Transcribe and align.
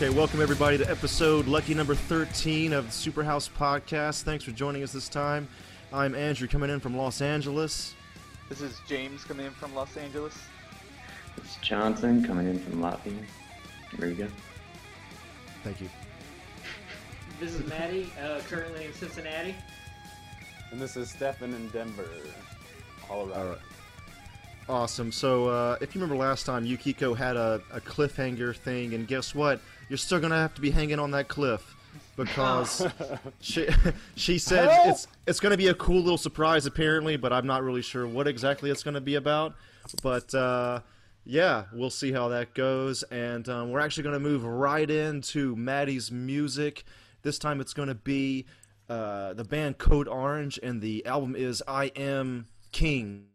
Okay, 0.00 0.10
welcome 0.10 0.40
everybody 0.40 0.78
to 0.78 0.88
episode 0.88 1.48
lucky 1.48 1.74
number 1.74 1.96
13 1.96 2.72
of 2.72 2.84
the 2.84 3.10
Superhouse 3.10 3.50
Podcast. 3.50 4.22
Thanks 4.22 4.44
for 4.44 4.52
joining 4.52 4.84
us 4.84 4.92
this 4.92 5.08
time. 5.08 5.48
I'm 5.92 6.14
Andrew 6.14 6.46
coming 6.46 6.70
in 6.70 6.78
from 6.78 6.96
Los 6.96 7.20
Angeles. 7.20 7.96
This 8.48 8.60
is 8.60 8.80
James 8.86 9.24
coming 9.24 9.46
in 9.46 9.50
from 9.50 9.74
Los 9.74 9.96
Angeles. 9.96 10.38
It's 11.36 11.56
Johnson 11.56 12.24
coming 12.24 12.46
in 12.46 12.60
from 12.60 12.74
Latvia. 12.74 13.12
There 13.98 14.08
you 14.08 14.14
go. 14.14 14.28
Thank 15.64 15.80
you. 15.80 15.88
This 17.40 17.54
is 17.54 17.66
Matty, 17.66 18.12
uh, 18.22 18.38
currently 18.48 18.84
in 18.84 18.92
Cincinnati. 18.92 19.56
And 20.70 20.80
this 20.80 20.96
is 20.96 21.10
Stefan 21.10 21.52
in 21.54 21.70
Denver, 21.70 22.08
Colorado. 23.04 23.40
All 23.40 23.48
right. 23.48 23.58
Awesome. 24.68 25.10
So, 25.10 25.48
uh, 25.48 25.78
if 25.80 25.94
you 25.94 26.00
remember 26.00 26.22
last 26.22 26.44
time, 26.44 26.64
Yukiko 26.66 27.14
had 27.14 27.36
a, 27.36 27.62
a 27.72 27.80
cliffhanger 27.80 28.54
thing, 28.54 28.94
and 28.94 29.08
guess 29.08 29.34
what? 29.34 29.60
You're 29.88 29.96
still 29.96 30.20
gonna 30.20 30.36
have 30.36 30.54
to 30.54 30.60
be 30.60 30.70
hanging 30.70 30.98
on 30.98 31.10
that 31.12 31.28
cliff 31.28 31.74
because 32.16 32.86
she 33.40 33.68
she 34.16 34.38
said 34.38 34.68
Help! 34.68 34.88
it's 34.88 35.06
it's 35.26 35.40
gonna 35.40 35.56
be 35.56 35.68
a 35.68 35.74
cool 35.74 36.00
little 36.00 36.18
surprise 36.18 36.66
apparently, 36.66 37.16
but 37.16 37.32
I'm 37.32 37.46
not 37.46 37.62
really 37.62 37.82
sure 37.82 38.06
what 38.06 38.28
exactly 38.28 38.70
it's 38.70 38.82
gonna 38.82 39.00
be 39.00 39.14
about. 39.14 39.54
But 40.02 40.34
uh, 40.34 40.80
yeah, 41.24 41.64
we'll 41.72 41.90
see 41.90 42.12
how 42.12 42.28
that 42.28 42.54
goes, 42.54 43.02
and 43.04 43.48
um, 43.48 43.70
we're 43.70 43.80
actually 43.80 44.02
gonna 44.02 44.20
move 44.20 44.44
right 44.44 44.90
into 44.90 45.56
Matty's 45.56 46.10
music. 46.10 46.84
This 47.22 47.38
time, 47.38 47.60
it's 47.60 47.72
gonna 47.74 47.94
be 47.94 48.46
uh, 48.88 49.34
the 49.34 49.44
band 49.44 49.78
Code 49.78 50.08
Orange, 50.08 50.58
and 50.62 50.82
the 50.82 51.06
album 51.06 51.34
is 51.36 51.62
I 51.66 51.86
Am 51.96 52.46
King. 52.72 53.26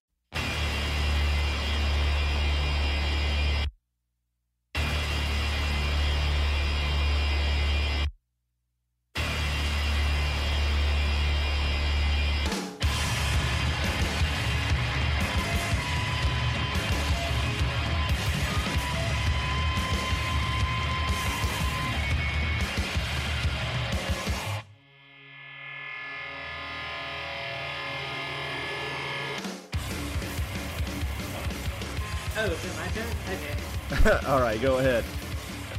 All 34.33 34.41
right, 34.41 34.59
go 34.59 34.79
ahead. 34.79 35.03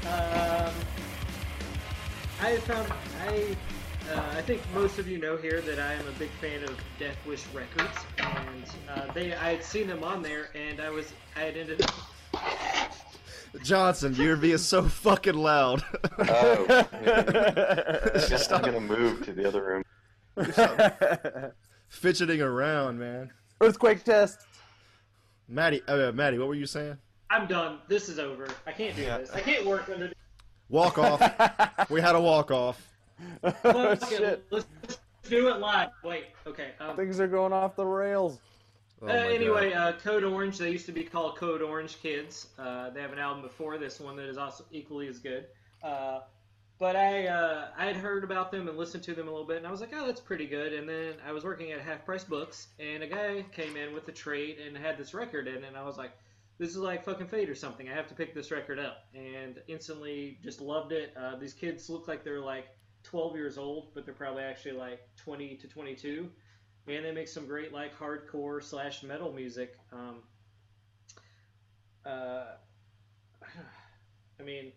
Um, 0.06 0.72
I 2.40 2.56
found 2.58 2.88
I 3.26 3.56
uh, 4.12 4.22
I 4.36 4.42
think 4.42 4.62
most 4.72 5.00
of 5.00 5.08
you 5.08 5.18
know 5.18 5.36
here 5.36 5.60
that 5.62 5.80
I 5.80 5.94
am 5.94 6.06
a 6.06 6.12
big 6.12 6.30
fan 6.40 6.62
of 6.62 6.78
Death 6.96 7.16
Wish 7.26 7.44
Records, 7.52 7.98
and 8.18 8.64
uh, 8.88 9.12
they 9.12 9.34
I 9.34 9.54
had 9.54 9.64
seen 9.64 9.88
them 9.88 10.04
on 10.04 10.22
there, 10.22 10.50
and 10.54 10.80
I 10.80 10.88
was 10.90 11.12
I 11.34 11.40
had 11.40 11.56
ended 11.56 11.82
up. 11.82 12.92
Johnson, 13.64 14.14
you're 14.14 14.36
being 14.36 14.58
so 14.58 14.84
fucking 14.84 15.34
loud. 15.34 15.82
Oh, 16.20 16.64
I 16.68 18.28
guess 18.28 18.52
I'm 18.52 18.62
gonna 18.62 18.78
move 18.98 19.24
to 19.24 19.32
the 19.32 19.48
other 19.48 19.82
room. 20.36 21.52
Fidgeting 21.88 22.40
around, 22.40 23.00
man. 23.00 23.32
Earthquake 23.60 24.04
test. 24.04 24.46
Matty, 25.48 25.82
uh, 25.88 26.12
Matty, 26.12 26.38
what 26.38 26.46
were 26.46 26.54
you 26.54 26.66
saying? 26.66 26.98
I'm 27.34 27.48
done. 27.48 27.78
This 27.88 28.08
is 28.08 28.20
over. 28.20 28.46
I 28.64 28.70
can't 28.70 28.94
do 28.94 29.06
this. 29.06 29.28
I 29.32 29.40
can't 29.40 29.66
work 29.66 29.88
under. 29.88 30.12
Walk 30.68 30.98
off. 30.98 31.20
we 31.90 32.00
had 32.00 32.14
a 32.14 32.20
walk 32.20 32.52
off. 32.52 32.94
Fuck 33.42 33.56
Oh, 33.64 33.96
shit. 34.08 34.44
Let's 34.50 34.66
do 35.28 35.48
it 35.48 35.58
live. 35.58 35.88
Wait. 36.04 36.26
Okay. 36.46 36.68
Um, 36.78 36.94
Things 36.94 37.18
are 37.18 37.26
going 37.26 37.52
off 37.52 37.74
the 37.74 37.84
rails. 37.84 38.38
Oh 39.02 39.08
Uh, 39.08 39.10
anyway, 39.10 39.72
uh, 39.72 39.94
Code 39.94 40.22
Orange. 40.22 40.58
They 40.58 40.70
used 40.70 40.86
to 40.86 40.92
be 40.92 41.02
called 41.02 41.36
Code 41.36 41.60
Orange 41.60 42.00
Kids. 42.00 42.50
Uh, 42.56 42.90
they 42.90 43.02
have 43.02 43.12
an 43.12 43.18
album 43.18 43.42
before 43.42 43.78
this 43.78 43.98
one 43.98 44.14
that 44.14 44.28
is 44.28 44.38
also 44.38 44.64
equally 44.70 45.08
as 45.08 45.18
good. 45.18 45.46
Uh, 45.82 46.20
but 46.78 46.94
I 46.94 47.26
uh, 47.26 47.66
I 47.76 47.86
had 47.86 47.96
heard 47.96 48.22
about 48.22 48.52
them 48.52 48.68
and 48.68 48.78
listened 48.78 49.02
to 49.04 49.14
them 49.14 49.26
a 49.26 49.30
little 49.32 49.46
bit, 49.46 49.56
and 49.56 49.66
I 49.66 49.72
was 49.72 49.80
like, 49.80 49.90
oh, 49.92 50.06
that's 50.06 50.20
pretty 50.20 50.46
good. 50.46 50.72
And 50.72 50.88
then 50.88 51.14
I 51.26 51.32
was 51.32 51.42
working 51.42 51.72
at 51.72 51.80
Half 51.80 52.04
Price 52.04 52.24
Books, 52.24 52.68
and 52.78 53.02
a 53.02 53.08
guy 53.08 53.44
came 53.50 53.76
in 53.76 53.92
with 53.92 54.06
a 54.06 54.12
trade 54.12 54.58
and 54.64 54.76
had 54.76 54.96
this 54.96 55.14
record 55.14 55.48
in, 55.48 55.56
it, 55.56 55.64
and 55.64 55.76
I 55.76 55.82
was 55.82 55.98
like, 55.98 56.12
this 56.58 56.70
is 56.70 56.76
like 56.76 57.04
fucking 57.04 57.26
fate 57.26 57.50
or 57.50 57.54
something. 57.54 57.88
I 57.88 57.94
have 57.94 58.08
to 58.08 58.14
pick 58.14 58.34
this 58.34 58.50
record 58.50 58.78
up, 58.78 59.06
and 59.14 59.60
instantly 59.68 60.38
just 60.42 60.60
loved 60.60 60.92
it. 60.92 61.14
Uh, 61.16 61.36
these 61.36 61.52
kids 61.52 61.90
look 61.90 62.08
like 62.08 62.24
they're 62.24 62.40
like 62.40 62.66
12 63.02 63.36
years 63.36 63.58
old, 63.58 63.94
but 63.94 64.04
they're 64.04 64.14
probably 64.14 64.42
actually 64.42 64.72
like 64.72 65.00
20 65.16 65.56
to 65.56 65.68
22 65.68 66.30
and 66.86 67.04
they 67.04 67.12
make 67.12 67.28
some 67.28 67.46
great 67.46 67.72
like 67.72 67.98
hardcore 67.98 68.62
slash 68.62 69.02
metal 69.02 69.32
music. 69.32 69.78
Um, 69.92 70.22
uh, 72.04 72.44
I 74.40 74.42
mean, 74.42 74.72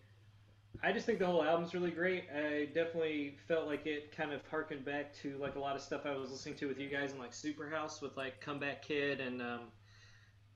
I 0.82 0.92
just 0.92 1.06
think 1.06 1.18
the 1.18 1.26
whole 1.26 1.42
album's 1.42 1.74
really 1.74 1.90
great. 1.90 2.24
I 2.34 2.66
definitely 2.66 3.36
felt 3.46 3.66
like 3.66 3.86
it 3.86 4.16
kind 4.16 4.32
of 4.32 4.40
harkened 4.48 4.84
back 4.84 5.12
to 5.22 5.36
like 5.38 5.56
a 5.56 5.58
lot 5.58 5.76
of 5.76 5.82
stuff 5.82 6.02
I 6.06 6.16
was 6.16 6.30
listening 6.30 6.54
to 6.56 6.68
with 6.68 6.78
you 6.78 6.88
guys 6.88 7.12
in 7.12 7.18
like 7.18 7.32
Superhouse 7.32 8.00
with 8.00 8.16
like 8.16 8.40
Comeback 8.40 8.82
Kid 8.82 9.20
and 9.20 9.42
um, 9.42 9.60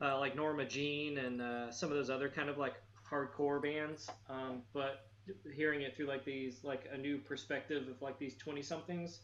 uh, 0.03 0.19
like 0.19 0.37
Norma 0.37 0.65
Jean 0.65 1.19
and 1.19 1.41
uh, 1.41 1.71
some 1.71 1.91
of 1.91 1.97
those 1.97 2.11
other 2.11 2.29
kind 2.29 2.49
of 2.49 2.59
like 2.59 2.75
hardcore 3.09 3.63
bands. 3.63 4.11
Um, 4.29 4.63
but 4.73 5.07
hearing 5.55 5.83
it 5.83 5.97
through 5.97 6.07
like 6.07 6.25
these 6.25 6.65
like 6.65 6.89
a 6.93 6.99
new 6.99 7.19
perspective 7.19 7.87
of 7.89 8.03
like 8.03 8.19
these 8.19 8.37
20 8.37 8.61
somethings 8.63 9.21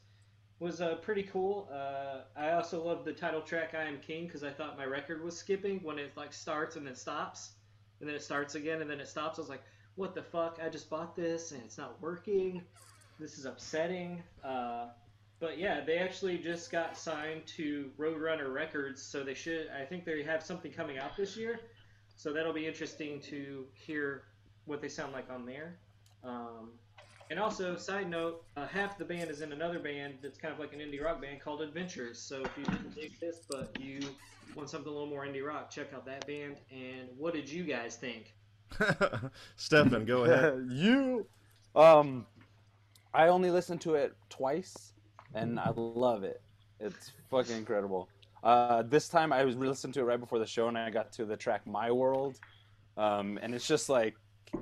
was 0.60 0.80
uh, 0.80 0.96
pretty 0.96 1.22
cool. 1.24 1.68
Uh, 1.72 2.20
I 2.36 2.52
also 2.52 2.82
loved 2.84 3.04
the 3.04 3.12
title 3.12 3.40
track 3.40 3.74
"I 3.74 3.84
Am 3.84 3.98
King" 4.00 4.26
because 4.26 4.42
I 4.42 4.50
thought 4.50 4.76
my 4.76 4.84
record 4.84 5.22
was 5.22 5.36
skipping 5.36 5.80
when 5.82 5.98
it 5.98 6.12
like 6.16 6.32
starts 6.32 6.76
and 6.76 6.86
then 6.86 6.96
stops, 6.96 7.52
and 8.00 8.08
then 8.08 8.16
it 8.16 8.22
starts 8.22 8.54
again 8.54 8.80
and 8.80 8.90
then 8.90 9.00
it 9.00 9.08
stops. 9.08 9.38
I 9.38 9.42
was 9.42 9.48
like, 9.48 9.62
"What 9.94 10.14
the 10.14 10.22
fuck? 10.22 10.58
I 10.62 10.68
just 10.68 10.90
bought 10.90 11.14
this 11.14 11.52
and 11.52 11.62
it's 11.64 11.78
not 11.78 12.00
working. 12.00 12.62
This 13.20 13.38
is 13.38 13.44
upsetting." 13.44 14.22
Uh, 14.42 14.88
but 15.40 15.58
yeah, 15.58 15.80
they 15.84 15.98
actually 15.98 16.38
just 16.38 16.70
got 16.70 16.96
signed 16.96 17.46
to 17.56 17.90
Roadrunner 17.98 18.52
Records, 18.52 19.02
so 19.02 19.22
they 19.22 19.34
should. 19.34 19.68
I 19.68 19.84
think 19.84 20.04
they 20.04 20.22
have 20.22 20.42
something 20.42 20.72
coming 20.72 20.98
out 20.98 21.16
this 21.16 21.36
year, 21.36 21.60
so 22.16 22.32
that'll 22.32 22.52
be 22.52 22.66
interesting 22.66 23.20
to 23.22 23.66
hear 23.74 24.24
what 24.64 24.80
they 24.80 24.88
sound 24.88 25.12
like 25.12 25.30
on 25.30 25.46
there. 25.46 25.78
Um, 26.24 26.70
and 27.30 27.38
also, 27.38 27.76
side 27.76 28.08
note, 28.08 28.42
uh, 28.56 28.66
half 28.66 28.96
the 28.96 29.04
band 29.04 29.30
is 29.30 29.42
in 29.42 29.52
another 29.52 29.78
band 29.78 30.14
that's 30.22 30.38
kind 30.38 30.52
of 30.52 30.58
like 30.58 30.72
an 30.72 30.80
indie 30.80 31.02
rock 31.02 31.20
band 31.20 31.40
called 31.40 31.60
Adventures. 31.60 32.18
So 32.18 32.42
if 32.42 32.50
you 32.56 32.64
didn't 32.64 32.94
dig 32.94 33.20
this, 33.20 33.40
but 33.50 33.76
you 33.78 34.00
want 34.54 34.70
something 34.70 34.88
a 34.88 34.92
little 34.92 35.08
more 35.08 35.26
indie 35.26 35.46
rock, 35.46 35.70
check 35.70 35.92
out 35.94 36.06
that 36.06 36.26
band. 36.26 36.56
And 36.70 37.08
what 37.18 37.34
did 37.34 37.50
you 37.50 37.64
guys 37.64 37.96
think? 37.96 38.34
Stefan, 39.56 40.06
go 40.06 40.24
ahead. 40.24 40.68
you. 40.70 41.26
Um, 41.76 42.26
I 43.12 43.28
only 43.28 43.50
listened 43.50 43.82
to 43.82 43.94
it 43.94 44.14
twice, 44.30 44.92
and 45.34 45.58
I 45.58 45.70
love 45.76 46.24
it. 46.24 46.40
It's 46.80 47.12
fucking 47.30 47.56
incredible. 47.56 48.08
Uh, 48.42 48.82
this 48.82 49.08
time 49.08 49.32
I 49.32 49.44
was 49.44 49.56
listening 49.56 49.92
to 49.94 50.00
it 50.00 50.04
right 50.04 50.20
before 50.20 50.38
the 50.38 50.46
show, 50.46 50.68
and 50.68 50.78
I 50.78 50.90
got 50.90 51.12
to 51.12 51.24
the 51.24 51.36
track 51.36 51.66
"My 51.66 51.90
World," 51.90 52.38
um, 52.96 53.38
and 53.42 53.54
it's 53.54 53.66
just 53.66 53.88
like 53.88 54.14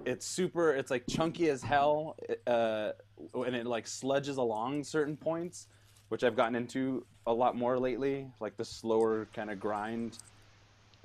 it's 0.04 0.26
super. 0.26 0.72
It's 0.72 0.90
like 0.90 1.04
chunky 1.08 1.50
as 1.50 1.62
hell, 1.62 2.16
uh, 2.46 2.92
and 3.34 3.54
it 3.54 3.66
like 3.66 3.84
sludges 3.84 4.38
along 4.38 4.84
certain 4.84 5.16
points, 5.16 5.68
which 6.08 6.24
I've 6.24 6.36
gotten 6.36 6.54
into 6.54 7.04
a 7.26 7.32
lot 7.32 7.56
more 7.56 7.78
lately, 7.78 8.26
like 8.40 8.56
the 8.56 8.64
slower 8.64 9.28
kind 9.34 9.50
of 9.50 9.60
grind, 9.60 10.18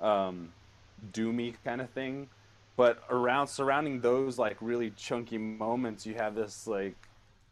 um, 0.00 0.52
doomy 1.12 1.54
kind 1.64 1.80
of 1.80 1.90
thing. 1.90 2.28
But 2.76 3.02
around 3.10 3.48
surrounding 3.48 4.00
those 4.00 4.38
like 4.38 4.56
really 4.62 4.90
chunky 4.96 5.36
moments, 5.36 6.06
you 6.06 6.14
have 6.14 6.34
this 6.34 6.66
like 6.66 6.96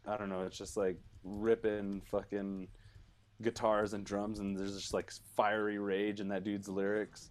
I 0.07 0.17
don't 0.17 0.31
know, 0.31 0.43
it's 0.43 0.57
just 0.57 0.79
like 0.79 0.97
ripping 1.25 2.03
fucking 2.07 2.69
guitars 3.43 3.95
and 3.95 4.05
drums, 4.05 4.39
and 4.39 4.59
there's 4.59 4.75
just 4.75 4.95
like 4.95 5.13
fiery 5.37 5.79
rage 5.79 6.21
in 6.21 6.29
that 6.29 6.45
dude's 6.45 6.69
lyrics. 6.69 7.31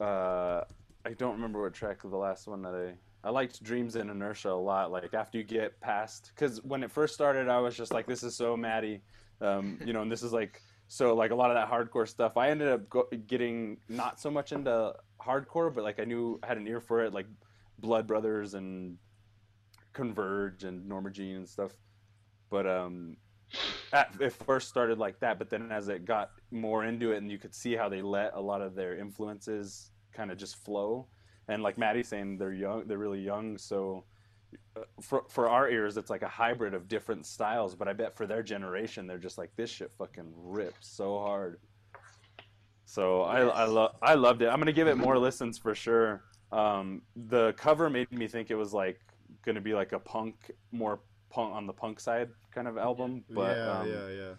Uh, 0.00 0.62
I 1.04 1.12
don't 1.16 1.32
remember 1.32 1.62
what 1.62 1.74
track 1.74 2.02
the 2.02 2.16
last 2.16 2.46
one 2.46 2.62
that 2.62 2.74
I 2.74 2.94
I 3.22 3.30
liked 3.30 3.62
Dreams 3.62 3.96
in 3.96 4.08
Inertia 4.08 4.50
a 4.50 4.52
lot. 4.52 4.90
Like 4.90 5.12
after 5.14 5.38
you 5.38 5.44
get 5.44 5.78
past, 5.80 6.32
because 6.34 6.62
when 6.62 6.82
it 6.82 6.90
first 6.90 7.14
started, 7.14 7.48
I 7.48 7.58
was 7.58 7.76
just 7.76 7.92
like, 7.92 8.06
this 8.06 8.22
is 8.22 8.34
so 8.34 8.56
Matty, 8.56 9.02
um, 9.40 9.78
you 9.84 9.92
know, 9.92 10.02
and 10.02 10.10
this 10.10 10.22
is 10.22 10.32
like 10.32 10.62
so 10.88 11.14
like 11.14 11.30
a 11.30 11.34
lot 11.34 11.50
of 11.50 11.56
that 11.56 11.70
hardcore 11.70 12.08
stuff. 12.08 12.36
I 12.36 12.48
ended 12.48 12.68
up 12.68 12.88
go- 12.88 13.08
getting 13.26 13.76
not 13.88 14.20
so 14.20 14.30
much 14.30 14.52
into 14.52 14.94
hardcore, 15.20 15.72
but 15.72 15.84
like 15.84 16.00
I 16.00 16.04
knew 16.04 16.40
I 16.42 16.46
had 16.46 16.56
an 16.56 16.66
ear 16.66 16.80
for 16.80 17.04
it, 17.04 17.12
like 17.12 17.26
Blood 17.78 18.06
Brothers 18.06 18.54
and 18.54 18.96
Converge 19.92 20.64
and 20.64 20.88
Norma 20.88 21.10
Jean 21.10 21.36
and 21.36 21.48
stuff. 21.48 21.72
But 22.50 22.66
um, 22.66 23.16
at, 23.92 24.14
it 24.20 24.32
first 24.32 24.68
started 24.68 24.98
like 24.98 25.20
that, 25.20 25.38
but 25.38 25.50
then 25.50 25.70
as 25.72 25.88
it 25.88 26.04
got 26.04 26.30
more 26.50 26.84
into 26.84 27.12
it, 27.12 27.18
and 27.18 27.30
you 27.30 27.38
could 27.38 27.54
see 27.54 27.74
how 27.74 27.88
they 27.88 28.02
let 28.02 28.32
a 28.34 28.40
lot 28.40 28.60
of 28.60 28.74
their 28.74 28.96
influences 28.96 29.90
kind 30.12 30.30
of 30.30 30.38
just 30.38 30.56
flow. 30.56 31.06
And 31.48 31.62
like 31.62 31.78
Matty's 31.78 32.08
saying, 32.08 32.38
they're 32.38 32.52
young, 32.52 32.86
they're 32.86 32.98
really 32.98 33.20
young, 33.20 33.58
so 33.58 34.04
for 35.00 35.24
for 35.28 35.48
our 35.48 35.68
ears, 35.70 35.96
it's 35.96 36.10
like 36.10 36.22
a 36.22 36.28
hybrid 36.28 36.74
of 36.74 36.88
different 36.88 37.26
styles. 37.26 37.74
But 37.74 37.88
I 37.88 37.92
bet 37.92 38.16
for 38.16 38.26
their 38.26 38.42
generation, 38.42 39.06
they're 39.06 39.18
just 39.18 39.38
like 39.38 39.50
this 39.56 39.70
shit 39.70 39.92
fucking 39.92 40.32
rips 40.36 40.88
so 40.88 41.18
hard. 41.18 41.60
So 42.84 43.22
I 43.22 43.40
I 43.42 43.64
love 43.64 43.96
I 44.02 44.14
loved 44.14 44.42
it. 44.42 44.48
I'm 44.48 44.58
gonna 44.58 44.72
give 44.72 44.88
it 44.88 44.96
more 44.96 45.18
listens 45.18 45.58
for 45.58 45.74
sure. 45.74 46.24
Um, 46.52 47.02
the 47.14 47.52
cover 47.52 47.88
made 47.88 48.10
me 48.10 48.26
think 48.26 48.50
it 48.50 48.56
was 48.56 48.72
like 48.72 49.00
gonna 49.44 49.60
be 49.60 49.74
like 49.74 49.92
a 49.92 49.98
punk, 49.98 50.50
more 50.72 51.00
punk 51.30 51.54
on 51.54 51.66
the 51.66 51.72
punk 51.72 52.00
side 52.00 52.28
kind 52.50 52.68
of 52.68 52.76
album. 52.78 53.24
But 53.30 53.56
yeah, 53.56 53.70
um, 53.70 53.88
yeah, 53.88 54.08
yeah. 54.08 54.32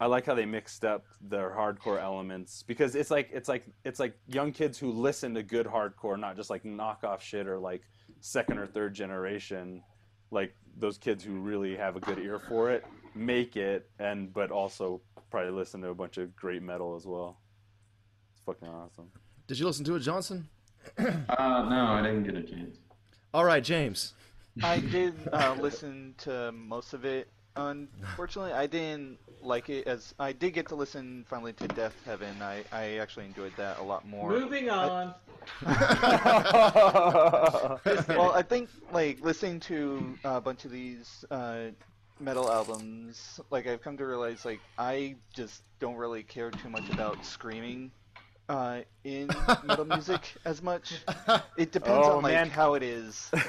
I 0.00 0.06
like 0.06 0.26
how 0.26 0.34
they 0.34 0.46
mixed 0.46 0.84
up 0.84 1.06
their 1.20 1.50
hardcore 1.50 2.00
elements 2.00 2.62
because 2.62 2.94
it's 2.94 3.10
like 3.10 3.30
it's 3.32 3.48
like 3.48 3.64
it's 3.84 3.98
like 3.98 4.16
young 4.28 4.52
kids 4.52 4.78
who 4.78 4.92
listen 4.92 5.34
to 5.34 5.42
good 5.42 5.66
hardcore, 5.66 6.18
not 6.18 6.36
just 6.36 6.50
like 6.50 6.62
knockoff 6.62 7.20
shit 7.20 7.48
or 7.48 7.58
like 7.58 7.82
second 8.20 8.58
or 8.58 8.66
third 8.66 8.94
generation, 8.94 9.82
like 10.30 10.54
those 10.76 10.98
kids 10.98 11.24
who 11.24 11.40
really 11.40 11.76
have 11.76 11.96
a 11.96 12.00
good 12.00 12.18
ear 12.20 12.38
for 12.38 12.70
it, 12.70 12.84
make 13.14 13.56
it 13.56 13.90
and 13.98 14.32
but 14.32 14.52
also 14.52 15.00
probably 15.30 15.50
listen 15.50 15.80
to 15.82 15.88
a 15.88 15.94
bunch 15.94 16.16
of 16.16 16.34
great 16.36 16.62
metal 16.62 16.94
as 16.94 17.04
well. 17.04 17.40
It's 18.32 18.42
fucking 18.44 18.68
awesome. 18.68 19.10
Did 19.48 19.58
you 19.58 19.66
listen 19.66 19.84
to 19.86 19.96
it, 19.96 20.00
Johnson? 20.00 20.48
Uh, 20.96 21.66
no, 21.68 21.86
I 21.92 22.02
didn't 22.02 22.22
get 22.22 22.36
a 22.36 22.42
chance. 22.42 22.78
All 23.34 23.44
right, 23.44 23.62
James. 23.62 24.14
I 24.62 24.80
did 24.90 25.14
uh, 25.32 25.56
listen 25.60 26.14
to 26.18 26.52
most 26.52 26.94
of 26.94 27.04
it. 27.04 27.28
Unfortunately, 27.56 28.52
I 28.52 28.66
didn't 28.66 29.18
like 29.42 29.68
it 29.68 29.86
as 29.86 30.14
I 30.18 30.32
did 30.32 30.54
get 30.54 30.68
to 30.68 30.74
listen 30.76 31.24
finally 31.28 31.52
to 31.54 31.68
Death 31.68 31.94
Heaven. 32.04 32.40
I, 32.40 32.64
I 32.72 32.98
actually 32.98 33.26
enjoyed 33.26 33.52
that 33.56 33.78
a 33.78 33.82
lot 33.82 34.06
more. 34.06 34.30
Moving 34.30 34.70
on. 34.70 35.14
well, 35.66 35.80
I 38.34 38.42
think 38.46 38.68
like 38.92 39.20
listening 39.20 39.60
to 39.60 40.16
a 40.24 40.40
bunch 40.40 40.64
of 40.64 40.70
these 40.70 41.24
uh, 41.30 41.66
metal 42.20 42.50
albums, 42.50 43.40
like 43.50 43.66
I've 43.66 43.82
come 43.82 43.96
to 43.96 44.06
realize 44.06 44.44
like 44.44 44.60
I 44.76 45.16
just 45.34 45.62
don't 45.80 45.96
really 45.96 46.22
care 46.22 46.50
too 46.50 46.68
much 46.68 46.88
about 46.90 47.24
screaming 47.24 47.90
uh, 48.48 48.80
in 49.04 49.28
metal 49.64 49.84
music 49.84 50.34
as 50.44 50.62
much. 50.62 50.92
It 51.56 51.72
depends 51.72 52.06
Oh, 52.06 52.16
on 52.18 52.22
like 52.22 52.34
man. 52.34 52.50
how 52.50 52.74
it 52.74 52.82
is. 52.82 53.30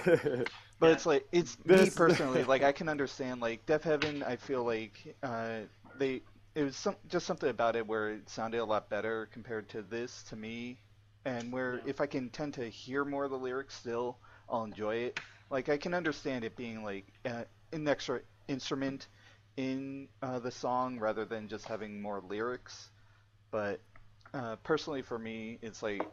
But 0.80 0.92
it's 0.92 1.06
like 1.06 1.26
it's 1.32 1.58
me 1.66 1.90
personally. 1.96 2.44
Like 2.44 2.64
I 2.64 2.72
can 2.72 2.90
understand 2.90 3.42
like 3.42 3.66
Deafheaven. 3.66 4.24
I 4.26 4.36
feel 4.38 4.64
like 4.64 5.16
uh, 5.24 5.62
they 5.98 6.22
it 6.56 6.64
was 6.64 6.76
some 6.76 6.96
just 7.08 7.26
something 7.26 7.50
about 7.50 7.76
it 7.76 7.86
where 7.88 8.12
it 8.12 8.30
sounded 8.30 8.60
a 8.60 8.66
lot 8.66 8.90
better 8.90 9.28
compared 9.32 9.70
to 9.70 9.82
this 9.82 10.24
to 10.30 10.36
me, 10.36 10.80
and 11.26 11.52
where 11.52 11.82
if 11.86 12.02
I 12.02 12.06
can 12.06 12.30
tend 12.30 12.54
to 12.56 12.66
hear 12.70 13.06
more 13.06 13.26
of 13.26 13.32
the 13.32 13.38
lyrics 13.38 13.76
still, 13.76 14.18
I'll 14.50 14.64
enjoy 14.64 14.96
it. 14.96 15.20
Like 15.50 15.70
I 15.70 15.78
can 15.78 15.94
understand 15.94 16.46
it 16.46 16.56
being 16.56 16.84
like 16.84 17.06
uh, 17.26 17.44
an 17.74 17.88
extra 17.88 18.22
instrument 18.48 19.08
in 19.58 20.08
uh, 20.22 20.40
the 20.40 20.52
song 20.52 21.00
rather 21.00 21.26
than 21.26 21.48
just 21.48 21.66
having 21.68 22.02
more 22.02 22.22
lyrics. 22.28 22.90
But 23.52 23.82
uh, 24.34 24.56
personally, 24.64 25.02
for 25.02 25.20
me, 25.20 25.60
it's 25.62 25.84
like 25.84 26.04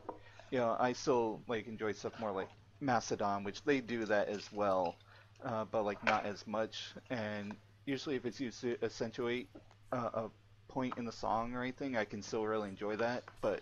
you 0.50 0.58
know 0.58 0.76
I 0.78 0.92
still 0.92 1.42
like 1.48 1.66
enjoy 1.68 1.92
stuff 1.92 2.12
more 2.20 2.32
like 2.32 2.48
Mastodon, 2.80 3.44
which 3.44 3.62
they 3.64 3.80
do 3.80 4.04
that 4.06 4.28
as 4.28 4.50
well, 4.52 4.96
uh, 5.44 5.64
but 5.64 5.84
like 5.84 6.02
not 6.04 6.26
as 6.26 6.46
much. 6.46 6.94
And 7.10 7.56
usually, 7.86 8.16
if 8.16 8.24
it's 8.26 8.40
used 8.40 8.60
to 8.62 8.76
accentuate 8.82 9.48
uh, 9.92 10.10
a 10.14 10.30
point 10.68 10.98
in 10.98 11.04
the 11.04 11.12
song 11.12 11.54
or 11.54 11.62
anything, 11.62 11.96
I 11.96 12.04
can 12.04 12.22
still 12.22 12.46
really 12.46 12.68
enjoy 12.68 12.96
that. 12.96 13.24
But 13.40 13.60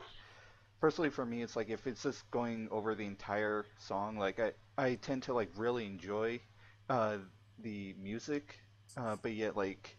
personally, 0.80 1.10
for 1.10 1.24
me, 1.24 1.42
it's 1.42 1.56
like 1.56 1.70
if 1.70 1.86
it's 1.86 2.02
just 2.02 2.28
going 2.30 2.68
over 2.70 2.94
the 2.94 3.06
entire 3.06 3.66
song, 3.78 4.16
like 4.18 4.40
I 4.40 4.52
I 4.76 4.94
tend 4.96 5.24
to 5.24 5.34
like 5.34 5.50
really 5.56 5.86
enjoy 5.86 6.40
uh, 6.88 7.18
the 7.58 7.94
music, 8.00 8.58
uh, 8.96 9.16
but 9.16 9.32
yet 9.32 9.56
like 9.56 9.96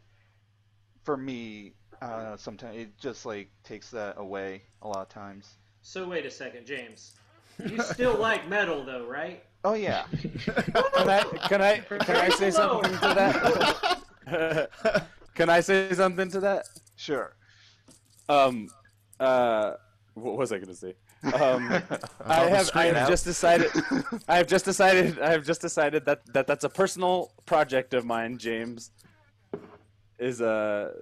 for 1.03 1.18
me, 1.18 1.73
uh, 2.01 2.35
sometimes 2.38 2.77
it 2.77 2.97
just 2.97 3.25
like 3.25 3.50
takes 3.63 3.91
that 3.91 4.15
away 4.18 4.63
a 4.81 4.88
lot 4.88 5.01
of 5.01 5.09
times. 5.09 5.57
So 5.81 6.07
wait 6.07 6.25
a 6.25 6.31
second, 6.31 6.65
James. 6.65 7.13
You 7.63 7.81
still 7.81 8.18
like 8.18 8.48
metal 8.48 8.84
though, 8.86 9.06
right? 9.06 9.44
Oh 9.63 9.74
yeah. 9.74 10.06
Can 10.44 11.10
I 11.10 11.24
can 11.48 11.62
I 11.62 11.80
can 11.80 12.16
I 12.16 12.30
say 12.30 12.52
something 12.52 12.92
to 12.92 13.98
that? 14.28 15.07
can 15.36 15.50
I 15.50 15.60
say 15.62 15.92
something 15.94 16.30
to 16.30 16.40
that? 16.42 16.66
Sure. 16.96 17.36
Um, 18.30 18.69
uh, 19.19 19.74
what 20.13 20.38
was 20.38 20.52
I 20.52 20.57
going 20.57 20.69
to 20.69 20.75
say? 20.75 20.96
Um, 21.34 21.72
I 22.25 22.42
have 22.50 22.69
I 22.75 22.86
have 22.86 22.96
out. 22.96 23.10
just 23.10 23.25
decided 23.25 23.72
I 24.28 24.38
have 24.38 24.48
just 24.48 24.66
decided 24.66 25.19
I 25.19 25.31
have 25.31 25.46
just 25.46 25.62
decided 25.62 26.06
that, 26.06 26.22
that 26.34 26.48
that's 26.48 26.63
a 26.63 26.69
personal 26.69 27.31
project 27.46 27.94
of 27.94 28.06
mine, 28.06 28.38
James. 28.38 28.92
Is 30.19 30.42
uh 30.42 30.94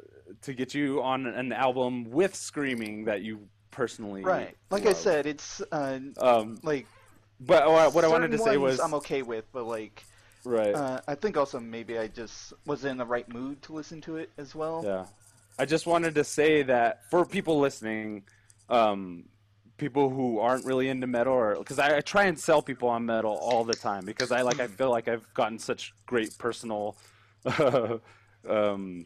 to 0.41 0.53
get 0.53 0.73
you 0.73 1.01
on 1.03 1.25
an 1.25 1.51
album 1.51 2.09
with 2.09 2.35
screaming 2.35 3.05
that 3.05 3.21
you 3.21 3.47
personally 3.73 4.23
Right. 4.23 4.55
Like 4.69 4.85
I 4.85 4.93
said, 4.93 5.25
it's 5.25 5.61
uh, 5.71 5.99
Um, 6.17 6.59
like 6.63 6.87
but 7.39 7.69
what, 7.69 7.93
what 7.93 8.05
I 8.05 8.07
wanted 8.07 8.31
to 8.31 8.37
say 8.37 8.57
was 8.57 8.79
I'm 8.79 8.93
okay 8.95 9.21
with, 9.21 9.45
but 9.51 9.65
like 9.65 10.03
right. 10.45 10.73
uh, 10.73 11.01
I 11.07 11.15
think 11.15 11.37
also 11.37 11.59
maybe 11.59 11.97
I 11.97 12.07
just 12.07 12.53
was 12.65 12.85
in 12.85 12.97
the 12.97 13.05
right 13.05 13.27
mood 13.31 13.61
to 13.63 13.73
listen 13.73 14.01
to 14.01 14.17
it 14.17 14.31
as 14.37 14.55
well. 14.55 14.81
Yeah. 14.85 15.05
I 15.59 15.65
just 15.65 15.85
wanted 15.85 16.15
to 16.15 16.23
say 16.23 16.63
that 16.63 17.09
for 17.09 17.25
people 17.25 17.59
listening, 17.59 18.23
um, 18.69 19.25
people 19.77 20.09
who 20.09 20.39
aren't 20.39 20.65
really 20.65 20.89
into 20.89 21.07
metal, 21.07 21.33
or 21.33 21.55
because 21.55 21.79
I, 21.79 21.97
I 21.97 22.01
try 22.01 22.25
and 22.25 22.39
sell 22.39 22.61
people 22.61 22.89
on 22.89 23.05
metal 23.05 23.35
all 23.35 23.63
the 23.63 23.73
time 23.73 24.05
because 24.05 24.31
I 24.31 24.41
like 24.41 24.59
I 24.59 24.67
feel 24.67 24.89
like 24.89 25.07
I've 25.07 25.31
gotten 25.33 25.59
such 25.59 25.93
great 26.05 26.37
personal, 26.37 26.95
um, 28.49 29.05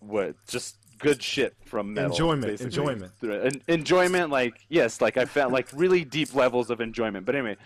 what 0.00 0.36
just 0.46 0.76
good 0.98 1.22
shit 1.22 1.56
from 1.64 1.94
metal. 1.94 2.10
Enjoyment, 2.10 2.42
basically. 2.42 2.66
enjoyment. 2.66 3.12
En- 3.22 3.62
enjoyment, 3.68 4.30
like 4.30 4.54
yes, 4.68 5.00
like 5.00 5.16
I 5.16 5.24
felt 5.24 5.52
like 5.52 5.68
really 5.72 6.04
deep 6.04 6.34
levels 6.34 6.70
of 6.70 6.80
enjoyment. 6.80 7.26
But 7.26 7.34
anyway, 7.34 7.56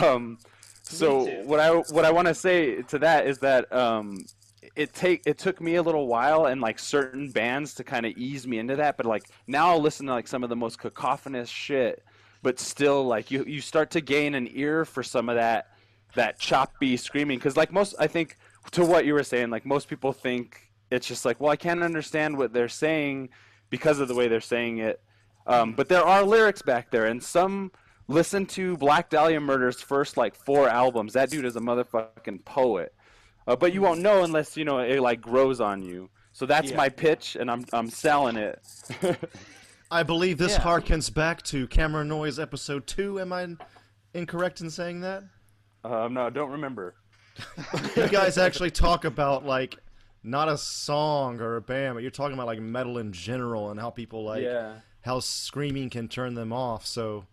um, 0.00 0.38
so 0.82 1.26
what 1.42 1.60
I 1.60 1.70
what 1.70 2.04
I 2.04 2.12
want 2.12 2.28
to 2.28 2.34
say 2.34 2.82
to 2.82 2.98
that 3.00 3.26
is 3.26 3.38
that 3.38 3.72
um, 3.72 4.24
it 4.76 4.92
take 4.92 5.22
it 5.26 5.38
took 5.38 5.60
me 5.60 5.76
a 5.76 5.82
little 5.82 6.06
while 6.06 6.46
and 6.46 6.60
like 6.60 6.78
certain 6.78 7.30
bands 7.30 7.74
to 7.74 7.84
kind 7.84 8.06
of 8.06 8.12
ease 8.16 8.46
me 8.46 8.58
into 8.58 8.76
that. 8.76 8.96
But 8.96 9.06
like 9.06 9.24
now 9.46 9.70
I'll 9.70 9.80
listen 9.80 10.06
to 10.06 10.12
like 10.12 10.28
some 10.28 10.42
of 10.42 10.50
the 10.50 10.56
most 10.56 10.78
cacophonous 10.78 11.48
shit, 11.48 12.04
but 12.42 12.58
still 12.58 13.04
like 13.04 13.30
you 13.30 13.44
you 13.46 13.60
start 13.60 13.90
to 13.92 14.00
gain 14.00 14.34
an 14.34 14.48
ear 14.52 14.84
for 14.84 15.02
some 15.02 15.28
of 15.28 15.36
that 15.36 15.68
that 16.14 16.38
choppy 16.38 16.96
screaming 16.96 17.38
because 17.38 17.56
like 17.56 17.72
most 17.72 17.94
I 17.98 18.06
think 18.06 18.36
to 18.72 18.84
what 18.84 19.04
you 19.04 19.14
were 19.14 19.24
saying 19.24 19.50
like 19.50 19.66
most 19.66 19.88
people 19.88 20.12
think 20.12 20.70
it's 20.90 21.06
just 21.06 21.24
like 21.24 21.40
well 21.40 21.50
I 21.50 21.56
can't 21.56 21.82
understand 21.82 22.36
what 22.38 22.52
they're 22.52 22.68
saying 22.68 23.30
because 23.70 24.00
of 24.00 24.08
the 24.08 24.14
way 24.14 24.28
they're 24.28 24.40
saying 24.40 24.78
it. 24.78 25.00
Um, 25.46 25.72
but 25.72 25.88
there 25.88 26.02
are 26.04 26.22
lyrics 26.22 26.62
back 26.62 26.90
there, 26.90 27.04
and 27.06 27.22
some 27.22 27.70
listen 28.08 28.46
to 28.46 28.76
Black 28.76 29.10
Dahlia 29.10 29.40
Murder's 29.40 29.80
first 29.80 30.16
like 30.16 30.34
four 30.34 30.68
albums. 30.68 31.12
That 31.14 31.30
dude 31.30 31.44
is 31.44 31.56
a 31.56 31.60
motherfucking 31.60 32.44
poet. 32.44 32.94
Uh, 33.46 33.54
but 33.56 33.74
you 33.74 33.82
won't 33.82 34.00
know 34.00 34.24
unless 34.24 34.56
you 34.56 34.64
know 34.64 34.78
it 34.78 35.00
like 35.00 35.20
grows 35.20 35.60
on 35.60 35.82
you. 35.82 36.08
So 36.32 36.46
that's 36.46 36.70
Yeah. 36.70 36.76
my 36.76 36.88
pitch, 36.88 37.36
and 37.36 37.50
I'm 37.50 37.64
I'm 37.72 37.90
selling 37.90 38.36
it. 38.36 38.58
I 39.90 40.02
believe 40.02 40.38
this 40.38 40.52
Yeah. 40.52 40.60
harkens 40.62 41.12
back 41.12 41.42
to 41.44 41.66
Camera 41.68 42.04
Noise 42.04 42.38
episode 42.38 42.86
two. 42.86 43.20
Am 43.20 43.32
I 43.32 43.48
incorrect 44.14 44.60
in 44.60 44.70
saying 44.70 45.00
that? 45.02 45.24
um, 45.84 46.14
no, 46.14 46.26
I 46.26 46.30
don't 46.30 46.50
remember. 46.52 46.94
You 47.96 48.08
guys 48.08 48.38
actually 48.38 48.70
talk 48.70 49.04
about 49.04 49.44
like 49.44 49.76
not 50.24 50.48
a 50.48 50.56
song 50.58 51.40
or 51.40 51.56
a 51.56 51.60
band, 51.60 51.94
but 51.94 52.02
you're 52.02 52.10
talking 52.10 52.34
about 52.34 52.46
like 52.46 52.60
metal 52.60 52.98
in 52.98 53.12
general 53.12 53.70
and 53.70 53.78
how 53.78 53.90
people 53.90 54.24
like 54.24 54.42
Yeah. 54.42 54.76
how 55.02 55.20
screaming 55.20 55.90
can 55.90 56.08
turn 56.08 56.34
them 56.34 56.52
off. 56.52 56.86
So 56.86 57.26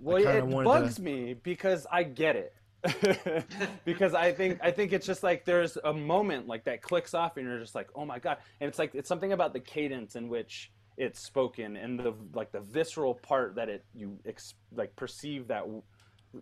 Well, 0.00 0.16
it 0.24 0.64
bugs 0.64 0.96
to- 0.96 1.02
me 1.02 1.34
because 1.34 1.86
I 1.90 2.04
get 2.04 2.36
it. 2.36 2.54
because 3.84 4.14
I 4.14 4.32
think 4.32 4.60
I 4.62 4.70
think 4.70 4.92
it's 4.92 5.04
just 5.06 5.24
like 5.24 5.44
there's 5.44 5.76
a 5.82 5.92
moment 5.92 6.46
like 6.46 6.64
that 6.64 6.80
clicks 6.80 7.12
off 7.12 7.36
and 7.36 7.44
you're 7.44 7.58
just 7.58 7.74
like 7.74 7.88
oh 7.96 8.04
my 8.04 8.20
god 8.20 8.38
and 8.60 8.68
it's 8.68 8.78
like 8.78 8.94
it's 8.94 9.08
something 9.08 9.32
about 9.32 9.52
the 9.52 9.58
cadence 9.58 10.14
in 10.14 10.28
which 10.28 10.70
it's 10.96 11.18
spoken 11.18 11.76
and 11.76 11.98
the 11.98 12.14
like 12.34 12.52
the 12.52 12.60
visceral 12.60 13.14
part 13.14 13.56
that 13.56 13.68
it 13.68 13.84
you 13.94 14.16
ex, 14.24 14.54
like 14.76 14.94
perceive 14.94 15.48
that 15.48 15.62
w- 15.62 15.82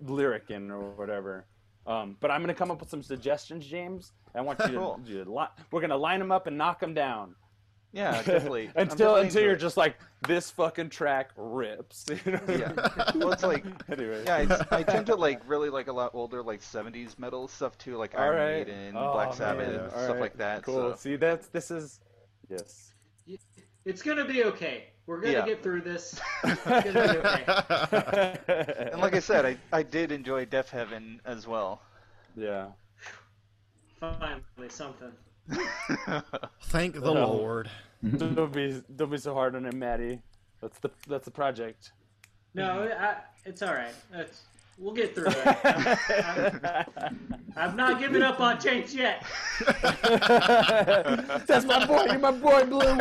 lyric 0.03 0.51
in 0.51 0.71
or 0.71 0.91
whatever. 0.91 1.47
Um, 1.87 2.17
but 2.21 2.31
I'm 2.31 2.41
gonna 2.41 2.55
come 2.55 2.71
up 2.71 2.81
with 2.81 2.91
some 2.91 3.03
suggestions, 3.03 3.67
James. 3.67 4.13
I 4.35 4.41
want 4.41 4.59
you 4.61 4.67
to, 4.67 4.73
Cool. 4.73 5.01
you 5.05 5.25
to 5.25 5.33
li- 5.33 5.47
we're 5.71 5.81
gonna 5.81 5.97
line 5.97 6.19
them 6.19 6.33
up 6.33 6.47
and 6.47 6.59
knock 6.59 6.81
them 6.81 6.93
down 6.95 7.35
Yeah, 7.93 8.11
definitely. 8.23 8.71
Until 8.75 9.17
until 9.17 9.43
you're 9.43 9.53
it. 9.53 9.59
just 9.61 9.77
like 9.77 9.97
this 10.27 10.51
fucking 10.51 10.91
track 10.91 11.31
rips. 11.37 12.05
You 12.27 12.33
know? 12.33 12.41
Yeah. 12.49 12.73
Well, 13.15 13.33
it's 13.33 13.43
like 13.45 13.65
anyway. 13.91 14.25
yeah, 14.27 14.65
I, 14.71 14.79
I 14.79 14.83
tend 14.83 15.07
to 15.07 15.15
like 15.15 15.41
really 15.49 15.71
like 15.71 15.87
a 15.87 15.93
lot 15.93 16.11
older 16.15 16.43
like 16.43 16.61
'70s 16.61 17.19
metal 17.19 17.49
stuff 17.49 17.79
too, 17.79 17.97
like 17.97 18.19
Iron 18.19 18.37
right. 18.37 18.67
Maiden, 18.67 18.95
Oh, 18.97 19.13
Black 19.13 19.33
Sabbath. 19.33 19.91
Stuff 19.93 20.09
right. 20.11 20.21
like 20.21 20.37
that. 20.39 20.63
Cool. 20.65 20.91
So. 20.93 20.97
See, 20.97 21.17
that's 21.17 21.47
this 21.49 21.71
is 21.71 22.01
yes. 22.51 22.93
It's 23.87 24.03
gonna 24.03 24.25
be 24.25 24.43
okay. 24.45 24.89
We're 25.07 25.21
gonna 25.21 25.33
Yeah. 25.35 25.47
get 25.47 25.63
through 25.63 25.83
this. 25.83 26.21
It's 26.45 26.65
gonna 26.65 26.93
be 26.93 27.19
okay. 27.19 28.91
And 28.93 29.01
like 29.01 29.15
I 29.15 29.21
said, 29.21 29.47
I, 29.47 29.57
I 29.73 29.83
did 29.85 30.11
enjoy 30.13 30.45
Deafheaven 30.45 31.21
as 31.25 31.47
well. 31.47 31.81
yeah. 32.37 32.67
finally 34.01 34.69
something. 34.69 35.13
Thank 36.65 36.95
the 36.97 37.03
Oh. 37.11 37.13
Lord. 37.37 37.71
don't 38.19 38.53
be 38.53 38.83
don't 38.97 39.11
be 39.11 39.19
so 39.19 39.33
hard 39.35 39.55
on 39.55 39.65
him, 39.65 39.79
Matty. 39.79 40.21
That's 40.61 40.79
the 40.81 40.91
that's 41.09 41.25
the 41.25 41.31
project. 41.31 41.93
No, 42.55 42.83
I, 42.99 43.19
it's 43.45 43.63
all 43.63 43.73
right. 43.75 43.95
It's, 44.13 44.43
we'll 44.79 44.95
get 44.95 45.15
through 45.15 45.29
it. 45.29 45.47
I'm, 46.25 46.61
I'm, 46.97 47.45
I've 47.57 47.77
not 47.77 47.99
given 48.01 48.23
up 48.23 48.41
on 48.41 48.61
change 48.61 48.93
yet. 48.93 49.25
That's 51.47 51.65
my 51.65 51.87
boy. 51.87 52.05
You're 52.05 52.19
my 52.19 52.33
boy, 52.33 52.65
Blue. 52.65 52.99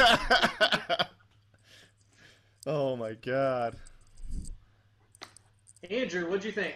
oh 2.65 2.95
my 2.95 3.13
God. 3.13 3.75
Andrew, 5.89 6.29
what'd 6.29 6.45
you 6.45 6.51
think? 6.51 6.75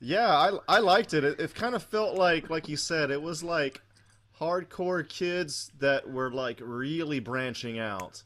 Yeah, 0.00 0.28
I, 0.28 0.58
I 0.68 0.78
liked 0.80 1.14
it. 1.14 1.24
it. 1.24 1.40
It 1.40 1.54
kind 1.54 1.74
of 1.74 1.82
felt 1.82 2.16
like, 2.16 2.50
like 2.50 2.68
you 2.68 2.76
said, 2.76 3.10
it 3.10 3.22
was 3.22 3.42
like 3.42 3.80
hardcore 4.38 5.08
kids 5.08 5.70
that 5.78 6.10
were 6.10 6.30
like 6.30 6.60
really 6.62 7.20
branching 7.20 7.78
out. 7.78 8.22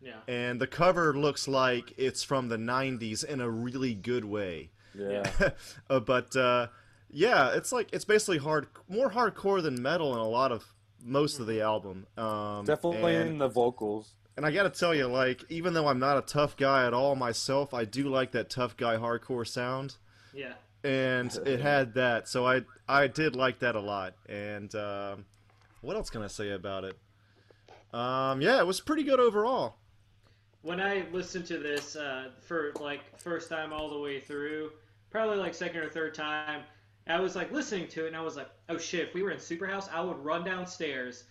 Yeah. 0.00 0.20
And 0.28 0.60
the 0.60 0.66
cover 0.66 1.14
looks 1.14 1.48
like 1.48 1.92
it's 1.96 2.22
from 2.22 2.48
the 2.48 2.58
90s 2.58 3.24
in 3.24 3.40
a 3.40 3.50
really 3.50 3.94
good 3.94 4.24
way. 4.24 4.70
Yeah. 4.98 5.50
Uh, 5.90 6.00
but 6.00 6.34
uh, 6.36 6.66
yeah, 7.10 7.54
it's 7.54 7.70
like 7.72 7.88
it's 7.92 8.04
basically 8.04 8.38
hard, 8.38 8.66
more 8.88 9.10
hardcore 9.10 9.62
than 9.62 9.80
metal 9.80 10.12
in 10.14 10.18
a 10.18 10.28
lot 10.28 10.52
of 10.52 10.64
most 11.04 11.38
of 11.38 11.46
the 11.46 11.60
album. 11.60 12.06
Um, 12.16 12.64
Definitely 12.64 13.14
and, 13.16 13.30
in 13.30 13.38
the 13.38 13.48
vocals. 13.48 14.10
and 14.36 14.44
I 14.44 14.50
gotta 14.50 14.70
tell 14.70 14.94
you, 14.94 15.06
like, 15.06 15.44
even 15.48 15.74
though 15.74 15.86
I'm 15.86 15.98
not 16.00 16.18
a 16.18 16.22
tough 16.22 16.56
guy 16.56 16.86
at 16.86 16.92
all 16.94 17.14
myself, 17.14 17.72
I 17.74 17.84
do 17.84 18.08
like 18.08 18.32
that 18.32 18.50
tough 18.50 18.76
guy 18.76 18.96
hardcore 18.96 19.46
sound, 19.46 19.94
Yeah. 20.34 20.54
and 20.82 21.32
it 21.46 21.60
had 21.60 21.94
that, 21.94 22.28
so 22.28 22.44
I 22.46 22.62
I 22.88 23.06
did 23.06 23.36
like 23.36 23.60
that 23.60 23.76
a 23.76 23.80
lot. 23.80 24.14
And 24.28 24.74
um, 24.74 25.24
what 25.82 25.94
else 25.96 26.10
can 26.10 26.22
I 26.22 26.26
say 26.28 26.50
about 26.50 26.84
it? 26.84 26.96
Um, 27.94 28.40
yeah, 28.40 28.58
it 28.58 28.66
was 28.66 28.80
pretty 28.80 29.04
good 29.04 29.20
overall. 29.20 29.76
When 30.62 30.80
I 30.80 31.04
listened 31.12 31.46
to 31.46 31.58
this 31.58 31.94
uh, 31.94 32.30
for 32.40 32.72
like 32.80 33.00
first 33.20 33.48
time 33.48 33.72
all 33.72 33.88
the 33.88 33.98
way 34.00 34.18
through, 34.18 34.72
probably 35.10 35.36
like 35.36 35.54
second 35.54 35.80
or 35.80 35.88
third 35.88 36.14
time, 36.14 36.62
I 37.06 37.20
was 37.20 37.36
like 37.36 37.52
listening 37.52 37.88
to 37.88 38.04
it 38.04 38.08
and 38.08 38.16
I 38.16 38.22
was 38.22 38.36
like, 38.36 38.50
oh 38.68 38.78
shit, 38.78 39.08
if 39.08 39.14
we 39.14 39.22
were 39.22 39.30
in 39.30 39.38
Superhouse, 39.38 39.88
I 39.92 40.00
would 40.00 40.18
run 40.18 40.44
downstairs, 40.44 41.24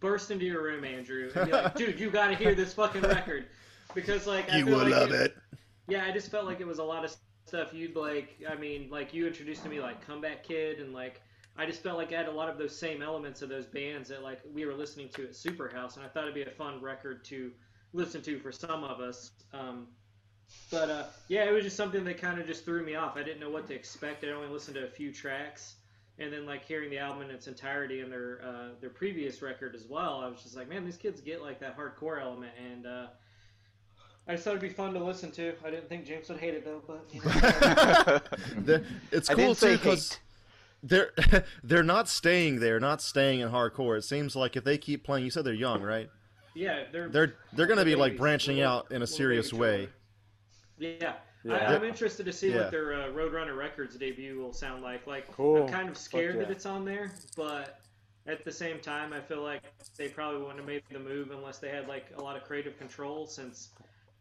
burst 0.00 0.30
into 0.30 0.44
your 0.44 0.62
room, 0.62 0.84
Andrew, 0.84 1.30
and 1.34 1.46
be 1.46 1.52
like, 1.52 1.74
dude, 1.74 2.00
you 2.00 2.10
gotta 2.12 2.34
hear 2.34 2.54
this 2.54 2.74
fucking 2.74 3.02
record. 3.02 3.46
Because 3.94 4.26
like 4.26 4.50
I 4.50 4.58
you 4.58 4.66
will 4.66 4.78
like 4.78 4.90
love 4.92 5.12
it. 5.12 5.36
Yeah, 5.88 6.04
I 6.04 6.10
just 6.12 6.30
felt 6.30 6.46
like 6.46 6.60
it 6.60 6.66
was 6.66 6.78
a 6.78 6.84
lot 6.84 7.04
of 7.04 7.14
stuff 7.46 7.72
you'd 7.72 7.96
like. 7.96 8.40
I 8.48 8.54
mean, 8.54 8.88
like 8.90 9.12
you 9.12 9.26
introduced 9.26 9.62
to 9.64 9.68
me 9.68 9.80
like 9.80 10.04
Comeback 10.06 10.44
Kid, 10.44 10.78
and 10.78 10.92
like 10.92 11.20
I 11.56 11.66
just 11.66 11.82
felt 11.82 11.98
like 11.98 12.12
I 12.12 12.16
had 12.16 12.28
a 12.28 12.32
lot 12.32 12.48
of 12.48 12.58
those 12.58 12.76
same 12.76 13.02
elements 13.02 13.42
of 13.42 13.48
those 13.48 13.66
bands 13.66 14.08
that 14.08 14.22
like 14.22 14.40
we 14.52 14.64
were 14.66 14.74
listening 14.74 15.08
to 15.10 15.24
at 15.24 15.32
Superhouse, 15.32 15.96
and 15.96 16.04
I 16.04 16.08
thought 16.08 16.24
it'd 16.24 16.34
be 16.34 16.42
a 16.42 16.50
fun 16.50 16.80
record 16.80 17.24
to 17.26 17.50
listen 17.92 18.22
to 18.22 18.38
for 18.38 18.52
some 18.52 18.84
of 18.84 19.00
us. 19.00 19.32
Um, 19.52 19.88
but 20.70 20.90
uh, 20.90 21.04
yeah, 21.28 21.44
it 21.44 21.52
was 21.52 21.64
just 21.64 21.76
something 21.76 22.04
that 22.04 22.18
kind 22.20 22.40
of 22.40 22.46
just 22.46 22.64
threw 22.64 22.84
me 22.84 22.94
off. 22.94 23.16
I 23.16 23.22
didn't 23.22 23.40
know 23.40 23.50
what 23.50 23.66
to 23.68 23.74
expect. 23.74 24.24
I 24.24 24.28
only 24.30 24.48
listened 24.48 24.76
to 24.76 24.84
a 24.84 24.88
few 24.90 25.12
tracks, 25.12 25.74
and 26.18 26.32
then 26.32 26.46
like 26.46 26.64
hearing 26.64 26.90
the 26.90 26.98
album 26.98 27.22
in 27.22 27.30
its 27.30 27.46
entirety 27.48 28.00
and 28.00 28.10
their 28.12 28.40
uh, 28.44 28.68
their 28.80 28.90
previous 28.90 29.42
record 29.42 29.74
as 29.74 29.86
well, 29.86 30.20
I 30.24 30.28
was 30.28 30.42
just 30.42 30.56
like, 30.56 30.68
man, 30.68 30.84
these 30.84 30.96
kids 30.96 31.20
get 31.20 31.42
like 31.42 31.60
that 31.60 31.76
hardcore 31.76 32.20
element, 32.20 32.52
and 32.72 32.86
uh, 32.86 33.06
I 34.28 34.32
just 34.32 34.44
thought 34.44 34.50
it'd 34.50 34.62
be 34.62 34.68
fun 34.68 34.92
to 34.94 35.02
listen 35.02 35.30
to. 35.32 35.52
I 35.64 35.70
didn't 35.70 35.88
think 35.88 36.04
James 36.06 36.28
would 36.28 36.38
hate 36.38 36.54
it 36.54 36.64
though, 36.64 36.82
but 36.86 37.04
you 37.12 37.20
know. 37.24 38.20
The- 38.64 38.84
it's 39.10 39.28
cool 39.28 39.54
didn't 39.54 39.58
too 39.58 39.72
because 39.78 40.18
they're 40.82 41.10
they're 41.64 41.82
not 41.82 42.08
staying 42.08 42.60
there, 42.60 42.78
not 42.80 43.02
staying 43.02 43.40
in 43.40 43.50
hardcore. 43.50 43.96
It 43.98 44.02
seems 44.04 44.36
like 44.36 44.56
if 44.56 44.64
they 44.64 44.78
keep 44.78 45.04
playing, 45.04 45.24
you 45.24 45.30
said 45.30 45.44
they're 45.44 45.54
young, 45.54 45.82
right? 45.82 46.08
yeah, 46.54 46.84
they're 46.92 47.08
They're 47.08 47.34
they're 47.54 47.66
gonna 47.66 47.84
be 47.84 47.94
like 47.96 48.16
branching 48.16 48.56
little- 48.56 48.70
out 48.72 48.92
in 48.92 49.02
a 49.02 49.06
serious 49.06 49.52
way. 49.52 49.76
children. 49.86 49.94
Yeah. 50.80 51.14
Yeah. 51.44 51.54
I, 51.54 51.74
I'm 51.74 51.84
interested 51.84 52.26
to 52.26 52.32
see 52.32 52.50
Yeah. 52.50 52.62
what 52.62 52.70
their 52.70 52.94
uh, 52.94 53.06
Roadrunner 53.08 53.56
Records 53.56 53.96
debut 53.96 54.38
will 54.38 54.52
sound 54.52 54.82
like. 54.82 55.06
Like, 55.06 55.30
Cool. 55.32 55.62
I'm 55.64 55.68
kind 55.68 55.88
of 55.88 55.96
scared 55.96 56.36
Fuck 56.36 56.46
that 56.46 56.50
it's 56.52 56.66
on 56.66 56.84
there, 56.84 57.12
but 57.36 57.80
at 58.26 58.44
the 58.44 58.52
same 58.52 58.78
time, 58.80 59.12
I 59.12 59.20
feel 59.20 59.42
like 59.42 59.62
they 59.96 60.08
probably 60.08 60.40
wouldn't 60.40 60.58
have 60.58 60.66
made 60.66 60.82
the 60.90 60.98
move 60.98 61.30
unless 61.30 61.58
they 61.58 61.70
had 61.70 61.88
like 61.88 62.06
a 62.16 62.22
lot 62.22 62.36
of 62.36 62.44
creative 62.44 62.78
control. 62.78 63.26
Since 63.26 63.70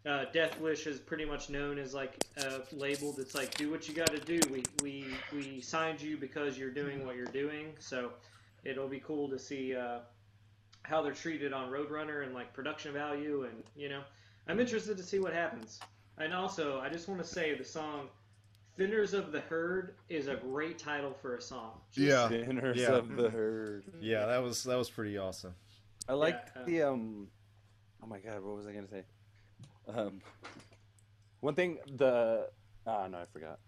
uh, 0.06 0.26
Death 0.34 0.60
Wish 0.60 0.88
is 0.88 1.00
pretty 1.00 1.26
much 1.26 1.50
known 1.50 1.78
as 1.78 1.94
like 1.94 2.24
a 2.38 2.62
label 2.72 3.12
that's 3.12 3.36
like, 3.36 3.54
do 3.56 3.70
what 3.70 3.88
you 3.90 3.94
got 3.94 4.08
to 4.08 4.20
do. 4.20 4.40
We 4.50 4.64
we 4.82 5.06
we 5.34 5.62
signed 5.62 6.02
you 6.02 6.18
because 6.18 6.58
you're 6.58 6.72
doing 6.72 7.06
what 7.06 7.16
you're 7.18 7.26
doing. 7.26 7.74
So 7.80 8.12
it'll 8.64 8.88
be 8.88 9.02
cool 9.02 9.30
to 9.30 9.38
see 9.38 9.76
uh, 9.76 10.00
how 10.84 11.02
they're 11.02 11.14
treated 11.14 11.52
on 11.52 11.70
Roadrunner 11.70 12.24
and 12.24 12.34
like 12.34 12.54
production 12.54 12.94
value, 12.94 13.44
and 13.44 13.64
you 13.76 13.90
know, 13.90 14.02
I'm 14.48 14.62
interested 14.62 14.96
to 14.98 15.04
see 15.04 15.20
what 15.20 15.34
happens. 15.34 15.82
And 16.20 16.34
also, 16.34 16.80
I 16.80 16.90
just 16.90 17.08
want 17.08 17.22
to 17.22 17.28
say 17.28 17.56
the 17.58 17.64
song 17.64 18.10
"Thinners 18.78 19.14
of 19.14 19.32
the 19.32 19.40
Herd" 19.42 19.96
is 20.10 20.28
a 20.28 20.36
great 20.36 20.78
title 20.78 21.14
for 21.14 21.36
a 21.36 21.42
song. 21.42 21.80
Just- 21.92 22.08
Yeah, 22.08 22.28
Sinners 22.30 22.78
Yeah. 22.78 22.92
of 22.96 23.16
the 23.16 23.30
herd. 23.30 23.86
yeah, 24.02 24.26
that 24.26 24.40
was 24.44 24.64
that 24.64 24.78
was 24.78 24.90
pretty 24.90 25.18
awesome. 25.18 25.56
I 26.08 26.14
like 26.14 26.40
Yeah, 26.56 26.62
uh, 26.62 26.66
the 26.66 26.82
um. 26.84 27.28
Oh 28.04 28.08
my 28.08 28.20
god, 28.20 28.42
what 28.44 28.56
was 28.56 28.68
I 28.68 28.74
gonna 28.74 28.88
say? 28.88 29.04
Um, 29.88 30.22
one 31.40 31.56
thing 31.56 31.80
the 31.98 32.50
ah 32.86 33.08
no, 33.08 33.20
I 33.20 33.26
forgot. 33.32 33.60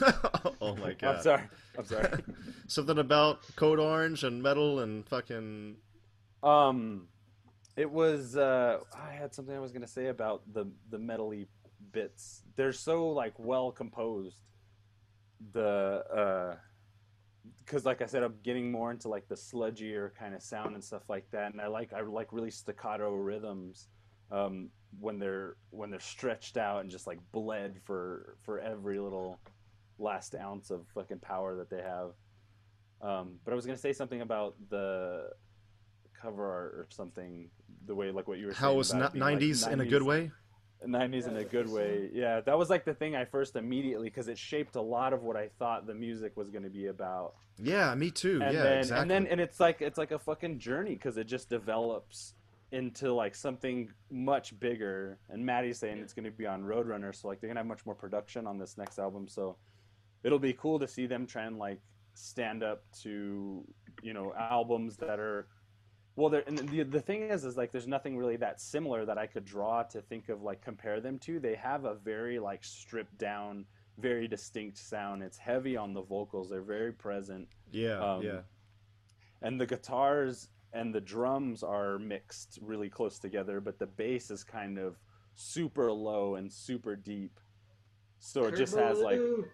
oh 0.60 0.74
my 0.76 0.92
god! 0.92 1.02
I'm 1.08 1.14
god! 1.16 1.22
sorry. 1.22 1.42
I'm 1.78 1.84
sorry. 1.84 2.22
Something 2.66 2.98
about 2.98 3.40
Code 3.56 3.78
Orange 3.78 4.24
and 4.24 4.42
metal 4.42 4.80
and 4.80 5.06
fucking. 5.08 5.76
um, 6.42 7.08
it 7.76 7.90
was 7.90 8.36
uh, 8.36 8.78
I 8.96 9.12
had 9.12 9.34
something 9.34 9.54
I 9.54 9.60
was 9.60 9.72
gonna 9.72 9.86
say 9.86 10.06
about 10.08 10.42
the 10.52 10.66
the 10.90 10.98
metally 10.98 11.46
bits. 11.94 12.42
They're 12.56 12.72
so 12.72 13.08
like 13.08 13.34
well 13.38 13.70
composed. 13.72 14.36
The 15.52 16.04
uh, 16.14 16.56
because 17.64 17.84
like 17.84 18.02
I 18.02 18.06
said, 18.06 18.22
I'm 18.22 18.34
getting 18.42 18.70
more 18.70 18.90
into 18.90 19.08
like 19.08 19.28
the 19.28 19.34
sludgier 19.34 20.14
kind 20.18 20.34
of 20.34 20.42
sound 20.42 20.74
and 20.74 20.84
stuff 20.84 21.02
like 21.08 21.30
that, 21.30 21.52
and 21.52 21.60
I 21.60 21.68
like 21.68 21.92
I 21.92 22.02
like 22.02 22.32
really 22.32 22.50
staccato 22.50 23.14
rhythms 23.14 23.88
um, 24.30 24.68
when 25.00 25.18
they're 25.18 25.56
when 25.70 25.90
they're 25.90 26.00
stretched 26.00 26.56
out 26.56 26.80
and 26.80 26.90
just 26.90 27.06
like 27.06 27.18
bled 27.32 27.80
for 27.84 28.36
for 28.42 28.58
every 28.58 28.98
little 28.98 29.38
last 29.98 30.34
ounce 30.34 30.70
of 30.70 30.86
fucking 30.94 31.20
power 31.20 31.56
that 31.56 31.70
they 31.70 31.82
have. 31.82 32.12
Um, 33.00 33.36
but 33.44 33.52
I 33.52 33.54
was 33.54 33.66
gonna 33.66 33.78
say 33.78 33.92
something 33.92 34.20
about 34.20 34.56
the 34.70 35.30
cover 36.20 36.46
art 36.46 36.74
or 36.74 36.86
something, 36.90 37.50
the 37.86 37.94
way 37.94 38.10
like 38.10 38.28
what 38.28 38.38
you 38.38 38.46
were 38.46 38.52
How 38.52 38.74
was 38.74 38.90
about 38.90 39.06
it 39.06 39.12
being, 39.14 39.24
like, 39.24 39.38
'90s 39.38 39.70
in 39.70 39.80
a 39.80 39.86
good 39.86 40.02
way? 40.02 40.30
90s 40.86 41.28
in 41.28 41.36
a 41.36 41.44
good 41.44 41.70
way. 41.70 42.10
Yeah, 42.12 42.40
that 42.40 42.58
was 42.58 42.70
like 42.70 42.84
the 42.84 42.94
thing 42.94 43.16
I 43.16 43.24
first 43.24 43.56
immediately 43.56 44.08
because 44.08 44.28
it 44.28 44.38
shaped 44.38 44.76
a 44.76 44.80
lot 44.80 45.12
of 45.12 45.22
what 45.22 45.36
I 45.36 45.48
thought 45.58 45.86
the 45.86 45.94
music 45.94 46.36
was 46.36 46.50
going 46.50 46.64
to 46.64 46.70
be 46.70 46.86
about. 46.86 47.34
Yeah, 47.58 47.94
me 47.94 48.10
too. 48.10 48.40
And 48.42 48.54
yeah, 48.54 48.62
then 48.62 48.78
exactly. 48.78 49.02
and 49.02 49.10
then 49.10 49.26
and 49.26 49.40
it's 49.40 49.60
like 49.60 49.80
it's 49.80 49.98
like 49.98 50.10
a 50.10 50.18
fucking 50.18 50.58
journey 50.58 50.94
because 50.94 51.16
it 51.16 51.24
just 51.24 51.48
develops 51.48 52.34
into 52.72 53.12
like 53.12 53.34
something 53.34 53.90
much 54.10 54.58
bigger. 54.58 55.18
And 55.30 55.44
Matty's 55.44 55.78
saying 55.78 55.98
it's 55.98 56.12
going 56.12 56.24
to 56.24 56.30
be 56.30 56.46
on 56.46 56.62
Roadrunner, 56.62 57.14
so 57.14 57.28
like 57.28 57.40
they're 57.40 57.48
going 57.48 57.56
to 57.56 57.60
have 57.60 57.66
much 57.66 57.86
more 57.86 57.94
production 57.94 58.46
on 58.46 58.58
this 58.58 58.76
next 58.76 58.98
album. 58.98 59.28
So 59.28 59.56
it'll 60.24 60.38
be 60.38 60.52
cool 60.54 60.78
to 60.80 60.88
see 60.88 61.06
them 61.06 61.26
try 61.26 61.44
and 61.44 61.58
like 61.58 61.80
stand 62.14 62.62
up 62.62 62.84
to 63.02 63.64
you 64.02 64.12
know 64.12 64.32
albums 64.38 64.96
that 64.96 65.18
are 65.20 65.46
well, 66.16 66.28
there 66.28 66.44
and 66.46 66.58
the 66.58 66.82
the 66.84 67.00
thing 67.00 67.22
is, 67.22 67.44
is 67.44 67.56
like 67.56 67.72
there's 67.72 67.88
nothing 67.88 68.16
really 68.16 68.36
that 68.36 68.60
similar 68.60 69.04
that 69.04 69.18
I 69.18 69.26
could 69.26 69.44
draw 69.44 69.82
to 69.84 70.00
think 70.00 70.28
of 70.28 70.42
like 70.42 70.62
compare 70.62 71.00
them 71.00 71.18
to. 71.20 71.40
They 71.40 71.56
have 71.56 71.84
a 71.84 71.94
very 71.94 72.38
like 72.38 72.64
stripped 72.64 73.18
down, 73.18 73.64
very 73.98 74.28
distinct 74.28 74.78
sound. 74.78 75.22
It's 75.22 75.38
heavy 75.38 75.76
on 75.76 75.92
the 75.92 76.02
vocals. 76.02 76.50
They're 76.50 76.62
very 76.62 76.92
present, 76.92 77.48
yeah, 77.72 77.98
um, 77.98 78.22
yeah. 78.22 78.40
and 79.42 79.60
the 79.60 79.66
guitars 79.66 80.48
and 80.72 80.94
the 80.94 81.00
drums 81.00 81.62
are 81.62 81.98
mixed 81.98 82.58
really 82.62 82.88
close 82.88 83.18
together. 83.18 83.60
But 83.60 83.80
the 83.80 83.86
bass 83.86 84.30
is 84.30 84.44
kind 84.44 84.78
of 84.78 84.96
super 85.34 85.90
low 85.90 86.36
and 86.36 86.52
super 86.52 86.94
deep. 86.94 87.40
So 88.20 88.44
it 88.44 88.54
just 88.56 88.76
has 88.76 89.00
like 89.00 89.18
Kerbaloo. 89.18 89.44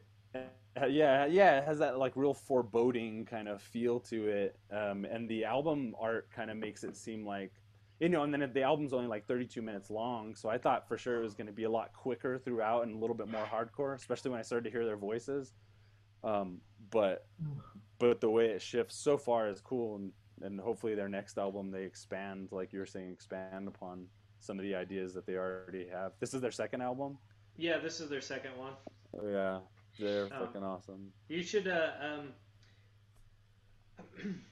Yeah, 0.89 1.27
yeah, 1.27 1.59
it 1.59 1.65
has 1.65 1.79
that 1.79 1.99
like 1.99 2.13
real 2.17 2.35
foreboding 2.35 3.25
kind 3.25 3.49
of 3.49 3.61
feel 3.61 4.01
to 4.01 4.29
it, 4.29 4.59
um, 4.71 5.05
and 5.05 5.29
the 5.29 5.45
album 5.45 5.95
art 5.99 6.29
kind 6.35 6.51
of 6.51 6.57
makes 6.57 6.85
it 6.85 6.97
seem 6.97 7.27
like, 7.27 7.53
you 7.99 8.09
know, 8.09 8.23
and 8.23 8.33
then 8.33 8.51
the 8.53 8.63
album's 8.63 8.93
only 8.93 9.09
like 9.09 9.27
32 9.27 9.63
minutes 9.63 9.91
long, 9.91 10.35
so 10.35 10.49
I 10.49 10.59
thought 10.59 10.87
for 10.89 10.97
sure 10.97 11.19
it 11.19 11.23
was 11.23 11.35
going 11.35 11.49
to 11.49 11.53
be 11.53 11.65
a 11.65 11.71
lot 11.71 11.93
quicker 11.93 12.39
throughout 12.39 12.85
and 12.85 12.95
a 12.95 12.99
little 12.99 13.17
bit 13.17 13.29
more 13.29 13.45
hardcore, 13.45 13.95
especially 13.95 14.31
when 14.31 14.41
I 14.41 14.43
started 14.43 14.65
to 14.65 14.71
hear 14.71 14.85
their 14.85 14.97
voices. 14.97 15.53
Um, 16.23 16.61
but 16.91 17.27
but 17.99 18.21
the 18.21 18.31
way 18.31 18.47
it 18.47 18.63
shifts 18.63 18.97
so 18.97 19.19
far 19.19 19.49
is 19.49 19.61
cool, 19.61 19.97
and 19.97 20.13
and 20.43 20.61
hopefully 20.61 20.95
their 20.95 21.09
next 21.09 21.39
album 21.39 21.71
they 21.71 21.83
expand, 21.83 22.49
like 22.51 22.73
you 22.73 22.79
were 22.79 22.87
saying, 22.87 23.11
expand 23.11 23.69
upon 23.69 24.07
some 24.41 24.59
of 24.59 24.65
the 24.65 24.75
ideas 24.75 25.15
that 25.15 25.27
they 25.27 25.35
already 25.35 25.87
have. 25.89 26.13
This 26.19 26.33
is 26.35 26.41
their 26.41 26.51
second 26.51 26.81
album. 26.81 27.19
Yeah, 27.57 27.79
this 27.79 28.01
is 28.01 28.09
their 28.09 28.23
second 28.23 28.53
one. 28.57 28.73
Oh, 29.15 29.29
yeah, 29.29 29.59
they're 30.01 30.29
Oh. 30.33 30.47
fucking 30.47 30.63
awesome. 30.65 31.13
You 31.29 31.43
should 31.43 31.69
uh, 31.69 31.91
um, 32.01 32.33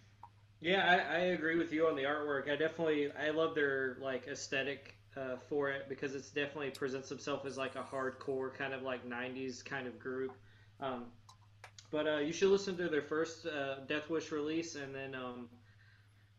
Yeah, 0.61 0.85
I, 1.11 1.15
I 1.15 1.19
agree 1.37 1.57
with 1.57 1.73
you 1.73 1.87
on 1.87 1.95
the 1.95 2.03
artwork. 2.03 2.51
I 2.51 2.57
definitely 2.57 3.11
I 3.13 3.31
love 3.31 3.55
their 3.55 3.97
like 4.01 4.27
aesthetic 4.27 4.95
uh, 5.17 5.37
for 5.49 5.71
it 5.71 5.89
because 5.89 6.15
it's 6.15 6.31
definitely 6.31 6.71
presents 6.71 7.13
itself 7.13 7.47
as 7.47 7.57
like 7.57 7.77
a 7.77 7.83
hardcore 7.83 8.53
kind 8.53 8.75
of 8.75 8.83
like 8.83 9.09
'90s 9.09 9.65
kind 9.65 9.87
of 9.87 9.99
group. 10.01 10.33
Um, 10.81 11.05
but 11.91 12.07
uh, 12.09 12.19
you 12.19 12.33
should 12.33 12.49
listen 12.51 12.77
to 12.77 12.89
their 12.89 13.03
first 13.03 13.47
uh, 13.47 13.77
Death 13.87 14.11
Wish 14.11 14.33
release 14.33 14.75
and 14.75 14.95
then 14.95 15.15
um, 15.15 15.49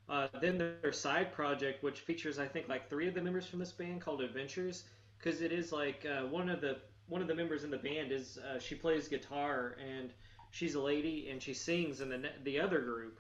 uh, 0.09 0.27
then 0.41 0.57
their 0.57 0.91
side 0.91 1.31
project, 1.31 1.81
which 1.83 2.01
features 2.01 2.39
I 2.39 2.47
think 2.47 2.67
like 2.67 2.89
three 2.89 3.07
of 3.07 3.13
the 3.13 3.21
members 3.21 3.47
from 3.47 3.59
this 3.59 3.71
band 3.71 4.01
called 4.01 4.21
Adventures, 4.21 4.83
because 5.17 5.41
it 5.41 5.51
is 5.53 5.71
like 5.71 6.05
uh, 6.05 6.27
one 6.27 6.49
of 6.49 6.59
the 6.61 6.77
one 7.09 7.21
of 7.21 7.27
the 7.27 7.35
members 7.35 7.63
in 7.63 7.71
the 7.71 7.77
band 7.77 8.11
is 8.11 8.37
uh, 8.37 8.59
she 8.59 8.75
plays 8.75 9.07
guitar 9.07 9.75
and 9.79 10.11
she's 10.51 10.75
a 10.75 10.81
lady 10.81 11.27
and 11.29 11.41
she 11.41 11.53
sings 11.53 12.01
in 12.01 12.09
the 12.09 12.29
the 12.43 12.59
other 12.59 12.79
group. 12.79 13.19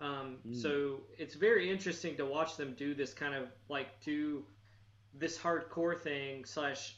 Um, 0.00 0.38
mm. 0.46 0.60
So 0.60 1.00
it's 1.18 1.34
very 1.34 1.70
interesting 1.70 2.16
to 2.16 2.26
watch 2.26 2.56
them 2.56 2.74
do 2.76 2.94
this 2.94 3.14
kind 3.14 3.34
of 3.34 3.48
like 3.68 4.00
do 4.04 4.44
this 5.14 5.38
hardcore 5.38 5.98
thing 5.98 6.44
slash 6.44 6.96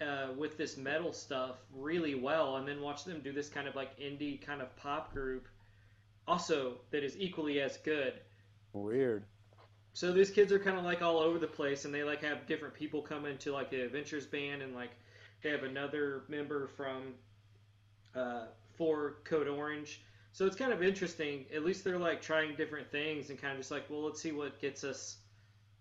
uh, 0.00 0.28
with 0.36 0.58
this 0.58 0.76
metal 0.76 1.12
stuff 1.12 1.56
really 1.74 2.14
well, 2.14 2.56
and 2.56 2.68
then 2.68 2.80
watch 2.80 3.04
them 3.04 3.20
do 3.22 3.32
this 3.32 3.48
kind 3.48 3.66
of 3.66 3.74
like 3.74 3.98
indie 3.98 4.40
kind 4.40 4.60
of 4.60 4.74
pop 4.76 5.12
group 5.12 5.48
also 6.28 6.78
that 6.90 7.04
is 7.04 7.16
equally 7.18 7.60
as 7.60 7.76
good. 7.78 8.14
Weird. 8.72 9.24
So 9.94 10.12
these 10.12 10.30
kids 10.30 10.52
are 10.52 10.58
kind 10.58 10.76
of 10.76 10.84
like 10.84 11.00
all 11.00 11.18
over 11.18 11.38
the 11.38 11.46
place, 11.46 11.86
and 11.86 11.94
they 11.94 12.04
like 12.04 12.22
have 12.22 12.46
different 12.46 12.74
people 12.74 13.00
come 13.00 13.24
into 13.24 13.52
like 13.52 13.70
the 13.70 13.80
Adventures 13.80 14.26
band, 14.26 14.60
and 14.60 14.74
like 14.74 14.90
they 15.42 15.50
have 15.50 15.62
another 15.62 16.24
member 16.28 16.68
from 16.68 17.14
uh, 18.14 18.46
for 18.76 19.16
Code 19.24 19.48
Orange. 19.48 20.02
So 20.32 20.44
it's 20.46 20.56
kind 20.56 20.72
of 20.72 20.82
interesting. 20.82 21.46
At 21.54 21.64
least 21.64 21.84
they're 21.84 21.98
like 21.98 22.20
trying 22.20 22.56
different 22.56 22.90
things 22.90 23.30
and 23.30 23.40
kind 23.40 23.52
of 23.52 23.58
just 23.58 23.70
like, 23.70 23.88
well, 23.88 24.02
let's 24.02 24.20
see 24.20 24.32
what 24.32 24.60
gets 24.60 24.84
us 24.84 25.16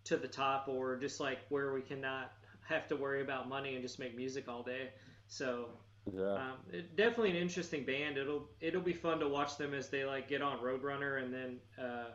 to 0.05 0.17
the 0.17 0.27
top, 0.27 0.67
or 0.67 0.95
just 0.95 1.19
like 1.19 1.39
where 1.49 1.73
we 1.73 1.81
cannot 1.81 2.31
have 2.67 2.87
to 2.87 2.95
worry 2.95 3.21
about 3.21 3.49
money 3.49 3.73
and 3.73 3.81
just 3.81 3.99
make 3.99 4.15
music 4.15 4.47
all 4.47 4.63
day. 4.63 4.89
So 5.27 5.69
yeah. 6.13 6.33
Um, 6.33 6.53
it, 6.71 6.95
definitely 6.95 7.31
an 7.31 7.37
interesting 7.37 7.83
band. 7.83 8.17
It'll 8.17 8.47
it'll 8.61 8.81
be 8.81 8.93
fun 8.93 9.19
to 9.19 9.27
watch 9.27 9.57
them 9.57 9.73
as 9.73 9.89
they 9.89 10.05
like 10.05 10.27
get 10.27 10.41
on 10.41 10.59
Roadrunner 10.59 11.21
and 11.23 11.33
then 11.33 11.57
uh, 11.83 12.09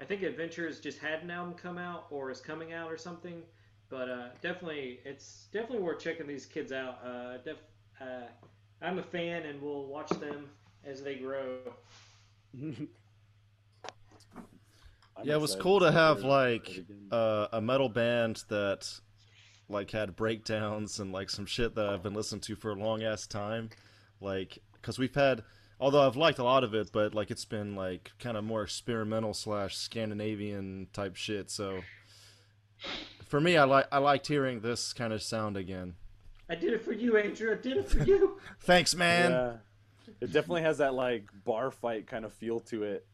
I 0.00 0.04
think 0.04 0.22
Adventures 0.22 0.80
just 0.80 0.98
had 0.98 1.22
an 1.22 1.30
album 1.30 1.54
come 1.54 1.78
out 1.78 2.06
or 2.10 2.30
is 2.30 2.40
coming 2.40 2.72
out 2.72 2.90
or 2.90 2.96
something. 2.96 3.42
But 3.94 4.08
uh, 4.08 4.28
definitely, 4.42 4.98
it's 5.04 5.46
definitely 5.52 5.84
worth 5.84 6.00
checking 6.00 6.26
these 6.26 6.46
kids 6.46 6.72
out. 6.72 6.98
Uh, 7.06 7.36
def, 7.44 7.58
uh, 8.00 8.26
I'm 8.82 8.98
a 8.98 9.04
fan, 9.04 9.44
and 9.44 9.62
we'll 9.62 9.86
watch 9.86 10.08
them 10.08 10.48
as 10.84 11.00
they 11.00 11.14
grow. 11.14 11.58
yeah, 15.22 15.34
it 15.34 15.40
was 15.40 15.54
cool 15.54 15.78
to 15.78 15.92
have 15.92 16.22
like 16.22 16.84
uh, 17.12 17.46
a 17.52 17.60
metal 17.60 17.88
band 17.88 18.42
that 18.48 18.90
like 19.68 19.92
had 19.92 20.16
breakdowns 20.16 20.98
and 20.98 21.12
like 21.12 21.30
some 21.30 21.46
shit 21.46 21.76
that 21.76 21.88
I've 21.88 22.02
been 22.02 22.14
listening 22.14 22.40
to 22.40 22.56
for 22.56 22.72
a 22.72 22.74
long 22.74 23.04
ass 23.04 23.28
time. 23.28 23.70
Like, 24.20 24.58
because 24.72 24.98
we've 24.98 25.14
had, 25.14 25.44
although 25.78 26.04
I've 26.04 26.16
liked 26.16 26.40
a 26.40 26.44
lot 26.44 26.64
of 26.64 26.74
it, 26.74 26.90
but 26.92 27.14
like 27.14 27.30
it's 27.30 27.44
been 27.44 27.76
like 27.76 28.10
kind 28.18 28.36
of 28.36 28.42
more 28.42 28.64
experimental 28.64 29.34
slash 29.34 29.76
Scandinavian 29.76 30.88
type 30.92 31.14
shit. 31.14 31.48
So 31.48 31.82
for 33.26 33.40
me, 33.40 33.56
I 33.56 33.64
like 33.64 33.86
I 33.90 33.98
liked 33.98 34.26
hearing 34.26 34.60
this 34.60 34.92
kind 34.92 35.12
of 35.12 35.22
sound 35.22 35.56
again. 35.56 35.94
I 36.48 36.54
did 36.54 36.72
it 36.72 36.82
for 36.82 36.92
you, 36.92 37.16
Andrew. 37.16 37.52
I 37.52 37.60
did 37.60 37.78
it 37.78 37.88
for 37.88 38.02
you. 38.02 38.38
Thanks, 38.60 38.94
man. 38.94 39.30
Yeah. 39.30 39.52
It 40.20 40.32
definitely 40.32 40.62
has 40.62 40.78
that 40.78 40.94
like 40.94 41.28
bar 41.44 41.70
fight 41.70 42.06
kind 42.06 42.24
of 42.24 42.32
feel 42.32 42.60
to 42.60 42.82
it. 42.84 43.06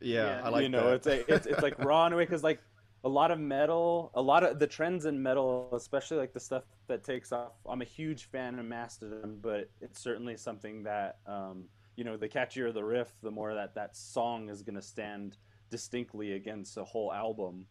Yeah, 0.00 0.26
yeah. 0.26 0.40
I 0.44 0.48
like 0.48 0.62
you 0.62 0.68
know 0.68 0.90
that. 0.90 0.94
it's 0.94 1.06
a, 1.06 1.34
it's 1.34 1.46
it's 1.46 1.62
like 1.62 1.78
raw 1.84 2.06
in 2.06 2.12
a 2.12 2.16
way 2.16 2.24
because 2.24 2.44
like 2.44 2.60
a 3.04 3.08
lot 3.08 3.30
of 3.30 3.38
metal, 3.38 4.10
a 4.14 4.22
lot 4.22 4.44
of 4.44 4.58
the 4.58 4.66
trends 4.66 5.06
in 5.06 5.22
metal, 5.22 5.68
especially 5.72 6.18
like 6.18 6.32
the 6.32 6.40
stuff 6.40 6.64
that 6.86 7.04
takes 7.04 7.32
off. 7.32 7.52
I'm 7.68 7.82
a 7.82 7.86
huge 7.86 8.24
fan 8.24 8.58
of 8.58 8.64
Mastodon, 8.66 9.38
but 9.40 9.70
it's 9.80 10.00
certainly 10.00 10.36
something 10.36 10.84
that 10.84 11.18
um, 11.26 11.64
you 11.98 12.04
know, 12.04 12.16
the 12.16 12.28
catchier 12.28 12.72
the 12.72 12.84
riff, 12.84 13.12
the 13.24 13.30
more 13.30 13.54
that 13.54 13.74
that 13.74 13.96
song 13.96 14.48
is 14.50 14.62
going 14.62 14.76
to 14.76 14.82
stand 14.82 15.36
distinctly 15.68 16.34
against 16.34 16.76
a 16.76 16.84
whole 16.84 17.12
album. 17.12 17.66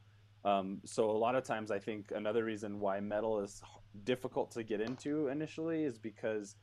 Um, 0.45 0.79
so 0.85 1.09
a 1.09 1.17
lot 1.17 1.35
of 1.35 1.43
times, 1.43 1.71
I 1.71 1.79
think 1.79 2.11
another 2.15 2.43
reason 2.43 2.79
why 2.79 2.99
metal 2.99 3.41
is 3.41 3.61
difficult 4.03 4.51
to 4.51 4.63
get 4.63 4.79
into 4.81 5.27
initially 5.27 5.83
is 5.83 5.97
because 5.97 6.55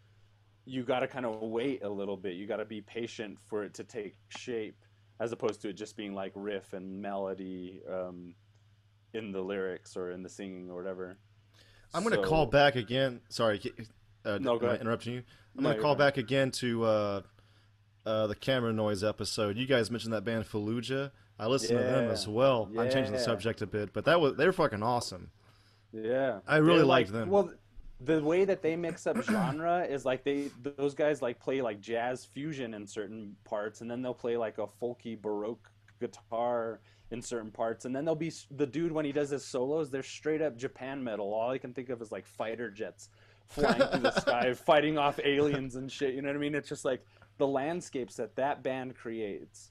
you 0.64 0.82
got 0.82 1.00
to 1.00 1.06
kind 1.06 1.26
of 1.26 1.42
wait 1.42 1.82
a 1.82 1.88
little 1.88 2.16
bit. 2.16 2.34
You 2.34 2.46
got 2.46 2.56
to 2.56 2.64
be 2.64 2.80
patient 2.80 3.38
for 3.46 3.64
it 3.64 3.74
to 3.74 3.84
take 3.84 4.16
shape, 4.28 4.76
as 5.20 5.32
opposed 5.32 5.60
to 5.62 5.68
it 5.68 5.74
just 5.74 5.96
being 5.96 6.14
like 6.14 6.32
riff 6.34 6.72
and 6.72 7.02
melody. 7.02 7.82
Um, 7.90 8.34
in 9.14 9.32
the 9.32 9.40
lyrics 9.40 9.96
or 9.96 10.10
in 10.10 10.22
the 10.22 10.28
singing 10.28 10.68
or 10.68 10.76
whatever. 10.76 11.16
I'm 11.94 12.02
going 12.02 12.20
to 12.20 12.26
call 12.26 12.46
back 12.46 12.74
again. 12.74 13.20
Sorry, 13.28 13.60
uh, 14.24 14.38
no, 14.40 14.58
go 14.58 14.66
ahead. 14.66 14.80
interrupting 14.80 15.14
you. 15.14 15.22
I'm 15.56 15.62
no, 15.62 15.70
going 15.70 15.76
to 15.76 15.82
call 15.82 15.94
back 15.94 16.16
again 16.16 16.50
to 16.52 16.84
uh, 16.84 17.22
uh, 18.04 18.26
the 18.26 18.34
camera 18.34 18.72
noise 18.72 19.04
episode. 19.04 19.56
You 19.56 19.66
guys 19.66 19.90
mentioned 19.90 20.12
that 20.12 20.24
band 20.24 20.44
Fallujah. 20.44 21.12
I 21.38 21.46
listened 21.46 21.80
yeah. 21.80 21.86
to 21.86 21.92
them 21.92 22.10
as 22.10 22.28
well. 22.28 22.68
Yeah. 22.72 22.82
I'm 22.82 22.90
changing 22.90 23.12
the 23.12 23.18
subject 23.18 23.62
a 23.62 23.66
bit, 23.66 23.92
but 23.92 24.04
that 24.04 24.20
was 24.20 24.36
they're 24.36 24.52
fucking 24.52 24.82
awesome. 24.82 25.30
Yeah, 25.92 26.40
I 26.46 26.56
really 26.56 26.78
they're 26.78 26.86
liked 26.86 27.10
like, 27.10 27.20
them. 27.20 27.30
Well, 27.30 27.50
the 28.00 28.22
way 28.22 28.44
that 28.44 28.62
they 28.62 28.76
mix 28.76 29.06
up 29.06 29.22
genre 29.22 29.84
is 29.84 30.04
like 30.04 30.24
they 30.24 30.50
those 30.76 30.94
guys 30.94 31.22
like 31.22 31.40
play 31.40 31.62
like 31.62 31.80
jazz 31.80 32.24
fusion 32.24 32.74
in 32.74 32.86
certain 32.86 33.36
parts, 33.44 33.80
and 33.80 33.90
then 33.90 34.02
they'll 34.02 34.14
play 34.14 34.36
like 34.36 34.58
a 34.58 34.66
folky 34.66 35.20
baroque 35.20 35.70
guitar 36.00 36.80
in 37.10 37.22
certain 37.22 37.50
parts, 37.50 37.84
and 37.84 37.94
then 37.94 38.04
they'll 38.04 38.14
be 38.14 38.32
the 38.50 38.66
dude 38.66 38.92
when 38.92 39.04
he 39.04 39.12
does 39.12 39.30
his 39.30 39.44
solos. 39.44 39.90
They're 39.90 40.02
straight 40.02 40.42
up 40.42 40.56
Japan 40.56 41.02
metal. 41.02 41.32
All 41.32 41.50
I 41.50 41.58
can 41.58 41.72
think 41.72 41.88
of 41.88 42.00
is 42.02 42.12
like 42.12 42.26
fighter 42.26 42.70
jets 42.70 43.08
flying 43.46 43.82
through 43.88 44.00
the 44.00 44.20
sky, 44.20 44.52
fighting 44.54 44.98
off 44.98 45.20
aliens 45.24 45.76
and 45.76 45.90
shit. 45.90 46.14
You 46.14 46.22
know 46.22 46.28
what 46.28 46.36
I 46.36 46.40
mean? 46.40 46.54
It's 46.54 46.68
just 46.68 46.84
like 46.84 47.04
the 47.38 47.46
landscapes 47.46 48.16
that 48.16 48.36
that 48.36 48.62
band 48.62 48.96
creates. 48.96 49.70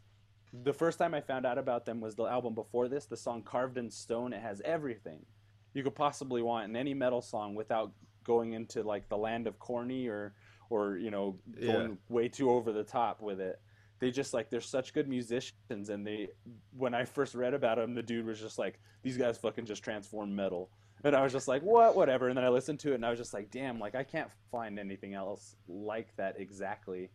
The 0.61 0.73
first 0.73 0.99
time 0.99 1.15
I 1.15 1.21
found 1.21 1.45
out 1.45 1.57
about 1.57 1.85
them 1.85 1.99
was 1.99 2.15
the 2.15 2.25
album 2.25 2.53
before 2.53 2.87
this, 2.87 3.05
the 3.05 3.17
song 3.17 3.41
"Carved 3.41 3.77
in 3.77 3.89
Stone." 3.89 4.33
It 4.33 4.41
has 4.41 4.61
everything 4.63 5.25
you 5.73 5.83
could 5.83 5.95
possibly 5.95 6.41
want 6.41 6.69
in 6.69 6.75
any 6.75 6.93
metal 6.93 7.21
song 7.21 7.55
without 7.55 7.91
going 8.23 8.53
into 8.53 8.83
like 8.83 9.09
the 9.09 9.17
land 9.17 9.47
of 9.47 9.59
corny 9.59 10.07
or 10.07 10.33
or 10.69 10.97
you 10.97 11.11
know 11.11 11.35
going 11.59 11.89
yeah. 11.91 11.95
way 12.09 12.27
too 12.27 12.49
over 12.49 12.71
the 12.71 12.83
top 12.83 13.21
with 13.21 13.39
it. 13.39 13.59
They 13.99 14.11
just 14.11 14.33
like 14.33 14.49
they're 14.49 14.61
such 14.61 14.93
good 14.93 15.07
musicians 15.07 15.89
and 15.89 16.05
they 16.05 16.29
when 16.75 16.93
i 16.93 17.05
first 17.05 17.35
read 17.35 17.53
about 17.53 17.77
them 17.77 17.93
the 17.93 18.03
dude 18.03 18.25
was 18.25 18.39
just 18.39 18.59
like 18.59 18.79
these 19.01 19.17
guys 19.17 19.37
fucking 19.37 19.65
just 19.65 19.83
transform 19.83 20.35
metal. 20.35 20.69
And 21.03 21.15
i 21.15 21.21
was 21.21 21.31
just 21.31 21.47
like 21.47 21.61
what? 21.61 21.95
Whatever. 21.95 22.29
And 22.29 22.37
then 22.37 22.45
i 22.45 22.49
listened 22.49 22.79
to 22.81 22.91
it 22.91 22.95
and 22.95 23.05
i 23.05 23.09
was 23.09 23.19
just 23.19 23.33
like 23.33 23.49
damn 23.51 23.79
like 23.79 23.95
i 23.95 24.03
can't 24.03 24.29
find 24.51 24.79
anything 24.79 25.13
else 25.13 25.55
like 25.67 26.15
that 26.17 26.35
exactly 26.39 27.09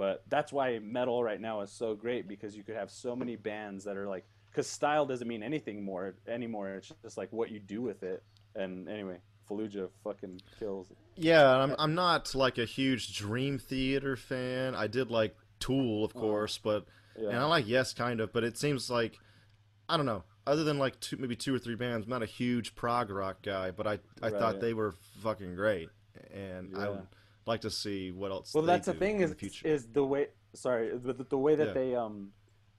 but 0.00 0.24
that's 0.28 0.50
why 0.50 0.78
metal 0.78 1.22
right 1.22 1.42
now 1.42 1.60
is 1.60 1.70
so 1.70 1.94
great 1.94 2.26
because 2.26 2.56
you 2.56 2.62
could 2.62 2.74
have 2.74 2.90
so 2.90 3.14
many 3.14 3.36
bands 3.36 3.84
that 3.84 3.98
are 3.98 4.08
like 4.08 4.24
because 4.50 4.66
style 4.66 5.04
doesn't 5.04 5.28
mean 5.28 5.42
anything 5.42 5.84
more 5.84 6.14
anymore 6.26 6.70
it's 6.70 6.90
just 7.02 7.18
like 7.18 7.30
what 7.30 7.50
you 7.50 7.60
do 7.60 7.82
with 7.82 8.02
it 8.02 8.22
and 8.54 8.88
anyway 8.88 9.18
Fallujah 9.50 9.88
fucking 10.04 10.40
kills. 10.58 10.92
Yeah, 11.16 11.44
I'm 11.44 11.74
I'm 11.78 11.94
not 11.94 12.34
like 12.34 12.58
a 12.58 12.64
huge 12.64 13.16
Dream 13.16 13.58
Theater 13.58 14.16
fan. 14.16 14.74
I 14.74 14.86
did 14.86 15.10
like 15.10 15.36
Tool, 15.58 16.04
of 16.04 16.12
uh-huh. 16.12 16.20
course, 16.20 16.58
but 16.58 16.86
yeah. 17.18 17.30
and 17.30 17.38
I 17.38 17.44
like 17.44 17.66
Yes, 17.66 17.92
kind 17.92 18.20
of, 18.20 18.32
but 18.32 18.44
it 18.44 18.56
seems 18.56 18.88
like 18.88 19.18
I 19.88 19.96
don't 19.96 20.06
know. 20.06 20.22
Other 20.46 20.64
than 20.64 20.78
like 20.78 20.98
two, 21.00 21.16
maybe 21.18 21.36
two 21.36 21.54
or 21.54 21.58
three 21.58 21.74
bands, 21.74 22.06
I'm 22.06 22.10
not 22.10 22.22
a 22.22 22.26
huge 22.26 22.74
prog 22.74 23.10
rock 23.10 23.42
guy, 23.42 23.72
but 23.72 23.86
I 23.86 23.98
I 24.22 24.30
right. 24.30 24.32
thought 24.32 24.60
they 24.60 24.72
were 24.72 24.94
fucking 25.22 25.54
great, 25.54 25.90
and 26.32 26.70
yeah. 26.72 26.88
I 26.88 26.98
like 27.50 27.60
to 27.62 27.70
see 27.70 28.10
what 28.10 28.30
else. 28.30 28.54
Well, 28.54 28.64
that's 28.64 28.86
the 28.86 28.94
thing 28.94 29.20
is 29.20 29.34
the 29.34 29.50
is 29.64 29.86
the 29.88 30.04
way. 30.04 30.28
Sorry, 30.54 30.96
the, 30.96 31.12
the 31.12 31.38
way 31.38 31.54
that 31.54 31.68
yeah. 31.68 31.72
they 31.72 31.94
um 31.94 32.30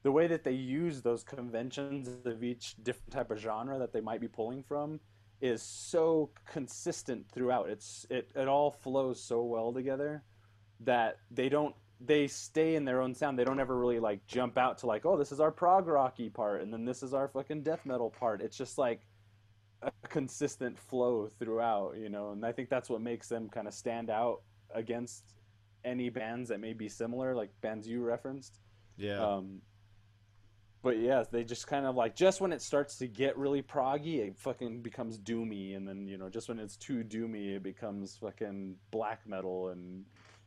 the 0.04 0.12
way 0.12 0.28
that 0.28 0.44
they 0.44 0.54
use 0.54 1.02
those 1.02 1.24
conventions 1.24 2.10
of 2.26 2.44
each 2.44 2.76
different 2.84 3.12
type 3.12 3.30
of 3.32 3.38
genre 3.38 3.78
that 3.78 3.94
they 3.94 4.02
might 4.02 4.20
be 4.20 4.28
pulling 4.28 4.64
from 4.64 5.00
is 5.42 5.62
so 5.62 6.30
consistent 6.52 7.26
throughout. 7.32 7.70
It's 7.70 8.06
it, 8.10 8.32
it 8.36 8.48
all 8.48 8.72
flows 8.72 9.22
so 9.22 9.44
well 9.44 9.72
together 9.74 10.24
that 10.80 11.18
they 11.30 11.50
don't 11.50 11.76
they 12.04 12.28
stay 12.28 12.76
in 12.76 12.86
their 12.86 13.02
own 13.02 13.14
sound. 13.14 13.38
They 13.38 13.44
don't 13.44 13.60
ever 13.60 13.78
really 13.78 14.00
like 14.00 14.26
jump 14.26 14.58
out 14.58 14.80
to 14.80 14.88
like, 14.88 15.06
oh, 15.06 15.18
this 15.18 15.32
is 15.32 15.40
our 15.40 15.52
prog 15.52 15.88
rocky 15.88 16.30
part, 16.30 16.62
and 16.62 16.74
then 16.74 16.86
this 16.86 17.04
is 17.04 17.14
our 17.14 17.28
fucking 17.28 17.62
death 17.62 17.86
metal 17.86 18.10
part. 18.10 18.42
It's 18.42 18.58
just 18.58 18.78
like 18.78 19.02
a 19.84 19.92
consistent 20.08 20.80
flow 20.80 21.30
throughout, 21.40 21.98
you 21.98 22.10
know. 22.10 22.32
And 22.32 22.46
I 22.46 22.52
think 22.52 22.70
that's 22.70 22.90
what 22.90 23.02
makes 23.02 23.28
them 23.28 23.50
kind 23.50 23.68
of 23.68 23.74
stand 23.74 24.10
out 24.10 24.42
against 24.74 25.36
any 25.84 26.10
bands 26.10 26.50
that 26.50 26.60
may 26.60 26.74
be 26.74 26.90
similar, 26.90 27.36
like 27.36 27.50
bands 27.62 27.88
you 27.88 28.04
referenced. 28.04 28.60
Yeah. 28.98 29.20
Um, 29.20 29.62
but 30.84 30.98
yeah, 30.98 31.24
they 31.30 31.44
just 31.44 31.68
kind 31.68 31.86
of 31.86 31.96
like 31.96 32.16
just 32.16 32.42
when 32.42 32.52
it 32.52 32.62
starts 32.62 32.98
to 32.98 33.08
get 33.08 33.38
really 33.38 33.62
proggy, 33.62 34.28
it 34.28 34.38
fucking 34.38 34.82
becomes 34.82 35.20
doomy, 35.20 35.76
and 35.76 35.88
then 35.88 36.08
you 36.08 36.18
know, 36.18 36.30
just 36.30 36.50
when 36.50 36.58
it's 36.58 36.76
too 36.76 37.04
doomy, 37.04 37.56
it 37.56 37.64
becomes 37.64 38.18
fucking 38.18 38.76
black 38.90 39.22
metal, 39.28 39.70
and 39.70 40.06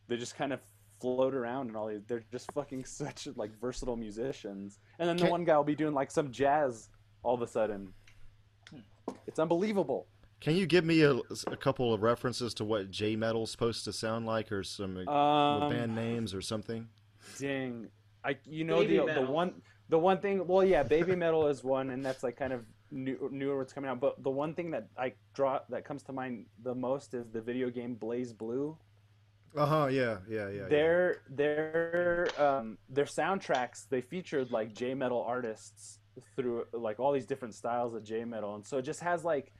they 0.08 0.16
just 0.16 0.36
kind 0.36 0.52
of 0.52 0.60
float 1.00 1.34
around 1.34 1.68
and 1.68 1.76
all 1.76 1.86
these. 1.86 2.00
They're 2.06 2.24
just 2.32 2.50
fucking 2.52 2.84
such 2.86 3.28
like 3.36 3.58
versatile 3.60 3.96
musicians. 3.96 4.80
And 4.98 5.08
then 5.08 5.16
the 5.16 5.26
one 5.26 5.44
guy 5.44 5.56
will 5.56 5.64
be 5.64 5.76
doing 5.76 5.94
like 5.94 6.10
some 6.10 6.32
jazz 6.32 6.88
all 7.22 7.34
of 7.34 7.42
a 7.42 7.46
sudden. 7.46 7.92
It's 9.26 9.38
unbelievable. 9.38 10.06
Can 10.40 10.56
you 10.56 10.66
give 10.66 10.84
me 10.84 11.02
a, 11.02 11.14
a 11.46 11.56
couple 11.56 11.94
of 11.94 12.02
references 12.02 12.52
to 12.54 12.64
what 12.64 12.90
J 12.90 13.16
metal's 13.16 13.50
supposed 13.50 13.84
to 13.84 13.92
sound 13.92 14.26
like, 14.26 14.52
or 14.52 14.62
some 14.62 14.96
uh, 15.08 15.10
Um, 15.10 15.70
band 15.70 15.94
names 15.94 16.34
or 16.34 16.42
something? 16.42 16.88
Dang, 17.38 17.88
I 18.24 18.36
you 18.44 18.64
know 18.64 18.80
Baby 18.80 18.98
the 18.98 19.14
the 19.14 19.22
one 19.22 19.62
the 19.88 19.98
one 19.98 20.18
thing. 20.18 20.46
Well, 20.46 20.64
yeah, 20.64 20.82
Babymetal 20.84 21.50
is 21.50 21.64
one, 21.64 21.90
and 21.90 22.04
that's 22.04 22.22
like 22.22 22.36
kind 22.36 22.52
of 22.52 22.64
new 22.90 23.28
newer 23.32 23.58
what's 23.58 23.72
coming 23.72 23.90
out. 23.90 24.00
But 24.00 24.22
the 24.22 24.30
one 24.30 24.54
thing 24.54 24.70
that 24.72 24.88
I 24.98 25.14
draw 25.34 25.60
that 25.70 25.84
comes 25.84 26.02
to 26.04 26.12
mind 26.12 26.46
the 26.62 26.74
most 26.74 27.14
is 27.14 27.30
the 27.30 27.40
video 27.40 27.70
game 27.70 27.96
BlazBlue. 27.96 28.76
Uh 29.56 29.66
huh. 29.66 29.86
Yeah. 29.86 30.18
Yeah. 30.28 30.48
Yeah. 30.48 30.66
their 30.68 31.16
their 31.30 32.28
um 32.38 32.76
their 32.88 33.04
soundtracks 33.04 33.88
they 33.88 34.00
featured 34.00 34.50
like 34.50 34.74
J 34.74 34.94
metal 34.94 35.22
artists 35.22 36.00
through 36.36 36.64
like 36.72 37.00
all 37.00 37.12
these 37.12 37.26
different 37.26 37.54
styles 37.54 37.94
of 37.94 38.04
J 38.04 38.24
metal, 38.24 38.54
and 38.56 38.66
so 38.66 38.78
it 38.78 38.82
just 38.82 39.00
has 39.00 39.24
like 39.24 39.52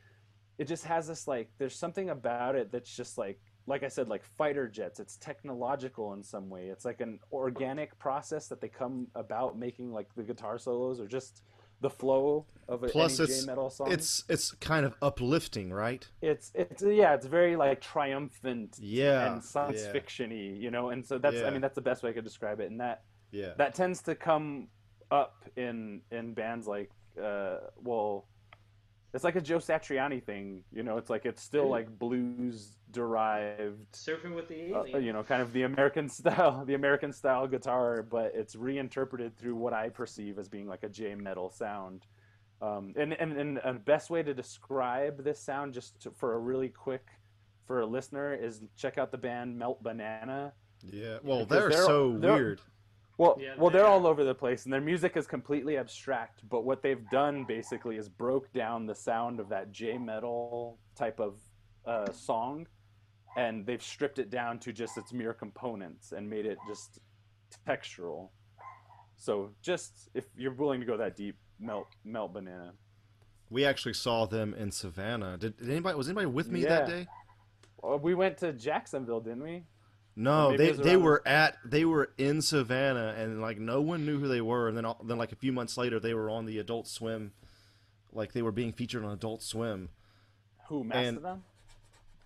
it 0.58 0.66
just 0.68 0.84
has 0.84 1.08
this 1.08 1.26
like 1.26 1.48
there's 1.58 1.76
something 1.76 2.10
about 2.10 2.54
it 2.54 2.70
that's 2.72 2.94
just 2.94 3.18
like 3.18 3.40
like 3.66 3.82
I 3.82 3.88
said 3.88 4.08
like 4.08 4.24
fighter 4.24 4.68
jets. 4.68 5.00
It's 5.00 5.16
technological 5.16 6.12
in 6.12 6.22
some 6.22 6.50
way. 6.50 6.66
It's 6.68 6.84
like 6.84 7.00
an 7.00 7.18
organic 7.32 7.98
process 7.98 8.46
that 8.48 8.60
they 8.60 8.68
come 8.68 9.06
about 9.14 9.58
making 9.58 9.92
like 9.92 10.08
the 10.16 10.22
guitar 10.22 10.58
solos 10.58 11.00
or 11.00 11.06
just 11.06 11.42
the 11.80 11.90
flow 11.90 12.46
of 12.68 12.82
a 12.84 12.88
Plus, 12.88 13.18
any 13.20 13.24
it's 13.30 13.46
metal 13.46 13.70
song. 13.70 13.90
it's 13.92 14.24
it's 14.28 14.52
kind 14.52 14.84
of 14.86 14.94
uplifting, 15.02 15.72
right? 15.72 16.06
it's 16.22 16.50
it's 16.54 16.82
yeah, 16.82 17.14
it's 17.14 17.26
very 17.26 17.56
like 17.56 17.80
triumphant 17.80 18.76
Yeah. 18.80 19.32
and 19.34 19.42
science 19.42 19.82
yeah, 19.82 19.92
fiction-y, 19.92 20.56
you 20.58 20.70
know. 20.70 20.90
And 20.90 21.04
so 21.04 21.18
that's 21.18 21.40
Yeah. 21.40 21.46
I 21.46 21.50
mean 21.50 21.60
that's 21.60 21.74
the 21.74 21.80
best 21.82 22.02
way 22.02 22.10
I 22.10 22.12
could 22.12 22.24
describe 22.24 22.60
it. 22.60 22.70
And 22.70 22.80
that 22.80 23.02
Yeah. 23.32 23.54
that 23.58 23.74
tends 23.74 24.02
to 24.02 24.14
come 24.14 24.68
up 25.10 25.44
in 25.56 26.00
in 26.10 26.34
bands 26.34 26.66
like 26.66 26.90
uh 27.22 27.58
well 27.76 28.26
it's 29.14 29.24
like 29.24 29.37
a 29.37 29.40
Joe 29.40 29.59
Satriani 29.59 30.22
thing, 30.22 30.64
you 30.72 30.83
know. 30.83 30.98
It's 30.98 31.09
like 31.09 31.24
it's 31.24 31.42
still 31.42 31.68
like 31.70 31.88
blues 31.98 32.77
derived, 32.90 33.92
Surfing 33.92 34.35
with 34.35 34.48
the 34.48 34.74
uh, 34.74 34.83
alien. 34.85 35.05
you 35.05 35.12
know, 35.12 35.22
kind 35.22 35.40
of 35.40 35.53
the 35.53 35.62
American 35.62 36.09
style, 36.18 36.64
the 36.64 36.74
American 36.74 37.12
style 37.12 37.46
guitar, 37.46 38.03
but 38.03 38.33
it's 38.35 38.57
reinterpreted 38.57 39.37
through 39.37 39.55
what 39.57 39.72
I 39.72 39.88
perceive 39.88 40.38
as 40.38 40.48
being 40.48 40.66
like 40.66 40.83
a 40.83 40.88
J 40.88 41.14
metal 41.14 41.50
sound. 41.50 42.07
Um, 42.62 42.94
and, 42.96 43.12
and 43.14 43.33
and 43.37 43.59
a 43.59 43.74
best 43.74 44.11
way 44.11 44.22
to 44.22 44.33
describe 44.35 45.22
this 45.22 45.38
sound, 45.40 45.74
just 45.74 46.00
to, 46.03 46.11
for 46.11 46.35
a 46.35 46.38
really 46.38 46.68
quick, 46.68 47.07
for 47.66 47.81
a 47.81 47.87
listener, 47.87 48.35
is 48.35 48.62
check 48.77 48.96
out 48.98 49.11
the 49.12 49.18
band 49.18 49.59
Melt 49.59 49.83
Banana. 49.83 50.53
Yeah. 50.90 51.18
Well, 51.22 51.46
they're, 51.46 51.68
they're- 51.70 51.83
so 51.85 52.16
they're- 52.18 52.33
weird. 52.35 52.61
Well, 53.16 53.37
Yeah, 53.40 53.55
well, 53.57 53.70
they 53.70 53.79
they're 53.79 53.87
all 53.87 54.07
over 54.07 54.24
the 54.24 54.35
place, 54.35 54.64
and 54.64 54.72
their 54.72 54.81
music 54.81 55.16
is 55.16 55.27
completely 55.27 55.77
abstract. 55.79 56.48
But 56.48 56.64
what 56.64 56.83
they've 56.83 57.09
done 57.11 57.44
basically 57.44 57.96
is 57.96 58.09
broke 58.09 58.53
down 58.53 58.87
the 58.87 58.94
sound 58.94 59.40
of 59.40 59.48
that 59.50 59.70
J 59.70 59.98
metal 59.98 60.79
type 60.96 61.20
of 61.20 61.38
uh, 61.87 62.11
song, 62.12 62.66
and 63.37 63.64
they've 63.64 63.83
stripped 63.83 64.18
it 64.18 64.31
down 64.31 64.59
to 64.61 64.72
just 64.72 64.98
its 64.98 65.12
mere 65.12 65.33
components 65.33 66.12
and 66.12 66.29
made 66.29 66.46
it 66.46 66.59
just 66.68 66.98
textural. 67.66 68.31
So, 69.16 69.50
just 69.62 70.09
if 70.14 70.24
you're 70.37 70.53
willing 70.53 70.81
to 70.81 70.87
go 70.87 70.96
that 70.96 71.16
deep, 71.16 71.37
melt 71.61 71.87
melt 72.05 72.33
banana. 72.33 72.72
We 73.50 73.64
actually 73.64 73.94
saw 73.94 74.27
them 74.27 74.55
in 74.55 74.72
Savannah. 74.72 75.37
Did, 75.38 75.57
did 75.57 75.70
anybody 75.70 75.96
was 75.96 76.09
anybody 76.09 76.27
with 76.27 76.50
me 76.50 76.64
that 76.64 76.88
day? 76.88 77.07
Well, 77.81 77.98
we 77.98 78.14
went 78.14 78.38
to 78.38 78.53
Jacksonville, 78.53 79.20
didn't 79.20 79.42
we? 79.42 79.64
No, 80.16 80.57
they 80.57 80.70
they 80.70 80.96
were 80.96 81.27
at 81.27 81.57
they 81.64 81.85
were 81.85 82.11
in 82.16 82.40
Savannah 82.40 83.14
and 83.18 83.40
like 83.40 83.59
no 83.59 83.81
one 83.81 84.07
knew 84.07 84.20
who 84.20 84.29
they 84.29 84.40
were 84.40 84.68
and 84.68 84.77
then 84.77 84.85
all- 84.85 85.00
then 85.03 85.18
like 85.18 85.33
a 85.33 85.37
few 85.37 85.53
months 85.53 85.77
later 85.77 85.98
they 85.98 86.14
were 86.14 86.31
on 86.31 86.46
the 86.46 86.59
Adult 86.59 86.87
Swim, 86.87 87.33
like 88.12 88.33
they 88.33 88.42
were 88.42 88.53
being 88.53 88.72
featured 88.72 89.05
on 89.05 89.12
Adult 89.12 89.42
Swim. 89.42 89.88
Who 90.68 90.85
Mastodon? 90.85 91.42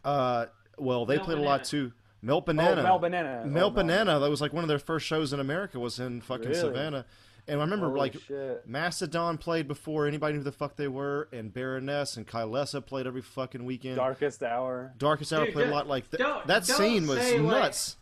Uh, 0.04 0.46
well 0.76 1.06
they 1.06 1.16
Melt 1.16 1.26
played 1.26 1.38
a 1.38 1.42
lot 1.42 1.64
too. 1.64 1.92
Mel 2.20 2.40
Banana. 2.40 2.80
Oh, 2.80 2.84
Mel 2.84 2.98
Banana. 2.98 3.46
Mel 3.46 3.66
oh. 3.66 3.70
Banana. 3.70 4.18
That 4.18 4.28
was 4.28 4.40
like 4.40 4.52
one 4.52 4.64
of 4.64 4.68
their 4.68 4.78
first 4.78 5.06
shows 5.06 5.32
in 5.32 5.40
America. 5.40 5.78
Was 5.78 5.98
in 5.98 6.20
fucking 6.20 6.48
Really? 6.48 6.60
Savannah, 6.60 7.06
and 7.48 7.58
I 7.60 7.64
remember 7.64 7.86
Holy 7.88 7.98
like 7.98 8.20
shit. 8.20 8.66
Mastodon 8.66 9.38
played 9.38 9.66
before 9.66 10.06
anybody 10.06 10.34
knew 10.34 10.40
who 10.40 10.44
the 10.44 10.52
fuck 10.52 10.76
they 10.76 10.88
were, 10.88 11.28
and 11.32 11.52
Baroness 11.52 12.16
and 12.16 12.26
Kylesa 12.26 12.84
played 12.84 13.06
every 13.06 13.22
fucking 13.22 13.64
weekend. 13.64 13.96
Darkest 13.96 14.42
Hour. 14.42 14.92
Darkest 14.98 15.32
Hour 15.32 15.46
Dude, 15.46 15.54
played 15.54 15.68
a 15.68 15.70
lot. 15.70 15.86
Like 15.88 16.10
th- 16.10 16.20
don't- 16.20 16.46
that 16.46 16.66
don't 16.66 16.76
scene 16.76 17.06
was 17.06 17.18
like- 17.18 17.40
nuts. 17.40 17.96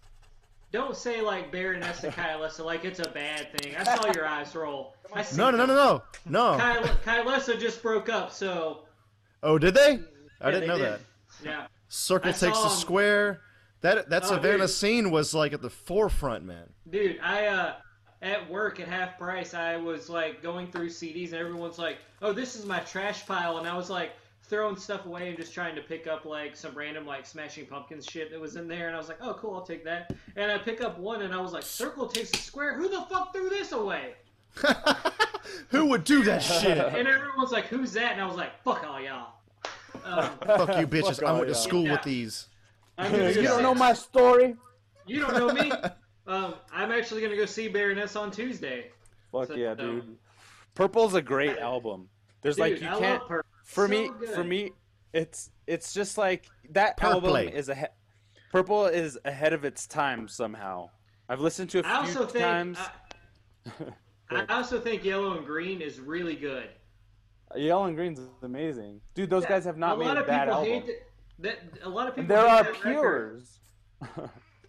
Don't 0.72 0.96
say 0.96 1.22
like 1.22 1.52
Baroness 1.52 2.02
and 2.04 2.12
Kylesa 2.12 2.64
like 2.64 2.85
it's 2.85 2.98
a 2.98 3.09
bad 3.11 3.56
thing. 3.59 3.76
I 3.76 3.85
saw 3.85 4.12
your 4.12 4.26
eyes 4.26 4.54
roll. 4.54 4.94
No, 5.37 5.50
no, 5.50 5.59
no, 5.59 5.66
no, 5.66 5.74
no, 5.74 6.02
no. 6.26 6.59
Kyla, 6.59 6.88
Kylesa 7.04 7.59
just 7.59 7.80
broke 7.82 8.09
up, 8.09 8.32
so 8.32 8.82
Oh, 9.42 9.59
did 9.59 9.74
they? 9.74 10.00
I 10.40 10.48
yeah, 10.48 10.50
didn't 10.50 10.61
they 10.61 10.66
know 10.66 10.78
did. 10.78 10.85
that. 10.92 11.00
Yeah. 11.44 11.66
Circle 11.88 12.30
I 12.30 12.32
takes 12.32 12.40
the 12.40 12.52
saw 12.54 12.70
'em. 12.72 12.76
square. 12.76 13.40
That 13.82 14.11
that 14.11 14.24
Oh, 14.24 14.26
Savannah 14.28 14.59
dude. 14.59 14.70
scene 14.70 15.11
was 15.12 15.32
like 15.32 15.52
at 15.52 15.62
the 15.62 15.70
forefront, 15.70 16.44
man. 16.44 16.72
Dude, 16.90 17.20
I 17.22 17.46
uh 17.46 17.74
at 18.22 18.48
work 18.50 18.81
at 18.81 18.88
half 18.88 19.18
price 19.18 19.52
I 19.55 19.76
was 19.76 20.09
like 20.09 20.42
going 20.42 20.70
through 20.70 20.88
CDs 20.88 21.26
and 21.33 21.35
everyone's 21.40 21.79
like, 21.79 21.98
"Oh, 22.22 22.33
this 22.33 22.57
is 22.57 22.64
my 22.64 22.81
trash 22.81 23.26
pile." 23.26 23.59
And 23.59 23.66
I 23.68 23.76
was 23.76 23.90
like 23.90 24.12
throwing 24.42 24.76
stuff 24.76 25.07
away 25.07 25.29
and 25.29 25.37
just 25.37 25.52
trying 25.52 25.74
to 25.74 25.83
pick 25.83 26.07
up 26.07 26.24
like 26.24 26.55
some 26.57 26.72
random 26.74 27.05
like 27.07 27.26
Smashing 27.26 27.66
Pumpkins 27.66 28.07
shit 28.07 28.31
that 28.31 28.40
was 28.40 28.57
in 28.57 28.68
there 28.68 28.87
and 28.87 28.94
I 28.94 28.98
was 28.98 29.09
like, 29.09 29.18
"Oh, 29.20 29.35
cool, 29.35 29.55
I'll 29.55 29.62
take 29.66 29.85
that." 29.85 30.14
And 30.37 30.50
I 30.50 30.59
pick 30.59 30.81
up 30.81 30.98
one 30.98 31.22
and 31.22 31.35
I 31.35 31.40
was 31.40 31.52
like, 31.52 31.62
"Circle 31.64 32.07
takes 32.09 32.33
a 32.33 32.37
square. 32.38 32.74
Who 32.74 32.88
the 32.88 33.02
fuck 33.11 33.33
threw 33.35 33.48
this 33.48 33.72
away?" 33.72 34.14
Who 35.68 35.87
would 35.87 36.05
do 36.05 36.22
that 36.24 36.42
shit? 36.42 36.79
And 36.79 37.07
everyone's 37.09 37.52
like, 37.52 37.66
"Who's 37.66 37.92
that?" 37.92 38.12
And 38.12 38.20
I 38.20 38.26
was 38.26 38.37
like, 38.37 38.62
"Fuck 38.64 38.85
all 38.87 39.00
y'all." 39.00 39.33
Um, 40.05 40.31
Fuck 40.46 40.79
you, 40.79 40.87
bitches. 40.87 41.16
Fuck 41.20 41.24
I 41.29 41.33
went 41.33 41.44
to 41.46 41.52
y'all. 41.52 41.55
school 41.55 41.85
Yeah. 41.85 41.92
with 41.92 42.02
these. 42.02 42.48
I'm 42.98 43.12
You 43.14 43.42
don't 43.42 43.62
know 43.62 43.74
my 43.74 43.92
story. 43.92 44.57
You 45.07 45.20
don't 45.20 45.35
know 45.35 45.52
me. 45.52 45.72
Um, 46.26 46.54
I'm 46.72 46.90
actually 46.92 47.22
gonna 47.22 47.36
go 47.36 47.46
see 47.46 47.68
Baroness 47.68 48.16
on 48.16 48.30
Tuesday. 48.30 48.90
Fuck 49.32 49.48
So- 49.48 49.54
yeah, 49.54 49.74
dude. 49.74 50.16
Purple's 50.74 51.14
a 51.14 51.22
great 51.22 51.56
album. 51.58 52.08
There's 52.42 52.58
like 52.58 52.80
you 52.80 52.88
I 52.88 52.98
can't 52.98 53.30
love 53.30 53.42
for 53.64 53.86
So 53.86 53.88
me 53.88 54.10
good. 54.20 54.28
for 54.30 54.44
me 54.44 54.72
it's 55.12 55.50
it's 55.66 55.94
just 55.94 56.18
like 56.18 56.46
that 56.70 57.02
album 57.02 57.34
is 57.48 57.68
a 57.68 57.88
Purple 58.52 58.86
is 58.86 59.18
ahead 59.24 59.52
of 59.52 59.64
its 59.64 59.86
time 59.86 60.28
somehow. 60.28 60.90
I've 61.28 61.40
listened 61.40 61.70
to 61.70 61.78
it 61.78 61.84
a 61.84 61.88
I 61.88 62.06
few 62.06 62.20
also 62.20 62.26
think 62.26 62.44
times. 62.44 62.78
I, 64.30 64.44
I 64.48 64.56
also 64.56 64.80
think 64.80 65.04
Yellow 65.04 65.36
and 65.36 65.46
Green 65.46 65.80
is 65.80 65.98
really 66.00 66.36
good. 66.36 66.68
Yellow 67.56 67.86
and 67.86 67.96
Green's 67.96 68.20
amazing. 68.42 69.00
Dude, 69.14 69.30
those 69.30 69.46
guys 69.46 69.64
have 69.64 69.76
not 69.78 69.96
a 69.96 69.98
made 69.98 70.04
lot 70.06 70.16
a 70.18 70.20
of 70.20 70.26
bad 70.26 70.44
people 70.48 70.54
album. 70.58 70.72
hate 70.72 70.86
that, 71.38 71.60
that. 71.72 71.86
A 71.86 71.88
lot 71.88 72.08
of 72.08 72.14
people. 72.16 72.28
there 72.36 72.46
hate 72.46 72.50
are 72.52 72.62
that 72.64 72.84
record. 72.84 73.42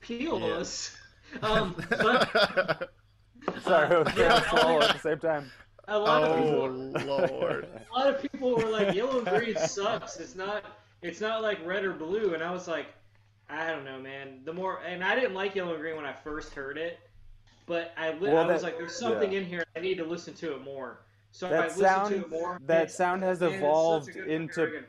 pures. 0.02 0.42
Peelers. 1.34 1.44
Um, 1.44 1.76
but 1.90 2.90
Sorry, 3.64 3.88
I 3.96 4.00
was 4.00 4.14
trying 4.14 4.18
Yeah. 4.18 4.40
to 4.40 4.88
at 4.88 4.94
the 4.94 5.00
same 5.00 5.20
time. 5.20 5.52
a 5.88 5.98
lot 5.98 6.24
of 6.24 6.32
oh 6.32 6.94
people. 6.94 7.38
lord. 7.38 7.68
A 7.96 7.98
lot 7.98 8.14
of 8.14 8.22
people 8.22 8.56
were 8.56 8.66
like, 8.70 8.94
"Yellow 8.94 9.20
and 9.20 9.28
Green 9.28 9.56
sucks. 9.68 10.18
It's 10.18 10.36
not. 10.36 10.64
It's 11.02 11.22
not 11.22 11.42
like 11.42 11.66
red 11.66 11.84
or 11.86 11.94
blue." 11.94 12.34
And 12.34 12.44
I 12.44 12.52
was 12.52 12.68
like, 12.68 12.88
I 13.50 13.70
don't 13.72 13.86
know, 13.86 14.00
man. 14.00 14.42
The 14.44 14.54
more, 14.54 14.82
and 14.86 15.04
I 15.04 15.16
didn't 15.16 15.34
like 15.34 15.56
Yellow 15.56 15.74
and 15.74 15.82
Green 15.82 15.96
when 15.96 16.06
I 16.06 16.14
first 16.14 16.54
heard 16.54 16.78
it, 16.78 17.00
but 17.66 17.94
I, 17.98 18.12
li- 18.14 18.32
Well, 18.34 18.38
I 18.38 18.46
was 18.52 18.62
that- 18.62 18.68
like, 18.68 18.78
"There's 18.78 18.96
something 19.00 19.32
yeah. 19.32 19.40
in 19.40 19.46
here. 19.46 19.64
I 19.76 19.80
need 19.80 19.96
to 19.98 20.06
listen 20.06 20.34
to 20.36 20.54
it 20.56 20.64
more." 20.64 21.00
So 21.32 21.48
I 21.48 21.52
That 21.52 21.64
listened 21.70 21.86
sound, 21.86 22.10
to 22.16 22.20
it 22.22 22.30
more. 22.30 22.60
that 22.66 22.76
It's- 22.84 22.96
sound 22.98 23.24
has 23.24 23.40
man, 23.40 23.50
it's 23.50 23.56
such 23.58 23.62
a 23.64 23.66
evolved 23.66 24.10
into 24.16 24.84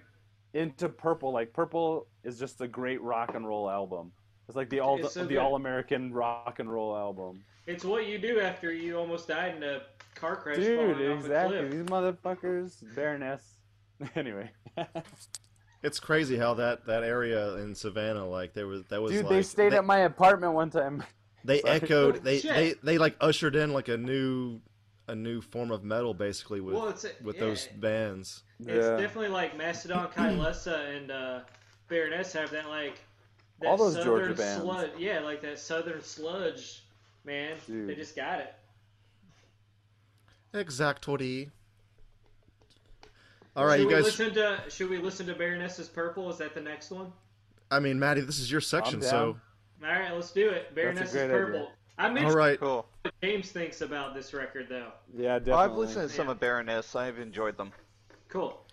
into 0.54 0.88
Purple. 0.88 1.32
Like 1.32 1.52
Purple 1.52 2.06
is 2.24 2.38
just 2.38 2.60
a 2.60 2.66
great 2.68 3.00
rock 3.02 3.34
and 3.34 3.46
roll 3.46 3.70
album. 3.70 4.12
It's 4.48 4.56
like 4.56 4.70
the 4.70 4.80
all 4.80 4.98
It's 4.98 5.14
so 5.14 5.22
the 5.22 5.28
good. 5.34 5.38
all 5.38 5.54
American 5.56 6.12
rock 6.12 6.58
and 6.58 6.72
roll 6.72 6.96
album. 6.96 7.44
It's 7.66 7.84
what 7.84 8.06
you 8.06 8.18
do 8.18 8.40
after 8.40 8.72
you 8.72 8.96
almost 8.96 9.28
died 9.28 9.56
in 9.56 9.62
a 9.62 9.82
car 10.14 10.36
crash. 10.36 10.56
Dude, 10.56 10.78
falling 10.78 10.94
off 10.94 11.00
a 11.00 11.12
exactly. 11.12 11.58
cliff. 11.58 11.70
These 11.72 11.82
motherfuckers, 11.84 12.94
Baroness. 12.94 13.42
anyway, 14.16 14.50
It's 15.82 16.00
crazy 16.00 16.36
how 16.36 16.54
that 16.54 16.86
that 16.86 17.04
area 17.04 17.54
in 17.56 17.74
Savannah, 17.74 18.26
like 18.26 18.52
there 18.54 18.66
was 18.66 18.84
that 18.86 19.00
was 19.00 19.12
dude, 19.12 19.26
like 19.26 19.30
they 19.30 19.42
stayed 19.42 19.74
at 19.74 19.84
my 19.84 19.98
apartment 19.98 20.54
one 20.54 20.70
time. 20.70 21.04
they 21.44 21.60
Sorry. 21.60 21.74
echoed 21.74 22.24
they, 22.24 22.40
Shit. 22.40 22.54
they 22.54 22.74
they 22.82 22.98
like 22.98 23.16
ushered 23.20 23.54
in 23.54 23.72
like 23.72 23.88
a 23.88 23.96
new 23.96 24.60
a 25.06 25.14
new 25.14 25.40
form 25.40 25.70
of 25.70 25.84
metal 25.84 26.14
basically 26.14 26.60
with 26.60 26.74
Well, 26.74 26.88
it's 26.88 27.06
with 27.22 27.36
yeah, 27.36 27.40
those 27.42 27.68
bands. 27.76 28.42
It's 28.60 28.88
definitely 28.88 29.28
like 29.28 29.56
Mastodon, 29.56 30.08
Kylesa, 30.08 30.96
and 30.96 31.10
uh, 31.12 31.40
Baroness 31.88 32.32
have 32.32 32.50
that 32.50 32.68
like 32.68 32.94
that 32.94 33.07
All 33.66 33.76
those 33.76 33.94
southern 33.94 34.06
Georgia 34.06 34.34
bands. 34.34 34.62
sludge. 34.62 34.90
Yeah, 34.98 35.20
like 35.20 35.42
that 35.42 35.58
southern 35.58 36.02
sludge, 36.02 36.84
man. 37.24 37.56
They 37.68 37.94
just 37.94 38.14
got 38.14 38.40
it. 38.40 38.54
Exactly. 40.54 41.50
All 43.56 43.66
right, 43.66 43.74
should 43.76 43.80
you 43.82 43.86
we 43.88 43.94
guys. 43.94 44.04
listen 44.04 44.34
to 44.34 44.60
should 44.68 44.88
we 44.88 44.98
listen 44.98 45.26
to 45.26 45.34
Baroness's 45.34 45.88
Purple? 45.88 46.30
Is 46.30 46.38
that 46.38 46.54
the 46.54 46.60
next 46.60 46.90
one? 46.90 47.12
I 47.70 47.80
mean, 47.80 47.98
Matty, 47.98 48.20
this 48.22 48.38
is 48.38 48.50
your 48.50 48.60
section, 48.60 49.02
so 49.02 49.36
All 49.82 49.88
right, 49.90 50.12
let's 50.14 50.30
do 50.30 50.48
it. 50.48 50.74
Baroness 50.74 51.12
is 51.14 51.28
purple. 51.28 51.56
idea. 51.60 51.68
I'm 51.98 52.16
All 52.24 52.32
right. 52.32 52.58
Cool. 52.58 52.86
what 53.02 53.12
James 53.22 53.50
thinks 53.50 53.80
about 53.80 54.14
this 54.14 54.32
record, 54.32 54.68
though. 54.68 54.92
Yeah, 55.12 55.38
definitely. 55.40 55.50
Well, 55.50 55.58
I've 55.60 55.72
listened 55.72 56.08
to 56.08 56.14
some 56.14 56.26
Yeah. 56.26 56.32
of 56.32 56.40
Baroness. 56.40 56.94
I've 56.94 57.18
enjoyed 57.18 57.56
them. 57.56 57.72
Cool. 58.28 58.64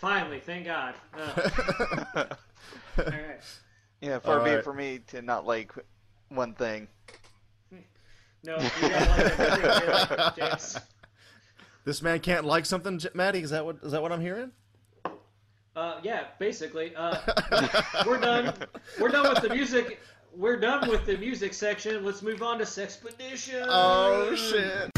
Finally, 0.00 0.40
thank 0.40 0.64
God. 0.64 0.94
Uh, 1.12 1.48
all 2.98 3.04
right. 3.04 3.40
Yeah, 4.00 4.18
far 4.18 4.36
be 4.36 4.50
Alright. 4.50 4.58
it 4.58 4.64
for 4.64 4.72
me 4.72 5.00
to 5.08 5.22
not 5.22 5.46
like 5.46 5.72
one 6.28 6.54
thing. 6.54 6.88
No, 8.42 8.56
you 8.56 8.88
gotta 8.88 9.10
like 9.10 9.40
everything, 9.40 10.32
James. 10.36 10.78
This 11.84 12.00
man 12.00 12.20
can't 12.20 12.44
like 12.46 12.64
something, 12.64 12.98
J- 12.98 13.10
Matty. 13.12 13.40
Is 13.42 13.50
that 13.50 13.64
what 13.64 13.76
is 13.82 13.92
that 13.92 14.00
what 14.00 14.12
I'm 14.12 14.20
hearing? 14.20 14.52
Uh, 15.76 16.00
yeah, 16.02 16.24
basically. 16.38 16.94
Uh, 16.96 17.16
we're 18.06 18.18
done. 18.18 18.54
We're 18.98 19.10
done 19.10 19.28
with 19.28 19.42
the 19.42 19.54
music. 19.54 20.00
We're 20.34 20.58
done 20.58 20.88
with 20.88 21.04
the 21.04 21.16
music 21.18 21.52
section. 21.52 22.04
Let's 22.04 22.22
move 22.22 22.42
on 22.42 22.58
to 22.58 22.64
Sexpedition. 22.64 23.66
Oh 23.68 24.34
shit. 24.34 24.89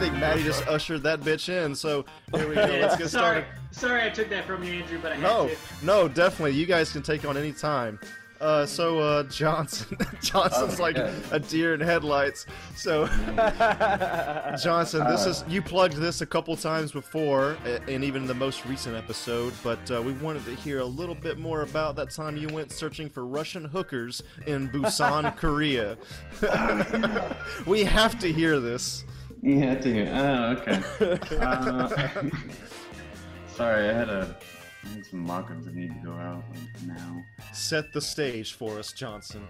Think 0.00 0.14
Matty 0.14 0.42
just 0.42 0.66
ushered 0.66 1.02
that 1.02 1.20
bitch 1.20 1.50
in. 1.50 1.74
So 1.74 2.06
here 2.34 2.48
we 2.48 2.54
go. 2.54 2.62
Let's 2.80 2.96
get 2.96 3.10
sorry, 3.10 3.42
started. 3.42 3.44
sorry, 3.70 4.02
I 4.02 4.08
took 4.08 4.30
that 4.30 4.46
from 4.46 4.62
you, 4.64 4.72
Andrew, 4.80 4.98
but 5.02 5.12
I 5.12 5.16
had 5.16 5.22
No, 5.22 5.48
to. 5.48 5.56
no, 5.84 6.08
definitely. 6.08 6.52
You 6.58 6.64
guys 6.64 6.90
can 6.90 7.02
take 7.02 7.26
on 7.26 7.36
any 7.36 7.52
time. 7.52 8.00
Uh, 8.40 8.64
so 8.64 8.98
uh, 9.00 9.22
Johnson, 9.24 9.98
Johnson's 10.22 10.80
like 10.80 10.96
Okay. 10.96 11.14
a 11.30 11.38
deer 11.38 11.74
in 11.74 11.80
headlights. 11.80 12.46
So 12.74 13.06
Johnson, 14.62 15.06
this 15.06 15.26
is 15.26 15.44
you 15.46 15.60
plugged 15.60 15.96
this 15.96 16.22
a 16.22 16.26
couple 16.26 16.56
times 16.56 16.90
before, 16.92 17.58
a- 17.66 17.82
and 17.86 18.02
even 18.02 18.22
in 18.22 18.28
the 18.28 18.32
most 18.32 18.64
recent 18.64 18.96
episode. 18.96 19.52
But 19.62 19.90
uh, 19.90 20.00
we 20.00 20.12
wanted 20.14 20.46
to 20.46 20.54
hear 20.54 20.78
a 20.78 20.84
little 20.86 21.14
bit 21.14 21.38
more 21.38 21.60
about 21.60 21.96
that 21.96 22.08
time 22.10 22.38
you 22.38 22.48
went 22.48 22.72
searching 22.72 23.10
for 23.10 23.26
Russian 23.26 23.66
hookers 23.66 24.22
in 24.46 24.70
Busan, 24.70 25.36
Korea. 25.36 25.98
we 27.66 27.84
have 27.84 28.18
to 28.20 28.32
hear 28.32 28.58
this. 28.58 29.04
You 29.42 29.58
had 29.58 29.80
to 29.82 29.92
hear. 29.92 30.10
Oh, 30.12 30.56
okay. 30.58 31.18
Uh, 31.40 31.88
sorry, 33.54 33.88
I 33.88 33.92
had 33.92 34.08
a 34.08 34.36
I 34.84 34.88
had 34.88 35.06
some 35.06 35.20
mock-ups 35.20 35.64
that 35.66 35.74
need 35.74 35.90
to 35.90 36.06
go 36.06 36.12
out 36.12 36.42
like, 36.54 36.86
now. 36.86 37.22
Set 37.52 37.92
the 37.92 38.00
stage 38.00 38.54
for 38.54 38.78
us, 38.78 38.92
Johnson. 38.92 39.46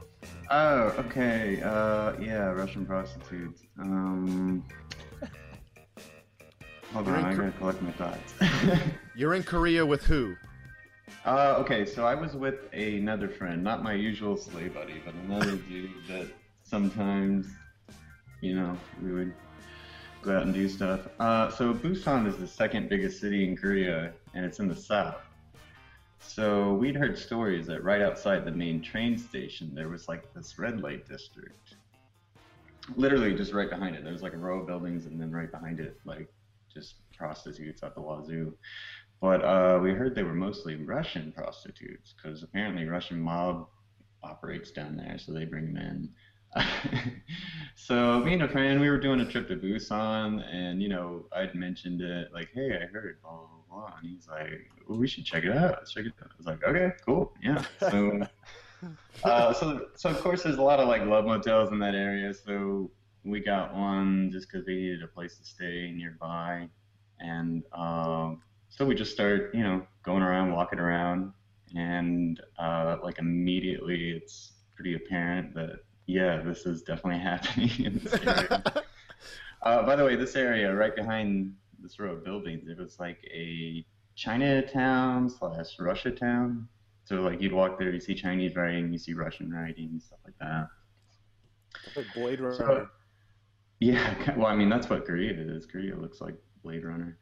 Oh, 0.50 0.92
okay. 0.98 1.61
Uh, 1.62 2.14
yeah, 2.20 2.46
Russian 2.50 2.85
prostitutes. 2.85 3.62
Um, 3.79 4.64
hold 6.92 7.07
You're 7.07 7.16
on, 7.16 7.20
in 7.20 7.26
I 7.26 7.35
Kor- 7.35 7.44
gotta 7.44 7.59
collect 7.59 7.83
my 7.83 7.92
thoughts. 7.92 8.35
You're 9.16 9.35
in 9.35 9.42
Korea 9.44 9.87
with 9.87 10.03
who? 10.03 10.35
uh, 11.24 11.57
okay, 11.59 11.85
so 11.85 12.05
I 12.07 12.14
was 12.14 12.35
with 12.35 12.72
another 12.72 13.29
friend, 13.29 13.62
not 13.62 13.83
my 13.83 13.92
usual 13.94 14.37
sleigh 14.37 14.68
buddy, 14.68 15.00
but 15.05 15.14
another 15.14 15.57
dude 15.57 15.90
that 16.09 16.26
sometimes, 16.64 17.46
you 18.40 18.55
know, 18.57 18.76
we 19.03 19.12
would 19.12 19.33
go 20.23 20.37
out 20.37 20.43
and 20.43 20.55
do 20.55 20.69
stuff. 20.69 21.09
Uh, 21.19 21.51
so 21.51 21.73
Busan 21.73 22.27
is 22.27 22.37
the 22.37 22.47
second 22.47 22.89
biggest 22.89 23.21
city 23.21 23.49
in 23.49 23.57
Korea, 23.57 24.13
and 24.35 24.45
it's 24.45 24.59
in 24.59 24.69
the 24.69 24.77
south. 24.77 25.17
So 26.19 26.75
we'd 26.75 26.97
heard 26.97 27.19
stories 27.19 27.67
that 27.67 27.83
right 27.83 28.03
outside 28.03 28.45
the 28.45 28.51
main 28.51 28.83
train 28.83 29.17
station, 29.17 29.75
there 29.75 29.89
was 29.89 30.09
like 30.09 30.33
this 30.35 30.59
red 30.59 30.81
light 30.81 31.09
district. 31.09 31.77
Literally 32.97 33.35
just 33.35 33.53
right 33.53 33.71
behind 33.71 33.97
it. 33.97 34.05
There 34.05 34.13
was 34.13 34.23
like 34.23 34.35
a 34.35 34.39
row 34.39 34.61
of 34.61 34.67
buildings, 34.67 35.07
and 35.07 35.21
then 35.21 35.31
right 35.31 35.51
behind 35.51 35.81
it, 35.81 35.99
like 36.05 36.29
just 36.73 36.97
prostitutes 37.17 37.83
at 37.83 37.95
the 37.95 38.01
wazoo. 38.01 38.55
But 39.21 39.45
uh, 39.45 39.79
we 39.83 39.93
heard 39.93 40.15
they 40.15 40.23
were 40.23 40.35
mostly 40.35 40.77
Russian 40.77 41.33
prostitutes, 41.33 42.15
because 42.15 42.43
apparently 42.43 42.87
Russian 42.87 43.21
mob 43.21 43.67
operates 44.23 44.71
down 44.71 44.97
there, 44.97 45.19
so 45.19 45.33
they 45.33 45.45
bring 45.45 45.73
them 45.73 45.77
in. 45.77 46.09
so 47.77 48.21
me 48.21 48.35
and 48.35 48.43
a 48.43 48.49
friend, 48.49 48.81
we 48.81 48.91
were 48.91 48.99
doing 48.99 49.21
a 49.21 49.25
trip 49.25 49.49
to 49.49 49.57
Busan, 49.57 50.45
and 50.53 50.83
you 50.83 50.89
know, 50.89 51.27
I'd 51.33 51.55
mentioned 51.55 52.01
it, 52.01 52.33
like, 52.33 52.49
hey, 52.55 52.79
I 52.83 52.87
heard 52.87 53.21
blah 53.23 53.33
blah 53.33 53.49
blah, 53.69 53.97
and 54.01 54.09
he's 54.09 54.29
like, 54.29 54.71
well, 54.89 54.99
we 54.99 55.07
should 55.07 55.25
check 55.25 55.45
it 55.45 55.57
out. 55.57 55.77
Let's 55.79 55.93
check 55.93 56.07
it 56.07 56.13
out. 56.21 56.31
I 56.31 56.35
was 56.37 56.47
like, 56.47 56.65
okay, 56.65 56.93
cool, 57.05 57.33
yeah. 57.43 57.63
So, 57.79 58.21
uh, 59.25 59.53
so, 59.53 59.87
so 59.95 60.11
of 60.11 60.21
course, 60.21 60.43
there's 60.43 60.57
a 60.57 60.63
lot 60.63 60.81
of 60.81 60.89
like 60.89 61.05
love 61.07 61.25
motels 61.25 61.71
in 61.71 61.79
that 61.81 61.95
area. 61.95 62.35
So 62.35 62.91
we 63.25 63.41
got 63.41 63.75
one 63.75 64.31
just 64.33 64.51
because 64.51 64.67
we 64.67 64.75
needed 64.75 65.03
a 65.03 65.09
place 65.09 65.37
to 65.39 65.45
stay 65.45 65.93
nearby, 65.95 66.69
and 67.21 67.63
um, 67.73 68.43
so 68.69 68.85
we 68.85 68.95
just 68.95 69.13
started, 69.13 69.51
you 69.55 69.63
know, 69.63 69.87
going 70.03 70.23
around, 70.23 70.53
walking 70.53 70.81
around, 70.81 71.33
and 71.77 72.41
uh, 72.59 72.97
like 73.05 73.19
immediately, 73.19 74.11
it's 74.11 74.53
pretty 74.75 74.95
apparent 74.95 75.55
that 75.55 75.81
yeah, 76.11 76.42
this 76.42 76.66
is 76.66 76.83
definitely 76.83 77.20
happening 77.31 77.70
in 77.85 78.01
this 78.03 78.14
area. 78.14 78.62
uh, 79.62 79.83
by 79.85 79.96
the 79.96 80.05
way, 80.05 80.16
this 80.16 80.35
area 80.35 80.75
right 80.75 80.94
behind 80.94 81.55
this 81.81 81.99
row 81.99 82.12
of 82.12 82.25
buildings, 82.25 82.68
it 82.68 82.79
was 82.79 82.99
like 82.99 83.18
a 83.33 83.85
Chinatown 84.16 85.31
slash 85.31 85.79
Russia 85.79 86.11
town. 86.11 86.68
So 87.05 87.16
like 87.16 87.40
you'd 87.40 87.53
walk 87.53 87.79
there, 87.79 87.90
you 87.90 88.01
see 88.01 88.14
Chinese 88.14 88.57
writing, 88.57 88.92
you 88.92 88.99
see 88.99 89.14
Russian 89.14 89.53
writing, 89.53 90.01
stuff 90.05 90.18
like 90.25 90.38
that. 90.40 90.68
Like 91.96 92.07
Blade 92.14 92.40
Runner. 92.40 92.57
So, 92.57 92.88
yeah, 93.79 94.14
well, 94.37 94.46
I 94.46 94.57
mean 94.57 94.68
that's 94.68 94.90
what 94.90 95.07
Korea 95.07 95.33
is. 95.33 95.66
Korea 95.66 95.96
looks 95.96 96.20
like 96.20 96.35
Blade 96.62 96.85
Runner. 96.85 97.16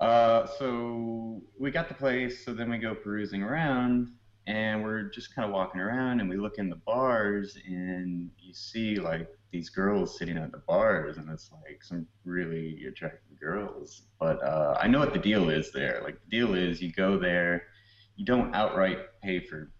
Uh, 0.00 0.46
so 0.58 1.42
we 1.58 1.70
got 1.70 1.88
the 1.88 1.94
place. 1.94 2.44
So 2.44 2.52
then 2.52 2.70
we 2.70 2.78
go 2.78 2.94
perusing 2.94 3.42
around, 3.42 4.08
and 4.46 4.82
we're 4.82 5.04
just 5.04 5.34
kind 5.34 5.46
of 5.46 5.52
walking 5.52 5.80
around, 5.80 6.20
and 6.20 6.28
we 6.28 6.36
look 6.36 6.58
in 6.58 6.70
the 6.70 6.76
bars, 6.76 7.56
and 7.66 8.30
you 8.38 8.54
see 8.54 8.96
like 8.96 9.28
these 9.50 9.68
girls 9.70 10.18
sitting 10.18 10.36
at 10.36 10.52
the 10.52 10.62
bars, 10.66 11.16
and 11.16 11.28
it's 11.30 11.50
like 11.52 11.82
some 11.82 12.06
really 12.24 12.84
attractive 12.86 13.38
girls. 13.40 14.02
But 14.20 14.42
uh, 14.42 14.78
I 14.80 14.86
know 14.86 15.00
what 15.00 15.12
the 15.12 15.18
deal 15.18 15.50
is 15.50 15.72
there. 15.72 16.00
Like 16.04 16.18
the 16.24 16.30
deal 16.30 16.54
is, 16.54 16.80
you 16.80 16.92
go 16.92 17.18
there, 17.18 17.64
you 18.16 18.24
don't 18.24 18.54
outright 18.54 18.98
pay 19.22 19.40
for 19.40 19.70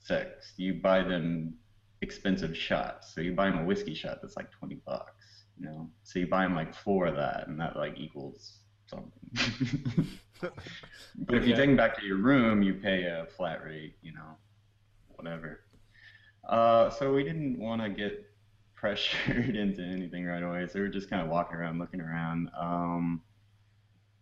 sex. 0.00 0.54
You 0.56 0.74
buy 0.74 1.02
them 1.02 1.54
expensive 2.02 2.56
shots. 2.56 3.14
So 3.14 3.20
you 3.20 3.32
buy 3.32 3.50
them 3.50 3.60
a 3.60 3.64
whiskey 3.64 3.94
shot 3.94 4.18
that's 4.22 4.36
like 4.36 4.50
20 4.50 4.76
bucks, 4.86 5.44
you 5.58 5.66
know? 5.66 5.90
So 6.02 6.18
you 6.18 6.26
buy 6.26 6.44
them 6.44 6.54
like 6.54 6.74
four 6.74 7.06
of 7.06 7.16
that 7.16 7.48
and 7.48 7.60
that 7.60 7.76
like 7.76 7.94
equals 7.96 8.58
something. 8.86 10.08
but 10.40 11.34
if 11.34 11.46
you 11.46 11.54
take 11.54 11.66
them 11.66 11.76
back 11.76 11.98
to 11.98 12.04
your 12.04 12.16
room, 12.18 12.62
you 12.62 12.74
pay 12.74 13.04
a 13.04 13.26
flat 13.36 13.64
rate, 13.64 13.96
you 14.02 14.12
know, 14.12 14.36
whatever. 15.16 15.60
Uh, 16.48 16.90
so 16.90 17.12
we 17.12 17.24
didn't 17.24 17.58
want 17.58 17.82
to 17.82 17.88
get 17.88 18.24
pressured 18.74 19.56
into 19.56 19.82
anything 19.82 20.24
right 20.24 20.42
away. 20.42 20.66
So 20.66 20.74
we 20.74 20.82
were 20.82 20.88
just 20.88 21.10
kind 21.10 21.22
of 21.22 21.28
walking 21.28 21.56
around, 21.56 21.78
looking 21.78 22.00
around. 22.00 22.50
Um, 22.58 23.22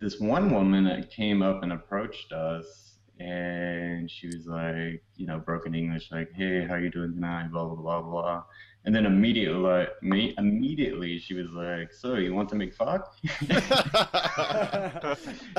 this 0.01 0.19
one 0.21 0.51
woman 0.51 0.85
that 0.85 1.11
came 1.11 1.43
up 1.43 1.63
and 1.63 1.73
approached 1.73 2.33
us 2.33 2.87
and 3.19 4.11
she 4.11 4.27
was 4.27 4.47
like, 4.47 5.03
you 5.17 5.27
know, 5.27 5.39
broken 5.39 5.75
English, 5.75 6.11
like, 6.13 6.31
"Hey, 6.35 6.67
how 6.67 6.75
are 6.75 6.81
you 6.81 6.91
doing 6.91 7.15
tonight?" 7.15 7.49
Blah 7.51 7.65
blah 7.65 7.77
blah 7.77 8.03
blah. 8.03 8.45
And 8.87 8.95
then 8.95 9.05
immediately, 9.05 9.59
like, 9.59 9.89
me, 10.01 10.33
immediately, 10.39 11.19
she 11.19 11.35
was 11.35 11.51
like, 11.51 11.93
"So 11.93 12.15
you 12.15 12.33
want 12.33 12.49
to 12.51 12.55
make 12.55 12.73
fuck?" 12.73 13.17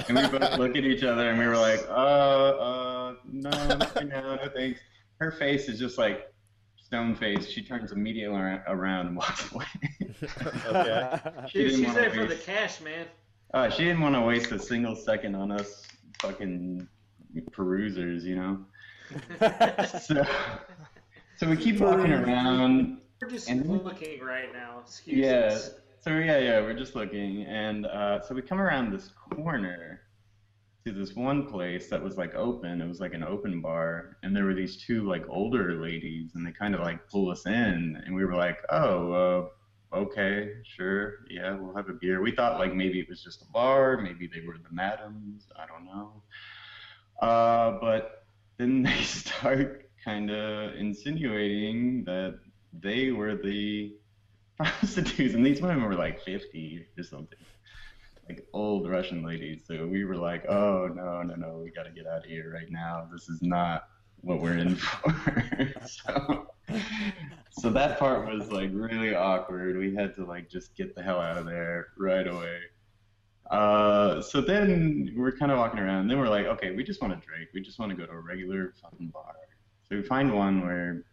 and 0.08 0.18
we 0.18 0.28
both 0.40 0.58
look 0.58 0.78
at 0.78 0.86
each 0.86 1.04
other 1.04 1.30
and 1.30 1.38
we 1.38 1.46
were 1.46 1.58
like, 1.58 1.86
"Uh, 1.90 1.92
uh, 1.92 3.14
no, 3.30 3.50
not 3.50 3.96
right 3.96 4.08
now, 4.08 4.36
no 4.36 4.50
thanks." 4.56 4.80
Her 5.20 5.32
face 5.32 5.68
is 5.68 5.78
just 5.78 5.98
like 5.98 6.34
stone 6.78 7.16
face. 7.16 7.50
She 7.50 7.62
turns 7.62 7.92
immediately 7.92 8.38
around 8.68 9.08
and 9.08 9.18
walks 9.18 9.52
away. 9.52 9.66
okay. 10.68 11.20
She 11.50 11.60
Dude, 11.64 11.72
she's 11.72 11.86
wanna 11.86 12.00
there 12.00 12.12
for 12.12 12.26
the 12.26 12.36
cash, 12.36 12.80
man. 12.80 13.08
uh, 13.54 13.70
she 13.70 13.84
didn't 13.84 14.00
want 14.02 14.16
to 14.16 14.22
waste 14.22 14.54
a 14.54 14.60
single 14.60 14.96
second 14.96 15.36
on 15.36 15.52
us 15.52 15.86
fucking 16.22 16.88
perusers, 17.52 18.24
you 18.24 18.36
know. 18.38 18.66
So, 20.02 20.26
so 21.38 21.50
we 21.50 21.56
keep 21.58 21.80
walking 21.80 22.12
around. 22.12 22.98
We're 23.22 23.30
just 23.30 23.50
And- 23.50 23.66
looking 23.84 24.22
right 24.22 24.52
now. 24.54 24.80
Excuse 24.82 25.18
Yeah. 25.18 25.36
us. 25.52 25.76
So 26.00 26.12
yeah, 26.20 26.38
yeah, 26.38 26.62
we're 26.62 26.78
just 26.78 26.96
looking, 26.96 27.44
and 27.46 27.86
uh, 27.86 28.22
so 28.22 28.34
we 28.36 28.42
come 28.42 28.62
around 28.62 28.92
this 28.94 29.10
corner 29.10 30.02
to 30.86 30.94
this 30.94 31.16
one 31.16 31.48
place 31.48 31.90
that 31.90 32.02
was 32.02 32.18
like 32.18 32.34
open. 32.36 32.80
It 32.82 32.88
was 32.88 33.02
like 33.02 33.14
an 33.14 33.24
open 33.24 33.60
bar, 33.62 34.18
and 34.24 34.36
there 34.36 34.46
were 34.46 34.54
these 34.54 34.78
two 34.78 35.06
like 35.08 35.26
older 35.28 35.74
ladies, 35.82 36.36
and 36.36 36.46
they 36.48 36.52
kind 36.52 36.76
of 36.76 36.82
like 36.82 37.10
pull 37.10 37.30
us 37.30 37.46
in, 37.46 38.02
and 38.06 38.16
we 38.16 38.24
were 38.24 38.36
like, 38.36 38.60
oh, 38.70 39.50
uh, 39.92 39.98
okay, 39.98 40.54
sure, 40.64 41.26
yeah, 41.30 41.56
we'll 41.56 41.76
have 41.76 41.90
a 41.90 41.94
beer. 41.94 42.22
We 42.22 42.32
thought 42.32 42.60
like 42.60 42.74
maybe 42.74 43.00
it 43.00 43.10
was 43.10 43.22
just 43.24 43.42
a 43.42 43.46
bar, 43.52 43.98
maybe 43.98 44.28
they 44.28 44.42
were 44.46 44.58
the 44.58 44.72
madams, 44.74 45.48
I 45.58 45.66
don't 45.66 45.84
know. 45.86 46.22
Uh, 47.22 47.80
but 47.82 48.26
then 48.58 48.84
they 48.84 49.02
start 49.02 49.90
kind 50.06 50.30
of 50.32 50.76
insinuating 50.76 52.04
that 52.06 52.40
they 52.74 53.12
were 53.12 53.36
the 53.36 53.94
prostitutes, 54.58 55.34
and 55.36 55.46
these 55.46 55.62
women 55.62 55.84
were 55.84 55.96
like 55.96 56.22
50 56.24 56.88
or 56.98 57.04
something. 57.04 57.40
like 58.28 58.48
old 58.54 58.90
Russian 58.90 59.24
ladies. 59.24 59.64
So 59.66 59.86
we 59.88 60.06
were 60.06 60.16
like, 60.18 60.46
oh 60.50 60.88
no, 60.94 61.22
no, 61.24 61.36
no, 61.36 61.62
we 61.64 61.72
got 61.72 61.84
to 61.84 61.92
get 61.92 62.08
out 62.08 62.20
of 62.20 62.26
here 62.26 62.52
right 62.54 62.70
now. 62.70 63.08
This 63.12 63.30
is 63.30 63.42
not 63.42 63.88
what 64.22 64.42
we're 64.42 64.58
in 64.58 64.76
for. 64.78 65.74
so, 65.88 66.48
so 67.52 67.70
that 67.70 68.00
part 68.00 68.26
was 68.28 68.52
like 68.52 68.70
really 68.74 69.16
awkward. 69.16 69.78
We 69.78 69.96
had 69.96 70.16
to 70.16 70.26
like 70.26 70.50
just 70.50 70.76
get 70.76 70.96
the 70.96 71.04
hell 71.04 71.20
out 71.20 71.38
of 71.38 71.46
there 71.46 71.88
right 71.98 72.28
away. 72.28 72.60
Uh, 73.50 74.22
so 74.22 74.42
then 74.42 75.14
we're 75.16 75.32
kind 75.32 75.52
of 75.52 75.58
walking 75.58 75.80
around. 75.80 76.08
Then 76.08 76.20
we're 76.20 76.28
like, 76.28 76.48
okay, 76.48 76.72
we 76.72 76.84
just 76.84 77.02
want 77.02 77.14
to 77.20 77.26
drink. 77.26 77.50
We 77.54 77.62
just 77.62 77.80
want 77.80 77.92
to 77.92 77.96
go 77.96 78.06
to 78.06 78.12
a 78.12 78.20
regular 78.20 78.74
fucking 78.82 79.08
bar. 79.08 79.36
So 79.88 79.96
we 79.96 80.04
find 80.04 80.34
one 80.34 80.62
where, 80.66 81.04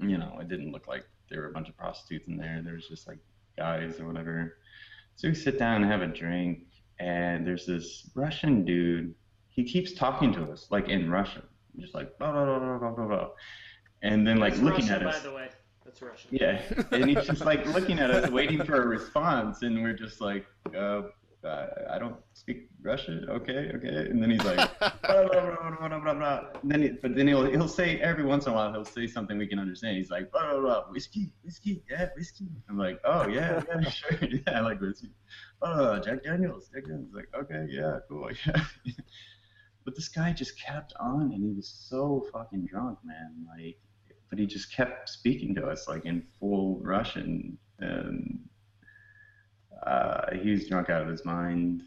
you 0.00 0.18
know, 0.18 0.38
it 0.40 0.48
didn't 0.48 0.72
look 0.72 0.86
like 0.88 1.04
there 1.30 1.40
were 1.40 1.48
a 1.48 1.52
bunch 1.52 1.68
of 1.68 1.76
prostitutes 1.76 2.28
in 2.28 2.36
there. 2.36 2.60
There 2.64 2.74
was 2.74 2.88
just 2.88 3.06
like 3.06 3.18
guys 3.56 3.98
or 4.00 4.06
whatever. 4.06 4.58
So 5.16 5.28
we 5.28 5.34
sit 5.34 5.58
down 5.58 5.82
and 5.82 5.90
have 5.90 6.02
a 6.02 6.06
drink, 6.06 6.64
and 7.00 7.46
there's 7.46 7.66
this 7.66 8.10
Russian 8.14 8.64
dude. 8.64 9.14
He 9.48 9.64
keeps 9.64 9.94
talking 9.94 10.32
to 10.34 10.52
us 10.52 10.66
like 10.70 10.88
in 10.88 11.10
Russian, 11.10 11.42
just 11.78 11.94
like 11.94 12.18
blah 12.18 12.32
blah 12.32 12.44
blah 12.58 12.78
blah 12.78 12.90
blah 12.90 13.06
blah, 13.06 13.28
and 14.02 14.26
then 14.26 14.38
like 14.38 14.52
That's 14.54 14.62
looking 14.64 14.86
Russian, 14.88 15.02
at 15.02 15.06
us. 15.06 15.22
by 15.22 15.28
the 15.28 15.34
way. 15.34 15.48
That's 15.84 16.02
Russian. 16.02 16.30
Yeah, 16.32 16.60
and 16.90 17.08
he's 17.08 17.24
just 17.26 17.44
like 17.44 17.64
looking 17.66 17.98
at 18.00 18.10
us, 18.10 18.28
waiting 18.30 18.62
for 18.64 18.82
a 18.82 18.86
response, 18.86 19.62
and 19.62 19.82
we're 19.82 19.94
just 19.94 20.20
like, 20.20 20.44
uh, 20.76 21.02
uh, 21.46 21.66
I 21.90 21.98
don't 21.98 22.16
speak 22.34 22.68
Russian. 22.82 23.26
Okay, 23.28 23.70
okay. 23.74 24.10
And 24.10 24.22
then 24.22 24.30
he's 24.30 24.44
like, 24.44 24.56
blah, 24.80 25.98
blah, 25.98 26.14
blah. 26.14 26.40
And 26.62 26.70
then 26.70 26.82
he, 26.82 26.88
but 26.90 27.14
then 27.14 27.28
he'll 27.28 27.44
he'll 27.44 27.68
say 27.68 28.00
every 28.00 28.24
once 28.24 28.46
in 28.46 28.52
a 28.52 28.54
while 28.54 28.72
he'll 28.72 28.84
say 28.84 29.06
something 29.06 29.38
we 29.38 29.46
can 29.46 29.58
understand. 29.58 29.96
He's 29.96 30.10
like, 30.10 30.30
blah, 30.32 30.50
blah, 30.50 30.60
blah, 30.60 30.82
whiskey, 30.90 31.32
whiskey, 31.44 31.82
yeah, 31.90 32.08
whiskey. 32.16 32.48
I'm 32.68 32.78
like, 32.78 33.00
oh 33.04 33.28
yeah, 33.28 33.62
yeah, 33.68 33.88
sure, 33.90 34.18
yeah, 34.22 34.58
I 34.58 34.60
like 34.60 34.80
whiskey. 34.80 35.10
Oh, 35.62 35.98
Jack 35.98 36.24
Daniels, 36.24 36.68
Jack 36.74 36.84
Daniels. 36.84 37.12
Like, 37.12 37.28
okay, 37.34 37.66
yeah, 37.68 37.98
cool, 38.08 38.30
yeah. 38.46 38.64
But 39.84 39.94
this 39.94 40.08
guy 40.08 40.32
just 40.32 40.60
kept 40.60 40.94
on, 40.98 41.30
and 41.32 41.44
he 41.44 41.54
was 41.54 41.68
so 41.68 42.26
fucking 42.32 42.66
drunk, 42.66 42.98
man. 43.04 43.46
Like, 43.56 43.78
but 44.28 44.38
he 44.40 44.44
just 44.44 44.74
kept 44.74 45.08
speaking 45.08 45.54
to 45.54 45.66
us 45.66 45.86
like 45.86 46.04
in 46.04 46.24
full 46.40 46.80
Russian, 46.82 47.56
and 47.78 48.40
uh, 49.82 50.34
he 50.34 50.50
was 50.50 50.68
drunk 50.68 50.90
out 50.90 51.02
of 51.02 51.08
his 51.08 51.24
mind. 51.24 51.82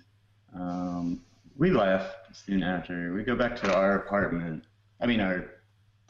Um, 0.55 1.21
we 1.57 1.71
left 1.71 2.35
soon 2.35 2.63
after. 2.63 3.13
We 3.13 3.23
go 3.23 3.35
back 3.35 3.55
to 3.57 3.73
our 3.73 3.97
apartment. 3.97 4.63
I 5.01 5.05
mean, 5.05 5.19
our 5.19 5.45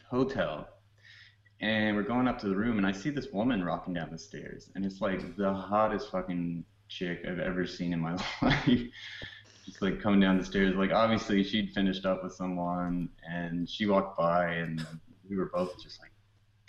hotel. 0.10 0.68
And 1.62 1.96
we're 1.96 2.04
going 2.04 2.28
up 2.28 2.40
to 2.40 2.48
the 2.48 2.56
room, 2.56 2.78
and 2.78 2.88
I 2.88 2.92
see 2.92 3.10
this 3.10 3.28
woman 3.34 3.64
rocking 3.64 3.94
down 3.94 4.10
the 4.12 4.18
stairs, 4.18 4.70
and 4.76 4.86
it's 4.86 5.02
like 5.02 5.36
the 5.36 5.54
hottest 5.54 6.10
fucking 6.10 6.64
chick 6.88 7.26
I've 7.28 7.40
ever 7.40 7.68
seen 7.68 7.92
in 7.92 8.00
my 8.00 8.14
life. 8.42 8.82
Just 9.66 9.82
like 9.82 10.02
coming 10.02 10.22
down 10.22 10.38
the 10.38 10.46
stairs. 10.46 10.76
Like 10.76 10.92
obviously 10.92 11.44
she'd 11.44 11.72
finished 11.74 12.06
up 12.06 12.24
with 12.24 12.34
someone, 12.34 13.10
and 13.30 13.70
she 13.70 13.86
walked 13.88 14.18
by, 14.18 14.54
and 14.54 14.86
we 15.30 15.36
were 15.36 15.50
both 15.54 15.82
just 15.82 16.00
like, 16.00 16.12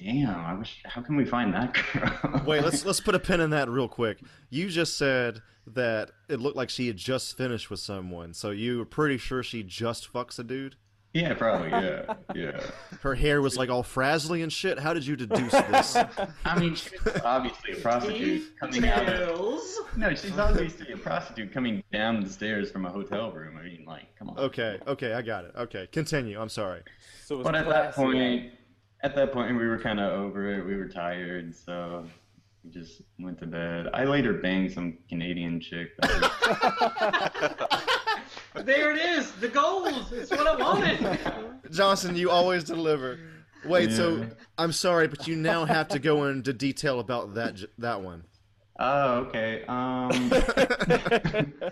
"Damn, 0.03 0.35
I 0.35 0.55
wish. 0.55 0.81
How 0.85 1.03
can 1.03 1.17
we 1.17 1.25
find 1.25 1.53
that 1.55 1.77
girl?" 1.93 2.43
Wait, 2.47 2.63
let's 2.63 2.85
let's 2.87 3.01
put 3.01 3.15
a 3.15 3.21
pin 3.21 3.41
in 3.41 3.51
that 3.51 3.69
real 3.69 3.89
quick. 3.89 4.19
You 4.49 4.69
just 4.69 4.97
said 4.97 5.43
that 5.67 6.11
it 6.29 6.41
looked 6.41 6.57
like 6.57 6.71
she 6.71 6.87
had 6.87 6.97
just 6.97 7.37
finished 7.37 7.71
with 7.71 7.81
someone, 7.81 8.35
so 8.35 8.51
you 8.51 8.79
were 8.79 8.85
pretty 8.85 9.19
sure 9.19 9.43
she 9.43 9.63
just 9.63 10.13
fucks 10.13 10.39
a 10.39 10.45
dude. 10.45 10.77
Yeah, 11.13 11.35
probably. 11.35 11.71
Yeah, 11.71 12.15
yeah. 12.35 12.61
Her 13.01 13.17
hair 13.17 13.43
was 13.43 13.57
like 13.57 13.69
all 13.69 13.83
frazzly 13.83 14.43
and 14.43 14.53
shit. 14.53 14.79
How 14.79 14.95
did 14.95 15.05
you 15.05 15.17
deduce 15.17 15.51
this? 15.53 15.97
I 16.45 16.59
mean, 16.59 16.77
she's 16.77 17.01
obviously 17.25 17.73
a 17.73 17.77
prostitute 17.77 18.57
coming 18.59 18.87
out 18.87 19.09
of. 19.09 19.61
No, 19.97 20.15
she's 20.15 20.39
obviously 20.39 20.93
a 20.93 20.97
prostitute 20.97 21.53
coming 21.53 21.83
down 21.93 22.23
the 22.23 22.31
stairs 22.31 22.71
from 22.71 22.87
a 22.87 22.91
hotel 22.91 23.33
room. 23.33 23.57
I 23.59 23.65
mean, 23.65 23.85
like, 23.87 24.15
come 24.17 24.31
on. 24.31 24.39
Okay, 24.39 24.79
okay, 24.87 25.13
I 25.13 25.23
got 25.23 25.45
it. 25.45 25.53
Okay, 25.57 25.89
continue. 25.91 26.41
I'm 26.41 26.49
sorry. 26.49 26.83
So 27.25 27.35
it 27.35 27.39
was 27.39 27.45
But 27.45 27.55
at 27.57 27.69
that 27.69 27.95
point, 27.95 28.53
at 29.03 29.15
that 29.17 29.33
point, 29.33 29.57
we 29.57 29.67
were 29.67 29.79
kind 29.79 29.99
of 30.01 30.13
over 30.13 30.53
it. 30.53 30.65
We 30.65 30.77
were 30.77 30.89
tired, 30.89 31.55
so 31.55 32.07
we 32.65 32.71
just 32.71 33.03
went 33.19 33.39
to 33.41 33.47
bed. 33.47 33.89
I 33.95 34.05
later 34.05 34.35
banged 34.35 34.73
some 34.73 34.99
Canadian 35.09 35.61
chick. 35.61 35.91
Was- 36.03 36.31
There 38.65 38.91
it 38.95 39.01
is, 39.01 39.31
the 39.33 39.49
gold. 39.49 39.89
It's 40.13 40.31
what 40.31 40.47
I 40.47 40.57
wanted. 40.57 41.19
Johnson, 41.71 42.17
you 42.17 42.31
always 42.31 42.65
deliver. 42.65 43.19
Wait, 43.65 43.93
so 43.93 44.27
I'm 44.59 44.73
sorry, 44.73 45.07
but 45.09 45.27
you 45.29 45.37
now 45.37 45.65
have 45.65 45.89
to 45.89 45.99
go 45.99 46.25
into 46.27 46.53
detail 46.53 46.99
about 47.01 47.35
that 47.35 47.55
j- 47.55 47.67
that 47.79 48.01
one. 48.01 48.25
oh, 48.79 49.27
okay. 49.29 49.65
Um. 49.69 50.31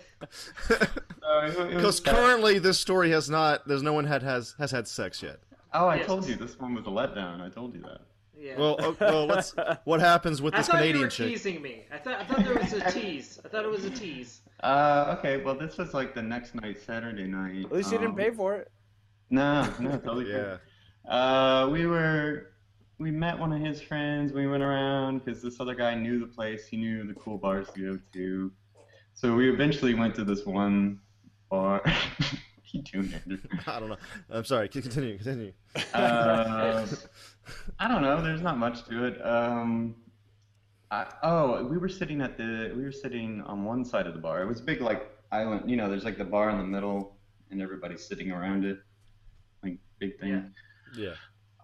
Because 1.70 2.00
currently 2.00 2.58
this 2.58 2.78
story 2.80 3.10
has 3.10 3.28
not. 3.30 3.66
There's 3.68 3.82
no 3.82 3.92
one 3.92 4.04
had 4.04 4.22
has 4.22 4.54
has 4.58 4.70
had 4.70 4.88
sex 4.88 5.22
yet. 5.22 5.38
Oh, 5.72 5.86
I 5.86 5.96
Yes. 5.96 6.06
told 6.06 6.26
you 6.26 6.36
this 6.36 6.58
one 6.58 6.74
was 6.74 6.86
a 6.86 6.90
letdown. 6.90 7.40
I 7.40 7.48
told 7.50 7.74
you 7.74 7.82
that. 7.82 8.00
Yeah. 8.36 8.56
Well, 8.58 8.76
o- 8.78 8.96
well, 9.00 9.26
let's. 9.26 9.54
What 9.84 10.00
happens 10.00 10.40
with 10.40 10.54
I 10.54 10.58
this 10.58 10.66
thought 10.68 10.76
you 10.76 10.80
Canadian 10.80 11.02
were 11.04 11.08
chick? 11.10 11.28
teasing 11.28 11.60
me. 11.60 11.84
I 11.92 11.98
thought 11.98 12.20
I 12.20 12.24
thought 12.24 12.44
there 12.44 12.54
was 12.58 12.72
a 12.72 12.90
tease. 12.90 13.40
I 13.44 13.48
thought 13.48 13.64
it 13.64 13.70
was 13.70 13.84
a 13.84 13.90
tease. 13.90 14.40
Uh, 14.62 15.16
okay. 15.18 15.38
Well, 15.42 15.56
this 15.56 15.76
was 15.76 15.92
like 15.92 16.14
the 16.14 16.22
next 16.22 16.54
night, 16.54 16.78
Saturday 16.80 17.26
night. 17.26 17.64
At 17.66 17.72
least 17.72 17.90
you 17.92 17.98
didn't 17.98 18.12
Um, 18.12 18.16
pay 18.16 18.30
for 18.30 18.56
it. 18.56 18.70
No, 19.30 19.62
no, 19.80 19.90
totally. 19.98 20.24
free. 20.26 20.34
Yeah. 20.34 20.56
Uh, 21.12 21.68
we 21.70 21.86
were, 21.86 22.52
we 22.98 23.10
met 23.10 23.38
one 23.38 23.52
of 23.52 23.60
his 23.60 23.80
friends. 23.82 24.32
We 24.32 24.46
went 24.46 24.62
around 24.62 25.24
because 25.24 25.42
this 25.42 25.58
other 25.60 25.74
guy 25.74 25.94
knew 25.94 26.18
the 26.20 26.26
place. 26.26 26.66
He 26.66 26.76
knew 26.76 27.06
the 27.06 27.14
cool 27.14 27.38
bars 27.38 27.68
to 27.74 27.80
go 27.80 27.98
to. 28.14 28.52
So 29.14 29.34
we 29.34 29.50
eventually 29.50 29.94
went 29.94 30.14
to 30.16 30.24
this 30.24 30.46
one 30.46 31.00
bar. 31.50 31.82
what 32.68 32.74
are 32.74 32.98
you 32.98 33.02
doing, 33.02 33.14
Andrew? 33.14 33.38
I 33.66 33.80
don't 33.80 33.88
know. 33.88 33.96
I'm 34.30 34.44
sorry. 34.44 34.68
Continue. 34.68 35.16
Continue. 35.16 35.52
Uh, 35.94 36.86
I 37.78 37.88
don't 37.88 38.02
know. 38.02 38.22
There's 38.22 38.42
not 38.42 38.58
much 38.58 38.84
to 38.86 39.04
it. 39.04 39.24
Um, 39.24 39.94
I, 40.90 41.06
oh, 41.22 41.64
we 41.64 41.78
were 41.78 41.88
sitting 41.88 42.20
at 42.20 42.36
the. 42.36 42.72
We 42.76 42.82
were 42.82 42.92
sitting 42.92 43.42
on 43.42 43.64
one 43.64 43.84
side 43.84 44.06
of 44.06 44.14
the 44.14 44.20
bar. 44.20 44.42
It 44.42 44.46
was 44.46 44.60
a 44.60 44.64
big 44.64 44.80
like 44.80 45.10
island. 45.32 45.70
You 45.70 45.76
know, 45.76 45.88
there's 45.88 46.04
like 46.04 46.18
the 46.18 46.24
bar 46.24 46.50
in 46.50 46.58
the 46.58 46.64
middle, 46.64 47.16
and 47.50 47.60
everybody's 47.62 48.06
sitting 48.06 48.30
around 48.30 48.64
it. 48.64 48.78
Like 49.62 49.78
big 49.98 50.18
thing. 50.18 50.30
Yeah. 50.30 50.42
Yeah. 50.96 51.14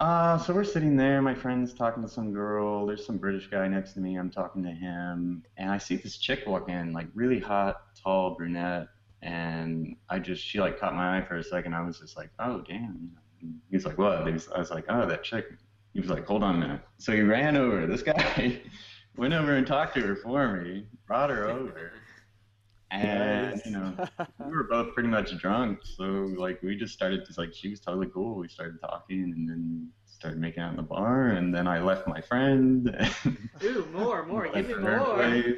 Uh, 0.01 0.37
so 0.39 0.53
we're 0.53 0.65
sitting 0.65 0.97
there. 0.97 1.23
My 1.23 1.35
friend's 1.35 1.73
talking 1.73 2.03
to 2.03 2.09
some 2.09 2.33
girl. 2.33 2.85
There's 2.85 3.07
some 3.07 3.17
British 3.17 3.47
guy 3.47 3.69
next 3.69 3.93
to 3.93 4.01
me. 4.01 4.17
I'm 4.17 4.31
talking 4.31 4.63
to 4.65 4.71
him, 4.71 5.45
and 5.57 5.71
I 5.71 5.79
see 5.79 5.97
this 5.97 6.19
chick 6.19 6.45
walk 6.47 6.69
in, 6.69 6.93
like 6.93 7.07
really 7.15 7.39
hot, 7.39 7.77
tall 8.03 8.35
brunette, 8.35 8.89
and 9.25 9.97
I 10.11 10.19
just 10.19 10.45
she 10.45 10.61
like 10.61 10.79
caught 10.79 10.95
my 10.95 11.19
eye 11.19 11.23
for 11.23 11.37
a 11.37 11.43
second. 11.43 11.75
I 11.75 11.81
was 11.81 11.99
just 11.99 12.17
like, 12.17 12.31
oh 12.39 12.61
damn. 12.61 13.11
He's 13.71 13.85
like, 13.85 13.99
what? 13.99 14.27
He 14.27 14.33
was, 14.33 14.49
I 14.55 14.59
was 14.59 14.71
like, 14.71 14.85
oh 14.89 15.07
that 15.07 15.25
chick. 15.25 15.47
He 15.95 16.01
was 16.01 16.11
like, 16.11 16.27
hold 16.27 16.43
on 16.43 16.57
a 16.57 16.59
minute. 16.59 16.81
So 16.99 17.13
he 17.13 17.23
ran 17.23 17.57
over. 17.57 17.87
This 17.87 18.03
guy 18.03 18.61
went 19.17 19.33
over 19.33 19.55
and 19.55 19.67
talked 19.67 19.95
to 19.95 20.01
her 20.01 20.17
for 20.17 20.53
me, 20.53 20.87
brought 21.07 21.31
her 21.31 21.49
over. 21.49 21.93
And 22.91 23.61
you 23.65 23.73
know, 23.73 23.93
we 24.39 24.53
were 24.53 24.69
both 24.71 24.95
pretty 24.95 25.09
much 25.09 25.37
drunk, 25.39 25.81
so 25.83 26.05
like 26.39 26.63
we 26.63 26.77
just 26.77 26.95
started 26.95 27.25
to 27.25 27.41
like 27.41 27.53
she 27.53 27.69
was 27.69 27.81
totally 27.81 28.07
cool. 28.15 28.37
We 28.37 28.47
started 28.47 28.81
talking 28.81 29.33
and 29.35 29.49
then 29.49 29.89
started 30.07 30.39
making 30.39 30.63
out 30.63 30.71
in 30.71 30.77
the 30.77 30.83
bar, 30.83 31.31
and 31.31 31.53
then 31.53 31.67
I 31.67 31.81
left 31.81 32.07
my 32.07 32.21
friend. 32.21 32.97
Ooh, 33.65 33.89
more, 33.93 34.25
more. 34.27 34.47
Give 34.47 34.69
me 34.69 34.75
more. 34.77 35.57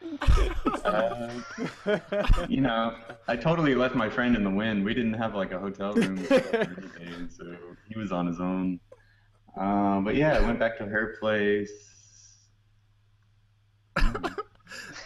Place. 0.00 0.50
Uh, 0.84 1.30
you 2.48 2.60
know, 2.60 2.94
I 3.26 3.36
totally 3.36 3.74
left 3.74 3.94
my 3.94 4.08
friend 4.08 4.36
in 4.36 4.44
the 4.44 4.50
wind. 4.50 4.84
We 4.84 4.94
didn't 4.94 5.14
have 5.14 5.34
like 5.34 5.52
a 5.52 5.58
hotel 5.58 5.92
room 5.92 6.18
anything, 6.30 7.28
so 7.28 7.56
he 7.88 7.98
was 7.98 8.10
on 8.12 8.26
his 8.26 8.40
own. 8.40 8.80
Um, 9.58 10.04
but 10.04 10.14
yeah, 10.14 10.38
I 10.38 10.40
went 10.40 10.58
back 10.58 10.78
to 10.78 10.86
her 10.86 11.16
place. 11.20 11.70
Did 13.96 14.22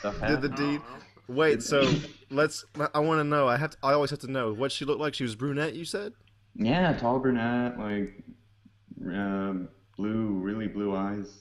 the 0.03 0.11
happened. 0.13 0.57
deed. 0.57 0.81
Wait. 1.29 1.63
So 1.63 1.89
let's. 2.31 2.65
I 2.95 3.01
want 3.01 3.21
to 3.21 3.25
know. 3.25 3.49
I 3.49 3.57
have. 3.57 3.71
To, 3.71 3.77
I 3.83 3.93
always 3.93 4.11
have 4.11 4.21
to 4.21 4.31
know 4.31 4.53
what 4.53 4.73
she 4.73 4.85
looked 4.85 5.01
like. 5.01 5.15
She 5.15 5.23
was 5.25 5.35
brunette. 5.35 5.75
You 5.75 5.85
said. 5.85 6.13
Yeah, 6.55 6.93
tall 6.93 7.19
brunette, 7.19 7.79
like 7.79 8.23
uh, 9.11 9.55
blue, 9.97 10.27
really 10.35 10.69
blue 10.69 10.95
eyes. 10.95 11.39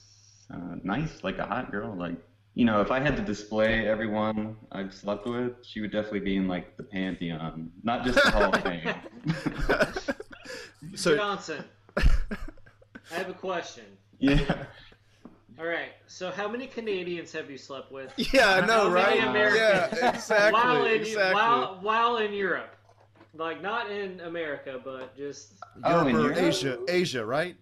Uh, 0.54 0.76
nice, 0.84 1.24
like 1.24 1.38
a 1.38 1.46
hot 1.46 1.72
girl. 1.72 1.96
Like 1.96 2.16
you 2.54 2.66
know, 2.66 2.82
if 2.82 2.92
I 2.92 3.00
had 3.00 3.16
to 3.18 3.22
display 3.24 3.88
everyone 3.88 4.56
I've 4.72 4.94
slept 4.94 5.26
with, 5.26 5.54
she 5.66 5.80
would 5.82 5.92
definitely 5.92 6.20
be 6.20 6.36
in 6.36 6.48
like 6.48 6.76
the 6.78 6.84
pantheon, 6.84 7.72
not 7.84 8.04
just 8.06 8.22
the 8.24 8.32
Hall 8.32 8.54
of 8.54 8.62
Fame. 8.64 8.94
So. 10.96 11.16
Johnson, 11.16 11.64
I 11.98 12.04
have 13.12 13.30
a 13.30 13.34
question. 13.34 13.86
yeah. 14.20 14.66
All 15.60 15.68
right. 15.68 15.92
So, 16.08 16.32
how 16.32 16.48
many 16.48 16.66
Canadians 16.66 17.32
have 17.34 17.50
you 17.52 17.58
slept 17.58 17.92
with? 17.92 18.12
Yeah, 18.34 18.50
I 18.50 18.62
How 18.62 18.66
know, 18.66 18.90
many 18.90 19.20
right? 19.20 19.28
Americans? 19.28 20.00
Yeah, 20.02 20.10
exactly. 20.16 20.54
while 20.54 20.86
in 20.86 21.02
exactly. 21.02 21.34
while 21.36 21.78
while 21.82 22.18
in 22.18 22.34
Europe, 22.34 22.76
like 23.36 23.62
not 23.62 23.92
in 23.92 24.20
America, 24.22 24.80
but 24.84 25.16
just 25.16 25.54
Oh, 25.84 26.08
in 26.08 26.16
Europe? 26.16 26.38
Asia, 26.38 26.80
Asia, 26.88 27.24
right? 27.26 27.56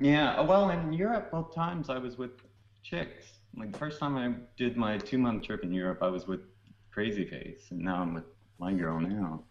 Yeah. 0.00 0.40
Well, 0.40 0.70
in 0.70 0.92
Europe, 0.92 1.30
both 1.32 1.52
times 1.54 1.90
I 1.90 1.98
was 1.98 2.16
with 2.16 2.30
chicks. 2.84 3.35
Like 3.56 3.72
the 3.72 3.78
first 3.78 3.98
time 3.98 4.16
I 4.16 4.34
did 4.56 4.76
my 4.76 4.98
two 4.98 5.18
month 5.18 5.44
trip 5.44 5.64
in 5.64 5.72
Europe, 5.72 6.02
I 6.02 6.08
was 6.08 6.26
with 6.26 6.40
Crazy 6.92 7.24
Face, 7.24 7.66
and 7.70 7.80
now 7.80 7.96
I'm 8.02 8.14
with 8.14 8.24
my 8.58 8.72
girl 8.72 9.00
now. 9.00 9.42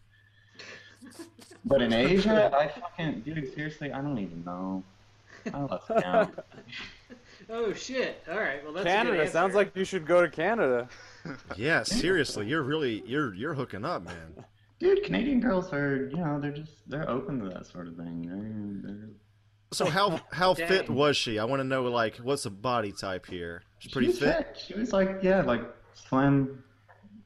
But 1.63 1.81
in 1.81 1.93
Asia, 1.93 2.51
I 2.55 2.67
fucking 2.67 3.21
dude, 3.21 3.53
seriously, 3.53 3.91
I 3.91 4.01
don't 4.01 4.17
even 4.19 4.43
know. 4.43 4.83
I 5.53 5.59
lost 5.59 5.91
count. 6.01 6.39
Oh 7.47 7.73
shit! 7.73 8.23
All 8.27 8.39
right, 8.39 8.63
well 8.63 8.73
that's 8.73 8.85
a 8.85 8.89
good 8.89 8.95
Canada 8.95 9.29
sounds 9.29 9.53
like 9.53 9.75
you 9.75 9.83
should 9.83 10.07
go 10.07 10.21
to 10.21 10.29
Canada. 10.29 10.89
Yeah, 11.55 11.83
seriously, 11.83 12.47
you're 12.47 12.63
really 12.63 13.03
you're 13.05 13.33
you're 13.33 13.53
hooking 13.53 13.83
up, 13.85 14.03
man. 14.03 14.45
Dude, 14.79 15.03
Canadian 15.03 15.39
girls 15.39 15.71
are, 15.73 16.07
you 16.09 16.17
know, 16.17 16.39
they're 16.39 16.51
just 16.51 16.87
they're 16.87 17.09
open 17.09 17.39
to 17.39 17.49
that 17.49 17.65
sort 17.65 17.87
of 17.87 17.97
thing. 17.97 18.81
They're, 18.83 18.91
they're 18.93 19.09
So 19.71 19.85
how 19.85 20.21
how 20.31 20.53
fit 20.53 20.89
was 20.89 21.17
she? 21.17 21.39
I 21.39 21.45
want 21.45 21.59
to 21.59 21.63
know 21.63 21.83
like 21.83 22.17
what's 22.17 22.43
the 22.43 22.49
body 22.49 22.91
type 22.91 23.25
here? 23.25 23.63
She's 23.79 23.91
pretty 23.91 24.07
she 24.07 24.11
was 24.11 24.19
fit. 24.19 24.63
She 24.65 24.73
was 24.73 24.93
like, 24.93 25.19
yeah, 25.21 25.41
like 25.41 25.61
slim, 25.93 26.63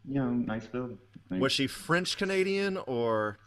you 0.07 0.15
know, 0.15 0.29
nice 0.31 0.65
build. 0.67 0.97
Like, 1.29 1.41
Was 1.41 1.51
she 1.51 1.67
French 1.67 2.17
Canadian 2.17 2.77
or 2.87 3.37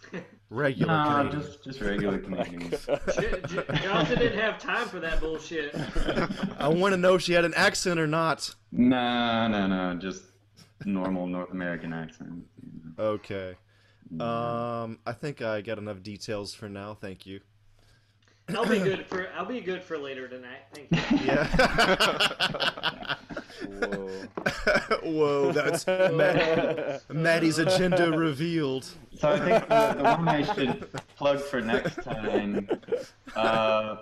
regular 0.51 0.93
No, 0.93 1.05
Canadian? 1.33 1.43
just 1.43 1.65
just 1.65 1.81
regular 1.81 2.19
Canadian. 2.27 2.71
J- 2.71 3.41
J- 3.49 3.65
Johnson 3.83 4.19
didn't 4.21 4.39
have 4.39 4.59
time 4.59 4.87
for 4.87 5.01
that 5.01 5.19
bullshit. 5.21 5.75
I 6.59 6.69
want 6.69 6.93
to 6.93 6.97
know 6.97 7.15
if 7.17 7.23
she 7.23 7.33
had 7.33 7.45
an 7.45 7.55
accent 7.55 7.99
or 7.99 8.07
not. 8.07 8.55
no, 8.71 9.49
no, 9.49 9.67
no, 9.67 9.99
just 9.99 10.23
normal 10.85 11.27
North 11.27 11.51
American 11.51 11.93
accent. 11.93 12.45
Okay. 12.99 13.57
Um, 14.21 14.99
I 15.07 15.13
think 15.13 15.41
I 15.43 15.61
got 15.63 15.79
enough 15.79 16.03
details 16.03 16.55
for 16.55 16.69
now. 16.69 16.95
Thank 16.95 17.27
you. 17.27 17.41
I'll 18.55 18.67
be 18.67 18.79
good 18.79 19.07
for 19.09 19.29
I'll 19.37 19.45
be 19.45 19.61
good 19.61 19.83
for 19.83 19.99
later 19.99 20.29
tonight. 20.29 20.63
Thank 20.73 20.91
you. 20.91 21.19
Yeah. 21.27 23.17
Whoa. 23.79 24.09
Whoa, 25.03 25.53
that's 25.53 25.87
Matt, 25.87 27.03
Matty's 27.11 27.59
agenda 27.59 28.11
revealed. 28.11 28.85
So 29.19 29.31
I 29.31 29.39
think 29.39 29.69
the, 29.69 29.95
the 29.99 30.03
one 30.03 30.29
I 30.29 30.43
should 30.43 30.89
plug 31.17 31.41
for 31.41 31.61
next 31.61 32.03
time, 32.03 32.69
uh, 33.37 33.97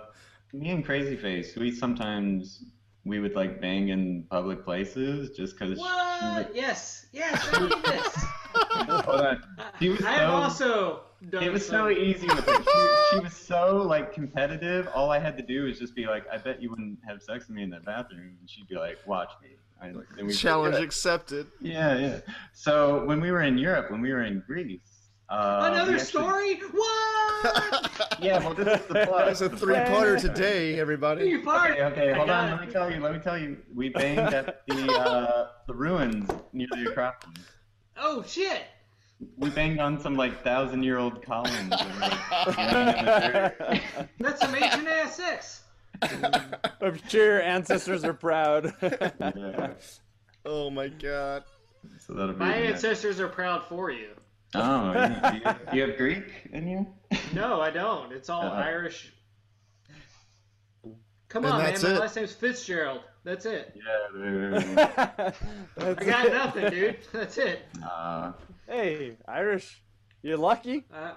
me 0.53 0.69
and 0.71 0.83
Crazy 0.85 1.15
Face, 1.15 1.55
we 1.55 1.71
sometimes 1.71 2.63
we 3.05 3.19
would 3.19 3.35
like 3.35 3.59
bang 3.61 3.89
in 3.89 4.23
public 4.29 4.63
places 4.63 5.31
just 5.35 5.57
because. 5.57 5.77
What? 5.79 6.55
Yes, 6.55 7.07
yes, 7.11 7.47
I 7.51 7.59
need 7.67 7.83
this. 7.83 8.25
Hold 8.53 9.21
on. 9.21 9.43
She 9.79 9.89
was 9.89 10.01
I 10.03 10.11
have 10.11 10.29
so- 10.29 10.35
also 10.35 10.99
done 11.29 11.43
It 11.43 11.51
was 11.51 11.65
so 11.65 11.71
some- 11.71 11.91
easy 11.91 12.27
with 12.27 12.45
her. 12.45 12.63
She, 12.63 13.15
she 13.17 13.19
was 13.23 13.33
so 13.33 13.77
like 13.77 14.13
competitive. 14.13 14.87
All 14.93 15.11
I 15.11 15.19
had 15.19 15.37
to 15.37 15.43
do 15.43 15.63
was 15.63 15.79
just 15.79 15.95
be 15.95 16.05
like, 16.05 16.25
"I 16.31 16.37
bet 16.37 16.61
you 16.61 16.69
wouldn't 16.69 16.99
have 17.07 17.21
sex 17.23 17.47
with 17.47 17.55
me 17.55 17.63
in 17.63 17.69
that 17.71 17.85
bathroom," 17.85 18.35
and 18.39 18.49
she'd 18.49 18.67
be 18.67 18.75
like, 18.75 18.97
"Watch 19.07 19.31
me." 19.41 19.49
I, 19.81 19.87
and 19.87 20.27
we 20.27 20.33
Challenge 20.33 20.75
accepted. 20.75 21.47
Yeah, 21.59 21.97
yeah. 21.97 22.19
So 22.53 23.03
when 23.05 23.19
we 23.19 23.31
were 23.31 23.41
in 23.41 23.57
Europe, 23.57 23.89
when 23.89 23.99
we 24.01 24.11
were 24.13 24.21
in 24.23 24.43
Greece, 24.45 24.90
uh, 25.31 25.59
we 25.61 25.67
Another 25.75 25.93
actually- 25.93 26.05
story? 26.05 26.55
What? 26.71 27.87
Yeah, 28.21 28.37
well, 28.37 28.53
this 28.53 28.79
is 28.81 28.85
the 28.85 29.05
plot. 29.07 29.25
That's 29.25 29.41
a 29.41 29.49
three-parter 29.49 30.21
today, 30.21 30.79
everybody. 30.79 31.21
Three 31.21 31.41
part. 31.41 31.71
Okay, 31.71 31.81
okay, 31.85 32.13
hold 32.13 32.29
on. 32.29 32.49
it. 32.49 32.51
Let 32.51 32.67
me 32.67 32.71
tell 32.71 32.91
you. 32.93 32.99
Let 32.99 33.13
me 33.13 33.19
tell 33.19 33.35
you. 33.35 33.57
We 33.73 33.89
banged 33.89 34.19
at 34.31 34.61
the 34.67 34.93
uh, 34.93 35.47
the 35.65 35.73
ruins 35.73 36.29
near 36.53 36.67
the 36.71 36.91
Acropolis. 36.91 37.39
Oh 37.97 38.21
shit! 38.27 38.61
We 39.37 39.49
banged 39.49 39.79
on 39.79 39.99
some 39.99 40.15
like 40.15 40.43
thousand 40.43 40.83
year 40.83 40.99
old 40.99 41.23
columns. 41.25 41.69
that 41.71 41.87
were, 41.95 41.99
like, 41.99 42.59
in 42.59 42.95
the 42.95 43.81
dirt. 43.97 44.09
That's 44.19 44.39
some 44.41 44.53
ancient 44.53 44.87
ass 44.87 45.15
sex. 45.15 45.63
I'm 46.81 46.99
sure 47.07 47.25
your 47.25 47.41
ancestors 47.41 48.03
are 48.03 48.13
proud. 48.13 48.71
Yeah. 48.83 49.73
Oh 50.45 50.69
my 50.69 50.89
god. 50.89 51.43
So 51.97 52.13
that'll 52.13 52.33
be 52.33 52.39
My 52.39 52.53
ancestors 52.53 53.19
are 53.19 53.27
proud 53.27 53.63
for 53.67 53.89
you. 53.89 54.09
Oh, 54.53 54.91
yeah. 54.93 55.31
do, 55.31 55.37
you, 55.37 55.43
do 55.71 55.77
you 55.77 55.87
have 55.87 55.97
Greek 55.97 56.25
in 56.51 56.67
you? 56.67 56.87
No, 57.33 57.61
I 57.61 57.69
don't. 57.69 58.11
It's 58.11 58.29
all 58.29 58.43
Uh-uh. 58.43 58.55
Irish. 58.61 59.13
Come 61.29 61.45
on, 61.45 61.59
man. 61.61 61.71
that's 61.71 61.83
My 61.83 61.97
last 61.97 62.15
name's 62.17 62.33
Fitzgerald. 62.33 63.01
That's 63.23 63.45
it. 63.45 63.75
Yeah. 63.75 64.07
dude. 64.13 64.55
I 64.77 65.93
got 65.93 66.31
nothing, 66.31 66.69
dude. 66.71 66.97
That's 67.13 67.37
it. 67.37 67.61
Uh, 67.83 68.31
Hey, 68.67 69.17
Irish, 69.27 69.81
you're 70.23 70.37
lucky? 70.37 70.85
Uh, 70.93 71.13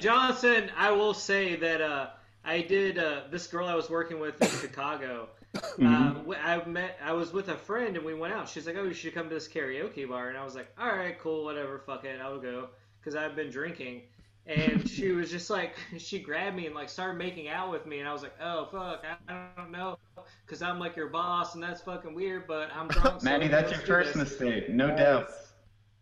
Johnson, 0.00 0.70
I 0.76 0.90
will 0.92 1.14
say 1.14 1.56
that 1.56 1.80
uh, 1.80 2.08
I 2.44 2.62
did. 2.62 2.98
Uh, 2.98 3.22
this 3.30 3.46
girl 3.46 3.66
I 3.66 3.74
was 3.74 3.88
working 3.88 4.18
with 4.20 4.40
in 4.42 4.48
Chicago. 4.60 5.28
Uh, 5.54 6.12
w- 6.12 6.34
I 6.34 6.64
met. 6.66 6.98
I 7.02 7.12
was 7.12 7.32
with 7.32 7.48
a 7.48 7.56
friend 7.56 7.96
and 7.96 8.04
we 8.04 8.14
went 8.14 8.34
out. 8.34 8.48
She's 8.48 8.66
like, 8.66 8.76
"Oh, 8.76 8.84
you 8.84 8.92
should 8.94 9.14
come 9.14 9.28
to 9.28 9.34
this 9.34 9.48
karaoke 9.48 10.08
bar." 10.08 10.28
And 10.28 10.36
I 10.36 10.44
was 10.44 10.54
like, 10.54 10.68
"All 10.78 10.88
right, 10.94 11.18
cool, 11.18 11.44
whatever, 11.44 11.78
fuck 11.78 12.04
it, 12.04 12.20
I'll 12.20 12.38
go," 12.40 12.68
because 13.00 13.16
I've 13.16 13.34
been 13.34 13.50
drinking. 13.50 14.02
And 14.46 14.88
she 14.88 15.12
was 15.12 15.30
just 15.30 15.50
like, 15.50 15.74
she 15.98 16.18
grabbed 16.20 16.56
me 16.56 16.66
and 16.66 16.74
like 16.74 16.88
started 16.88 17.18
making 17.18 17.48
out 17.48 17.70
with 17.70 17.86
me, 17.86 17.98
and 18.00 18.08
I 18.08 18.12
was 18.12 18.22
like, 18.22 18.34
"Oh 18.42 18.66
fuck, 18.70 19.04
I, 19.28 19.32
I 19.32 19.46
don't 19.56 19.70
know," 19.72 19.98
because 20.44 20.62
I'm 20.62 20.78
like 20.78 20.96
your 20.96 21.08
boss, 21.08 21.54
and 21.54 21.62
that's 21.62 21.80
fucking 21.80 22.14
weird. 22.14 22.46
But 22.46 22.70
I'm 22.74 22.88
drunk. 22.88 23.20
so 23.20 23.24
Matty, 23.24 23.48
that's 23.48 23.70
your 23.70 23.80
first 23.80 24.14
this. 24.14 24.38
mistake. 24.38 24.68
No 24.68 24.88
doubt. 24.94 25.28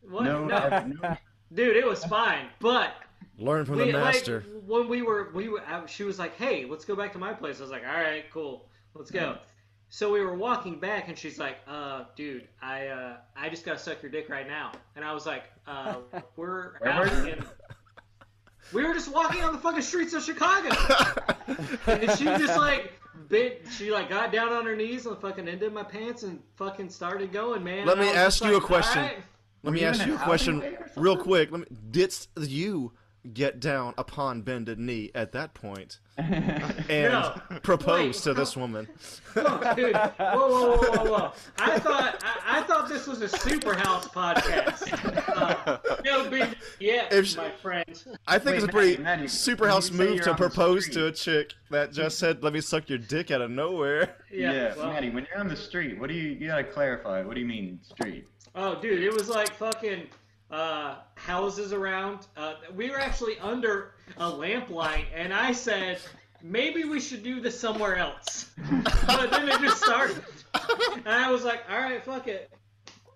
What? 0.08 0.24
No, 0.24 0.44
no, 0.48 1.16
dude, 1.52 1.76
it 1.76 1.86
was 1.86 2.04
fine, 2.04 2.46
but 2.60 2.94
Learn 3.38 3.64
from 3.64 3.76
we, 3.76 3.90
the 3.90 3.98
like, 3.98 4.14
master. 4.14 4.44
when 4.66 4.88
we 4.88 5.02
were, 5.02 5.30
we 5.34 5.48
were, 5.48 5.60
I, 5.66 5.84
she 5.86 6.04
was 6.04 6.18
like, 6.18 6.36
"Hey, 6.36 6.64
let's 6.64 6.84
go 6.84 6.96
back 6.96 7.12
to 7.12 7.18
my 7.18 7.32
place." 7.32 7.58
I 7.58 7.62
was 7.62 7.70
like, 7.70 7.82
"All 7.86 8.00
right, 8.00 8.24
cool, 8.32 8.68
let's 8.96 9.10
go." 9.10 9.38
So 9.88 10.12
we 10.12 10.20
were 10.20 10.34
walking 10.34 10.80
back, 10.80 11.08
and 11.08 11.16
she's 11.16 11.38
like, 11.38 11.58
"Uh, 11.66 12.04
dude, 12.16 12.48
I, 12.60 12.88
uh, 12.88 13.16
I 13.36 13.48
just 13.48 13.64
gotta 13.64 13.78
suck 13.78 14.02
your 14.02 14.10
dick 14.10 14.28
right 14.28 14.46
now." 14.46 14.72
And 14.96 15.04
I 15.04 15.12
was 15.12 15.26
like, 15.26 15.44
"Uh, 15.66 15.96
we're 16.36 16.74
out 16.84 17.10
were 17.10 17.28
in." 17.28 17.44
We 18.72 18.84
were 18.84 18.94
just 18.94 19.12
walking 19.12 19.44
on 19.44 19.52
the 19.52 19.60
fucking 19.60 19.82
streets 19.82 20.12
of 20.12 20.24
Chicago, 20.24 20.70
and 21.86 22.10
she 22.18 22.24
just 22.24 22.56
like 22.56 22.92
bit. 23.28 23.64
She 23.70 23.92
like 23.92 24.08
got 24.08 24.32
down 24.32 24.52
on 24.52 24.66
her 24.66 24.74
knees 24.74 25.06
and 25.06 25.16
fucking 25.18 25.46
ended 25.46 25.72
my 25.72 25.84
pants 25.84 26.24
and 26.24 26.42
fucking 26.56 26.90
started 26.90 27.32
going, 27.32 27.62
man. 27.62 27.86
Let 27.86 27.98
And 27.98 28.06
me 28.08 28.12
ask 28.12 28.40
just 28.40 28.50
you 28.50 28.56
a 28.56 28.60
question. 28.60 29.02
"All 29.02 29.08
right." 29.08 29.18
Let 29.62 29.72
me 29.72 29.84
ask 29.84 30.06
you 30.06 30.14
a 30.14 30.18
question 30.18 30.76
real 30.96 31.16
quick. 31.16 31.50
Let 31.50 31.60
me 31.60 31.66
did 31.90 32.14
you 32.36 32.92
get 33.34 33.60
down 33.60 33.94
upon 33.98 34.42
bended 34.42 34.78
knee 34.78 35.10
at 35.14 35.32
that 35.32 35.54
point 35.54 35.98
and 36.18 36.88
No. 36.88 37.40
propose 37.62 38.16
Wait, 38.16 38.22
to 38.24 38.34
this 38.34 38.56
woman? 38.56 38.88
Look, 39.34 39.76
dude. 39.76 39.94
Whoa, 39.94 40.16
whoa, 40.18 40.76
whoa, 40.76 40.76
whoa, 40.76 41.10
whoa! 41.10 41.32
I 41.58 41.78
thought 41.78 42.22
I, 42.24 42.60
I 42.60 42.62
thought 42.62 42.88
this 42.88 43.06
was 43.06 43.20
a 43.22 43.28
super 43.28 43.74
house 43.74 44.08
podcast. 44.08 44.92
Uh, 45.28 45.78
no 46.04 46.30
big 46.30 46.56
yet, 46.80 47.12
If 47.12 47.26
she- 47.26 47.36
my 47.36 47.50
friend. 47.50 47.84
I 48.26 48.38
think 48.38 48.46
Wait, 48.50 48.56
it's 48.56 48.64
a 48.64 48.68
pretty 48.68 49.02
Matty, 49.02 49.28
super 49.28 49.68
house 49.68 49.90
move 49.90 50.22
to 50.22 50.34
propose 50.34 50.88
to 50.90 51.06
a 51.06 51.12
chick 51.12 51.52
that 51.70 51.92
just 51.92 52.18
said, 52.18 52.42
"Let 52.42 52.52
me 52.54 52.60
suck 52.62 52.88
your 52.88 52.98
dick" 52.98 53.30
out 53.30 53.42
of 53.42 53.50
nowhere. 53.50 54.16
Yeah. 54.32 54.52
Yeah, 54.52 54.74
well, 54.76 54.86
Matty, 54.88 55.10
when 55.10 55.26
you're 55.30 55.38
on 55.38 55.48
the 55.48 55.56
street, 55.56 55.98
what 56.00 56.08
do 56.08 56.14
you 56.14 56.30
you 56.32 56.46
gotta 56.48 56.64
clarify? 56.64 57.22
What 57.22 57.34
do 57.34 57.40
you 57.40 57.46
mean 57.46 57.78
street? 57.82 58.26
oh, 58.54 58.80
dude, 58.80 59.02
it 59.02 59.12
was 59.12 59.28
like 59.28 59.52
fucking 59.54 60.06
uh, 60.50 60.96
houses 61.14 61.72
around. 61.72 62.26
Uh, 62.36 62.54
we 62.74 62.90
were 62.90 63.00
actually 63.00 63.38
under 63.40 63.94
a 64.18 64.28
lamplight, 64.28 65.06
and 65.14 65.32
I 65.32 65.52
said. 65.52 65.98
Maybe 66.42 66.84
we 66.84 67.00
should 67.00 67.24
do 67.24 67.40
this 67.40 67.58
somewhere 67.58 67.96
else. 67.96 68.52
but 69.06 69.30
then 69.30 69.48
it 69.48 69.58
just 69.60 69.82
started. 69.82 70.22
And 70.94 71.08
I 71.08 71.30
was 71.32 71.44
like, 71.44 71.62
all 71.68 71.78
right, 71.78 72.04
fuck 72.04 72.28
it. 72.28 72.50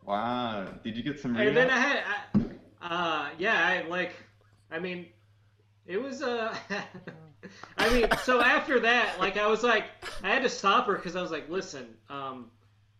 Wow. 0.04 0.66
Did 0.82 0.96
you 0.96 1.02
get 1.02 1.20
some 1.20 1.36
And 1.36 1.56
then? 1.56 1.70
I 1.70 1.78
had, 1.78 2.02
I, 2.34 2.46
uh, 2.82 3.28
yeah, 3.38 3.54
I 3.84 3.88
like, 3.88 4.14
I 4.70 4.78
mean, 4.78 5.06
it 5.86 6.02
was, 6.02 6.22
uh, 6.22 6.54
I 7.78 7.90
mean, 7.90 8.08
so 8.22 8.40
after 8.40 8.80
that, 8.80 9.18
like, 9.20 9.36
I 9.36 9.46
was 9.46 9.62
like, 9.62 9.84
I 10.22 10.30
had 10.30 10.42
to 10.42 10.48
stop 10.48 10.86
her 10.86 10.94
because 10.94 11.16
I 11.16 11.22
was 11.22 11.30
like, 11.30 11.48
listen, 11.48 11.86
um, 12.08 12.50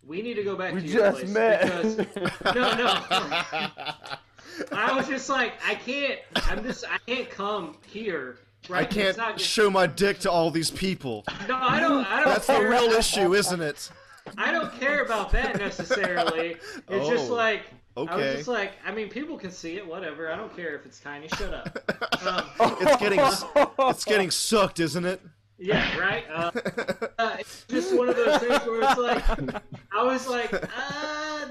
we 0.07 0.23
need 0.23 0.35
to 0.35 0.43
go 0.45 0.57
back 0.57 0.75
We 0.75 0.81
to 0.83 0.87
your 0.87 1.01
just 1.11 1.19
place 1.21 1.31
met. 1.31 1.63
because 1.63 1.97
no, 2.45 2.75
no. 2.77 3.03
I 4.73 4.93
was 4.95 5.07
just 5.09 5.29
like, 5.29 5.55
I 5.67 5.75
can't, 5.75 6.19
I'm 6.37 6.63
just, 6.65 6.85
I 6.91 6.99
can't 7.07 7.31
come 7.31 7.77
here. 7.87 8.39
Right? 8.69 8.83
I 8.83 8.85
can't 8.85 9.17
not 9.17 9.41
show 9.41 9.71
my 9.71 9.87
dick 9.87 10.19
to 10.21 10.31
all 10.31 10.51
these 10.51 10.71
people. 10.71 11.25
no, 11.49 11.57
I 11.57 11.81
don't, 11.81 12.05
I 12.07 12.21
don't 12.21 12.29
That's 12.29 12.47
the 12.47 12.61
real 12.61 12.91
issue, 12.93 13.35
isn't 13.35 13.61
it? 13.61 13.91
I 14.37 14.53
don't 14.53 14.73
care 14.79 15.03
about 15.03 15.31
that 15.33 15.57
necessarily. 15.59 16.57
It's 16.89 17.09
just 17.09 17.31
Oh, 17.31 17.35
like 17.35 17.63
I 17.97 18.17
was 18.17 18.37
just 18.37 18.49
like, 18.49 18.73
I 18.87 18.93
mean, 18.93 19.09
people 19.09 19.37
can 19.39 19.51
see 19.51 19.77
it, 19.77 19.87
whatever. 19.87 20.31
I 20.31 20.37
don't 20.37 20.55
care 20.55 20.75
if 20.77 20.87
it's 20.87 21.01
tiny. 21.01 21.29
Shut 21.29 21.55
up. 21.55 21.79
Um, 22.61 22.77
It's 22.81 22.97
getting 22.99 23.19
it's 23.21 24.05
getting 24.05 24.31
sucked, 24.31 24.79
isn't 24.79 25.07
it? 25.07 25.23
Yeah, 25.61 25.97
right. 25.99 26.25
Uh, 26.33 26.51
uh, 27.19 27.37
it's 27.39 27.65
just 27.69 27.95
one 27.97 28.09
of 28.09 28.17
those 28.17 28.39
things 28.41 28.61
where 28.67 28.81
it's 28.83 28.99
like, 28.99 29.63
I 29.93 30.03
was 30.03 30.27
like, 30.27 30.53
uh, 30.55 31.47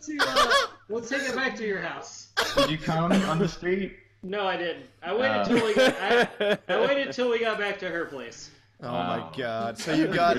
to, 0.00 0.18
uh, 0.20 0.52
we'll 0.88 1.00
take 1.02 1.22
it 1.22 1.34
back 1.34 1.56
to 1.56 1.66
your 1.66 1.80
house. 1.80 2.28
Did 2.56 2.70
you 2.70 2.78
come 2.78 3.12
on 3.12 3.38
the 3.38 3.48
street? 3.48 3.96
No, 4.22 4.46
I 4.46 4.56
didn't. 4.56 4.86
I 5.02 5.12
waited 5.14 5.36
Uh. 5.36 5.40
until 5.40 5.66
we 5.66 5.74
got. 5.74 5.94
I, 6.00 6.58
I 6.68 6.80
waited 6.86 7.06
until 7.08 7.28
we 7.30 7.38
got 7.40 7.58
back 7.58 7.78
to 7.80 7.88
her 7.90 8.06
place. 8.06 8.50
Oh 8.82 8.92
Wow. 8.92 9.30
my 9.30 9.36
god! 9.38 9.78
So 9.78 9.92
you 9.94 10.08
got 10.08 10.36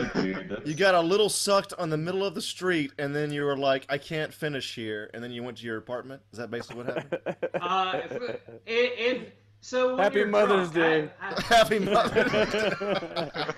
you 0.67 0.73
got 0.75 0.93
a 0.95 0.99
little 1.01 1.29
sucked 1.29 1.73
on 1.77 1.89
the 1.89 1.97
middle 1.97 2.23
of 2.25 2.36
the 2.36 2.41
street, 2.41 2.91
and 2.99 3.15
then 3.15 3.31
you 3.31 3.43
were 3.43 3.57
like, 3.57 3.86
"I 3.89 3.97
can't 3.97 4.33
finish 4.33 4.75
here," 4.75 5.09
and 5.13 5.23
then 5.23 5.31
you 5.31 5.41
went 5.43 5.57
to 5.59 5.65
your 5.65 5.77
apartment. 5.77 6.21
Is 6.31 6.38
that 6.39 6.51
basically 6.51 6.83
what 6.83 6.95
happened? 6.97 7.36
Uh, 7.61 8.01
if- 8.03 8.39
and, 8.67 9.17
and 9.17 9.31
so 9.62 9.97
Happy 9.97 10.24
Mother's 10.24 10.72
drunk, 10.72 10.74
Day. 10.74 11.10
I, 11.22 11.34
I 11.36 11.41
Happy 11.56 11.80
Mother's 11.80 12.34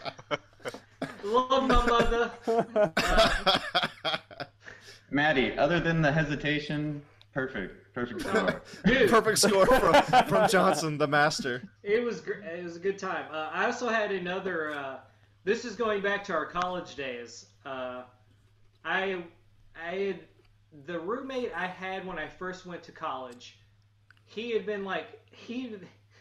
love 1.24 1.68
my 1.68 1.86
mother. 1.86 2.32
Uh, 2.98 4.18
Matty, 5.12 5.58
other 5.58 5.80
than 5.80 6.02
the 6.02 6.12
hesitation, 6.12 7.02
perfect, 7.34 7.94
perfect 7.94 8.22
score. 8.22 8.62
dude, 8.86 9.10
Perfect 9.10 9.38
score 9.40 9.66
from 9.66 10.02
from 10.28 10.50
Johnson, 10.50 10.98
the 10.98 11.08
master. 11.08 11.64
It 11.84 12.04
was 12.04 12.20
gr- 12.22 12.34
it 12.44 12.64
was 12.64 12.76
a 12.76 12.80
good 12.80 13.00
time. 13.00 13.26
Uh, 13.32 13.50
I 13.52 13.66
also 13.66 13.88
had 13.88 14.12
another. 14.12 14.74
Uh, 14.74 14.98
this 15.46 15.64
is 15.64 15.76
going 15.76 16.02
back 16.02 16.24
to 16.26 16.34
our 16.34 16.46
college 16.46 16.96
days. 16.96 17.46
Uh, 17.66 18.04
I 18.84 19.24
I 19.82 19.96
had 19.96 20.20
the 20.86 21.00
roommate 21.00 21.52
I 21.56 21.68
had 21.68 22.06
when 22.06 22.20
I 22.20 22.28
first 22.28 22.66
went 22.66 22.84
to 22.84 22.92
college. 22.92 23.58
He 24.28 24.52
had 24.52 24.66
been 24.66 24.84
like 24.84 25.08
he 25.32 25.76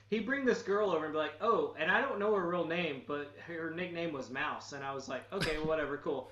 he'd 0.09 0.27
bring 0.27 0.45
this 0.45 0.63
girl 0.63 0.91
over 0.91 1.05
and 1.05 1.13
be 1.13 1.19
like, 1.19 1.35
oh, 1.41 1.75
and 1.79 1.91
I 1.91 2.01
don't 2.01 2.19
know 2.19 2.35
her 2.35 2.49
real 2.49 2.67
name, 2.67 3.03
but 3.07 3.35
her 3.47 3.71
nickname 3.71 4.13
was 4.13 4.31
Mouse, 4.31 4.73
and 4.73 4.85
I 4.85 4.95
was 4.95 5.09
like, 5.09 5.31
okay, 5.33 5.59
whatever, 5.63 5.99
cool. 5.99 6.31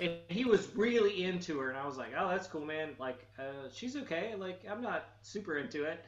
And 0.00 0.12
he 0.28 0.44
was 0.44 0.68
really 0.74 1.24
into 1.24 1.58
her, 1.60 1.68
and 1.68 1.78
I 1.78 1.86
was 1.86 1.96
like, 1.96 2.12
oh, 2.18 2.28
that's 2.28 2.46
cool, 2.48 2.64
man. 2.64 2.90
Like, 2.98 3.26
uh, 3.38 3.68
she's 3.72 3.96
okay. 3.96 4.34
Like, 4.36 4.62
I'm 4.68 4.82
not 4.82 5.04
super 5.22 5.58
into 5.58 5.84
it. 5.84 6.04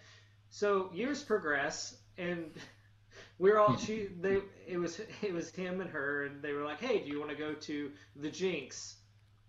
So 0.50 0.90
years 0.92 1.22
progress, 1.22 1.96
and 2.18 2.50
we're 3.38 3.58
all 3.58 3.76
she 3.76 4.08
they 4.20 4.40
it 4.66 4.78
was 4.78 5.00
it 5.22 5.32
was 5.32 5.50
him 5.50 5.80
and 5.80 5.90
her, 5.90 6.26
and 6.26 6.42
they 6.42 6.52
were 6.52 6.64
like, 6.64 6.80
hey, 6.80 7.00
do 7.00 7.08
you 7.10 7.18
want 7.18 7.30
to 7.30 7.36
go 7.36 7.54
to 7.54 7.90
the 8.16 8.30
Jinx? 8.30 8.96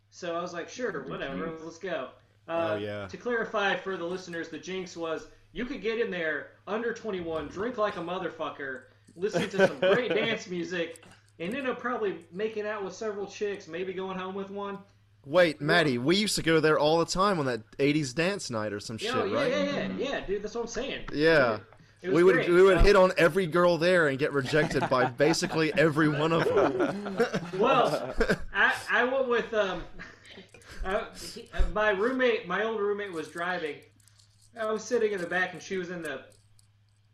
So 0.09 0.36
I 0.36 0.41
was 0.41 0.53
like, 0.53 0.70
sure, 0.70 0.91
whatever, 1.07 1.53
let's 1.63 1.78
go. 1.80 2.09
Uh, 2.47 2.70
Oh, 2.72 2.76
yeah. 2.78 3.07
To 3.07 3.18
clarify 3.18 3.76
for 3.76 3.97
the 3.97 4.05
listeners, 4.05 4.49
the 4.49 4.57
Jinx 4.57 4.95
was 4.95 5.28
you 5.58 5.66
could 5.66 5.82
get 5.82 5.99
in 5.99 6.12
there 6.12 6.51
under 6.68 6.93
21, 6.93 7.47
drink 7.47 7.80
like 7.80 7.97
a 7.97 7.99
motherfucker, 7.99 8.82
listen 9.16 9.49
to 9.49 9.68
some 9.68 9.80
great 9.80 10.10
dance 10.14 10.47
music, 10.47 11.03
and 11.39 11.55
end 11.55 11.68
up 11.68 11.80
probably 11.80 12.20
making 12.32 12.68
out 12.68 12.84
with 12.84 12.93
several 12.93 13.26
chicks, 13.26 13.68
maybe 13.68 13.91
going 13.91 14.18
home 14.20 14.36
with 14.36 14.51
one. 14.51 14.78
Wait, 15.26 15.60
Matty, 15.60 15.97
we 15.97 16.16
used 16.16 16.36
to 16.36 16.43
go 16.43 16.60
there 16.60 16.78
all 16.78 16.99
the 16.99 17.05
time 17.05 17.39
on 17.39 17.47
that 17.47 17.62
'80s 17.80 18.14
dance 18.14 18.51
night 18.51 18.72
or 18.72 18.80
some 18.80 18.99
shit, 18.99 19.14
Yeah, 19.16 19.26
yeah, 19.26 19.36
right? 19.36 19.49
yeah, 19.51 19.64
yeah, 19.64 19.88
yeah, 19.97 20.20
dude. 20.26 20.43
That's 20.43 20.53
what 20.53 20.62
I'm 20.62 20.68
saying. 20.68 21.05
Yeah. 21.12 21.58
It 22.03 22.10
was 22.10 22.16
We 22.18 22.24
would 22.24 22.36
great. 22.36 22.49
we 22.49 22.62
would 22.62 22.78
Um, 22.78 22.86
hit 22.86 22.95
on 22.95 23.12
every 23.18 23.47
girl 23.47 23.80
there 23.80 24.08
and 24.08 24.20
get 24.20 24.32
rejected 24.32 24.88
by 24.88 25.05
basically 25.05 25.74
every 25.74 26.08
one 26.08 26.32
of 26.32 26.45
them. 26.45 27.18
Well, 27.58 28.14
I, 28.53 28.74
I 28.91 29.03
went 29.03 29.28
with 29.28 29.51
um, 29.55 29.84
I, 30.86 31.05
he, 31.34 31.49
uh, 31.53 31.64
my 31.74 31.89
roommate. 31.89 32.47
My 32.47 32.64
old 32.64 32.80
roommate 32.80 33.12
was 33.12 33.28
driving. 33.30 33.78
I 34.60 34.72
was 34.72 34.84
sitting 34.84 35.12
in 35.14 35.22
the 35.22 35.28
back, 35.28 35.53
and 35.53 35.62
she 35.62 35.78
was 35.78 35.89
in 35.89 36.01
the 36.01 36.22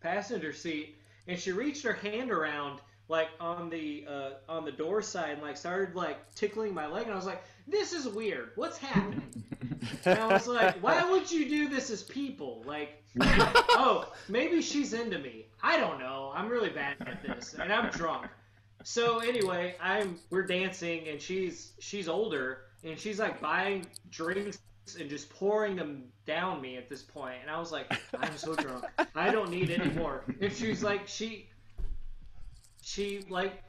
passenger 0.02 0.54
seat, 0.54 0.98
and 1.28 1.40
she 1.40 1.52
reached 1.52 1.84
her 1.84 1.94
hand 1.94 2.32
around 2.32 2.80
like 3.10 3.30
on 3.40 3.70
the 3.70 4.06
uh, 4.10 4.30
on 4.48 4.66
the 4.66 4.72
door 4.72 5.02
side, 5.02 5.32
and 5.32 5.42
like 5.42 5.58
started 5.58 5.96
like 5.96 6.34
tickling 6.36 6.74
my 6.74 6.88
leg, 6.88 7.04
and 7.04 7.14
I 7.14 7.16
was 7.16 7.26
like, 7.26 7.44
"This 7.68 7.94
is 7.94 8.08
weird. 8.08 8.52
What's 8.56 8.78
happening?" 8.78 9.44
And 10.06 10.18
I 10.18 10.28
was 10.28 10.48
like, 10.48 10.82
"Why 10.82 11.10
would 11.10 11.30
you 11.30 11.48
do 11.50 11.68
this 11.68 11.90
as 11.90 12.04
people? 12.04 12.64
Like, 12.66 13.04
oh, 13.20 14.12
maybe 14.30 14.62
she's 14.62 14.94
into 14.94 15.20
me. 15.20 15.48
I 15.62 15.78
don't 15.78 16.00
know. 16.00 16.32
I'm 16.34 16.48
really 16.48 16.70
bad 16.70 16.96
at 17.02 17.22
this, 17.22 17.54
and 17.54 17.72
I'm 17.72 17.90
drunk." 17.92 18.28
So 18.84 19.20
anyway, 19.20 19.76
I'm 19.82 20.20
we're 20.30 20.46
dancing 20.46 21.08
and 21.08 21.22
she's 21.22 21.72
she's 21.80 22.10
older 22.10 22.64
and 22.84 23.00
she's 23.00 23.18
like 23.18 23.40
buying 23.40 23.86
drinks 24.10 24.60
and 25.00 25.10
just 25.10 25.30
pouring 25.30 25.76
them 25.76 26.04
down 26.26 26.62
me 26.62 26.78
at 26.78 26.90
this 26.90 27.02
point 27.02 27.36
and 27.42 27.50
I 27.50 27.58
was 27.60 27.72
like 27.72 27.92
I'm 28.20 28.36
so 28.38 28.54
drunk 28.56 28.84
I 29.16 29.32
don't 29.32 29.50
need 29.50 29.70
any 29.72 29.90
more 29.92 30.24
and 30.42 30.52
she's 30.52 30.84
like 30.84 31.08
she 31.08 31.48
she 32.82 33.26
like 33.30 33.64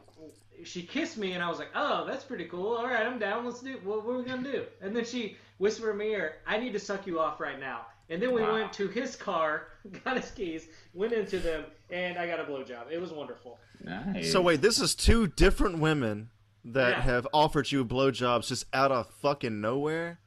she 0.65 0.83
kissed 0.83 1.17
me 1.17 1.33
and 1.33 1.43
I 1.43 1.49
was 1.49 1.59
like 1.59 1.71
oh 1.75 2.05
that's 2.07 2.25
pretty 2.25 2.45
cool 2.47 2.75
all 2.77 2.87
right 2.87 3.07
I'm 3.07 3.19
down 3.19 3.45
let's 3.45 3.61
do 3.61 3.79
what, 3.85 4.05
what 4.05 4.15
are 4.15 4.19
we 4.19 4.25
gonna 4.25 4.43
do 4.51 4.65
and 4.81 4.95
then 4.95 5.05
she 5.05 5.37
whispered 5.59 5.93
in 5.93 5.99
my 5.99 6.05
ear 6.05 6.37
I 6.47 6.59
need 6.59 6.73
to 6.73 6.79
suck 6.81 7.07
you 7.07 7.21
off 7.21 7.41
right 7.41 7.59
now 7.61 7.87
and 8.11 8.21
then 8.21 8.33
we 8.35 8.43
Wow. 8.43 8.53
went 8.55 8.73
to 8.75 8.89
his 8.89 9.17
car 9.17 9.69
got 10.05 10.17
his 10.17 10.31
keys 10.31 10.67
went 10.95 11.12
into 11.12 11.39
them 11.39 11.65
and 11.91 12.19
I 12.19 12.27
got 12.27 12.41
a 12.41 12.45
blowjob 12.45 12.91
it 12.91 13.01
was 13.01 13.12
wonderful. 13.12 13.59
Nice. 13.83 14.33
So 14.33 14.41
wait, 14.41 14.62
this 14.62 14.81
is 14.81 14.95
two 14.95 15.27
different 15.27 15.79
women 15.79 16.31
that 16.65 16.91
Yeah. 16.97 17.03
have 17.03 17.29
offered 17.33 17.71
you 17.71 17.85
blowjobs 17.85 18.47
just 18.49 18.65
out 18.73 18.91
of 18.91 19.11
fucking 19.21 19.61
nowhere. 19.61 20.19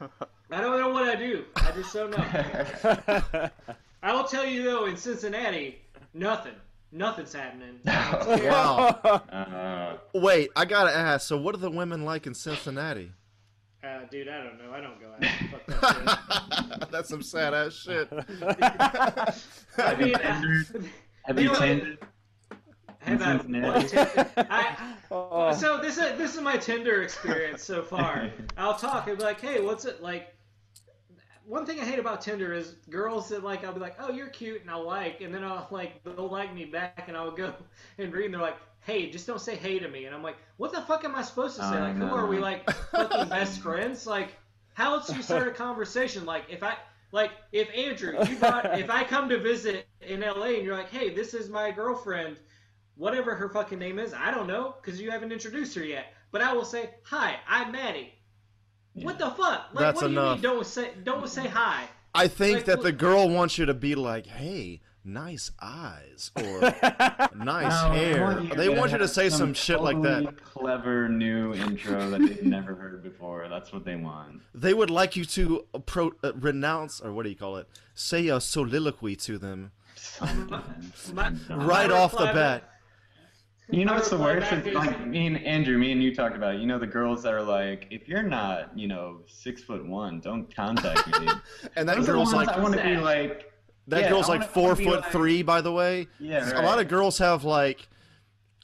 I 0.50 0.60
don't 0.60 0.78
know 0.80 0.88
what 0.90 1.08
I 1.08 1.14
do. 1.16 1.44
I 1.56 1.70
just 1.72 1.92
don't 1.92 2.10
know. 2.10 3.50
I 4.02 4.12
will 4.12 4.24
tell 4.24 4.46
you 4.46 4.62
though, 4.64 4.86
in 4.86 4.96
Cincinnati, 4.96 5.78
nothing, 6.14 6.54
nothing's 6.92 7.32
happening. 7.32 7.80
Wow. 8.50 8.78
Uh, 9.30 9.96
Wait, 10.14 10.50
I 10.56 10.64
gotta 10.64 10.94
ask. 10.94 11.26
So, 11.28 11.36
what 11.36 11.54
are 11.54 11.58
the 11.58 11.70
women 11.70 12.04
like 12.04 12.26
in 12.26 12.34
Cincinnati? 12.34 13.12
Uh, 13.82 14.00
dude, 14.10 14.28
I 14.28 14.42
don't 14.44 14.58
know. 14.58 14.72
I 14.72 14.80
don't 14.80 15.00
go 15.00 15.10
out. 15.12 15.24
Fuck 15.50 16.80
that 16.80 16.88
That's 16.90 17.08
some 17.08 17.22
sad 17.22 17.54
ass 17.54 17.72
shit. 17.74 18.08
shit. 18.10 18.24
I 19.78 19.94
mean, 19.98 20.14
have 20.14 21.38
You 21.38 21.44
you 21.44 21.52
know, 21.52 21.96
tended? 23.04 23.26
have 23.26 23.40
I, 23.66 23.82
Cincinnati. 23.82 23.96
what, 23.96 24.34
I, 24.50 24.94
Oh. 25.10 25.52
so 25.52 25.78
this 25.80 25.98
is 25.98 26.16
this 26.18 26.36
is 26.36 26.40
my 26.40 26.56
Tinder 26.56 27.02
experience 27.02 27.64
so 27.64 27.82
far. 27.82 28.30
I'll 28.56 28.76
talk 28.76 29.08
and 29.08 29.18
be 29.18 29.24
like, 29.24 29.40
hey, 29.40 29.60
what's 29.60 29.84
it 29.84 30.02
like? 30.02 30.34
One 31.46 31.66
thing 31.66 31.80
I 31.80 31.84
hate 31.84 31.98
about 31.98 32.20
Tinder 32.20 32.52
is 32.52 32.76
girls 32.90 33.28
that 33.30 33.42
like 33.42 33.64
I'll 33.64 33.72
be 33.72 33.80
like, 33.80 33.96
oh, 33.98 34.12
you're 34.12 34.28
cute, 34.28 34.62
and 34.62 34.70
I'll 34.70 34.86
like, 34.86 35.20
and 35.20 35.34
then 35.34 35.42
I'll 35.42 35.66
like 35.70 36.02
they'll 36.04 36.28
like 36.28 36.54
me 36.54 36.64
back, 36.64 37.06
and 37.08 37.16
I'll 37.16 37.32
go 37.32 37.52
and 37.98 38.12
read, 38.12 38.26
and 38.26 38.34
they're 38.34 38.40
like, 38.40 38.58
hey, 38.82 39.10
just 39.10 39.26
don't 39.26 39.40
say 39.40 39.56
hey 39.56 39.80
to 39.80 39.88
me, 39.88 40.04
and 40.04 40.14
I'm 40.14 40.22
like, 40.22 40.36
what 40.58 40.72
the 40.72 40.82
fuck 40.82 41.04
am 41.04 41.16
I 41.16 41.22
supposed 41.22 41.56
to 41.56 41.62
say? 41.62 41.76
Oh, 41.76 41.80
like, 41.80 41.96
who 41.96 42.04
are 42.04 42.26
we 42.26 42.38
like 42.38 42.70
fucking 42.70 43.28
best 43.28 43.60
friends? 43.60 44.06
Like, 44.06 44.36
how 44.74 44.94
else 44.94 45.08
do 45.08 45.16
you 45.16 45.22
start 45.22 45.48
a 45.48 45.50
conversation? 45.50 46.24
Like, 46.24 46.44
if 46.48 46.62
I 46.62 46.76
like 47.10 47.32
if 47.50 47.68
Andrew, 47.74 48.16
you 48.28 48.36
brought, 48.36 48.78
if 48.78 48.90
I 48.90 49.02
come 49.02 49.28
to 49.30 49.38
visit 49.38 49.88
in 50.00 50.20
LA 50.20 50.50
and 50.54 50.64
you're 50.64 50.76
like, 50.76 50.90
hey, 50.90 51.12
this 51.12 51.34
is 51.34 51.48
my 51.48 51.72
girlfriend 51.72 52.36
whatever 53.00 53.34
her 53.34 53.48
fucking 53.48 53.78
name 53.78 53.98
is. 53.98 54.12
I 54.12 54.30
don't 54.30 54.46
know 54.46 54.74
because 54.80 55.00
you 55.00 55.10
haven't 55.10 55.32
introduced 55.32 55.74
her 55.74 55.84
yet. 55.84 56.12
But 56.30 56.42
I 56.42 56.52
will 56.52 56.64
say, 56.64 56.90
"Hi, 57.04 57.36
I'm 57.48 57.72
Matty." 57.72 58.12
What 58.92 59.18
the 59.18 59.30
fuck? 59.30 59.68
Like, 59.72 59.78
That's 59.78 60.02
what 60.02 60.08
do 60.08 60.14
you 60.14 60.20
mean? 60.20 60.40
Don't 60.40 60.66
say, 60.66 60.90
don't 61.04 61.28
say 61.28 61.46
hi. 61.46 61.84
I 62.14 62.26
think 62.28 62.56
Like, 62.56 62.64
that 62.66 62.82
the 62.82 62.92
girl 62.92 63.28
wants 63.30 63.56
you 63.56 63.66
to 63.66 63.74
be 63.74 63.94
like, 63.94 64.26
"Hey, 64.26 64.80
nice 65.04 65.50
eyes," 65.60 66.30
or 66.36 66.60
"Nice 67.34 67.82
No, 67.82 67.90
hair." 67.92 68.24
want 68.24 68.56
They 68.56 68.68
want 68.68 68.92
you 68.92 68.98
to 68.98 69.08
say 69.08 69.28
some 69.30 69.54
shit 69.54 69.80
like 69.80 70.00
that. 70.02 70.42
Clever 70.44 71.08
new 71.08 71.54
intro 71.54 72.10
that 72.10 72.20
they've 72.20 72.42
never 72.42 72.74
heard 72.74 73.02
before. 73.02 73.48
That's 73.48 73.72
what 73.72 73.84
they 73.84 73.96
want. 73.96 74.42
They 74.54 74.74
would 74.74 74.90
like 74.90 75.16
you 75.16 75.24
to 75.24 75.66
pro- 75.86 76.12
uh, 76.22 76.32
renounce, 76.34 77.00
or 77.00 77.12
what 77.12 77.22
do 77.22 77.30
you 77.30 77.36
call 77.36 77.56
it? 77.56 77.68
Say 77.94 78.28
a 78.28 78.40
soliloquy 78.40 79.16
to 79.16 79.38
them 79.38 79.72
My, 80.20 81.32
right 81.50 81.90
my 81.90 81.96
off 81.96 82.12
the 82.12 82.18
reply 82.26 82.32
bat. 82.32 82.64
You 83.72 83.84
know 83.84 83.92
My 83.92 83.98
what's 83.98 84.10
the 84.10 84.18
worst? 84.18 84.50
It's 84.52 84.74
like 84.74 85.06
me 85.06 85.26
and 85.26 85.38
Andrew, 85.44 85.78
me 85.78 85.92
and 85.92 86.02
you 86.02 86.14
talked 86.14 86.36
about. 86.36 86.56
it. 86.56 86.60
You 86.60 86.66
know 86.66 86.78
the 86.78 86.86
girls 86.86 87.22
that 87.22 87.32
are 87.32 87.42
like, 87.42 87.86
if 87.90 88.08
you're 88.08 88.22
not, 88.22 88.76
you 88.76 88.88
know, 88.88 89.20
six 89.26 89.62
foot 89.62 89.84
one, 89.86 90.20
don't 90.20 90.52
contact 90.54 91.06
me. 91.20 91.28
And 91.76 91.88
that 91.88 91.96
Those 91.98 92.06
girl's 92.06 92.32
like, 92.34 92.48
I 92.48 92.58
want 92.60 92.74
to 92.76 92.82
be 92.82 92.96
like. 92.96 93.52
that 93.88 94.02
yeah, 94.02 94.08
girl's 94.10 94.28
like 94.28 94.40
wanna- 94.40 94.50
I 94.50 94.54
four 94.54 94.76
foot 94.76 95.00
like- 95.02 95.12
three, 95.12 95.42
by 95.42 95.60
the 95.60 95.72
way. 95.72 96.08
Yeah, 96.18 96.60
A 96.60 96.62
lot 96.62 96.80
of 96.80 96.88
girls 96.88 97.18
have 97.18 97.44
like, 97.44 97.88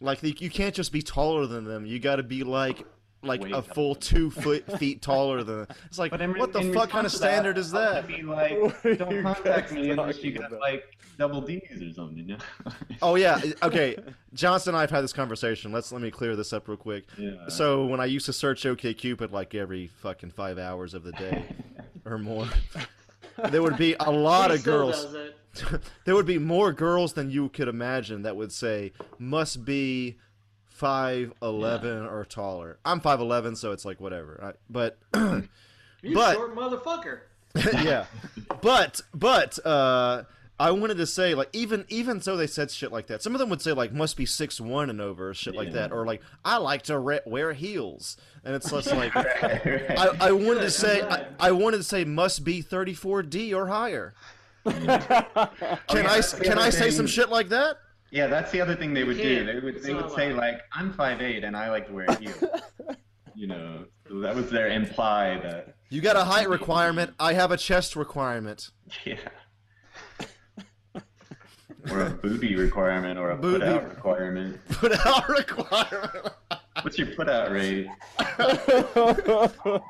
like 0.00 0.22
you 0.22 0.34
you 0.38 0.50
can't 0.50 0.74
just 0.74 0.92
be 0.92 1.02
taller 1.02 1.46
than 1.46 1.64
them. 1.64 1.86
You 1.86 1.98
got 2.00 2.16
to 2.16 2.22
be 2.22 2.42
like, 2.42 2.84
like 3.26 3.42
Way 3.42 3.48
a 3.50 3.52
taller. 3.52 3.62
full 3.62 3.94
two 3.94 4.30
foot 4.30 4.78
feet 4.78 5.02
taller 5.02 5.42
than. 5.42 5.58
Them. 5.58 5.66
It's 5.86 5.98
like, 5.98 6.12
in, 6.12 6.38
what 6.38 6.52
the 6.52 6.60
in 6.60 6.72
fuck 6.74 6.90
kind 6.90 7.06
of 7.06 7.12
response 7.12 7.14
to 7.14 7.18
that, 7.20 7.32
standard 7.32 7.58
is 7.58 7.74
I 7.74 7.78
wanna 7.78 7.94
that? 7.94 8.08
Be 8.08 8.22
like, 8.22 8.98
don't 8.98 9.22
contact 9.22 9.72
me 9.72 9.90
unless 9.90 10.22
you 10.22 10.32
got 10.38 10.52
like 10.52 10.96
double 11.18 11.40
D's 11.40 11.82
or 11.82 11.92
something. 11.92 12.18
You 12.18 12.24
know? 12.36 12.38
Oh 13.02 13.14
yeah, 13.16 13.40
okay. 13.62 13.96
Johnson 14.34 14.70
and 14.70 14.78
I 14.78 14.80
have 14.82 14.90
had 14.90 15.02
this 15.04 15.12
conversation. 15.12 15.72
Let's 15.72 15.92
let 15.92 16.00
me 16.02 16.10
clear 16.10 16.34
this 16.36 16.52
up 16.52 16.68
real 16.68 16.76
quick. 16.76 17.04
Yeah. 17.18 17.48
So 17.48 17.86
when 17.86 18.00
I 18.00 18.06
used 18.06 18.26
to 18.26 18.32
search 18.32 18.64
OkCupid 18.64 19.32
like 19.32 19.54
every 19.54 19.86
fucking 19.88 20.30
five 20.30 20.58
hours 20.58 20.94
of 20.94 21.02
the 21.04 21.12
day 21.12 21.44
or 22.04 22.18
more, 22.18 22.48
there 23.50 23.62
would 23.62 23.76
be 23.76 23.94
a 24.00 24.10
lot 24.10 24.50
He 24.50 24.54
of 24.56 24.60
still 24.60 24.78
girls. 24.78 25.04
does 25.04 25.14
it. 25.14 25.36
there 26.04 26.14
would 26.14 26.26
be 26.26 26.38
more 26.38 26.72
girls 26.72 27.14
than 27.14 27.30
you 27.30 27.48
could 27.48 27.68
imagine 27.68 28.22
that 28.22 28.36
would 28.36 28.52
say 28.52 28.92
must 29.18 29.64
be 29.64 30.16
five 30.76 31.32
eleven 31.42 32.06
or 32.06 32.24
taller. 32.24 32.78
I'm 32.84 33.00
five 33.00 33.20
eleven, 33.20 33.56
so 33.56 33.72
it's 33.72 33.84
like 33.84 34.00
whatever. 34.00 34.40
I, 34.42 34.52
but 34.70 34.98
You 36.02 36.14
But- 36.14 36.34
short 36.34 36.54
motherfucker. 36.54 37.20
yeah, 37.82 38.04
but 38.60 39.00
but 39.14 39.58
uh, 39.64 40.24
I 40.60 40.70
wanted 40.72 40.98
to 40.98 41.06
say 41.06 41.34
like 41.34 41.48
even 41.54 41.86
even 41.88 42.20
so 42.20 42.36
they 42.36 42.46
said 42.46 42.70
shit 42.70 42.92
like 42.92 43.06
that. 43.06 43.22
Some 43.22 43.34
of 43.34 43.38
them 43.38 43.48
would 43.48 43.62
say 43.62 43.72
like 43.72 43.94
must 43.94 44.18
be 44.18 44.26
six 44.26 44.60
one 44.60 44.90
and 44.90 45.00
over 45.00 45.30
or 45.30 45.34
shit 45.34 45.54
like 45.54 45.72
that, 45.72 45.90
or 45.90 46.04
like 46.04 46.20
I 46.44 46.58
like 46.58 46.82
to 46.82 46.98
re- 46.98 47.20
wear 47.24 47.54
heels, 47.54 48.18
and 48.44 48.54
it's 48.54 48.70
just 48.70 48.92
like 48.92 49.14
Right, 49.14 49.64
right. 49.64 49.98
I, 49.98 50.28
I 50.28 50.32
wanted 50.32 50.60
to 50.60 50.70
say 50.70 51.00
I'm 51.00 51.24
I, 51.40 51.52
wanted 51.52 51.78
to 51.78 51.82
say 51.82 52.04
must 52.04 52.44
be 52.44 52.60
thirty 52.60 52.92
four 52.92 53.22
D 53.22 53.54
or 53.54 53.68
higher. 53.68 54.12
Can 54.66 54.84
yeah, 54.84 55.24
I 55.88 56.20
can 56.42 56.58
I 56.58 56.68
say 56.68 56.90
some 56.90 57.06
shit 57.06 57.30
like 57.30 57.48
that? 57.50 57.78
Yeah, 58.10 58.26
that's 58.28 58.50
the 58.52 58.60
other 58.60 58.74
thing 58.76 58.94
they 58.94 59.04
would 59.04 59.16
do. 59.16 59.22
can't. 59.44 59.46
They 59.46 59.60
would 59.64 59.76
It's 59.76 59.86
they 59.86 59.94
would 59.94 60.10
say 60.12 60.30
allowed. 60.30 60.38
like, 60.38 60.60
"I'm 60.72 60.92
5'8 60.92 61.44
and 61.44 61.56
I 61.56 61.70
like 61.70 61.86
to 61.88 61.92
wear 61.92 62.06
heels." 62.20 62.42
you 63.34 63.46
know, 63.46 63.84
so 64.08 64.20
that 64.20 64.34
was 64.34 64.48
their 64.50 64.68
imply 64.68 65.38
that. 65.42 65.74
You 65.90 66.00
got 66.00 66.16
a 66.16 66.24
height 66.24 66.48
requirement. 66.48 67.14
I 67.20 67.32
have 67.34 67.50
a 67.52 67.56
chest 67.56 67.94
requirement. 67.96 68.70
Yeah. 69.04 69.16
or 71.90 72.00
a 72.06 72.10
booty 72.10 72.56
requirement 72.56 73.18
or 73.18 73.30
a 73.30 73.36
Booty. 73.36 73.60
put 73.60 73.68
out 73.68 73.88
requirement. 73.88 74.60
Put 74.68 75.06
out 75.06 75.28
requirement. 75.28 76.28
What's 76.82 76.98
your 76.98 77.06
put 77.08 77.28
out 77.28 77.50
rate? 77.52 77.86
Oh, 78.38 79.82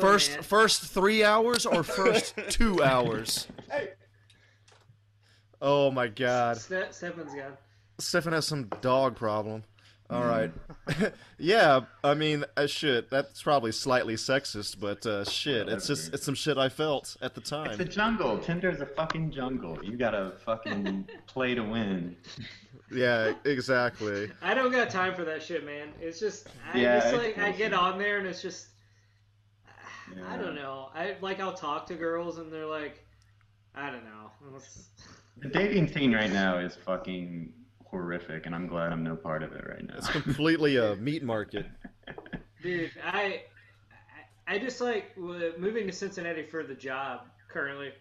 First 0.00 0.32
man. 0.32 0.42
first 0.42 0.82
three 0.82 1.24
hours 1.24 1.64
or 1.66 1.82
first 1.82 2.34
two 2.50 2.82
hours? 2.82 3.46
Oh 5.60 5.90
my 5.90 6.08
god. 6.08 6.56
Ste- 6.58 6.92
Stefan's 6.92 7.34
gone. 7.34 7.56
Stefan 7.98 8.32
has 8.32 8.46
some 8.46 8.68
dog 8.80 9.16
problem. 9.16 9.64
All 10.08 10.24
right. 10.24 10.50
yeah, 11.38 11.82
I 12.02 12.14
mean, 12.14 12.44
uh, 12.56 12.66
shit. 12.66 13.10
That's 13.10 13.42
probably 13.44 13.70
slightly 13.70 14.14
sexist, 14.14 14.80
but 14.80 15.06
uh, 15.06 15.24
shit, 15.24 15.68
it's 15.68 15.86
just 15.86 16.12
it's 16.12 16.24
some 16.24 16.34
shit 16.34 16.58
I 16.58 16.68
felt 16.68 17.16
at 17.22 17.36
the 17.36 17.40
time. 17.40 17.70
It's 17.70 17.78
a 17.78 17.84
time. 17.84 17.92
jungle. 17.92 18.38
Tinder's 18.38 18.80
a 18.80 18.86
fucking 18.86 19.30
jungle. 19.30 19.78
You 19.84 19.96
gotta 19.96 20.32
fucking 20.44 21.08
play 21.28 21.54
to 21.54 21.62
win. 21.62 22.16
Yeah, 22.92 23.34
exactly. 23.44 24.32
I 24.42 24.52
don't 24.52 24.72
got 24.72 24.90
time 24.90 25.14
for 25.14 25.24
that 25.26 25.44
shit, 25.44 25.64
man. 25.64 25.90
It's 26.00 26.18
just 26.18 26.48
I 26.74 26.78
Yeah, 26.80 26.98
just 26.98 27.14
it's 27.14 27.36
like 27.36 27.38
I 27.38 27.52
get 27.52 27.72
on 27.72 27.96
there 27.96 28.18
and 28.18 28.26
it's 28.26 28.42
just 28.42 28.66
I 30.28 30.36
don't 30.36 30.56
know. 30.56 30.88
I 30.92 31.14
like 31.20 31.38
I'll 31.38 31.54
talk 31.54 31.86
to 31.86 31.94
girls 31.94 32.38
and 32.38 32.52
they're 32.52 32.66
like 32.66 33.04
I 33.76 33.90
don't 33.90 34.04
know. 34.04 34.32
It's- 35.42 35.52
The 35.52 35.58
dating 35.58 35.88
scene 35.88 36.14
right 36.14 36.30
now 36.32 36.58
is 36.58 36.76
fucking 36.76 37.52
horrific, 37.86 38.46
and 38.46 38.54
I'm 38.54 38.66
glad 38.66 38.92
I'm 38.92 39.02
no 39.02 39.16
part 39.16 39.42
of 39.42 39.52
it 39.52 39.64
right 39.66 39.86
now. 39.86 39.94
It's 39.96 40.08
completely 40.08 40.76
a 40.76 40.96
meat 41.00 41.22
market. 41.22 41.66
Dude, 42.62 42.90
I 43.04 43.42
I 44.46 44.54
I 44.54 44.58
just 44.58 44.80
like 44.80 45.16
moving 45.16 45.86
to 45.86 45.92
Cincinnati 45.92 46.42
for 46.44 46.62
the 46.64 46.74
job 46.74 47.22
currently. 47.48 47.92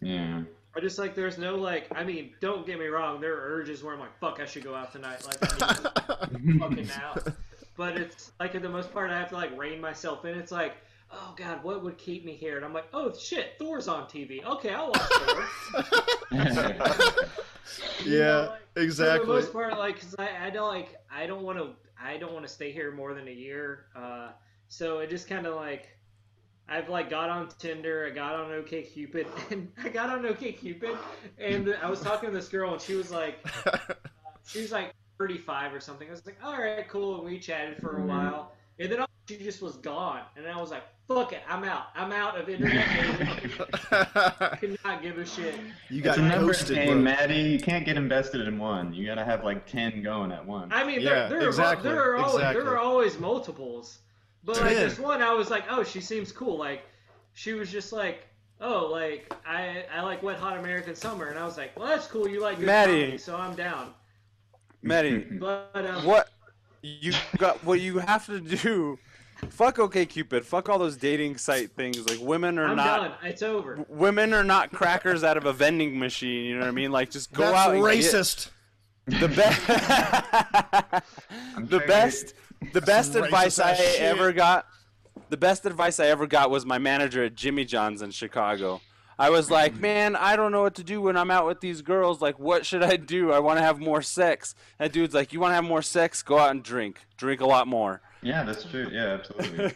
yeah. 0.00 0.42
I 0.74 0.80
just 0.80 0.98
like 0.98 1.14
there's 1.14 1.36
no 1.36 1.56
like 1.56 1.86
I 1.94 2.02
mean 2.02 2.32
don't 2.40 2.64
get 2.64 2.78
me 2.78 2.86
wrong 2.86 3.20
there 3.20 3.34
are 3.34 3.54
urges 3.58 3.82
where 3.82 3.92
I'm 3.92 4.00
like 4.00 4.18
fuck 4.20 4.40
I 4.40 4.46
should 4.46 4.64
go 4.64 4.74
out 4.74 4.90
tonight 4.90 5.22
like 5.26 5.36
I 5.62 6.28
need 6.40 6.58
fucking 6.60 6.88
out 6.92 7.28
but 7.76 7.98
it's 7.98 8.32
like 8.40 8.52
for 8.52 8.58
the 8.58 8.70
most 8.70 8.90
part 8.90 9.10
I 9.10 9.18
have 9.18 9.28
to 9.28 9.34
like 9.34 9.54
rein 9.58 9.82
myself 9.82 10.24
in 10.24 10.34
it's 10.38 10.50
like 10.50 10.76
oh 11.12 11.34
god 11.36 11.62
what 11.62 11.82
would 11.84 11.98
keep 11.98 12.24
me 12.24 12.34
here 12.36 12.56
and 12.56 12.64
I'm 12.64 12.72
like 12.72 12.86
oh 12.92 13.12
shit 13.16 13.54
Thor's 13.58 13.88
on 13.88 14.04
TV 14.04 14.44
okay 14.44 14.70
I'll 14.70 14.88
watch 14.90 15.02
Thor 15.12 15.44
You 18.04 18.18
know, 18.18 18.48
yeah, 18.76 18.82
exactly. 18.82 19.20
For 19.20 19.26
the 19.26 19.32
most 19.40 19.52
part, 19.52 19.78
like, 19.78 20.00
'cause 20.00 20.14
I, 20.18 20.46
I 20.46 20.50
don't 20.50 20.68
like, 20.68 20.96
I 21.10 21.26
don't 21.26 21.42
want 21.42 21.58
to, 21.58 21.70
I 22.02 22.16
don't 22.16 22.32
want 22.32 22.44
to 22.46 22.52
stay 22.52 22.72
here 22.72 22.90
more 22.90 23.14
than 23.14 23.28
a 23.28 23.32
year. 23.32 23.86
Uh, 23.94 24.30
so 24.68 24.98
it 24.98 25.08
just 25.10 25.28
kind 25.28 25.46
of 25.46 25.54
like, 25.54 25.88
I've 26.68 26.88
like 26.88 27.08
got 27.08 27.30
on 27.30 27.48
Tinder, 27.58 28.08
I 28.10 28.14
got 28.14 28.34
on 28.34 28.50
OkCupid, 28.50 29.26
and 29.52 29.70
I 29.82 29.88
got 29.88 30.10
on 30.10 30.24
OkCupid, 30.24 30.96
and 31.38 31.74
I 31.82 31.88
was 31.88 32.00
talking 32.00 32.28
to 32.30 32.34
this 32.34 32.48
girl, 32.48 32.72
and 32.72 32.80
she 32.82 32.94
was 32.94 33.10
like, 33.12 33.46
she 34.46 34.60
was 34.60 34.72
like 34.72 34.92
35 35.18 35.72
or 35.74 35.80
something. 35.80 36.08
I 36.08 36.10
was 36.10 36.26
like, 36.26 36.38
all 36.42 36.58
right, 36.58 36.86
cool, 36.88 37.16
and 37.16 37.24
we 37.24 37.38
chatted 37.38 37.78
for 37.80 37.98
a 37.98 38.02
Mhm. 38.02 38.06
while, 38.08 38.52
and 38.80 38.90
then 38.90 39.04
she 39.28 39.36
just 39.38 39.62
was 39.62 39.76
gone, 39.76 40.22
and 40.36 40.46
I 40.46 40.60
was 40.60 40.70
like, 40.70 40.82
fuck 41.14 41.32
it, 41.32 41.42
I'm 41.48 41.64
out, 41.64 41.86
I'm 41.94 42.12
out 42.12 42.38
of 42.38 42.48
internet. 42.48 42.86
dating. 42.88 43.50
Could 44.58 44.78
not 44.84 45.02
give 45.02 45.18
a 45.18 45.26
shit. 45.26 45.54
you 45.90 46.00
got 46.02 46.18
a 46.18 46.22
numbers 46.22 46.58
ghosted, 46.58 46.76
game. 46.76 47.02
Matty. 47.02 47.40
You 47.40 47.58
can't 47.60 47.84
get 47.84 47.96
invested 47.96 48.42
in 48.46 48.58
one. 48.58 48.92
You 48.92 49.06
gotta 49.06 49.24
have 49.24 49.44
like 49.44 49.66
ten 49.66 50.02
going 50.02 50.32
at 50.32 50.44
once. 50.44 50.72
I 50.74 50.84
mean, 50.84 51.00
Yeah, 51.00 51.28
there, 51.28 51.40
there, 51.40 51.48
exactly, 51.48 51.90
are, 51.90 51.92
there 51.94 52.02
are 52.12 52.16
always 52.16 52.34
exactly. 52.34 52.62
there 52.62 52.72
are 52.72 52.78
always 52.78 53.18
multiples, 53.18 53.98
but 54.44 54.60
like 54.60 54.74
Ten. 54.74 54.88
this 54.88 54.98
one, 54.98 55.22
I 55.22 55.32
was 55.32 55.50
like, 55.50 55.64
oh, 55.70 55.84
she 55.84 56.00
seems 56.00 56.32
cool. 56.32 56.58
Like, 56.58 56.82
she 57.34 57.52
was 57.52 57.70
just 57.70 57.92
like, 57.92 58.26
oh, 58.60 58.86
like 58.86 59.32
I 59.46 59.84
I 59.94 60.02
like 60.02 60.22
Wet 60.22 60.38
Hot 60.38 60.58
American 60.58 60.94
Summer, 60.94 61.26
and 61.26 61.38
I 61.38 61.44
was 61.44 61.56
like, 61.56 61.78
well, 61.78 61.88
that's 61.88 62.06
cool. 62.06 62.28
You 62.28 62.40
like 62.40 62.58
good 62.58 62.66
Matty. 62.66 63.00
comedy, 63.00 63.18
so 63.18 63.36
I'm 63.36 63.54
down. 63.54 63.94
Matty, 64.84 65.18
But 65.18 65.70
um, 65.74 66.04
what 66.04 66.28
you 66.82 67.12
got? 67.38 67.62
What 67.64 67.80
you 67.80 67.98
have 67.98 68.26
to 68.26 68.40
do? 68.40 68.98
Fuck 69.50 69.78
OK 69.78 70.06
Cupid. 70.06 70.44
Fuck 70.46 70.68
all 70.68 70.78
those 70.78 70.96
dating 70.96 71.36
site 71.36 71.72
things. 71.72 72.08
Like 72.08 72.20
women 72.20 72.58
are 72.58 72.66
I'm 72.68 72.76
not. 72.76 73.20
done. 73.20 73.30
It's 73.30 73.42
over. 73.42 73.84
Women 73.88 74.32
are 74.32 74.44
not 74.44 74.72
crackers 74.72 75.24
out 75.24 75.36
of 75.36 75.44
a 75.44 75.52
vending 75.52 75.98
machine. 75.98 76.44
You 76.44 76.54
know 76.54 76.60
what 76.60 76.68
I 76.68 76.72
mean? 76.72 76.90
Like 76.92 77.10
just 77.10 77.32
go 77.32 77.44
That's 77.44 77.56
out. 77.56 77.74
and 77.74 77.84
get- 77.84 77.94
racist. 78.04 78.50
The 79.06 79.28
best. 79.28 79.66
the 81.68 81.78
best. 81.86 82.34
The 82.72 82.80
best 82.80 83.12
Some 83.14 83.24
advice 83.24 83.58
racist 83.58 83.64
I 83.64 83.70
ass 83.72 83.78
shit. 83.78 84.00
ever 84.00 84.32
got. 84.32 84.66
The 85.28 85.36
best 85.36 85.66
advice 85.66 85.98
I 85.98 86.06
ever 86.06 86.26
got 86.26 86.50
was 86.50 86.64
my 86.64 86.78
manager 86.78 87.24
at 87.24 87.34
Jimmy 87.34 87.64
John's 87.64 88.02
in 88.02 88.10
Chicago. 88.12 88.80
I 89.18 89.30
was 89.30 89.50
like, 89.50 89.74
man, 89.76 90.16
I 90.16 90.36
don't 90.36 90.52
know 90.52 90.62
what 90.62 90.76
to 90.76 90.84
do 90.84 91.00
when 91.00 91.16
I'm 91.16 91.30
out 91.30 91.46
with 91.46 91.60
these 91.60 91.82
girls. 91.82 92.20
Like, 92.20 92.38
what 92.38 92.64
should 92.64 92.82
I 92.82 92.96
do? 92.96 93.30
I 93.32 93.40
want 93.40 93.58
to 93.58 93.62
have 93.62 93.78
more 93.78 94.02
sex. 94.02 94.54
That 94.78 94.92
dude's 94.92 95.14
like, 95.14 95.32
you 95.32 95.40
want 95.40 95.50
to 95.52 95.56
have 95.56 95.64
more 95.64 95.82
sex? 95.82 96.22
Go 96.22 96.38
out 96.38 96.50
and 96.50 96.62
drink. 96.62 97.00
Drink 97.16 97.40
a 97.40 97.46
lot 97.46 97.66
more. 97.68 98.00
Yeah, 98.22 98.44
that's 98.44 98.64
true. 98.64 98.88
Yeah, 98.90 99.18
absolutely. 99.18 99.72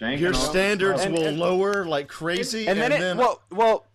Your 0.18 0.34
standards 0.34 1.02
And- 1.02 1.14
will 1.14 1.26
and- 1.26 1.38
lower 1.38 1.84
like 1.84 2.08
crazy, 2.08 2.66
and 2.66 2.80
then 2.80 2.90
it 2.92 3.16
well 3.16 3.40
well 3.50 3.86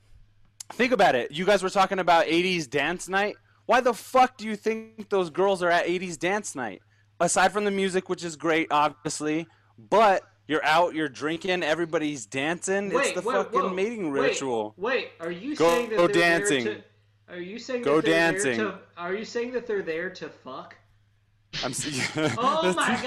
think 0.73 0.93
about 0.93 1.15
it 1.15 1.31
you 1.31 1.45
guys 1.45 1.61
were 1.63 1.69
talking 1.69 1.99
about 1.99 2.25
80s 2.27 2.69
dance 2.69 3.09
night 3.09 3.35
why 3.65 3.81
the 3.81 3.93
fuck 3.93 4.37
do 4.37 4.45
you 4.45 4.55
think 4.55 5.09
those 5.09 5.29
girls 5.29 5.61
are 5.63 5.69
at 5.69 5.85
80s 5.85 6.17
dance 6.17 6.55
night 6.55 6.81
aside 7.19 7.51
from 7.51 7.65
the 7.65 7.71
music 7.71 8.07
which 8.09 8.23
is 8.23 8.35
great 8.37 8.67
obviously 8.71 9.47
but 9.77 10.23
you're 10.47 10.63
out 10.63 10.93
you're 10.95 11.09
drinking 11.09 11.61
everybody's 11.61 12.25
dancing 12.25 12.89
Wait, 12.89 13.07
it's 13.07 13.21
the 13.21 13.27
wait, 13.27 13.35
fucking 13.35 13.59
whoa, 13.61 13.69
mating 13.69 14.11
wait, 14.13 14.21
ritual 14.21 14.73
Wait, 14.77 15.09
are 15.19 15.31
you 15.31 15.55
Go- 15.57 15.69
saying 15.69 15.89
that 15.89 15.97
go 15.97 16.07
they're 16.07 16.15
dancing. 16.21 16.63
There 16.63 16.75
to, 16.75 16.83
are 17.33 17.39
you 17.41 17.59
saying 17.59 17.81
Go 17.83 17.95
that 17.97 18.05
they're 18.05 18.13
dancing. 18.31 18.57
There 18.59 18.67
to, 18.71 18.79
are 18.95 19.13
you 19.13 19.25
saying 19.25 19.51
that 19.51 19.67
they're 19.67 19.81
there 19.81 20.09
to 20.11 20.29
fuck? 20.29 20.76
I'm 21.63 21.73
Oh 22.37 22.73
my 22.75 22.99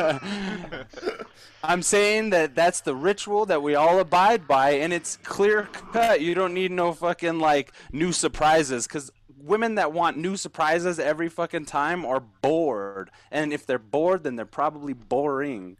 god! 0.00 0.86
I'm 1.62 1.82
saying 1.82 2.30
that 2.30 2.54
that's 2.54 2.80
the 2.80 2.94
ritual 2.94 3.46
that 3.46 3.62
we 3.62 3.74
all 3.74 3.98
abide 3.98 4.48
by, 4.48 4.70
and 4.70 4.92
it's 4.92 5.18
clear 5.18 5.64
cut. 5.64 6.20
You 6.20 6.34
don't 6.34 6.54
need 6.54 6.70
no 6.70 6.92
fucking 6.92 7.38
like 7.38 7.72
new 7.92 8.12
surprises, 8.12 8.86
because 8.86 9.10
women 9.36 9.74
that 9.74 9.92
want 9.92 10.16
new 10.16 10.36
surprises 10.36 10.98
every 10.98 11.28
fucking 11.28 11.66
time 11.66 12.06
are 12.06 12.20
bored, 12.20 13.10
and 13.30 13.52
if 13.52 13.66
they're 13.66 13.78
bored, 13.78 14.24
then 14.24 14.36
they're 14.36 14.46
probably 14.46 14.94
boring. 14.94 15.76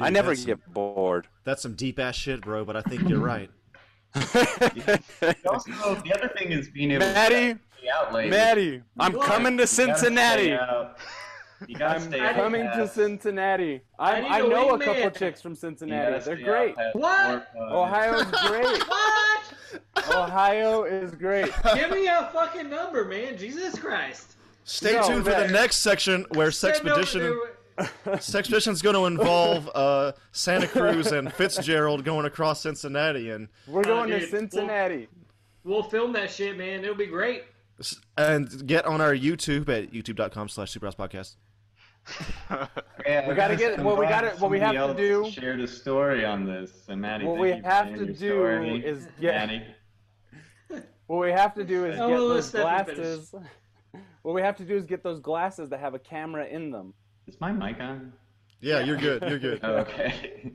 I 0.00 0.10
never 0.10 0.30
that's 0.30 0.44
get 0.44 0.72
bored. 0.72 1.28
That's 1.44 1.62
some 1.62 1.74
deep 1.74 1.98
ass 1.98 2.16
shit, 2.16 2.42
bro. 2.42 2.64
But 2.64 2.76
I 2.76 2.82
think 2.82 3.08
you're 3.08 3.20
right. 3.20 3.50
Also, 5.46 5.70
the 6.04 6.12
other 6.16 6.32
thing 6.36 6.52
is 6.52 6.70
being 6.70 6.90
able 6.90 7.00
Matty, 7.00 7.34
to 7.34 7.58
stay 7.58 7.58
out 7.94 8.12
late. 8.12 8.30
Matty, 8.30 8.82
I'm 8.98 9.12
What? 9.12 9.26
coming 9.26 9.52
to 9.58 9.62
gotta 9.64 9.66
Cincinnati. 9.68 10.56
You 11.68 11.76
gotta 11.78 11.94
I'm 11.94 12.00
stay 12.02 12.20
I 12.20 12.30
out 12.30 12.34
coming 12.36 12.62
to 12.64 12.86
Cincinnati. 12.88 13.80
I 13.98 14.20
I, 14.20 14.40
need 14.42 14.48
know 14.50 14.70
a 14.70 14.78
wingman. 14.78 14.84
couple 14.84 15.10
chicks 15.10 15.40
from 15.40 15.54
Cincinnati. 15.54 16.22
They're 16.24 16.36
great. 16.36 16.70
out 16.70 16.76
past 16.76 16.96
What? 16.96 17.48
Ohio's 17.58 18.24
great. 18.46 18.82
what? 18.88 19.54
Ohio 20.10 20.84
is 20.84 21.12
great. 21.14 21.50
Give 21.74 21.90
me 21.90 22.06
a 22.08 22.28
fucking 22.32 22.68
number, 22.68 23.04
man. 23.04 23.38
Jesus 23.38 23.78
Christ. 23.78 24.34
Stay 24.64 24.92
No, 24.94 25.06
tuned 25.08 25.24
for 25.24 25.30
the 25.30 25.48
next 25.48 25.76
section 25.76 26.26
where 26.34 26.50
Send 26.50 26.86
over 26.88 27.00
Sexpedition 27.02 27.20
there- 27.20 27.52
Sexpedition's 28.16 28.80
going 28.82 28.96
to 28.96 29.04
involve 29.06 29.70
uh, 29.74 30.12
Santa 30.32 30.66
Cruz 30.66 31.12
and 31.12 31.32
Fitzgerald 31.32 32.04
going 32.04 32.24
across 32.26 32.62
Cincinnati 32.62 33.30
and 33.30 33.48
We're 33.66 33.84
going 33.84 34.10
to 34.10 34.18
dude. 34.20 34.30
Cincinnati. 34.30 35.08
We'll 35.62 35.82
film 35.82 36.12
that 36.14 36.30
shit, 36.30 36.56
man. 36.56 36.84
It'll 36.84 36.94
be 36.96 37.06
great. 37.06 37.44
And 38.16 38.66
get 38.66 38.86
on 38.86 39.00
our 39.00 39.14
YouTube 39.14 39.68
at 39.68 39.92
youtube.com 39.92 40.48
slash 40.48 40.72
superhouse 40.76 40.96
podcast. 40.96 41.36
Yeah, 43.06 43.28
We 43.28 43.34
gotta 43.34 43.52
I'm 43.54 43.58
get- 43.58 43.78
what 43.80 43.98
we 43.98 44.06
gotta- 44.06 44.36
what 44.38 44.50
we 44.50 44.58
have 44.60 44.74
to 44.74 44.94
do- 44.94 45.30
Shared 45.30 45.60
a 45.60 45.66
story 45.66 46.24
on 46.24 46.44
this, 46.44 46.84
and 46.88 47.00
Matty. 47.00 47.24
What 47.24 47.38
we 47.38 47.50
have 47.52 47.94
to 47.94 48.06
do 48.06 48.14
story. 48.14 48.84
is 48.84 49.06
get 49.20 49.34
Matty. 49.34 49.62
what 51.06 51.20
we 51.20 51.30
have 51.30 51.54
to 51.54 51.64
do 51.64 51.84
is 51.86 51.98
Oh, 52.00 52.08
get 52.08 52.14
well, 52.14 52.26
let 52.26 52.34
those 52.36 52.50
glasses. 52.50 53.34
What 54.22 54.34
we 54.34 54.42
have 54.42 54.56
to 54.56 54.64
do 54.64 54.74
is 54.76 54.84
get 54.84 55.02
those 55.04 55.20
glasses 55.20 55.68
that 55.70 55.78
have 55.80 55.94
a 55.94 55.98
camera 56.00 56.46
in 56.46 56.70
them. 56.70 56.94
Is 57.28 57.40
my 57.40 57.52
mic 57.52 57.80
on? 57.80 58.12
Yeah, 58.60 58.80
you're 58.80 58.96
good. 58.96 59.22
You're 59.28 59.38
good. 59.38 59.60
Oh, 59.62 59.76
okay. 59.76 60.52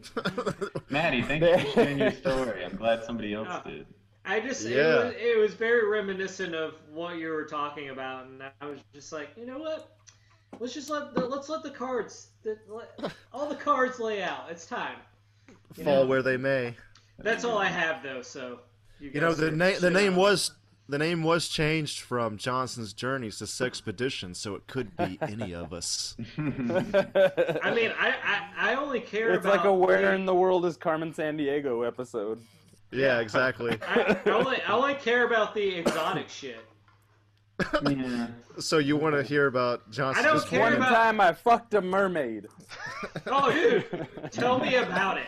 Matty, 0.89 1.21
thank 1.21 1.43
you 1.43 1.57
for 1.59 1.71
sharing 1.73 1.99
your 1.99 2.11
story. 2.11 2.65
I'm 2.65 2.75
glad 2.75 3.03
somebody 3.03 3.33
else 3.33 3.47
Ah. 3.49 3.61
did. 3.65 3.85
I 4.25 4.39
just 4.39 4.65
Yeah. 4.65 4.77
it, 4.77 5.05
was, 5.05 5.13
it 5.17 5.37
was 5.39 5.53
very 5.53 5.87
reminiscent 5.89 6.53
of 6.55 6.75
what 6.93 7.17
you 7.17 7.29
were 7.29 7.45
talking 7.45 7.89
about, 7.89 8.25
and 8.27 8.43
I 8.61 8.65
was 8.65 8.79
just 8.93 9.11
like, 9.11 9.29
you 9.35 9.45
know 9.45 9.57
what? 9.57 9.97
Let's 10.59 10.73
just 10.73 10.89
let 10.89 11.13
the, 11.15 11.25
let's 11.25 11.49
let 11.49 11.63
the 11.63 11.71
cards 11.71 12.27
the, 12.43 12.57
let, 12.69 13.13
all 13.33 13.47
the 13.49 13.55
cards 13.55 13.99
lay 13.99 14.21
out. 14.21 14.45
It's 14.49 14.65
time. 14.65 14.97
You 15.75 15.83
Fall 15.83 16.03
know? 16.03 16.05
where 16.05 16.21
they 16.21 16.37
may. 16.37 16.75
That's 17.19 17.43
all 17.45 17.57
I 17.57 17.67
have 17.67 18.03
though. 18.03 18.21
So 18.21 18.59
you, 18.99 19.11
You 19.13 19.21
know 19.21 19.33
the 19.33 19.51
name. 19.51 19.79
The 19.79 19.89
name 19.89 20.15
was 20.15 20.51
the 20.89 20.97
name 20.97 21.23
was 21.23 21.47
changed 21.47 22.01
from 22.01 22.37
Johnson's 22.37 22.91
Journeys 22.93 23.37
to 23.37 23.45
Sexpedition, 23.45 24.35
so 24.35 24.55
it 24.55 24.67
could 24.67 24.95
be 24.97 25.17
any 25.21 25.53
of 25.53 25.71
us. 25.71 26.15
I 26.37 26.41
mean, 27.73 27.91
I 27.97 28.13
I, 28.23 28.71
I 28.71 28.75
only 28.75 28.99
care 28.99 29.31
it's 29.31 29.45
about 29.45 29.57
like 29.57 29.65
a 29.65 29.73
Where 29.73 30.01
the- 30.01 30.13
in 30.15 30.25
the 30.25 30.35
World 30.35 30.65
is 30.65 30.75
Carmen 30.77 31.13
Sandiego 31.13 31.87
episode. 31.87 32.41
Yeah, 32.91 33.19
exactly. 33.19 33.77
I, 33.87 34.17
I 34.25 34.29
only 34.29 34.61
I 34.63 34.71
only 34.73 34.95
care 34.95 35.25
about 35.25 35.53
the 35.55 35.75
exotic 35.79 36.27
shit. 36.29 36.59
yeah. 37.89 38.27
So 38.59 38.79
you 38.79 38.97
want 38.97 39.15
to 39.15 39.23
hear 39.23 39.47
about 39.47 39.89
Johnson? 39.91 40.23
I 40.25 40.27
don't 40.27 40.35
just 40.37 40.47
care 40.47 40.59
One 40.61 40.73
about- 40.73 40.89
time 40.89 41.21
I 41.21 41.31
fucked 41.33 41.73
a 41.73 41.81
mermaid. 41.81 42.47
Oh, 43.27 43.51
dude, 43.51 44.07
tell 44.31 44.59
me 44.59 44.75
about 44.75 45.17
it. 45.17 45.27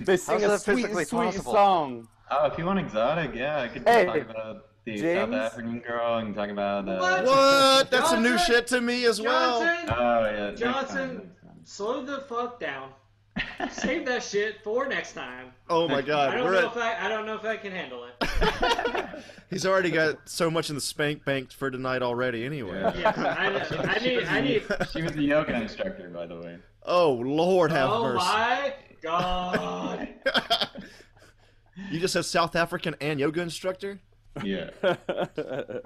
They 0.00 0.16
sing 0.16 0.44
a 0.44 0.48
that 0.48 0.60
sweet, 0.60 0.86
sweet 0.92 1.08
possible? 1.10 1.52
song. 1.52 2.08
Oh, 2.30 2.46
if 2.46 2.58
you 2.58 2.64
want 2.64 2.78
exotic, 2.78 3.34
yeah, 3.34 3.60
I 3.62 3.68
could 3.68 3.82
Hey, 3.86 4.04
talk 4.06 4.16
about 4.30 4.66
the 4.84 4.96
James? 4.96 5.32
South 5.32 5.52
African 5.52 5.80
girl 5.80 6.18
and 6.18 6.34
talk 6.34 6.50
about. 6.50 6.88
Uh, 6.88 6.98
What? 6.98 7.24
What? 7.24 7.90
That's 7.90 8.10
some 8.10 8.22
new 8.22 8.36
shit 8.38 8.66
to 8.68 8.80
me 8.80 9.04
as 9.06 9.20
well. 9.20 9.60
Johnson, 9.62 9.94
Oh 9.96 10.24
yeah. 10.24 10.50
Johnson, 10.54 11.30
slow 11.64 12.04
the 12.04 12.20
fuck 12.28 12.60
down. 12.60 12.90
Save 13.70 14.06
that 14.06 14.22
shit 14.22 14.62
for 14.62 14.86
next 14.86 15.12
time. 15.12 15.52
Oh 15.68 15.86
my 15.88 15.98
I 15.98 16.02
God, 16.02 16.34
don't 16.34 16.44
we're 16.44 16.52
know 16.52 16.58
at, 16.58 16.64
if 16.64 16.76
I 16.76 17.06
I 17.06 17.08
don't 17.08 17.26
know 17.26 17.34
if 17.34 17.44
I 17.44 17.56
can 17.56 17.72
handle 17.72 18.04
it. 18.04 19.24
he's 19.50 19.66
already 19.66 19.90
got 19.90 20.28
so 20.28 20.50
much 20.50 20.68
in 20.70 20.74
the 20.74 20.80
spank 20.80 21.24
bank 21.24 21.52
for 21.52 21.70
tonight 21.70 22.02
already. 22.02 22.44
Anyway. 22.44 22.78
Yeah, 22.98 23.12
I, 23.16 23.86
I 23.88 23.98
need 23.98 24.24
I 24.24 24.40
need. 24.40 24.62
She 24.92 25.02
was 25.02 25.12
a 25.16 25.22
yoga 25.22 25.54
instructor, 25.54 26.08
by 26.10 26.26
the 26.26 26.36
way. 26.36 26.58
Oh 26.84 27.12
Lord, 27.14 27.70
have 27.72 27.90
Oh 27.90 28.02
mercy. 28.04 28.24
my 28.24 28.74
god. 29.02 30.08
you 31.90 32.00
just 32.00 32.12
said 32.14 32.24
South 32.24 32.56
African 32.56 32.94
and 33.00 33.20
yoga 33.20 33.42
instructor. 33.42 34.00
Yeah. 34.44 34.70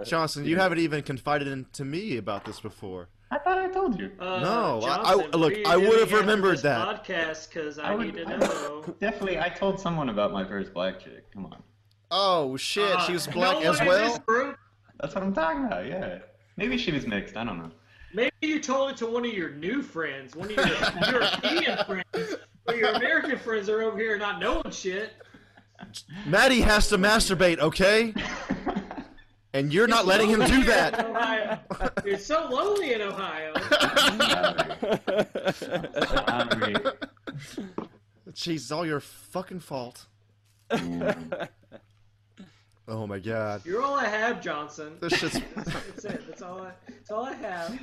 Johnson, 0.04 0.44
you 0.44 0.56
haven't 0.56 0.78
even 0.78 1.02
confided 1.02 1.48
in 1.48 1.66
to 1.74 1.84
me 1.84 2.16
about 2.16 2.44
this 2.44 2.60
before. 2.60 3.08
I 3.32 3.38
thought 3.38 3.58
I 3.58 3.68
told 3.68 3.98
you. 3.98 4.10
Uh, 4.18 4.40
No, 4.40 4.80
I- 4.82 5.12
I- 5.12 5.14
look, 5.14 5.32
what 5.34 5.52
are 5.52 5.58
you 5.58 5.64
I 5.66 5.76
would 5.76 6.00
have 6.00 6.12
remembered 6.12 6.54
this 6.56 6.62
that. 6.62 7.04
podcast 7.04 7.48
because 7.48 7.78
I, 7.78 7.92
I 7.92 7.94
would- 7.94 8.06
need 8.06 8.16
to 8.16 8.38
know. 8.38 8.84
Definitely, 9.00 9.38
I 9.38 9.48
told 9.48 9.78
someone 9.78 10.08
about 10.08 10.32
my 10.32 10.44
first 10.44 10.74
black 10.74 10.98
chick. 10.98 11.30
Come 11.32 11.46
on. 11.46 11.62
Oh 12.10 12.56
shit, 12.56 12.96
Uh, 12.96 13.00
she 13.06 13.12
was 13.12 13.26
black 13.28 13.56
one 13.56 13.66
as 13.66 13.80
well. 13.80 14.54
That's 15.00 15.14
what 15.14 15.22
I'm 15.22 15.32
talking 15.32 15.64
about. 15.66 15.86
Yeah. 15.86 16.18
Maybe 16.56 16.76
she 16.76 16.90
was 16.90 17.06
mixed. 17.06 17.36
I 17.36 17.44
don't 17.44 17.58
know. 17.58 17.70
Maybe 18.12 18.32
you 18.42 18.58
told 18.58 18.90
it 18.90 18.96
to 18.96 19.06
one 19.06 19.24
of 19.24 19.32
your 19.32 19.50
new 19.50 19.80
friends, 19.80 20.34
one 20.34 20.50
of 20.50 20.56
your 20.56 20.66
European 21.12 21.78
friends, 21.86 22.36
but 22.66 22.76
your 22.76 22.90
American 22.94 23.38
friends 23.38 23.68
are 23.68 23.80
over 23.82 23.96
here 23.96 24.18
not 24.18 24.40
knowing 24.40 24.70
shit. 24.72 25.12
Matty 26.26 26.60
has 26.60 26.88
to 26.88 26.98
masturbate, 26.98 27.58
okay? 27.60 28.12
And 29.52 29.72
you're 29.72 29.88
not 29.88 30.06
letting 30.06 30.30
him 30.30 30.44
do 30.44 30.64
that. 30.64 31.06
Ohio. 31.06 31.58
It's 32.04 32.24
so 32.24 32.48
lonely 32.48 32.92
in 32.92 33.02
Ohio. 33.02 33.52
Hungry. 36.28 36.76
Jeez, 38.32 38.54
it's 38.54 38.70
all 38.70 38.86
your 38.86 39.00
fucking 39.00 39.60
fault. 39.60 40.06
Oh 42.90 43.06
my 43.06 43.20
god. 43.20 43.64
You're 43.64 43.82
all 43.82 43.94
I 43.94 44.06
have, 44.06 44.42
Johnson. 44.42 44.96
This 45.00 45.12
shit's. 45.12 45.38
That's 45.54 46.04
it. 46.04 46.26
That's 46.26 46.42
all 46.42 46.62
I. 46.62 46.72
That's 46.88 47.10
all 47.12 47.24
I 47.24 47.34
have. 47.34 47.78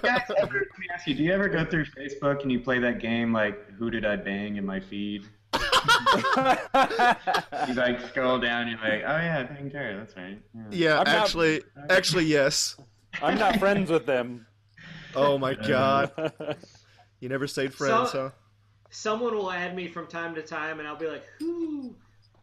Guys, 0.00 0.22
ever, 0.38 0.66
let 0.70 0.78
me 0.78 0.86
ask 0.92 1.06
you, 1.06 1.14
do 1.14 1.22
you 1.22 1.34
ever 1.34 1.50
go 1.50 1.66
through 1.66 1.84
Facebook 1.84 2.40
and 2.40 2.50
you 2.50 2.58
play 2.58 2.78
that 2.78 2.98
game 2.98 3.30
like 3.30 3.70
Who 3.72 3.90
Did 3.90 4.06
I 4.06 4.16
Bang 4.16 4.56
in 4.56 4.64
my 4.64 4.80
feed? 4.80 5.26
You 7.68 7.74
like 7.74 8.00
scroll 8.08 8.38
down, 8.38 8.68
you're 8.68 8.78
like, 8.78 9.02
oh 9.06 9.16
yeah, 9.16 9.44
Bang 9.44 9.70
Terry, 9.70 9.96
that's 9.96 10.16
right. 10.16 10.38
Yeah. 10.54 10.62
Yeah, 10.70 10.90
I'm 11.00 11.04
not- 11.04 11.08
actually, 11.08 11.62
actually, 11.90 12.24
yes. 12.24 12.76
I'm 13.22 13.38
not 13.38 13.58
friends 13.58 13.90
with 13.90 14.06
them. 14.06 14.46
Oh 15.14 15.38
my 15.38 15.54
god. 15.54 16.32
You 17.20 17.28
never 17.28 17.46
stayed 17.46 17.72
friends, 17.72 18.10
huh? 18.10 18.30
Someone 18.90 19.36
will 19.36 19.52
add 19.52 19.76
me 19.76 19.86
from 19.86 20.08
time 20.08 20.34
to 20.34 20.42
time, 20.42 20.80
and 20.80 20.88
I'll 20.88 20.96
be 20.96 21.06
like, 21.06 21.22
"Who 21.38 21.94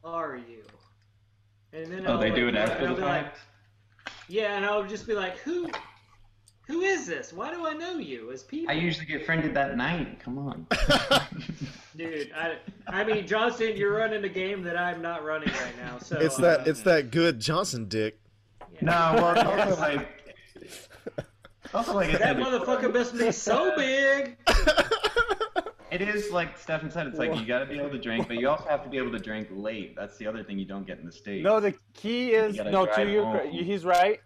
are 0.05 0.38
you?" 0.38 0.64
And 1.74 1.91
then 1.91 2.07
Oh, 2.07 2.14
I'll 2.14 2.18
they 2.18 2.28
like, 2.30 2.36
do 2.36 2.47
it 2.47 2.55
after 2.55 2.88
the 2.88 2.93
be 2.95 3.01
like, 3.01 3.24
fact? 3.26 3.39
Yeah, 4.30 4.55
and 4.55 4.66
I'll 4.66 4.86
just 4.86 5.05
be 5.05 5.16
like, 5.16 5.38
"Who? 5.39 5.70
Who 6.70 6.82
is 6.82 7.07
this? 7.07 7.34
Why 7.34 7.51
do 7.51 7.65
I 7.65 7.74
know 7.74 7.97
you 7.97 8.32
as 8.32 8.43
people?" 8.43 8.70
I 8.70 8.74
usually 8.78 9.07
get 9.07 9.26
friended 9.26 9.53
that 9.55 9.76
night. 9.76 10.20
Come 10.20 10.38
on. 10.38 10.67
Dude, 11.97 12.32
I, 12.38 12.57
I 12.88 13.03
mean, 13.03 13.26
Johnson, 13.28 13.76
you're 13.76 13.93
running 13.97 14.24
a 14.24 14.30
game 14.30 14.61
that 14.63 14.78
I'm 14.78 15.01
not 15.01 15.26
running 15.26 15.49
right 15.49 15.78
now. 15.78 15.97
So 15.97 16.17
It's 16.20 16.38
uh, 16.38 16.41
that. 16.43 16.67
It's 16.67 16.82
that 16.84 17.09
good 17.11 17.39
Johnson 17.39 17.88
dick. 17.88 18.20
yeah. 18.74 18.80
No, 18.82 19.22
well, 19.22 19.32
it's 19.34 19.43
also 19.72 19.82
like, 19.82 20.07
it's 20.55 21.74
also 21.74 21.93
like 21.95 22.11
That 22.11 22.20
said, 22.22 22.38
motherfucker 22.38 22.93
must 22.93 23.17
be 23.17 23.32
so 23.32 23.76
big. 23.76 24.38
it 25.91 26.01
is 26.01 26.32
like 26.32 26.55
Stefan 26.57 26.91
said. 26.91 27.07
It's 27.07 27.17
like 27.17 27.36
you 27.36 27.45
got 27.47 27.59
to 27.59 27.65
be 27.65 27.80
able 27.80 27.89
to 27.89 27.99
drink, 27.99 28.28
but 28.28 28.38
you 28.38 28.47
also 28.47 28.70
have 28.70 28.84
to 28.84 28.89
be 28.89 28.97
able 28.97 29.11
to 29.11 29.20
drink 29.20 29.47
late. 29.51 29.95
That's 29.95 30.17
the 30.17 30.28
other 30.28 30.43
thing 30.43 30.59
you 30.59 30.65
don't 30.65 30.86
get 30.86 30.99
in 30.99 31.05
the 31.07 31.11
states. 31.11 31.43
No, 31.43 31.59
the 31.59 31.74
key 31.95 32.32
is 32.34 32.57
no. 32.57 32.86
To 32.86 32.93
drive 32.93 33.09
you, 33.09 33.24
home. 33.24 33.49
he's 33.51 33.84
right. 33.84 34.20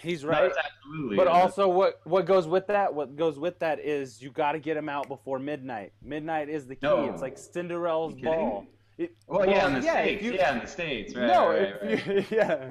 He's 0.00 0.24
right. 0.24 0.52
absolutely. 0.64 1.16
But 1.16 1.26
also, 1.26 1.68
what 1.68 2.00
what 2.04 2.24
goes 2.26 2.46
with 2.46 2.66
that? 2.68 2.92
What 2.94 3.16
goes 3.16 3.38
with 3.38 3.58
that 3.58 3.80
is 3.80 4.22
you 4.22 4.30
got 4.30 4.52
to 4.52 4.58
get 4.60 4.76
him 4.76 4.88
out 4.88 5.08
before 5.08 5.38
midnight. 5.38 5.92
Midnight 6.02 6.48
is 6.48 6.66
the 6.66 6.74
key. 6.76 6.80
No. 6.86 7.08
It's 7.10 7.20
like 7.22 7.36
Cinderella's 7.36 8.14
ball. 8.14 8.66
It, 8.96 9.14
Well, 9.26 9.48
yeah, 9.48 9.66
in 9.68 9.74
the 9.74 9.80
yeah, 9.80 9.92
states. 10.02 10.22
you- 10.24 10.32
yeah, 10.34 10.52
in 10.54 10.58
the 10.60 10.66
states. 10.66 11.14
Right, 11.14 11.26
no, 11.28 11.48
right, 11.48 11.74
if 11.82 12.06
right. 12.06 12.16
you, 12.16 12.24
yeah. 12.36 12.70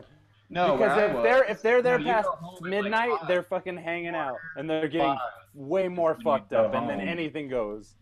No, 0.50 0.78
because 0.78 0.98
if 1.02 1.14
was- 1.14 1.24
they're 1.24 1.44
if 1.46 1.62
they're 1.62 1.82
there 1.82 2.00
No, 2.00 2.06
past 2.06 2.28
home 2.30 2.56
at, 2.56 2.62
like, 2.64 2.70
midnight, 2.70 3.20
five. 3.20 3.28
they're 3.28 3.44
fucking 3.44 3.78
hanging 3.78 4.16
out 4.16 4.38
and 4.56 4.70
they're 4.70 4.88
getting 4.88 5.08
Five. 5.16 5.20
way 5.54 5.88
more 5.90 6.18
fucked 6.24 6.54
up, 6.54 6.74
and 6.76 6.90
then 6.90 7.02
anything 7.02 7.48
goes. 7.50 7.96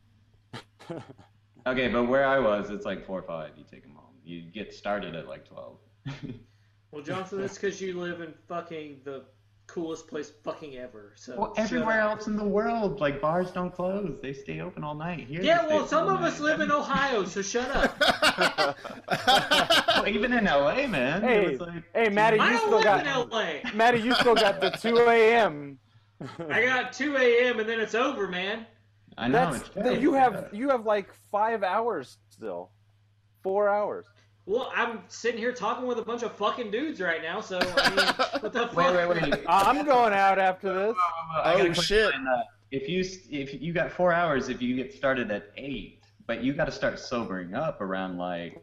Okay, 1.67 1.87
but 1.87 2.03
where 2.03 2.25
I 2.27 2.37
was, 2.39 2.69
it's 2.69 2.85
like 2.85 3.05
four 3.07 3.19
or 3.19 3.23
five. 3.23 3.51
You 3.57 3.63
take 3.69 3.81
them 3.83 3.93
home. 3.95 4.13
You 4.23 4.41
get 4.43 4.71
started 4.73 5.15
at 5.15 5.27
like 5.27 5.47
twelve. 5.47 5.77
Well, 6.95 7.03
Johnson, 7.03 7.41
that's 7.41 7.55
because 7.55 7.81
you 7.81 7.99
live 7.99 8.21
in 8.21 8.33
fucking 8.47 9.01
the 9.03 9.25
coolest 9.67 10.07
place 10.07 10.31
fucking 10.45 10.77
ever. 10.77 11.11
So 11.17 11.35
well, 11.37 11.53
everywhere 11.57 11.99
up. 12.01 12.11
else 12.19 12.27
in 12.27 12.37
the 12.37 12.47
world, 12.47 13.01
like 13.01 13.19
bars 13.19 13.51
don't 13.51 13.73
close. 13.73 14.17
They 14.21 14.31
stay 14.31 14.61
open 14.61 14.81
all 14.85 14.95
night. 14.95 15.27
Here, 15.27 15.41
Yeah, 15.41 15.67
well, 15.67 15.85
some 15.85 16.07
all 16.07 16.15
of 16.15 16.21
us 16.21 16.39
live 16.39 16.61
in 16.61 16.71
Ohio, 16.71 17.25
so 17.25 17.41
shut 17.41 17.69
up. 17.69 18.75
Well, 19.95 20.07
even 20.07 20.31
in 20.33 20.45
LA, 20.45 20.87
man. 20.87 21.23
it 21.23 21.27
Hey, 21.27 21.49
was 21.51 21.59
like- 21.61 21.83
hey, 21.93 22.09
Matty, 22.09 22.39
I 22.39 22.51
you 22.51 22.57
don't 22.59 22.61
still 22.67 22.75
live 22.75 22.83
got 22.83 22.99
in 23.07 23.29
LA. 23.29 23.71
Matty, 23.73 23.99
you 23.99 24.13
still 24.15 24.35
got 24.35 24.61
the 24.61 24.69
two 24.69 24.97
a.m. 24.99 25.77
I 26.49 26.63
got 26.65 26.93
2 26.93 27.17
a.m. 27.17 27.59
and 27.59 27.67
then 27.67 27.79
it's 27.79 27.95
over, 27.95 28.27
man. 28.29 28.65
I 29.17 29.27
know 29.27 29.51
That's 29.53 29.69
it's 29.75 30.01
you 30.01 30.13
have 30.13 30.47
you 30.53 30.69
have 30.69 30.85
like 30.85 31.09
five 31.31 31.61
hours 31.63 32.17
still, 32.29 32.71
four 33.43 33.67
hours. 33.69 34.05
Well, 34.47 34.71
I'm 34.75 34.99
sitting 35.07 35.39
here 35.39 35.51
talking 35.51 35.87
with 35.87 35.97
a 35.97 36.03
bunch 36.03 36.21
of 36.21 36.31
fucking 36.33 36.69
dudes 36.69 37.01
right 37.01 37.21
now, 37.23 37.41
so 37.41 37.57
I 37.59 37.89
mean, 37.89 38.05
what 38.41 38.53
the 38.53 38.67
fuck? 38.67 38.75
Wait, 38.75 39.07
wait, 39.07 39.21
wait. 39.31 39.43
I'm 39.47 39.83
going 39.85 40.13
out 40.13 40.37
after 40.37 40.71
this. 40.71 40.95
I 41.43 41.53
Oh, 41.55 41.73
shit. 41.73 42.11
clarify 42.11 42.23
that. 42.23 42.43
If 42.71 42.87
you 42.89 43.03
if 43.31 43.59
you 43.61 43.73
got 43.73 43.91
four 43.91 44.13
hours, 44.13 44.49
if 44.49 44.61
you 44.61 44.75
get 44.75 44.93
started 44.93 45.31
at 45.31 45.51
eight, 45.57 46.01
but 46.27 46.43
you 46.43 46.53
got 46.53 46.65
to 46.65 46.71
start 46.71 46.99
sobering 46.99 47.53
up 47.55 47.81
around 47.81 48.17
like. 48.17 48.61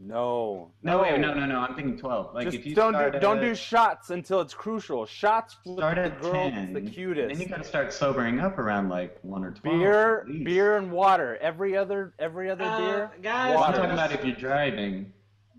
No, 0.00 0.70
No, 0.84 1.02
wait, 1.02 1.18
no, 1.18 1.34
no, 1.34 1.44
no. 1.44 1.58
I'm 1.58 1.74
thinking 1.74 1.98
twelve. 1.98 2.32
Like 2.32 2.44
Just 2.44 2.56
if 2.58 2.64
you 2.66 2.72
don't 2.76 2.92
do, 2.92 3.18
don't 3.18 3.38
at- 3.38 3.42
do 3.44 3.54
shots 3.56 4.10
until 4.10 4.40
it's 4.40 4.54
crucial. 4.54 5.04
Shots 5.06 5.56
flip 5.64 5.78
start 5.78 5.96
the 5.96 6.02
at 6.02 6.20
girl 6.22 6.32
ten. 6.32 6.72
the 6.72 6.80
cutest. 6.82 7.30
Then 7.34 7.40
you 7.42 7.48
got 7.48 7.58
to 7.64 7.68
start 7.68 7.92
sobering 7.92 8.38
up 8.38 8.58
around 8.60 8.90
like 8.90 9.18
one 9.22 9.44
or 9.44 9.50
twelve. 9.50 9.76
beer, 9.80 10.24
beer 10.44 10.76
and 10.76 10.92
water. 10.92 11.36
Every 11.40 11.76
other 11.76 12.14
every 12.20 12.48
other 12.48 12.62
Uh, 12.64 12.78
beer. 12.78 13.10
guys, 13.22 13.56
I'm 13.58 13.72
talking 13.74 13.90
about 13.90 14.12
if 14.12 14.24
you're 14.24 14.36
driving. 14.36 15.12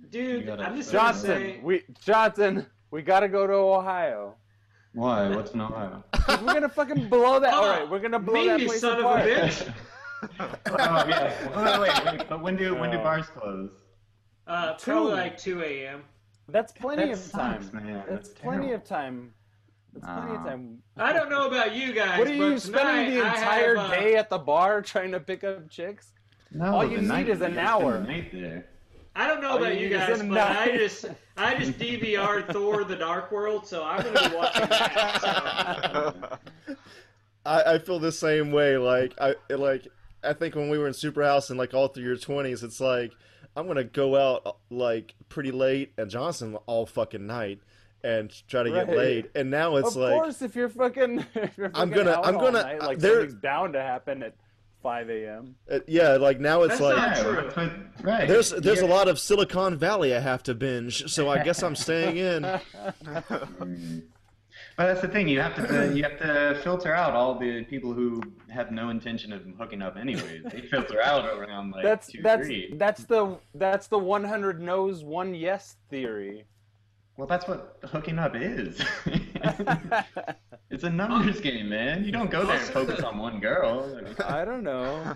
Dude, 0.10 0.46
gotta- 0.46 0.64
I'm 0.64 0.76
just 0.76 0.92
Johnson, 0.92 1.26
say, 1.28 1.60
we 1.64 1.84
Johnson, 2.04 2.66
we 2.92 3.02
gotta 3.02 3.28
go 3.28 3.46
to 3.48 3.54
Ohio. 3.54 4.36
Why? 4.94 5.30
What's 5.30 5.52
in 5.52 5.62
Ohio? 5.62 6.04
we're 6.30 6.54
gonna 6.54 6.70
fucking 6.70 7.10
blow 7.10 7.40
that. 7.40 7.54
Oh, 7.54 7.58
All 7.64 7.70
right, 7.70 7.90
we're 7.90 8.00
gonna 8.00 8.20
blow 8.20 8.34
me, 8.42 8.48
that 8.48 8.60
you 8.62 8.68
place 8.68 8.82
son 8.82 9.00
apart. 9.00 9.22
of 9.22 9.26
a 9.28 9.30
bitch. 9.30 9.74
oh 10.40 11.06
yeah. 11.08 11.80
Wait, 11.80 11.80
wait, 11.80 12.06
wait. 12.20 12.28
But 12.30 12.42
when 12.42 12.56
do 12.56 12.76
when 12.76 12.92
do 12.92 12.98
bars 12.98 13.28
close? 13.28 13.72
Uh, 14.48 14.74
Two. 14.74 14.92
probably 14.92 15.14
like 15.14 15.38
2 15.38 15.62
a.m. 15.62 16.04
That's 16.48 16.72
plenty 16.72 17.06
That 17.06 17.14
of 17.14 17.32
time. 17.32 17.70
man. 17.72 18.04
That's, 18.10 18.30
That's 18.30 18.40
plenty 18.40 18.72
of 18.72 18.84
time. 18.84 19.32
That's 19.94 20.06
plenty 20.08 20.36
of 20.36 20.44
time. 20.44 20.80
I 20.98 21.14
don't 21.14 21.30
know 21.30 21.48
about 21.48 21.76
you 21.76 21.94
guys. 21.94 22.18
What 22.18 22.28
are 22.28 22.34
you 22.34 22.54
but 22.54 22.62
spending 22.62 23.14
the 23.16 23.26
entire 23.28 23.76
have, 23.78 23.92
uh, 23.92 23.96
day 23.96 24.16
at 24.16 24.30
the 24.32 24.40
bar 24.40 24.82
trying 24.82 25.12
to 25.12 25.20
pick 25.20 25.44
up 25.44 25.70
chicks? 25.70 26.14
No, 26.52 26.74
All 26.78 26.90
you 26.90 27.00
need 27.02 27.30
is 27.30 27.42
an 27.42 27.60
hour. 27.60 28.00
the 28.00 28.08
Night 28.08 28.32
there. 28.32 28.66
I 29.20 29.28
don't 29.28 29.42
know 29.42 29.52
Oh, 29.52 29.58
about 29.58 29.76
you 29.80 29.88
you 29.88 29.98
guys, 29.98 30.18
but 30.20 30.26
know. 30.28 30.40
I 30.60 30.78
just 30.78 31.06
I 31.36 31.56
just 31.56 31.78
DVR'd 31.78 32.48
Thor: 32.54 32.84
The 32.86 32.96
Dark 32.96 33.32
World, 33.32 33.68
so 33.68 33.84
I'm 33.84 34.02
gonna 34.02 34.30
be 34.30 34.36
watching 34.36 34.70
that. 34.70 35.22
So. 35.22 36.76
I, 37.46 37.74
I 37.76 37.80
feel 37.80 38.00
the 38.00 38.12
same 38.12 38.52
way. 38.52 38.78
Like 38.78 39.14
I 39.20 39.36
like 39.50 39.88
I 40.24 40.34
think 40.34 40.56
when 40.56 40.70
we 40.70 40.78
were 40.78 40.88
in 40.88 40.94
Superhouse 40.94 41.50
and 41.50 41.58
like 41.60 41.74
all 41.74 41.88
through 41.90 42.04
your 42.04 42.18
twenties, 42.18 42.64
it's 42.64 42.80
like 42.80 43.12
I'm 43.56 43.68
gonna 43.68 43.84
go 43.84 44.16
out 44.16 44.58
like 44.70 45.16
pretty 45.30 45.52
late 45.52 45.92
and 45.98 46.10
Johnson 46.10 46.58
all 46.66 46.86
fucking 46.86 47.26
night 47.26 47.60
and 48.04 48.32
try 48.48 48.64
to 48.64 48.70
get 48.72 48.90
laid. 48.90 49.30
And 49.36 49.52
now 49.52 49.76
it's 49.76 49.90
of 49.90 50.02
like 50.02 50.14
course, 50.14 50.42
if 50.42 50.56
you're 50.56 50.70
fucking, 50.70 51.26
if 51.36 51.58
you're 51.58 51.72
I'm 51.74 51.90
gonna- 51.90 52.12
out 52.12 52.26
I'm 52.28 52.36
gonna- 52.36 52.62
night, 52.64 52.82
like 52.82 53.00
there- 53.00 53.20
something's 53.22 53.36
bound 53.42 53.74
to 53.74 53.82
happen 53.82 54.24
at 54.24 54.36
5 54.82 55.10
a.m. 55.10 55.56
uh, 55.72 55.80
yeah, 55.88 56.12
like 56.18 56.40
now 56.40 56.62
it's 56.64 56.80
That's 56.80 56.82
like 56.82 57.26
not 57.26 57.54
true. 57.56 57.72
right. 58.02 58.28
there's 58.28 58.52
there's 58.52 58.80
a 58.82 58.86
lot 58.88 59.08
of 59.08 59.20
Silicon 59.20 59.78
Valley 59.78 60.16
I 60.16 60.20
have 60.20 60.44
to 60.44 60.54
binge, 60.56 61.10
so 61.12 61.30
I 61.30 61.44
guess 61.44 61.62
I'm 61.64 61.76
staying 61.76 62.18
in. 62.18 62.60
But 64.78 64.86
that's 64.88 65.02
the 65.02 65.10
thing. 65.10 65.28
You 65.28 65.42
have 65.42 65.56
to 65.56 65.94
you 65.94 66.04
have 66.04 66.18
to 66.20 66.58
filter 66.64 66.96
out 66.96 67.14
all 67.14 67.38
the 67.38 67.66
people 67.66 67.92
who 67.92 68.24
have 68.48 68.72
no 68.72 68.90
intention 68.90 69.34
of 69.34 69.42
hooking 69.58 69.82
up 69.82 69.98
anyways. 69.98 70.44
They 70.52 70.62
filter 70.62 71.02
out 71.02 71.26
around 71.38 71.72
like 71.72 71.84
that's 71.84 72.08
two, 72.08 72.22
that's 72.22 72.48
three. 72.48 72.74
that's 72.78 73.04
the 73.04 73.38
that's 73.56 73.88
the 73.88 73.98
100 74.00 74.62
no's, 74.62 75.04
one 75.04 75.36
yes 75.36 75.76
theory. 75.90 76.46
Well, 77.20 77.28
that's 77.28 77.50
what 77.50 77.78
hooking 77.84 78.18
up 78.18 78.34
is. 78.34 78.82
it's 80.70 80.86
a 80.86 80.90
numbers 80.90 81.42
game, 81.42 81.68
man. 81.68 82.06
You 82.06 82.14
don't 82.14 82.32
go 82.32 82.46
there 82.46 82.56
and 82.56 82.70
focus 82.70 83.02
on 83.02 83.18
one 83.18 83.42
girl. 83.42 84.02
I 84.26 84.46
don't 84.46 84.64
know. 84.64 85.16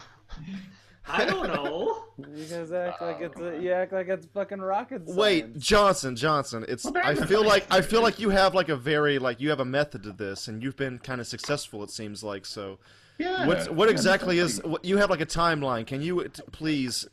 I 1.08 1.24
don't 1.24 1.48
know. 1.48 2.04
You 2.18 2.44
guys 2.44 2.74
act 2.74 3.02
like 3.02 3.20
oh, 3.22 3.24
it's 3.24 3.40
a, 3.40 3.58
you 3.58 3.72
act 3.72 3.94
like 3.94 4.10
it's 4.10 4.26
fucking 4.26 4.60
rocket 4.60 5.06
science. 5.06 5.18
Wait, 5.18 5.58
Johnson, 5.58 6.18
Johnson. 6.18 6.66
It's 6.68 6.84
Well, 6.84 6.98
I 6.98 7.16
feel 7.16 7.46
like 7.46 7.66
I 7.72 7.80
feel 7.90 8.02
like 8.02 8.20
you 8.20 8.32
have 8.32 8.54
like 8.54 8.68
a 8.68 8.76
very 8.76 9.18
like 9.18 9.40
you 9.40 9.50
have 9.50 9.62
a 9.62 9.66
method 9.66 10.04
to 10.04 10.12
this, 10.12 10.50
and 10.50 10.62
you've 10.62 10.76
been 10.76 11.00
kind 11.00 11.22
of 11.22 11.28
successful. 11.28 11.84
It 11.84 11.90
seems 11.90 12.22
like 12.22 12.46
so. 12.46 12.80
Yeah. 13.18 13.48
What's 13.48 13.70
what 13.70 13.88
yeah, 13.88 13.94
exactly 13.94 14.40
is 14.40 14.62
what 14.66 14.84
you 14.84 14.98
have 14.98 15.10
like 15.10 15.22
a 15.22 15.26
timeline? 15.26 15.88
Can 15.88 16.02
you 16.02 16.28
t- 16.28 16.44
please 16.52 17.08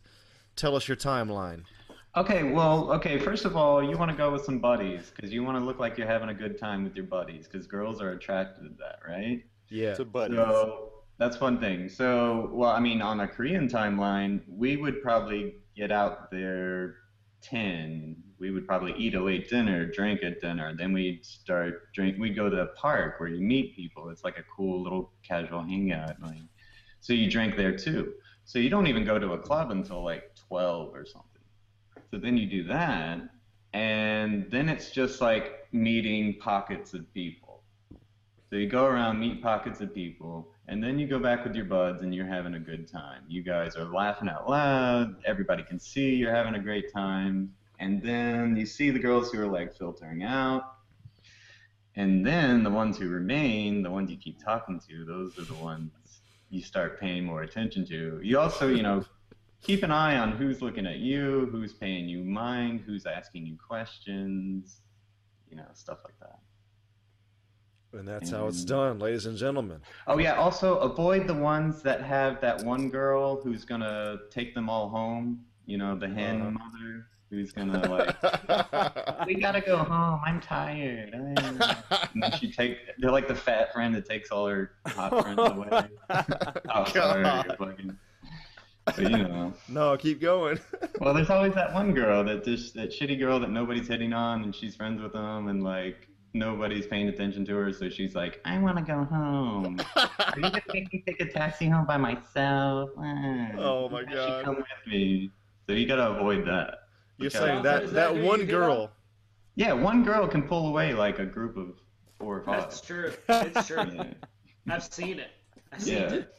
tell 0.57 0.75
us 0.75 0.89
your 0.89 0.97
timeline? 0.97 1.63
Okay, 2.17 2.43
well, 2.43 2.91
okay. 2.93 3.19
First 3.19 3.45
of 3.45 3.57
all, 3.57 3.83
you 3.83 3.97
want 3.97 4.11
to 4.11 4.17
go 4.17 4.33
with 4.33 4.45
some 4.45 4.59
buddies 4.59 5.13
because 5.15 5.33
you 5.33 5.45
want 5.45 5.59
to 5.59 5.65
look 5.65 5.79
like 5.79 5.97
you're 5.97 6.09
having 6.09 6.31
a 6.31 6.35
good 6.35 6.59
time 6.59 6.83
with 6.83 6.97
your 6.97 7.05
buddies 7.05 7.47
because 7.47 7.69
girls 7.69 8.03
are 8.03 8.11
attracted 8.11 8.65
to 8.65 8.75
that, 8.81 8.99
right? 9.07 9.45
Yeah. 9.69 9.95
to 9.95 10.05
buddies. 10.05 10.37
So 10.37 10.91
that's 11.19 11.41
one 11.41 11.61
thing. 11.61 11.89
So, 11.89 12.51
well, 12.53 12.71
I 12.71 12.81
mean, 12.81 13.01
on 13.01 13.21
a 13.21 13.29
Korean 13.29 13.69
timeline, 13.69 14.41
we 14.49 14.77
would 14.77 15.03
probably 15.03 15.55
get 15.77 15.93
out 15.93 16.33
there 16.33 16.97
10. 17.43 18.17
We 18.41 18.51
would 18.51 18.67
probably 18.67 18.93
eat 18.99 19.15
a 19.15 19.23
late 19.23 19.49
dinner, 19.49 19.87
drink 19.87 20.25
at 20.25 20.41
dinner. 20.41 20.75
Then 20.77 20.93
we'd 20.93 21.25
start 21.25 21.93
drink. 21.93 22.19
We'd 22.19 22.35
go 22.35 22.51
to 22.51 22.57
the 22.57 22.67
park 22.77 23.21
where 23.21 23.29
you 23.29 23.41
meet 23.41 23.77
people. 23.77 24.09
It's 24.09 24.25
like 24.25 24.37
a 24.37 24.45
cool 24.55 24.83
little 24.83 25.13
casual 25.23 25.63
hangout. 25.63 26.21
Like, 26.21 26.39
so 27.01 27.13
you 27.13 27.31
drink 27.31 27.57
there 27.57 27.77
too. 27.77 28.15
So 28.45 28.59
you 28.59 28.69
don't 28.69 28.89
even 28.89 29.05
go 29.05 29.17
to 29.17 29.35
a 29.35 29.39
club 29.39 29.71
until 29.71 30.03
like 30.03 30.35
12 30.49 30.93
or 30.93 31.07
something. 31.07 31.30
So 32.11 32.19
then 32.19 32.37
you 32.37 32.47
do 32.47 32.65
that, 32.65 33.21
and 33.73 34.51
then 34.51 34.69
it's 34.69 34.91
just 34.91 35.21
like 35.21 35.69
meeting 35.73 36.39
pockets 36.41 36.93
of 36.95 37.13
people. 37.15 37.63
So 38.51 38.57
you 38.57 38.69
go 38.69 38.85
around, 38.85 39.21
meet 39.21 39.41
pockets 39.41 39.81
of 39.81 39.95
people, 39.95 40.53
and 40.67 40.83
then 40.83 40.99
you 40.99 41.07
go 41.07 41.21
back 41.21 41.45
with 41.45 41.55
your 41.55 41.65
buds 41.65 42.03
and 42.03 42.15
you're 42.15 42.27
having 42.27 42.55
a 42.55 42.59
good 42.59 42.91
time. 42.91 43.23
You 43.29 43.43
guys 43.43 43.77
are 43.77 43.85
laughing 43.85 44.29
out 44.29 44.49
loud. 44.49 45.17
Everybody 45.25 45.63
can 45.63 45.79
see 45.79 46.15
you're 46.15 46.35
having 46.35 46.55
a 46.55 46.61
great 46.61 46.93
time. 46.93 47.55
And 47.79 48.03
then 48.03 48.57
you 48.57 48.67
see 48.67 48.91
the 48.91 48.99
girls 48.99 49.31
who 49.31 49.41
are 49.41 49.49
like 49.49 49.77
filtering 49.77 50.23
out. 50.23 50.63
And 51.97 52.27
then 52.27 52.63
the 52.63 52.71
ones 52.71 52.99
who 52.99 53.09
remain, 53.09 53.83
the 53.83 53.91
ones 53.91 54.11
you 54.11 54.17
keep 54.17 54.43
talking 54.45 54.81
to, 54.89 55.05
those 55.05 55.39
are 55.39 55.45
the 55.45 55.55
ones 55.55 55.91
you 56.51 56.63
start 56.63 57.01
paying 57.01 57.25
more 57.25 57.43
attention 57.43 57.87
to. 57.87 58.21
You 58.23 58.39
also, 58.39 58.69
you 58.69 58.83
know, 58.83 59.05
keep 59.63 59.83
an 59.83 59.91
eye 59.91 60.17
on 60.19 60.33
who's 60.33 60.63
looking 60.63 60.87
at 60.87 60.99
you, 60.99 61.49
who's 61.53 61.73
paying 61.73 62.09
you 62.09 62.25
mind, 62.25 62.83
who's 62.87 63.07
asking 63.07 63.47
you 63.47 63.57
questions, 63.57 64.81
you 65.51 65.57
know, 65.57 65.67
stuff 65.75 65.99
like 66.05 66.19
that. 66.21 66.39
And 67.93 68.07
that's 68.07 68.31
how 68.31 68.47
it's 68.47 68.65
done, 68.65 69.01
ladies 69.01 69.27
and 69.27 69.37
gentlemen. 69.37 69.81
Oh 70.07 70.19
yeah. 70.19 70.35
Also, 70.35 70.79
avoid 70.79 71.27
the 71.27 71.35
ones 71.35 71.83
that 71.83 72.01
have 72.03 72.41
that 72.41 72.63
one 72.65 72.89
girl 72.89 73.41
who's 73.43 73.65
gonna 73.65 74.17
take 74.31 74.55
them 74.55 74.71
all 74.71 74.89
home. 74.89 75.45
You 75.67 75.79
know, 75.79 75.97
the 75.99 76.09
hen 76.09 76.41
Uh-huh. 76.41 76.51
mother 76.53 77.07
who's 77.31 77.53
gonna 77.53 77.81
like, 77.89 79.27
we 79.27 79.35
gotta 79.35 79.61
go 79.61 79.79
home. 79.79 80.21
I'm 80.25 80.41
tired. 80.41 81.11
and 81.15 81.59
then 82.23 82.31
she 82.39 82.53
take. 82.53 82.79
They're 82.99 83.11
like 83.11 83.27
the 83.27 83.35
fat 83.35 83.73
friend 83.73 83.93
that 83.97 84.07
takes 84.09 84.31
all 84.31 84.47
her 84.47 84.71
hot 84.87 85.23
friends 85.23 85.39
away. 85.41 85.89
oh, 86.73 86.85
sorry. 86.85 87.23
God. 87.25 87.57
Fucking, 87.59 87.99
but 88.85 88.99
you 88.99 89.09
know. 89.09 89.53
no, 89.69 89.97
keep 89.97 90.21
going. 90.21 90.59
Well, 91.01 91.15
there's 91.15 91.31
always 91.31 91.55
that 91.55 91.73
one 91.73 91.95
girl 91.95 92.23
that 92.25 92.45
just 92.45 92.75
that 92.75 92.91
shitty 92.91 93.19
girl 93.19 93.41
that 93.41 93.51
nobody's 93.51 93.89
hitting 93.89 94.13
on, 94.13 94.43
and 94.43 94.55
she's 94.55 94.77
friends 94.77 95.01
with 95.01 95.15
them, 95.15 95.49
and 95.49 95.63
like 95.65 96.09
nobody's 96.35 96.87
paying 96.87 97.09
attention 97.09 97.45
to 97.47 97.55
her, 97.57 97.73
so 97.73 97.89
she's 97.89 98.15
like, 98.15 98.39
I 98.45 98.59
want 98.59 98.77
to 98.77 98.83
go 98.83 99.05
home. 99.05 99.81
Are 99.97 100.09
you 100.37 100.43
gonna 100.43 100.61
make 100.75 100.93
me 100.93 101.03
take 101.07 101.21
a 101.23 101.27
taxi 101.33 101.69
home 101.69 101.87
by 101.87 101.97
myself? 101.97 102.91
Ah, 102.99 103.49
Oh, 103.57 103.89
my 103.89 104.03
why 104.03 104.13
God. 104.13 104.39
You 104.39 104.45
come 104.45 104.57
with 104.57 104.67
me. 104.87 105.31
So 105.67 105.73
you 105.73 105.87
gotta 105.87 106.11
avoid 106.11 106.47
that. 106.47 106.81
You're 107.17 107.31
saying 107.31 107.63
that 107.63 107.87
that 107.93 108.15
that 108.15 108.23
one 108.23 108.41
give 108.41 108.51
girl. 108.51 108.91
Yeah, 109.55 109.73
one 109.73 110.05
girl 110.05 110.29
can 110.29 110.43
pull 110.43 110.69
away 110.69 110.93
like 110.93 111.19
a 111.19 111.27
group 111.27 111.57
of 111.57 111.79
four 112.19 112.37
or 112.39 112.43
five. 112.43 112.61
That's 112.63 112.81
true. 112.83 113.13
It's 113.29 113.67
true. 113.67 113.85
Yeah. 113.95 114.05
I've 114.69 114.85
seen 114.85 115.19
it. 115.19 115.31
I've 115.73 115.83
seen 115.83 115.95
Yeah. 115.95 116.13
it. 116.13 116.35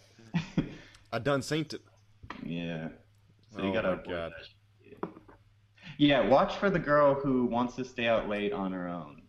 I 1.11 1.17
done 1.19 1.41
synced 1.41 1.73
it. 1.73 1.81
Yeah. 2.45 2.89
So 3.55 3.61
you 3.63 3.69
Oh 3.69 3.73
gotta 3.73 3.87
my 3.89 3.93
avoid 3.95 4.05
God. 4.09 4.31
that 4.31 4.45
shit. 4.45 4.97
Yeah, 5.97 6.27
watch 6.27 6.55
for 6.57 6.69
the 6.69 6.79
girl 6.79 7.13
who 7.15 7.45
wants 7.45 7.75
to 7.75 7.85
stay 7.85 8.07
out 8.07 8.27
late 8.29 8.53
on 8.53 8.71
her 8.71 8.87
own. 8.87 9.21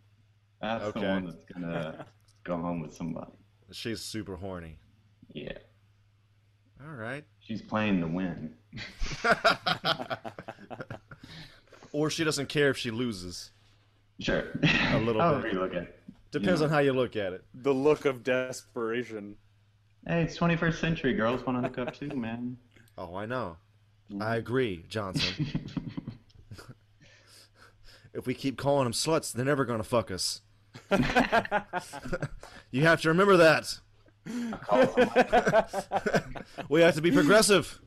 That's 0.60 0.84
Okay. 0.84 1.00
the 1.00 1.06
one 1.06 1.24
that's 1.26 1.44
gonna 1.52 2.06
go 2.44 2.56
home 2.56 2.80
with 2.80 2.94
somebody. 2.94 3.32
She's 3.72 4.00
super 4.00 4.36
horny. 4.36 4.78
Yeah. 5.32 5.58
All 6.84 6.94
right. 6.94 7.24
She's 7.40 7.62
playing 7.62 8.00
to 8.00 8.06
win. 8.06 8.54
or 11.92 12.10
she 12.10 12.24
doesn't 12.24 12.48
care 12.48 12.70
if 12.70 12.78
she 12.78 12.90
loses. 12.90 13.50
Sure. 14.20 14.44
A 14.92 14.98
little 14.98 15.20
However 15.20 15.42
bit. 15.42 15.52
you 15.54 15.60
look 15.60 15.74
at 15.74 15.82
it. 15.82 15.98
Depends 16.30 16.60
Yeah. 16.60 16.66
on 16.66 16.70
how 16.72 16.78
you 16.78 16.92
look 16.92 17.16
at 17.16 17.32
it. 17.32 17.44
the 17.54 17.72
look 17.74 18.04
of 18.04 18.22
desperation. 18.22 19.36
Hey, 20.06 20.22
it's 20.22 20.36
21st 20.36 20.80
century. 20.80 21.12
Girls 21.14 21.44
want 21.46 21.62
to 21.62 21.68
hook 21.68 21.78
up 21.78 21.94
too, 21.94 22.08
man. 22.16 22.56
Oh, 22.96 23.14
I 23.14 23.26
know. 23.26 23.56
I 24.10 24.14
mm-hmm. 24.14 24.32
agree, 24.32 24.84
Johnson. 24.88 25.60
if 28.14 28.26
we 28.26 28.34
keep 28.34 28.58
calling 28.58 28.84
them 28.84 28.92
sluts, 28.92 29.32
they're 29.32 29.44
never 29.44 29.64
gonna 29.64 29.82
fuck 29.82 30.10
us. 30.10 30.42
you 32.70 32.82
have 32.82 33.00
to 33.02 33.08
remember 33.08 33.36
that. 33.38 33.78
we 36.68 36.80
have 36.82 36.94
to 36.94 37.02
be 37.02 37.10
progressive. 37.10 37.80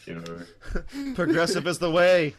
sure. 0.00 0.46
Progressive 1.14 1.66
is 1.66 1.78
the 1.78 1.90
way. 1.90 2.34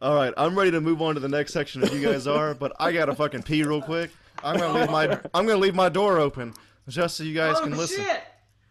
All 0.00 0.14
right, 0.14 0.32
I'm 0.36 0.56
ready 0.56 0.70
to 0.70 0.80
move 0.80 1.02
on 1.02 1.14
to 1.14 1.20
the 1.20 1.28
next 1.28 1.52
section 1.52 1.82
if 1.82 1.92
you 1.92 2.00
guys 2.00 2.28
are, 2.28 2.54
but 2.54 2.72
I 2.78 2.92
gotta 2.92 3.14
fucking 3.14 3.42
pee 3.42 3.64
real 3.64 3.82
quick. 3.82 4.10
I'm 4.44 4.56
gonna 4.56 4.78
leave 4.78 4.90
my 4.90 5.18
I'm 5.34 5.44
gonna 5.46 5.58
leave 5.58 5.74
my 5.74 5.88
door 5.88 6.18
open 6.18 6.54
just 6.88 7.16
so 7.16 7.24
you 7.24 7.34
guys 7.34 7.56
oh 7.58 7.64
can 7.64 7.76
listen. 7.76 8.04
shit! 8.04 8.22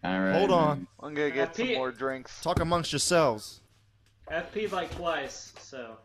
All 0.06 0.20
right. 0.22 0.34
Hold 0.34 0.52
on. 0.52 0.88
I'm 1.02 1.14
gonna 1.14 1.32
get 1.32 1.56
some 1.56 1.74
more 1.74 1.92
drinks. 1.92 2.42
Talk 2.42 2.62
amongst 2.62 2.94
yourselves. 2.94 3.60
I've 4.30 4.72
like 4.72 4.96
twice, 4.96 5.54
so. 5.60 5.98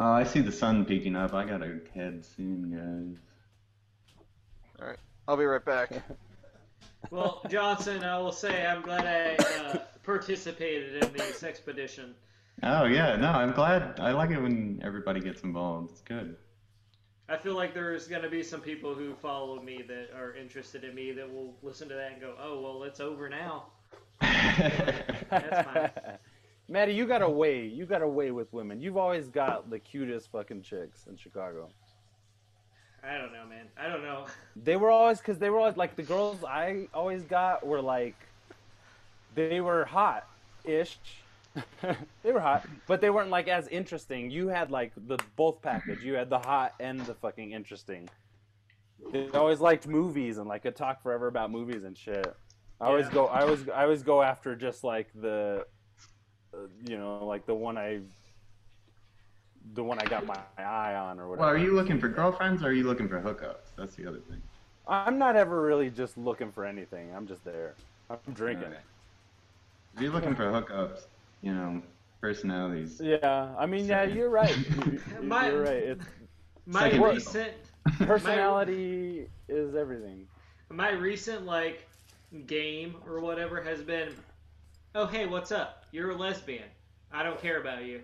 Oh, 0.00 0.12
I 0.12 0.24
see 0.24 0.40
the 0.40 0.52
sun 0.52 0.86
peeking 0.86 1.16
up. 1.16 1.34
I 1.34 1.44
gotta 1.44 1.80
head 1.94 2.24
soon, 2.24 2.70
guys. 2.70 3.18
All 4.80 4.88
right, 4.88 4.98
I'll 5.28 5.36
be 5.36 5.44
right 5.44 5.64
back. 5.64 5.90
Well, 7.10 7.42
Johnson, 7.50 8.04
I 8.04 8.16
will 8.18 8.32
say 8.32 8.64
I'm 8.64 8.80
glad 8.80 9.04
I 9.06 9.34
uh, 9.60 9.78
participated 10.04 11.02
in 11.02 11.12
this 11.12 11.42
expedition. 11.42 12.14
Oh 12.62 12.84
yeah, 12.84 13.16
no, 13.16 13.28
I'm 13.28 13.52
glad. 13.52 13.98
I 13.98 14.12
like 14.12 14.30
it 14.30 14.40
when 14.40 14.80
everybody 14.84 15.20
gets 15.20 15.42
involved. 15.42 15.90
It's 15.90 16.00
good. 16.00 16.36
I 17.28 17.36
feel 17.36 17.54
like 17.54 17.72
there's 17.72 18.06
going 18.08 18.22
to 18.22 18.28
be 18.28 18.42
some 18.42 18.60
people 18.60 18.94
who 18.94 19.14
follow 19.14 19.60
me 19.62 19.82
that 19.88 20.10
are 20.14 20.34
interested 20.34 20.84
in 20.84 20.94
me 20.94 21.12
that 21.12 21.32
will 21.32 21.54
listen 21.62 21.88
to 21.88 21.94
that 21.94 22.12
and 22.12 22.20
go, 22.20 22.34
oh, 22.38 22.60
well, 22.60 22.82
it's 22.82 23.00
over 23.00 23.28
now. 23.28 23.66
That's 24.20 25.66
fine. 25.66 25.90
Matty, 26.68 26.94
you 26.94 27.06
got 27.06 27.22
a 27.22 27.28
way. 27.28 27.64
You 27.64 27.86
got 27.86 28.02
a 28.02 28.08
way 28.08 28.30
with 28.30 28.52
women. 28.52 28.80
You've 28.80 28.96
always 28.96 29.28
got 29.28 29.70
the 29.70 29.78
cutest 29.78 30.30
fucking 30.30 30.62
chicks 30.62 31.06
in 31.08 31.16
Chicago. 31.16 31.70
I 33.02 33.18
don't 33.18 33.32
know, 33.32 33.46
man. 33.46 33.66
I 33.76 33.88
don't 33.88 34.02
know. 34.02 34.26
They 34.64 34.76
were 34.76 34.90
always 34.90 35.18
because 35.18 35.38
they 35.38 35.50
were 35.50 35.58
always 35.58 35.76
like 35.76 35.96
the 35.96 36.02
girls 36.02 36.44
I 36.44 36.88
always 36.94 37.22
got 37.22 37.66
were 37.66 37.80
like 37.80 38.14
they 39.34 39.60
were 39.60 39.84
hot 39.86 40.28
ish. 40.64 40.98
they 42.22 42.32
were 42.32 42.40
hot, 42.40 42.66
but 42.86 43.00
they 43.00 43.10
weren't 43.10 43.30
like 43.30 43.48
as 43.48 43.68
interesting. 43.68 44.30
You 44.30 44.48
had 44.48 44.70
like 44.70 44.92
the 45.06 45.18
both 45.36 45.60
package. 45.62 46.02
You 46.02 46.14
had 46.14 46.30
the 46.30 46.38
hot 46.38 46.74
and 46.80 47.00
the 47.00 47.14
fucking 47.14 47.52
interesting. 47.52 48.08
They 49.12 49.28
always 49.30 49.60
liked 49.60 49.86
movies 49.86 50.38
and 50.38 50.48
like 50.48 50.62
could 50.62 50.76
talk 50.76 51.02
forever 51.02 51.26
about 51.26 51.50
movies 51.50 51.84
and 51.84 51.96
shit. 51.96 52.34
I 52.80 52.86
always 52.86 53.06
Yeah. 53.06 53.12
go. 53.14 53.26
I 53.26 53.42
always. 53.42 53.68
I 53.68 53.82
always 53.82 54.02
go 54.02 54.22
after 54.22 54.54
just 54.56 54.82
like 54.84 55.08
the, 55.20 55.66
uh, 56.54 56.56
you 56.86 56.96
know, 56.96 57.24
like 57.24 57.44
the 57.46 57.54
one 57.54 57.76
I, 57.76 58.00
the 59.74 59.84
one 59.84 59.98
I 59.98 60.04
got 60.04 60.24
my 60.26 60.38
eye 60.58 60.94
on 60.94 61.20
or 61.20 61.28
whatever. 61.28 61.46
Well, 61.46 61.54
are 61.54 61.58
you 61.58 61.74
looking 61.74 62.00
for 62.00 62.08
girlfriends 62.08 62.62
or 62.62 62.68
are 62.68 62.72
you 62.72 62.84
looking 62.84 63.08
for 63.08 63.20
hookups? 63.20 63.74
That's 63.76 63.94
the 63.94 64.06
other 64.06 64.18
thing. 64.20 64.40
I'm 64.88 65.18
not 65.18 65.36
ever 65.36 65.60
really 65.62 65.90
just 65.90 66.16
looking 66.18 66.50
for 66.50 66.64
anything. 66.64 67.14
I'm 67.14 67.26
just 67.26 67.44
there. 67.44 67.74
I'm 68.10 68.32
drinking. 68.34 68.64
Alright. 68.66 68.80
If 69.94 70.02
you're 70.02 70.12
looking 70.12 70.34
for 70.34 70.44
hookups, 70.44 71.02
you 71.42 71.52
know, 71.52 71.82
personalities. 72.20 73.00
Yeah, 73.02 73.54
I 73.58 73.66
mean, 73.66 73.86
yeah, 73.86 74.04
you're 74.04 74.30
right. 74.30 74.56
You- 74.86 75.00
My- 75.22 75.48
You're 75.50 75.62
right. 75.64 75.82
It's, 75.82 76.04
My 76.66 76.82
Second 76.90 77.02
recent 77.02 77.52
personality 78.06 79.26
is 79.48 79.74
everything. 79.74 80.26
my 80.70 80.90
recent 80.92 81.44
like 81.44 81.86
game 82.46 82.96
or 83.06 83.20
whatever 83.20 83.60
has 83.60 83.82
been 83.82 84.08
oh 84.94 85.04
hey 85.06 85.26
what's 85.26 85.52
up 85.52 85.84
you're 85.90 86.10
a 86.10 86.16
lesbian 86.16 86.64
i 87.12 87.22
don't 87.22 87.38
care 87.42 87.60
about 87.60 87.84
you 87.84 88.00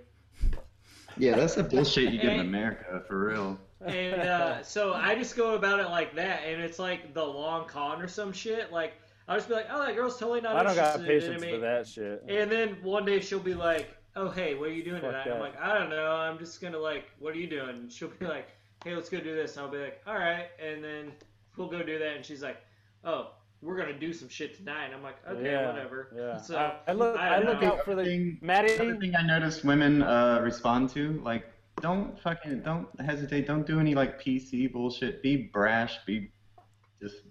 Yeah, 1.16 1.36
that's 1.36 1.54
the 1.54 1.62
bullshit 1.62 2.12
you 2.12 2.20
get 2.20 2.34
in 2.34 2.40
America, 2.40 3.02
for 3.08 3.26
real. 3.28 3.58
and 3.86 4.20
uh, 4.20 4.62
so 4.62 4.92
i 4.92 5.14
just 5.14 5.34
go 5.36 5.54
about 5.54 5.78
it 5.80 5.88
like 5.88 6.14
that 6.16 6.40
and 6.44 6.60
it's 6.60 6.78
like 6.78 7.14
the 7.14 7.24
long 7.24 7.66
con 7.66 8.02
or 8.02 8.08
some 8.08 8.32
shit 8.32 8.70
like 8.72 8.94
i'll 9.28 9.36
just 9.36 9.48
be 9.48 9.54
like 9.54 9.66
oh 9.70 9.84
that 9.86 9.94
girl's 9.94 10.18
totally 10.18 10.40
not 10.40 10.56
I 10.56 10.62
don't 10.62 10.74
got 10.74 11.00
interested 11.00 11.34
in 11.34 11.40
patience 11.40 11.44
for 11.54 11.58
that 11.60 11.86
shit. 11.86 12.24
and 12.28 12.50
then 12.50 12.76
one 12.82 13.04
day 13.04 13.20
she'll 13.20 13.38
be 13.38 13.54
like 13.54 13.94
oh 14.16 14.28
hey 14.30 14.54
what 14.54 14.68
are 14.70 14.72
you 14.72 14.82
doing 14.84 15.00
Fuck 15.00 15.10
tonight 15.10 15.24
that. 15.26 15.34
i'm 15.34 15.40
like 15.40 15.60
i 15.60 15.78
don't 15.78 15.90
know 15.90 16.10
i'm 16.12 16.38
just 16.38 16.60
gonna 16.60 16.78
like 16.78 17.04
what 17.18 17.34
are 17.34 17.38
you 17.38 17.46
doing 17.48 17.68
and 17.70 17.92
she'll 17.92 18.08
be 18.08 18.26
like 18.26 18.48
hey 18.84 18.94
let's 18.94 19.08
go 19.08 19.20
do 19.20 19.34
this 19.34 19.56
and 19.56 19.64
i'll 19.66 19.70
be 19.72 19.78
like 19.78 20.00
all 20.06 20.14
right 20.18 20.46
and 20.64 20.82
then 20.82 21.12
we'll 21.56 21.68
go 21.68 21.82
do 21.82 21.98
that 21.98 22.16
and 22.16 22.24
she's 22.24 22.42
like 22.42 22.56
oh 23.04 23.30
we're 23.60 23.76
gonna 23.76 23.98
do 23.98 24.12
some 24.12 24.28
shit 24.28 24.56
tonight 24.56 24.84
and 24.86 24.94
i'm 24.94 25.02
like 25.02 25.16
okay 25.28 25.50
yeah, 25.50 25.70
whatever 25.70 26.08
Yeah. 26.16 26.36
so 26.36 26.56
I, 26.56 26.74
I 26.90 26.92
look. 26.94 27.16
I 27.18 27.36
I, 27.36 27.38
look 27.42 27.60
know. 27.60 27.72
out 27.72 27.84
for 27.84 27.94
the 27.96 28.04
Thing- 28.04 28.38
Matty. 28.40 28.74
Another 28.74 28.96
thing 29.00 29.14
I 29.16 29.22
noticed 29.26 29.64
women 29.64 30.00
uh, 30.02 30.40
respond 30.44 30.90
to, 30.90 31.20
like, 31.24 31.44
don't 31.80 32.16
fucking, 32.20 32.60
don't 32.62 32.86
hesitate, 33.00 33.46
don't 33.48 33.66
do 33.66 33.80
any 33.80 33.96
like 33.96 34.22
PC 34.22 34.72
bullshit. 34.72 35.22
Be 35.24 35.36
brash, 35.52 35.98
be 36.06 36.20
just 36.20 36.32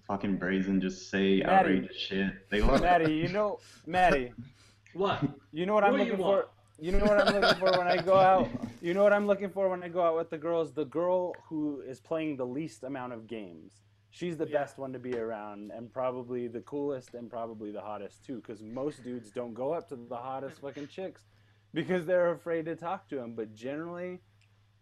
fucking 0.08 0.38
brazen, 0.38 0.80
just 0.82 1.10
say 1.10 1.40
Matty. 1.42 1.52
outrageous 1.52 1.96
shit. 1.96 2.50
They 2.50 2.62
love 2.62 2.82
Matty, 2.82 3.14
you 3.24 3.28
know, 3.30 3.60
Matty, 3.86 4.34
what 4.94 5.22
you 5.52 5.66
know 5.66 5.74
what 5.74 5.84
I'm 5.84 5.92
What 5.94 5.98
do 6.00 6.04
you 6.06 6.12
looking 6.12 6.26
want? 6.26 6.46
for. 6.46 6.52
You 6.80 6.92
know 6.92 7.06
what 7.06 7.20
I'm 7.28 7.34
looking 7.42 7.60
for 7.60 7.72
when 7.78 7.88
I 7.88 7.98
go 7.98 8.16
out. 8.20 8.48
You 8.82 8.94
know 8.94 9.02
what 9.04 9.12
I'm 9.14 9.26
looking 9.26 9.50
for 9.50 9.68
when 9.70 9.84
I 9.84 9.88
go 9.88 10.02
out 10.04 10.16
with 10.16 10.30
the 10.30 10.38
girls. 10.38 10.74
The 10.74 10.86
girl 10.86 11.34
who 11.50 11.82
is 11.82 12.00
playing 12.00 12.38
the 12.38 12.46
least 12.46 12.84
amount 12.84 13.14
of 13.14 13.26
games. 13.28 13.74
She's 14.12 14.38
the 14.38 14.48
Yeah. 14.48 14.60
best 14.60 14.78
one 14.78 14.94
to 14.94 15.00
be 15.00 15.16
around, 15.18 15.72
and 15.72 15.92
probably 15.92 16.48
the 16.48 16.62
coolest, 16.62 17.14
and 17.16 17.30
probably 17.30 17.72
the 17.72 17.82
hottest 17.82 18.24
too. 18.26 18.36
Because 18.38 18.62
most 18.62 19.04
dudes 19.04 19.32
don't 19.32 19.54
go 19.54 19.74
up 19.74 19.90
to 19.90 19.96
the 19.96 20.16
hottest 20.16 20.62
fucking 20.62 20.88
chicks 20.88 21.24
because 21.74 22.06
they're 22.06 22.32
afraid 22.32 22.66
to 22.66 22.76
talk 22.76 23.08
to 23.10 23.16
them. 23.16 23.34
But 23.36 23.54
generally, 23.56 24.20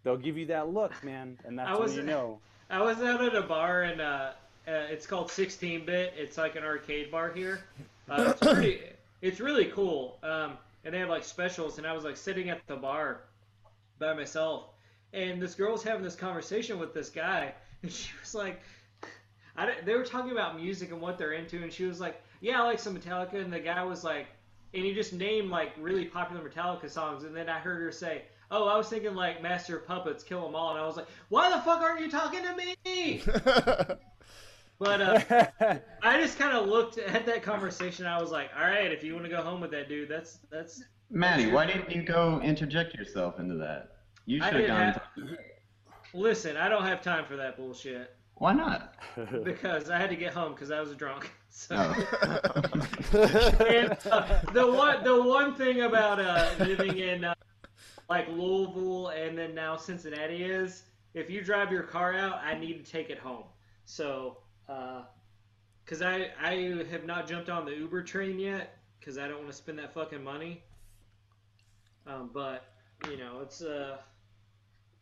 they'll 0.04 0.18
give 0.18 0.38
you 0.38 0.46
that 0.48 0.70
look, 0.70 1.02
man, 1.04 1.38
and 1.46 1.58
that's 1.58 1.70
I 1.70 1.80
when 1.80 1.92
you 1.94 2.04
know. 2.04 2.40
I 2.70 2.82
was 2.82 2.98
out 3.02 3.24
at 3.24 3.36
a 3.36 3.42
bar 3.42 3.84
and 3.84 4.02
uh, 4.02 4.32
uh, 4.68 4.88
it's 4.90 5.06
called 5.08 5.30
16 5.32 5.86
Bit. 5.86 6.14
It's 6.18 6.38
like 6.38 6.56
an 6.56 6.64
arcade 6.64 7.12
bar 7.12 7.32
here. 7.32 7.62
Uh, 8.10 8.28
it's 8.32 8.40
pretty. 8.40 8.82
It's 9.22 9.40
really 9.40 9.66
cool. 9.66 10.20
Um, 10.22 10.52
and 10.84 10.94
they 10.94 11.00
have 11.00 11.10
like 11.10 11.24
specials. 11.24 11.80
And 11.80 11.88
I 11.88 11.94
was 11.94 12.04
like 12.04 12.16
sitting 12.18 12.50
at 12.50 12.62
the 12.68 12.76
bar 12.76 13.22
by 13.98 14.14
myself, 14.14 14.66
and 15.14 15.42
this 15.42 15.56
girl 15.56 15.72
was 15.72 15.82
having 15.82 16.04
this 16.04 16.16
conversation 16.16 16.78
with 16.78 16.94
this 16.94 17.10
guy, 17.10 17.54
and 17.82 17.92
she 17.92 18.12
was 18.22 18.36
like, 18.36 18.62
I 19.56 19.66
don't- 19.66 19.84
they 19.86 19.96
were 19.96 20.04
talking 20.04 20.32
about 20.32 20.58
music 20.62 20.92
and 20.92 21.02
what 21.02 21.18
they're 21.18 21.32
into, 21.32 21.64
and 21.64 21.72
she 21.74 21.86
was 21.86 22.00
like, 22.00 22.22
"Yeah, 22.42 22.62
I 22.62 22.66
like 22.66 22.78
some 22.78 22.96
Metallica," 22.96 23.36
and 23.42 23.52
the 23.52 23.60
guy 23.60 23.84
was 23.84 24.04
like, 24.04 24.28
and 24.76 24.84
he 24.84 24.94
just 24.94 25.14
named 25.14 25.50
like 25.50 25.72
really 25.80 26.06
popular 26.06 26.48
Metallica 26.48 26.90
songs, 26.90 27.24
and 27.24 27.36
then 27.36 27.50
I 27.50 27.58
heard 27.58 27.82
her 27.82 27.92
say. 27.92 28.24
Oh, 28.52 28.68
I 28.68 28.78
was 28.78 28.88
thinking 28.90 29.16
like 29.16 29.42
Master 29.42 29.78
of 29.78 29.88
Puppets, 29.88 30.24
Kill 30.24 30.46
'Em 30.48 30.56
All, 30.56 30.70
and 30.72 30.80
I 30.80 30.86
was 30.86 30.98
like, 30.98 31.08
"Why 31.30 31.50
the 31.50 31.60
fuck 31.62 31.82
aren't 31.82 32.02
you 32.02 32.12
talking 32.12 32.44
to 32.44 32.56
me?" 32.56 33.24
But 34.80 35.02
uh, 35.02 35.78
I 36.04 36.22
just 36.22 36.38
kind 36.38 36.56
of 36.56 36.68
looked 36.68 36.98
at 36.98 37.26
that 37.26 37.44
conversation. 37.44 38.06
I 38.06 38.22
was 38.22 38.32
like, 38.32 38.50
"All 38.58 38.66
right, 38.66 38.92
if 38.92 39.04
you 39.04 39.14
want 39.14 39.26
to 39.26 39.32
go 39.32 39.42
home 39.42 39.62
with 39.62 39.72
that 39.72 39.88
dude, 39.90 40.10
that's 40.10 40.40
that's." 40.52 40.84
Matty, 41.10 41.52
why 41.52 41.66
didn't 41.66 41.92
you 41.92 42.02
go 42.04 42.42
interject 42.42 42.96
yourself 42.96 43.40
into 43.40 43.56
that? 43.56 43.98
You 44.26 44.42
should 44.42 44.54
have 44.54 44.68
gone. 44.68 44.94
have- 44.94 45.38
Listen, 46.14 46.58
I 46.58 46.68
don't 46.70 46.84
have 46.86 47.02
time 47.02 47.26
for 47.26 47.36
that 47.36 47.58
bullshit 47.58 48.16
Why 48.36 48.54
not? 48.54 48.96
because 49.44 49.90
I 49.90 49.98
had 49.98 50.10
to 50.10 50.16
get 50.16 50.34
home 50.34 50.54
because 50.54 50.72
I 50.72 50.80
was 50.80 50.94
drunk. 50.96 51.32
So. 51.58 51.74
Oh. 51.78 53.66
and 53.66 53.98
uh, 54.12 54.42
the 54.52 54.70
one 54.70 55.06
the 55.06 55.24
one 55.24 55.56
thing 55.56 55.84
about 55.84 56.20
uh, 56.20 56.50
living 56.60 56.98
in 56.98 57.24
uh, 57.24 57.34
like 58.10 58.28
Louisville 58.28 59.08
and 59.08 59.38
then 59.38 59.56
now 59.56 59.78
Cincinnati 59.78 60.44
is 60.44 60.84
if 61.14 61.30
you 61.30 61.42
drive 61.42 61.72
your 61.72 61.84
car 61.84 62.14
out, 62.14 62.42
I 62.44 62.60
need 62.60 62.84
to 62.86 62.92
take 62.92 63.10
it 63.10 63.18
home. 63.18 63.46
So, 63.86 64.40
because 64.68 66.02
I 66.02 66.30
I 66.42 66.84
have 66.92 67.06
not 67.06 67.28
jumped 67.28 67.50
on 67.50 67.66
the 67.66 67.72
Uber 67.76 68.04
train 68.04 68.40
yet 68.40 68.78
because 69.00 69.18
I 69.18 69.28
don't 69.28 69.38
want 69.38 69.50
to 69.52 69.56
spend 69.56 69.80
that 69.80 69.94
fucking 69.94 70.24
money. 70.24 70.64
Um, 72.08 72.30
but 72.34 72.66
you 73.10 73.18
know, 73.18 73.40
it's 73.42 73.62
uh, 73.62 73.98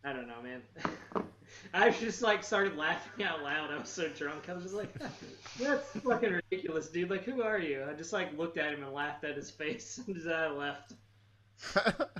I 0.03 0.13
don't 0.13 0.27
know, 0.27 0.41
man. 0.41 0.61
I 1.73 1.89
just 1.91 2.21
like 2.21 2.43
started 2.43 2.77
laughing 2.77 3.25
out 3.25 3.43
loud. 3.43 3.71
I 3.71 3.77
was 3.77 3.89
so 3.89 4.07
drunk. 4.09 4.49
I 4.49 4.53
was 4.53 4.63
just 4.63 4.75
like, 4.75 4.93
"That's 5.59 5.89
fucking 6.01 6.31
ridiculous, 6.31 6.89
dude. 6.89 7.09
Like, 7.09 7.23
who 7.23 7.41
are 7.41 7.59
you?" 7.59 7.85
I 7.89 7.93
just 7.93 8.13
like 8.13 8.37
looked 8.37 8.57
at 8.57 8.73
him 8.73 8.83
and 8.83 8.93
laughed 8.93 9.23
at 9.23 9.35
his 9.35 9.51
face, 9.51 9.99
and 10.07 10.31
I 10.31 10.49
left. 10.49 10.93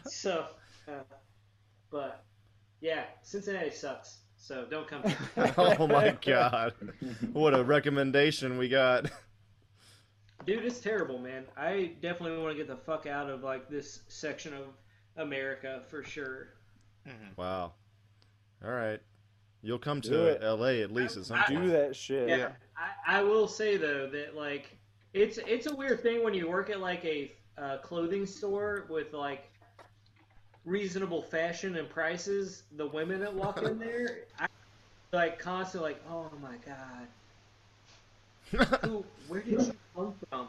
So, 0.07 0.45
uh, 0.87 1.03
but 1.91 2.23
yeah, 2.81 3.03
Cincinnati 3.23 3.71
sucks. 3.71 4.19
So 4.43 4.65
don't 4.69 4.85
come. 4.85 5.03
Oh 5.57 5.87
my 5.87 6.17
god. 6.21 6.73
What 7.31 7.53
a 7.53 7.63
recommendation 7.63 8.57
we 8.57 8.67
got. 8.67 9.09
Dude, 10.45 10.65
it's 10.65 10.81
terrible, 10.81 11.17
man. 11.17 11.45
I 11.55 11.93
definitely 12.01 12.37
want 12.43 12.51
to 12.51 12.57
get 12.57 12.67
the 12.67 12.75
fuck 12.75 13.05
out 13.05 13.29
of 13.29 13.41
like 13.41 13.69
this 13.69 14.01
section 14.09 14.53
of 14.53 14.63
America 15.15 15.83
for 15.89 16.03
sure. 16.03 16.49
Wow. 17.37 17.71
All 18.65 18.71
right. 18.71 18.99
You'll 19.61 19.79
come 19.79 20.01
Do 20.01 20.09
to 20.09 20.23
it. 20.25 20.43
LA 20.43 20.81
at 20.83 20.91
least 20.91 21.15
at 21.15 21.23
some 21.25 21.39
I- 21.39 21.45
Do 21.47 21.69
that 21.69 21.95
shit. 21.95 22.27
Yeah, 22.27 22.49
I, 23.07 23.19
I 23.19 23.23
will 23.23 23.47
say 23.47 23.77
though 23.77 24.09
that 24.09 24.35
like 24.35 24.77
it's 25.13 25.39
it's 25.47 25.67
a 25.67 25.75
weird 25.75 26.03
thing 26.03 26.21
when 26.21 26.33
you 26.33 26.49
work 26.49 26.69
at 26.69 26.81
like 26.81 27.05
a 27.05 27.31
uh, 27.57 27.77
clothing 27.77 28.25
store 28.25 28.87
with 28.89 29.13
like 29.13 29.49
reasonable 30.66 31.22
fashion 31.22 31.76
and 31.76 31.89
prices. 31.89 32.64
The 32.78 32.88
women 32.88 33.20
that 33.20 33.34
walk 33.34 33.61
in 33.61 33.80
there, 33.88 34.20
I 34.39 34.47
like 35.11 35.39
constantly 35.39 35.91
like, 35.91 36.01
oh 36.09 36.30
my 36.41 36.55
god, 36.66 37.07
who, 38.84 39.05
where 39.28 39.41
did 39.41 39.59
you 39.59 39.76
come 39.95 40.14
from? 40.30 40.47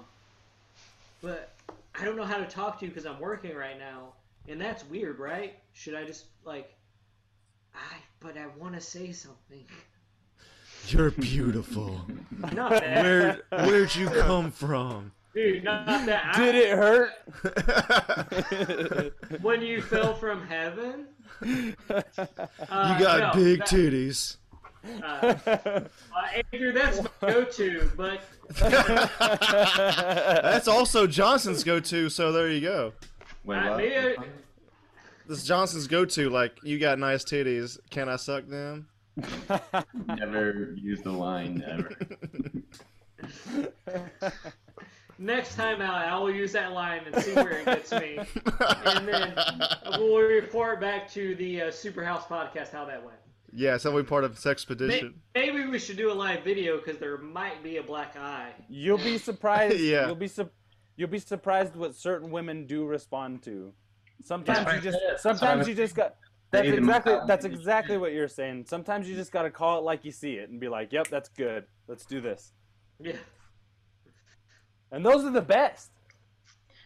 But 1.23 1.53
I 1.99 2.05
don't 2.05 2.17
know 2.17 2.25
how 2.25 2.39
to 2.39 2.47
talk 2.47 2.79
to 2.81 2.85
you 2.85 2.91
because 2.91 3.07
I'm 3.07 3.21
working 3.21 3.55
right 3.57 3.79
now, 3.79 4.12
and 4.49 4.61
that's 4.61 4.85
weird, 4.89 5.19
right? 5.19 5.59
Should 5.73 5.95
I 5.95 6.05
just 6.05 6.27
like, 6.45 6.73
I 7.75 7.97
but 8.21 8.37
I 8.37 8.47
want 8.59 8.75
to 8.75 8.81
say 8.81 9.12
something. 9.12 9.65
You're 10.89 11.11
beautiful. 11.12 11.93
Where 12.51 13.41
where'd 13.51 13.95
you 13.95 14.09
come 14.09 14.51
from? 14.51 15.12
Dude. 15.35 15.64
Not 15.64 15.87
that. 16.07 16.35
Did 16.37 16.55
it 16.55 16.70
hurt? 16.78 17.11
when 19.43 19.61
you 19.62 19.82
fell 19.82 20.14
from 20.14 20.47
heaven. 20.47 21.07
You 21.45 21.74
Uh, 22.70 22.99
got 22.99 23.37
no, 23.37 23.43
big 23.43 23.59
that- 23.59 23.68
titties. 23.68 24.37
Uh, 25.03 25.35
uh, 25.47 25.80
Andrew, 26.53 26.72
that's 26.72 27.01
my 27.03 27.09
go-to, 27.32 27.91
but 27.97 28.20
That's 30.43 30.68
also 30.68 31.07
Johnson's 31.07 31.64
go-to, 31.64 32.09
so 32.11 32.32
there 32.32 32.51
you 32.51 32.61
go. 32.61 32.93
Wait, 33.45 33.57
I- 33.59 33.68
what? 33.70 33.76
maybe 33.78 33.97
I- 33.97 34.16
This 35.26 35.39
is 35.39 35.45
Johnson's 35.47 35.87
go-to, 35.87 36.28
like, 36.30 36.59
you 36.62 36.78
got 36.78 36.99
nice 36.99 37.24
titties. 37.24 37.78
Can 37.91 38.09
I 38.09 38.16
suck 38.16 38.47
them? 38.47 38.89
Never 40.07 40.74
use 40.76 41.01
the 41.03 41.12
line 41.12 41.62
ever. 41.66 41.97
Next 45.19 45.55
time 45.55 45.81
out, 45.81 45.95
I 45.95 46.19
will 46.19 46.31
use 46.31 46.53
that 46.53 46.73
line 46.73 47.03
and 47.07 47.23
see 47.23 47.33
where 47.35 47.59
it 47.61 47.65
gets 47.67 47.93
me, 47.93 48.19
and 48.87 49.07
then 49.09 49.35
we'll 49.99 50.23
report 50.23 50.81
back 50.81 51.11
to 51.12 51.35
the 51.37 51.62
uh, 51.62 51.65
Superhouse 51.67 52.23
podcast 52.25 52.71
how 52.71 52.85
that 52.87 53.05
went. 53.05 53.19
yeah, 53.53 53.77
so 53.77 53.93
we 53.93 54.03
part 54.03 54.25
of 54.25 54.33
May- 54.33 54.55
Sexpedition. 54.55 55.15
Maybe 55.35 55.67
we 55.67 55.79
should 55.79 55.97
do 55.97 56.11
a 56.11 56.15
live 56.15 56.43
video 56.45 56.79
because 56.79 56.99
there 56.99 57.19
might 57.19 57.62
be 57.62 57.77
a 57.79 57.83
black 57.83 58.17
eye. 58.17 58.51
You'll 58.69 58.99
be 58.99 59.19
surprised. 59.19 59.79
Yeah. 59.81 60.07
You'll 60.07 60.15
be 60.17 60.29
su- 60.29 60.51
you'll 60.97 61.09
be 61.09 61.19
surprised 61.19 61.75
what 61.77 61.95
certain 61.95 62.31
women 62.31 62.67
do 62.67 62.85
respond 62.85 63.43
to. 63.45 63.73
Sometimes 64.23 64.65
That's 64.65 64.85
you 64.85 64.91
just 64.93 65.23
sometimes 65.23 65.69
you 65.69 65.75
just 65.75 65.95
got 65.95 66.17
that's 66.51 66.69
exactly 66.69 67.19
that's 67.27 67.45
exactly 67.45 67.97
what 67.99 68.12
you're 68.12 68.29
saying. 68.29 68.65
Sometimes 68.69 69.09
you 69.09 69.17
just 69.17 69.33
gotta 69.33 69.51
call 69.51 69.79
it 69.79 69.83
like 69.83 70.05
you 70.05 70.12
see 70.12 70.35
it 70.35 70.49
and 70.51 70.61
be 70.61 70.69
like, 70.69 70.93
Yep, 70.93 71.09
that's 71.09 71.29
good. 71.31 71.65
Let's 71.89 72.07
do 72.07 72.21
this. 72.21 72.53
Yeah. 73.01 73.12
And 74.95 75.05
those 75.05 75.24
are 75.24 75.30
the 75.30 75.42
best. 75.42 75.90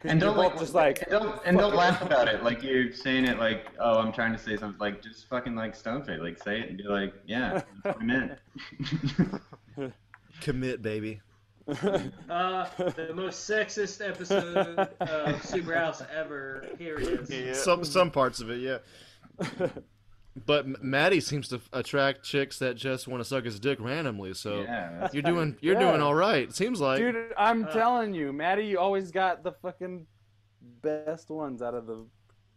And 0.02 0.20
you're 0.20 0.30
don't 0.30 0.38
like, 0.38 0.52
both 0.52 0.60
just 0.60 0.74
like 0.74 1.02
and 1.02 1.10
don't, 1.10 1.40
and 1.44 1.58
don't 1.58 1.74
laugh 1.74 2.00
about 2.02 2.28
it. 2.28 2.42
Like 2.44 2.62
you're 2.62 2.92
saying 2.92 3.24
it 3.24 3.38
like, 3.38 3.66
oh, 3.80 3.98
I'm 3.98 4.12
trying 4.12 4.32
to 4.32 4.38
say 4.38 4.56
something. 4.56 4.78
Like 4.78 5.02
just 5.02 5.28
fucking 5.28 5.56
like 5.56 5.74
stone 5.74 6.04
face. 6.04 6.20
Like 6.20 6.42
say 6.42 6.60
it 6.60 6.68
and 6.68 6.78
be 6.78 6.84
like, 6.84 7.12
yeah, 7.26 7.62
that's 7.82 7.96
what 7.96 8.00
I 8.00 8.04
meant. 8.04 9.92
Commit, 10.40 10.82
baby. 10.82 11.20
Uh, 12.30 12.66
the 12.96 13.12
most 13.14 13.48
sexist 13.48 14.06
episode 14.06 14.56
of 15.00 15.44
Super 15.44 15.74
House 15.74 16.02
ever. 16.14 16.64
Here 16.78 16.96
it 16.98 17.06
is. 17.06 17.30
Yeah. 17.30 17.52
Some 17.52 17.84
some 17.84 18.10
parts 18.10 18.40
of 18.40 18.50
it, 18.50 18.60
yeah. 18.60 18.78
But 20.46 20.82
Matty 20.82 21.20
seems 21.20 21.48
to 21.48 21.56
f- 21.56 21.68
attract 21.72 22.22
chicks 22.24 22.58
that 22.58 22.76
just 22.76 23.08
want 23.08 23.20
to 23.22 23.24
suck 23.28 23.44
his 23.44 23.58
dick 23.58 23.78
randomly. 23.80 24.34
So 24.34 24.60
yeah, 24.62 25.08
you're 25.12 25.22
doing 25.22 25.56
you're 25.60 25.74
Yeah. 25.80 25.90
doing 25.90 26.02
all 26.02 26.14
right. 26.14 26.52
Seems 26.54 26.80
like. 26.80 26.98
Dude, 26.98 27.32
I'm 27.36 27.64
Uh, 27.64 27.72
telling 27.72 28.14
you, 28.14 28.32
Matty, 28.32 28.66
you 28.66 28.78
always 28.78 29.10
got 29.10 29.42
the 29.42 29.52
fucking 29.52 30.06
best 30.82 31.30
ones 31.30 31.62
out 31.62 31.74
of 31.74 31.86
the 31.86 32.06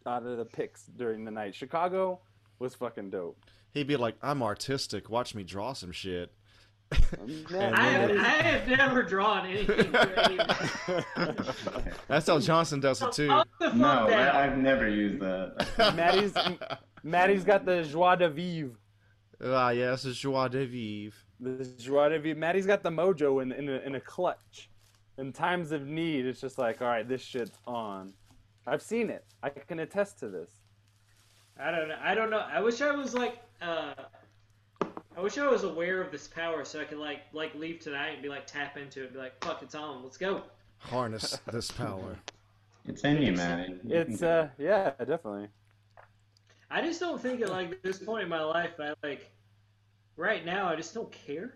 out 0.06 0.26
of 0.26 0.38
the 0.38 0.46
picks 0.46 0.86
during 0.86 1.24
the 1.26 1.32
night. 1.32 1.54
Chicago 1.56 2.20
was 2.60 2.76
fucking 2.76 3.10
dope. 3.10 3.38
He'd 3.72 3.88
be 3.88 3.96
like, 3.98 4.16
"I'm 4.22 4.42
artistic. 4.44 5.10
Watch 5.10 5.34
me 5.36 5.44
draw 5.44 5.74
some 5.74 5.92
shit." 5.92 6.32
Man, 7.50 7.74
I 7.74 7.84
have, 7.86 8.12
I 8.12 8.24
have 8.44 8.68
never 8.68 9.02
drawn 9.02 9.46
anything 9.48 9.94
for. 9.94 11.06
That's 12.10 12.28
how 12.28 12.40
Johnson 12.40 12.82
does 12.82 13.02
it 13.02 13.14
too. 13.14 13.28
Calm 13.30 13.46
the 13.60 13.66
fuck 13.68 13.76
no. 13.78 14.08
I, 14.10 14.46
I've 14.46 14.58
never 14.58 14.90
used 14.90 15.22
that. 15.22 15.68
Matty's 15.96 16.34
Matty's 17.04 17.44
got 17.44 17.66
the 17.66 17.84
joie 17.84 18.16
de 18.16 18.30
vivre. 18.30 18.78
ah, 19.44 19.70
yes, 19.70 20.06
it's 20.06 20.18
joie 20.18 20.48
de 20.48 20.66
vivre. 20.66 21.18
The 21.40 21.66
joie 21.80 22.10
de 22.10 22.20
vivre. 22.20 22.40
Matty's 22.40 22.66
got 22.66 22.84
the 22.84 22.90
mojo 22.90 23.42
in 23.42 23.52
in 23.52 23.70
a, 23.70 23.80
in 23.80 23.96
a 23.96 24.00
clutch. 24.00 24.70
In 25.18 25.32
times 25.34 25.72
of 25.72 25.86
need, 25.86 26.26
it's 26.26 26.42
just 26.42 26.58
like, 26.58 26.82
all 26.82 26.88
right, 26.88 27.08
this 27.08 27.22
shit's 27.22 27.60
on. 27.68 28.14
I've 28.66 28.82
seen 28.82 29.10
it. 29.10 29.26
I 29.44 29.50
can 29.50 29.80
attest 29.80 30.20
to 30.20 30.30
this. 30.30 30.52
I 31.60 31.72
don't 31.72 31.90
know. 31.90 31.98
I 32.02 32.16
don't 32.16 32.30
know. 32.30 32.40
I 32.40 32.62
wish 32.62 32.82
I 32.82 32.92
was 32.92 33.14
like. 33.14 33.38
Uh, 33.62 33.94
I 35.18 35.20
wish 35.20 35.38
I 35.38 35.48
was 35.48 35.64
aware 35.64 36.02
of 36.02 36.12
this 36.12 36.28
power 36.28 36.64
so 36.64 36.80
I 36.80 36.86
could 36.86 36.98
like 36.98 37.22
like 37.34 37.54
leave 37.56 37.80
tonight 37.80 38.12
and 38.14 38.22
be 38.24 38.30
like 38.30 38.48
tap 38.48 38.78
into 38.78 39.02
it 39.02 39.06
and 39.06 39.14
be 39.14 39.20
like 39.20 39.44
fuck 39.44 39.62
it's 39.62 39.76
on 39.76 40.04
let's 40.04 40.18
go. 40.18 40.44
Harness 40.80 41.38
this 41.52 41.70
power. 41.72 42.18
It's 42.88 43.04
in 43.04 43.22
you, 43.22 43.34
man. 43.34 43.80
It's 43.84 44.24
uh, 44.24 44.50
yeah, 44.58 44.92
definitely. 44.98 45.50
I 46.72 46.82
just 46.82 47.00
don't 47.00 47.22
think 47.22 47.42
at 47.42 47.50
like 47.50 47.82
this 47.84 48.00
point 48.00 48.24
in 48.24 48.30
my 48.30 48.44
life 48.44 48.72
I 48.80 48.94
like. 49.04 49.30
Right 50.18 50.46
now 50.46 50.68
I 50.68 50.76
just 50.76 50.94
don't 50.94 51.12
care. 51.12 51.56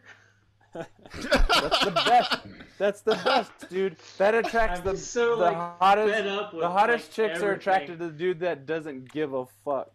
That's 0.73 1.85
the 1.85 2.03
best. 2.05 2.39
That's 2.77 3.01
the 3.01 3.15
best, 3.23 3.51
dude. 3.69 3.95
That 4.17 4.35
attracts 4.35 4.79
I'm 4.79 4.85
the 4.85 4.97
so 4.97 5.37
the 5.37 5.43
like 5.43 5.55
hottest. 5.55 6.13
fed 6.13 6.27
up 6.27 6.53
with 6.53 6.61
The 6.61 6.69
hottest 6.69 7.17
like, 7.17 7.29
chicks 7.29 7.41
are 7.41 7.53
attracted 7.53 7.99
to 7.99 8.07
the 8.07 8.11
dude 8.11 8.41
that 8.41 8.65
doesn't 8.65 9.11
give 9.11 9.33
a 9.33 9.45
fuck. 9.63 9.91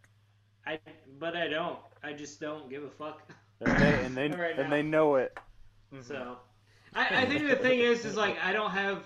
I 0.66 0.79
but 1.18 1.37
I 1.37 1.49
don't. 1.49 1.79
I 2.03 2.14
just 2.14 2.41
don't 2.41 2.71
give 2.71 2.85
a 2.85 2.91
fuck. 2.91 3.31
And 3.61 3.79
they 3.79 4.05
and 4.05 4.16
they, 4.16 4.29
Right 4.39 4.59
and 4.59 4.73
they 4.73 4.83
know 4.83 5.16
it. 5.16 5.39
Mm-hmm. 5.93 6.03
So, 6.03 6.39
I, 6.95 7.23
I 7.23 7.27
think 7.27 7.47
the 7.49 7.57
thing 7.57 7.81
is, 7.81 8.05
is 8.05 8.16
like 8.16 8.39
I 8.43 8.53
don't 8.53 8.71
have, 8.71 9.05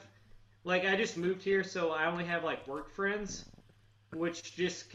like 0.62 0.84
I 0.84 0.94
just 0.96 1.16
moved 1.16 1.42
here, 1.42 1.64
so 1.64 1.90
I 1.90 2.06
only 2.06 2.24
have 2.24 2.44
like 2.44 2.66
work 2.68 2.90
friends, 2.94 3.46
which 4.12 4.54
just 4.54 4.90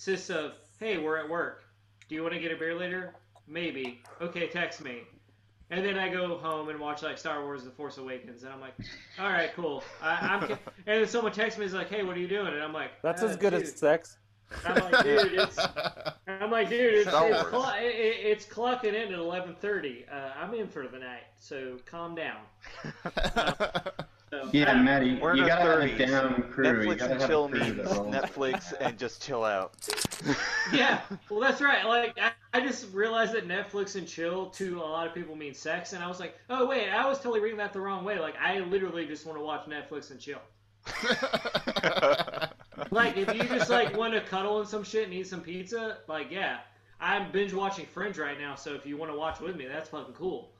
consists 0.00 0.30
of, 0.30 0.52
hey, 0.78 0.96
we're 0.96 1.18
at 1.18 1.28
work. 1.28 1.62
Do 2.08 2.14
you 2.14 2.22
want 2.22 2.32
to 2.32 2.40
get 2.40 2.50
a 2.50 2.56
beer 2.56 2.74
later? 2.74 3.12
Maybe. 3.46 4.00
Okay, 4.22 4.48
text 4.48 4.82
me. 4.82 5.02
And 5.68 5.84
then 5.84 5.98
I 5.98 6.08
go 6.08 6.38
home 6.38 6.70
and 6.70 6.80
watch 6.80 7.02
like 7.02 7.18
Star 7.18 7.42
Wars: 7.44 7.64
The 7.64 7.70
Force 7.70 7.98
Awakens, 7.98 8.42
and 8.42 8.52
I'm 8.52 8.60
like, 8.60 8.72
all 9.20 9.28
right, 9.28 9.50
cool. 9.54 9.84
I, 10.02 10.12
I'm. 10.12 10.42
And 10.86 11.02
then 11.02 11.06
someone 11.06 11.32
texts 11.32 11.60
me, 11.60 11.66
is 11.66 11.74
like, 11.74 11.90
hey, 11.90 12.02
what 12.02 12.16
are 12.16 12.20
you 12.20 12.26
doing? 12.28 12.48
And 12.48 12.62
I'm 12.62 12.72
like, 12.72 12.90
That's 13.02 13.22
"Uh, 13.22 13.26
as 13.26 13.36
good 13.36 13.50
dude." 13.50 13.62
as 13.62 13.76
sex. 13.76 14.16
I'm 14.64 14.90
like, 14.90 15.04
dude, 15.04 15.32
it's. 15.34 15.58
I'm 16.26 16.50
like, 16.50 16.70
dude, 16.70 16.94
it's, 16.94 17.08
Star 17.10 17.28
it's, 17.28 17.52
Wars. 17.52 17.52
cl- 17.52 17.74
it, 17.78 17.84
it- 17.84 18.26
it's 18.26 18.46
clocking 18.46 18.94
in 18.94 19.12
at 19.12 19.20
11:30. 19.20 20.10
Uh, 20.10 20.30
I'm 20.40 20.54
in 20.54 20.66
for 20.66 20.88
the 20.88 20.98
night, 20.98 21.24
so 21.38 21.76
calm 21.86 22.14
down. 22.16 22.38
So, 24.30 24.48
Yeah, 24.52 24.70
I- 24.72 24.82
Matty, 24.82 25.18
We're 25.20 25.34
you 25.34 25.44
gotta 25.44 25.62
have 25.62 25.80
a 25.80 25.88
30s. 25.88 25.98
down 26.08 26.42
crew. 26.52 26.64
Netflix 26.64 26.98
gotta 26.98 27.12
and 27.12 27.20
have 27.20 27.30
chill 27.30 27.44
a 27.46 27.48
means. 27.48 27.78
Netflix 27.88 28.72
and 28.80 28.96
just 28.98 29.22
chill 29.22 29.42
out. 29.44 29.74
yeah, 30.72 31.00
well, 31.28 31.40
that's 31.40 31.60
right. 31.60 31.84
Like, 31.84 32.16
I, 32.16 32.30
I 32.54 32.60
just 32.60 32.92
realized 32.92 33.32
that 33.32 33.48
Netflix 33.48 33.96
and 33.96 34.06
chill 34.06 34.46
to 34.50 34.78
a 34.80 34.86
lot 34.86 35.06
of 35.08 35.14
people 35.14 35.34
mean 35.34 35.52
sex, 35.54 35.92
and 35.94 36.02
I 36.04 36.06
was 36.06 36.20
like, 36.20 36.38
oh 36.48 36.66
wait, 36.66 36.88
I 36.90 37.08
was 37.08 37.18
totally 37.18 37.40
reading 37.40 37.58
that 37.58 37.72
the 37.72 37.80
wrong 37.80 38.04
way. 38.04 38.20
Like, 38.20 38.36
I 38.40 38.60
literally 38.60 39.04
just 39.06 39.26
want 39.26 39.36
to 39.38 39.44
watch 39.44 39.66
Netflix 39.66 40.10
and 40.12 40.20
chill. 40.20 40.40
Like, 42.90 43.16
if 43.18 43.32
you 43.34 43.42
just 43.44 43.68
like 43.70 43.96
want 43.96 44.14
to 44.14 44.20
cuddle 44.22 44.58
and 44.60 44.68
some 44.68 44.82
shit 44.84 45.04
and 45.04 45.12
eat 45.14 45.26
some 45.26 45.42
pizza, 45.42 45.98
like, 46.08 46.30
yeah, 46.30 46.58
I'm 47.00 47.30
binge 47.30 47.52
watching 47.52 47.86
Fringe 47.86 48.18
right 48.18 48.38
now. 48.40 48.54
So 48.54 48.74
if 48.74 48.86
you 48.86 48.96
want 48.96 49.12
to 49.12 49.18
watch 49.18 49.38
with 49.38 49.54
me, 49.54 49.66
that's 49.66 49.90
fucking 49.90 50.14
cool. 50.14 50.50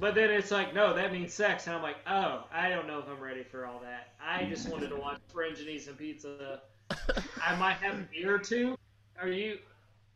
But 0.00 0.14
then 0.14 0.30
it's 0.30 0.50
like, 0.50 0.74
no, 0.74 0.94
that 0.94 1.12
means 1.12 1.34
sex, 1.34 1.66
and 1.66 1.74
I'm 1.74 1.82
like, 1.82 1.96
oh, 2.06 2.44
I 2.52 2.68
don't 2.68 2.86
know 2.86 3.00
if 3.00 3.08
I'm 3.08 3.20
ready 3.20 3.42
for 3.42 3.66
all 3.66 3.80
that. 3.80 4.12
I 4.24 4.44
just 4.44 4.68
wanted 4.68 4.90
to 4.90 4.96
watch 4.96 5.18
Fringe 5.32 5.58
and 5.58 5.68
eat 5.68 5.82
some 5.82 5.94
pizza. 5.94 6.60
I 7.44 7.56
might 7.56 7.74
have 7.78 7.94
a 7.94 8.06
beer 8.12 8.36
or 8.36 8.38
two. 8.38 8.76
Are 9.20 9.28
you? 9.28 9.58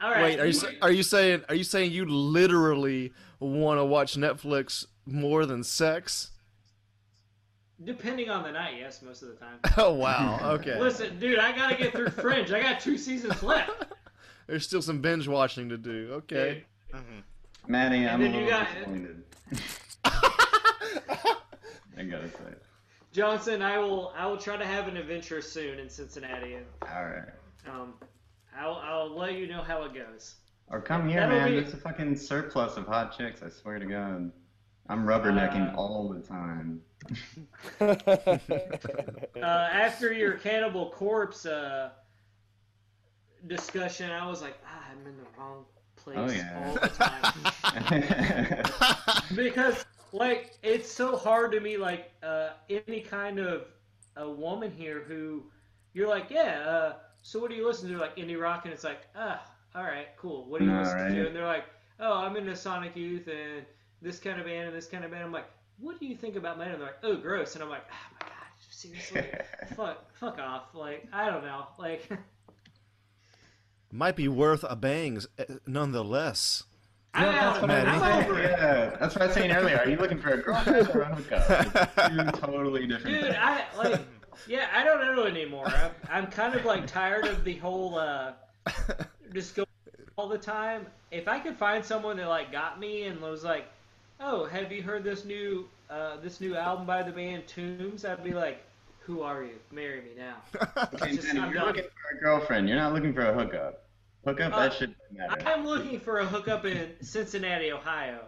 All 0.01 0.11
right. 0.11 0.23
Wait, 0.23 0.41
are 0.41 0.47
you 0.47 0.61
are 0.83 0.93
you 0.93 1.03
saying 1.03 1.43
are 1.49 1.55
you 1.55 1.65
saying 1.65 1.93
you 1.93 2.05
literally 2.05 3.13
want 3.41 3.79
to 3.81 3.85
watch 3.85 4.17
Netflix 4.17 4.87
more 5.07 5.47
than 5.47 5.65
sex? 5.65 6.31
Depending 7.85 8.31
on 8.31 8.45
the 8.45 8.53
night, 8.53 8.75
yes, 8.79 9.03
most 9.03 9.23
of 9.23 9.29
the 9.29 9.35
time. 9.35 9.59
Oh 9.77 9.93
wow, 9.95 10.39
okay. 10.55 10.79
Listen, 10.79 11.19
dude, 11.19 11.39
I 11.39 11.57
gotta 11.57 11.75
get 11.75 11.93
through 11.93 12.11
Fringe. 12.11 12.53
I 12.53 12.61
got 12.61 12.81
two 12.81 12.97
seasons 12.97 13.43
left. 13.43 13.71
There's 14.47 14.65
still 14.65 14.83
some 14.83 15.01
binge 15.01 15.27
watching 15.27 15.69
to 15.71 15.79
do. 15.79 16.11
Okay. 16.13 16.65
Mm-hmm. 16.93 17.21
Matty, 17.69 18.07
I'm 18.07 18.21
a 18.21 18.25
then 18.25 18.35
you 18.35 18.41
little 18.45 18.51
got- 18.59 18.69
disappointed. 18.75 19.23
I 20.05 22.03
gotta 22.05 22.29
say. 22.31 22.55
Johnson, 23.13 23.63
I 23.63 23.79
will 23.79 24.13
I 24.17 24.27
will 24.27 24.39
try 24.39 24.57
to 24.57 24.65
have 24.67 24.89
an 24.89 24.97
adventure 24.97 25.41
soon 25.43 25.79
in 25.79 25.89
Cincinnati, 25.89 26.57
All 26.83 27.05
right. 27.05 27.29
um, 27.69 27.95
I'll 28.59 28.75
I'll 28.83 29.15
let 29.17 29.35
you 29.35 29.47
know 29.47 29.63
how 29.63 29.83
it 29.85 29.95
goes. 29.95 30.37
Or 30.69 30.81
come 30.81 31.09
here, 31.09 31.21
That'll 31.21 31.37
man. 31.39 31.51
be- 31.51 31.61
There's 31.61 31.75
a 31.75 31.77
fucking 31.77 32.17
surplus 32.17 32.77
of 32.77 32.87
hot 32.87 33.17
chicks. 33.17 33.43
I 33.43 33.51
swear 33.51 33.79
to 33.79 33.85
God. 33.87 34.33
I'm 34.89 35.05
rubbernecking 35.07 35.75
Uh, 35.75 35.77
all 35.77 36.09
the 36.09 36.21
time. 36.21 36.81
Uh, 37.81 39.69
after 39.73 40.13
your 40.13 40.35
Cannibal 40.35 40.91
Corpse 40.91 41.47
uh, 41.47 41.91
discussion, 43.47 44.11
I 44.11 44.27
was 44.29 44.41
like, 44.41 44.57
ah, 44.65 44.85
I'm 44.91 44.99
in 45.07 45.17
the 45.17 45.25
wrong 45.39 45.65
place 46.05 46.19
Oh, 46.19 46.31
yeah. 46.31 46.65
all 46.67 46.75
the 46.75 46.89
time. 46.89 48.65
because 49.37 49.85
like 50.13 50.57
it's 50.63 50.91
so 50.91 51.17
hard 51.17 51.53
to 51.53 51.61
me 51.61 51.77
like 51.77 52.11
uh, 52.23 52.51
any 52.69 53.01
kind 53.01 53.39
of 53.39 53.67
a 54.17 54.29
woman 54.29 54.71
here 54.71 55.01
who 55.07 55.43
you're 55.95 56.09
like 56.09 56.27
yeah 56.31 56.61
uh, 56.67 56.93
so 57.23 57.39
what 57.39 57.51
do 57.51 57.57
you 57.57 57.67
listen 57.67 57.89
to? 57.91 57.99
Like 57.99 58.17
indie 58.17 58.41
rock 58.41 58.65
and 58.65 58.75
it's 58.75 58.85
like 58.85 59.07
ah 59.17 59.43
all 59.75 59.85
right 59.85 60.09
cool. 60.17 60.45
What 60.47 60.59
do 60.61 60.67
you 60.67 60.73
All 60.73 60.81
listen 60.81 60.97
right. 60.99 61.15
to 61.15 61.27
and 61.27 61.35
they're 61.37 61.47
like 61.47 61.65
oh 62.01 62.15
i'm 62.15 62.37
into 62.37 62.55
sonic 62.57 62.97
youth 62.97 63.29
and 63.29 63.65
this 64.03 64.19
kind 64.19 64.39
of 64.41 64.47
band 64.47 64.67
and 64.69 64.77
this 64.77 64.87
kind 64.87 65.05
of 65.05 65.11
band. 65.11 65.25
I'm 65.25 65.33
like 65.33 65.49
what 65.79 65.99
do 65.99 66.07
you 66.07 66.15
think 66.17 66.37
about 66.37 66.59
men 66.59 66.69
and 66.69 66.81
they're 66.81 66.89
like 66.89 66.99
oh 67.05 67.17
gross. 67.17 67.55
And 67.55 67.63
i'm 67.65 67.71
like 67.71 67.85
oh 67.91 68.17
my 68.21 68.27
god 68.27 68.37
seriously? 68.71 69.25
Fuck 69.77 70.13
fuck 70.19 70.39
off. 70.39 70.75
Like 70.75 71.07
i 71.13 71.31
don't 71.31 71.45
know. 71.45 71.67
Like 71.79 72.09
Might 73.95 74.17
be 74.17 74.27
worth 74.27 74.65
a 74.69 74.75
bangs, 74.75 75.29
eh, 75.39 75.45
nonetheless. 75.67 76.65
i'm 77.15 77.27
that's 77.27 77.61
what 77.61 77.69
Matty. 77.69 77.91
i'm 77.91 78.25
over 78.25 78.39
it 78.41 78.51
Yeah, 78.53 78.97
that's 78.99 79.15
what 79.15 79.23
I 79.23 79.27
was 79.27 79.35
saying 79.35 79.53
earlier. 79.53 79.77
Are 79.79 79.89
you 79.89 79.97
looking 79.99 80.19
for 80.19 80.31
a 80.31 80.39
girlfriend 80.39 80.89
or 80.95 81.03
a 81.03 81.15
hookup? 81.15 81.97
It's 81.99 82.33
two 82.35 82.41
totally 82.41 82.87
different 82.87 83.17
Dude, 83.17 83.25
things. 83.25 83.37
I 83.39 83.65
like. 83.77 84.01
Yeah, 84.49 84.67
I 84.75 84.83
don't 84.83 85.15
know 85.15 85.25
anymore. 85.25 85.67
I'm, 85.67 85.91
I'm 86.11 86.27
kind 86.29 86.55
of 86.55 86.65
like 86.65 86.87
tired 86.87 87.27
of 87.27 87.45
the 87.45 87.57
whole 87.57 87.99
uh, 87.99 88.33
just 89.35 89.55
go 89.55 89.65
all 90.17 90.27
the 90.29 90.39
time. 90.39 90.87
If 91.11 91.29
I 91.29 91.39
could 91.39 91.57
find 91.59 91.85
someone 91.85 92.17
that 92.17 92.29
like 92.29 92.51
got 92.51 92.81
me 92.81 93.03
and 93.05 93.21
was 93.21 93.45
like, 93.45 93.67
"Oh, 94.21 94.47
have 94.47 94.73
you 94.73 94.83
heard 94.83 95.05
this 95.05 95.27
new 95.27 95.69
uh, 95.91 96.17
this 96.23 96.41
new 96.41 96.57
album 96.57 96.87
by 96.87 97.03
the 97.03 97.13
band 97.13 97.47
Tombs?" 97.47 98.07
I'd 98.07 98.25
be 98.25 98.33
like, 98.33 98.65
"Who 99.01 99.21
are 99.21 99.43
you? 99.45 99.57
Marry 99.71 100.01
me 100.01 100.11
now." 100.17 100.37
Okay, 100.95 101.15
just- 101.15 101.27
Danny, 101.27 101.41
I'm 101.41 101.51
you're 101.51 101.59
done. 101.59 101.67
looking 101.67 101.85
for 101.85 102.17
a 102.17 102.21
girlfriend. 102.21 102.69
You're 102.71 102.79
not 102.79 102.95
looking 102.95 103.13
for 103.13 103.27
a 103.27 103.35
hookup. 103.35 103.82
Hookup, 104.25 104.53
Uh, 104.55 104.61
that 104.61 104.73
shit 104.75 104.91
doesn't 105.11 105.39
matter. 105.39 105.49
I'm 105.49 105.67
looking 105.67 105.99
for 106.01 106.21
a 106.21 106.27
hookup 106.27 106.65
in 106.65 106.91
Cincinnati, 107.01 107.73
Ohio. 107.73 108.21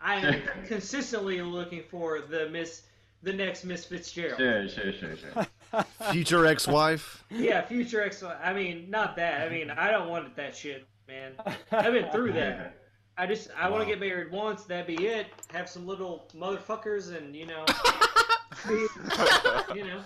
I 0.00 0.16
am 0.16 0.42
Sure. 0.42 0.52
consistently 0.66 1.40
looking 1.42 1.82
for 1.90 2.20
the 2.20 2.48
Miss 2.50 2.82
the 3.24 3.32
next 3.32 3.64
Miss 3.64 3.84
Fitzgerald. 3.84 4.38
Sure, 4.38 4.68
sure, 4.68 4.92
sure, 4.92 5.16
sure. 5.16 5.84
Future 6.12 6.46
ex-wife. 6.46 7.24
Yeah, 7.30 7.62
future 7.62 8.00
ex. 8.00 8.22
Wife. 8.22 8.36
I 8.40 8.52
mean, 8.52 8.88
not 8.90 9.16
that. 9.16 9.40
I 9.44 9.48
mean, 9.50 9.70
I 9.70 9.90
don't 9.90 10.08
want 10.08 10.36
that 10.36 10.54
shit, 10.56 10.86
man. 11.08 11.32
I've 11.72 11.92
been 11.92 12.08
through 12.12 12.32
that. 12.34 12.76
I 13.18 13.26
just 13.26 13.48
I 13.58 13.68
want 13.68 13.82
to 13.82 13.88
get 13.88 13.98
married 13.98 14.30
once. 14.30 14.62
That'd 14.64 14.86
be 14.86 15.06
it. 15.08 15.26
Have 15.52 15.68
some 15.68 15.84
little 15.84 16.28
motherfuckers, 16.36 17.12
and 17.16 17.34
you 17.34 17.46
know, 17.46 17.64
be, 18.68 18.86
you 19.76 19.84
know, 19.84 20.02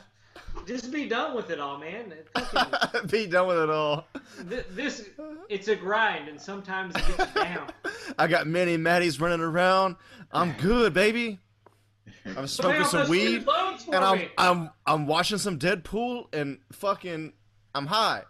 just 0.66 0.90
be 0.92 1.08
done 1.08 1.34
with 1.34 1.50
it 1.50 1.58
all, 1.60 1.78
man. 1.78 2.12
Fucking- 2.34 3.06
Be 3.08 3.26
done 3.26 3.48
with 3.48 3.58
it 3.58 3.70
all. 3.70 4.06
Th- 4.48 4.66
this 4.70 5.08
it's 5.48 5.68
a 5.68 5.76
grind 5.76 6.28
and 6.28 6.40
sometimes 6.40 6.94
it 6.96 7.06
gets 7.16 7.34
you 7.34 7.42
down 7.42 7.70
I 8.18 8.26
got 8.26 8.46
many 8.46 8.76
Mattys 8.78 9.20
running 9.20 9.40
around. 9.40 9.96
I'm 10.32 10.52
good, 10.52 10.94
baby. 10.94 11.38
I'm 12.36 12.46
smoking 12.46 12.84
some 12.84 13.08
weed, 13.08 13.38
did 13.38 13.46
loads 13.46 13.84
for 13.84 13.94
and 13.94 14.04
I'm 14.04 14.18
me. 14.18 14.28
I'm 14.38 14.70
I'm 14.86 15.06
watching 15.06 15.38
some 15.38 15.58
Deadpool, 15.58 16.26
and 16.32 16.58
fucking 16.72 17.32
I'm 17.74 17.86
high. 17.86 18.22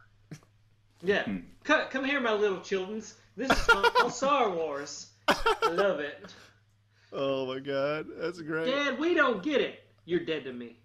yeah 1.02 1.24
hmm. 1.24 1.38
come, 1.64 1.82
come 1.90 2.04
here 2.04 2.20
my 2.20 2.32
little 2.32 2.60
childrens 2.60 3.14
this 3.36 3.50
is 3.50 3.58
called 3.66 4.12
Star 4.12 4.50
Wars 4.50 5.08
I 5.28 5.68
love 5.70 6.00
it 6.00 6.32
Oh 7.12 7.46
my 7.46 7.58
god, 7.58 8.06
that's 8.16 8.40
great. 8.40 8.66
Dad 8.66 8.98
we 8.98 9.14
don't 9.14 9.42
get 9.42 9.60
it 9.60 9.80
you're 10.04 10.20
dead 10.24 10.44
to 10.44 10.52
me 10.52 10.76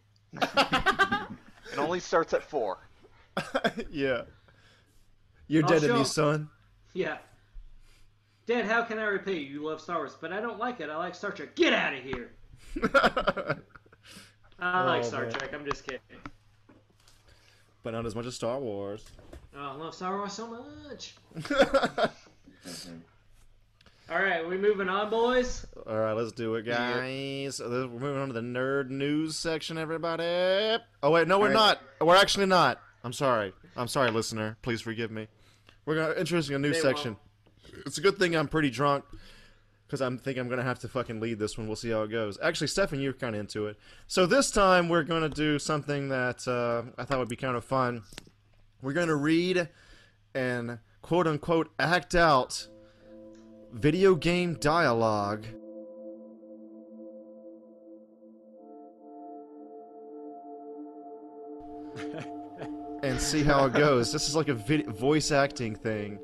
It 1.73 1.79
only 1.79 1.99
starts 1.99 2.33
at 2.33 2.41
four. 2.43 2.77
yeah. 3.91 4.23
You're 5.47 5.63
I'll 5.63 5.69
dead 5.69 5.81
to 5.81 5.87
show 5.87 5.93
me, 5.93 5.99
'em. 5.99 6.05
son. 6.05 6.49
yeah 6.93 7.17
Dad 8.47 8.65
how 8.65 8.81
can 8.83 8.97
I 8.99 9.03
repay 9.05 9.33
you 9.33 9.39
you 9.59 9.63
love 9.67 9.79
Star 9.81 9.97
Wars 9.97 10.15
but 10.19 10.31
I 10.33 10.39
don't 10.41 10.57
like 10.59 10.79
it 10.79 10.89
I 10.89 10.95
like 10.97 11.13
Star 11.15 11.31
Trek 11.31 11.55
get 11.55 11.73
out 11.73 11.93
of 11.93 12.03
here 12.03 12.31
I 14.59 14.83
like 14.85 15.03
Oh, 15.03 15.07
Star 15.07 15.23
man. 15.23 15.31
Trek 15.33 15.53
I'm 15.53 15.65
just 15.65 15.83
kidding 15.85 15.99
but 17.83 17.91
not 17.93 18.05
as 18.05 18.15
much 18.15 18.25
as 18.25 18.35
Star 18.35 18.59
Wars. 18.59 19.05
oh, 19.55 19.59
I 19.59 19.73
love 19.75 19.93
Star 19.93 20.17
Wars 20.17 20.33
so 20.33 20.47
much 20.47 21.15
mm-hmm. 21.37 22.97
All 24.09 24.19
right 24.21 24.47
we 24.47 24.57
moving 24.57 24.89
on 24.89 25.09
boys 25.09 25.65
All 25.85 25.97
right, 25.99 26.13
let's 26.13 26.31
do 26.31 26.55
it, 26.55 26.63
guys. 26.63 27.55
So 27.55 27.69
this- 27.69 27.85
We're 27.91 27.99
moving 27.99 28.21
on 28.21 28.27
to 28.29 28.33
the 28.33 28.41
nerd 28.41 28.89
news 28.89 29.35
section, 29.35 29.77
everybody. 29.77 30.23
Oh 31.03 31.11
wait, 31.11 31.27
no, 31.27 31.39
we're 31.39 31.47
All 31.47 31.53
not. 31.53 31.81
We're 32.01 32.15
actually 32.15 32.45
not. 32.45 32.79
I'm 33.03 33.13
sorry. 33.13 33.53
I'm 33.75 33.87
sorry, 33.87 34.11
listener. 34.11 34.57
Please 34.61 34.81
forgive 34.81 35.11
me. 35.11 35.27
We're 35.85 35.95
gonna 35.95 36.13
introducing 36.13 36.55
a 36.55 36.59
new 36.59 36.73
They 36.73 36.79
section. 36.81 37.15
It's 37.85 37.97
a 37.97 38.01
good 38.01 38.17
thing 38.17 38.35
I'm 38.35 38.47
pretty 38.47 38.69
drunk, 38.69 39.05
because 39.85 40.01
I'm 40.01 40.17
think 40.17 40.37
I'm 40.37 40.49
gonna 40.49 40.63
have 40.63 40.79
to 40.79 40.87
fucking 40.89 41.19
lead 41.19 41.39
this 41.39 41.57
one. 41.57 41.67
We'll 41.67 41.75
see 41.75 41.91
how 41.91 42.01
it 42.03 42.09
goes. 42.11 42.37
Actually, 42.41 42.67
Stefan, 42.67 42.99
you're 42.99 43.13
kind 43.13 43.35
of 43.35 43.39
into 43.39 43.67
it. 43.67 43.77
So 44.07 44.25
this 44.25 44.51
time 44.51 44.89
we're 44.89 45.03
gonna 45.03 45.29
do 45.29 45.59
something 45.59 46.09
that 46.09 46.47
uh, 46.47 46.83
I 46.97 47.05
thought 47.05 47.19
would 47.19 47.29
be 47.29 47.35
kind 47.35 47.55
of 47.55 47.63
fun. 47.63 48.03
We're 48.81 48.93
gonna 48.93 49.15
read 49.15 49.69
and 50.33 50.79
quote 51.01 51.27
unquote 51.27 51.71
act 51.79 52.15
out 52.15 52.67
video 53.73 54.15
game 54.15 54.55
dialogue. 54.55 55.45
and 63.03 63.19
see 63.21 63.43
how 63.43 63.65
it 63.65 63.73
goes. 63.73 64.11
This 64.11 64.27
is 64.27 64.35
like 64.35 64.49
a 64.49 64.53
vid- 64.53 64.87
voice 64.87 65.31
acting 65.31 65.75
thing. 65.75 66.19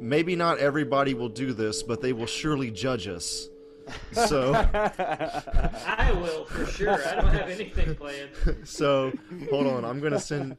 Maybe 0.00 0.34
not 0.34 0.58
everybody 0.58 1.14
will 1.14 1.28
do 1.28 1.52
this, 1.52 1.82
but 1.82 2.00
they 2.00 2.12
will 2.12 2.26
surely 2.26 2.70
judge 2.70 3.06
us. 3.06 3.48
So, 4.12 4.54
I 4.74 6.10
will 6.20 6.46
for 6.46 6.66
sure 6.66 6.92
I 7.06 7.16
don't 7.16 7.28
have 7.28 7.50
anything 7.50 7.94
planned 7.94 8.30
so 8.64 9.12
hold 9.50 9.66
on. 9.66 9.84
I'm 9.84 10.00
gonna 10.00 10.18
send. 10.20 10.56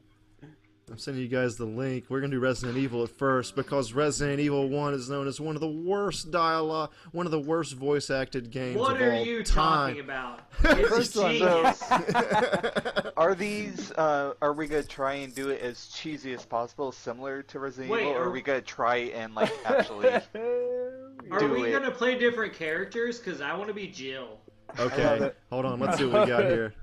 I'm 0.88 0.98
sending 0.98 1.20
you 1.20 1.28
guys 1.28 1.56
the 1.56 1.64
link. 1.64 2.04
We're 2.08 2.20
gonna 2.20 2.30
do 2.30 2.38
Resident 2.38 2.78
Evil 2.78 3.02
at 3.02 3.08
first 3.10 3.56
because 3.56 3.92
Resident 3.92 4.38
Evil 4.38 4.68
One 4.68 4.94
is 4.94 5.10
known 5.10 5.26
as 5.26 5.40
one 5.40 5.56
of 5.56 5.60
the 5.60 5.66
worst 5.66 6.30
dialogue, 6.30 6.92
one 7.10 7.26
of 7.26 7.32
the 7.32 7.40
worst 7.40 7.72
voice 7.74 8.08
acted 8.08 8.52
games 8.52 8.78
What 8.78 8.94
of 8.94 9.02
are 9.02 9.20
you 9.20 9.42
time. 9.42 9.96
talking 9.96 10.00
about? 10.00 10.42
It's 10.78 10.88
First 10.88 11.16
one, 11.16 11.32
genius. 11.32 11.82
Are 13.16 13.34
these? 13.34 13.90
Uh, 13.92 14.34
are 14.40 14.52
we 14.52 14.68
gonna 14.68 14.84
try 14.84 15.14
and 15.14 15.34
do 15.34 15.48
it 15.50 15.60
as 15.60 15.88
cheesy 15.88 16.32
as 16.34 16.46
possible, 16.46 16.92
similar 16.92 17.42
to 17.42 17.58
Resident 17.58 17.90
Wait, 17.90 18.02
Evil, 18.02 18.12
or 18.12 18.18
are- 18.20 18.28
are 18.28 18.30
we 18.30 18.40
gonna 18.40 18.60
try 18.60 18.96
and 18.96 19.34
like 19.34 19.50
actually? 19.64 20.08
Are 20.08 21.48
we 21.48 21.64
it. 21.64 21.72
gonna 21.72 21.90
play 21.90 22.16
different 22.16 22.52
characters? 22.52 23.18
Cause 23.18 23.40
I 23.40 23.54
want 23.56 23.66
to 23.66 23.74
be 23.74 23.88
Jill. 23.88 24.38
Okay, 24.78 25.32
hold 25.50 25.64
on. 25.64 25.80
Let's 25.80 25.98
see 25.98 26.04
what 26.06 26.22
we 26.22 26.28
got 26.28 26.44
here. 26.44 26.74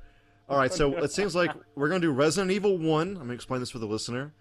All 0.50 0.58
right, 0.58 0.74
so 0.74 0.98
it 0.98 1.12
seems 1.12 1.36
like 1.36 1.52
we're 1.76 1.88
gonna 1.88 2.02
do 2.02 2.12
Resident 2.12 2.52
Evil 2.52 2.78
One. 2.78 3.10
I'm 3.10 3.24
gonna 3.24 3.34
explain 3.34 3.60
this 3.60 3.72
for 3.72 3.80
the 3.80 3.86
listener. 3.86 4.34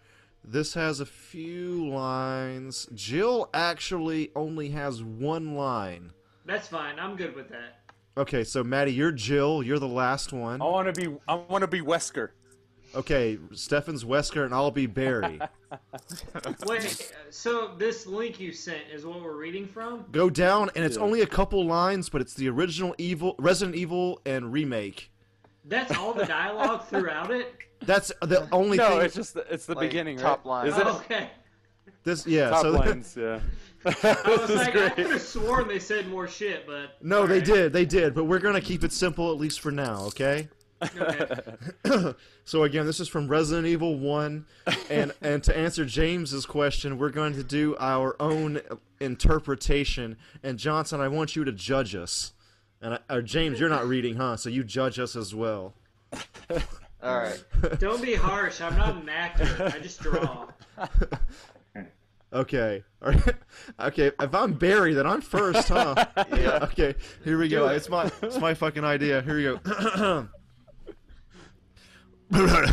This 0.44 0.74
has 0.74 0.98
a 0.98 1.06
few 1.06 1.88
lines. 1.88 2.88
Jill 2.94 3.48
actually 3.54 4.32
only 4.34 4.70
has 4.70 5.02
one 5.02 5.54
line. 5.54 6.12
That's 6.44 6.66
fine. 6.66 6.98
I'm 6.98 7.16
good 7.16 7.36
with 7.36 7.48
that. 7.50 7.78
Okay, 8.16 8.42
so 8.42 8.64
Matty, 8.64 8.92
you're 8.92 9.12
Jill. 9.12 9.62
You're 9.62 9.78
the 9.78 9.86
last 9.88 10.32
one. 10.32 10.60
I 10.60 10.64
want 10.64 10.92
to 10.92 11.00
be. 11.00 11.16
I 11.28 11.34
want 11.34 11.62
to 11.62 11.68
be 11.68 11.80
Wesker. 11.80 12.30
Okay, 12.94 13.38
Stefan's 13.52 14.04
Wesker, 14.04 14.44
and 14.44 14.52
I'll 14.52 14.70
be 14.70 14.86
Barry. 14.86 15.40
Wait. 16.66 17.12
So 17.30 17.74
this 17.78 18.06
link 18.06 18.38
you 18.38 18.52
sent 18.52 18.82
is 18.92 19.06
what 19.06 19.22
we're 19.22 19.36
reading 19.36 19.66
from? 19.66 20.04
Go 20.10 20.28
down, 20.28 20.70
and 20.74 20.84
it's 20.84 20.98
only 20.98 21.22
a 21.22 21.26
couple 21.26 21.64
lines, 21.64 22.10
but 22.10 22.20
it's 22.20 22.34
the 22.34 22.50
original 22.50 22.94
Evil, 22.98 23.34
Resident 23.38 23.76
Evil, 23.76 24.20
and 24.26 24.52
remake. 24.52 25.11
That's 25.64 25.96
all 25.96 26.12
the 26.12 26.26
dialogue 26.26 26.84
throughout 26.88 27.30
it. 27.30 27.54
That's 27.84 28.12
the 28.22 28.48
only 28.52 28.76
No, 28.78 28.90
thing. 28.90 29.00
it's 29.02 29.14
just 29.14 29.34
the, 29.34 29.40
it's 29.52 29.66
the 29.66 29.74
Like, 29.74 29.90
beginning, 29.90 30.16
right? 30.16 30.22
top 30.22 30.44
line. 30.44 30.68
Is 30.68 30.76
it 30.76 30.86
Oh, 30.86 30.96
okay. 31.04 31.30
this, 32.04 32.26
yeah. 32.26 32.50
top 32.50 32.62
so 32.62 32.70
lines? 32.70 33.16
Yeah. 33.18 33.40
I 33.84 33.90
was 33.90 34.02
this 34.46 34.50
is 34.50 34.56
like, 34.56 34.76
I 34.76 34.88
could 34.90 35.06
have 35.10 35.20
sworn 35.20 35.66
they 35.68 35.78
said 35.80 36.08
more 36.08 36.28
shit, 36.28 36.66
but 36.66 36.96
no, 37.02 37.26
they 37.26 37.34
alright. 37.40 37.44
did, 37.44 37.72
they 37.72 37.84
did, 37.84 38.14
but 38.14 38.24
we're 38.24 38.38
gonna 38.38 38.60
keep 38.60 38.84
it 38.84 38.92
simple 38.92 39.32
at 39.32 39.38
least 39.38 39.60
for 39.60 39.72
now, 39.72 40.02
okay? 40.06 40.48
Okay. 40.82 42.14
So 42.44 42.64
again, 42.64 42.86
this 42.86 42.98
is 42.98 43.06
from 43.08 43.28
Resident 43.28 43.68
Evil 43.68 43.98
One, 44.00 44.46
and 44.90 45.12
and 45.20 45.42
to 45.44 45.56
answer 45.56 45.84
James's 45.84 46.44
question, 46.44 46.98
we're 46.98 47.10
going 47.10 47.34
to 47.34 47.44
do 47.44 47.76
our 47.78 48.16
own 48.20 48.60
interpretation. 49.00 50.16
And 50.42 50.58
Johnson, 50.58 51.00
I 51.00 51.06
want 51.08 51.36
you 51.36 51.44
to 51.44 51.52
judge 51.52 51.94
us. 51.94 52.32
And 52.82 52.94
I, 52.94 53.14
or 53.14 53.22
James, 53.22 53.60
you're 53.60 53.68
not 53.68 53.86
reading, 53.86 54.16
huh? 54.16 54.36
So 54.36 54.50
you 54.50 54.64
judge 54.64 54.98
us 54.98 55.14
as 55.14 55.34
well. 55.34 55.74
All 57.02 57.16
right. 57.16 57.42
Don't 57.78 58.02
be 58.02 58.14
harsh. 58.14 58.60
I'm 58.60 58.76
not 58.76 58.96
an 58.96 59.08
actor. 59.08 59.70
I 59.74 59.78
just 59.78 60.00
draw. 60.00 60.48
Okay. 62.34 62.82
All 63.02 63.12
right. 63.12 63.34
Okay. 63.78 64.10
If 64.18 64.34
I'm 64.34 64.54
Barry, 64.54 64.94
then 64.94 65.06
I'm 65.06 65.20
first, 65.20 65.68
huh? 65.68 65.94
Yeah. 66.30 66.60
Okay. 66.62 66.94
Here 67.24 67.38
we 67.38 67.46
go. 67.48 67.68
It. 67.68 67.76
It's 67.76 67.90
my 67.90 68.10
it's 68.22 68.38
my 68.38 68.54
fucking 68.54 68.84
idea. 68.84 69.20
Here 69.20 69.36
we 69.36 69.42
go. 69.42 70.28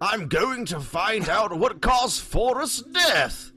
I'm 0.00 0.28
going 0.28 0.64
to 0.66 0.80
find 0.80 1.28
out 1.28 1.56
what 1.58 1.82
caused 1.82 2.22
Forest's 2.22 2.80
death. 2.80 3.52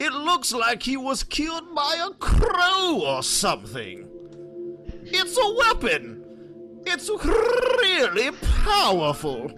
It 0.00 0.12
looks 0.12 0.52
like 0.52 0.82
he 0.82 0.96
was 0.96 1.22
killed 1.22 1.72
by 1.74 2.04
a 2.04 2.12
crow 2.14 3.02
or 3.04 3.22
something. 3.22 4.08
It's 5.12 5.36
a 5.36 5.54
weapon. 5.54 6.24
It's 6.86 7.10
really 7.10 8.30
powerful, 8.64 9.50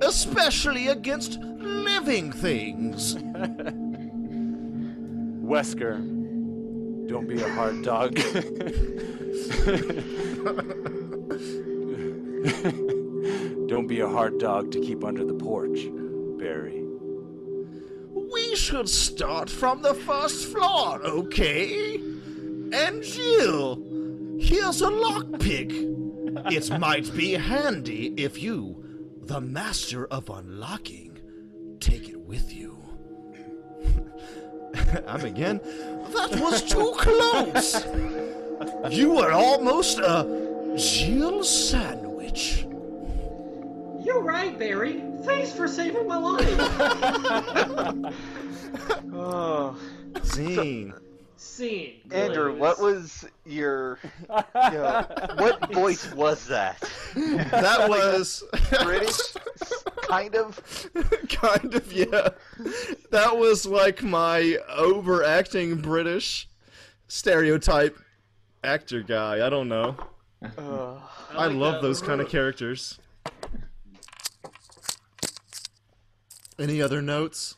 especially 0.00 0.88
against 0.88 1.38
living 1.40 2.32
things. 2.32 3.14
Wesker, 5.46 5.96
don't 7.08 7.28
be 7.28 7.40
a 7.40 7.48
hard 7.48 7.82
dog. 7.82 8.16
don't 13.68 13.86
be 13.86 14.00
a 14.00 14.08
hard 14.08 14.38
dog 14.38 14.72
to 14.72 14.80
keep 14.80 15.04
under 15.04 15.24
the 15.24 15.34
porch, 15.34 15.86
Barry. 16.38 16.82
We 18.32 18.56
should 18.56 18.88
start 18.88 19.48
from 19.48 19.82
the 19.82 19.94
first 19.94 20.52
floor, 20.52 21.00
okay? 21.04 22.00
And 22.72 23.02
Jill, 23.02 23.76
here's 24.38 24.82
a 24.82 24.88
lockpick. 24.88 25.72
It 26.52 26.78
might 26.78 27.14
be 27.16 27.32
handy 27.32 28.14
if 28.16 28.42
you, 28.42 28.84
the 29.22 29.40
master 29.40 30.06
of 30.06 30.28
unlocking, 30.30 31.18
take 31.80 32.08
it 32.08 32.20
with 32.20 32.52
you. 32.52 32.76
I'm 35.06 35.24
again. 35.24 35.60
That 36.12 36.38
was 36.40 36.62
too 36.62 36.94
close. 36.98 37.84
You 38.90 39.12
were 39.14 39.32
almost 39.32 39.98
a 39.98 40.74
Jill 40.76 41.42
sandwich. 41.42 42.66
You're 44.04 44.22
right, 44.22 44.58
Barry. 44.58 45.02
Thanks 45.22 45.52
for 45.52 45.66
saving 45.66 46.06
my 46.06 46.18
life. 46.18 48.14
Oh. 49.18 49.74
Scene. 51.36 52.00
Scene. 52.02 52.12
Andrew, 52.12 52.56
Close. 52.56 52.78
what 52.78 52.80
was 52.80 53.24
your, 53.44 53.98
you 54.30 54.44
know, 54.54 55.06
what 55.36 55.72
voice 55.72 56.12
was 56.14 56.46
that? 56.46 56.80
That 57.14 57.88
was 57.88 58.42
British, 58.82 59.18
kind 60.08 60.34
of. 60.34 60.90
kind 61.28 61.74
of 61.74 61.92
yeah. 61.92 62.30
That 63.10 63.36
was 63.36 63.66
like 63.66 64.02
my 64.02 64.58
overacting 64.68 65.76
British 65.76 66.48
stereotype 67.08 67.98
actor 68.64 69.02
guy. 69.02 69.46
I 69.46 69.50
don't 69.50 69.68
know. 69.68 69.96
Uh, 70.58 70.98
I, 71.32 71.46
like 71.46 71.56
love 71.56 71.74
that. 71.74 71.82
those 71.82 72.00
kind 72.00 72.20
of 72.20 72.28
characters. 72.28 72.98
Any 76.58 76.80
other 76.80 77.02
notes? 77.02 77.56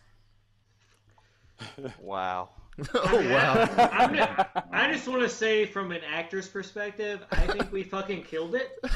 wow. 2.01 2.51
oh 2.95 3.29
wow. 3.31 3.69
I'm 3.93 4.15
just, 4.15 4.31
I 4.73 4.93
just 4.93 5.09
want 5.09 5.23
to 5.23 5.29
say, 5.29 5.67
from 5.67 5.91
an 5.91 6.01
actor's 6.09 6.47
perspective, 6.47 7.25
I 7.33 7.47
think 7.47 7.73
we 7.73 7.83
fucking 7.83 8.23
killed 8.23 8.55
it. 8.55 8.79
Um, 8.85 8.91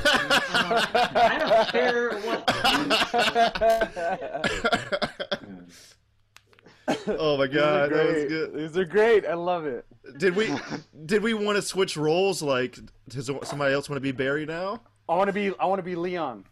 I 0.54 1.36
don't 1.38 1.68
care 1.68 2.10
what. 2.20 2.44
oh 7.08 7.36
my 7.36 7.46
god, 7.46 7.90
that 7.90 8.06
was 8.06 8.14
great. 8.14 8.28
good. 8.28 8.54
These 8.54 8.76
are 8.76 8.84
great. 8.84 9.26
I 9.26 9.34
love 9.34 9.66
it. 9.66 9.84
Did 10.16 10.36
we 10.36 10.54
did 11.06 11.22
we 11.22 11.34
want 11.34 11.56
to 11.56 11.62
switch 11.62 11.96
roles? 11.96 12.40
Like, 12.42 12.78
does 13.08 13.30
somebody 13.42 13.74
else 13.74 13.88
want 13.88 13.96
to 13.96 14.00
be 14.00 14.12
Barry 14.12 14.46
now? 14.46 14.80
I 15.08 15.16
want 15.16 15.26
to 15.28 15.32
be. 15.32 15.52
I 15.58 15.66
want 15.66 15.80
to 15.80 15.84
be 15.84 15.96
Leon. 15.96 16.44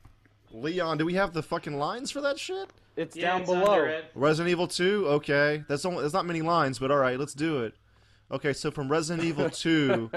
Leon, 0.52 0.98
do 0.98 1.05
we 1.06 1.14
have 1.14 1.32
the 1.32 1.43
fucking 1.43 1.78
lines 1.78 2.10
for 2.10 2.20
that 2.20 2.39
shit? 2.39 2.68
It's 2.97 3.16
Yeah, 3.16 3.28
down 3.32 3.40
it's 3.43 3.51
below. 3.51 3.85
it. 3.85 4.10
Resident 4.14 4.51
Evil 4.51 4.66
2? 4.66 5.06
Okay. 5.09 5.64
That's 5.68 5.85
only, 5.85 6.01
there's 6.01 6.12
not 6.12 6.27
many 6.27 6.43
lines, 6.43 6.78
but 6.78 6.90
alright, 6.90 7.18
let's 7.18 7.35
do 7.35 7.62
it. 7.62 7.74
Okay, 8.32 8.52
so 8.52 8.70
from 8.70 8.90
Resident 8.90 9.27
Evil 9.27 9.48
2, 9.51 10.10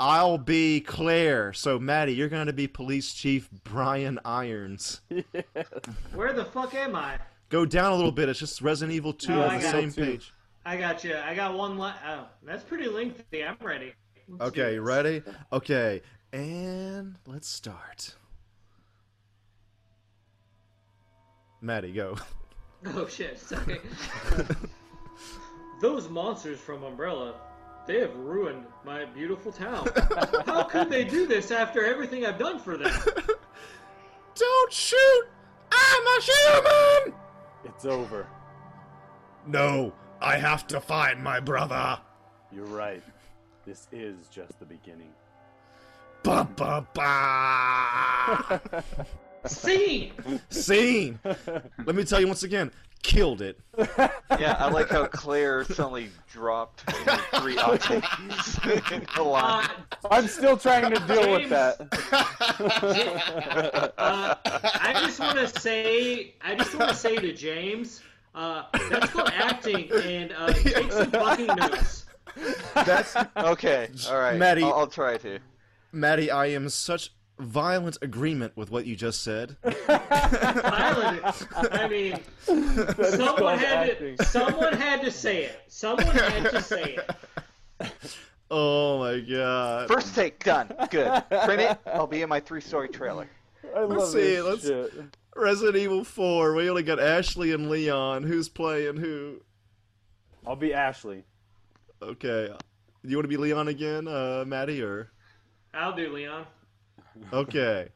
I'll 0.00 0.38
be 0.38 0.80
Claire. 0.80 1.52
So, 1.52 1.78
Matty, 1.78 2.14
you're 2.14 2.28
going 2.28 2.46
to 2.46 2.52
be 2.52 2.66
Police 2.66 3.12
Chief 3.14 3.48
Brian 3.64 4.18
Irons. 4.24 5.00
Where 6.14 6.32
the 6.32 6.44
fuck 6.46 6.74
am 6.74 6.96
I? 6.96 7.18
Go 7.48 7.64
down 7.64 7.92
a 7.92 7.96
little 7.96 8.12
bit. 8.12 8.28
It's 8.28 8.38
just 8.40 8.60
Resident 8.60 8.94
Evil 8.94 9.12
2 9.12 9.32
Oh, 9.32 9.42
on 9.42 9.50
I 9.50 9.56
the 9.58 9.62
got 9.62 9.70
same 9.72 9.88
it 9.90 9.94
too. 9.94 10.04
page. 10.04 10.32
I 10.64 10.76
got 10.76 11.04
you. 11.04 11.14
I 11.16 11.34
got 11.34 11.56
one 11.56 11.78
line. 11.78 11.94
Oh, 12.06 12.26
that's 12.42 12.64
pretty 12.64 12.88
lengthy. 12.88 13.44
I'm 13.44 13.56
ready. 13.62 13.92
Let's 14.28 14.48
Okay, 14.50 14.78
ready? 14.80 15.22
Okay, 15.52 16.02
and 16.32 17.14
let's 17.26 17.48
start. 17.48 18.16
Matty, 21.66 21.90
go. 21.90 22.16
Oh 22.94 23.08
shit. 23.08 23.40
Sorry. 23.40 23.80
Those 25.80 26.08
monsters 26.08 26.60
from 26.60 26.84
Umbrella, 26.84 27.34
they 27.88 27.98
have 27.98 28.14
ruined 28.14 28.66
my 28.84 29.04
beautiful 29.04 29.50
town. 29.50 29.88
How 30.46 30.62
could 30.62 30.90
they 30.90 31.02
do 31.02 31.26
this 31.26 31.50
after 31.50 31.84
everything 31.84 32.24
I've 32.24 32.38
done 32.38 32.60
for 32.60 32.76
them? 32.76 32.94
Don't 34.36 34.72
shoot! 34.72 35.24
I'm 35.72 36.06
a 36.06 36.20
human! 36.22 37.14
It's 37.64 37.84
over. 37.84 38.28
No, 39.48 39.92
I 40.20 40.36
have 40.36 40.68
to 40.68 40.80
find 40.80 41.20
my 41.20 41.40
brother. 41.40 41.98
You're 42.52 42.66
right. 42.66 43.02
This 43.64 43.88
is 43.90 44.28
just 44.28 44.56
the 44.60 44.66
beginning. 44.66 45.10
Ba 46.22 46.48
ba 46.54 46.86
ba. 46.94 48.60
Scene. 49.48 50.12
Scene. 50.50 51.18
Let 51.84 51.94
me 51.96 52.04
tell 52.04 52.20
you 52.20 52.26
once 52.26 52.42
again, 52.42 52.70
killed 53.02 53.40
it. 53.42 53.58
Yeah, 54.38 54.56
I 54.58 54.68
like 54.70 54.88
how 54.90 55.06
Claire 55.06 55.64
suddenly 55.64 56.10
dropped 56.30 56.80
three 57.40 57.56
octaves 57.58 58.58
in 58.64 59.00
the 59.14 59.22
Uh. 59.22 59.66
I'm 60.10 60.26
still 60.28 60.56
trying 60.56 60.92
to 60.92 61.00
deal 61.06 61.30
with 61.32 61.48
that. 61.50 61.78
uh, 63.98 64.34
I 64.44 64.92
just 65.06 65.18
want 65.20 65.38
to 65.38 65.60
say, 65.60 66.34
I 66.42 66.54
just 66.54 66.74
want 66.74 66.90
to 66.90 66.96
say 66.96 67.16
to 67.16 67.32
James, 67.32 68.02
uh, 68.34 68.64
that's 68.90 69.10
called 69.12 69.30
acting, 69.34 69.90
and 69.92 70.32
uh, 70.36 70.52
take 70.52 70.92
some 70.92 71.10
fucking 71.10 71.46
notes. 71.46 72.04
That's 72.74 73.16
Okay, 73.36 73.88
all 74.08 74.18
right. 74.18 74.36
Matty- 74.36 74.62
I'll, 74.62 74.74
I'll 74.74 74.86
try 74.86 75.16
to. 75.18 75.38
Matty. 75.92 76.30
I 76.30 76.46
am 76.46 76.68
such 76.68 77.12
violent 77.38 77.98
agreement 78.02 78.56
with 78.56 78.70
what 78.70 78.86
you 78.86 78.96
just 78.96 79.22
said. 79.22 79.56
Violent. 79.86 81.46
I 81.54 81.88
mean, 81.88 82.18
someone 82.40 83.58
had 83.58 83.90
acting. 83.90 84.16
to. 84.16 84.24
Someone 84.24 84.72
had 84.72 85.02
to 85.02 85.10
say 85.10 85.44
it. 85.44 85.60
Someone 85.68 86.06
had 86.06 86.50
to 86.50 86.62
say 86.62 86.98
it. 87.80 87.90
Oh 88.48 89.00
my 89.00 89.18
god. 89.18 89.88
First 89.88 90.14
take 90.14 90.44
done. 90.44 90.72
Good. 90.88 91.10
Print 91.44 91.62
it. 91.62 91.78
I'll 91.84 92.06
be 92.06 92.22
in 92.22 92.28
my 92.28 92.38
three-story 92.38 92.88
trailer. 92.90 93.28
I 93.74 93.80
love 93.80 93.90
Let's 93.90 94.12
see, 94.12 94.20
this 94.36 94.44
let's- 94.44 94.66
shit. 94.66 94.92
Resident 95.34 95.74
Evil 95.76 96.04
4. 96.04 96.54
We 96.54 96.70
only 96.70 96.84
got 96.84 97.00
Ashley 97.00 97.50
and 97.52 97.68
Leon. 97.68 98.22
Who's 98.22 98.48
playing 98.48 98.98
who? 98.98 99.40
I'll 100.46 100.54
be 100.54 100.72
Ashley. 100.72 101.24
Okay. 102.00 102.48
You 103.02 103.16
want 103.16 103.24
to 103.24 103.28
be 103.28 103.36
Leon 103.36 103.66
again, 103.66 104.06
uh, 104.06 104.44
Matty, 104.46 104.80
or? 104.80 105.10
I'll 105.74 105.96
do 105.96 106.12
Leon. 106.12 106.46
Okay. 107.32 107.88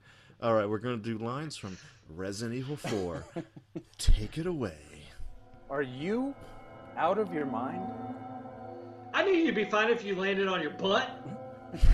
All 0.42 0.54
right, 0.54 0.68
we're 0.68 0.78
going 0.78 1.00
to 1.00 1.04
do 1.04 1.22
lines 1.22 1.56
from 1.56 1.76
Resident 2.08 2.58
Evil 2.58 2.76
4. 2.76 3.24
Take 3.98 4.38
it 4.38 4.46
away. 4.46 4.78
Are 5.68 5.82
you 5.82 6.34
out 6.96 7.18
of 7.18 7.32
your 7.32 7.46
mind? 7.46 7.86
I 9.12 9.24
knew 9.24 9.32
you'd 9.32 9.54
be 9.54 9.64
fine 9.64 9.90
if 9.90 10.04
you 10.04 10.14
landed 10.14 10.48
on 10.48 10.60
your 10.62 10.70
butt. 10.70 11.10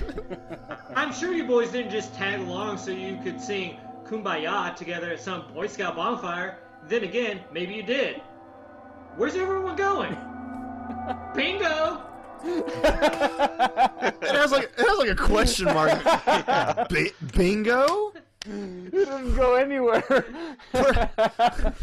I'm 0.97 1.13
sure 1.13 1.33
you 1.33 1.45
boys 1.45 1.71
didn't 1.71 1.91
just 1.91 2.15
tag 2.15 2.41
along 2.41 2.79
so 2.79 2.91
you 2.91 3.19
could 3.23 3.41
sing 3.41 3.79
Kumbaya 4.05 4.75
together 4.77 5.13
at 5.13 5.21
some 5.21 5.53
Boy 5.53 5.67
Scout 5.67 5.97
bonfire. 5.97 6.59
Then 6.89 7.05
again, 7.05 7.41
maybe 7.53 7.75
you 7.75 7.83
did. 7.83 8.23
Where's 9.17 9.35
everyone 9.35 9.77
going? 9.77 10.17
Bingo! 11.35 12.03
It 12.45 14.35
has 14.35 14.53
like 14.53 14.65
it 14.77 14.87
has 14.87 14.99
like 14.99 15.11
a 15.11 15.15
question 15.15 15.67
mark. 15.67 16.03
Bi- 16.89 17.13
bingo? 17.37 18.13
You 18.49 18.91
didn't 18.93 19.35
go 19.35 19.55
anywhere. 19.55 20.03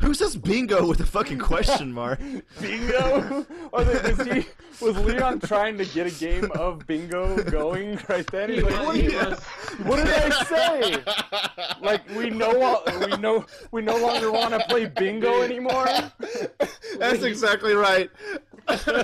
Who 0.00 0.14
says 0.14 0.36
bingo 0.36 0.86
with 0.86 1.00
a 1.00 1.06
fucking 1.06 1.38
question 1.38 1.92
mark? 1.92 2.20
bingo? 2.60 3.44
Or 3.72 3.84
was, 3.84 4.26
he, 4.26 4.46
was 4.80 4.96
Leon 4.98 5.40
trying 5.40 5.76
to 5.78 5.84
get 5.86 6.06
a 6.06 6.10
game 6.10 6.50
of 6.52 6.86
bingo 6.86 7.42
going 7.44 7.98
right 8.08 8.26
then? 8.30 8.50
He 8.50 8.54
He's 8.56 8.64
like, 8.64 8.78
was, 8.78 8.86
what, 8.86 8.96
he 8.96 9.02
did 9.08 9.26
was. 9.30 9.42
what 9.84 9.96
did 9.96 10.08
I 10.08 10.44
say? 10.44 11.02
Like 11.80 12.08
we 12.10 12.30
no 12.30 12.82
we 13.00 13.16
no 13.16 13.44
we 13.72 13.82
no 13.82 13.96
longer 13.96 14.30
want 14.30 14.52
to 14.54 14.60
play 14.68 14.86
bingo 14.86 15.42
anymore. 15.42 15.88
That's 16.98 17.22
exactly 17.22 17.74
right. 17.74 18.10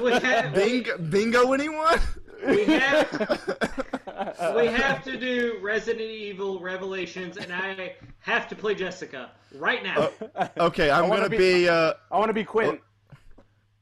We 0.03 0.19
Bingo, 0.55 0.97
bingo 0.99 1.53
anyone? 1.53 1.99
we 2.47 2.65
have, 2.65 4.00
we 4.57 4.67
have 4.67 5.03
to 5.05 5.17
do 5.19 5.59
Resident 5.63 6.01
Evil 6.01 6.61
Revelations, 6.61 7.37
and 7.37 7.53
I 7.53 7.95
have 8.21 8.49
to 8.49 8.57
play 8.57 8.75
Jessica 8.75 9.31
right 9.57 9.83
now. 9.83 10.11
Okay, 10.59 10.91
I'm 10.91 11.09
wanna 11.09 11.23
gonna 11.23 11.31
be- 11.31 11.63
be, 11.63 11.69
uh, 11.69 11.95
I 12.11 12.19
want 12.19 12.29
to 12.29 12.35
be 12.35 12.45
Quinn. 12.45 12.79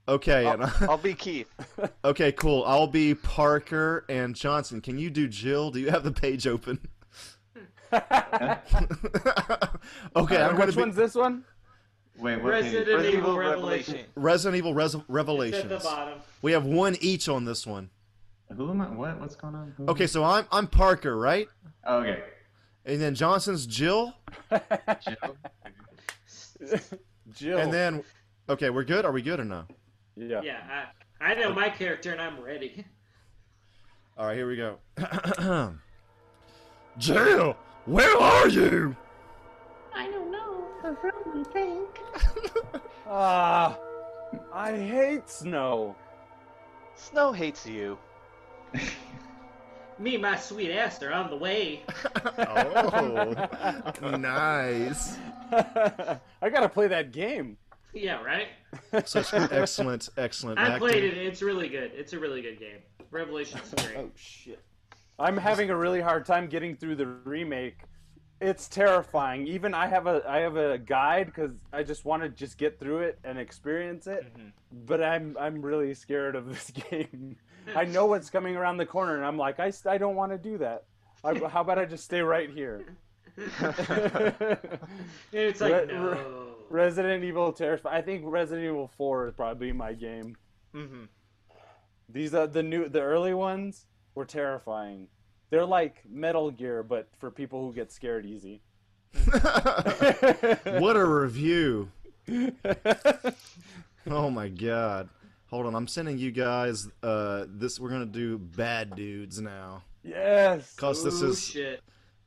okay, 0.09 0.47
and, 0.47 0.63
I'll 0.83 0.97
be 0.99 1.15
Keith. 1.15 1.49
okay, 2.05 2.33
cool. 2.33 2.65
I'll 2.67 2.87
be 2.87 3.15
Parker 3.15 4.05
and 4.09 4.35
Johnson. 4.35 4.81
Can 4.81 4.99
you 4.99 5.11
do 5.11 5.29
Jill? 5.29 5.71
Do 5.71 5.81
you 5.81 5.91
have 5.91 6.05
the 6.05 6.13
page 6.13 6.47
open? 6.47 6.79
okay, 7.93 8.03
I'm 10.15 10.53
gonna 10.57 10.67
Which 10.67 10.75
be 10.75 10.81
one's 10.83 10.97
this 10.97 11.15
one? 11.15 11.45
Wait, 12.19 12.37
what 12.43 12.51
Resident 12.51 12.87
page? 12.87 12.95
Resident 12.95 13.15
Evil 13.15 13.31
Evil 13.31 13.39
Revelation. 13.39 13.95
Revelation. 13.95 14.11
Resident 14.17 14.57
Evil 14.59 14.75
Res- 14.75 14.95
It's 14.95 15.03
at 15.03 15.07
the 15.07 15.13
Revelations. 15.13 15.83
bottom. 15.85 16.19
We 16.43 16.53
have 16.53 16.65
one 16.67 16.97
each 17.01 17.29
on 17.29 17.45
this 17.45 17.67
one. 17.67 17.91
Who 18.57 18.71
am 18.71 18.81
I? 18.81 18.87
What? 18.91 19.21
What's 19.21 19.37
going 19.37 19.55
on? 19.55 19.75
Who- 19.77 19.87
Okay, 19.89 20.07
so 20.07 20.25
I'm 20.25 20.47
I'm 20.51 20.67
Parker, 20.67 21.17
right? 21.17 21.49
Oh, 21.85 21.99
okay. 21.99 22.23
And 22.85 23.01
then 23.01 23.15
Johnson's 23.15 23.67
Jill, 23.67 24.15
Jill? 24.51 25.37
Jill. 27.35 27.59
and 27.59 27.73
then 27.73 28.03
okay, 28.49 28.71
we're 28.71 28.85
good. 28.85 29.05
Are 29.05 29.13
we 29.13 29.21
good 29.23 29.41
or 29.41 29.45
no? 29.45 29.65
yeah. 30.17 30.41
Yeah, 30.43 30.85
I, 31.21 31.33
I 31.33 31.35
know 31.35 31.53
my 31.53 31.69
character, 31.69 32.13
and 32.13 32.21
I'm 32.21 32.41
ready. 32.41 32.85
All 34.17 34.27
right, 34.27 34.37
here 34.37 34.49
we 34.49 34.57
go. 34.57 34.79
Jill, 36.99 37.57
where 37.85 38.17
are 38.17 38.49
you? 38.49 38.97
I 39.95 40.09
don't 40.11 40.31
know. 40.33 40.65
The 40.83 40.91
room, 41.03 41.45
I 41.47 41.53
think. 41.53 41.89
Ah, 43.11 43.79
I 44.53 44.73
hate 44.77 45.31
snow. 45.31 45.97
Snow 46.95 47.33
hates 47.33 47.67
you. 47.67 47.97
Me 49.99 50.15
and 50.15 50.23
my 50.23 50.37
sweet 50.37 50.71
ass 50.71 51.03
are 51.03 51.13
on 51.13 51.29
the 51.29 51.37
way. 51.37 51.83
Oh, 52.39 54.11
nice. 54.17 55.17
I 55.51 56.51
gotta 56.51 56.69
play 56.69 56.87
that 56.87 57.11
game. 57.11 57.57
Yeah, 57.93 58.23
right. 58.23 58.47
Such 59.07 59.35
excellent, 59.35 60.09
excellent 60.17 60.59
I 60.61 60.67
acting. 60.67 60.79
played 60.79 61.03
it. 61.05 61.17
It's 61.17 61.43
really 61.43 61.69
good. 61.69 61.91
It's 61.95 62.13
a 62.13 62.19
really 62.19 62.43
good 62.43 62.61
game. 62.61 62.79
Revelation's 63.11 63.75
great. 63.75 63.97
Oh 63.97 64.11
shit. 64.15 64.63
I'm 65.19 65.37
having 65.37 65.71
a 65.71 65.77
really 65.77 66.01
hard 66.01 66.25
time 66.25 66.47
getting 66.47 66.77
through 66.77 66.97
the 66.97 67.07
remake. 67.07 67.81
It's 68.41 68.69
terrifying. 68.69 69.49
Even 69.49 69.75
I 69.75 69.89
have 69.89 70.07
a 70.07 70.23
I 70.29 70.39
have 70.39 70.57
a 70.57 70.79
guide 70.79 71.27
because 71.27 71.57
I 71.73 71.83
just 71.83 72.05
want 72.05 72.23
to 72.23 72.29
just 72.29 72.57
get 72.57 72.79
through 72.79 73.01
it 73.01 73.19
and 73.25 73.37
experience 73.37 74.07
it. 74.07 74.33
Mm-hmm. 74.33 74.49
But 74.87 75.03
I'm 75.03 75.37
I'm 75.41 75.61
really 75.61 75.93
scared 75.95 76.37
of 76.37 76.47
this 76.47 76.71
game. 76.91 77.37
I 77.75 77.85
know 77.85 78.07
what's 78.07 78.31
coming 78.31 78.57
around 78.57 78.77
the 78.79 78.87
corner, 78.87 79.17
and 79.17 79.25
I'm 79.25 79.37
like, 79.37 79.61
I, 79.61 79.73
I 79.87 79.99
don't 79.99 80.17
want 80.17 80.33
to 80.33 80.39
do 80.39 80.59
that. 80.59 80.85
I, 81.25 81.35
how 81.49 81.61
about 81.63 81.79
I 81.79 81.85
just 81.85 82.05
stay 82.05 82.21
right 82.21 82.51
here? 82.51 82.97
it's 85.33 85.61
like 85.61 85.73
Re- 85.73 85.87
no. 85.87 86.55
Resident 86.71 87.25
Evil 87.25 87.53
terrifying. 87.53 87.97
I 87.97 88.03
think 88.03 88.23
Resident 88.27 88.67
Evil 88.67 88.91
Four 88.97 89.29
is 89.29 89.35
probably 89.35 89.73
my 89.73 89.93
game. 89.93 90.37
hmm 90.73 91.05
These 92.09 92.35
are 92.35 92.47
the 92.47 92.63
new, 92.63 92.89
the 92.89 93.01
early 93.01 93.35
ones 93.35 93.87
were 94.15 94.25
terrifying. 94.25 95.09
They're 95.51 95.67
like 95.67 96.03
Metal 96.09 96.51
Gear, 96.51 96.83
but 96.83 97.09
for 97.19 97.31
people 97.31 97.65
who 97.67 97.73
get 97.73 97.93
scared 97.93 98.27
easy. 98.27 98.63
what 99.25 100.97
a 100.97 101.05
review! 101.05 101.91
Oh 104.11 104.31
my 104.31 104.49
god. 104.49 105.09
Hold 105.49 105.67
on, 105.67 105.75
I'm 105.75 105.87
sending 105.89 106.19
you 106.19 106.31
guys 106.31 106.89
uh 107.03 107.45
this 107.49 107.81
we're 107.81 107.91
gonna 107.91 108.07
do 108.07 108.39
bad 108.39 108.95
dudes 108.95 109.41
now. 109.41 109.83
yes. 110.03 110.75
Cause 110.75 111.03
this 111.03 111.23
Ooh, 111.23 111.31
is 111.31 111.45
shit. 111.45 111.83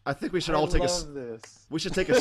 I 0.05 0.13
think 0.13 0.33
we 0.33 0.41
should 0.41 0.55
I 0.55 0.57
all 0.57 0.67
take 0.67 0.81
a 0.83 0.87
this. 0.87 1.65
we 1.69 1.79
should 1.79 1.93
take 1.93 2.09
a 2.09 2.13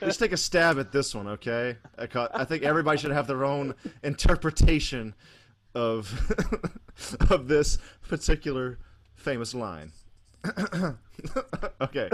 let's 0.00 0.16
take 0.18 0.32
a 0.32 0.36
stab 0.36 0.78
at 0.78 0.92
this 0.92 1.14
one, 1.14 1.28
okay? 1.28 1.76
I 1.98 2.08
I 2.32 2.44
think 2.44 2.62
everybody 2.62 2.98
should 2.98 3.10
have 3.10 3.26
their 3.26 3.44
own 3.44 3.74
interpretation 4.02 5.14
of 5.74 6.10
of 7.30 7.48
this 7.48 7.78
particular 8.08 8.78
famous 9.14 9.54
line. 9.54 9.92
okay. 11.80 12.08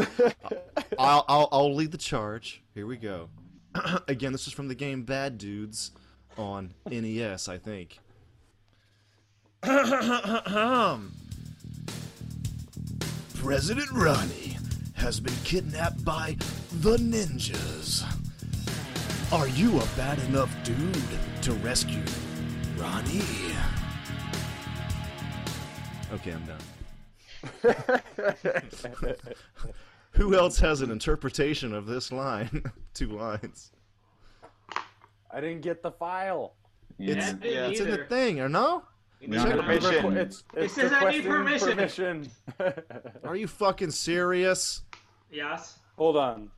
I'll, 0.99 1.25
I'll 1.29 1.49
I'll 1.53 1.75
lead 1.75 1.93
the 1.93 1.99
charge. 1.99 2.63
Here 2.75 2.87
we 2.87 2.97
go. 2.97 3.29
Again, 4.09 4.33
this 4.33 4.47
is 4.47 4.53
from 4.53 4.69
the 4.69 4.75
game 4.75 5.05
Bad 5.05 5.39
Dudes 5.39 5.93
on 6.37 6.75
NES, 6.91 7.49
I 7.49 7.59
think. 7.59 7.99
President 13.35 13.91
Ronnie 13.93 14.59
has 14.93 15.21
been 15.21 15.33
kidnapped 15.43 16.05
by 16.05 16.37
the 16.81 16.99
ninjas. 16.99 18.05
Are 19.33 19.49
you 19.49 19.81
a 19.81 19.87
bad 19.97 20.19
enough 20.25 20.55
dude 20.65 20.99
to 21.43 21.53
rescue 21.55 22.03
Ronnie? 22.77 23.23
Okay, 26.13 26.33
I'm 26.33 26.45
done. 26.45 26.59
Who 30.11 30.35
else 30.35 30.59
has 30.61 30.83
an 30.83 30.91
interpretation 30.91 31.73
of 31.73 31.87
this 31.87 32.13
line? 32.13 32.65
Two 32.95 33.17
lines. 33.17 33.73
I 35.31 35.41
didn't 35.41 35.63
get 35.63 35.83
the 35.83 35.93
file. 35.93 36.55
It's, 36.99 37.17
Yeah, 37.43 37.65
I 37.65 37.71
it's 37.71 37.81
in 37.81 37.91
the 37.91 38.05
thing, 38.05 38.41
or 38.41 38.51
no? 38.51 38.83
Need 39.29 39.37
Check 39.43 39.55
it. 39.55 39.61
permission. 39.63 40.17
It's, 40.17 40.45
it's 40.55 40.75
says 40.75 40.93
I 40.93 41.11
need 41.11 41.25
permission. 41.25 41.69
permission. 41.71 42.31
Are 43.25 43.37
you 43.37 43.47
fucking 43.47 43.91
serious? 43.91 44.83
Yes. 45.31 45.79
Hold 45.97 46.17
on. 46.17 46.51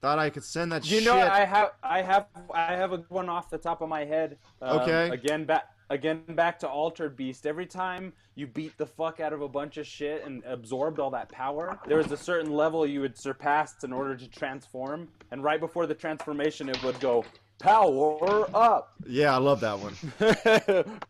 Thought 0.00 0.18
I 0.18 0.30
could 0.30 0.44
send 0.44 0.72
that 0.72 0.84
You 0.90 0.98
shit. 1.00 1.04
know, 1.06 1.18
I 1.18 1.44
have, 1.44 1.72
I 1.82 2.00
have, 2.02 2.26
I 2.54 2.74
have 2.74 2.92
a 2.92 2.98
one 3.08 3.28
off 3.28 3.50
the 3.50 3.58
top 3.58 3.82
of 3.82 3.88
my 3.88 4.04
head. 4.04 4.38
Um, 4.62 4.78
Okay. 4.80 5.10
Again, 5.10 5.44
back, 5.44 5.64
again, 5.90 6.22
back 6.30 6.58
to 6.60 6.68
Altered 6.68 7.16
Beast. 7.16 7.46
Every 7.46 7.66
time 7.66 8.14
you 8.34 8.46
beat 8.46 8.78
the 8.78 8.86
fuck 8.86 9.20
out 9.20 9.34
of 9.34 9.42
a 9.42 9.48
bunch 9.48 9.76
of 9.76 9.86
shit 9.86 10.24
and 10.24 10.42
absorbed 10.44 10.98
all 11.00 11.10
that 11.10 11.28
power, 11.28 11.78
there 11.86 11.98
was 11.98 12.10
a 12.12 12.16
certain 12.16 12.50
level 12.54 12.86
you 12.86 13.02
would 13.02 13.18
surpass 13.18 13.84
in 13.84 13.92
order 13.92 14.16
to 14.16 14.26
transform. 14.28 15.08
And 15.32 15.44
right 15.44 15.60
before 15.60 15.86
the 15.86 15.94
transformation, 15.94 16.70
it 16.70 16.82
would 16.82 16.98
go 17.00 17.24
power 17.60 18.48
up, 18.54 18.94
yeah, 19.06 19.34
I 19.34 19.38
love 19.38 19.60
that 19.60 19.78
one. 19.78 19.94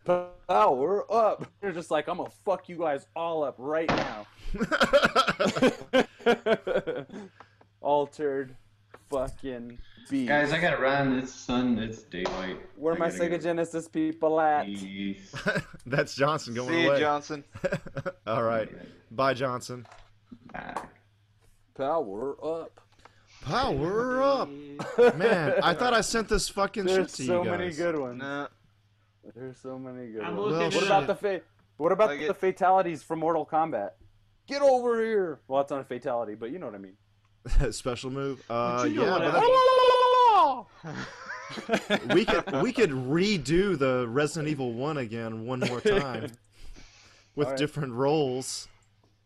power 0.49 1.13
up. 1.13 1.47
You're 1.63 1.73
just 1.73 1.91
like, 1.91 2.09
I'm 2.09 2.19
gonna 2.19 2.31
fuck 2.45 2.69
you 2.69 2.77
guys 2.77 3.07
all 3.17 3.43
up 3.45 3.55
right 3.59 3.89
now. 3.89 4.27
Altered 7.81 8.57
fucking 9.11 9.79
beast. 10.09 10.29
Guys, 10.29 10.53
I 10.53 10.61
gotta 10.61 10.81
run. 10.81 11.19
It's 11.19 11.33
sun. 11.33 11.79
It's 11.79 12.03
daylight. 12.03 12.59
Where 12.77 12.95
I 12.95 12.99
my 12.99 13.09
Sega 13.09 13.31
go. 13.31 13.39
Genesis 13.39 13.89
people 13.89 14.41
at? 14.41 14.67
That's 15.87 16.15
Johnson 16.15 16.55
going 16.55 16.69
See 16.69 16.83
you, 16.83 16.91
away. 16.91 17.01
Johnson. 17.01 17.45
All 18.27 18.43
right. 18.43 18.69
Bye, 19.11 19.35
Johnson. 19.35 19.87
Bye. 20.53 20.75
Power 21.75 22.37
up. 22.45 22.81
Power 23.43 24.23
up. 24.23 24.49
Man, 25.17 25.55
I 25.63 25.75
thought 25.75 25.93
I 25.95 26.01
sent 26.01 26.29
this 26.29 26.49
fucking 26.49 26.87
shit 26.87 27.09
to 27.09 27.23
so 27.25 27.43
you 27.43 27.49
guys. 27.51 27.59
many 27.59 27.73
good 27.73 27.99
ones. 27.99 28.19
Nah. 28.19 28.49
There's 29.35 29.59
so 29.59 29.79
many 29.79 30.09
good 30.13 30.23
I'm 30.23 30.37
ones. 30.37 30.53
Well, 30.53 30.65
What 30.65 30.75
it 30.75 30.83
about 30.87 31.07
the 31.07 31.15
fa- 31.15 31.41
What 31.77 31.93
about 31.93 32.09
Like 32.11 32.27
the 32.27 32.35
fatalities 32.35 33.03
from 33.03 33.19
Mortal 33.21 33.47
Kombat? 33.47 33.91
Get 34.47 34.63
over 34.63 35.05
here. 35.05 35.41
Well, 35.49 35.61
it's 35.61 35.71
not 35.71 35.81
a 35.81 35.85
fatality, 35.85 36.35
but 36.35 36.51
you 36.51 36.59
know 36.59 36.67
what 36.67 36.75
I 36.75 36.79
mean. 36.79 36.97
Special 37.73 38.11
move. 38.11 38.43
Uh, 38.51 38.85
you 38.89 38.97
know 38.97 39.05
yeah, 39.05 39.19
but 39.19 39.23
I 39.25 40.65
that- 42.09 42.15
we 42.15 42.25
could 42.25 42.63
we 42.63 42.73
could 42.73 42.91
redo 42.91 43.77
the 43.79 44.07
Resident 44.09 44.49
Evil 44.49 44.73
One 44.73 44.99
again 44.99 45.45
one 45.47 45.61
more 45.61 45.81
time 45.81 46.31
with 47.35 47.47
All 47.47 47.53
right. 47.53 47.59
different 47.59 47.93
roles. 47.93 48.69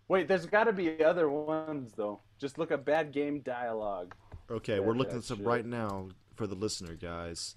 Wait, 0.08 0.28
there's 0.28 0.46
got 0.46 0.64
to 0.64 0.72
be 0.72 1.02
other 1.02 1.28
ones 1.28 1.92
though. 1.96 2.20
Just 2.38 2.58
look 2.58 2.70
at 2.70 2.84
bad 2.84 3.12
game 3.12 3.40
dialogue. 3.40 4.14
Okay, 4.50 4.78
we're 4.80 4.94
looking 4.94 5.16
this 5.16 5.30
up 5.30 5.38
shit. 5.38 5.46
right 5.46 5.64
now 5.64 6.08
for 6.34 6.46
the 6.46 6.54
listener, 6.54 6.94
guys. 6.94 7.56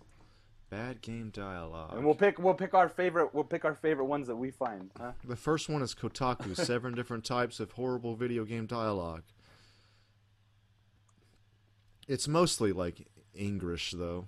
Bad 0.69 1.02
game 1.02 1.30
dialogue. 1.30 1.94
And 1.94 2.06
we'll 2.06 2.15
pick 2.15 2.40
we'll 2.40 2.53
pick 2.53 2.74
our 2.74 2.90
favorite 2.90 3.34
we'll 3.34 3.44
pick 3.44 3.65
our 3.65 3.76
favorite 3.76 4.06
ones 4.06 4.28
that 4.28 4.36
we 4.36 4.52
find. 4.52 4.91
Huh? 4.98 5.14
The 5.26 5.36
first 5.36 5.69
one 5.69 5.82
is 5.82 5.95
Kotaku, 5.95 6.56
seven 6.65 6.94
different 6.94 7.26
types 7.26 7.60
of 7.60 7.72
horrible 7.74 8.15
video 8.15 8.44
game 8.45 8.65
dialogue. 8.65 9.24
It's 12.07 12.28
mostly 12.28 12.72
like 12.72 13.07
English 13.34 13.91
though. 13.91 14.28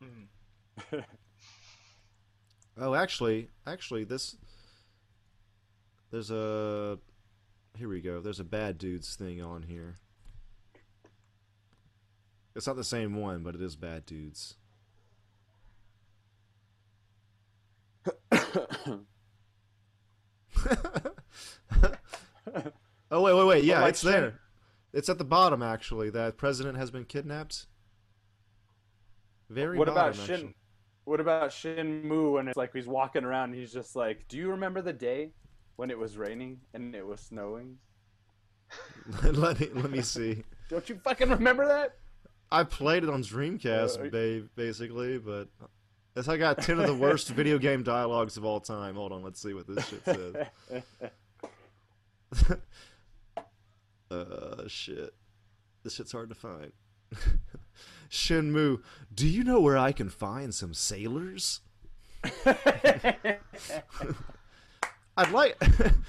Hmm. 0.00 0.98
oh, 2.78 2.94
actually, 2.94 3.48
actually 3.66 4.04
this 4.04 4.36
there's 6.10 6.30
a 6.30 6.98
here 7.76 7.88
we 7.88 8.00
go. 8.00 8.20
There's 8.20 8.40
a 8.40 8.44
bad 8.44 8.78
dudes 8.78 9.14
thing 9.14 9.42
on 9.42 9.62
here. 9.62 9.96
It's 12.54 12.66
not 12.66 12.76
the 12.76 12.84
same 12.84 13.16
one, 13.16 13.42
but 13.42 13.54
it 13.54 13.60
is 13.60 13.76
bad 13.76 14.06
dudes. 14.06 14.54
oh 23.10 23.20
wait, 23.20 23.34
wait, 23.34 23.46
wait! 23.46 23.64
Yeah, 23.64 23.86
it's 23.86 24.00
there. 24.00 24.40
It's 24.92 25.08
at 25.08 25.18
the 25.18 25.24
bottom 25.24 25.62
actually. 25.62 26.08
That 26.10 26.38
president 26.38 26.78
has 26.78 26.90
been 26.90 27.04
kidnapped. 27.04 27.66
Very. 29.50 29.76
what 29.76 29.88
about 29.88 30.14
Shin? 30.14 30.34
actually. 30.34 30.56
What 31.04 31.20
about 31.20 31.50
Shenmue? 31.50 32.40
And 32.40 32.48
it's 32.48 32.56
like 32.56 32.72
he's 32.72 32.86
walking 32.86 33.24
around. 33.24 33.50
And 33.50 33.58
he's 33.58 33.72
just 33.72 33.94
like, 33.94 34.26
"Do 34.28 34.38
you 34.38 34.50
remember 34.50 34.80
the 34.80 34.92
day 34.92 35.32
when 35.76 35.90
it 35.90 35.98
was 35.98 36.16
raining 36.16 36.60
and 36.74 36.94
it 36.94 37.06
was 37.06 37.20
snowing? 37.20 37.78
let 39.22 39.60
me 39.60 39.68
let 39.74 39.90
me 39.90 40.02
see. 40.02 40.42
Don't 40.68 40.88
you 40.88 40.98
fucking 41.04 41.28
remember 41.30 41.66
that?" 41.68 41.96
I 42.50 42.64
played 42.64 43.02
it 43.04 43.08
on 43.10 43.22
Dreamcast, 43.22 44.06
Uh, 44.06 44.10
ba- 44.10 44.48
basically, 44.56 45.18
but 45.18 45.48
that's 46.14 46.28
I 46.28 46.36
got 46.36 46.58
ten 46.62 46.78
of 46.80 46.86
the 46.86 46.94
worst 46.94 47.28
video 47.40 47.58
game 47.58 47.82
dialogues 47.82 48.36
of 48.36 48.44
all 48.44 48.60
time. 48.60 48.94
Hold 48.96 49.12
on, 49.12 49.22
let's 49.22 49.40
see 49.40 49.54
what 49.54 49.66
this 49.66 49.86
shit 49.88 50.04
says. 50.04 50.46
uh, 54.10 54.68
shit. 54.68 55.14
This 55.82 55.94
shit's 55.94 56.12
hard 56.12 56.28
to 56.30 56.34
find. 56.34 56.72
Shenmue, 58.10 58.80
do 59.14 59.26
you 59.28 59.44
know 59.44 59.60
where 59.60 59.78
I 59.78 59.92
can 59.92 60.08
find 60.08 60.52
some 60.54 60.74
sailors? 60.74 61.60
I'd 65.16 65.30
like, 65.30 65.56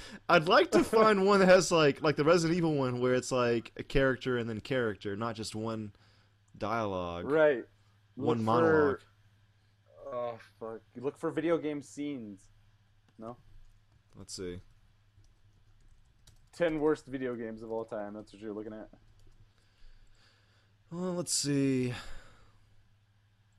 I'd 0.30 0.48
like 0.48 0.72
to 0.72 0.84
find 0.84 1.26
one 1.26 1.40
that 1.40 1.48
has 1.48 1.72
like, 1.72 2.02
like 2.02 2.16
the 2.16 2.24
Resident 2.24 2.58
Evil 2.58 2.74
one, 2.74 3.00
where 3.00 3.14
it's 3.14 3.32
like 3.32 3.72
a 3.78 3.84
character 3.84 4.38
and 4.38 4.50
then 4.50 4.60
character, 4.60 5.16
not 5.16 5.36
just 5.36 5.56
one 5.56 5.92
dialogue, 6.58 7.30
right. 7.30 7.64
one 8.16 8.38
Look 8.38 8.46
monologue. 8.46 9.00
For, 10.04 10.16
oh 10.16 10.40
fuck! 10.60 10.82
Look 10.98 11.18
for 11.18 11.32
video 11.32 11.58
game 11.58 11.82
scenes. 11.82 12.42
No. 13.18 13.38
Let's 14.18 14.36
see. 14.36 14.60
Ten 16.54 16.80
worst 16.80 17.06
video 17.06 17.36
games 17.36 17.62
of 17.62 17.72
all 17.72 17.86
time. 17.86 18.14
That's 18.14 18.34
what 18.34 18.42
you're 18.42 18.54
looking 18.54 18.74
at. 18.74 18.90
Well, 20.92 21.14
let's 21.14 21.34
see. 21.34 21.94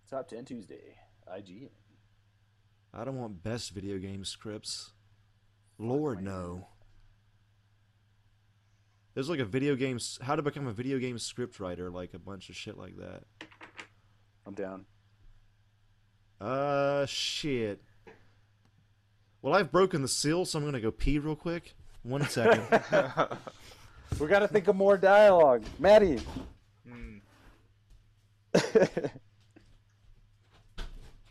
Top 0.09 0.29
10 0.29 0.47
Tuesday. 0.47 0.97
IGN. 1.31 1.69
I 2.95 3.05
don't 3.05 3.19
want 3.19 3.43
best 3.43 3.73
video 3.73 3.99
game 3.99 4.25
scripts. 4.25 4.93
Lord 5.79 6.23
no. 6.23 6.67
There's 9.15 9.29
like 9.29 9.41
a 9.41 9.45
video 9.45 9.75
game 9.75 9.99
how 10.21 10.37
to 10.37 10.43
become 10.43 10.67
a 10.67 10.73
video 10.73 10.99
game 10.99 11.19
script 11.19 11.59
writer, 11.61 11.91
like 11.91 12.15
a 12.15 12.19
bunch 12.19 12.49
of 12.51 12.57
shit 12.57 12.77
like 12.79 12.97
that. 12.99 13.23
I'm 14.47 14.55
down. 14.55 14.85
Uh 16.41 17.07
shit. 17.07 17.83
Well, 19.43 19.55
I've 19.55 19.71
broken 19.73 20.03
the 20.03 20.09
seal, 20.09 20.45
so 20.45 20.59
I'm 20.59 20.65
gonna 20.65 20.81
go 20.81 20.91
pee 20.91 21.19
real 21.19 21.37
quick. 21.37 21.75
One 22.03 22.23
second. 22.29 22.63
We 24.19 24.27
got 24.27 24.41
to 24.41 24.49
think 24.49 24.67
of 24.69 24.75
more 24.75 24.97
dialogue. 24.97 25.65
Matty. 25.79 26.21
Hmm. 26.89 27.19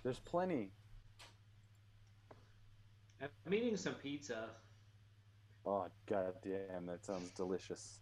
There's 0.04 0.20
plenty. 0.24 0.70
I'm 3.22 3.54
eating 3.54 3.78
some 3.78 3.94
pizza. 3.96 4.50
Oh 5.66 5.86
god 6.06 6.34
damn, 6.44 6.86
that 6.86 7.06
sounds 7.06 7.32
delicious. 7.32 8.00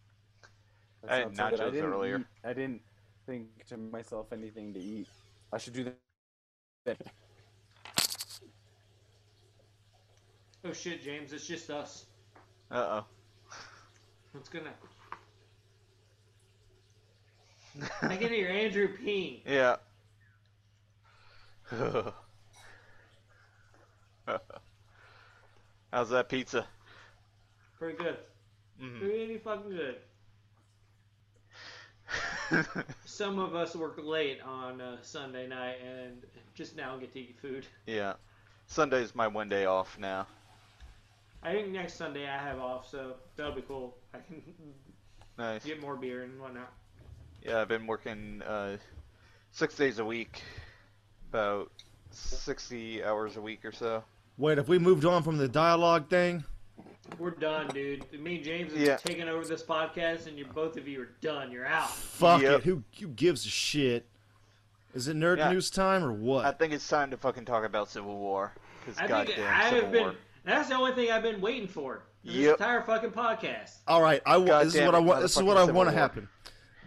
That 1.01 1.11
I 1.11 1.15
had 1.17 1.35
sounds 1.35 1.57
so 1.57 1.65
good. 1.65 1.73
didn't 1.73 1.93
earlier. 1.93 2.17
eat- 2.19 2.25
I 2.43 2.53
didn't 2.53 2.81
think 3.25 3.65
to 3.67 3.77
myself 3.77 4.31
anything 4.33 4.73
to 4.73 4.79
eat. 4.79 5.07
I 5.51 5.57
should 5.57 5.73
do 5.73 5.91
that. 6.85 6.97
Oh 10.63 10.73
shit, 10.73 11.03
James, 11.03 11.31
it's 11.31 11.45
just 11.47 11.69
us. 11.69 12.05
Uh 12.71 13.01
oh. 13.01 13.05
What's 14.31 14.49
gonna? 14.49 14.73
I 18.01 18.15
can 18.15 18.29
hear 18.29 18.49
Andrew 18.49 18.87
peeing. 18.97 19.41
Yeah. 19.47 19.75
How's 25.95 26.09
that 26.09 26.27
pizza? 26.27 26.67
Pretty 27.79 27.97
good. 27.97 28.17
Mhm. 28.81 28.99
Pretty 28.99 29.37
fucking 29.37 29.69
good. 29.71 29.95
Some 33.05 33.39
of 33.39 33.55
us 33.55 33.77
work 33.77 33.97
late 34.03 34.41
on 34.41 34.81
uh, 34.81 34.97
Sunday 35.01 35.47
night 35.47 35.77
and 35.81 36.21
just 36.53 36.75
now 36.75 36.97
get 36.97 37.13
to 37.13 37.19
eat 37.19 37.37
food. 37.41 37.65
yeah. 37.87 38.15
Sunday's 38.67 39.15
my 39.15 39.25
one 39.29 39.47
day 39.47 39.63
off 39.67 39.97
now. 39.97 40.27
I 41.41 41.53
think 41.53 41.69
next 41.69 41.93
Sunday 41.93 42.27
I 42.27 42.39
have 42.39 42.59
off, 42.59 42.89
so 42.89 43.13
that'll 43.37 43.55
be 43.55 43.61
cool. 43.61 43.95
I 44.13 44.17
can 44.17 44.41
Nice. 45.37 45.63
get 45.63 45.79
more 45.79 45.95
beer 45.95 46.23
and 46.23 46.41
whatnot. 46.41 46.73
Yeah, 47.41 47.61
I've 47.61 47.69
been 47.69 47.87
working 47.87 48.41
uh, 48.41 48.75
six 49.53 49.77
days 49.77 49.99
a 49.99 50.05
week, 50.05 50.41
about 51.29 51.71
60 52.11 53.01
hours 53.01 53.37
a 53.37 53.41
week 53.41 53.63
or 53.63 53.71
so. 53.71 54.03
Wait, 54.37 54.57
have 54.57 54.67
we 54.67 54.77
moved 54.79 55.05
on 55.05 55.23
from 55.23 55.37
the 55.37 55.47
dialogue 55.47 56.09
thing? 56.09 56.43
We're 57.19 57.31
done, 57.31 57.67
dude. 57.67 58.11
Me 58.19 58.35
and 58.35 58.43
James 58.43 58.73
are 58.73 58.77
Yeah. 58.77 58.97
taking 58.97 59.29
over 59.29 59.45
this 59.45 59.63
podcast, 59.63 60.27
and 60.27 60.37
you 60.37 60.45
both 60.45 60.75
of 60.75 60.87
you 60.87 61.01
are 61.01 61.09
done. 61.21 61.51
You're 61.51 61.65
out. 61.65 61.89
Fuck 61.91 62.41
Yep. 62.41 62.59
it. 62.59 62.63
Who 62.65 62.83
who 62.99 63.07
gives 63.09 63.45
a 63.45 63.49
shit? 63.49 64.07
Is 64.93 65.07
it 65.07 65.15
nerd 65.15 65.37
Yeah. 65.37 65.51
news 65.51 65.69
time 65.69 66.03
or 66.03 66.11
what? 66.11 66.45
I 66.45 66.51
think 66.51 66.73
it's 66.73 66.87
time 66.87 67.11
to 67.11 67.17
fucking 67.17 67.45
talk 67.45 67.63
about 67.63 67.89
Civil 67.89 68.17
War. 68.17 68.53
Because 68.79 68.97
I 68.97 69.07
think 69.07 69.27
goddamn 69.29 69.53
I 69.53 69.69
Civil 69.69 69.89
been. 69.91 70.03
War. 70.03 70.15
That's 70.43 70.69
the 70.69 70.75
only 70.75 70.93
thing 70.93 71.11
I've 71.11 71.23
been 71.23 71.41
waiting 71.41 71.67
for. 71.67 72.03
This 72.23 72.33
Yep. 72.35 72.51
entire 72.59 72.81
fucking 72.81 73.11
podcast. 73.11 73.77
All 73.87 74.01
right, 74.01 74.21
I 74.25 74.37
wa- 74.37 74.63
this 74.63 74.73
is 74.75 74.81
what 74.81 74.95
I 74.95 74.99
want. 74.99 75.21
This 75.21 75.37
is 75.37 75.43
what 75.43 75.57
I 75.57 75.63
want 75.65 75.89
to 75.89 75.95
happen. 75.95 76.27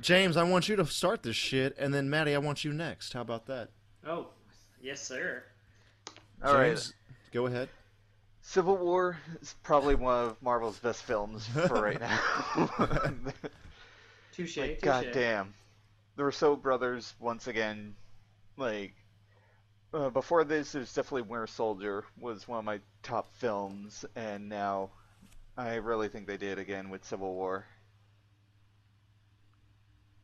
James, 0.01 0.37
I 0.37 0.43
want 0.43 0.69
you 0.69 0.77
to 0.77 0.87
start 0.87 1.23
this 1.23 1.37
shit, 1.37 1.77
and 1.79 1.93
then 1.95 2.09
Matty, 2.11 2.35
I 2.35 2.39
want 2.39 2.65
you 2.65 2.73
next. 2.73 3.12
How 3.12 3.20
about 3.20 3.47
that? 3.47 3.70
Oh, 4.07 4.29
yes, 4.81 5.01
sir. 5.01 5.45
All 6.43 6.55
right. 6.55 6.69
James, 6.70 6.95
go 7.33 7.47
ahead. 7.47 7.69
Civil 8.43 8.77
War 8.77 9.19
is 9.41 9.55
probably 9.63 9.95
one 9.95 10.27
of 10.27 10.43
Marvel's 10.43 10.79
best 10.79 11.03
films 11.03 11.47
for 11.49 11.83
right 11.83 12.01
now. 12.01 12.21
Touche. 14.33 14.57
like, 14.57 14.79
touche. 14.79 14.81
goddamn. 14.81 15.55
The 16.17 16.25
Russo 16.25 16.57
brothers, 16.57 17.15
once 17.21 17.47
again, 17.47 17.95
like, 18.57 18.95
uh, 19.93 20.11
before 20.11 20.45
this, 20.45 20.75
it 20.75 20.81
was 20.81 20.93
definitely 20.93 21.23
Winter 21.23 21.47
Soldier 21.47 22.05
was 22.21 22.47
one 22.49 22.59
of 22.59 22.65
my 22.65 22.81
top 23.03 23.33
films, 23.35 24.05
and 24.17 24.49
now 24.49 24.91
I 25.57 25.75
really 25.77 26.09
think 26.09 26.27
they 26.27 26.37
did 26.37 26.59
again 26.59 26.91
with 26.91 27.05
Civil 27.05 27.35
War. 27.35 27.67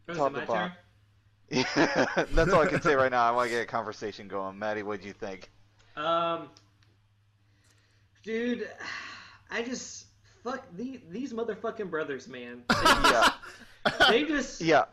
Oh, 0.08 0.14
is 0.14 0.18
top 0.18 0.32
it 0.34 0.34
my 0.34 0.40
to 0.40 0.46
turn? 0.46 0.72
bottom. 1.50 2.26
That's 2.34 2.52
all 2.52 2.62
I 2.62 2.66
can 2.66 2.80
say 2.80 2.94
right 2.94 3.10
now. 3.10 3.22
I 3.24 3.30
want 3.30 3.46
to 3.48 3.50
get 3.50 3.62
a 3.62 3.66
conversation 3.66 4.28
going. 4.28 4.58
Matty, 4.58 4.82
what 4.82 5.00
do 5.00 5.06
you 5.08 5.12
think? 5.12 5.50
Um, 5.96 6.50
dude, 8.24 8.68
I 9.50 9.62
just 9.62 10.06
fuck 10.42 10.64
these 10.76 11.00
these 11.10 11.32
motherfucking 11.32 11.90
brothers, 11.90 12.26
man. 12.28 12.62
Yeah, 12.72 13.30
They 14.08 14.24
just 14.24 14.60
yeah. 14.62 14.84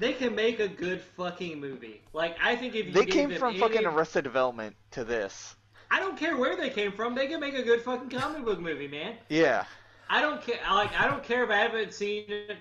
they 0.00 0.14
can 0.14 0.34
make 0.34 0.58
a 0.58 0.68
good 0.68 1.00
fucking 1.02 1.60
movie. 1.60 2.00
Like 2.14 2.36
I 2.42 2.56
think 2.56 2.74
if 2.74 2.86
you 2.86 2.92
They 2.92 3.04
came 3.06 3.34
from 3.36 3.50
any- 3.50 3.60
fucking 3.60 3.84
Arrested 3.86 4.24
Development 4.24 4.74
to 4.92 5.04
this. 5.04 5.54
I 5.90 6.00
don't 6.00 6.16
care 6.18 6.36
where 6.36 6.56
they 6.56 6.70
came 6.70 6.92
from. 6.92 7.14
They 7.14 7.26
can 7.28 7.40
make 7.40 7.54
a 7.54 7.62
good 7.62 7.80
fucking 7.82 8.10
comic 8.10 8.44
book 8.44 8.60
movie, 8.60 8.88
man. 8.88 9.16
Yeah, 9.28 9.64
I 10.08 10.20
don't 10.20 10.40
care. 10.42 10.58
Like 10.70 10.98
I 10.98 11.06
don't 11.06 11.22
care 11.22 11.44
if 11.44 11.50
I 11.50 11.56
haven't 11.56 11.92
seen 11.94 12.24
it, 12.28 12.56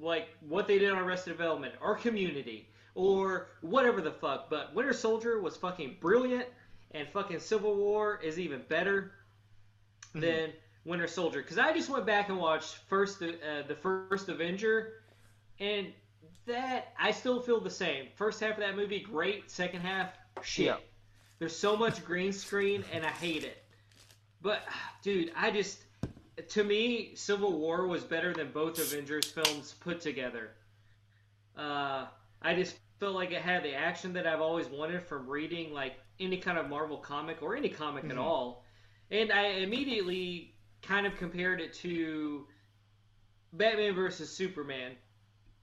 like 0.00 0.28
what 0.48 0.66
they 0.68 0.78
did 0.78 0.90
on 0.92 0.98
Arrested 0.98 1.30
Development 1.30 1.74
or 1.80 1.96
Community 1.96 2.68
or 2.94 3.48
whatever 3.62 4.00
the 4.00 4.10
fuck. 4.12 4.48
But 4.50 4.74
Winter 4.74 4.92
Soldier 4.92 5.40
was 5.40 5.56
fucking 5.56 5.96
brilliant, 6.00 6.46
and 6.92 7.08
fucking 7.08 7.40
Civil 7.40 7.74
War 7.76 8.20
is 8.22 8.38
even 8.38 8.62
better 8.68 9.12
than 10.14 10.52
Winter 10.84 11.06
Soldier. 11.06 11.42
Because 11.42 11.58
I 11.58 11.72
just 11.72 11.88
went 11.88 12.06
back 12.06 12.28
and 12.28 12.38
watched 12.38 12.76
first 12.88 13.22
uh, 13.22 13.62
the 13.66 13.74
first 13.74 14.28
Avenger, 14.28 14.94
and 15.58 15.92
that 16.46 16.92
I 16.98 17.12
still 17.12 17.40
feel 17.40 17.60
the 17.60 17.70
same. 17.70 18.08
First 18.16 18.40
half 18.40 18.52
of 18.52 18.58
that 18.58 18.76
movie, 18.76 19.00
great. 19.00 19.50
Second 19.50 19.80
half, 19.80 20.10
shit. 20.42 20.66
Yeah. 20.66 20.76
There's 21.38 21.56
so 21.56 21.76
much 21.76 22.04
green 22.04 22.32
screen, 22.32 22.84
and 22.92 23.04
I 23.04 23.10
hate 23.10 23.44
it. 23.44 23.64
But, 24.40 24.62
dude, 25.02 25.32
I 25.36 25.50
just 25.50 25.78
to 26.48 26.64
me, 26.64 27.14
Civil 27.14 27.58
War 27.58 27.86
was 27.86 28.04
better 28.04 28.32
than 28.32 28.50
both 28.52 28.78
Avengers 28.78 29.26
films 29.30 29.74
put 29.80 30.00
together. 30.00 30.50
Uh, 31.56 32.06
I 32.40 32.54
just 32.54 32.76
felt 32.98 33.14
like 33.14 33.32
it 33.32 33.42
had 33.42 33.62
the 33.62 33.74
action 33.74 34.12
that 34.14 34.26
I've 34.26 34.40
always 34.40 34.66
wanted 34.66 35.02
from 35.02 35.28
reading 35.28 35.72
like 35.72 35.94
any 36.18 36.38
kind 36.38 36.58
of 36.58 36.68
Marvel 36.68 36.96
comic 36.96 37.42
or 37.42 37.56
any 37.56 37.68
comic 37.68 38.04
at 38.04 38.12
Mhm. 38.12 38.18
all, 38.18 38.61
and 39.12 39.32
I 39.32 39.46
immediately 39.62 40.56
kind 40.82 41.06
of 41.06 41.16
compared 41.16 41.60
it 41.60 41.74
to 41.74 42.48
Batman 43.54 43.94
versus 43.94 44.30
Superman 44.30 44.96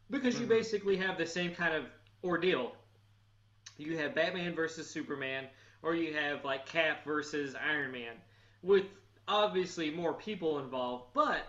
because 0.10 0.40
you 0.40 0.48
Mhm. 0.48 0.50
basically 0.50 0.98
have 0.98 1.18
the 1.18 1.28
same 1.28 1.54
kind 1.54 1.76
of 1.76 1.86
ordeal. 2.24 2.74
You 3.78 3.98
have 3.98 4.16
Batman 4.16 4.56
versus 4.56 4.90
Superman, 4.90 5.50
or 5.84 5.96
you 5.96 6.14
have 6.14 6.46
like 6.46 6.66
Cap 6.68 7.06
versus 7.06 7.56
Iron 7.56 7.92
Man, 7.92 8.22
with 8.62 8.86
obviously 9.28 9.92
more 9.92 10.14
people 10.14 10.60
involved, 10.60 11.14
but 11.14 11.48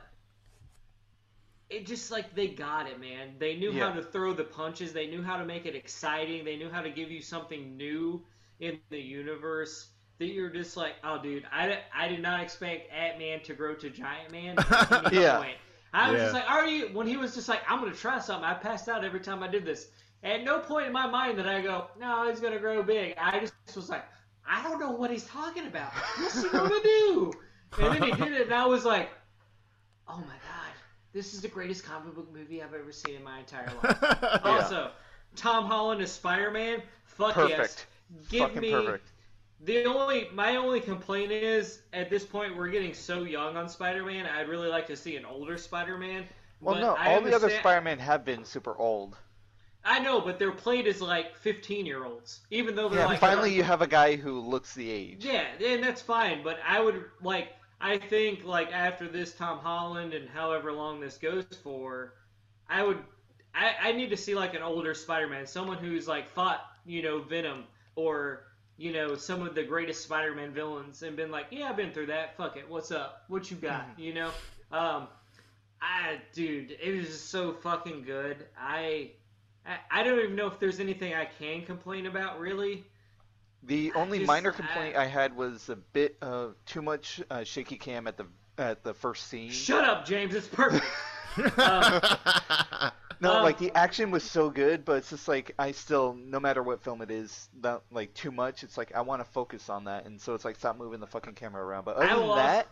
it 1.71 1.87
just 1.87 2.11
like 2.11 2.35
they 2.35 2.49
got 2.49 2.89
it, 2.89 3.01
man. 3.01 3.37
They 3.39 3.57
knew 3.57 3.73
Yeah. 3.73 3.89
how 3.89 3.93
to 3.93 4.03
throw 4.03 4.35
the 4.35 4.45
punches. 4.45 4.93
They 4.93 5.07
knew 5.07 5.23
how 5.23 5.39
to 5.39 5.45
make 5.47 5.67
it 5.67 5.77
exciting. 5.77 6.45
They 6.45 6.57
knew 6.57 6.71
how 6.71 6.83
to 6.83 6.91
give 6.91 7.11
you 7.11 7.23
something 7.23 7.77
new 7.77 8.25
in 8.61 8.81
the 8.91 9.01
universe 9.01 9.90
that 10.21 10.27
you're 10.27 10.51
just 10.51 10.77
like, 10.77 10.95
oh, 11.03 11.21
dude, 11.21 11.45
I, 11.51 11.79
I 11.97 12.07
did 12.07 12.21
not 12.23 12.41
expect 12.41 12.93
Ant 12.93 13.19
Man 13.19 13.41
to 13.41 13.55
grow 13.55 13.75
to 13.75 13.91
Giant 13.91 14.31
Man. 14.31 14.55
Yeah. 15.13 15.39
point. 15.39 15.57
I 15.93 16.13
was 16.13 16.19
Yeah. 16.19 16.25
just 16.27 16.35
like, 16.35 16.49
are 16.49 16.67
you? 16.67 16.89
When 16.93 17.07
he 17.09 17.17
was 17.17 17.35
just 17.35 17.49
like, 17.49 17.63
I'm 17.69 17.81
gonna 17.81 17.93
try 17.95 18.21
something. 18.21 18.45
I 18.45 18.55
passed 18.55 18.89
out 18.89 19.03
every 19.05 19.21
time 19.21 19.43
I 19.43 19.49
did 19.49 19.65
this. 19.65 19.89
At 20.23 20.45
no 20.45 20.61
point 20.61 20.87
in 20.87 20.93
my 20.93 21.07
mind 21.07 21.39
that 21.39 21.49
I 21.49 21.63
go, 21.63 21.87
no, 21.99 22.29
he's 22.29 22.39
gonna 22.39 22.59
grow 22.61 22.83
big. 22.83 23.15
I 23.19 23.41
just 23.41 23.55
was 23.75 23.89
like, 23.89 24.05
I 24.49 24.63
don't 24.63 24.79
know 24.79 24.91
what 24.93 25.11
he's 25.11 25.25
talking 25.25 25.67
about. 25.67 25.91
What's 26.19 26.43
he 26.43 26.49
gonna 26.51 26.69
do? 26.83 27.33
And 27.79 27.95
then 27.95 28.03
he 28.03 28.11
did 28.11 28.33
it, 28.33 28.43
and 28.47 28.55
I 28.55 28.67
was 28.67 28.85
like, 28.85 29.11
oh 30.09 30.17
my 30.19 30.25
god, 30.25 30.73
this 31.13 31.35
is 31.35 31.41
the 31.41 31.47
greatest 31.49 31.85
comic 31.85 32.17
book 32.17 32.27
movie 32.35 32.61
I've 32.63 32.75
ever 32.75 32.91
seen 32.91 33.15
in 33.15 33.23
my 33.23 33.39
entire 33.39 33.71
life. 33.83 33.99
Yeah. 34.23 34.39
Also, 34.43 34.91
Tom 35.37 35.67
Holland 35.67 36.03
as 36.03 36.11
Spider-Man, 36.11 36.83
fuck 37.05 37.37
yes. 37.37 37.49
perfect. 37.57 37.87
Give 38.29 38.41
Fucking 38.41 38.61
me 38.61 38.73
perfect. 38.73 39.09
The 39.65 39.85
only 39.85 40.29
my 40.33 40.57
only 40.57 40.81
complaint 40.81 41.33
is 41.33 41.83
at 41.93 42.09
this 42.09 42.25
point 42.25 42.57
we're 42.57 42.69
getting 42.69 42.95
so 42.95 43.25
young 43.25 43.57
on 43.57 43.69
Spider-Man. 43.69 44.27
I'd 44.27 44.49
really 44.49 44.69
like 44.69 44.87
to 44.87 44.97
see 44.97 45.17
an 45.17 45.25
older 45.25 45.59
Spider-Man. 45.59 46.25
Well, 46.61 46.75
but 46.75 46.81
no, 46.81 46.97
all 46.97 47.21
the 47.21 47.35
other 47.35 47.51
Spider-Man 47.51 47.99
have 47.99 48.25
been 48.25 48.45
super 48.45 48.77
old. 48.77 49.17
I 49.85 49.99
know, 49.99 50.21
but 50.21 50.39
they're 50.39 50.53
played 50.53 50.87
as 50.87 51.01
like 51.01 51.37
15 51.37 51.87
year 51.87 52.05
olds, 52.05 52.41
even 52.51 52.75
though 52.75 52.89
they're 52.89 53.01
Yeah, 53.01 53.07
like 53.07 53.21
finally 53.21 53.53
you 53.55 53.63
have 53.63 53.83
a 53.83 53.87
guy 53.87 54.17
who 54.17 54.41
looks 54.41 54.75
the 54.75 54.91
age. 54.91 55.25
Yeah, 55.25 55.45
and 55.65 55.83
that's 55.83 56.03
fine. 56.03 56.43
But 56.43 56.59
I 56.67 56.81
would 56.81 57.05
like. 57.23 57.49
I 57.83 57.97
think 57.97 58.45
like 58.45 58.73
after 58.73 59.09
this 59.09 59.35
Tom 59.35 59.59
Holland 59.59 60.13
and 60.13 60.29
however 60.29 60.71
long 60.71 61.01
this 61.01 61.17
goes 61.17 61.47
for, 61.63 62.15
I 62.69 62.83
would. 62.83 62.99
I, 63.55 63.75
I 63.83 63.93
need 63.93 64.11
to 64.11 64.17
see 64.17 64.35
like 64.35 64.55
an 64.55 64.63
older 64.63 64.95
Spider-Man, 64.95 65.47
someone 65.47 65.79
who's 65.79 66.07
like 66.07 66.31
fought 66.31 66.61
you 66.85 67.03
know 67.03 67.21
Venom 67.21 67.65
or 67.97 68.45
you 68.81 68.93
know 68.95 69.15
some 69.15 69.47
of 69.47 69.55
the 69.55 69.63
greatest 69.63 70.03
Spider-Man 70.03 70.53
villains 70.53 71.03
and 71.03 71.15
been 71.15 71.31
like, 71.31 71.47
yeah, 71.51 71.69
I've 71.69 71.77
been 71.77 71.93
through 71.93 72.07
that. 72.07 72.35
Fuck 72.39 72.57
it. 72.57 72.65
What's 72.67 72.91
up? 72.91 73.25
What 73.29 73.51
you 73.51 73.59
got? 73.59 73.87
You 73.99 74.15
know. 74.15 74.31
Um, 74.73 75.07
I 75.83 76.19
dude, 76.33 76.77
it 76.83 76.97
was 76.97 77.07
just 77.09 77.29
so 77.29 77.53
fucking 77.53 78.05
good. 78.05 78.47
I, 78.59 79.11
I 79.67 79.77
I 79.91 80.03
don't 80.03 80.19
even 80.19 80.35
know 80.35 80.47
if 80.47 80.59
there's 80.59 80.81
anything 80.81 81.13
I 81.15 81.27
can 81.27 81.63
complain 81.67 82.07
about 82.07 82.41
really. 82.41 82.85
The 83.65 83.93
only 83.95 84.21
just- 84.21 84.29
minor 84.29 84.51
I- 84.51 84.57
complaint 84.57 84.97
I, 84.97 85.05
had 85.05 85.37
was 85.37 85.69
a 85.69 85.77
bit 85.77 86.17
of 86.23 86.55
too 86.65 86.81
much 86.81 87.21
uh, 87.31 87.45
shaky 87.45 87.77
cam 87.77 88.07
at 88.07 88.17
the 88.17 88.27
at 88.57 88.83
the 88.83 88.95
first 88.95 89.27
scene. 89.27 89.51
Shut 89.51 89.85
up, 89.85 90.07
James. 90.07 90.35
It's 90.35 90.49
perfect. 90.49 90.87
Um, 91.57 92.01
No, 93.21 93.35
Um, 93.37 93.43
like 93.43 93.59
the 93.59 93.71
action 93.77 94.11
was 94.11 94.25
so 94.25 94.49
good, 94.49 94.85
but 94.85 94.97
it's 94.97 95.11
just 95.11 95.29
like 95.29 95.55
I 95.59 95.73
still, 95.73 96.15
no 96.15 96.41
matter 96.41 96.63
what 96.63 96.83
film 96.83 97.03
it 97.03 97.11
is, 97.11 97.51
not, 97.63 97.83
like 97.93 98.15
too 98.15 98.31
much. 98.31 98.63
It's 98.63 98.79
like 98.79 98.95
I 98.95 99.03
want 99.03 99.21
to 99.23 99.31
focus 99.31 99.69
on 99.69 99.85
that, 99.85 100.07
and 100.07 100.19
so 100.19 100.35
it's 100.35 100.45
like 100.45 100.57
stop 100.57 100.79
moving 100.79 101.01
the 101.01 101.07
fucking 101.07 101.35
camera 101.35 101.63
around. 101.63 101.85
But 101.85 101.97
other 101.97 102.07
than 102.19 102.37
that, 102.37 102.69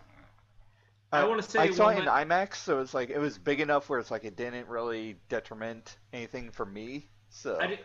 I 1.12 1.20
uh, 1.20 1.28
wanna 1.28 1.43
say 1.43 1.59
I 1.59 1.70
saw 1.70 1.89
it 1.89 1.98
in 1.98 2.06
la- 2.06 2.16
IMAX, 2.24 2.56
so 2.56 2.80
it's 2.80 2.94
like 2.94 3.10
it 3.10 3.18
was 3.18 3.36
big 3.36 3.60
enough 3.60 3.90
where 3.90 3.98
it's 3.98 4.10
like 4.10 4.24
it 4.24 4.36
didn't 4.36 4.68
really 4.68 5.16
detriment 5.28 5.98
anything 6.14 6.51
for 6.51 6.64
me. 6.64 7.09
So 7.28 7.59
I, 7.60 7.66
ju- 7.66 7.78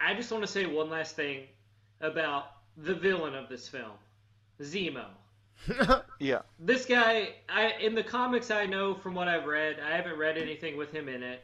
I 0.00 0.14
just 0.14 0.32
want 0.32 0.42
to 0.42 0.48
say 0.48 0.66
one 0.66 0.90
last 0.90 1.14
thing 1.14 1.44
about 2.00 2.46
the 2.76 2.94
villain 2.94 3.36
of 3.36 3.48
this 3.48 3.68
film, 3.68 3.92
Zemo. 4.60 5.06
yeah, 6.18 6.40
This 6.58 6.86
guy, 6.86 7.30
I 7.48 7.72
in 7.80 7.94
the 7.94 8.02
comics 8.02 8.50
I 8.50 8.66
know 8.66 8.94
from 8.94 9.14
what 9.14 9.28
I've 9.28 9.46
read, 9.46 9.78
I 9.80 9.96
haven't 9.96 10.18
read 10.18 10.38
anything 10.38 10.76
with 10.76 10.92
him 10.92 11.08
in 11.08 11.22
it. 11.22 11.42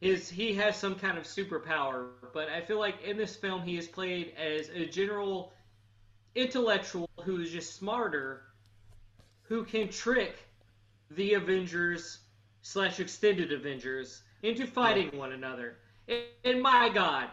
Is 0.00 0.28
he 0.28 0.54
has 0.54 0.76
some 0.76 0.94
kind 0.94 1.18
of 1.18 1.24
superpower, 1.24 2.08
but 2.32 2.48
I 2.48 2.60
feel 2.60 2.78
like 2.78 3.02
in 3.02 3.16
this 3.16 3.36
film 3.36 3.62
he 3.62 3.76
is 3.76 3.88
played 3.88 4.32
as 4.36 4.68
a 4.68 4.86
general 4.86 5.52
intellectual 6.34 7.08
who 7.24 7.40
is 7.40 7.50
just 7.50 7.74
smarter, 7.74 8.42
who 9.42 9.64
can 9.64 9.88
trick 9.88 10.36
the 11.10 11.34
Avengers 11.34 12.18
slash 12.62 13.00
extended 13.00 13.52
Avengers 13.52 14.22
into 14.42 14.66
fighting 14.66 15.16
one 15.18 15.32
another. 15.32 15.78
And, 16.06 16.22
and 16.44 16.62
my 16.62 16.90
God, 16.90 17.28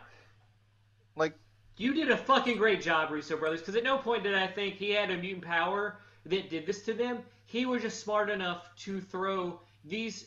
like 1.16 1.38
you 1.78 1.94
did 1.94 2.12
a 2.12 2.18
fucking 2.18 2.58
great 2.58 2.82
job, 2.82 3.12
Russo 3.12 3.38
brothers. 3.38 3.60
Because 3.60 3.76
at 3.76 3.84
no 3.84 3.98
point 3.98 4.24
did 4.24 4.36
I 4.36 4.48
think 4.48 4.76
he 4.76 4.92
had 4.92 5.12
a 5.12 5.18
mutant 5.18 5.46
power 5.46 5.98
that 6.26 6.50
did 6.50 6.66
this 6.66 6.84
to 6.84 6.94
them. 6.94 7.20
He 7.46 7.66
was 7.66 7.82
just 7.82 8.00
smart 8.02 8.30
enough 8.30 8.70
to 8.80 9.00
throw 9.02 9.60
these 9.84 10.26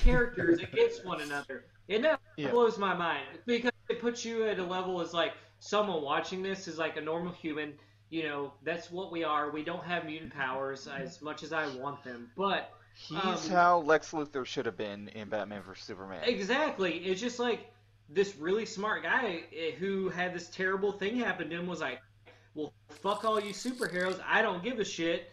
characters 0.00 0.60
against 0.72 1.04
one 1.04 1.20
another, 1.20 1.64
and 1.88 2.04
that 2.04 2.20
Yeah. 2.36 2.50
blows 2.50 2.78
my 2.78 2.94
mind 2.94 3.26
because 3.46 3.72
it 3.88 4.00
puts 4.00 4.24
you 4.24 4.44
at 4.46 4.58
a 4.58 4.64
level 4.64 5.00
as 5.00 5.12
like 5.14 5.34
someone 5.60 6.02
watching 6.02 6.42
this 6.42 6.68
is 6.68 6.78
like 6.78 6.96
a 6.96 7.00
normal 7.00 7.32
human. 7.32 7.74
You 8.10 8.22
know, 8.24 8.52
that's 8.62 8.90
what 8.90 9.12
we 9.12 9.22
are. 9.24 9.50
We 9.50 9.62
don't 9.62 9.84
have 9.84 10.06
mutant 10.06 10.32
powers 10.34 10.86
as 10.88 11.20
much 11.20 11.42
as 11.42 11.52
I 11.52 11.66
want 11.76 12.02
them, 12.04 12.30
but 12.36 12.72
he's 12.94 13.16
Um, 13.18 13.50
how 13.50 13.78
Lex 13.80 14.12
Luthor 14.12 14.46
should 14.46 14.64
have 14.66 14.76
been 14.78 15.08
in 15.08 15.28
Batman 15.28 15.62
vs 15.62 15.84
Superman. 15.84 16.22
Exactly. 16.24 16.98
It's 17.04 17.20
just 17.20 17.38
like 17.38 17.70
this 18.08 18.36
really 18.36 18.64
smart 18.64 19.02
guy 19.02 19.42
eh, 19.56 19.72
who 19.72 20.08
had 20.08 20.34
this 20.34 20.48
terrible 20.48 20.92
thing 20.92 21.16
happen 21.16 21.50
to 21.50 21.56
him 21.56 21.66
was 21.66 21.80
like, 21.80 22.00
well, 22.54 22.72
fuck 22.88 23.24
all 23.24 23.40
you 23.40 23.52
superheroes. 23.52 24.20
I 24.26 24.42
don't 24.42 24.62
give 24.62 24.78
a 24.78 24.84
shit. 24.84 25.30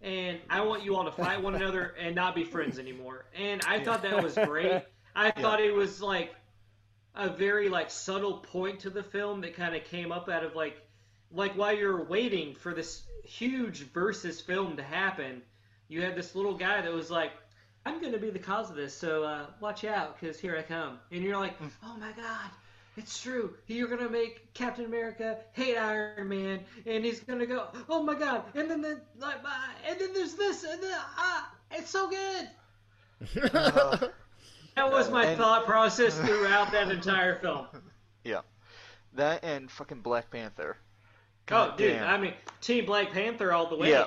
And 0.00 0.38
I 0.48 0.60
want 0.60 0.84
you 0.84 0.94
all 0.96 1.04
to 1.04 1.12
fight 1.12 1.42
one 1.42 1.54
another 1.54 1.94
and 2.00 2.14
not 2.14 2.34
be 2.34 2.44
friends 2.44 2.78
anymore. 2.78 3.26
And 3.34 3.62
I 3.66 3.82
thought 3.82 4.02
that 4.02 4.22
was 4.22 4.34
great. 4.34 4.82
I 5.16 5.30
thought 5.30 5.60
it 5.60 5.74
was 5.74 6.00
like 6.00 6.34
a 7.14 7.28
very 7.28 7.68
like 7.68 7.90
subtle 7.90 8.38
point 8.38 8.80
to 8.80 8.90
the 8.90 9.02
film 9.02 9.40
that 9.40 9.54
kind 9.54 9.74
of 9.74 9.84
came 9.84 10.12
up 10.12 10.28
out 10.28 10.44
of 10.44 10.54
like 10.54 10.76
like 11.32 11.52
while 11.54 11.76
you're 11.76 12.04
waiting 12.04 12.54
for 12.54 12.72
this 12.72 13.02
huge 13.24 13.90
versus 13.92 14.40
film 14.40 14.76
to 14.76 14.82
happen, 14.82 15.42
you 15.88 16.02
had 16.02 16.16
this 16.16 16.34
little 16.34 16.54
guy 16.54 16.80
that 16.80 16.92
was 16.92 17.10
like, 17.10 17.32
I'm 17.86 18.00
going 18.00 18.12
to 18.12 18.18
be 18.18 18.30
the 18.30 18.38
cause 18.38 18.70
of 18.70 18.76
this, 18.76 18.94
so 18.94 19.24
uh, 19.24 19.46
watch 19.60 19.84
out, 19.84 20.18
because 20.20 20.38
here 20.38 20.56
I 20.56 20.62
come. 20.62 20.98
And 21.10 21.22
you're 21.22 21.38
like, 21.38 21.54
oh 21.84 21.96
my 21.98 22.12
god, 22.12 22.50
it's 22.96 23.20
true. 23.22 23.54
You're 23.66 23.88
going 23.88 24.02
to 24.02 24.10
make 24.10 24.52
Captain 24.54 24.84
America 24.84 25.38
hate 25.52 25.76
Iron 25.76 26.28
Man, 26.28 26.60
and 26.86 27.04
he's 27.04 27.20
going 27.20 27.38
to 27.38 27.46
go, 27.46 27.68
oh 27.88 28.02
my 28.02 28.14
god, 28.14 28.42
and 28.54 28.70
then 28.70 28.82
the, 28.82 29.00
like, 29.18 29.36
uh, 29.44 29.48
and 29.88 29.98
then 29.98 30.12
there's 30.12 30.34
this, 30.34 30.64
and 30.64 30.82
then, 30.82 30.96
ah, 31.16 31.50
it's 31.72 31.90
so 31.90 32.08
good. 32.10 32.48
That 34.76 34.92
was 34.92 35.10
my 35.10 35.24
And- 35.26 35.38
thought 35.38 35.66
process 35.66 36.16
throughout 36.16 36.70
that 36.72 36.90
entire 36.90 37.40
film. 37.40 37.66
Yeah, 38.24 38.42
that 39.14 39.42
and 39.42 39.70
fucking 39.70 40.02
Black 40.02 40.30
Panther. 40.30 40.76
Oh, 41.50 41.74
dude, 41.78 41.94
damn. 41.94 42.06
I 42.08 42.18
mean, 42.18 42.34
Team 42.60 42.84
Black 42.84 43.10
Panther 43.10 43.52
all 43.52 43.70
the 43.70 43.76
way. 43.76 43.90
Yeah. 43.90 44.04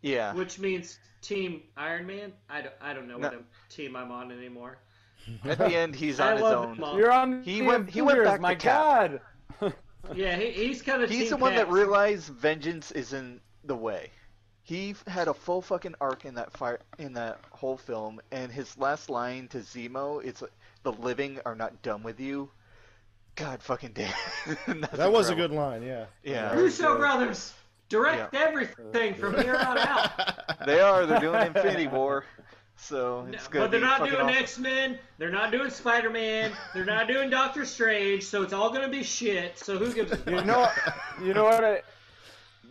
Yeah. 0.00 0.32
Which 0.34 0.58
means 0.60 0.98
Team 1.22 1.62
Iron 1.76 2.06
Man? 2.06 2.32
I 2.48 2.60
don't, 2.62 2.74
I 2.80 2.92
don't 2.94 3.08
know 3.08 3.18
No. 3.18 3.28
what 3.28 3.44
team 3.70 3.96
I'm 3.96 4.10
on 4.12 4.30
anymore. 4.32 4.78
At 5.44 5.58
the 5.58 5.66
end, 5.74 5.94
he's 5.94 6.20
I 6.20 6.28
on 6.28 6.32
his 6.34 6.42
love 6.42 6.64
own. 6.70 6.76
them. 6.80 6.96
You're 6.98 7.12
on. 7.12 7.42
He 7.42 7.60
the 7.60 7.66
went- 7.66 7.90
he 7.90 8.00
went 8.02 8.18
Avengers, 8.20 8.30
back 8.30 8.36
to 8.36 8.42
My 8.42 8.54
Cap. 8.54 9.20
God. 9.60 9.72
Yeah, 10.14 10.36
he, 10.36 10.50
he's 10.52 10.80
kind 10.80 11.02
of 11.02 11.10
He's 11.10 11.28
the 11.30 11.36
one 11.36 11.54
that 11.56 11.68
realized 11.70 12.28
vengeance 12.28 12.92
is 12.92 13.12
in 13.12 13.40
the 13.64 13.74
way. 13.74 14.10
He 14.62 14.94
had 15.06 15.28
a 15.28 15.34
full 15.34 15.60
fucking 15.60 15.96
arc 16.00 16.24
in 16.24 16.34
that 16.36 16.52
fire 16.56 16.80
in 16.98 17.12
that 17.14 17.40
whole 17.50 17.76
film, 17.76 18.20
and 18.30 18.50
his 18.50 18.78
last 18.78 19.10
line 19.10 19.48
to 19.48 19.58
Zemo, 19.58 20.24
"It's 20.24 20.42
the 20.82 20.92
living 20.92 21.40
are 21.44 21.54
not 21.54 21.82
done 21.82 22.02
with 22.02 22.20
you." 22.20 22.48
God 23.34 23.60
fucking 23.62 23.92
damn. 23.92 24.14
That's 24.66 24.96
that 24.96 25.12
was 25.12 25.28
a 25.28 25.34
good 25.34 25.50
line, 25.50 25.82
yeah. 25.82 26.06
Yeah. 26.22 26.54
Russo 26.54 26.96
brothers 26.96 27.52
direct 27.88 28.34
everything 28.34 29.14
from 29.14 29.34
here 29.42 29.56
on 29.56 29.78
out. 29.78 30.10
They 30.66 30.80
are. 30.80 31.06
They're 31.06 31.20
doing 31.20 31.46
Infinity 31.46 31.86
War, 31.86 32.24
so 32.76 33.26
it's 33.32 33.46
gonna 33.48 33.64
but 33.64 33.70
they're 33.70 33.80
not 33.80 34.00
doing 34.04 34.16
awesome. 34.16 34.28
X 34.36 34.58
Men. 34.58 34.98
They're 35.16 35.30
not 35.30 35.50
doing 35.50 35.70
Spider 35.70 36.10
Man. 36.10 36.52
They're 36.74 36.84
not 36.84 37.08
doing 37.08 37.30
Doctor 37.30 37.64
Strange. 37.64 38.24
So 38.24 38.42
it's 38.42 38.52
all 38.52 38.70
gonna 38.70 38.88
be 38.88 39.02
shit. 39.02 39.58
So 39.58 39.78
who 39.78 39.92
gives 39.92 40.12
a 40.12 40.16
fuck? 40.16 40.34
You 40.34 40.44
know, 40.44 40.68
you 41.22 41.32
know 41.32 41.44
what? 41.44 41.64
I, 41.64 41.82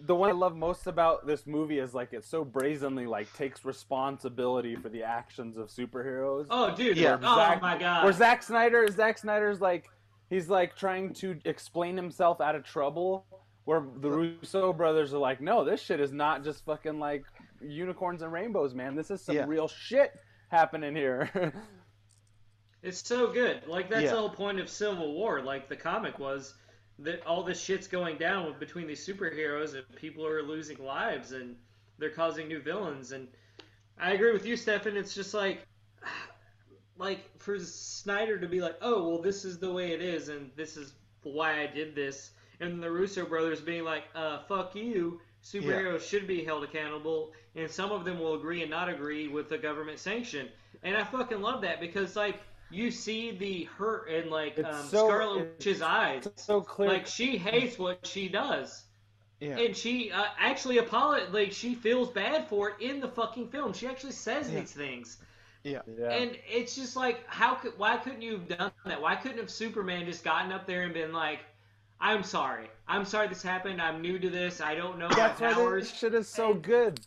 the 0.05 0.15
one 0.15 0.29
I 0.29 0.33
love 0.33 0.55
most 0.55 0.85
about 0.87 1.25
this 1.25 1.47
movie 1.47 1.79
is 1.79 1.93
like 1.93 2.13
it 2.13 2.23
so 2.23 2.43
brazenly 2.45 3.05
like 3.07 3.31
takes 3.33 3.65
responsibility 3.65 4.75
for 4.75 4.89
the 4.89 5.03
actions 5.03 5.57
of 5.57 5.67
superheroes. 5.69 6.45
Oh, 6.49 6.75
dude. 6.75 6.97
Yeah. 6.97 7.17
Oh 7.21 7.35
Zack- 7.35 7.61
my 7.61 7.77
god. 7.77 8.03
Where 8.03 8.13
Zack 8.13 8.43
Snyder, 8.43 8.87
Zack 8.91 9.17
Snyder's 9.17 9.59
like, 9.61 9.89
he's 10.29 10.49
like 10.49 10.75
trying 10.75 11.13
to 11.15 11.39
explain 11.45 11.95
himself 11.97 12.41
out 12.41 12.55
of 12.55 12.63
trouble. 12.63 13.25
Where 13.67 13.83
the 13.97 14.09
Russo 14.09 14.71
brothers 14.71 15.13
are 15.13 15.17
like, 15.17 15.41
no, 15.41 15.65
this 15.65 15.81
shit 15.81 15.99
is 15.99 16.13
not 16.13 16.41
just 16.41 16.63
fucking 16.63 16.99
like 16.99 17.25
unicorns 17.61 18.21
and 18.21 18.31
rainbows, 18.31 18.73
man. 18.73 18.95
This 18.95 19.11
is 19.11 19.21
some 19.21 19.35
Yeah. 19.35 19.43
real 19.45 19.67
shit 19.67 20.13
happening 20.47 20.95
here. 20.95 21.29
It's 22.83 23.05
so 23.05 23.33
good. 23.33 23.67
Like 23.67 23.89
that's 23.89 24.03
Yeah. 24.03 24.11
the 24.11 24.19
whole 24.19 24.29
point 24.29 24.61
of 24.61 24.69
Civil 24.69 25.11
War. 25.15 25.41
Like 25.41 25.67
the 25.67 25.75
comic 25.75 26.17
was 26.17 26.53
that 26.99 27.25
all 27.25 27.43
this 27.43 27.61
shit's 27.61 27.87
going 27.87 28.17
down 28.19 28.57
between 28.57 28.87
these 28.87 29.05
superheroes 29.05 29.73
and 29.73 29.83
people 29.95 30.25
are 30.25 30.41
losing 30.43 30.77
lives 30.77 31.33
and 31.33 31.57
they're 31.97 32.11
causing 32.11 32.47
new 32.47 32.61
villains. 32.61 33.11
And 33.11 33.27
I 33.99 34.13
agree 34.13 34.31
with 34.31 34.45
you, 34.45 34.55
Stefan. 34.55 34.95
It's 34.95 35.13
just 35.13 35.33
like, 35.33 35.65
like 36.97 37.37
for 37.39 37.59
Snyder 37.59 38.39
to 38.39 38.47
be 38.47 38.61
like, 38.61 38.77
oh 38.81 39.09
well, 39.09 39.21
this 39.21 39.43
is 39.43 39.59
the 39.59 39.73
way 39.73 39.91
it 39.91 40.01
is, 40.01 40.29
and 40.29 40.51
this 40.55 40.77
is 40.77 40.93
why 41.23 41.59
I 41.61 41.67
did 41.67 41.95
this, 41.95 42.31
and 42.59 42.81
the 42.81 42.89
Russo 42.91 43.25
brothers 43.25 43.61
being 43.61 43.83
like, 43.83 44.03
uh, 44.15 44.39
fuck 44.47 44.75
you. 44.75 45.19
Superheroes 45.43 46.01
should 46.01 46.27
be 46.27 46.43
held 46.43 46.63
accountable, 46.63 47.31
and 47.55 47.69
some 47.69 47.91
of 47.91 48.03
them 48.03 48.19
will 48.19 48.33
agree 48.35 48.61
and 48.63 48.71
not 48.71 48.89
agree 48.89 49.27
with 49.27 49.47
the 49.49 49.57
government 49.57 49.99
sanction. 49.99 50.49
And 50.83 50.95
I 50.97 51.03
fucking 51.03 51.41
love 51.41 51.61
that 51.61 51.79
because 51.79 52.15
like 52.15 52.39
you 52.69 52.91
see 52.91 53.31
the 53.31 53.63
hurt 53.77 54.09
in 54.09 54.29
like 54.29 54.57
It's 54.57 54.67
um, 54.67 54.87
so- 54.87 55.07
Scarlet 55.07 55.37
Witch's 55.57 55.81
eyes. 55.81 56.25
It's 56.25 56.43
so 56.43 56.61
clear. 56.61 56.89
Like 56.89 57.07
she 57.07 57.37
hates 57.37 57.77
what 57.79 58.05
she 58.05 58.27
does, 58.27 58.83
Yeah. 59.39 59.57
and 59.57 59.77
she 59.77 60.11
uh, 60.11 60.25
actually 60.37 60.79
apologizes. 60.79 61.33
Like 61.33 61.51
she 61.53 61.75
feels 61.75 62.09
bad 62.09 62.49
for 62.49 62.71
it 62.71 62.81
in 62.81 62.99
the 62.99 63.07
fucking 63.07 63.47
film. 63.49 63.73
She 63.73 63.87
actually 63.87 64.13
says 64.13 64.51
Yeah. 64.51 64.59
these 64.59 64.71
things, 64.73 65.17
yeah. 65.63 65.81
yeah. 65.97 66.09
and 66.09 66.37
it's 66.51 66.75
just 66.75 66.95
like, 66.97 67.23
how 67.27 67.55
could? 67.55 67.77
Why 67.77 67.95
couldn't 67.97 68.21
you 68.21 68.33
have 68.33 68.47
done 68.49 68.71
that? 68.85 69.01
Why 69.01 69.15
couldn't 69.15 69.37
have 69.37 69.51
Superman 69.51 70.05
just 70.05 70.23
gotten 70.25 70.51
up 70.51 70.67
there 70.67 70.81
and 70.81 70.93
been 70.93 71.13
like, 71.13 71.39
"I'm 71.99 72.23
sorry. 72.23 72.69
I'm 72.87 73.05
sorry 73.05 73.27
this 73.27 73.41
happened. 73.43 73.81
I'm 73.81 74.01
new 74.01 74.17
to 74.19 74.29
this. 74.29 74.61
I 74.61 74.75
don't 74.75 74.97
know 74.97 75.09
my 75.09 75.15
That's 75.15 75.41
why 75.41 75.53
powers." 75.53 75.89
this 75.89 75.99
shit 75.99 76.13
is 76.13 76.27
so 76.27 76.53
good. 76.53 76.99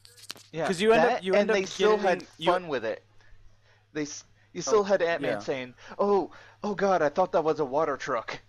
Yeah, 0.52 0.64
because 0.64 0.80
you 0.80 0.92
end 0.92 1.02
up- 1.02 1.08
that, 1.08 1.24
you 1.24 1.32
and 1.32 1.40
end 1.42 1.50
up 1.50 1.56
they 1.56 1.64
still 1.64 1.96
had 1.96 2.20
getting- 2.20 2.28
you- 2.38 2.52
fun 2.52 2.68
with 2.68 2.84
it. 2.84 3.04
They, 3.92 4.02
you 4.02 4.58
oh, 4.58 4.60
still 4.60 4.84
had 4.84 5.02
Ant 5.02 5.22
Man 5.22 5.32
yeah. 5.32 5.38
saying, 5.38 5.74
"Oh, 5.98 6.30
oh 6.62 6.74
God, 6.74 7.02
I 7.02 7.08
thought 7.08 7.32
that 7.32 7.42
was 7.42 7.60
a 7.60 7.64
water 7.64 7.96
truck." 7.96 8.40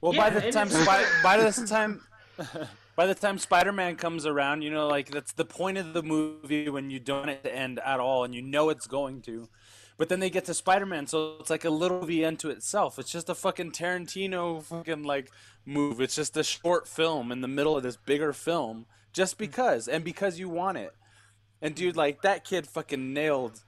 Well, 0.00 0.14
Yeah, 0.14 0.20
by 0.20 0.30
the 0.30 0.44
and 0.44 0.52
time 0.54 0.68
it's- 0.68 0.84
Spi- 0.84 1.22
by 1.22 1.36
this 1.38 1.68
time 1.68 2.02
by 2.98 3.06
the 3.06 3.14
time 3.14 3.38
Spider-Man 3.38 3.94
comes 3.94 4.26
around, 4.26 4.62
you 4.62 4.72
know, 4.72 4.88
like 4.88 5.12
that's 5.12 5.32
the 5.32 5.44
point 5.44 5.78
of 5.78 5.92
the 5.92 6.02
movie 6.02 6.68
when 6.68 6.90
you 6.90 6.98
don't 6.98 7.18
want 7.20 7.30
it 7.30 7.44
to 7.44 7.54
end 7.54 7.78
at 7.78 8.00
all, 8.00 8.24
and 8.24 8.34
you 8.34 8.42
know 8.42 8.70
it's 8.70 8.88
going 8.88 9.22
to. 9.22 9.48
But 9.96 10.08
then 10.08 10.18
they 10.18 10.30
get 10.30 10.46
to 10.46 10.54
Spider 10.54 10.84
Man, 10.84 11.06
so 11.06 11.36
it's 11.38 11.48
like 11.48 11.64
a 11.64 11.70
little 11.70 12.00
movie 12.00 12.24
unto 12.24 12.48
itself. 12.48 12.98
It's 12.98 13.12
just 13.12 13.28
a 13.28 13.36
fucking 13.36 13.70
Tarantino 13.70 14.64
fucking 14.64 15.04
like 15.04 15.30
move. 15.64 16.00
It's 16.00 16.16
just 16.16 16.36
a 16.36 16.42
short 16.42 16.88
film 16.88 17.30
in 17.30 17.40
the 17.40 17.46
middle 17.46 17.76
of 17.76 17.84
this 17.84 17.96
bigger 17.96 18.32
film, 18.32 18.86
just 19.12 19.38
because, 19.38 19.86
and 19.86 20.02
because 20.02 20.40
you 20.40 20.48
want 20.48 20.78
it. 20.78 20.90
And 21.62 21.76
dude, 21.76 21.96
like 21.96 22.22
that 22.22 22.44
kid 22.44 22.66
fucking 22.66 23.12
nailed 23.14 23.62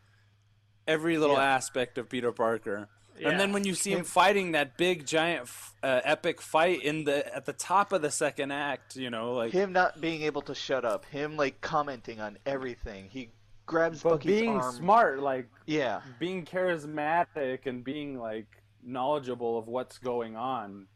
every 0.89 1.19
little 1.19 1.37
Yeah. 1.37 1.55
aspect 1.55 1.99
of 1.99 2.09
Peter 2.09 2.33
Parker. 2.33 2.89
Yeah. 3.21 3.29
And 3.31 3.39
then 3.41 3.53
when 3.53 3.65
you 3.65 3.75
see 3.75 3.93
him 3.93 3.99
Him- 4.01 4.05
fighting 4.07 4.53
that 4.53 4.77
big 4.79 5.07
giant 5.07 5.43
f- 5.43 5.75
uh, 5.83 6.01
epic 6.05 6.41
fight 6.41 6.83
in 6.83 7.05
the 7.05 7.35
at 7.35 7.45
the 7.45 7.53
top 7.53 7.93
of 7.93 8.01
the 8.03 8.11
second 8.11 8.51
act, 8.51 8.97
you 8.97 9.11
know, 9.11 9.35
like 9.35 9.53
Him 9.53 9.73
not 9.73 10.01
being 10.01 10.23
able 10.23 10.43
to 10.43 10.55
shut 10.55 10.85
up, 10.87 11.05
him 11.05 11.37
like 11.37 11.61
commenting 11.61 12.19
on 12.21 12.39
everything. 12.47 13.09
He 13.11 13.31
grabs 13.67 14.03
but 14.03 14.11
Bucky's 14.11 14.41
being 14.41 14.57
arm. 14.57 14.75
smart, 14.75 15.21
like 15.21 15.49
Yeah, 15.67 16.01
being 16.19 16.45
charismatic 16.47 17.67
and 17.67 17.85
being 17.85 18.19
like 18.19 18.47
knowledgeable 18.83 19.59
of 19.59 19.69
what's 19.69 19.99
going 19.99 20.35
on. 20.37 20.87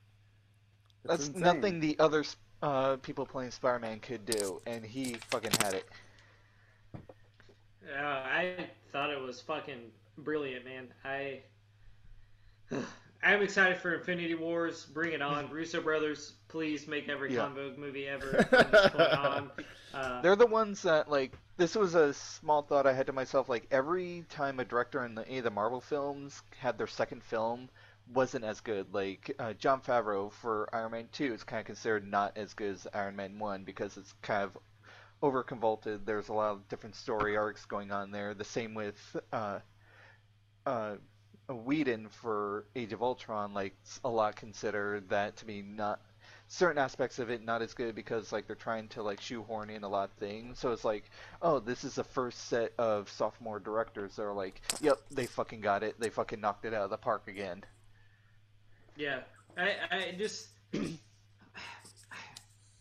That's 1.05 1.29
insane. 1.29 1.43
nothing 1.43 1.81
the 1.81 1.97
other 1.99 2.25
uh, 2.63 2.97
people 2.97 3.27
playing 3.27 3.51
Spider-Man 3.51 4.01
could 4.01 4.25
do, 4.25 4.63
and 4.67 4.83
he 4.83 5.17
fucking 5.29 5.53
had 5.63 5.75
it. 5.75 5.85
Uh, 6.95 8.01
I 8.03 8.67
thought 8.93 9.11
it 9.11 9.21
was 9.21 9.41
fucking 9.43 9.91
brilliant, 10.19 10.65
man. 10.65 10.89
I 11.05 11.43
I'm 13.23 13.41
excited 13.43 13.79
for 13.79 13.95
Infinity 13.95 14.35
Wars. 14.35 14.85
Bring 14.85 15.13
it 15.13 15.23
on, 15.23 15.49
Russo 15.53 15.81
brothers. 15.81 16.35
Please 16.49 16.87
make 16.87 17.09
every 17.09 17.33
Yeah. 17.33 17.41
comic 17.43 17.57
book 17.57 17.79
movie 17.79 18.07
ever. 18.09 18.47
Uh, 19.95 20.21
They're 20.23 20.35
the 20.35 20.45
ones 20.47 20.83
that 20.83 21.09
like. 21.09 21.39
This 21.57 21.77
was 21.77 21.95
a 21.95 22.13
small 22.15 22.63
thought 22.63 22.85
I 22.85 22.93
had 22.93 23.07
to 23.07 23.13
myself. 23.13 23.49
Like 23.49 23.69
every 23.71 24.25
time 24.29 24.59
a 24.59 24.65
director 24.65 25.05
in 25.05 25.15
the, 25.15 25.25
any 25.29 25.39
of 25.39 25.45
the 25.45 25.53
Marvel 25.53 25.81
films 25.81 26.43
had 26.59 26.77
their 26.79 26.89
second 26.89 27.23
film 27.23 27.69
wasn't 28.13 28.45
as 28.45 28.61
good. 28.61 28.93
Like 28.93 29.33
uh, 29.39 29.53
Jon 29.53 29.81
Favreau 29.81 30.33
for 30.33 30.69
Iron 30.73 30.91
Man 30.91 31.09
Two 31.13 31.33
is 31.33 31.45
kind 31.45 31.61
of 31.61 31.67
considered 31.67 32.11
not 32.11 32.37
as 32.37 32.55
good 32.55 32.73
as 32.75 32.89
Iron 32.93 33.15
Man 33.15 33.39
One 33.39 33.63
because 33.63 33.97
it's 33.97 34.13
kind 34.21 34.43
of 34.43 34.59
over 35.23 35.45
convoluted. 35.45 36.05
There's 36.05 36.29
a 36.29 36.35
lot 36.35 36.51
of 36.51 36.69
different 36.69 36.97
story 36.97 37.37
arcs 37.37 37.65
going 37.65 37.93
on 37.93 38.11
there. 38.11 38.35
The 38.35 38.43
same 38.45 38.75
with 38.75 38.97
uh, 39.33 39.61
uh, 40.67 40.97
Whedon 41.49 42.09
for 42.09 42.65
Age 42.77 42.93
of 42.93 43.03
Ultron. 43.03 43.53
Like 43.55 43.75
a 44.05 44.09
lot 44.09 44.37
consider 44.37 45.01
that 45.09 45.37
to 45.37 45.45
be 45.45 45.62
not 45.62 46.01
certain 46.47 46.79
aspects 46.79 47.19
of 47.19 47.31
it 47.31 47.43
not 47.43 47.62
as 47.62 47.73
good 47.75 47.95
because 47.95 48.31
like 48.31 48.47
they're 48.47 48.55
trying 48.55 48.87
to 48.89 49.03
like 49.03 49.21
shoehorn 49.21 49.71
in 49.71 49.83
a 49.83 49.89
lot 49.89 50.11
of 50.11 50.16
things. 50.16 50.59
So 50.59 50.73
it's 50.73 50.85
like, 50.85 51.05
oh, 51.43 51.59
this 51.59 51.85
is 51.85 51.95
the 51.95 52.05
first 52.05 52.49
set 52.49 52.73
of 52.79 53.09
sophomore 53.11 53.59
directors 53.61 54.16
that 54.16 54.23
are 54.23 54.33
like, 54.35 54.61
yep, 54.81 54.99
they 55.11 55.27
fucking 55.27 55.61
got 55.61 55.83
it. 55.83 55.99
They 55.99 56.11
fucking 56.11 56.41
knocked 56.41 56.65
it 56.65 56.75
out 56.75 56.83
of 56.83 56.91
the 56.91 56.97
park 56.99 57.29
again. 57.29 57.65
yeah, 58.97 59.21
I 59.57 59.75
I 59.91 60.15
just 60.19 60.49
I 60.73 60.79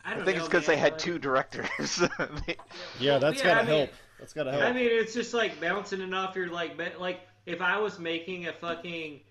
I, 0.05 0.15
don't 0.15 0.25
think 0.25 0.37
know, 0.37 0.43
it's 0.43 0.49
because 0.51 0.65
they 0.65 0.77
had 0.77 0.99
two 0.99 1.17
directors. 1.17 1.95
They- 2.45 2.57
Yeah, 2.99 3.17
that's 3.19 3.39
Yeah, 3.39 3.45
gotta 3.45 3.59
I 3.61 3.63
mean- 3.63 3.77
help. 3.77 3.89
That's 4.19 4.33
gotta 4.33 4.51
help. 4.51 4.63
I 4.63 4.71
mean, 4.71 4.87
it's 4.89 5.13
just 5.13 5.33
like 5.33 5.59
bouncing 5.59 5.99
it 6.01 6.13
off 6.13 6.35
your 6.35 6.47
like, 6.47 6.77
be- 6.77 6.95
like 6.99 7.21
if 7.45 7.61
I 7.61 7.77
was 7.79 7.99
making 7.99 8.47
a 8.47 8.53
fucking 8.53 9.21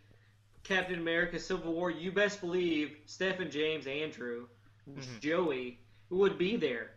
Captain 0.65 0.99
America 0.99 1.39
Civil 1.39 1.73
War, 1.73 1.91
you 1.91 2.13
best 2.13 2.41
believe 2.41 2.97
Stephen 3.07 3.51
James, 3.51 3.87
Andrew, 3.87 4.47
Mhm. 4.89 5.21
Joey 5.21 5.79
would 6.11 6.39
be 6.39 6.57
there. 6.57 6.91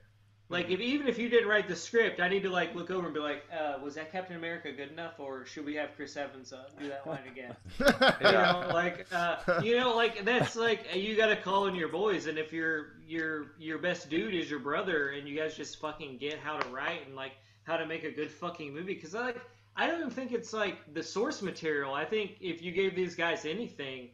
Like 0.48 0.70
if 0.70 0.80
even 0.80 1.08
if 1.08 1.18
you 1.18 1.28
didn't 1.28 1.48
write 1.50 1.68
the 1.68 1.76
script, 1.76 2.20
I 2.20 2.28
need 2.30 2.44
to 2.44 2.52
like 2.52 2.76
look 2.76 2.92
over 2.92 3.06
and 3.06 3.14
be 3.16 3.20
like, 3.20 3.44
uh, 3.52 3.80
was 3.84 3.96
that 3.96 4.12
Captain 4.12 4.36
America 4.38 4.72
good 4.72 4.92
enough, 4.92 5.20
or 5.20 5.44
should 5.46 5.66
we 5.66 5.74
have 5.76 5.96
Chris 5.96 6.16
Evans 6.16 6.54
uh, 6.54 6.66
do 6.80 6.88
that 6.90 7.08
line 7.08 7.24
again? 7.32 7.56
You 8.22 8.32
know, 8.32 8.70
like 8.72 9.08
uh, 9.12 9.38
you 9.64 9.76
know, 9.80 9.96
like 9.96 10.24
that's 10.24 10.56
like 10.56 10.96
you 10.96 11.16
got 11.18 11.28
to 11.28 11.36
call 11.36 11.66
in 11.66 11.74
your 11.74 11.90
boys, 11.90 12.28
and 12.28 12.38
if 12.38 12.54
your 12.54 12.94
your 13.08 13.54
your 13.58 13.80
best 13.80 14.08
dude 14.08 14.36
is 14.36 14.48
your 14.48 14.60
brother, 14.60 15.10
and 15.10 15.28
you 15.28 15.36
guys 15.36 15.56
just 15.58 15.80
fucking 15.80 16.18
get 16.20 16.38
how 16.38 16.58
to 16.60 16.70
write 16.70 17.08
and 17.08 17.16
like 17.16 17.32
how 17.64 17.76
to 17.78 17.86
make 17.88 18.04
a 18.04 18.12
good 18.12 18.30
fucking 18.30 18.72
movie, 18.72 18.94
because 18.94 19.16
like 19.16 19.42
I 19.76 19.88
don't 19.88 20.00
even 20.00 20.12
think 20.12 20.32
it's 20.32 20.54
like 20.54 20.94
the 20.94 21.04
source 21.04 21.42
material. 21.42 21.94
I 21.94 22.06
think 22.06 22.38
if 22.40 22.62
you 22.62 22.72
gave 22.72 22.96
these 22.96 23.16
guys 23.16 23.46
anything, 23.46 24.10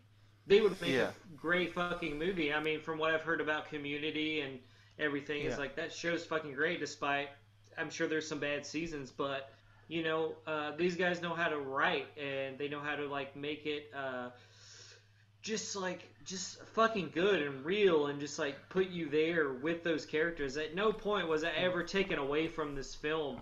they 0.48 0.60
would 0.60 0.80
make 0.82 0.92
Yeah. 0.92 1.12
a 1.12 1.36
great 1.38 1.74
fucking 1.74 2.18
movie. 2.18 2.52
I 2.52 2.60
mean, 2.62 2.82
from 2.82 2.98
what 2.98 3.14
I've 3.14 3.22
heard 3.22 3.42
about 3.42 3.70
Community 3.70 4.42
and 4.42 4.60
everything, 4.98 5.42
Yeah. 5.44 5.50
it's 5.50 5.60
like 5.60 5.76
that 5.76 5.94
show's 5.94 6.26
fucking 6.26 6.54
great. 6.54 6.80
Despite 6.80 7.30
I'm 7.78 7.90
sure 7.90 8.08
there's 8.08 8.28
some 8.28 8.40
bad 8.40 8.66
seasons, 8.66 9.12
but 9.12 9.54
you 9.88 10.04
know, 10.04 10.36
uh, 10.48 10.72
these 10.78 10.96
guys 10.96 11.22
know 11.22 11.34
how 11.34 11.50
to 11.50 11.58
write 11.58 12.08
and 12.18 12.58
they 12.58 12.68
know 12.70 12.80
how 12.80 12.96
to 12.96 13.08
like 13.08 13.36
make 13.36 13.66
it 13.66 13.92
uh, 13.96 14.30
just 15.42 15.76
like 15.76 16.08
just 16.26 16.62
fucking 16.74 17.12
good 17.14 17.42
and 17.42 17.66
real 17.66 18.08
and 18.08 18.20
just 18.20 18.38
like 18.40 18.56
put 18.70 18.88
you 18.90 19.10
there 19.10 19.54
with 19.54 19.84
those 19.84 20.06
characters. 20.06 20.58
At 20.58 20.76
no 20.76 20.92
point 20.92 21.28
was 21.28 21.44
I 21.44 21.50
ever 21.52 21.84
taken 21.84 22.20
away 22.20 22.48
from 22.48 22.76
this 22.76 22.94
film. 22.96 23.42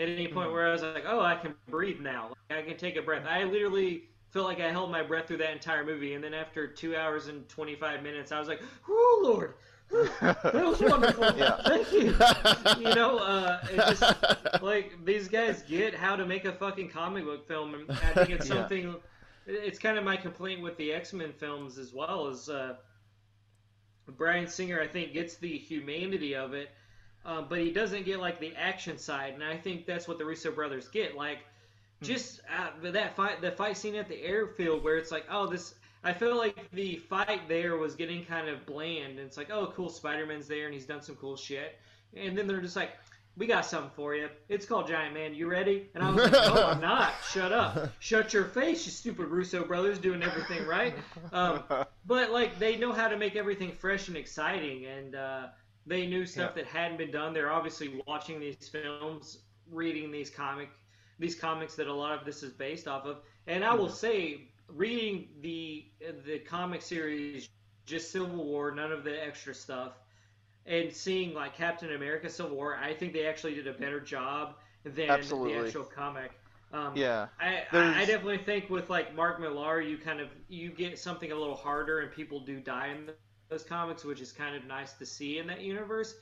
At 0.00 0.08
any 0.08 0.28
point 0.28 0.50
where 0.50 0.66
I 0.66 0.72
was 0.72 0.82
like, 0.82 1.04
oh, 1.06 1.20
I 1.20 1.34
can 1.36 1.54
breathe 1.68 2.00
now. 2.00 2.32
Like, 2.48 2.58
I 2.60 2.62
can 2.62 2.76
take 2.78 2.96
a 2.96 3.02
breath. 3.02 3.26
I 3.28 3.44
literally 3.44 4.04
felt 4.30 4.46
like 4.46 4.60
I 4.60 4.70
held 4.70 4.90
my 4.90 5.02
breath 5.02 5.26
through 5.26 5.38
that 5.38 5.52
entire 5.52 5.84
movie, 5.84 6.14
and 6.14 6.24
then 6.24 6.32
after 6.34 6.66
two 6.66 6.96
hours 6.96 7.26
and 7.28 7.46
twenty 7.48 7.74
five 7.76 8.02
minutes, 8.02 8.32
I 8.32 8.38
was 8.38 8.48
like, 8.48 8.62
oh, 8.88 9.20
Lord, 9.22 9.54
that 10.22 10.54
was 10.54 10.80
wonderful. 10.80 11.36
Yeah. 11.36 11.60
Thank 11.64 11.92
you." 11.92 12.14
You 12.88 12.94
know, 12.94 13.18
uh, 13.18 13.60
just 13.90 14.02
like 14.62 15.04
these 15.04 15.28
guys 15.28 15.62
get 15.62 15.94
how 15.94 16.16
to 16.16 16.24
make 16.24 16.44
a 16.46 16.52
fucking 16.52 16.88
comic 16.88 17.24
book 17.24 17.46
film, 17.46 17.74
and 17.74 17.90
I 17.90 18.12
think 18.14 18.30
it's 18.30 18.48
Yeah. 18.48 18.54
something. 18.54 18.96
It's 19.46 19.78
kind 19.78 19.98
of 19.98 20.04
my 20.04 20.16
complaint 20.16 20.62
with 20.62 20.76
the 20.78 20.92
X 20.92 21.12
Men 21.12 21.32
films 21.32 21.76
as 21.76 21.92
well 21.92 22.26
as 22.28 22.48
uh, 22.48 22.76
Bryan 24.16 24.46
Singer. 24.46 24.80
I 24.80 24.86
think 24.86 25.12
gets 25.12 25.36
the 25.36 25.58
humanity 25.58 26.34
of 26.34 26.54
it, 26.54 26.70
um, 27.24 27.46
but 27.48 27.58
he 27.58 27.70
doesn't 27.70 28.04
get 28.04 28.20
like 28.20 28.40
the 28.40 28.54
action 28.56 28.98
side, 28.98 29.34
and 29.34 29.44
I 29.44 29.56
think 29.56 29.86
that's 29.86 30.08
what 30.08 30.18
the 30.18 30.24
Russo 30.24 30.50
brothers 30.50 30.88
get. 30.88 31.16
Like 31.16 31.40
just 32.02 32.40
uh, 32.56 32.90
that 32.90 33.14
fight, 33.14 33.40
the 33.40 33.50
fight 33.52 33.76
scene 33.76 33.94
at 33.94 34.08
the 34.08 34.22
airfield 34.22 34.82
where 34.82 34.96
it's 34.96 35.10
like, 35.10 35.26
oh, 35.30 35.46
this. 35.46 35.74
I 36.02 36.14
feel 36.14 36.34
like 36.34 36.70
the 36.72 36.96
fight 36.96 37.46
there 37.46 37.76
was 37.76 37.94
getting 37.94 38.24
kind 38.24 38.48
of 38.48 38.64
bland. 38.64 39.18
And 39.18 39.20
it's 39.20 39.36
like, 39.36 39.50
oh, 39.50 39.70
cool, 39.76 39.90
Spider 39.90 40.24
Man's 40.24 40.48
there 40.48 40.64
and 40.64 40.72
he's 40.72 40.86
done 40.86 41.02
some 41.02 41.14
cool 41.16 41.36
shit. 41.36 41.78
And 42.16 42.36
then 42.38 42.46
they're 42.46 42.62
just 42.62 42.74
like, 42.74 42.92
we 43.36 43.46
got 43.46 43.66
something 43.66 43.90
for 43.94 44.14
you. 44.14 44.30
It's 44.48 44.64
called 44.64 44.88
Giant 44.88 45.12
Man. 45.12 45.34
You 45.34 45.50
ready? 45.50 45.90
And 45.94 46.02
I 46.02 46.10
was 46.10 46.24
like, 46.24 46.32
no, 46.32 46.66
I'm 46.68 46.80
not. 46.80 47.12
Shut 47.30 47.52
up. 47.52 47.92
Shut 47.98 48.32
your 48.32 48.44
face, 48.44 48.86
you 48.86 48.92
stupid 48.92 49.26
Russo 49.26 49.62
brothers 49.62 49.98
doing 49.98 50.22
everything 50.22 50.66
right. 50.66 50.94
Um, 51.32 51.64
but 52.06 52.30
like 52.30 52.58
they 52.58 52.76
know 52.76 52.92
how 52.92 53.08
to 53.08 53.18
make 53.18 53.36
everything 53.36 53.72
fresh 53.72 54.08
and 54.08 54.16
exciting, 54.16 54.86
and 54.86 55.14
uh, 55.14 55.46
they 55.90 56.06
knew 56.06 56.24
stuff 56.24 56.54
that 56.54 56.66
hadn't 56.66 56.98
been 56.98 57.10
done. 57.10 57.34
They're 57.34 57.50
obviously 57.50 58.00
watching 58.06 58.38
these 58.38 58.68
films, 58.68 59.38
reading 59.68 60.12
these 60.12 60.30
comic, 60.30 60.68
these 61.18 61.34
comics 61.34 61.74
that 61.74 61.88
a 61.88 61.92
lot 61.92 62.16
of 62.16 62.24
this 62.24 62.44
is 62.44 62.52
based 62.52 62.86
off 62.86 63.04
of. 63.06 63.18
And 63.48 63.64
I 63.64 63.74
will 63.74 63.88
say, 63.88 64.52
reading 64.68 65.28
the 65.40 65.86
the 66.24 66.38
comic 66.38 66.80
series, 66.80 67.48
just 67.86 68.12
Civil 68.12 68.44
War, 68.44 68.70
none 68.70 68.92
of 68.92 69.02
the 69.02 69.20
extra 69.22 69.52
stuff, 69.52 69.94
and 70.64 70.92
seeing 70.92 71.34
like 71.34 71.56
Captain 71.56 71.92
America 71.92 72.30
Civil 72.30 72.54
War, 72.54 72.76
I 72.76 72.94
think 72.94 73.12
they 73.12 73.26
actually 73.26 73.54
did 73.54 73.66
a 73.66 73.72
better 73.72 73.98
job 74.00 74.54
than 74.84 75.10
Absolutely. 75.10 75.54
the 75.54 75.66
actual 75.66 75.84
comic. 75.84 76.30
Um, 76.72 76.92
yeah. 76.94 77.26
I, 77.40 77.64
I, 77.72 78.02
I 78.02 78.04
definitely 78.04 78.38
think 78.38 78.70
with 78.70 78.88
like 78.88 79.16
Mark 79.16 79.40
Millar, 79.40 79.80
you 79.80 79.98
kind 79.98 80.20
of 80.20 80.28
you 80.48 80.70
get 80.70 81.00
something 81.00 81.32
a 81.32 81.36
little 81.36 81.56
harder, 81.56 81.98
and 81.98 82.12
people 82.12 82.38
do 82.38 82.60
die 82.60 82.94
in 82.96 83.10
those 83.50 83.64
comics, 83.64 84.04
which 84.04 84.20
is 84.20 84.32
kind 84.32 84.56
of 84.56 84.64
nice 84.64 84.94
to 84.94 85.04
see 85.04 85.38
in 85.38 85.46
that 85.48 85.60
universe. 85.60 86.14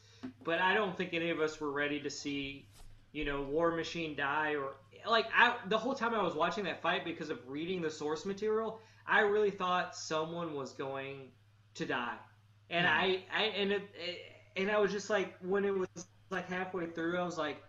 But 0.42 0.60
I 0.60 0.74
don't 0.74 0.96
think 0.96 1.14
any 1.14 1.30
of 1.30 1.40
us 1.40 1.60
were 1.60 1.70
ready 1.70 2.00
to 2.00 2.10
see, 2.10 2.66
you 3.12 3.24
know, 3.24 3.42
War 3.42 3.70
Machine 3.70 4.16
die 4.16 4.56
or 4.56 4.74
like 5.06 5.26
I, 5.36 5.56
the 5.68 5.78
whole 5.78 5.94
time 5.94 6.14
I 6.14 6.22
was 6.22 6.34
watching 6.34 6.64
that 6.64 6.82
fight 6.82 7.04
because 7.04 7.30
of 7.30 7.38
reading 7.46 7.80
the 7.82 7.90
source 7.90 8.24
material, 8.24 8.80
I 9.06 9.20
really 9.20 9.50
thought 9.50 9.94
someone 9.94 10.54
was 10.54 10.72
going 10.72 11.28
to 11.74 11.86
die, 11.86 12.16
and 12.70 12.86
hmm. 12.86 12.92
I, 12.92 13.22
I 13.34 13.42
and 13.44 13.72
it, 13.72 13.82
and 14.56 14.70
I 14.70 14.78
was 14.78 14.90
just 14.90 15.08
like 15.10 15.34
when 15.40 15.64
it 15.64 15.74
was 15.76 15.88
like 16.30 16.48
halfway 16.48 16.86
through, 16.86 17.18
I 17.18 17.24
was 17.24 17.38
like. 17.38 17.62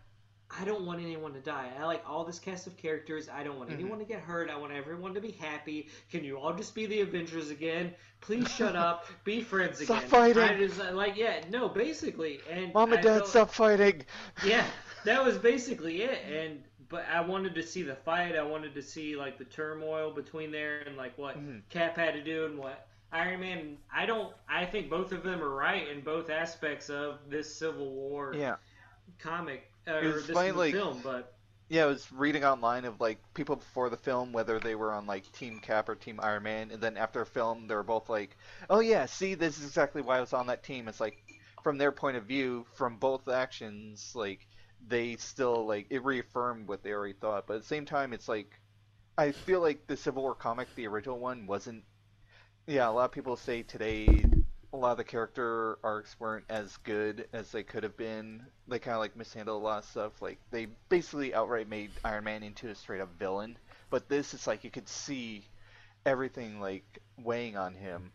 I 0.52 0.66
don't 0.66 0.86
want 0.86 1.00
anyone 1.00 1.34
to 1.34 1.40
die. 1.40 1.70
I 1.80 1.86
like 1.86 2.04
all 2.10 2.24
this 2.24 2.40
cast 2.40 2.66
of 2.66 2.76
characters. 2.76 3.30
I 3.30 3.44
don't 3.44 3.58
want 3.58 3.70
Mhm. 3.70 3.74
anyone 3.76 4.00
to 4.00 4.06
get 4.06 4.20
hurt. 4.22 4.50
I 4.50 4.58
want 4.58 4.74
everyone 4.74 5.14
to 5.14 5.22
be 5.22 5.32
happy. 5.32 5.90
Can 6.12 6.24
you 6.24 6.38
all 6.40 6.54
just 6.54 6.74
be 6.74 6.88
the 6.88 7.02
Avengers 7.02 7.52
again? 7.52 7.94
Please 8.22 8.50
shut 8.52 8.76
up. 8.76 9.06
Be 9.24 9.42
friends 9.42 9.80
again. 9.80 10.00
Stop 10.00 10.10
fighting. 10.10 10.42
I 10.44 10.58
just 10.58 10.80
like 10.94 11.16
yeah, 11.16 11.42
no, 11.50 11.70
basically. 11.70 12.42
And 12.50 12.74
Mom 12.74 12.92
and 12.94 13.00
I 13.00 13.20
Dad, 13.20 13.28
stop 13.28 13.52
fighting. 13.52 14.04
yeah, 14.46 14.66
that 15.06 15.24
was 15.24 15.38
basically 15.38 16.02
it. 16.02 16.20
And 16.32 16.64
but 16.90 17.06
I 17.14 17.22
wanted 17.22 17.54
to 17.56 17.64
see 17.64 17.84
the 17.84 17.96
fight. 17.96 18.36
I 18.36 18.42
wanted 18.44 18.74
to 18.74 18.82
see 18.82 19.16
like 19.16 19.38
the 19.38 19.46
turmoil 19.46 20.12
between 20.12 20.52
there 20.52 20.80
and 20.80 20.98
like 20.98 21.16
what 21.18 21.38
Mhm. 21.38 21.62
Cap 21.70 21.96
had 21.96 22.16
to 22.16 22.24
do 22.24 22.46
and 22.46 22.58
what 22.58 22.88
Iron 23.12 23.40
Man. 23.40 23.78
I 23.94 24.08
don't. 24.08 24.34
I 24.48 24.66
think 24.66 24.90
both 24.90 25.12
of 25.12 25.22
them 25.24 25.42
are 25.44 25.50
right 25.56 25.88
in 25.88 26.02
both 26.02 26.30
aspects 26.32 26.90
of 26.90 27.20
this 27.30 27.56
Civil 27.56 27.92
War 27.92 28.34
Yeah. 28.36 28.56
comic 29.20 29.64
uh, 29.64 29.69
or 29.88 30.02
this 30.02 30.30
funny, 30.30 30.52
like- 30.52 30.74
film. 30.74 31.02
But 31.04 31.34
yeah, 31.70 31.84
I 31.84 31.86
was 31.86 32.12
reading 32.12 32.44
online 32.44 32.86
of 32.86 33.00
like 33.00 33.20
people 33.34 33.56
before 33.56 33.90
the 33.90 33.98
film 33.98 34.32
whether 34.34 34.60
they 34.60 34.76
were 34.76 34.92
on 34.92 35.06
like 35.06 35.32
Team 35.32 35.60
Cap 35.60 35.88
or 35.88 35.96
Team 35.96 36.20
Iron 36.22 36.44
Man, 36.44 36.72
and 36.72 36.82
then 36.82 36.98
after 36.98 37.20
the 37.20 37.26
film 37.26 37.68
they 37.68 37.76
were 37.76 37.84
both 37.84 38.10
like, 38.10 38.36
"Oh 38.70 38.80
yeah, 38.80 39.06
see, 39.06 39.36
this 39.36 39.58
is 39.60 39.66
exactly 39.66 40.02
why 40.02 40.18
I 40.18 40.22
was 40.22 40.34
on 40.34 40.48
that 40.48 40.64
team." 40.64 40.88
It's 40.88 41.00
like 41.00 41.18
from 41.64 41.78
their 41.78 41.92
point 41.92 42.18
of 42.18 42.26
view, 42.26 42.66
from 42.74 42.98
both 42.98 43.28
actions, 43.28 44.14
like 44.16 44.48
they 44.88 45.16
still 45.18 45.66
like 45.68 45.88
it 45.90 46.04
reaffirmed 46.04 46.68
what 46.68 46.84
they 46.84 46.92
already 46.92 47.14
thought. 47.14 47.46
But 47.48 47.58
at 47.58 47.62
the 47.62 47.68
same 47.68 47.86
time, 47.86 48.14
it's 48.14 48.28
like 48.28 48.60
I 49.18 49.32
feel 49.32 49.62
like 49.62 49.86
the 49.86 49.98
Civil 49.98 50.24
War 50.24 50.34
comic, 50.34 50.74
the 50.76 50.88
original 50.88 51.20
one, 51.20 51.46
wasn't. 51.46 51.84
Yeah, 52.66 52.90
a 52.90 52.92
lot 52.92 53.06
of 53.06 53.12
people 53.12 53.36
say 53.36 53.64
today 53.64 54.24
a 54.74 54.78
lot 54.78 54.92
of 54.92 54.98
the 54.98 55.04
character 55.04 55.78
arcs 55.84 56.16
weren't 56.20 56.46
as 56.50 56.78
good 56.78 57.28
as 57.34 57.52
they 57.52 57.64
could 57.64 57.84
have 57.84 57.98
been. 57.98 58.46
They 58.68 58.80
kind 58.80 58.94
of 58.96 59.00
like 59.00 59.16
mishandled 59.16 59.62
a 59.62 59.66
lot 59.66 59.80
of 59.84 59.90
stuff. 59.90 60.22
Like 60.22 60.40
they 60.52 60.68
basically 60.90 61.34
outright 61.34 61.68
made 61.68 61.92
Iron 62.04 62.24
Man 62.24 62.44
into 62.44 62.70
a 62.70 62.76
straight 62.76 63.02
up 63.02 63.10
villain. 63.18 63.58
But 63.90 64.10
this 64.10 64.34
is 64.34 64.46
like 64.48 64.64
you 64.64 64.72
could 64.72 64.88
see 64.88 65.44
everything 66.06 66.60
like 66.62 67.00
weighing 67.18 67.58
on 67.58 67.74
him 67.74 68.12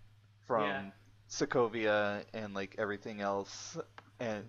from 0.46 0.62
Yeah. 0.62 0.90
Sokovia 1.28 2.24
and 2.34 2.54
like 2.54 2.76
everything 2.78 3.20
else. 3.20 3.76
And 4.20 4.44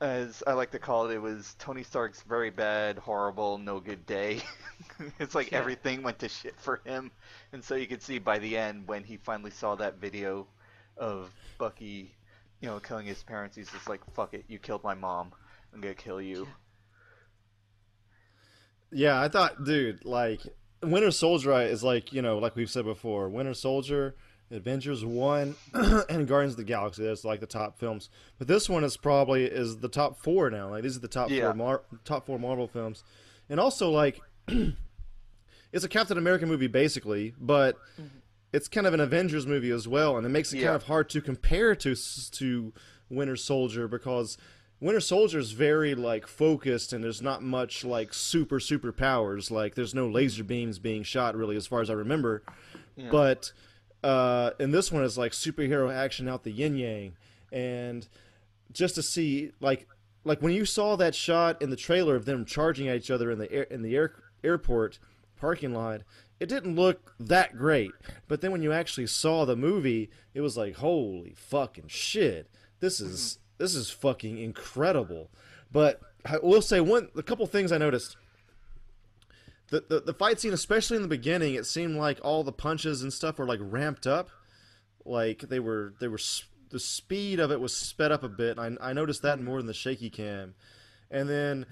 as 0.00 0.42
I 0.46 0.52
like 0.52 0.70
to 0.72 0.78
call 0.78 1.10
it, 1.10 1.14
it 1.14 1.18
was 1.18 1.54
Tony 1.58 1.82
Stark's 1.82 2.22
very 2.22 2.50
bad, 2.50 2.98
horrible, 2.98 3.58
no 3.58 3.80
good 3.80 4.06
day. 4.06 4.40
it's 5.18 5.34
like 5.34 5.50
Yeah. 5.52 5.58
everything 5.58 6.02
went 6.02 6.20
to 6.20 6.28
shit 6.28 6.60
for 6.60 6.80
him. 6.84 7.10
And 7.52 7.64
so 7.64 7.74
you 7.74 7.86
could 7.88 8.02
see 8.02 8.18
by 8.18 8.38
the 8.38 8.56
end 8.56 8.86
when 8.86 9.02
he 9.04 9.16
finally 9.16 9.50
saw 9.50 9.74
that 9.76 9.96
video 9.98 10.46
of 10.98 11.30
Bucky, 11.58 12.14
you 12.60 12.68
know, 12.68 12.78
killing 12.80 13.06
his 13.06 13.22
parents, 13.22 13.56
he's 13.56 13.70
just 13.70 13.88
like, 13.88 14.00
"Fuck 14.14 14.34
it, 14.34 14.44
you 14.48 14.58
killed 14.58 14.82
my 14.84 14.94
mom. 14.94 15.32
I'm 15.72 15.80
gonna 15.80 15.94
kill 15.94 16.20
you." 16.20 16.46
Yeah, 18.90 19.20
I 19.20 19.28
thought, 19.28 19.64
dude, 19.64 20.04
like 20.04 20.40
Winter 20.82 21.10
Soldier 21.10 21.60
is 21.62 21.82
like 21.82 22.12
you 22.12 22.22
know, 22.22 22.38
like 22.38 22.56
we've 22.56 22.70
said 22.70 22.84
before, 22.84 23.28
Winter 23.28 23.54
Soldier, 23.54 24.14
Avengers 24.50 25.04
One, 25.04 25.56
and 25.74 26.26
Guardians 26.26 26.54
of 26.54 26.58
the 26.58 26.64
Galaxy. 26.64 27.04
That's 27.04 27.24
like 27.24 27.40
the 27.40 27.46
top 27.46 27.78
films. 27.78 28.08
But 28.38 28.48
this 28.48 28.68
one 28.68 28.84
is 28.84 28.96
probably 28.96 29.44
is 29.44 29.78
the 29.78 29.88
top 29.88 30.18
four 30.18 30.50
now. 30.50 30.70
Like 30.70 30.82
these 30.82 30.96
are 30.96 31.00
the 31.00 31.08
top 31.08 31.30
Yeah. 31.30 31.46
four 31.46 31.54
Mar- 31.54 31.82
top 32.04 32.26
four 32.26 32.38
Marvel 32.38 32.66
films, 32.68 33.04
and 33.50 33.60
also 33.60 33.90
like 33.90 34.20
it's 35.72 35.84
a 35.84 35.88
Captain 35.88 36.16
America 36.16 36.46
movie 36.46 36.66
basically, 36.68 37.34
but 37.38 37.76
mm-hmm. 38.00 38.17
It's 38.52 38.68
kind 38.68 38.86
of 38.86 38.94
an 38.94 39.00
Avengers 39.00 39.46
movie 39.46 39.70
as 39.70 39.86
well, 39.86 40.16
and 40.16 40.24
it 40.26 40.30
makes 40.30 40.52
it 40.52 40.58
Yeah. 40.58 40.66
kind 40.66 40.76
of 40.76 40.84
hard 40.84 41.08
to 41.10 41.20
compare 41.20 41.74
to 41.76 41.94
to 42.32 42.72
Winter 43.10 43.36
Soldier 43.36 43.88
because 43.88 44.36
Winter 44.80 45.00
Soldier 45.00 45.38
is 45.38 45.52
very 45.52 45.94
like 45.94 46.26
focused, 46.26 46.92
and 46.92 47.02
there's 47.02 47.20
not 47.22 47.42
much 47.42 47.84
like 47.84 48.14
super 48.14 48.60
super 48.60 48.92
powers. 48.92 49.50
Like 49.50 49.74
there's 49.74 49.94
no 49.94 50.08
laser 50.08 50.44
beams 50.44 50.78
being 50.78 51.02
shot 51.02 51.34
really, 51.36 51.56
as 51.56 51.66
far 51.66 51.80
as 51.80 51.90
I 51.90 51.94
remember. 51.94 52.42
Yeah. 52.96 53.10
But 53.10 53.52
uh, 54.04 54.50
and 54.60 54.72
this 54.72 54.92
one 54.92 55.02
is 55.04 55.18
like 55.18 55.32
superhero 55.32 55.92
action 55.92 56.28
out 56.28 56.44
the 56.44 56.52
yin 56.52 56.76
yang, 56.76 57.16
and 57.52 58.06
just 58.72 58.94
to 58.94 59.02
see 59.02 59.50
like 59.60 59.86
like 60.24 60.40
when 60.42 60.52
you 60.52 60.64
saw 60.64 60.94
that 60.96 61.14
shot 61.14 61.60
in 61.62 61.70
the 61.70 61.76
trailer 61.76 62.14
of 62.14 62.24
them 62.24 62.44
charging 62.44 62.86
at 62.88 62.96
each 62.96 63.10
other 63.10 63.30
in 63.30 63.38
the 63.38 63.50
air, 63.52 63.62
in 63.64 63.82
the 63.82 63.96
air, 63.96 64.14
airport 64.44 64.98
parking 65.38 65.74
lot, 65.74 66.02
it 66.40 66.48
didn't 66.48 66.76
look 66.76 67.14
that 67.18 67.56
great. 67.56 67.92
But 68.26 68.40
then 68.40 68.52
when 68.52 68.62
you 68.62 68.72
actually 68.72 69.06
saw 69.06 69.44
the 69.44 69.56
movie, 69.56 70.10
it 70.34 70.40
was 70.40 70.56
like 70.56 70.76
holy 70.76 71.34
fucking 71.36 71.88
shit. 71.88 72.48
This 72.80 73.00
is 73.00 73.38
this 73.58 73.74
is 73.74 73.90
fucking 73.90 74.38
incredible. 74.38 75.30
But 75.72 76.00
I 76.24 76.38
will 76.38 76.62
say 76.62 76.80
one 76.80 77.08
a 77.16 77.22
couple 77.22 77.46
things 77.46 77.72
I 77.72 77.78
noticed. 77.78 78.16
The, 79.70 79.84
the 79.86 80.00
the 80.00 80.14
fight 80.14 80.40
scene, 80.40 80.54
especially 80.54 80.96
in 80.96 81.02
the 81.02 81.08
beginning, 81.08 81.54
it 81.54 81.66
seemed 81.66 81.96
like 81.96 82.20
all 82.22 82.42
the 82.42 82.52
punches 82.52 83.02
and 83.02 83.12
stuff 83.12 83.38
were 83.38 83.46
like 83.46 83.60
ramped 83.62 84.06
up, 84.06 84.30
like 85.04 85.40
they 85.40 85.60
were 85.60 85.94
they 86.00 86.08
were 86.08 86.20
the 86.70 86.80
speed 86.80 87.40
of 87.40 87.50
it 87.50 87.60
was 87.60 87.76
sped 87.76 88.12
up 88.12 88.22
a 88.22 88.28
bit. 88.28 88.58
I 88.58 88.70
I 88.80 88.92
noticed 88.92 89.22
that 89.22 89.42
more 89.42 89.58
than 89.58 89.66
the 89.66 89.74
shaky 89.74 90.08
cam, 90.08 90.54
and 91.10 91.28
then 91.28 91.66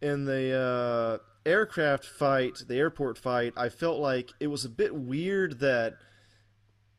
in 0.00 0.24
the 0.26 0.52
uh, 0.54 1.29
aircraft 1.46 2.04
fight, 2.04 2.62
the 2.66 2.76
airport 2.76 3.18
fight, 3.18 3.54
I 3.56 3.68
felt 3.68 3.98
like 3.98 4.30
it 4.40 4.48
was 4.48 4.64
a 4.64 4.68
bit 4.68 4.94
weird 4.94 5.60
that 5.60 5.96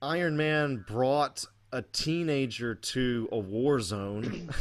Iron 0.02 0.36
Man 0.38 0.84
brought 0.88 1.46
a 1.74 1.82
teenager 1.82 2.76
to 2.76 3.30
a 3.32 3.38
war 3.38 3.80
zone. 3.80 4.50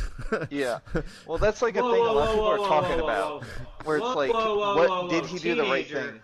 Yeah. 0.48 0.78
Well, 1.26 1.38
that's 1.38 1.60
like 1.60 1.76
a 1.76 1.82
Whoa, 1.82 1.90
thing 1.92 2.00
whoa, 2.00 2.10
a 2.10 2.12
lot 2.12 2.28
of 2.28 2.34
people 2.34 2.44
whoa, 2.44 2.52
are 2.52 2.68
talking 2.68 2.98
whoa, 2.98 3.04
about, 3.04 3.42
whoa. 3.42 3.48
where 3.82 3.96
it's 3.96 4.06
Whoa, 4.06 4.14
like, 4.14 4.32
whoa, 4.32 4.58
whoa, 4.58 4.76
what 4.76 4.88
whoa, 4.88 5.08
did 5.08 5.22
whoa, 5.22 5.28
he 5.28 5.38
do 5.40 5.54
the 5.56 5.64
right 5.64 5.88
thing? 5.88 6.22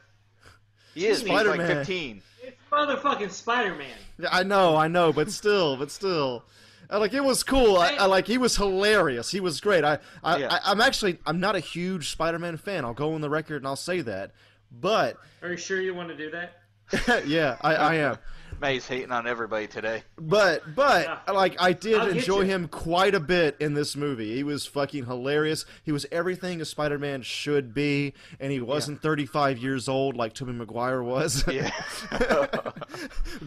He 0.95 1.07
is. 1.07 1.19
Spider 1.21 1.51
He's 1.51 1.59
like 1.59 1.69
15. 1.69 2.23
It's 2.43 2.57
motherfucking 2.71 3.31
Spider-Man. 3.33 3.99
Yeah, 4.19 4.29
I 4.31 4.45
know, 4.45 4.77
I 4.77 4.87
know, 4.87 5.13
but 5.13 5.31
still, 5.33 5.77
but 5.77 5.91
still, 5.91 6.45
I, 6.45 6.66
like 6.91 7.13
it 7.15 7.25
was 7.25 7.43
cool. 7.43 7.77
I, 7.77 7.95
I 7.95 8.07
like 8.07 8.27
he 8.27 8.39
was 8.39 8.57
hilarious. 8.57 9.31
He 9.31 9.41
was 9.41 9.61
great. 9.61 9.85
I, 9.85 9.99
I, 10.23 10.39
Yeah. 10.39 10.49
I 10.51 10.71
I'm 10.71 10.81
actually 10.81 11.19
I'm 11.27 11.41
not 11.41 11.57
a 11.57 11.61
huge 11.61 12.11
Spider-Man 12.11 12.57
fan. 12.57 12.85
I'll 12.85 12.95
go 12.95 13.15
on 13.15 13.21
the 13.21 13.31
record 13.31 13.57
and 13.59 13.67
I'll 13.67 13.77
say 13.77 14.01
that. 14.03 14.33
But 14.71 15.17
Are 15.43 15.51
you 15.51 15.57
sure 15.57 15.81
you 15.81 15.95
want 15.95 16.09
to 16.09 16.17
do 16.17 16.31
that? 16.31 17.27
yeah, 17.27 17.57
I, 17.63 17.75
I 17.75 17.95
am. 17.97 18.19
May's 18.61 18.87
hating 18.87 19.13
on 19.13 19.27
everybody 19.27 19.67
today. 19.67 20.03
But 20.19 20.75
but 20.75 21.23
like 21.33 21.57
I 21.61 21.73
did 21.73 21.99
I'll 22.01 22.09
enjoy 22.09 22.45
him 22.45 22.69
quite 22.69 23.15
a 23.15 23.21
bit 23.21 23.57
in 23.61 23.75
this 23.75 23.97
movie. 23.97 24.35
He 24.35 24.43
was 24.43 24.67
fucking 24.67 25.07
hilarious. 25.07 25.65
He 25.85 25.93
was 25.93 26.07
everything 26.11 26.61
a 26.61 26.65
Spider-Man 26.65 27.23
should 27.23 27.75
be, 27.75 28.15
and 28.41 28.53
he 28.53 28.61
wasn't 28.61 29.03
35 29.03 29.59
years 29.59 29.89
old 29.89 30.17
like 30.17 30.33
Tobey 30.33 30.53
Maguire 30.53 31.03
was. 31.03 31.45
Yeah. 31.47 31.71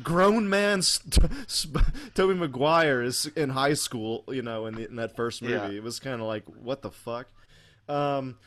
grown 0.03 0.49
man 0.49 0.81
St- 0.81 1.31
Sp- 1.49 1.86
Tobey 2.14 2.34
Maguire 2.34 3.02
is 3.02 3.26
in 3.36 3.49
high 3.49 3.73
school, 3.73 4.23
you 4.30 4.41
know, 4.41 4.65
in, 4.65 4.76
the, 4.76 4.88
in 4.88 4.95
that 4.95 5.15
first 5.15 5.41
movie. 5.41 5.53
Yeah. 5.53 5.77
It 5.77 5.84
was 5.84 5.99
kind 5.99 6.22
of 6.22 6.27
like, 6.27 6.44
what 6.45 6.81
the 6.81 6.91
fuck? 6.91 7.27
Um, 7.88 8.38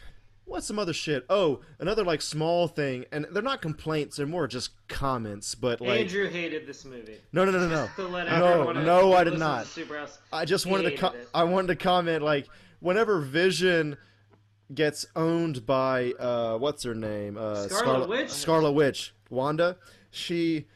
what's 0.52 0.66
some 0.66 0.78
other 0.78 0.92
shit? 0.92 1.24
Oh, 1.28 1.60
another 1.80 2.04
like 2.04 2.20
small 2.22 2.68
thing, 2.68 3.06
and 3.10 3.26
they're 3.32 3.42
not 3.42 3.62
complaints; 3.62 4.16
they're 4.16 4.26
more 4.26 4.46
just 4.46 4.70
comments. 4.86 5.54
But 5.54 5.80
like, 5.80 6.00
Andrew 6.00 6.28
hated 6.28 6.66
this 6.66 6.84
movie. 6.84 7.16
no, 7.32 7.44
no, 7.44 7.50
no, 7.50 7.58
no, 7.66 7.88
no. 7.98 8.72
No, 8.72 8.72
no, 8.72 9.12
I 9.14 9.24
did 9.24 9.38
not. 9.38 9.66
I 10.32 10.44
just 10.44 10.66
wanted 10.66 10.96
to. 10.96 11.12
I 11.34 11.44
wanted 11.44 11.68
to 11.68 11.76
comment 11.76 12.22
like 12.22 12.48
whenever 12.80 13.20
Vision 13.20 13.96
gets 14.72 15.06
owned 15.16 15.66
by 15.66 16.12
uh, 16.12 16.58
what's 16.58 16.82
her 16.84 16.94
name? 16.94 17.36
Uh, 17.36 17.66
Scarlet 17.68 18.08
Witch? 18.08 18.30
Scarlet 18.30 18.72
Witch. 18.72 19.14
Wanda. 19.30 19.78
She 20.10 20.66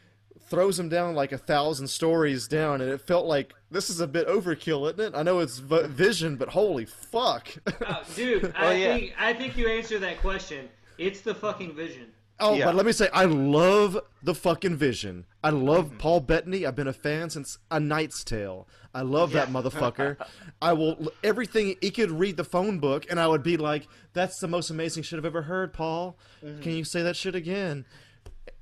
throws 0.49 0.79
him 0.79 0.89
down 0.89 1.15
like 1.15 1.33
a 1.33 1.39
thousand 1.39 1.89
stories 1.89 2.47
down, 2.49 2.81
and 2.81 2.91
it 2.91 3.01
felt 3.01 3.27
like 3.27 3.53
this 3.71 3.91
is 3.91 4.01
a 4.01 4.07
bit 4.07 4.27
overkill, 4.29 4.87
isn't 4.93 5.15
it? 5.15 5.19
I 5.19 5.23
know 5.23 5.41
it's 5.41 5.59
v- 5.59 5.87
Vision, 5.89 6.37
but 6.37 6.49
holy 6.51 6.85
fuck! 6.87 7.49
Oh, 7.87 8.03
dude, 8.15 8.45
Oh, 8.59 8.67
I 8.67 8.73
yeah. 8.75 8.95
think 8.97 9.13
I 9.19 9.33
think 9.33 9.57
you 9.57 9.69
answered 9.69 10.01
that 10.03 10.21
question. 10.21 10.69
It's 10.99 11.21
the 11.21 11.35
fucking 11.35 11.75
Vision. 11.75 12.07
Oh, 12.39 12.55
Yeah. 12.55 12.67
but 12.67 12.75
let 12.75 12.85
me 12.85 12.93
say, 12.93 13.09
I 13.15 13.25
love 13.25 13.99
the 14.23 14.35
fucking 14.35 14.77
Vision. 14.77 15.25
I 15.43 15.49
love 15.51 15.87
Mm-hmm. 15.87 15.97
Paul 15.99 16.21
Bettany. 16.21 16.67
I've 16.67 16.77
been 16.77 16.87
a 16.87 16.93
fan 16.93 17.31
since 17.31 17.59
A 17.71 17.81
Knight's 17.81 18.23
Tale. 18.25 18.69
I 18.95 19.01
love 19.03 19.33
that 19.33 19.49
motherfucker. 19.49 20.17
I 20.63 20.73
will 20.75 21.09
everything. 21.25 21.77
He 21.81 21.91
could 21.91 22.11
read 22.11 22.37
the 22.37 22.45
phone 22.45 22.79
book, 22.79 23.07
and 23.11 23.19
I 23.21 23.27
would 23.27 23.43
be 23.43 23.57
like, 23.57 23.89
"That's 24.13 24.39
the 24.39 24.49
most 24.49 24.71
amazing 24.71 25.03
shit 25.03 25.19
I've 25.19 25.25
ever 25.25 25.43
heard, 25.43 25.73
Paul. 25.73 26.19
Mm-hmm. 26.45 26.63
Can 26.63 26.73
you 26.73 26.85
say 26.85 27.03
that 27.03 27.17
shit 27.17 27.35
again?" 27.35 27.85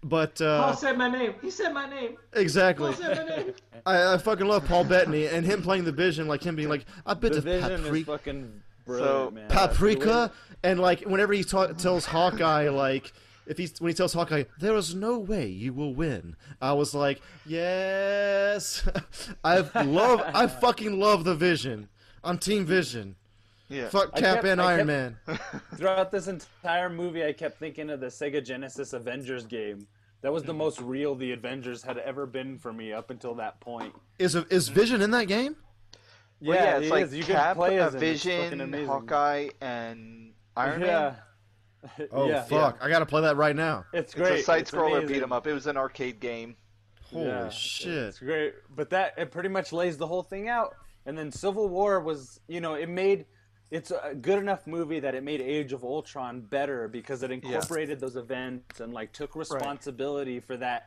But 0.06 0.38
uh, 0.40 0.64
Paul 0.66 0.76
said 0.76 0.98
my 0.98 1.08
name. 1.08 1.34
He 1.40 1.50
said 1.50 1.72
my 1.72 1.88
name. 1.88 2.16
exactly, 2.34 2.92
Paul 2.92 3.02
said 3.02 3.26
my 3.26 3.36
name. 3.36 3.54
I, 3.86 4.14
I 4.14 4.18
fucking 4.18 4.46
love 4.46 4.66
Paul 4.66 4.84
Bettany 4.84 5.26
and 5.28 5.44
him 5.46 5.62
playing 5.62 5.84
the 5.84 5.92
Vision, 5.92 6.28
like 6.28 6.42
him 6.42 6.54
being 6.56 6.68
like, 6.68 6.84
"A 7.06 7.16
bit 7.16 7.32
The 7.32 7.38
of 7.38 7.44
vision 7.44 7.72
is 7.72 7.80
paprika." 7.80 8.04
fucking 8.12 8.62
brilliant, 8.86 9.08
So, 9.10 9.30
man. 9.30 9.48
paprika 9.48 10.30
and 10.62 10.78
like 10.78 11.00
whenever 11.02 11.32
he 11.32 11.42
ta- 11.42 11.68
tells 11.72 12.04
hawkeye 12.04 12.68
like 12.68 13.14
if 13.46 13.56
he's 13.56 13.80
when 13.80 13.88
he 13.90 13.94
tells 13.94 14.12
hawkeye 14.12 14.44
there 14.58 14.74
is 14.76 14.94
no 14.94 15.18
way 15.18 15.46
you 15.46 15.72
will 15.72 15.94
win 15.94 16.36
i 16.60 16.72
was 16.74 16.94
like 16.94 17.20
yes 17.46 18.86
i 19.44 19.58
love 19.84 20.22
i 20.34 20.46
fucking 20.46 20.98
love 21.00 21.24
the 21.24 21.34
vision 21.34 21.88
i'm 22.22 22.36
team 22.38 22.64
vision 22.66 23.16
Yeah. 23.68 23.88
fuck 23.88 24.12
cap 24.14 24.36
kept- 24.36 24.46
and 24.46 24.60
I 24.60 24.72
iron 24.72 24.86
kept- 24.86 24.86
man 24.86 25.18
Throughout 25.76 26.10
this 26.10 26.28
entire 26.28 26.90
movie, 26.90 27.24
I 27.24 27.32
kept 27.32 27.58
thinking 27.58 27.90
of 27.90 28.00
the 28.00 28.06
Sega 28.06 28.44
Genesis 28.44 28.92
Avengers 28.92 29.46
game. 29.46 29.86
That 30.20 30.32
was 30.32 30.42
the 30.42 30.52
Mm. 30.54 30.58
most 30.58 30.80
real 30.80 31.14
the 31.14 31.32
Avengers 31.32 31.82
had 31.82 31.98
ever 31.98 32.24
been 32.26 32.58
for 32.58 32.72
me 32.72 32.92
up 32.92 33.10
until 33.10 33.34
that 33.36 33.60
point. 33.60 33.94
is 34.18 34.34
is 34.34 34.68
vision 34.68 35.00
in 35.02 35.10
that 35.12 35.24
game 35.28 35.56
Well, 36.40 36.56
yeah, 36.56 36.76
it's 36.76 36.84
he 36.86 36.90
like 36.90 37.04
is. 37.06 37.14
You 37.14 37.24
can 37.24 37.36
Cap, 37.36 37.56
play 37.56 37.78
uh, 37.78 37.86
as 37.88 37.94
him. 37.94 38.02
It's 38.02 38.22
fucking 38.22 38.40
Vision, 38.40 38.60
amazing. 38.60 38.86
Hawkeye, 38.86 39.48
and 39.60 40.32
Iron 40.56 40.80
Man. 40.80 40.88
yeah. 40.88 41.14
oh 42.12 42.26
yeah, 42.28 42.42
fuck 42.44 42.78
i 42.80 42.88
gotta 42.88 43.04
play 43.04 43.20
that 43.20 43.36
right 43.36 43.54
now 43.54 43.84
It's 43.92 44.14
great. 44.14 44.26
It's 44.26 44.30
great. 44.36 44.40
a 44.40 44.42
side 44.44 44.60
It's 44.62 44.70
scroller 44.70 44.98
amazing. 44.98 45.08
beat 45.16 45.22
'em 45.22 45.32
up. 45.32 45.46
It 45.46 45.52
was 45.52 45.66
an 45.66 45.76
arcade 45.76 46.18
game. 46.20 46.56
holy 47.10 47.26
Yeah, 47.26 47.48
shit 47.50 47.92
It's 47.92 48.18
great, 48.18 48.54
but 48.74 48.88
that 48.90 49.12
it 49.18 49.30
pretty 49.30 49.50
much 49.50 49.70
lays 49.72 49.98
the 49.98 50.06
whole 50.06 50.22
thing 50.22 50.48
out. 50.48 50.74
And 51.06 51.18
then 51.18 51.30
Civil 51.30 51.68
War 51.68 52.00
was, 52.00 52.40
you 52.48 52.62
know, 52.62 52.72
it 52.74 52.88
made 52.88 53.26
it's 53.74 53.90
a 53.90 54.14
good 54.14 54.38
enough 54.38 54.68
movie 54.68 55.00
that 55.00 55.16
it 55.16 55.24
made 55.24 55.40
Age 55.40 55.72
of 55.72 55.82
Ultron 55.82 56.40
better 56.42 56.86
because 56.86 57.24
it 57.24 57.32
incorporated 57.32 57.98
those 57.98 58.14
events 58.14 58.78
and 58.78 58.92
like 58.92 59.12
took 59.12 59.34
responsibility 59.34 60.38
for 60.38 60.56
that, 60.58 60.86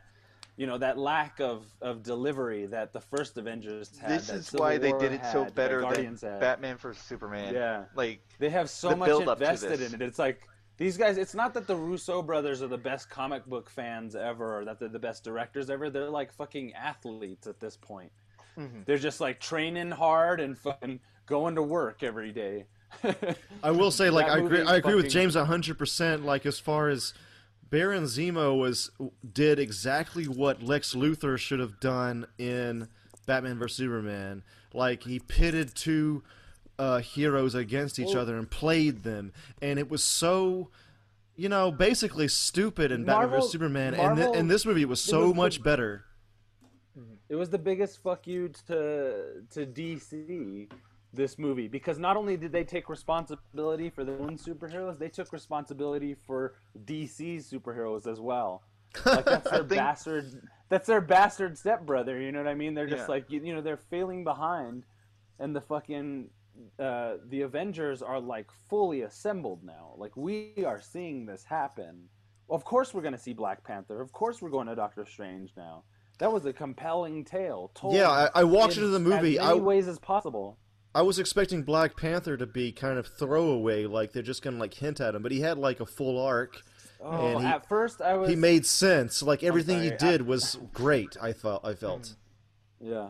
you 0.56 0.66
know, 0.66 0.78
that 0.78 0.96
lack 0.96 1.38
of, 1.38 1.66
of 1.82 2.02
delivery 2.02 2.64
that 2.64 2.94
the 2.94 3.00
first 3.00 3.36
Avengers 3.36 3.90
had. 3.98 4.10
this 4.10 4.28
that 4.28 4.36
is 4.36 4.46
Civil 4.46 4.64
why 4.64 4.78
they 4.78 4.92
War 4.92 5.00
did 5.00 5.12
it 5.12 5.20
so 5.26 5.40
had, 5.40 5.48
that 5.48 5.54
better 5.54 5.82
than 5.82 6.16
had. 6.16 6.40
Batman 6.40 6.78
vs 6.78 7.02
Superman. 7.02 7.52
Yeah. 7.52 7.84
Like 7.94 8.22
They 8.38 8.48
have 8.48 8.70
so 8.70 8.88
the 8.88 8.96
much 8.96 9.10
invested 9.10 9.82
in 9.82 9.92
it. 9.94 10.00
It's 10.00 10.18
like 10.18 10.40
these 10.78 10.96
guys. 10.96 11.18
It's 11.18 11.34
not 11.34 11.52
that 11.54 11.66
the 11.66 11.76
Russo 11.76 12.22
brothers 12.22 12.62
are 12.62 12.68
the 12.68 12.78
best 12.78 13.10
comic 13.10 13.44
book 13.44 13.68
fans 13.68 14.16
ever, 14.16 14.60
or 14.60 14.64
that 14.64 14.80
they're 14.80 14.88
the 14.88 14.98
best 14.98 15.24
directors 15.24 15.68
ever. 15.68 15.90
They're 15.90 16.08
like 16.08 16.32
fucking 16.32 16.72
athletes 16.72 17.46
at 17.46 17.60
this 17.60 17.76
point. 17.76 18.12
Mhm. 18.56 18.86
They're 18.86 18.96
just 18.96 19.20
like 19.20 19.40
training 19.40 19.90
hard 19.90 20.40
and 20.40 20.56
fucking 20.56 21.00
going 21.26 21.56
to 21.56 21.62
work 21.62 22.02
every 22.02 22.32
day. 22.32 22.64
I 23.62 23.70
will 23.70 23.90
say, 23.90 24.10
like, 24.18 24.26
I 24.26 24.38
agree. 24.38 24.62
I 24.62 24.76
agree 24.76 24.94
with 24.94 25.08
James 25.10 25.34
hundred 25.34 25.78
percent. 25.78 26.24
Like, 26.24 26.46
as 26.46 26.58
far 26.58 26.88
as 26.88 27.14
Baron 27.70 28.04
Zemo 28.04 28.58
was 28.58 28.90
did 29.32 29.58
exactly 29.58 30.24
what 30.24 30.62
Lex 30.62 30.94
Luthor 30.94 31.38
should 31.38 31.60
have 31.60 31.80
done 31.80 32.26
in 32.38 32.88
Batman 33.26 33.58
vs 33.58 33.76
Superman. 33.76 34.42
Like, 34.74 35.02
he 35.04 35.18
pitted 35.18 35.74
two 35.74 36.22
uh, 36.78 36.98
heroes 36.98 37.54
against 37.54 37.98
each 37.98 38.08
Well- 38.14 38.18
other 38.20 38.36
and 38.36 38.50
played 38.50 39.02
them, 39.02 39.32
and 39.62 39.78
it 39.78 39.90
was 39.90 40.02
so. 40.04 40.70
You 41.40 41.48
know, 41.48 41.70
basically 41.70 42.26
stupid 42.26 42.90
in 42.90 43.04
Batman 43.04 43.30
vs 43.30 43.52
Superman, 43.52 43.94
and 43.94 44.16
th- 44.16 44.34
in 44.34 44.48
this 44.48 44.66
movie 44.66 44.82
it 44.82 44.88
was 44.88 45.00
so 45.00 45.20
was 45.20 45.30
the- 45.30 45.36
much 45.36 45.62
better. 45.62 46.04
It 47.28 47.36
was 47.36 47.48
the 47.48 47.58
biggest 47.58 48.02
fuck 48.02 48.26
you 48.26 48.48
to 48.66 49.44
to 49.50 49.64
DC 49.64 50.68
this 51.18 51.38
movie 51.38 51.68
because 51.68 51.98
not 51.98 52.16
only 52.16 52.36
did 52.38 52.52
they 52.52 52.64
take 52.64 52.88
responsibility 52.88 53.90
for 53.90 54.04
their 54.04 54.18
own 54.20 54.38
superheroes, 54.38 54.98
they 54.98 55.08
took 55.10 55.32
responsibility 55.32 56.14
for 56.14 56.54
DC's 56.86 57.50
superheroes 57.52 58.06
as 58.06 58.20
well. 58.20 58.62
Like 59.04 59.26
that's 59.26 59.50
their 59.50 59.58
think- 59.64 59.68
bastard. 59.80 60.24
That's 60.70 60.86
their 60.86 61.00
bastard 61.02 61.56
stepbrother. 61.58 62.20
You 62.20 62.30
know 62.32 62.38
what 62.42 62.48
I 62.48 62.54
mean? 62.54 62.74
They're 62.74 62.86
just 62.86 63.02
Yeah. 63.08 63.14
like 63.14 63.30
you, 63.30 63.42
you 63.42 63.54
know 63.54 63.60
they're 63.60 63.76
failing 63.90 64.22
behind, 64.24 64.84
and 65.38 65.54
the 65.54 65.60
fucking 65.60 66.28
uh, 66.78 67.14
the 67.28 67.42
Avengers 67.42 68.00
are 68.02 68.20
like 68.20 68.46
fully 68.70 69.02
assembled 69.02 69.62
now. 69.64 69.94
Like 69.96 70.16
we 70.16 70.52
are 70.66 70.80
seeing 70.80 71.26
this 71.26 71.44
happen. 71.44 72.08
Of 72.50 72.64
course 72.64 72.92
we're 72.94 73.02
gonna 73.02 73.18
see 73.18 73.32
Black 73.34 73.62
Panther. 73.64 74.00
Of 74.00 74.12
course 74.12 74.40
we're 74.42 74.50
going 74.50 74.66
to 74.68 74.74
Doctor 74.74 75.04
Strange 75.06 75.52
now. 75.56 75.84
That 76.18 76.32
was 76.32 76.44
a 76.46 76.52
compelling 76.52 77.24
tale. 77.24 77.70
Told 77.74 77.94
Yeah, 77.94 78.10
I, 78.10 78.40
I 78.40 78.44
walked 78.44 78.76
in 78.76 78.82
into 78.84 78.90
the 78.92 78.98
movie. 78.98 79.38
as 79.38 79.46
many 79.46 79.60
I, 79.60 79.62
ways 79.62 79.86
as 79.88 79.98
possible. 79.98 80.58
I 80.94 81.02
was 81.02 81.18
expecting 81.18 81.62
Black 81.62 81.96
Panther 81.96 82.36
to 82.36 82.46
be 82.46 82.72
kind 82.72 82.98
of 82.98 83.06
throwaway, 83.06 83.86
like 83.86 84.12
they're 84.12 84.22
just 84.22 84.42
gonna 84.42 84.58
like 84.58 84.74
hint 84.74 85.00
at 85.00 85.14
him, 85.14 85.22
but 85.22 85.32
he 85.32 85.40
had 85.40 85.58
like 85.58 85.80
a 85.80 85.86
full 85.86 86.20
arc. 86.20 86.62
Oh, 87.00 87.10
And 87.36 87.40
he- 87.40 87.46
at 87.46 87.68
first 87.68 88.00
I 88.02 88.14
was 88.14 88.28
He 88.28 88.36
made 88.36 88.66
sense. 88.66 89.22
Like 89.22 89.42
everything 89.42 89.82
he 89.82 89.90
did 89.90 90.26
was 90.26 90.58
great. 90.72 91.16
I 91.20 91.32
felt. 91.32 91.64
I 91.64 91.74
felt. 91.74 92.14
Hmm. 92.80 92.88
Yeah. 92.88 93.08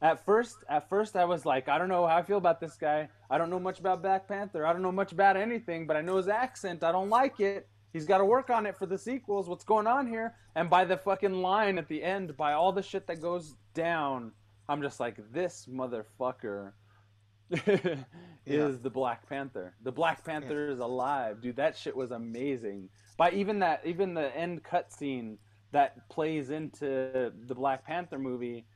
At 0.00 0.24
first, 0.24 0.58
at 0.68 0.88
first, 0.88 1.16
I 1.16 1.24
was 1.24 1.44
like, 1.44 1.68
I 1.68 1.76
don't 1.76 1.88
know 1.88 2.06
how 2.06 2.16
I 2.18 2.22
feel 2.22 2.36
about 2.36 2.60
this 2.60 2.76
guy. 2.76 3.08
I 3.28 3.36
don't 3.36 3.50
know 3.50 3.58
much 3.58 3.80
about 3.80 4.00
Black 4.00 4.28
Panther. 4.28 4.64
I 4.64 4.72
don't 4.72 4.82
know 4.82 4.92
much 4.92 5.10
about 5.10 5.36
anything, 5.36 5.88
but 5.88 5.96
I 5.96 6.02
know 6.02 6.16
his 6.18 6.28
accent. 6.28 6.84
I 6.84 6.92
don't 6.92 7.08
like 7.08 7.40
it. 7.40 7.66
He's 7.92 8.04
got 8.04 8.18
to 8.18 8.24
work 8.24 8.48
on 8.48 8.64
it 8.66 8.76
for 8.76 8.86
the 8.86 8.96
sequels. 8.98 9.48
What's 9.48 9.64
going 9.64 9.88
on 9.88 10.06
here? 10.06 10.36
And 10.54 10.70
by 10.70 10.84
the 10.84 10.96
fucking 10.98 11.42
line 11.42 11.78
at 11.78 11.88
the 11.88 12.00
end, 12.04 12.36
by 12.36 12.52
all 12.52 12.70
the 12.70 12.82
shit 12.82 13.08
that 13.08 13.20
goes 13.20 13.56
down, 13.74 14.30
I'm 14.68 14.82
just 14.82 15.00
like, 15.00 15.16
this 15.32 15.66
motherfucker 15.68 16.72
is 18.46 18.80
the 18.80 18.90
Black 18.90 19.28
Panther. 19.28 19.74
The 19.82 19.92
Black 19.92 20.24
Panther 20.24 20.68
is 20.68 20.80
alive, 20.80 21.40
dude. 21.40 21.56
That 21.56 21.76
shit 21.76 21.96
was 21.96 22.10
amazing. 22.10 22.88
By 23.16 23.30
even 23.32 23.58
that, 23.60 23.82
even 23.84 24.14
the 24.14 24.34
end 24.36 24.62
cutscene 24.62 25.36
that 25.72 26.08
plays 26.08 26.50
into 26.50 27.32
the 27.46 27.54
Black 27.54 27.84
Panther 27.84 28.18
movie, 28.18 28.66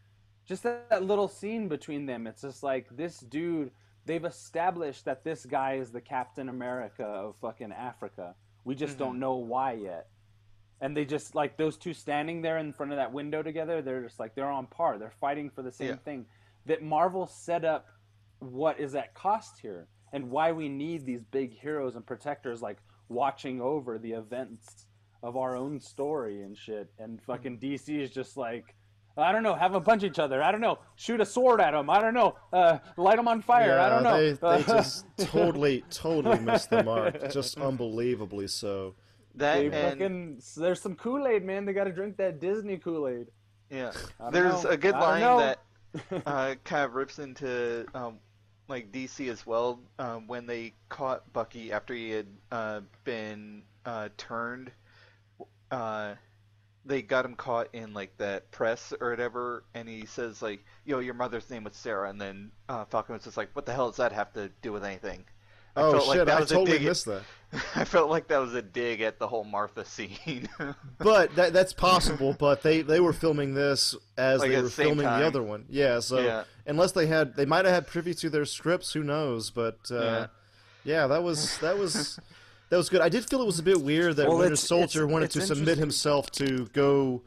just 0.47 0.63
that, 0.65 0.91
that 0.91 1.05
little 1.05 1.29
scene 1.29 1.69
between 1.69 2.07
them. 2.07 2.27
It's 2.27 2.43
just 2.43 2.63
like 2.63 2.89
this 2.97 3.19
dude. 3.21 3.71
They've 4.05 4.25
established 4.25 5.05
that 5.05 5.23
this 5.23 5.47
guy 5.47 5.75
is 5.75 5.93
the 5.93 6.01
Captain 6.01 6.49
America 6.49 7.05
of 7.05 7.37
fucking 7.41 7.73
Africa. 7.73 8.35
We 8.65 8.75
just 8.75 8.99
don't 8.99 9.13
mm-hmm. 9.13 9.21
know 9.21 9.35
why 9.37 9.75
yet. 9.75 10.09
And 10.81 10.97
they 10.97 11.05
just 11.05 11.37
like 11.37 11.57
those 11.57 11.77
two 11.77 11.95
standing 11.95 12.43
there 12.43 12.59
in 12.59 12.73
front 12.73 12.91
of 12.91 12.99
that 12.99 13.13
window 13.13 13.43
together. 13.43 13.81
They're 13.81 14.03
just 14.03 14.19
like 14.19 14.35
they're 14.35 14.51
on 14.51 14.67
par. 14.67 14.99
They're 14.99 15.13
fighting 15.13 15.51
for 15.51 15.63
the 15.63 15.71
same 15.71 15.91
Yeah. 15.91 15.97
thing. 15.97 16.27
That 16.67 16.83
Marvel 16.83 17.27
set 17.27 17.65
up 17.65 17.87
what 18.43 18.81
is 18.81 18.95
at 18.95 19.15
cost 19.15 19.61
here 19.61 19.89
and 20.13 20.31
why 20.31 20.53
we 20.53 20.69
need 20.69 21.07
these 21.07 21.25
big 21.31 21.53
heroes 21.53 21.97
and 21.97 22.05
protectors 22.07 22.61
like 22.61 22.79
watching 23.09 23.61
over 23.61 23.99
the 23.99 24.13
events 24.13 24.87
of 25.23 25.37
our 25.37 25.57
own 25.57 25.81
story 25.81 26.43
and 26.43 26.57
shit. 26.57 26.91
And 26.99 27.23
fucking 27.23 27.59
DC 27.59 28.01
is 28.01 28.11
just 28.11 28.37
like, 28.37 28.75
I 29.17 29.31
don't 29.31 29.43
know, 29.43 29.55
have 29.55 29.73
them 29.73 29.83
punch 29.83 30.05
each 30.05 30.19
other. 30.19 30.43
I 30.43 30.51
don't 30.51 30.61
know, 30.61 30.79
shoot 30.97 31.21
a 31.21 31.27
sword 31.27 31.61
at 31.61 31.73
them. 31.73 31.91
I 31.91 32.01
don't 32.01 32.15
know, 32.15 32.37
uh, 32.53 32.79
light 32.97 33.17
them 33.17 33.29
on 33.29 33.43
fire. 33.43 33.79
I 33.79 33.89
don't 33.89 34.03
know. 34.03 34.17
They, 34.17 34.33
they 34.33 34.65
just 34.65 35.07
totally, 35.19 35.85
totally 35.91 36.41
missed 36.41 36.71
the 36.71 36.83
mark. 36.83 37.31
Just 37.33 37.59
unbelievably 37.59 38.49
so. 38.49 38.95
that 39.37 39.59
They 39.59 39.67
and 39.67 39.99
fucking, 39.99 40.43
there's 40.57 40.81
some 40.81 40.95
Kool 40.97 41.27
Aid, 41.27 41.45
man. 41.45 41.65
They 41.65 41.73
got 41.73 41.85
to 41.85 41.93
drink 41.93 42.17
that 42.17 42.41
Disney 42.41 42.79
Kool 42.79 43.09
Aid. 43.09 43.27
yeah, 43.71 43.93
there's 44.31 44.65
know. 44.65 44.71
a 44.71 44.77
good 44.77 44.95
line 44.95 45.21
that 45.21 45.59
uh, 46.27 46.55
kind 46.65 46.85
of 46.85 46.95
rips 46.95 47.19
into 47.19 47.87
um, 47.95 48.19
like 48.69 48.93
DC 48.93 49.29
as 49.29 49.47
well 49.47 49.81
um, 49.99 50.27
when 50.27 50.47
they 50.47 50.75
caught 50.89 51.33
Bucky 51.33 51.73
after 51.73 51.95
he 51.95 52.11
had 52.11 52.27
uh, 52.51 52.81
been 53.05 53.63
uh, 53.85 54.09
turned. 54.17 54.71
Uh, 55.71 56.15
they 56.85 57.03
got 57.03 57.25
him 57.25 57.35
caught 57.35 57.69
in 57.73 57.95
like 57.95 58.17
that 58.19 58.51
press 58.51 58.93
or 59.01 59.11
whatever, 59.11 59.65
and 59.75 59.89
he 59.89 60.07
says 60.07 60.43
like, 60.43 60.65
"Yo, 60.85 60.99
your 60.99 61.15
mother's 61.15 61.49
name 61.49 61.65
was 61.65 61.77
Sarah," 61.77 62.11
and 62.11 62.21
then 62.21 62.51
uh, 62.69 62.85
Falcon 62.87 63.15
was 63.15 63.25
just 63.25 63.37
like, 63.37 63.51
"What 63.55 63.67
the 63.67 63.73
hell 63.73 63.89
does 63.89 63.99
that 63.99 64.13
have 64.13 64.33
to 64.35 64.51
do 64.63 64.73
with 64.73 64.85
anything?" 64.85 65.25
I 65.77 65.81
Oh 65.83 65.93
felt 65.93 66.09
like 66.09 66.19
shit! 66.19 66.27
that 66.27 66.37
I 66.37 66.41
was 66.41 66.51
a 66.51 66.55
totally 66.55 66.73
dig 66.79 66.83
at- 66.83 66.89
missed 66.89 67.07
that. 67.07 67.23
I 67.77 67.85
felt 67.85 68.09
like 68.09 68.29
that 68.29 68.39
was 68.39 68.55
a 68.55 68.63
dig 68.63 69.03
at 69.03 69.19
the 69.19 69.29
whole 69.29 69.45
Martha 69.45 69.85
scene. 69.85 70.49
But 70.99 71.35
that, 71.37 71.53
that's 71.53 71.73
possible. 71.75 72.35
But 72.39 72.63
they, 72.63 72.81
they 72.83 73.01
were 73.01 73.13
filming 73.13 73.53
this 73.55 73.95
as 74.17 74.41
Like 74.41 74.51
they 74.51 74.57
were 74.57 74.63
the 74.63 74.71
filming 74.71 75.05
time. 75.07 75.21
the 75.21 75.27
other 75.27 75.43
one. 75.43 75.67
Yeah. 75.69 76.01
So 76.01 76.21
Yeah. 76.21 76.45
unless 76.67 76.93
they 76.93 77.07
had, 77.07 77.37
they 77.37 77.45
might 77.45 77.65
have 77.67 77.75
had 77.75 77.87
privy 77.87 78.15
to 78.15 78.31
their 78.31 78.45
scripts. 78.47 78.93
Who 78.95 79.03
knows? 79.03 79.51
But 79.51 79.79
uh, 79.91 80.01
Yeah. 80.03 80.27
yeah. 80.85 81.07
that 81.09 81.23
was 81.23 81.59
that 81.59 81.77
was 81.77 82.19
that 82.71 82.77
was 82.79 82.89
good. 82.89 83.01
I 83.03 83.09
did 83.11 83.29
feel 83.29 83.43
it 83.43 83.47
was 83.47 83.59
a 83.59 83.63
bit 83.65 83.81
weird 83.83 84.17
that 84.17 84.29
Well, 84.29 84.39
Winter 84.39 84.55
it's- 84.55 84.67
Soldier 84.67 85.01
it's- 85.03 85.13
wanted 85.13 85.25
it's 85.27 85.35
to 85.35 85.41
submit 85.43 85.77
himself 85.79 86.31
to 86.33 86.67
go 86.73 87.23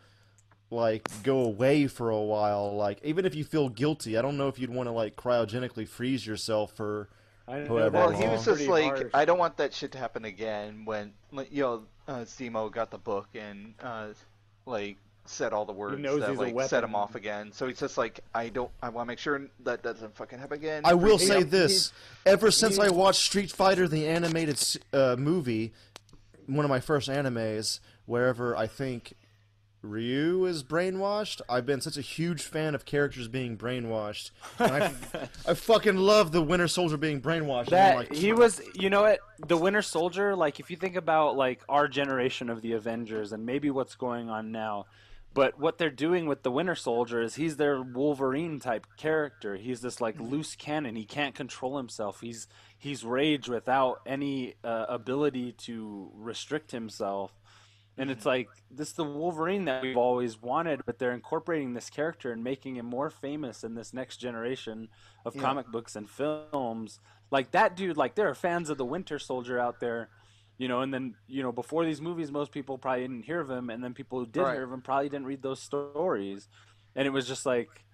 like 0.72 1.08
go 1.24 1.40
away 1.42 1.86
for 1.88 2.10
a 2.10 2.22
while. 2.22 2.76
Like 2.76 3.00
even 3.04 3.26
if 3.26 3.36
you 3.36 3.44
feel 3.44 3.70
guilty, 3.70 4.18
I 4.18 4.22
don't 4.24 4.38
know 4.38 4.48
if 4.48 4.58
you'd 4.58 4.72
want 4.74 4.88
to 4.88 4.92
like 4.92 5.16
cryogenically 5.16 5.88
freeze 5.88 6.26
yourself 6.26 6.72
for. 6.76 7.10
I 7.48 7.60
know 7.60 7.66
Whoever 7.66 7.90
that 7.90 7.94
well, 7.94 8.10
Well, 8.10 8.22
he 8.22 8.28
was 8.28 8.46
just 8.46 8.58
pretty 8.58 8.68
like, 8.68 8.86
harsh. 8.86 9.04
I 9.14 9.26
don't 9.26 9.38
want 9.38 9.58
that 9.58 9.74
shit 9.74 9.92
to 9.92 9.98
happen 9.98 10.26
again. 10.26 10.86
When 10.86 11.14
like, 11.32 11.52
you 11.52 11.62
know, 11.62 11.84
uh, 12.08 12.20
Zemo 12.22 12.72
got 12.72 12.92
the 12.92 12.98
book 12.98 13.28
and 13.36 13.74
uh, 13.82 14.08
like 14.66 14.98
said 15.28 15.54
all 15.54 15.66
the 15.66 15.74
words 15.74 16.00
knows 16.00 16.22
that 16.22 16.38
like 16.38 16.60
set 16.70 16.84
him 16.84 16.96
off 16.96 17.16
again. 17.16 17.52
So 17.52 17.68
he's 17.68 17.80
just 17.80 17.98
like, 17.98 18.20
I 18.34 18.50
don't, 18.50 18.72
I 18.82 18.90
want 18.90 19.08
to 19.08 19.12
make 19.12 19.20
sure 19.20 19.42
that 19.64 19.84
doesn't 19.84 20.16
fucking 20.16 20.40
happen 20.40 20.58
again. 20.58 20.84
I 20.86 20.94
will 20.94 21.18
Freeze 21.18 21.28
say 21.30 21.42
him. 21.42 21.50
this: 21.50 21.92
ever 22.26 22.52
since 22.52 22.80
I 22.80 22.90
watched 22.90 23.22
Street 23.22 23.52
Fighter, 23.52 23.88
the 23.88 24.08
animated 24.08 24.62
uh, 24.94 25.16
movie, 25.18 25.74
one 26.48 26.66
of 26.66 26.70
my 26.70 26.80
first 26.80 27.10
animes, 27.10 27.80
wherever 28.06 28.56
I 28.56 28.68
think 28.68 29.14
Ryu 29.90 30.46
is 30.46 30.64
brainwashed, 30.64 31.42
I've 31.48 31.66
been 31.66 31.82
such 31.82 31.98
a 31.98 32.02
huge 32.02 32.42
fan 32.42 32.76
of 32.76 32.86
characters 32.86 33.28
being 33.28 33.58
brainwashed. 33.58 34.32
I, 34.60 34.92
I 35.48 35.54
fucking 35.54 35.98
love 35.98 36.32
the 36.32 36.42
Winter 36.42 36.68
Soldier 36.68 36.98
being 36.98 37.22
brainwashed. 37.22 37.70
That 37.70 37.96
like, 37.96 38.14
he 38.14 38.34
was, 38.34 38.62
you 38.74 38.90
know 38.90 39.04
what? 39.04 39.20
The 39.48 39.58
Winter 39.58 39.82
Soldier, 39.82 40.36
like 40.36 40.60
if 40.60 40.70
you 40.70 40.78
think 40.78 40.96
about 40.96 41.38
like 41.38 41.62
our 41.70 41.88
generation 41.88 42.50
of 42.50 42.62
the 42.62 42.74
Avengers 42.74 43.32
and 43.32 43.46
maybe 43.46 43.70
what's 43.70 43.96
going 43.96 44.30
on 44.30 44.52
now, 44.52 44.86
but 45.36 45.60
what 45.60 45.78
they're 45.78 45.90
doing 45.90 46.28
with 46.28 46.44
the 46.44 46.50
Winter 46.50 46.76
Soldier 46.76 47.22
is 47.22 47.36
he's 47.36 47.58
their 47.58 47.82
Wolverine 47.82 48.58
type 48.62 48.88
character. 48.96 49.58
He's 49.58 49.82
this 49.82 50.00
like 50.00 50.18
loose 50.18 50.56
cannon. 50.56 50.96
He 50.96 51.04
can't 51.04 51.36
control 51.36 51.76
himself. 51.76 52.22
He's 52.22 52.48
he's 52.78 53.04
rage 53.04 53.50
without 53.50 54.00
any 54.06 54.56
uh, 54.64 54.86
ability 54.88 55.52
to 55.52 56.10
restrict 56.16 56.72
himself. 56.72 57.34
And 57.98 58.12
it's 58.12 58.26
like 58.26 58.64
this 58.70 58.90
is 58.90 58.94
the 58.96 59.06
Wolverine 59.06 59.66
that 59.66 59.82
we've 59.82 59.96
always 59.96 60.42
wanted, 60.42 60.86
but 60.86 61.00
they're 61.00 61.14
incorporating 61.14 61.74
this 61.74 61.90
character 61.90 62.32
and 62.32 62.44
making 62.44 62.76
him 62.76 62.86
more 62.86 63.10
famous 63.10 63.64
in 63.64 63.76
this 63.76 63.94
next 63.94 64.18
generation 64.18 64.90
of 65.24 65.36
Yeah. 65.36 65.38
comic 65.38 65.68
books 65.68 65.96
and 65.96 66.10
films. 66.10 67.00
Like 67.32 67.52
that 67.52 67.76
dude, 67.78 67.96
like 67.98 68.16
there 68.16 68.30
are 68.30 68.36
fans 68.36 68.70
of 68.70 68.78
the 68.78 68.86
Winter 68.86 69.18
Soldier 69.18 69.58
out 69.60 69.80
there, 69.80 70.10
you 70.58 70.68
know, 70.68 70.82
and 70.82 70.94
then 70.94 71.16
you 71.28 71.42
know 71.42 71.54
before 71.54 71.86
these 71.86 72.02
movies, 72.02 72.32
most 72.32 72.52
people 72.52 72.78
probably 72.78 73.04
didn't 73.04 73.24
hear 73.24 73.40
of 73.40 73.50
him, 73.50 73.70
and 73.70 73.84
then 73.84 73.94
people 73.94 74.20
who 74.20 74.26
did 74.26 74.48
Right. 74.48 74.50
hear 74.50 74.64
of 74.64 74.72
him 74.74 74.82
probably 74.82 75.10
didn't 75.10 75.28
read 75.28 75.42
those 75.42 75.62
stories, 75.62 76.50
and 76.96 77.08
it 77.08 77.12
was 77.12 77.28
just 77.28 77.46
like 77.46 77.86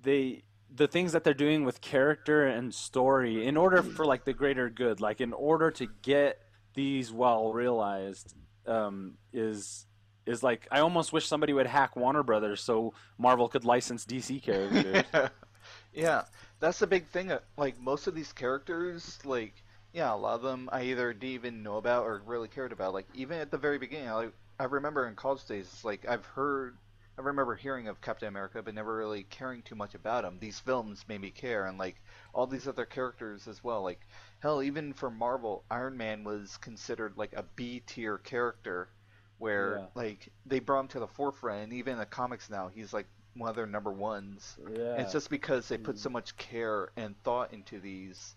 they 0.00 0.42
the 0.74 0.88
things 0.88 1.12
that 1.12 1.22
they're 1.22 1.34
doing 1.34 1.64
with 1.64 1.80
character 1.82 2.46
and 2.46 2.74
story 2.74 3.46
in 3.46 3.56
order 3.58 3.82
for 3.82 4.06
like 4.06 4.24
the 4.24 4.32
greater 4.32 4.70
good, 4.70 5.00
like 5.00 5.20
in 5.20 5.32
order 5.34 5.70
to 5.70 5.86
get 5.86 6.38
these 6.74 7.12
well 7.12 7.52
realized, 7.52 8.34
um, 8.66 9.14
is 9.32 9.86
is 10.26 10.42
like 10.42 10.68
I 10.70 10.80
almost 10.80 11.12
wish 11.12 11.26
somebody 11.26 11.52
would 11.52 11.66
hack 11.66 11.96
Warner 11.96 12.22
Brothers 12.22 12.62
so 12.62 12.94
Marvel 13.18 13.48
could 13.48 13.64
license 13.64 14.04
DC 14.04 14.40
characters. 14.40 15.04
yeah, 15.92 16.24
that's 16.60 16.78
the 16.78 16.86
big 16.86 17.06
thing. 17.08 17.30
uh, 17.32 17.40
Like 17.56 17.78
most 17.78 18.06
of 18.06 18.14
these 18.14 18.32
characters, 18.32 19.18
like 19.24 19.64
yeah, 19.92 20.12
a 20.12 20.16
lot 20.16 20.34
of 20.36 20.42
them 20.42 20.68
I 20.72 20.82
either 20.84 21.12
didn't 21.12 21.30
even 21.34 21.62
know 21.62 21.76
about 21.76 22.04
or 22.04 22.22
really 22.26 22.48
cared 22.48 22.72
about. 22.72 22.94
Like 22.94 23.08
even 23.14 23.38
at 23.38 23.50
the 23.50 23.58
very 23.58 23.78
beginning, 23.78 24.10
like 24.10 24.32
I 24.58 24.64
remember 24.64 25.06
in 25.08 25.14
college 25.16 25.44
days, 25.46 25.80
like 25.84 26.06
I've 26.08 26.24
heard, 26.26 26.78
I 27.18 27.22
remember 27.22 27.54
hearing 27.54 27.88
of 27.88 28.00
Captain 28.00 28.28
America, 28.28 28.62
but 28.62 28.74
never 28.74 28.96
really 28.96 29.24
caring 29.24 29.62
too 29.62 29.74
much 29.74 29.94
about 29.94 30.24
him. 30.24 30.38
These 30.40 30.60
films 30.60 31.04
made 31.08 31.20
me 31.20 31.30
care, 31.30 31.66
and 31.66 31.78
like 31.78 32.02
all 32.32 32.46
these 32.46 32.66
other 32.66 32.84
characters 32.84 33.46
as 33.48 33.62
well. 33.62 33.82
Like 33.82 34.00
hell, 34.40 34.62
even 34.62 34.92
for 34.92 35.10
Marvel, 35.10 35.64
Iron 35.70 35.96
Man 35.96 36.24
was 36.24 36.56
considered 36.58 37.14
like 37.16 37.32
a 37.34 37.44
B 37.56 37.82
tier 37.86 38.18
character, 38.18 38.88
where 39.38 39.78
Yeah. 39.78 39.86
like 39.94 40.32
they 40.46 40.60
brought 40.60 40.80
him 40.80 40.88
to 40.88 41.00
the 41.00 41.06
forefront, 41.06 41.64
and 41.64 41.72
even 41.72 41.94
in 41.94 41.98
the 41.98 42.06
comics 42.06 42.50
now, 42.50 42.68
he's 42.68 42.92
like 42.92 43.06
one 43.34 43.48
of 43.48 43.56
their 43.56 43.66
number 43.66 43.92
ones. 43.92 44.56
yeah. 44.72 44.96
It's 44.96 45.12
just 45.12 45.30
because 45.30 45.68
they 45.68 45.78
put 45.78 45.98
so 45.98 46.08
mm-hmm. 46.08 46.14
much 46.14 46.36
care 46.36 46.90
and 46.96 47.20
thought 47.22 47.52
into 47.52 47.80
these 47.80 48.34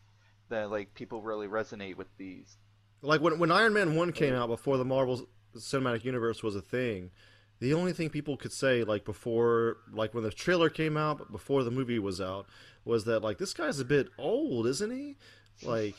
that 0.50 0.70
like 0.70 0.94
people 0.94 1.22
really 1.22 1.48
resonate 1.48 1.98
with 1.98 2.08
these. 2.18 2.58
Like 3.02 3.22
when 3.22 3.40
when 3.40 3.52
Iron 3.52 3.74
Man 3.74 3.96
one 3.96 4.12
came 4.12 4.34
out 4.34 4.48
before 4.48 4.78
the 4.78 4.86
Marvel 4.86 5.28
Cinematic 5.56 6.04
Universe 6.04 6.44
was 6.44 6.56
a 6.56 6.62
thing, 6.62 7.12
the 7.60 7.73
only 7.73 7.94
thing 7.94 8.10
people 8.10 8.38
could 8.38 8.52
say 8.52 8.84
like 8.84 9.06
before 9.06 9.77
like 9.94 10.14
when 10.14 10.23
the 10.23 10.32
trailer 10.32 10.69
came 10.69 10.98
out, 10.98 11.18
but 11.18 11.32
before 11.32 11.64
the 11.64 11.72
movie 11.72 11.99
was 11.99 12.19
out, 12.22 12.48
was 12.84 13.06
that 13.06 13.22
like 13.22 13.38
this 13.38 13.53
guy's 13.53 13.80
a 13.80 13.86
bit 13.86 14.10
old, 14.18 14.68
isn't 14.68 14.91
he? 14.91 15.15
Like 15.64 15.95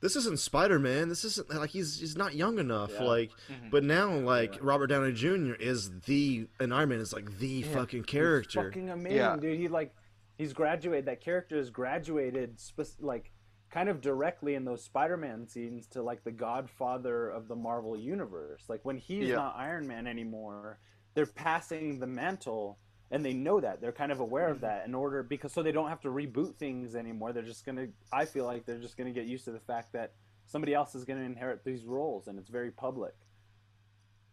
this 0.00 0.16
isn't 0.16 0.38
Spider 0.38 0.78
Man. 0.78 1.08
This 1.08 1.24
isn't 1.24 1.50
like 1.52 1.70
he's 1.70 2.00
he's 2.00 2.16
not 2.16 2.34
young 2.34 2.58
enough. 2.58 2.90
Yeah. 2.92 3.02
Like, 3.02 3.30
Mhm. 3.50 3.70
but 3.70 3.84
now 3.84 4.14
like 4.18 4.54
Yeah. 4.54 4.60
Robert 4.62 4.86
Downey 4.86 5.12
Jr. 5.12 5.54
is 5.54 5.90
the 6.02 6.48
and 6.58 6.72
Iron 6.72 6.88
Man 6.90 7.00
is 7.00 7.12
like 7.12 7.38
the 7.38 7.46
Yeah, 7.48 7.72
fucking 7.74 8.04
He's 8.04 8.06
character. 8.10 8.62
fucking 8.64 8.88
amazing, 8.88 9.16
Yeah. 9.18 9.36
dude. 9.36 9.58
He 9.58 9.68
like 9.68 9.94
he's 10.38 10.52
graduated. 10.54 11.04
That 11.06 11.20
character 11.20 11.56
has 11.58 11.68
graduated, 11.70 12.58
spec- 12.60 12.86
like 13.00 13.30
kind 13.70 13.88
of 13.88 14.00
directly 14.00 14.54
in 14.54 14.64
those 14.64 14.82
Spider-Man 14.82 15.46
scenes 15.46 15.86
to 15.88 16.02
like 16.02 16.24
the 16.24 16.32
Godfather 16.32 17.28
of 17.28 17.46
the 17.46 17.54
Marvel 17.54 17.96
universe. 17.96 18.64
Like 18.68 18.84
when 18.84 18.96
he's 18.96 19.28
Yeah. 19.28 19.36
not 19.36 19.54
Iron 19.56 19.86
Man 19.86 20.06
anymore, 20.06 20.78
they're 21.14 21.26
passing 21.26 21.98
the 22.00 22.06
mantle. 22.06 22.78
And 23.12 23.24
they 23.24 23.32
know 23.32 23.60
that 23.60 23.80
they're 23.80 23.90
kind 23.90 24.12
of 24.12 24.20
aware 24.20 24.48
of 24.50 24.60
that 24.60 24.86
in 24.86 24.94
order 24.94 25.24
because 25.24 25.52
so 25.52 25.64
they 25.64 25.72
don't 25.72 25.88
have 25.88 26.00
to 26.02 26.08
reboot 26.10 26.54
things 26.54 26.94
anymore. 26.94 27.32
They're 27.32 27.42
just 27.42 27.66
gonna. 27.66 27.88
I 28.12 28.24
feel 28.24 28.44
like 28.44 28.66
they're 28.66 28.78
just 28.78 28.96
gonna 28.96 29.10
get 29.10 29.26
used 29.26 29.44
to 29.46 29.50
the 29.50 29.58
fact 29.58 29.92
that 29.94 30.12
somebody 30.46 30.74
else 30.74 30.94
is 30.94 31.04
gonna 31.04 31.22
inherit 31.22 31.64
these 31.64 31.84
roles, 31.84 32.28
and 32.28 32.38
it's 32.38 32.48
very 32.48 32.70
public. 32.70 33.14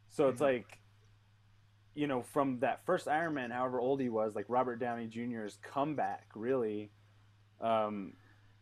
So 0.10 0.30
it's 0.30 0.42
Mhm. 0.42 0.46
like 0.46 0.80
you 1.96 2.06
know, 2.06 2.22
from 2.22 2.60
that 2.60 2.86
first 2.86 3.08
Iron 3.08 3.34
Man, 3.34 3.50
however 3.50 3.80
old 3.80 4.00
he 4.00 4.10
was, 4.10 4.36
like 4.36 4.46
Robert 4.48 4.76
Downey 4.76 5.08
Jr.'s 5.08 5.58
comeback, 5.64 6.30
really, 6.36 6.92
um, 7.60 8.14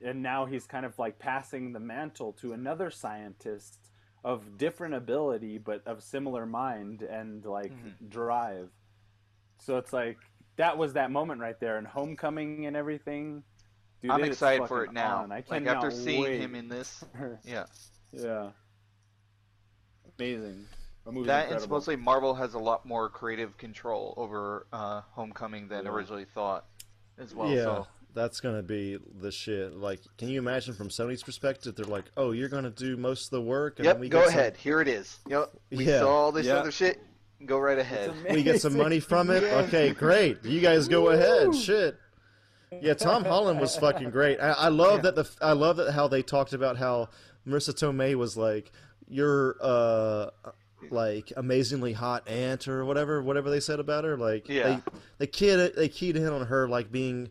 and 0.01 0.23
now 0.23 0.45
he's 0.45 0.65
kind 0.65 0.85
of 0.85 0.97
like 0.97 1.19
passing 1.19 1.73
the 1.73 1.79
mantle 1.81 2.31
to 2.31 2.53
another 2.53 2.89
scientist 2.89 3.84
of 4.25 4.57
different 4.57 4.95
ability 4.95 5.59
but 5.59 5.85
of 5.85 6.01
similar 6.03 6.45
mind 6.47 7.03
and 7.03 7.45
like 7.45 7.71
Mhm. 7.71 8.09
drive. 8.09 8.69
So 9.59 9.77
it's 9.77 9.93
like 9.93 10.17
that 10.57 10.77
was 10.77 10.93
that 10.93 11.11
moment 11.11 11.39
right 11.39 11.59
there, 11.59 11.77
and 11.77 11.85
Homecoming 11.85 12.65
and 12.65 12.75
everything. 12.75 13.43
Dude, 14.01 14.11
I'm 14.11 14.23
excited 14.23 14.67
for 14.67 14.83
it 14.83 14.91
now. 14.93 15.17
on. 15.23 15.31
I 15.31 15.35
like 15.35 15.47
cannot 15.47 15.77
after 15.77 15.91
seeing 15.91 16.23
wait. 16.23 16.39
him 16.41 16.55
in 16.55 16.67
this, 16.67 17.03
yeah. 17.45 17.65
yeah, 18.11 18.51
amazing. 20.17 20.65
The 21.05 21.11
movie's 21.11 21.27
That 21.27 21.51
and 21.51 21.61
supposedly 21.61 21.95
Marvel 21.97 22.33
has 22.33 22.55
a 22.55 22.59
lot 22.59 22.85
more 22.85 23.09
creative 23.09 23.57
control 23.57 24.13
over 24.17 24.65
uh, 24.73 25.01
Homecoming 25.11 25.67
than 25.67 25.85
Yeah. 25.85 25.91
originally 25.91 26.25
thought, 26.25 26.65
as 27.19 27.35
well. 27.35 27.49
yeah, 27.49 27.63
So 27.63 27.87
that's 28.15 28.39
gonna 28.39 28.63
be 28.63 28.97
the 29.19 29.31
shit. 29.31 29.75
Like, 29.75 29.99
can 30.17 30.29
you 30.29 30.39
imagine 30.39 30.73
from 30.73 30.89
Sony's 30.89 31.21
perspective? 31.21 31.75
They're 31.75 31.85
like, 31.85 32.05
"Oh, 32.17 32.31
you're 32.31 32.49
gonna 32.49 32.71
do 32.71 32.97
most 32.97 33.25
of 33.25 33.31
the 33.31 33.41
work, 33.41 33.77
and 33.77 33.85
yep, 33.85 33.95
then 33.95 34.01
we 34.01 34.09
go 34.09 34.19
get 34.21 34.29
some- 34.29 34.39
ahead. 34.39 34.57
Here 34.57 34.81
it 34.81 34.87
is. 34.87 35.19
Yep, 35.27 35.51
we 35.71 35.85
Yeah. 35.85 35.99
saw 35.99 36.09
all 36.09 36.31
this 36.31 36.47
Yeah. 36.47 36.55
other 36.55 36.71
shit. 36.71 36.99
Go 37.45 37.59
right 37.59 37.77
ahead. 37.77 38.13
we 38.31 38.41
get 38.41 38.61
some 38.61 38.75
money 38.77 38.99
from 38.99 39.29
it. 39.29 39.43
Yes. 39.43 39.67
Okay, 39.67 39.91
great. 39.91 40.43
You 40.43 40.61
guys 40.61 40.87
go 40.87 41.09
ahead. 41.09 41.53
Shit. 41.53 41.97
Yeah, 42.81 42.93
Tom 42.95 43.23
Holland 43.25 43.59
was 43.59 43.75
fucking 43.77 44.09
great. 44.09 44.39
I, 44.39 44.51
I 44.51 44.67
love 44.69 44.95
Yeah. 45.03 45.11
that 45.11 45.15
the 45.15 45.29
I 45.41 45.51
love 45.53 45.77
that 45.77 45.91
how 45.91 46.07
they 46.07 46.21
talked 46.23 46.53
about 46.53 46.77
how 46.77 47.09
Marisa 47.47 47.73
Tomei 47.73 48.15
was 48.15 48.35
like 48.37 48.71
your 49.07 49.57
uh 49.61 50.29
like 50.89 51.31
amazingly 51.37 51.93
hot 51.93 52.27
aunt 52.27 52.67
or 52.67 52.85
whatever 52.85 53.21
whatever 53.21 53.49
they 53.49 53.59
said 53.59 53.79
about 53.79 54.03
her. 54.03 54.17
Like 54.17 54.47
Yeah. 54.49 54.79
they 54.79 54.81
they 55.19 55.27
keyed 55.27 55.75
they 55.75 55.89
keyed 55.89 56.15
in 56.15 56.27
on 56.27 56.47
her 56.47 56.67
like 56.67 56.91
being 56.91 57.29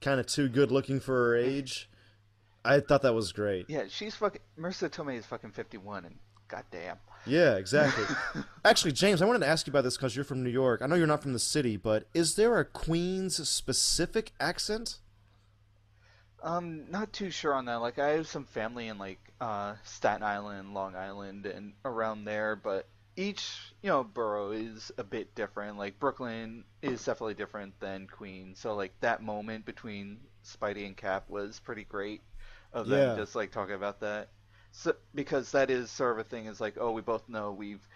kind 0.00 0.20
of 0.20 0.26
too 0.26 0.48
good 0.48 0.70
looking 0.70 1.00
for 1.00 1.12
her 1.14 1.36
age. 1.36 1.88
I 2.64 2.80
thought 2.80 3.02
that 3.02 3.14
was 3.14 3.32
great. 3.32 3.66
Yeah, 3.68 3.84
she's 3.88 4.14
fucking. 4.16 4.40
Marisa 4.58 4.90
Tomei 4.90 5.18
is 5.18 5.26
fucking 5.26 5.52
51, 5.52 6.04
and 6.04 6.16
goddamn. 6.48 6.96
Yeah, 7.24 7.56
exactly. 7.56 8.04
Actually, 8.64 8.92
James, 8.92 9.22
I 9.22 9.24
wanted 9.24 9.40
to 9.40 9.46
ask 9.46 9.66
you 9.66 9.70
about 9.70 9.84
this 9.84 9.96
because 9.96 10.16
you're 10.16 10.24
from 10.24 10.42
New 10.42 10.50
York. 10.50 10.82
I 10.82 10.86
know 10.86 10.96
you're 10.96 11.06
not 11.06 11.22
from 11.22 11.32
the 11.32 11.38
city, 11.38 11.76
but 11.76 12.06
is 12.14 12.34
there 12.34 12.58
a 12.58 12.64
Queens 12.64 13.48
specific 13.48 14.32
accent? 14.40 14.98
Um, 16.42 16.90
not 16.90 17.12
too 17.12 17.30
sure 17.30 17.54
on 17.54 17.64
that. 17.66 17.76
Like, 17.76 17.98
I 17.98 18.10
have 18.10 18.28
some 18.28 18.44
family 18.44 18.88
in 18.88 18.98
like 18.98 19.18
uh, 19.40 19.74
Staten 19.84 20.22
Island, 20.22 20.74
Long 20.74 20.94
Island, 20.94 21.46
and 21.46 21.72
around 21.84 22.24
there, 22.24 22.56
but 22.56 22.86
each 23.16 23.74
you 23.82 23.88
know 23.90 24.04
borough 24.04 24.52
is 24.52 24.92
a 24.98 25.04
bit 25.04 25.34
different. 25.34 25.78
Like 25.78 25.98
Brooklyn 25.98 26.64
is 26.82 27.04
definitely 27.04 27.34
different 27.34 27.78
than 27.80 28.06
Queens. 28.06 28.58
So 28.60 28.74
like 28.74 28.98
that 29.00 29.22
moment 29.22 29.64
between 29.66 30.20
Spidey 30.44 30.86
and 30.86 30.96
Cap 30.96 31.28
was 31.28 31.60
pretty 31.60 31.84
great 31.84 32.22
of 32.72 32.88
them 32.88 33.12
Yeah. 33.12 33.14
just 33.14 33.34
like 33.34 33.50
talking 33.50 33.74
about 33.74 34.00
that. 34.00 34.30
So 34.72 34.94
because 35.14 35.52
that 35.52 35.70
is 35.70 35.90
sort 35.90 36.12
of 36.12 36.18
a 36.26 36.28
thing. 36.28 36.46
Is 36.46 36.60
like, 36.60 36.76
oh, 36.80 36.92
we 36.92 37.02
both 37.02 37.28
know 37.28 37.52
we've 37.52 37.86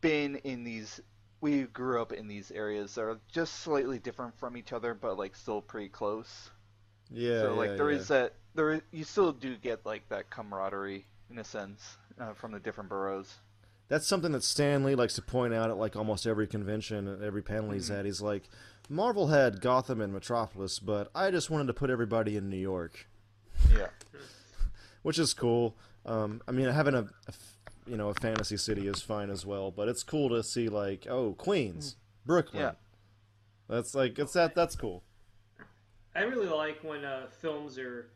been 0.00 0.36
in 0.36 0.64
these. 0.64 1.00
We 1.40 1.64
grew 1.64 2.00
up 2.02 2.12
in 2.12 2.28
these 2.28 2.50
areas 2.52 2.94
that 2.96 3.02
are 3.02 3.20
just 3.32 3.54
slightly 3.60 3.98
different 3.98 4.38
from 4.38 4.56
each 4.56 4.72
other, 4.72 4.94
but 4.94 5.18
like 5.18 5.36
still 5.36 5.62
pretty 5.62 5.88
close 5.90 6.50
Yeah, 7.10 7.32
so 7.34 7.54
like 7.54 7.74
yeah, 7.74 7.76
there 7.76 7.90
yeah. 7.90 7.90
is 7.90 8.08
that 8.08 8.34
there 8.54 8.72
is, 8.74 8.82
you 8.92 9.04
still 9.04 9.32
do 9.32 9.56
get 9.56 9.84
like 9.84 10.08
that 10.08 10.30
camaraderie 10.30 11.06
in 11.30 11.38
a 11.38 11.44
sense 11.44 11.98
uh, 12.20 12.32
from 12.34 12.52
the 12.52 12.60
different 12.60 12.90
boroughs. 12.90 13.40
That's 13.92 14.06
something 14.06 14.32
that 14.32 14.42
Stan 14.42 14.84
Lee 14.84 14.94
likes 14.94 15.12
to 15.16 15.22
point 15.22 15.52
out 15.52 15.68
at 15.68 15.76
like 15.76 15.96
almost 15.96 16.26
every 16.26 16.46
convention, 16.46 17.06
at 17.06 17.20
every 17.20 17.42
panel 17.42 17.72
he's 17.72 17.90
Mhm. 17.90 17.98
at. 17.98 18.04
He's 18.06 18.22
like, 18.22 18.48
Marvel 18.88 19.26
had 19.26 19.60
Gotham 19.60 20.00
and 20.00 20.14
Metropolis, 20.14 20.78
but 20.78 21.10
I 21.14 21.30
just 21.30 21.50
wanted 21.50 21.66
to 21.66 21.74
put 21.74 21.90
everybody 21.90 22.34
in 22.38 22.48
New 22.48 22.56
York, 22.56 23.06
Yeah. 23.70 23.88
which 25.02 25.18
is 25.18 25.34
cool. 25.34 25.76
Um, 26.06 26.40
I 26.48 26.52
mean, 26.52 26.68
having 26.70 26.94
a, 26.94 27.02
a 27.02 27.08
f- 27.28 27.58
you 27.86 27.98
know 27.98 28.08
a 28.08 28.14
fantasy 28.14 28.56
city 28.56 28.86
is 28.88 29.02
fine 29.02 29.28
as 29.28 29.44
well, 29.44 29.70
but 29.70 29.88
it's 29.88 30.02
cool 30.02 30.30
to 30.30 30.42
see 30.42 30.70
like 30.70 31.06
oh 31.06 31.34
Queens, 31.34 31.96
Brooklyn. 32.24 32.62
Yeah. 32.62 32.72
That's 33.68 33.94
like 33.94 34.18
it's 34.18 34.32
that 34.32 34.54
that's 34.54 34.74
cool. 34.74 35.02
I 36.14 36.22
really 36.22 36.48
like 36.48 36.82
when 36.82 37.04
uh, 37.04 37.26
films 37.42 37.76
are 37.78 38.08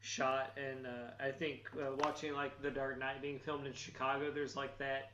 shot, 0.00 0.56
and 0.56 0.86
uh, 0.86 1.10
I 1.20 1.32
think 1.32 1.62
uh, 1.76 1.96
watching 1.98 2.34
like 2.34 2.62
The 2.62 2.70
Dark 2.70 3.00
Knight 3.00 3.20
being 3.20 3.40
filmed 3.40 3.66
in 3.66 3.72
Chicago, 3.72 4.30
there's 4.30 4.54
like 4.54 4.78
that. 4.78 5.10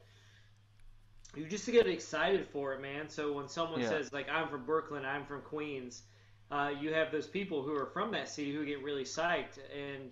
You 1.34 1.46
just 1.46 1.66
get 1.70 1.86
excited 1.86 2.46
for 2.48 2.74
it, 2.74 2.80
man. 2.82 3.08
So 3.08 3.32
when 3.32 3.48
someone 3.48 3.82
Yeah. 3.82 3.98
says 3.98 4.12
like 4.12 4.28
I'm 4.28 4.48
from 4.48 4.64
Brooklyn, 4.64 5.04
I'm 5.04 5.24
from 5.26 5.42
Queens, 5.42 6.02
uh, 6.50 6.72
you 6.78 6.92
have 6.92 7.12
those 7.12 7.26
people 7.28 7.62
who 7.62 7.74
are 7.74 7.86
from 7.86 8.10
that 8.12 8.28
city 8.28 8.52
who 8.52 8.64
get 8.64 8.82
really 8.82 9.04
psyched, 9.04 9.58
and 9.74 10.10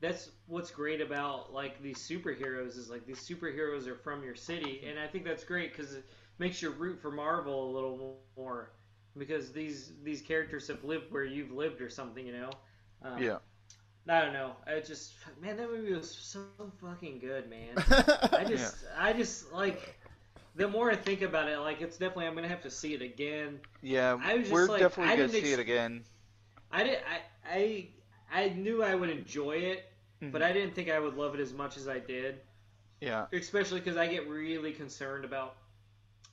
that's 0.00 0.30
what's 0.46 0.70
great 0.70 1.00
about 1.00 1.52
like 1.52 1.82
these 1.82 1.98
superheroes 1.98 2.76
is 2.78 2.90
like 2.90 3.06
these 3.06 3.20
superheroes 3.26 3.86
are 3.86 3.96
from 3.96 4.22
your 4.24 4.34
city, 4.34 4.82
and 4.86 4.98
I 4.98 5.06
think 5.06 5.24
that's 5.24 5.44
great 5.44 5.76
because 5.76 5.94
it 5.94 6.04
makes 6.38 6.62
you 6.62 6.70
root 6.70 7.00
for 7.00 7.10
Marvel 7.10 7.70
a 7.70 7.72
little 7.72 7.98
more 7.98 8.34
because 9.16 9.52
these 9.52 9.92
these 10.02 10.22
characters 10.22 10.66
have 10.68 10.82
lived 10.84 11.12
where 11.12 11.24
you've 11.24 11.52
lived 11.52 11.56
or 11.56 11.90
something, 11.90 12.26
you 12.26 12.32
know. 12.32 12.56
Um, 13.02 13.16
Yeah. 13.16 13.38
I 14.08 14.20
don't 14.22 14.32
know. 14.32 14.52
I 14.66 14.80
just 14.80 15.14
man, 15.40 15.56
that 15.58 15.70
movie 15.70 15.92
was 15.92 16.10
so 16.10 16.40
fucking 16.80 17.18
good, 17.20 17.48
man. 17.50 17.82
I 18.34 18.44
just 18.44 18.84
I 18.96 19.12
just 19.12 19.52
like 19.52 19.98
the 20.54 20.68
more 20.68 20.90
I 20.90 20.96
think 20.96 21.22
about 21.22 21.48
it, 21.48 21.58
like 21.58 21.80
it's 21.80 21.96
definitely 21.98 22.26
I'm 22.26 22.34
gonna 22.34 22.48
have 22.48 22.62
to 22.62 22.70
see 22.70 22.94
it 22.94 23.02
again. 23.02 23.60
Yeah. 23.82 24.18
I 24.22 24.34
was 24.36 24.50
just 24.50 24.52
We're 24.52 24.66
like, 24.68 24.80
definitely 24.80 25.12
I 25.12 25.16
gonna 25.16 25.28
see 25.28 25.38
ex- 25.38 25.48
it 25.52 25.58
again. 25.58 26.04
I 26.70 26.84
did 26.84 26.98
I 27.08 27.20
I 27.50 27.88
I 28.32 28.48
knew 28.50 28.82
I 28.82 28.94
would 28.94 29.10
enjoy 29.10 29.56
it, 29.56 29.84
but 30.30 30.42
Mhm. 30.42 30.42
I 30.42 30.52
didn't 30.52 30.74
think 30.74 30.90
I 30.90 30.98
would 30.98 31.14
love 31.16 31.34
it 31.34 31.40
as 31.40 31.52
much 31.52 31.76
as 31.76 31.88
I 31.88 31.98
did. 31.98 32.40
Yeah. 33.00 33.26
Especially 33.32 33.80
because 33.80 33.96
I 33.96 34.06
get 34.06 34.28
really 34.28 34.72
concerned 34.72 35.24
about 35.24 35.56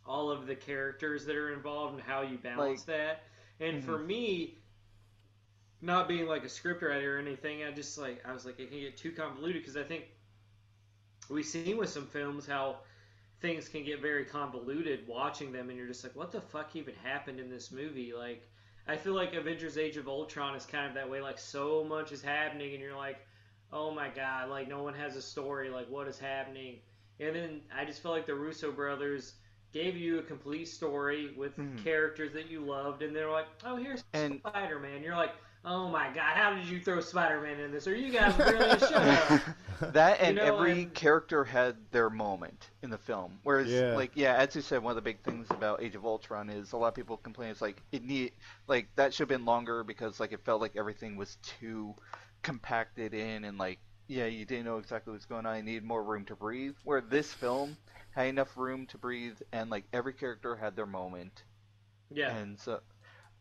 all 0.05 0.31
of 0.31 0.47
the 0.47 0.55
characters 0.55 1.25
that 1.25 1.35
are 1.35 1.51
involved 1.53 1.93
and 1.93 2.03
how 2.03 2.21
you 2.21 2.37
balance 2.37 2.83
that. 2.83 3.23
And 3.59 3.83
for 3.83 3.97
me, 3.97 4.57
not 5.81 6.07
being 6.07 6.27
like 6.27 6.43
a 6.43 6.49
script 6.49 6.81
writer 6.81 7.17
or 7.17 7.19
anything, 7.19 7.63
I 7.63 7.71
just 7.71 7.97
like 7.97 8.23
I 8.25 8.33
was 8.33 8.45
like 8.45 8.59
it 8.59 8.69
can 8.69 8.79
get 8.79 8.97
too 8.97 9.11
convoluted 9.11 9.61
because 9.61 9.77
I 9.77 9.83
think 9.83 10.05
we've 11.29 11.45
seen 11.45 11.77
with 11.77 11.89
some 11.89 12.07
films 12.07 12.45
how 12.45 12.77
things 13.41 13.67
can 13.67 13.83
get 13.83 14.01
very 14.01 14.25
convoluted 14.25 15.07
watching 15.07 15.51
them, 15.51 15.69
and 15.69 15.77
you're 15.77 15.87
just 15.87 16.03
like, 16.03 16.15
what 16.15 16.31
the 16.31 16.41
fuck 16.41 16.75
even 16.75 16.93
happened 17.03 17.39
in 17.39 17.49
this 17.49 17.71
movie? 17.71 18.13
Like, 18.17 18.47
I 18.87 18.97
feel 18.97 19.13
like 19.13 19.33
Avengers: 19.33 19.77
Age 19.77 19.97
of 19.97 20.07
Ultron 20.07 20.55
is 20.55 20.65
kind 20.65 20.87
of 20.87 20.93
that 20.93 21.09
way. 21.09 21.21
Like, 21.21 21.39
so 21.39 21.83
much 21.83 22.11
is 22.11 22.21
happening, 22.21 22.73
and 22.73 22.81
you're 22.81 22.95
like, 22.95 23.19
oh 23.73 23.91
my 23.91 24.09
god, 24.09 24.49
like 24.49 24.67
no 24.67 24.83
one 24.83 24.93
has 24.93 25.15
a 25.15 25.21
story. 25.21 25.69
Like, 25.69 25.89
what 25.89 26.07
is 26.07 26.19
happening? 26.19 26.79
And 27.19 27.35
then 27.35 27.61
I 27.75 27.85
just 27.85 28.01
feel 28.01 28.11
like 28.11 28.25
the 28.25 28.35
Russo 28.35 28.71
brothers 28.71 29.35
gave 29.73 29.95
you 29.95 30.19
a 30.19 30.23
complete 30.23 30.67
story 30.67 31.33
with 31.37 31.55
Mhm. 31.57 31.81
characters 31.83 32.33
that 32.33 32.49
you 32.49 32.59
loved, 32.61 33.01
and 33.03 33.15
they're 33.15 33.31
like, 33.31 33.45
oh, 33.63 33.75
here's 33.77 34.03
And- 34.13 34.39
Spider 34.39 34.79
Man. 34.79 35.01
You're 35.03 35.15
like, 35.15 35.33
oh 35.65 35.87
my 35.89 36.07
god, 36.07 36.35
how 36.35 36.53
did 36.55 36.65
you 36.65 36.79
throw 36.79 36.99
Spider 37.01 37.39
Man 37.41 37.59
in 37.59 37.71
this? 37.71 37.87
Are 37.87 37.95
you 37.95 38.11
guys 38.11 38.37
really 38.37 38.79
shut 38.79 38.93
up? 38.93 39.41
That 39.93 40.19
and 40.21 40.35
know, 40.37 40.43
every 40.43 40.83
and- 40.83 40.93
character 40.93 41.43
had 41.43 41.75
their 41.91 42.09
moment 42.09 42.69
in 42.83 42.89
the 42.89 42.97
film. 42.97 43.39
Whereas, 43.43 43.67
Yeah. 43.67 43.95
like, 43.95 44.11
yeah, 44.15 44.35
as 44.35 44.55
you 44.55 44.61
said, 44.61 44.83
one 44.83 44.91
of 44.91 44.95
the 44.95 45.01
big 45.01 45.21
things 45.23 45.47
about 45.49 45.81
Age 45.81 45.95
of 45.95 46.05
Ultron 46.05 46.49
is 46.49 46.71
a 46.73 46.77
lot 46.77 46.89
of 46.89 46.95
people 46.95 47.17
complain 47.17 47.49
it's 47.49 47.61
like 47.61 47.81
it 47.91 48.03
need 48.03 48.31
like 48.67 48.87
that 48.95 49.13
should 49.13 49.23
have 49.29 49.29
been 49.39 49.45
longer 49.45 49.83
because 49.83 50.19
like 50.19 50.31
it 50.31 50.43
felt 50.45 50.61
like 50.61 50.75
everything 50.75 51.15
was 51.15 51.37
too 51.41 51.95
compacted 52.41 53.13
in 53.13 53.43
and 53.45 53.57
like 53.57 53.79
yeah, 54.07 54.25
you 54.25 54.43
didn't 54.45 54.65
know 54.65 54.77
exactly 54.77 55.13
what's 55.13 55.25
going 55.25 55.45
on. 55.45 55.55
You 55.57 55.63
needed 55.63 55.83
more 55.85 56.03
room 56.03 56.25
to 56.25 56.35
breathe. 56.35 56.75
Where 56.83 56.99
this 56.99 57.33
film 57.33 57.77
had 58.13 58.27
enough 58.27 58.57
room 58.57 58.85
to 58.87 58.97
breathe 58.97 59.37
and 59.53 59.69
like 59.69 59.85
every 59.93 60.13
character 60.13 60.53
had 60.55 60.75
their 60.75 60.85
moment. 60.85 61.43
Yeah. 62.13 62.35
And 62.35 62.59
so, 62.59 62.81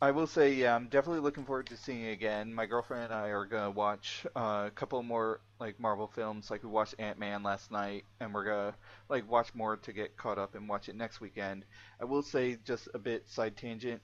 I 0.02 0.12
will 0.12 0.26
say, 0.26 0.54
yeah, 0.54 0.74
I'm 0.74 0.88
definitely 0.88 1.20
looking 1.20 1.44
forward 1.44 1.66
to 1.66 1.76
seeing 1.76 2.02
it 2.02 2.12
again. 2.12 2.54
My 2.54 2.64
girlfriend 2.64 3.04
and 3.04 3.12
I 3.12 3.28
are 3.28 3.44
gonna 3.44 3.70
watch 3.70 4.26
uh, 4.34 4.64
a 4.66 4.70
couple 4.74 5.02
more 5.02 5.40
like 5.58 5.78
Marvel 5.78 6.06
films. 6.06 6.50
Like 6.50 6.62
we 6.62 6.70
watched 6.70 6.94
Ant 6.98 7.18
Man 7.18 7.42
last 7.42 7.70
night, 7.70 8.04
and 8.18 8.32
we're 8.32 8.44
gonna 8.44 8.74
like 9.10 9.28
watch 9.30 9.54
more 9.54 9.76
to 9.76 9.92
get 9.92 10.16
caught 10.16 10.38
up 10.38 10.54
and 10.54 10.66
watch 10.68 10.88
it 10.88 10.96
next 10.96 11.20
weekend. 11.20 11.66
I 12.00 12.06
will 12.06 12.22
say, 12.22 12.56
just 12.64 12.88
a 12.94 12.98
bit 12.98 13.28
side 13.28 13.56
tangent. 13.58 14.00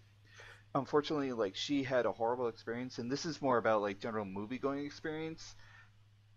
Unfortunately, 0.74 1.32
like 1.32 1.56
she 1.56 1.82
had 1.82 2.04
a 2.04 2.12
horrible 2.12 2.48
experience, 2.48 2.98
and 2.98 3.10
this 3.10 3.24
is 3.24 3.40
more 3.40 3.56
about 3.56 3.80
like 3.80 3.98
general 3.98 4.26
movie 4.26 4.58
going 4.58 4.84
experience. 4.84 5.54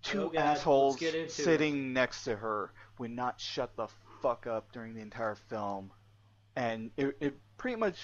Two 0.01 0.23
Oh, 0.27 0.29
God, 0.29 0.39
assholes 0.41 1.01
into 1.01 1.19
it. 1.23 1.31
sitting 1.31 1.91
next 1.91 2.23
to 2.23 2.35
her 2.37 2.71
would 2.97 3.11
not 3.11 3.41
shut 3.41 3.75
the 3.75 3.87
fuck 4.21 4.47
up 4.47 4.71
during 4.71 4.93
the 4.93 5.01
entire 5.01 5.35
film, 5.35 5.91
and 6.55 6.91
it, 6.95 7.17
it 7.19 7.37
pretty 7.57 7.75
much 7.75 7.97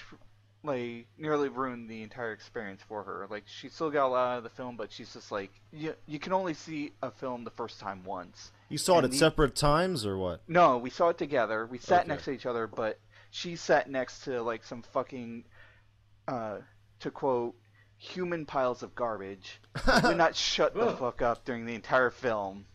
like 0.66 1.08
nearly 1.18 1.50
ruined 1.50 1.90
the 1.90 2.02
entire 2.04 2.32
experience 2.32 2.82
for 2.88 3.04
her. 3.04 3.28
Like 3.30 3.44
she 3.48 3.70
still 3.70 3.90
got 3.90 4.08
a 4.08 4.10
lot 4.10 4.32
out 4.34 4.38
of 4.40 4.44
the 4.44 4.50
film, 4.50 4.76
but 4.78 4.92
she's 4.92 5.14
just 5.14 5.32
like 5.32 5.52
you. 5.72 5.94
You 6.08 6.20
can 6.20 6.34
only 6.34 6.54
see 6.54 6.92
a 7.02 7.12
film 7.12 7.44
the 7.44 7.52
first 7.52 7.80
time 7.80 8.04
once. 8.04 8.52
You 8.70 8.78
saw 8.78 9.00
it 9.00 9.06
at 9.06 9.12
the- 9.12 9.18
separate 9.18 9.56
times 9.56 10.06
or 10.06 10.18
what? 10.18 10.42
No, 10.48 10.78
we 10.78 10.90
saw 10.90 11.10
it 11.10 11.18
together. 11.18 11.66
We 11.66 11.78
sat 11.78 12.02
Okay. 12.02 12.08
next 12.10 12.26
to 12.26 12.32
each 12.32 12.46
other, 12.46 12.68
but 12.68 13.00
she 13.32 13.56
sat 13.56 13.90
next 13.90 14.22
to 14.26 14.42
like 14.42 14.64
some 14.64 14.82
fucking, 14.82 15.46
uh, 16.28 16.58
to 17.00 17.12
quote, 17.12 17.56
human 17.98 18.46
piles 18.46 18.82
of 18.84 18.96
garbage. 18.96 19.60
Would 20.04 20.18
not 20.18 20.36
shut 20.38 20.74
the 20.74 20.92
fuck 20.98 21.22
up 21.22 21.46
during 21.46 21.66
the 21.66 21.76
entire 21.76 22.10
film, 22.10 22.66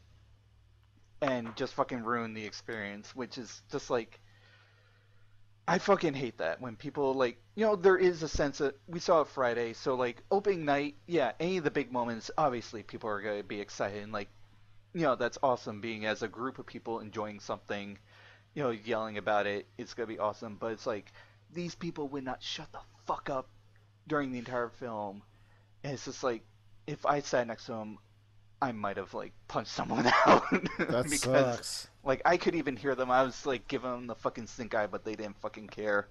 and 1.22 1.54
just 1.56 1.74
fucking 1.74 2.02
ruin 2.04 2.34
the 2.34 2.44
experience, 2.44 3.14
which 3.14 3.38
is 3.38 3.62
just 3.70 3.90
like. 3.90 4.20
I 5.68 5.78
fucking 5.78 6.14
hate 6.14 6.38
that 6.38 6.60
when 6.60 6.76
people 6.76 7.14
like 7.14 7.38
you 7.54 7.64
know 7.64 7.76
there 7.76 7.96
is 7.96 8.22
a 8.22 8.28
sense 8.28 8.58
that 8.58 8.78
we 8.88 8.98
saw 8.98 9.20
it 9.20 9.28
Friday 9.28 9.72
so 9.72 9.94
like 9.94 10.22
opening 10.30 10.64
night 10.64 10.96
yeah 11.06 11.32
any 11.38 11.58
of 11.58 11.64
the 11.64 11.70
big 11.70 11.92
moments 11.92 12.30
obviously 12.36 12.82
people 12.82 13.08
are 13.08 13.20
gonna 13.20 13.42
be 13.42 13.60
excited 13.60 14.02
and 14.02 14.12
like 14.12 14.28
you 14.94 15.02
know 15.02 15.14
that's 15.14 15.38
awesome 15.42 15.80
being 15.80 16.06
as 16.06 16.22
a 16.22 16.28
group 16.28 16.58
of 16.58 16.66
people 16.66 16.98
enjoying 16.98 17.38
something 17.38 17.98
you 18.54 18.62
know 18.62 18.70
yelling 18.70 19.16
about 19.18 19.46
it 19.46 19.66
it's 19.78 19.94
gonna 19.94 20.06
be 20.08 20.18
awesome 20.18 20.56
but 20.58 20.72
it's 20.72 20.86
like 20.86 21.12
these 21.52 21.74
people 21.74 22.08
would 22.08 22.24
not 22.24 22.42
shut 22.42 22.70
the 22.72 22.80
fuck 23.06 23.30
up 23.30 23.48
during 24.06 24.32
the 24.32 24.38
entire 24.38 24.68
film. 24.68 25.22
And 25.82 25.94
it's 25.94 26.04
just 26.04 26.22
like 26.22 26.42
if 26.86 27.06
I 27.06 27.20
sat 27.20 27.46
next 27.46 27.66
to 27.66 27.72
them 27.72 27.98
I 28.62 28.72
might 28.72 28.96
have 28.98 29.14
like 29.14 29.32
punched 29.48 29.70
someone 29.70 30.06
out 30.26 30.44
That 30.78 31.06
because 31.08 31.58
sucks. 31.58 31.88
like 32.04 32.22
I 32.24 32.36
could 32.36 32.54
even 32.54 32.76
hear 32.76 32.94
them. 32.94 33.10
I 33.10 33.22
was 33.22 33.46
like 33.46 33.68
giving 33.68 33.90
them 33.90 34.06
the 34.06 34.14
fucking 34.14 34.46
stink 34.46 34.74
eye, 34.74 34.86
but 34.86 35.04
they 35.04 35.14
didn't 35.16 35.40
fucking 35.40 35.68
care. 35.68 36.08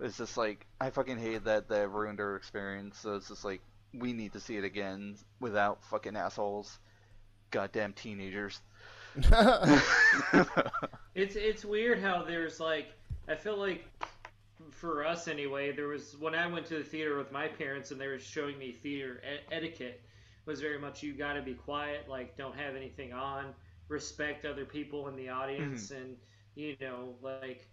It's 0.00 0.16
just 0.18 0.36
like 0.36 0.66
I 0.80 0.90
fucking 0.90 1.18
hated 1.18 1.44
that 1.44 1.68
that 1.68 1.88
ruined 1.90 2.20
our 2.20 2.36
experience. 2.36 2.98
So 2.98 3.16
it's 3.16 3.28
just 3.28 3.44
like 3.44 3.60
we 3.92 4.12
need 4.12 4.32
to 4.34 4.40
see 4.40 4.56
it 4.56 4.64
again 4.64 5.16
without 5.40 5.82
fucking 5.84 6.16
assholes, 6.16 6.78
goddamn 7.50 7.92
teenagers. 7.94 8.60
It's 11.14 11.34
it's 11.36 11.64
weird 11.64 12.00
how 12.00 12.22
there's 12.22 12.60
like 12.60 12.92
I 13.28 13.34
feel 13.34 13.56
like 13.58 13.84
for 14.70 15.04
us 15.04 15.26
anyway 15.28 15.72
there 15.72 15.88
was 15.88 16.16
when 16.18 16.34
I 16.34 16.46
went 16.46 16.66
to 16.66 16.78
the 16.78 16.84
theater 16.84 17.16
with 17.18 17.32
my 17.32 17.48
parents 17.48 17.90
and 17.90 18.00
they 18.00 18.06
were 18.06 18.18
showing 18.18 18.58
me 18.58 18.72
theater 18.72 19.20
e- 19.24 19.54
etiquette 19.54 20.00
was 20.46 20.60
very 20.60 20.78
much 20.78 21.02
you 21.02 21.12
got 21.12 21.34
to 21.34 21.42
be 21.42 21.54
quiet 21.54 22.08
like 22.08 22.36
don't 22.36 22.56
have 22.56 22.76
anything 22.76 23.12
on 23.12 23.46
respect 23.88 24.44
other 24.44 24.64
people 24.64 25.08
in 25.08 25.16
the 25.16 25.28
audience 25.28 25.90
and 25.90 26.16
you 26.54 26.76
know 26.80 27.14
like 27.22 27.66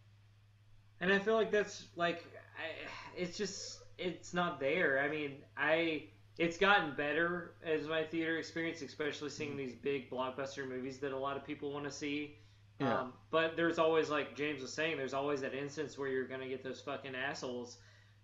and 1.00 1.12
I 1.12 1.20
feel 1.20 1.36
like 1.36 1.52
that's 1.52 1.86
like 1.96 2.26
I, 2.58 2.88
it's 3.16 3.38
just 3.38 3.80
it's 3.98 4.34
not 4.34 4.60
there. 4.60 5.00
I 5.00 5.10
mean 5.10 5.38
I 5.56 6.06
it's 6.38 6.58
gotten 6.58 6.96
better 6.96 7.54
as 7.66 7.88
my 7.88 8.04
theater 8.04 8.38
experience 8.38 8.82
especially 8.82 9.30
seeing 9.30 9.58
these 9.58 9.74
big 9.74 10.10
blockbuster 10.10 10.68
movies 10.68 11.00
that 11.00 11.12
a 11.12 11.18
lot 11.18 11.38
of 11.38 11.46
people 11.46 11.72
want 11.72 11.86
to 11.86 11.92
see. 11.92 12.38
Yeah. 12.80 13.00
um, 13.00 13.14
but 13.32 13.56
there's 13.58 13.80
always, 13.80 14.10
like 14.12 14.36
James 14.36 14.62
was 14.62 14.72
saying, 14.72 14.98
there's 14.98 15.16
always 15.16 15.42
that 15.42 15.56
instance 15.56 15.98
where 15.98 16.10
you're 16.10 16.28
gonna 16.28 16.48
get 16.48 16.64
those 16.64 16.80
fucking 16.80 17.16
assholes, 17.16 17.78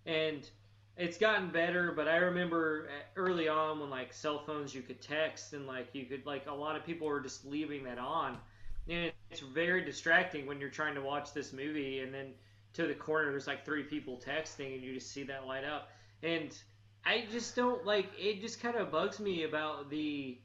and 0.06 0.48
it's 0.96 1.18
gotten 1.18 1.50
better. 1.50 1.92
But 1.92 2.08
I 2.08 2.16
remember 2.16 2.88
uh, 2.88 3.02
early 3.16 3.48
on 3.48 3.80
when 3.80 3.90
like 3.90 4.12
cell 4.12 4.38
phones, 4.38 4.74
you 4.74 4.82
could 4.82 5.00
text 5.00 5.52
and 5.52 5.66
like 5.66 5.88
you 5.94 6.06
could 6.06 6.24
like 6.26 6.46
a 6.46 6.54
lot 6.54 6.76
of 6.76 6.84
people 6.84 7.06
were 7.06 7.20
just 7.20 7.44
leaving 7.44 7.84
that 7.84 7.98
on, 7.98 8.38
and 8.88 9.12
it's 9.30 9.40
very 9.40 9.84
distracting 9.84 10.46
when 10.46 10.60
you're 10.60 10.70
trying 10.70 10.94
to 10.94 11.00
watch 11.00 11.32
this 11.32 11.52
movie 11.52 12.00
and 12.00 12.12
then 12.14 12.34
to 12.74 12.86
the 12.86 12.94
corner 12.94 13.30
there's 13.30 13.46
like 13.46 13.64
three 13.64 13.84
people 13.84 14.18
texting 14.24 14.74
and 14.74 14.82
you 14.82 14.94
just 14.94 15.10
see 15.12 15.22
that 15.24 15.46
light 15.46 15.64
up, 15.64 15.90
and 16.22 16.56
I 17.04 17.26
just 17.30 17.54
don't 17.56 17.84
like 17.84 18.08
it. 18.18 18.40
Just 18.40 18.60
kind 18.60 18.76
of 18.76 18.90
bugs 18.90 19.20
me 19.20 19.44
about 19.44 19.90
the 19.90 20.38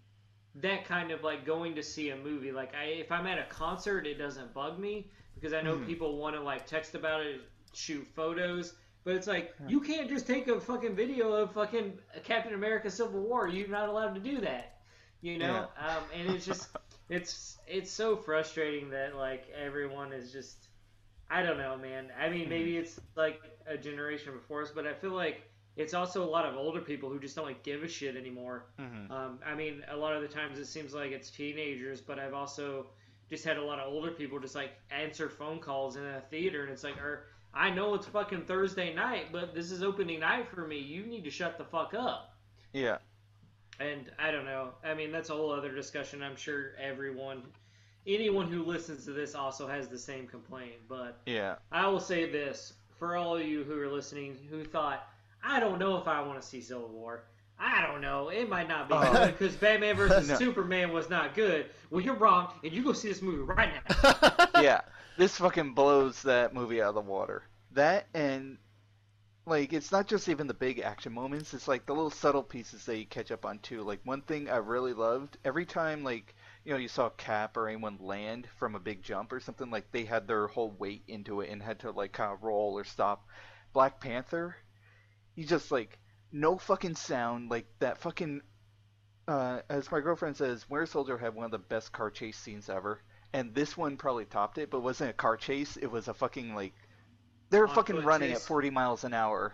that 0.56 0.86
kind 0.86 1.12
of 1.12 1.24
like 1.24 1.46
going 1.46 1.76
to 1.76 1.84
see 1.84 2.10
a 2.10 2.16
movie. 2.16 2.52
Like 2.52 2.74
I, 2.76 2.86
if 2.86 3.12
I'm 3.12 3.28
at 3.28 3.40
a 3.40 3.44
concert, 3.46 4.08
it 4.08 4.16
doesn't 4.18 4.54
bug 4.54 4.80
me 4.80 5.10
because 5.36 5.54
I 5.54 5.62
know 5.62 5.78
Mhm. 5.78 5.86
people 5.86 6.18
want 6.18 6.36
to 6.36 6.42
like 6.42 6.66
text 6.66 6.96
about 6.96 7.22
it, 7.22 7.42
shoot 7.74 8.08
photos. 8.16 8.74
But 9.04 9.16
it's 9.16 9.28
like 9.28 9.54
you 9.68 9.82
can't 9.82 10.10
just 10.10 10.28
take 10.28 10.48
a 10.48 10.60
fucking 10.60 10.96
video 10.96 11.32
of 11.34 11.54
fucking 11.54 12.00
Captain 12.24 12.54
America: 12.54 12.90
Civil 12.92 13.22
War. 13.22 13.48
You're 13.48 13.68
not 13.70 13.90
allowed 13.90 14.14
to 14.16 14.22
do 14.22 14.42
that. 14.42 14.78
You 15.22 15.38
know, 15.38 15.68
um, 15.78 16.04
and 16.14 16.30
it's 16.32 16.46
just 16.46 16.70
it's 17.10 17.58
it's 17.68 17.92
so 17.92 18.16
frustrating 18.16 18.90
that 18.92 19.16
like 19.16 19.50
everyone 19.58 20.14
is 20.14 20.32
just 20.32 20.68
I 21.30 21.44
don't 21.44 21.58
know, 21.58 21.78
man. 21.78 22.12
I 22.20 22.30
mean, 22.30 22.50
maybe 22.50 22.78
it's 22.78 23.00
like 23.16 23.40
a 23.68 23.78
generation 23.78 24.34
before 24.34 24.64
us, 24.64 24.72
but 24.74 24.88
I 24.88 24.94
feel 24.94 25.12
like 25.12 25.44
it's 25.76 25.94
also 25.94 26.24
a 26.24 26.30
lot 26.30 26.46
of 26.46 26.56
older 26.56 26.82
people 26.82 27.10
who 27.10 27.20
just 27.20 27.36
don't 27.36 27.46
like 27.46 27.64
give 27.64 27.84
a 27.84 27.88
shit 27.88 28.16
anymore. 28.18 28.66
Mhm. 28.80 29.12
Um, 29.12 29.40
I 29.46 29.56
mean, 29.56 29.84
a 29.90 29.96
lot 29.96 30.14
of 30.16 30.22
the 30.22 30.28
times 30.28 30.60
it 30.60 30.66
seems 30.66 30.94
like 30.94 31.12
it's 31.12 31.30
teenagers, 31.30 32.02
but 32.02 32.20
I've 32.20 32.34
also 32.34 32.88
just 33.30 33.46
had 33.46 33.58
a 33.58 33.64
lot 33.64 33.80
of 33.80 33.88
older 33.94 34.12
people 34.12 34.40
just 34.40 34.56
like 34.56 34.72
answer 34.90 35.30
phone 35.30 35.60
calls 35.60 35.96
in 35.96 36.06
a 36.06 36.22
theater, 36.32 36.64
and 36.64 36.72
it's 36.72 36.84
like, 36.84 36.98
or 36.98 37.28
I 37.54 37.70
know 37.70 37.94
it's 37.96 38.06
fucking 38.08 38.44
Thursday 38.46 38.94
night, 38.94 39.32
but 39.32 39.54
this 39.56 39.72
is 39.72 39.82
opening 39.84 40.20
night 40.20 40.48
for 40.54 40.68
me. 40.68 40.78
You 40.78 41.04
need 41.06 41.24
to 41.24 41.32
shut 41.32 41.58
the 41.58 41.64
fuck 41.66 41.94
up. 41.94 42.36
Yeah. 42.74 42.98
And 43.80 44.12
I 44.20 44.32
don't 44.32 44.46
know. 44.46 44.70
I 44.84 44.94
mean, 44.94 45.12
that's 45.12 45.30
a 45.30 45.34
whole 45.34 45.52
other 45.52 45.74
discussion. 45.74 46.22
I'm 46.22 46.36
sure 46.36 46.72
everyone, 46.80 47.44
anyone 48.06 48.52
who 48.52 48.64
listens 48.64 49.06
to 49.06 49.12
this 49.12 49.36
also 49.36 49.68
has 49.68 49.88
the 49.88 49.98
same 49.98 50.28
complaint. 50.28 50.74
But 50.88 51.20
Yeah. 51.26 51.56
I 51.72 51.88
will 51.88 52.00
say 52.00 52.30
this 52.30 52.74
for 52.98 53.16
all 53.16 53.38
of 53.38 53.46
you 53.46 53.64
who 53.64 53.80
are 53.82 53.88
listening 53.90 54.38
who 54.50 54.64
thought, 54.64 55.08
I 55.44 55.60
don't 55.60 55.80
know 55.80 55.98
if 55.98 56.08
I 56.08 56.22
want 56.22 56.42
to 56.42 56.48
see 56.48 56.62
Civil 56.62 56.90
War. 56.90 57.24
I 57.62 57.86
don't 57.88 58.00
know. 58.02 58.30
It 58.30 58.48
might 58.50 58.68
not 58.70 58.88
be 58.88 58.96
Oh. 58.96 59.12
good 59.12 59.38
because 59.38 59.56
Batman 59.56 59.96
versus 59.98 60.28
No. 60.30 60.36
Superman 60.36 60.92
was 60.94 61.10
not 61.10 61.34
good. 61.36 61.66
Well, 61.90 62.02
you're 62.02 62.16
wrong, 62.16 62.54
and 62.64 62.72
you 62.72 62.84
go 62.84 62.94
see 62.94 63.10
this 63.10 63.22
movie 63.22 63.42
right 63.44 63.70
now. 63.74 64.48
yeah, 64.62 64.82
this 65.20 65.38
fucking 65.38 65.74
blows 65.74 66.22
that 66.22 66.54
movie 66.54 66.82
out 66.82 66.90
of 66.90 66.96
the 66.96 67.02
water. 67.02 67.44
That 67.74 68.08
and 68.14 68.58
like 69.46 69.74
it's 69.74 69.92
not 69.92 70.08
just 70.08 70.30
even 70.30 70.48
the 70.48 70.54
big 70.54 70.80
action 70.80 71.12
moments, 71.12 71.54
it's 71.54 71.68
like 71.68 71.86
the 71.86 71.94
little 71.94 72.10
subtle 72.10 72.42
pieces 72.42 72.86
that 72.86 72.98
you 72.98 73.06
catch 73.06 73.30
up 73.30 73.46
on 73.46 73.60
too. 73.60 73.82
Like 73.82 74.00
one 74.06 74.22
thing 74.22 74.50
I 74.50 74.58
really 74.58 74.94
loved, 74.94 75.38
every 75.44 75.66
time 75.66 76.06
like 76.06 76.34
you 76.64 76.72
know, 76.72 76.80
you 76.80 76.88
saw 76.88 77.10
Cap 77.10 77.58
or 77.58 77.68
anyone 77.68 77.98
land 78.00 78.48
from 78.58 78.76
a 78.76 78.80
big 78.80 79.04
jump 79.04 79.34
or 79.34 79.42
something, 79.42 79.70
like 79.70 79.92
they 79.92 80.06
had 80.06 80.26
their 80.26 80.48
whole 80.48 80.72
weight 80.72 81.04
into 81.10 81.42
it 81.42 81.50
and 81.50 81.62
had 81.62 81.80
to 81.80 81.92
like 81.92 82.14
kind 82.14 82.32
of 82.32 82.44
roll 82.44 82.78
or 82.78 82.86
stop. 82.86 83.28
Black 83.74 84.00
Panther, 84.00 84.56
you 85.36 85.46
just 85.46 85.70
like 85.70 86.00
no 86.32 86.58
fucking 86.58 86.96
sound, 86.96 87.52
like 87.52 87.68
that 87.80 87.98
fucking. 87.98 88.42
Uh, 89.28 89.60
as 89.70 89.92
my 89.92 90.00
girlfriend 90.00 90.38
says, 90.38 90.68
Winter 90.70 90.86
Soldier 90.86 91.18
had 91.18 91.36
one 91.36 91.46
of 91.46 91.52
the 91.52 91.60
best 91.60 91.92
car 91.92 92.10
chase 92.10 92.38
scenes 92.38 92.70
ever, 92.70 93.02
and 93.34 93.54
this 93.54 93.78
one 93.78 93.98
probably 93.98 94.26
topped 94.26 94.58
it. 94.58 94.70
But 94.70 94.78
it 94.80 94.84
wasn't 94.84 95.12
a 95.12 95.14
car 95.14 95.38
chase; 95.38 95.78
it 95.78 95.88
was 95.88 96.08
a 96.08 96.14
fucking 96.14 96.56
like 96.56 96.74
they 97.50 97.60
were 97.60 97.68
On 97.68 97.70
fucking 97.70 98.02
running 98.02 98.32
chase. 98.32 98.38
at 98.38 98.42
40 98.42 98.70
miles 98.72 99.04
an 99.04 99.14
hour, 99.14 99.54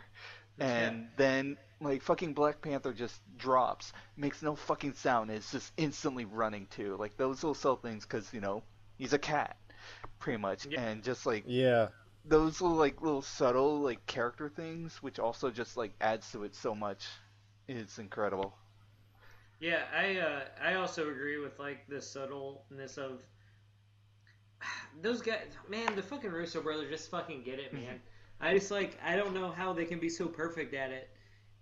and 0.60 1.10
then 1.18 1.58
like 1.82 2.02
fucking 2.04 2.34
Black 2.34 2.62
Panther 2.62 2.94
just 2.94 3.22
drops, 3.38 3.94
makes 4.18 4.42
no 4.42 4.56
fucking 4.56 4.94
sound, 4.94 5.30
and 5.30 5.38
it's 5.38 5.52
just 5.52 5.74
instantly 5.78 6.26
running 6.26 6.68
too. 6.68 6.96
Like 6.98 7.18
those 7.18 7.44
little 7.44 7.56
subtle 7.56 7.78
things, 7.78 8.06
because 8.06 8.34
you 8.34 8.42
know 8.42 8.64
he's 8.98 9.14
a 9.14 9.20
cat, 9.20 9.58
pretty 10.20 10.38
much, 10.40 10.68
Yeah. 10.68 10.80
and 10.80 11.04
just 11.04 11.26
like 11.26 11.46
Yeah. 11.46 11.90
those 12.26 12.62
little 12.62 12.78
like 12.78 13.02
little 13.02 13.22
subtle 13.22 13.82
like 13.82 14.06
character 14.08 14.50
things, 14.50 15.02
which 15.04 15.20
also 15.20 15.52
just 15.52 15.78
like 15.78 15.94
adds 16.02 16.32
to 16.32 16.44
it 16.44 16.56
so 16.56 16.76
much, 16.76 17.06
it's 17.68 18.00
incredible. 18.00 18.58
Yeah, 19.60 19.84
I 19.94 20.18
uh, 20.18 20.46
I 20.62 20.76
also 20.76 21.10
agree 21.10 21.38
with 21.38 21.58
like 21.60 21.88
the 21.88 22.02
subtleness 22.02 22.98
of 22.98 23.22
those 25.02 25.22
guys. 25.22 25.46
Man, 25.70 25.96
the 25.96 26.02
fucking 26.02 26.32
Russo 26.32 26.62
brothers 26.62 26.90
just 26.90 27.10
fucking 27.12 27.44
get 27.44 27.60
it, 27.60 27.74
man. 27.74 28.00
I 28.42 28.54
just 28.54 28.72
like 28.72 28.98
I 29.04 29.16
don't 29.16 29.34
know 29.34 29.52
how 29.52 29.74
they 29.74 29.86
can 29.86 30.00
be 30.00 30.10
so 30.10 30.28
perfect 30.28 30.74
at 30.74 30.92
it. 30.92 31.10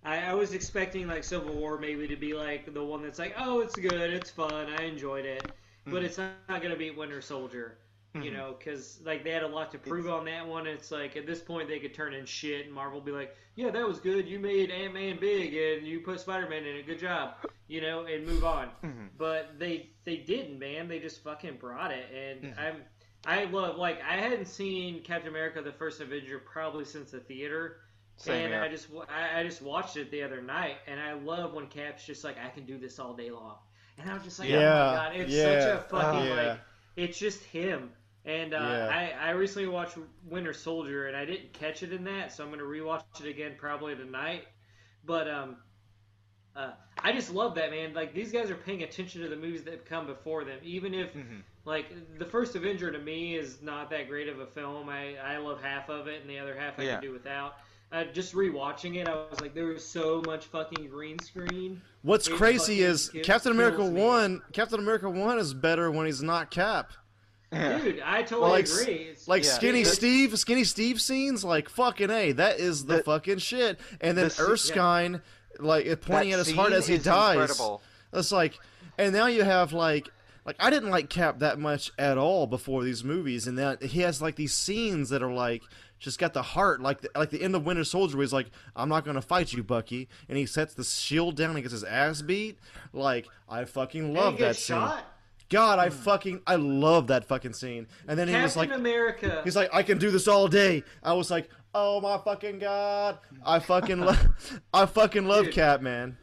I, 0.03 0.17
I 0.31 0.33
was 0.33 0.53
expecting 0.53 1.07
like 1.07 1.23
Civil 1.23 1.53
War 1.55 1.77
maybe 1.79 2.07
to 2.07 2.15
be 2.15 2.33
like 2.33 2.73
the 2.73 2.83
one 2.83 3.03
that's 3.03 3.19
like, 3.19 3.35
oh, 3.37 3.61
it's 3.61 3.75
good, 3.75 4.11
it's 4.13 4.29
fun, 4.29 4.67
I 4.77 4.83
enjoyed 4.83 5.25
it, 5.25 5.49
but 5.85 6.03
it's 6.03 6.17
not, 6.17 6.31
not 6.49 6.61
gonna 6.61 6.75
be 6.75 6.91
Winter 6.91 7.21
Soldier. 7.21 7.77
You 8.15 8.29
Mhm. 8.29 8.33
know, 8.33 8.55
because 8.59 8.99
like 9.03 9.23
they 9.23 9.31
had 9.31 9.41
a 9.41 9.47
lot 9.47 9.71
to 9.71 9.79
prove 9.79 10.07
on 10.07 10.25
that 10.25 10.45
one. 10.47 10.67
It's 10.67 10.91
like 10.91 11.17
at 11.17 11.25
this 11.25 11.41
point 11.41 11.67
they 11.67 11.79
could 11.79 11.95
turn 11.95 12.13
in 12.13 12.25
shit, 12.27 12.65
and 12.67 12.71
Marvel 12.75 13.01
be 13.01 13.11
like, 13.11 13.35
"Yeah, 13.55 13.71
that 13.71 13.87
was 13.87 13.99
good. 13.99 14.27
You 14.29 14.37
made 14.37 14.69
Ant 14.69 14.93
Man 14.93 15.17
big, 15.19 15.51
and 15.55 15.87
you 15.87 15.99
put 16.01 16.19
Spider 16.19 16.47
Man 16.47 16.63
in 16.63 16.75
it. 16.75 16.85
Good 16.85 16.99
job." 16.99 17.37
You 17.67 17.81
know, 17.81 18.05
and 18.05 18.23
move 18.23 18.45
on. 18.45 18.69
Mhm. 18.83 19.09
But 19.17 19.57
they 19.57 19.89
they 20.03 20.17
didn't, 20.17 20.59
man. 20.59 20.87
They 20.87 20.99
just 20.99 21.23
fucking 21.23 21.57
brought 21.57 21.89
it, 21.91 22.05
and 22.13 22.53
Mhm. 22.53 22.59
I'm 22.59 22.83
I 23.25 23.45
love 23.45 23.77
like 23.77 24.01
I 24.01 24.17
hadn't 24.17 24.47
seen 24.47 25.01
Captain 25.01 25.29
America: 25.29 25.61
The 25.61 25.71
First 25.71 26.01
Avenger 26.01 26.39
probably 26.39 26.85
since 26.85 27.11
the 27.11 27.19
theater. 27.19 27.77
Same 28.17 28.45
and 28.45 28.53
here. 28.53 28.63
I 28.63 28.67
just 28.69 28.87
I, 29.09 29.39
I 29.39 29.43
just 29.43 29.61
watched 29.61 29.97
it 29.97 30.11
the 30.11 30.23
other 30.23 30.41
night, 30.41 30.77
and 30.87 30.99
I 30.99 31.13
love 31.13 31.53
when 31.53 31.67
Cap's 31.67 32.05
just 32.05 32.23
like 32.23 32.37
I 32.37 32.49
can 32.49 32.65
do 32.65 32.77
this 32.77 32.99
all 32.99 33.13
day 33.15 33.31
long, 33.31 33.57
and 33.97 34.09
I'm 34.09 34.21
just 34.23 34.39
like, 34.39 34.51
oh 34.53 34.59
Yeah, 34.59 34.67
my 34.67 34.87
god, 34.89 35.15
it's 35.15 35.37
such 35.37 35.65
a 35.65 35.77
fucking 35.89 36.27
yeah. 36.27 36.33
like 36.35 36.59
it's 36.95 37.17
just 37.17 37.43
him. 37.45 37.91
And 38.25 38.53
uh, 38.53 38.57
Yeah. 38.57 38.87
I, 38.87 39.11
I 39.19 39.29
recently 39.31 39.67
watched 39.67 39.97
Winter 40.25 40.53
Soldier, 40.53 41.07
and 41.07 41.17
I 41.17 41.25
didn't 41.25 41.53
catch 41.53 41.83
it 41.83 41.91
in 41.93 42.05
that, 42.05 42.31
so 42.33 42.43
I'm 42.43 42.51
gonna 42.51 42.63
rewatch 42.63 43.19
it 43.19 43.27
again 43.27 43.43
probably 43.57 43.83
tonight. 43.83 44.33
But 45.03 45.17
um, 45.29 45.57
uh, 46.55 46.71
I 47.01 47.11
just 47.11 47.31
love 47.31 47.55
that 47.55 47.71
man. 47.71 47.93
Like 47.93 48.13
these 48.13 48.31
guys 48.31 48.49
are 48.49 48.55
paying 48.55 48.83
attention 48.83 49.21
to 49.21 49.27
the 49.27 49.35
movies 49.35 49.63
that 49.63 49.73
have 49.73 49.85
come 49.85 50.05
before 50.07 50.43
them, 50.43 50.59
even 50.63 50.93
if 50.93 51.09
Mhm. 51.13 51.43
Like 51.65 52.17
the 52.19 52.25
first 52.25 52.55
Avenger 52.55 52.91
to 52.91 52.99
me 52.99 53.35
is 53.35 53.61
not 53.61 53.89
that 53.91 54.07
great 54.07 54.27
of 54.27 54.39
a 54.39 54.45
film. 54.45 54.89
I 54.89 55.15
I 55.17 55.37
love 55.37 55.61
half 55.61 55.89
of 55.89 56.07
it, 56.07 56.21
and 56.21 56.29
the 56.29 56.39
other 56.39 56.55
half 56.55 56.79
I 56.79 56.83
Yeah. 56.83 56.93
can 56.95 57.01
do 57.03 57.11
without. 57.13 57.55
Uh, 57.91 58.05
just 58.05 58.33
rewatching 58.33 58.95
it, 58.95 59.07
I 59.07 59.13
was 59.13 59.39
like, 59.39 59.53
there 59.53 59.65
was 59.67 59.85
so 59.85 60.23
much 60.25 60.45
fucking 60.47 60.87
green 60.89 61.19
screen. 61.19 61.79
What's 62.01 62.27
It 62.27 62.33
crazy 62.35 62.81
is 62.81 63.09
kills- 63.09 63.23
Captain 63.25 63.51
America 63.51 63.77
kills 63.77 63.91
me. 63.91 64.01
One. 64.01 64.41
Captain 64.51 64.79
America 64.79 65.07
One 65.09 65.37
is 65.37 65.53
better 65.53 65.91
when 65.91 66.07
he's 66.07 66.23
not 66.23 66.49
Cap. 66.49 66.91
Dude, 67.51 68.01
I 68.03 68.23
totally 68.23 68.49
Like, 68.49 68.65
agree. 68.67 68.93
It's, 69.11 69.27
Like 69.27 69.43
Yeah. 69.43 69.51
Skinny 69.51 69.83
The- 69.83 69.89
Steve, 69.91 70.39
Skinny 70.39 70.63
Steve 70.63 70.99
scenes, 70.99 71.43
like 71.43 71.69
fucking 71.69 72.09
a, 72.09 72.31
that 72.31 72.59
is 72.59 72.85
the, 72.85 72.95
The- 72.97 73.03
fucking 73.03 73.37
shit. 73.37 73.79
And 74.01 74.17
then 74.17 74.25
the 74.25 74.31
se- 74.31 74.41
Erskine, 74.43 75.21
like 75.59 75.85
pointing 76.01 76.31
That 76.31 76.39
at 76.39 76.45
his 76.47 76.55
heart 76.55 76.73
as 76.73 76.87
he 76.87 76.95
is 76.95 77.03
dies. 77.03 77.35
Incredible. 77.35 77.83
It's 78.11 78.31
like, 78.31 78.57
and 78.97 79.13
now 79.13 79.27
you 79.27 79.43
have 79.43 79.71
like, 79.71 80.09
like 80.45 80.55
I 80.59 80.69
didn't 80.69 80.89
like 80.89 81.09
Cap 81.09 81.39
that 81.39 81.59
much 81.59 81.91
at 81.97 82.17
all 82.17 82.47
before 82.47 82.83
these 82.83 83.03
movies, 83.03 83.47
and 83.47 83.57
that 83.57 83.81
he 83.81 84.01
has 84.01 84.21
like 84.21 84.35
these 84.35 84.53
scenes 84.53 85.09
that 85.09 85.23
are 85.23 85.31
like 85.33 85.63
just 85.99 86.19
got 86.19 86.33
the 86.33 86.41
heart, 86.41 86.81
like 86.81 87.01
the, 87.01 87.09
like 87.15 87.29
the 87.29 87.41
end 87.41 87.55
of 87.55 87.65
Winter 87.65 87.83
Soldier, 87.83 88.17
where 88.17 88.23
he's 88.23 88.33
like, 88.33 88.51
"I'm 88.75 88.89
not 88.89 89.05
gonna 89.05 89.21
fight 89.21 89.53
you, 89.53 89.63
Bucky," 89.63 90.09
and 90.27 90.37
he 90.37 90.45
sets 90.45 90.73
the 90.73 90.83
shield 90.83 91.37
down 91.37 91.51
and 91.51 91.61
gets 91.61 91.71
his 91.71 91.83
ass 91.83 92.21
beat. 92.21 92.59
Like 92.91 93.27
I 93.47 93.65
fucking 93.65 94.13
love 94.13 94.37
that 94.37 94.47
gets 94.47 94.65
scene. 94.65 94.81
God, 95.49 95.79
I 95.79 95.89
hmm. 95.89 95.95
fucking 95.95 96.41
I 96.45 96.55
love 96.55 97.07
that 97.07 97.25
fucking 97.25 97.53
scene. 97.53 97.87
And 98.07 98.19
then 98.19 98.27
he 98.27 98.35
was 98.35 98.55
Captain 98.55 98.69
like, 98.71 98.79
America. 98.79 99.41
He's 99.43 99.55
like, 99.55 99.69
I 99.73 99.83
can 99.83 99.97
do 99.97 100.11
this 100.11 100.27
all 100.27 100.47
day. 100.47 100.83
I 101.01 101.13
was 101.13 101.31
like, 101.31 101.49
oh 101.73 102.01
my 102.01 102.17
fucking 102.17 102.59
god, 102.59 103.19
I 103.45 103.59
fucking 103.59 103.99
love, 104.01 104.27
I 104.73 104.85
fucking 104.85 105.25
love 105.25 105.45
Dude. 105.45 105.53
Cap, 105.53 105.81
man. 105.81 106.17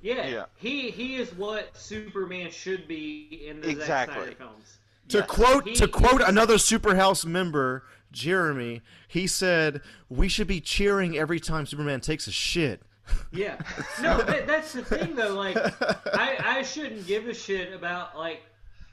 Yeah, 0.00 0.26
Yeah. 0.26 0.44
he 0.56 0.90
he 0.90 1.16
is 1.16 1.32
what 1.34 1.76
Superman 1.76 2.50
should 2.50 2.86
be 2.88 3.46
in 3.46 3.60
the 3.60 3.68
Zack 3.68 3.76
Exactly. 3.76 4.14
Snyder 4.16 4.36
films. 4.36 4.78
To 5.08 5.18
Yes. 5.18 5.26
quote 5.26 5.68
He- 5.68 5.74
to 5.76 5.88
quote 5.88 6.18
he's- 6.20 6.28
another 6.28 6.54
Superhouse 6.56 7.24
member, 7.24 7.84
Jeremy, 8.12 8.82
he 9.08 9.26
said, 9.26 9.80
"We 10.08 10.28
should 10.28 10.46
be 10.46 10.60
cheering 10.60 11.16
every 11.18 11.40
time 11.40 11.66
Superman 11.66 12.00
takes 12.00 12.26
a 12.26 12.32
shit." 12.32 12.82
Yeah, 13.32 13.58
no, 14.02 14.18
that, 14.22 14.46
that's 14.46 14.72
the 14.74 14.84
thing 14.84 15.14
though. 15.14 15.34
Like, 15.34 15.56
I 16.14 16.58
I 16.58 16.62
shouldn't 16.62 17.06
give 17.06 17.26
a 17.26 17.34
shit 17.34 17.72
about 17.72 18.16
like. 18.18 18.42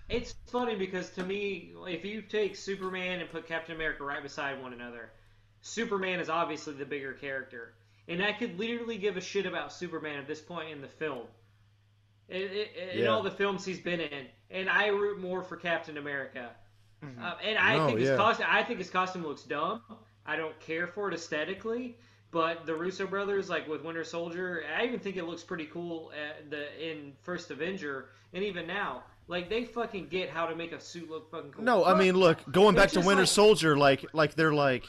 It's 0.07 0.35
funny 0.47 0.75
because 0.75 1.09
to 1.11 1.23
me, 1.23 1.73
if 1.87 2.05
you 2.05 2.21
take 2.21 2.55
Superman 2.55 3.21
and 3.21 3.29
put 3.29 3.47
Captain 3.47 3.75
America 3.75 4.03
right 4.03 4.21
beside 4.21 4.61
one 4.61 4.71
another, 4.71 5.09
Superman 5.61 6.19
is 6.19 6.29
obviously 6.29 6.73
the 6.75 6.85
bigger 6.85 7.13
character, 7.13 7.73
and 8.07 8.23
I 8.23 8.33
could 8.33 8.57
literally 8.59 8.97
give 8.97 9.17
a 9.17 9.21
shit 9.21 9.45
about 9.45 9.71
Superman 9.73 10.17
at 10.19 10.27
this 10.27 10.41
point 10.41 10.69
in 10.71 10.81
the 10.81 10.87
film. 10.87 11.23
In, 12.29 12.41
in, 12.41 12.49
in 12.93 12.99
Yeah. 13.03 13.07
all 13.07 13.21
the 13.21 13.31
films 13.31 13.63
he's 13.65 13.79
been 13.79 13.99
in, 13.99 14.25
and 14.49 14.69
I 14.69 14.87
root 14.87 15.19
more 15.19 15.43
for 15.43 15.55
Captain 15.57 15.97
America. 15.97 16.49
Mm-hmm. 17.03 17.23
Uh, 17.23 17.33
and 17.43 17.57
I 17.57 17.77
No, 17.77 17.85
think 17.87 17.99
his 17.99 18.09
yeah. 18.09 18.15
costume. 18.17 18.47
I 18.49 18.63
think 18.63 18.79
his 18.79 18.89
costume 18.89 19.23
looks 19.23 19.43
dumb. 19.43 19.81
I 20.25 20.35
don't 20.35 20.59
care 20.59 20.87
for 20.87 21.07
it 21.09 21.13
aesthetically. 21.13 21.97
But 22.31 22.65
the 22.65 22.73
Russo 22.75 23.05
brothers, 23.07 23.49
like 23.49 23.67
with 23.67 23.83
Winter 23.83 24.03
Soldier, 24.03 24.63
I 24.77 24.83
even 24.85 24.99
think 24.99 25.15
it 25.15 25.23
looks 25.25 25.43
pretty 25.43 25.67
cool 25.67 26.11
at 26.11 26.49
the 26.49 26.65
in 26.85 27.13
First 27.21 27.49
Avenger, 27.51 28.09
and 28.33 28.43
even 28.43 28.67
now, 28.67 29.03
like 29.27 29.47
they 29.49 29.63
fucking 29.63 30.07
get 30.07 30.29
how 30.29 30.45
to 30.47 30.55
make 30.55 30.73
a 30.73 30.79
suit 30.81 31.09
look 31.09 31.31
fucking 31.31 31.51
cool. 31.51 31.63
No, 31.63 31.85
I 31.85 31.97
mean, 31.97 32.15
look, 32.15 32.39
going 32.51 32.75
back 32.75 32.89
to 32.91 32.99
Winter 32.99 33.21
like- 33.21 33.29
Soldier, 33.29 33.77
like, 33.77 34.05
like 34.13 34.35
they're 34.35 34.53
like, 34.53 34.83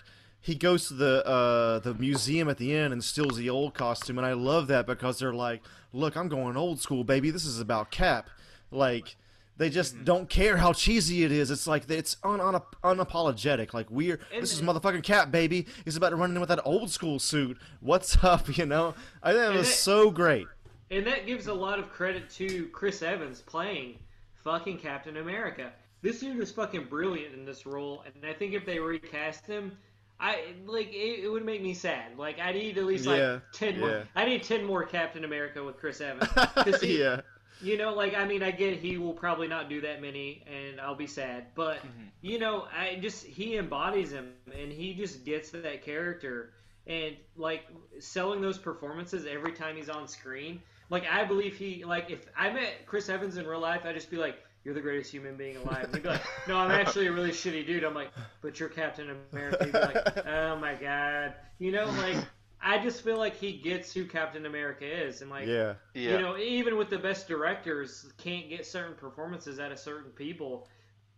he 0.46 0.54
goes 0.54 0.88
to 0.88 0.94
the 0.94 1.26
uh, 1.26 1.78
the 1.80 1.92
museum 1.94 2.48
at 2.48 2.56
the 2.58 2.74
end 2.74 2.92
and 2.92 3.02
steals 3.04 3.36
the 3.36 3.50
old 3.50 3.74
costume, 3.74 4.16
and 4.18 4.26
I 4.26 4.32
love 4.32 4.68
that 4.68 4.86
because 4.86 5.18
they're 5.18 5.34
like, 5.34 5.62
look, 5.92 6.16
I'm 6.16 6.28
going 6.28 6.56
old 6.56 6.80
school, 6.80 7.04
baby. 7.04 7.30
This 7.30 7.44
is 7.44 7.60
about 7.60 7.90
Cap. 7.90 8.30
Like, 8.70 9.16
they 9.56 9.70
just 9.70 9.94
Mm-hmm. 9.94 10.04
don't 10.04 10.28
care 10.28 10.56
how 10.58 10.72
cheesy 10.72 11.24
it 11.24 11.32
is. 11.32 11.50
It's 11.50 11.66
like 11.66 11.90
it's 11.90 12.16
un, 12.22 12.40
un, 12.40 12.60
unapologetic. 12.84 13.74
Like 13.74 13.90
we're 13.90 14.20
And- 14.32 14.42
this 14.42 14.52
is 14.52 14.62
motherfucking 14.62 15.02
Cap, 15.02 15.30
baby. 15.30 15.66
He's 15.84 15.96
about 15.96 16.10
to 16.10 16.16
run 16.16 16.30
in 16.32 16.40
with 16.40 16.48
that 16.50 16.60
old 16.64 16.90
school 16.90 17.18
suit. 17.18 17.58
What's 17.80 18.16
up? 18.24 18.56
You 18.56 18.66
know, 18.66 18.94
I 19.22 19.32
think 19.32 19.54
it 19.54 19.58
was 19.58 19.68
that- 19.68 19.74
so 19.74 20.10
great. 20.10 20.46
And 20.90 21.04
that 21.08 21.26
gives 21.26 21.48
a 21.48 21.54
lot 21.54 21.80
of 21.80 21.90
credit 21.90 22.30
to 22.30 22.68
Chris 22.68 23.02
Evans 23.02 23.40
playing 23.42 23.98
fucking 24.44 24.78
Captain 24.78 25.16
America. 25.16 25.72
This 26.02 26.20
dude 26.20 26.38
is 26.40 26.52
fucking 26.52 26.84
brilliant 26.84 27.34
in 27.34 27.44
this 27.44 27.66
role, 27.66 28.04
and 28.06 28.24
I 28.24 28.32
think 28.32 28.52
if 28.54 28.64
they 28.64 28.78
recast 28.78 29.44
him, 29.46 29.76
I 30.18 30.54
like 30.66 30.88
it, 30.92 31.24
it 31.24 31.28
would 31.30 31.44
make 31.44 31.62
me 31.62 31.74
sad. 31.74 32.16
Like 32.18 32.38
I 32.40 32.52
need 32.52 32.78
at 32.78 32.84
least 32.84 33.04
Yeah, 33.04 33.32
like 33.34 33.42
ten 33.52 33.74
yeah. 33.74 33.80
more. 33.80 34.08
I 34.14 34.24
need 34.24 34.42
ten 34.42 34.64
more 34.64 34.84
Captain 34.84 35.24
America 35.24 35.62
with 35.62 35.76
Chris 35.78 36.00
Evans. 36.00 36.28
'Cause 36.56 36.80
he- 36.80 37.00
yeah, 37.00 37.20
You 37.60 37.76
know, 37.78 37.94
like 37.94 38.14
I 38.14 38.24
mean, 38.26 38.42
I 38.42 38.50
get 38.50 38.78
he 38.78 38.98
will 38.98 39.14
probably 39.14 39.48
not 39.48 39.68
do 39.68 39.80
that 39.82 40.00
many, 40.00 40.42
and 40.46 40.80
I'll 40.80 40.94
be 40.94 41.06
sad. 41.06 41.46
But 41.54 41.78
mm-hmm. 41.78 42.08
you 42.22 42.38
know, 42.38 42.66
I 42.76 42.96
just 42.96 43.24
he 43.24 43.56
embodies 43.56 44.12
him, 44.12 44.32
and 44.58 44.72
he 44.72 44.94
just 44.94 45.24
gets 45.24 45.50
that 45.50 45.82
character, 45.82 46.52
and 46.86 47.16
like 47.36 47.66
selling 47.98 48.40
those 48.40 48.58
performances 48.58 49.26
every 49.26 49.52
time 49.52 49.76
he's 49.76 49.88
on 49.88 50.06
screen. 50.08 50.62
Like 50.90 51.04
I 51.10 51.24
believe 51.24 51.56
he 51.56 51.84
like 51.84 52.10
if 52.10 52.26
I 52.36 52.50
met 52.52 52.86
Chris 52.86 53.08
Evans 53.08 53.36
in 53.38 53.46
real 53.46 53.60
life, 53.60 53.82
I'd 53.84 53.94
just 53.94 54.10
be 54.10 54.16
like, 54.18 54.36
"You're 54.66 54.74
the 54.74 54.80
greatest 54.80 55.12
human 55.12 55.36
being 55.36 55.56
alive." 55.58 55.84
And 55.84 55.94
he'd 55.94 56.02
be 56.02 56.08
like, 56.08 56.22
"No, 56.48 56.58
I'm 56.58 56.72
actually 56.72 57.06
a 57.06 57.12
really 57.12 57.30
shitty 57.30 57.64
dude." 57.64 57.84
I'm 57.84 57.94
like, 57.94 58.10
"But 58.42 58.58
you're 58.58 58.68
Captain 58.68 59.16
America." 59.32 59.64
He'd 59.64 59.72
be 59.72 59.78
like, 59.78 60.26
"Oh 60.26 60.56
my 60.56 60.74
god," 60.74 61.34
you 61.58 61.70
know, 61.70 61.86
like. 61.86 62.16
I 62.58 62.82
just 62.82 63.04
feel 63.04 63.16
like 63.16 63.36
he 63.36 63.52
gets 63.52 63.92
who 63.92 64.06
Captain 64.06 64.44
America 64.44 64.84
is, 64.84 65.22
and 65.22 65.30
like 65.30 65.46
yeah. 65.46 65.74
Yeah. 65.94 66.12
you 66.12 66.18
know, 66.18 66.36
even 66.36 66.76
with 66.76 66.90
the 66.90 66.98
best 66.98 67.28
directors, 67.28 68.12
can't 68.16 68.48
get 68.48 68.66
certain 68.66 68.96
performances 68.96 69.60
out 69.60 69.70
of 69.70 69.78
certain 69.78 70.10
people. 70.10 70.66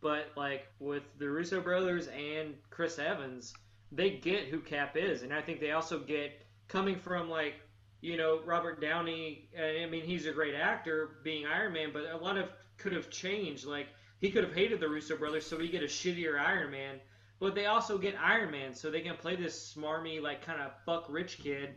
But 0.03 0.33
like 0.37 0.67
with 0.79 1.05
the 1.17 1.31
Russo 1.31 1.63
brothers 1.63 2.09
and 2.09 2.55
Chris 2.69 2.99
Evans, 2.99 3.55
they 3.93 4.11
get 4.11 4.49
who 4.49 4.61
Cap 4.61 4.97
is, 4.97 5.23
and 5.23 5.33
I 5.33 5.41
think 5.41 5.61
they 5.61 5.71
also 5.71 6.01
get 6.01 6.45
coming 6.67 6.99
from 6.99 7.31
like 7.31 7.55
you 8.03 8.17
know 8.19 8.41
Robert 8.45 8.81
Downey. 8.81 9.49
uh, 9.59 9.63
I 9.63 9.87
mean, 9.87 10.03
he's 10.05 10.27
a 10.27 10.33
great 10.33 10.55
actor, 10.55 11.19
being 11.25 11.47
Iron 11.47 11.73
Man, 11.73 11.91
but 11.95 12.05
a 12.13 12.17
lot 12.17 12.37
of 12.37 12.51
could 12.79 12.93
have 12.93 13.11
changed. 13.11 13.65
Like 13.67 13.89
he 14.21 14.31
could 14.31 14.45
have 14.45 14.55
hated 14.55 14.81
the 14.81 14.89
Russo 14.89 15.17
brothers, 15.17 15.47
so 15.47 15.57
we 15.59 15.69
get 15.69 15.83
a 15.83 15.87
shittier 15.87 16.39
Iron 16.41 16.71
Man. 16.71 16.97
But 17.41 17.55
they 17.55 17.67
also 17.67 17.99
get 17.99 18.17
Iron 18.21 18.51
Man, 18.51 18.75
so 18.75 18.91
they 18.91 19.01
can 19.01 19.17
play 19.17 19.37
this 19.37 19.75
smarmy, 19.77 20.21
like 20.21 20.45
kind 20.45 20.61
of 20.61 20.73
fuck 20.85 21.07
rich 21.09 21.39
kid 21.39 21.71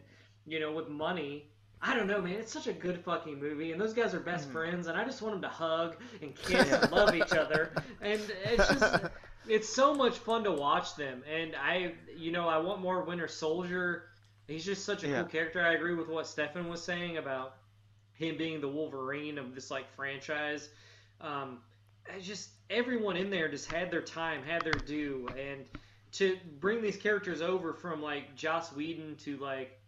you 0.48 0.60
know, 0.60 0.72
with 0.72 0.90
money. 0.90 1.46
I 1.84 1.96
don't 1.96 2.08
know, 2.08 2.20
man. 2.20 2.34
It's 2.34 2.52
such 2.52 2.66
a 2.66 2.74
good 2.74 3.00
fucking 3.04 3.40
movie, 3.40 3.72
and 3.72 3.80
those 3.80 3.94
guys 3.94 4.16
are 4.16 4.20
best 4.20 4.50
Mhm. 4.50 4.54
friends, 4.54 4.88
and 4.88 4.98
I 4.98 5.04
just 5.04 5.22
want 5.22 5.36
them 5.36 5.42
to 5.44 5.48
hug 5.50 5.98
and 6.22 6.36
kiss 6.36 6.72
and 6.72 6.92
love 6.92 7.14
each 7.14 7.32
other, 7.34 7.72
and 8.02 8.20
it's 8.44 8.68
just, 8.70 9.04
it's 9.48 9.70
so 9.70 9.94
much 9.94 10.18
fun 10.18 10.44
to 10.46 10.52
watch 10.52 10.96
them. 10.96 11.24
And 11.32 11.56
I, 11.56 11.94
you 12.18 12.32
know, 12.32 12.48
I 12.50 12.58
want 12.58 12.82
more 12.82 13.04
Winter 13.04 13.28
Soldier. 13.28 14.06
He's 14.48 14.66
just 14.66 14.84
such 14.84 15.04
a 15.04 15.08
Yeah. 15.08 15.22
cool 15.22 15.30
character. 15.30 15.62
I 15.62 15.74
agree 15.74 15.94
with 15.94 16.08
what 16.10 16.26
Stefan 16.26 16.68
was 16.68 16.82
saying 16.84 17.18
about 17.18 17.58
him 18.14 18.38
being 18.38 18.62
the 18.62 18.68
Wolverine 18.68 19.38
of 19.38 19.54
this 19.54 19.70
like 19.70 19.92
franchise. 19.96 20.70
Um, 21.22 21.60
just 22.22 22.50
everyone 22.70 23.18
in 23.18 23.30
there 23.30 23.50
just 23.50 23.72
had 23.72 23.92
their 23.92 24.02
time, 24.02 24.44
had 24.44 24.64
their 24.64 24.74
due, 24.74 25.28
and 25.38 25.66
to 26.14 26.38
bring 26.60 26.82
these 26.82 26.98
characters 26.98 27.42
over 27.42 27.74
from 27.74 28.02
like 28.02 28.36
Joss 28.36 28.74
Whedon 28.74 29.16
to 29.18 29.38
like 29.38 29.80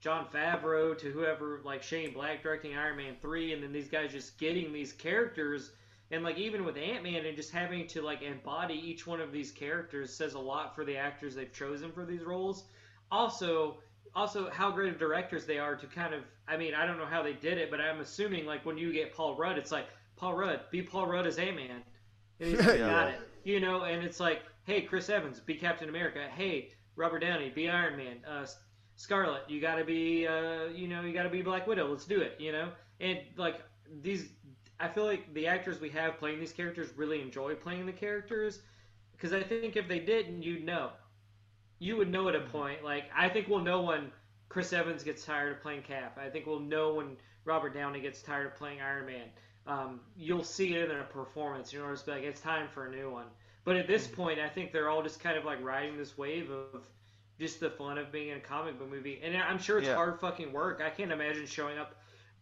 Jon 0.00 0.26
Favreau 0.32 0.98
to 0.98 1.10
whoever 1.10 1.60
like 1.64 1.82
Shane 1.82 2.12
Black 2.12 2.42
directing 2.42 2.76
Iron 2.76 2.96
Man 2.96 3.16
three, 3.20 3.52
and 3.52 3.62
then 3.62 3.72
these 3.72 3.88
guys 3.88 4.12
just 4.12 4.38
getting 4.38 4.72
these 4.72 4.92
characters, 4.92 5.70
and 6.10 6.24
like 6.24 6.38
even 6.38 6.64
with 6.64 6.76
Ant 6.76 7.04
Man 7.04 7.24
and 7.24 7.36
just 7.36 7.52
having 7.52 7.86
to 7.88 8.02
like 8.02 8.22
embody 8.22 8.74
each 8.74 9.06
one 9.06 9.20
of 9.20 9.32
these 9.32 9.50
characters 9.52 10.12
says 10.12 10.34
a 10.34 10.38
lot 10.38 10.74
for 10.74 10.84
the 10.84 10.96
actors 10.96 11.34
they've 11.34 11.52
chosen 11.52 11.92
for 11.92 12.04
these 12.04 12.22
roles. 12.22 12.64
Also, 13.10 13.78
also 14.14 14.50
how 14.50 14.70
great 14.70 14.92
of 14.92 14.98
directors 14.98 15.46
they 15.46 15.58
are 15.58 15.76
to 15.76 15.86
kind 15.86 16.12
of 16.14 16.22
I 16.48 16.56
mean 16.56 16.74
I 16.74 16.84
don't 16.86 16.98
know 16.98 17.06
how 17.06 17.22
they 17.22 17.34
did 17.34 17.58
it, 17.58 17.70
but 17.70 17.80
I'm 17.80 18.00
assuming 18.00 18.44
like 18.44 18.66
when 18.66 18.76
you 18.76 18.92
get 18.92 19.14
Paul 19.14 19.36
Rudd, 19.36 19.56
it's 19.56 19.72
like 19.72 19.86
Paul 20.22 20.34
Rudd 20.34 20.60
be 20.70 20.82
Paul 20.82 21.08
Rudd 21.08 21.26
as 21.26 21.36
Ant 21.36 21.56
Man, 21.56 21.82
and 22.38 22.48
he's 22.48 22.58
like, 22.66 22.78
Yeah. 22.78 22.88
got 22.90 23.08
it, 23.08 23.20
you 23.42 23.58
know, 23.58 23.82
and 23.82 24.04
it's 24.04 24.20
like 24.20 24.42
hey 24.62 24.82
Chris 24.82 25.10
Evans 25.10 25.40
be 25.40 25.56
Captain 25.56 25.88
America, 25.88 26.28
hey 26.36 26.70
Robert 26.94 27.18
Downey 27.18 27.50
be 27.50 27.68
Iron 27.68 27.96
Man, 27.96 28.18
uh, 28.24 28.46
Scarlett 28.94 29.42
you 29.48 29.60
got 29.60 29.76
to 29.76 29.84
be 29.84 30.28
uh, 30.28 30.66
you 30.66 30.86
know 30.86 31.02
you 31.02 31.12
got 31.12 31.24
to 31.24 31.28
be 31.28 31.42
Black 31.42 31.66
Widow, 31.66 31.88
let's 31.90 32.04
do 32.04 32.20
it, 32.20 32.36
you 32.38 32.52
know, 32.52 32.68
and 33.00 33.18
like 33.36 33.62
these. 34.00 34.28
I 34.78 34.86
feel 34.88 35.04
like 35.04 35.32
the 35.34 35.46
actors 35.48 35.80
we 35.80 35.90
have 35.90 36.18
playing 36.18 36.38
these 36.38 36.52
characters 36.52 36.90
really 36.96 37.20
enjoy 37.20 37.54
playing 37.56 37.86
the 37.86 37.92
characters 37.92 38.60
because 39.12 39.32
I 39.32 39.42
think 39.42 39.76
if 39.76 39.88
they 39.88 39.98
didn't, 40.00 40.42
you'd 40.42 40.64
know 40.64 40.90
you 41.80 41.96
would 41.96 42.10
know 42.10 42.28
at 42.28 42.36
a 42.36 42.40
point. 42.42 42.84
Like 42.84 43.04
I 43.16 43.28
think 43.28 43.48
we'll 43.48 43.60
know 43.60 43.82
when 43.82 44.12
Chris 44.48 44.72
Evans 44.72 45.02
gets 45.02 45.24
tired 45.24 45.50
of 45.56 45.62
playing 45.62 45.82
Cap. 45.82 46.16
I 46.16 46.28
think 46.28 46.46
we'll 46.46 46.60
know 46.60 46.94
when 46.94 47.16
Robert 47.44 47.74
Downey 47.74 48.00
gets 48.00 48.22
tired 48.22 48.46
of 48.46 48.54
playing 48.56 48.80
Iron 48.80 49.06
Man. 49.06 49.26
Um, 49.66 50.00
you'll 50.16 50.44
see 50.44 50.74
it 50.74 50.90
in 50.90 50.98
a 50.98 51.04
performance. 51.04 51.72
You 51.72 51.80
know, 51.80 51.92
it's 51.92 52.06
like 52.06 52.22
it's 52.22 52.40
time 52.40 52.68
for 52.72 52.86
a 52.86 52.90
new 52.90 53.10
one. 53.10 53.26
But 53.64 53.76
at 53.76 53.86
this 53.86 54.06
point, 54.08 54.40
I 54.40 54.48
think 54.48 54.72
they're 54.72 54.88
all 54.90 55.02
just 55.02 55.20
kind 55.20 55.36
of 55.38 55.44
like 55.44 55.62
riding 55.62 55.96
this 55.96 56.18
wave 56.18 56.50
of 56.50 56.82
just 57.38 57.60
the 57.60 57.70
fun 57.70 57.96
of 57.98 58.10
being 58.10 58.28
in 58.30 58.38
a 58.38 58.40
comic 58.40 58.78
book 58.78 58.90
movie. 58.90 59.20
And 59.22 59.36
I'm 59.36 59.58
sure 59.58 59.78
it's 59.78 59.86
Yeah. 59.86 59.94
hard 59.94 60.18
fucking 60.20 60.52
work. 60.52 60.80
I 60.84 60.90
can't 60.90 61.12
imagine 61.12 61.46
showing 61.46 61.78
up 61.78 61.94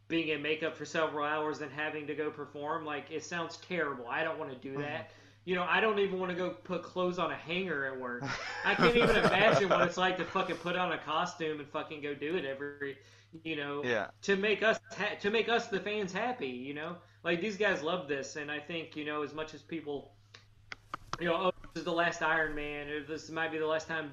being 0.09 0.29
in 0.29 0.43
makeup 0.43 0.77
for 0.77 0.85
several 0.85 1.25
hours 1.27 1.61
and 1.61 1.71
having 1.71 2.07
to 2.07 2.15
go 2.15 2.31
perform. 2.31 2.85
Like 2.87 3.11
it 3.11 3.23
sounds 3.25 3.59
terrible. 3.59 4.07
I 4.09 4.25
don't 4.25 4.39
want 4.39 4.51
to 4.51 4.57
do 4.59 4.79
that. 4.79 5.11
You 5.45 5.55
know, 5.57 5.63
I 5.69 5.81
don't 5.81 5.99
even 5.99 6.19
want 6.19 6.31
to 6.33 6.37
go 6.37 6.51
put 6.51 6.83
clothes 6.83 7.19
on 7.19 7.31
a 7.31 7.37
hanger 7.37 7.87
at 7.87 7.99
work. 8.01 8.25
I 8.65 8.75
can't 8.75 8.97
even 8.97 9.17
imagine 9.17 9.69
what 9.69 9.83
it's 9.83 9.97
like 9.97 10.17
to 10.19 10.25
fucking 10.25 10.57
put 10.57 10.77
on 10.77 10.93
a 10.93 10.99
costume 10.99 11.61
and 11.61 11.69
fucking 11.69 12.03
go 12.03 12.15
do 12.15 12.37
it 12.37 12.45
every, 12.45 12.99
you 13.45 13.57
know, 13.57 13.83
Yeah. 13.85 14.09
to 14.23 14.37
make 14.37 14.63
us 14.63 14.79
ha- 14.97 15.17
to 15.21 15.31
make 15.31 15.49
us 15.49 15.69
the 15.69 15.81
fans 15.81 16.13
happy. 16.13 16.49
You 16.49 16.75
know, 16.75 16.97
like 17.23 17.41
these 17.41 17.57
guys 17.57 17.83
love 17.83 18.09
this, 18.09 18.37
and 18.37 18.51
I 18.51 18.59
think 18.59 18.97
you 18.97 19.05
know 19.05 19.23
as 19.23 19.35
much 19.35 19.55
as 19.55 19.63
people, 19.63 20.13
you 21.19 21.27
know, 21.27 21.35
oh, 21.35 21.51
this 21.75 21.81
is 21.81 21.85
the 21.85 21.93
last 21.93 22.23
Iron 22.23 22.55
Man, 22.55 22.89
or 22.89 23.03
this 23.05 23.31
might 23.31 23.53
be 23.53 23.59
the 23.59 23.67
last 23.67 23.89
time 23.89 24.13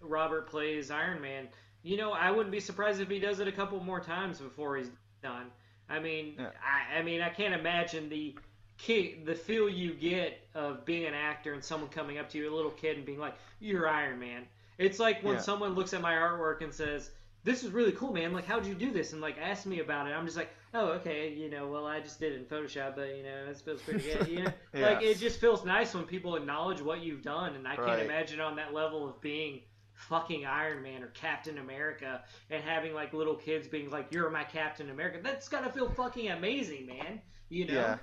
Robert 0.00 0.48
plays 0.48 0.90
Iron 0.90 1.20
Man. 1.20 1.48
You 1.82 1.96
know, 1.96 2.12
I 2.12 2.30
wouldn't 2.30 2.52
be 2.52 2.60
surprised 2.60 3.00
if 3.00 3.08
he 3.08 3.18
does 3.18 3.40
it 3.40 3.48
a 3.48 3.52
couple 3.52 3.80
more 3.82 4.00
times 4.00 4.38
before 4.38 4.76
he's 4.76 4.90
done. 5.22 5.46
I 5.88 5.98
mean, 5.98 6.34
Yeah. 6.38 6.50
I, 6.64 6.98
I 6.98 7.02
mean, 7.02 7.20
I 7.20 7.28
can't 7.28 7.54
imagine 7.54 8.08
the 8.08 8.36
kick, 8.78 9.26
the 9.26 9.34
feel 9.34 9.68
you 9.68 9.92
get 9.94 10.46
of 10.54 10.84
being 10.84 11.06
an 11.06 11.14
actor 11.14 11.52
and 11.54 11.62
someone 11.62 11.90
coming 11.90 12.18
up 12.18 12.28
to 12.30 12.38
you, 12.38 12.52
a 12.52 12.54
little 12.54 12.70
kid, 12.70 12.96
and 12.96 13.06
being 13.06 13.18
like, 13.18 13.34
"You're 13.60 13.88
Iron 13.88 14.18
Man." 14.18 14.46
It's 14.78 14.98
like 14.98 15.22
when 15.22 15.34
Yeah. 15.34 15.40
someone 15.40 15.74
looks 15.74 15.92
at 15.92 16.00
my 16.00 16.14
artwork 16.14 16.62
and 16.62 16.72
says, 16.72 17.10
"This 17.44 17.64
is 17.64 17.70
really 17.70 17.92
cool, 17.92 18.12
man. 18.12 18.32
Like, 18.32 18.46
how'd 18.46 18.66
you 18.66 18.74
do 18.74 18.90
this?" 18.90 19.12
and 19.12 19.20
like 19.20 19.36
ask 19.38 19.66
me 19.66 19.80
about 19.80 20.06
it. 20.06 20.10
I'm 20.10 20.24
just 20.26 20.36
like, 20.36 20.50
"Oh, 20.74 20.88
okay. 20.92 21.32
You 21.32 21.50
know, 21.50 21.68
well, 21.68 21.86
I 21.86 22.00
just 22.00 22.20
did 22.20 22.32
it 22.32 22.36
in 22.40 22.44
Photoshop, 22.44 22.96
but 22.96 23.16
you 23.16 23.22
know, 23.22 23.46
it 23.50 23.56
feels 23.58 23.82
pretty 23.82 24.00
good." 24.12 24.28
You 24.28 24.42
know, 24.44 24.52
Yeah. 24.74 24.90
like 24.90 25.02
it 25.02 25.18
just 25.18 25.40
feels 25.40 25.64
nice 25.64 25.94
when 25.94 26.04
people 26.04 26.36
acknowledge 26.36 26.80
what 26.80 27.00
you've 27.02 27.22
done, 27.22 27.54
and 27.56 27.66
I 27.66 27.76
can't 27.76 28.00
imagine 28.02 28.40
on 28.40 28.56
that 28.56 28.72
level 28.72 29.08
of 29.08 29.20
being 29.20 29.62
fucking 29.94 30.44
Iron 30.46 30.82
Man 30.82 31.02
or 31.04 31.08
Captain 31.08 31.58
America 31.58 32.24
and 32.50 32.62
having 32.64 32.92
like 32.94 33.12
little 33.12 33.36
kids 33.36 33.68
being 33.68 33.90
like, 33.90 34.08
"You're 34.12 34.30
my 34.30 34.44
Captain 34.44 34.90
America." 34.90 35.20
That's 35.22 35.48
gotta 35.48 35.70
feel 35.70 35.88
fucking 35.90 36.30
amazing, 36.30 36.86
man. 36.86 37.20
You 37.48 37.66
know. 37.66 37.74
Yeah. 37.74 37.98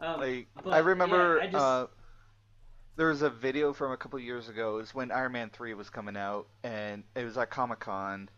Um, 0.00 0.20
Like 0.20 0.48
but, 0.62 0.72
I 0.72 0.78
remember 0.78 1.36
yeah, 1.38 1.42
I 1.42 1.46
just- 1.46 1.56
uh, 1.64 1.86
there 2.96 3.08
was 3.08 3.22
a 3.22 3.30
video 3.30 3.72
from 3.72 3.92
a 3.92 3.96
couple 3.96 4.18
years 4.20 4.48
ago. 4.48 4.74
It 4.74 4.80
was 4.82 4.94
when 4.94 5.10
Iron 5.10 5.32
Man 5.32 5.50
three 5.50 5.74
was 5.74 5.90
coming 5.90 6.16
out, 6.16 6.46
and 6.62 7.04
it 7.14 7.24
was 7.24 7.36
at 7.38 7.50
Comic 7.50 7.80
Con, 7.80 8.28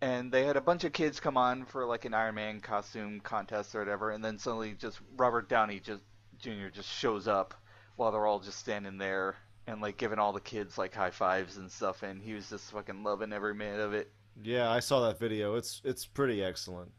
and 0.00 0.32
they 0.32 0.44
had 0.44 0.56
a 0.56 0.60
bunch 0.60 0.84
of 0.84 0.92
kids 0.92 1.20
come 1.20 1.36
on 1.36 1.64
for 1.64 1.84
like 1.86 2.04
an 2.04 2.14
Iron 2.14 2.34
Man 2.36 2.60
costume 2.60 3.20
contest 3.20 3.74
or 3.74 3.80
whatever, 3.80 4.10
and 4.10 4.24
then 4.24 4.38
suddenly 4.38 4.74
just 4.74 5.00
Robert 5.16 5.48
Downey 5.48 5.80
just 5.80 6.02
Jr. 6.38 6.68
just 6.68 6.88
shows 6.88 7.28
up 7.28 7.54
while 7.96 8.12
they're 8.12 8.26
all 8.26 8.40
just 8.40 8.58
standing 8.58 8.98
there 8.98 9.36
and 9.66 9.80
like 9.80 9.96
giving 9.96 10.18
all 10.18 10.32
the 10.32 10.40
kids 10.40 10.78
like 10.78 10.94
high 10.94 11.10
fives 11.10 11.56
and 11.56 11.70
stuff, 11.70 12.02
and 12.02 12.22
he 12.22 12.34
was 12.34 12.48
just 12.48 12.70
fucking 12.72 13.02
loving 13.02 13.32
every 13.32 13.54
minute 13.54 13.80
of 13.80 13.94
it. 13.94 14.12
Yeah, 14.42 14.70
I 14.70 14.80
saw 14.80 15.06
that 15.06 15.18
video. 15.18 15.54
It's 15.56 15.80
it's 15.84 16.06
pretty 16.06 16.42
excellent. 16.42 16.92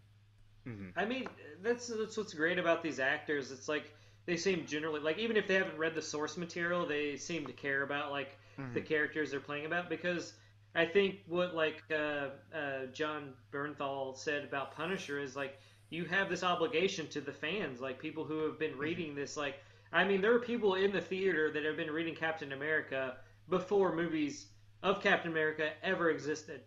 hmm 0.66 0.90
I 0.96 1.06
mean, 1.06 1.28
that's 1.62 1.88
that's 1.88 2.18
what's 2.18 2.34
great 2.34 2.60
about 2.60 2.84
these 2.84 3.00
actors. 3.00 3.52
It's 3.52 3.68
like 3.68 3.94
they 4.26 4.38
seem 4.38 4.66
generally 4.66 5.00
like 5.00 5.18
even 5.18 5.38
if 5.38 5.48
they 5.48 5.56
haven't 5.56 5.78
read 5.78 5.96
the 5.96 6.02
source 6.02 6.38
material, 6.38 6.86
they 6.86 7.16
seem 7.18 7.46
to 7.48 7.54
care 7.54 7.84
about 7.84 8.12
like 8.12 8.38
the 8.74 8.82
characters 8.82 9.32
they're 9.32 9.40
playing 9.40 9.66
about 9.66 9.90
because 9.90 10.34
I 10.76 10.86
think 10.86 11.22
what 11.28 11.56
like 11.56 11.84
uh, 11.92 12.30
uh, 12.56 12.86
Jon 12.94 13.34
Bernthal 13.52 14.16
said 14.18 14.44
about 14.44 14.76
Punisher 14.76 15.20
is 15.20 15.36
like 15.36 15.60
you 15.90 16.06
have 16.06 16.30
this 16.30 16.44
obligation 16.44 17.08
to 17.10 17.22
the 17.22 17.34
fans, 17.34 17.82
like 17.82 18.00
people 18.00 18.24
who 18.24 18.46
have 18.46 18.60
been 18.60 18.78
reading 18.78 19.16
this. 19.16 19.36
Like, 19.36 19.56
I 19.92 20.04
mean, 20.06 20.22
there 20.22 20.34
are 20.34 20.40
people 20.40 20.76
in 20.76 20.92
the 20.92 21.02
theater 21.02 21.52
that 21.52 21.66
have 21.66 21.76
been 21.78 21.92
reading 21.92 22.16
Captain 22.16 22.52
America 22.54 23.18
before 23.50 23.96
movies 23.96 24.48
of 24.84 25.02
Captain 25.02 25.32
America 25.32 25.72
ever 25.84 26.10
existed. 26.12 26.62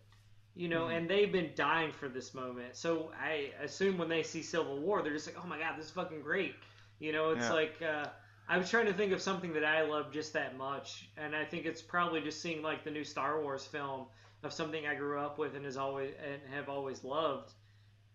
You 0.55 0.69
know, 0.69 0.89
and 0.89 1.09
they've 1.09 1.33
been 1.33 1.53
dying 1.55 1.93
for 1.93 2.09
this 2.09 2.35
moment. 2.35 2.77
So 2.77 3.11
I 3.19 3.53
assume 3.63 3.97
when 3.97 4.09
they 4.09 4.23
see 4.23 4.43
Civil 4.43 4.79
War, 4.79 5.03
they're 5.03 5.13
just 5.15 5.27
like, 5.27 5.43
"Oh 5.43 5.47
my 5.49 5.59
god, 5.59 5.77
this 5.79 5.87
is 5.87 5.91
fucking 5.93 6.21
great." 6.23 6.55
You 6.99 7.13
know, 7.13 7.31
it's 7.31 7.49
Yeah. 7.49 7.55
like 7.55 7.81
uh, 7.83 8.09
I 8.49 8.57
was 8.59 8.71
trying 8.71 8.87
to 8.87 8.93
think 8.95 9.13
of 9.13 9.21
something 9.21 9.53
that 9.55 9.65
I 9.65 9.83
love 9.83 10.13
just 10.13 10.33
that 10.35 10.57
much, 10.57 11.11
and 11.17 11.35
I 11.35 11.45
think 11.45 11.67
it's 11.67 11.83
probably 11.83 12.21
just 12.21 12.41
seeing 12.41 12.63
like 12.63 12.85
the 12.85 12.91
new 12.93 13.03
Star 13.05 13.41
Wars 13.43 13.67
film 13.67 14.07
of 14.45 14.53
something 14.53 14.87
I 14.87 14.95
grew 14.95 15.19
up 15.19 15.39
with 15.39 15.57
and 15.57 15.65
has 15.65 15.77
always 15.77 16.15
and 16.25 16.41
have 16.55 16.69
always 16.69 17.03
loved, 17.05 17.53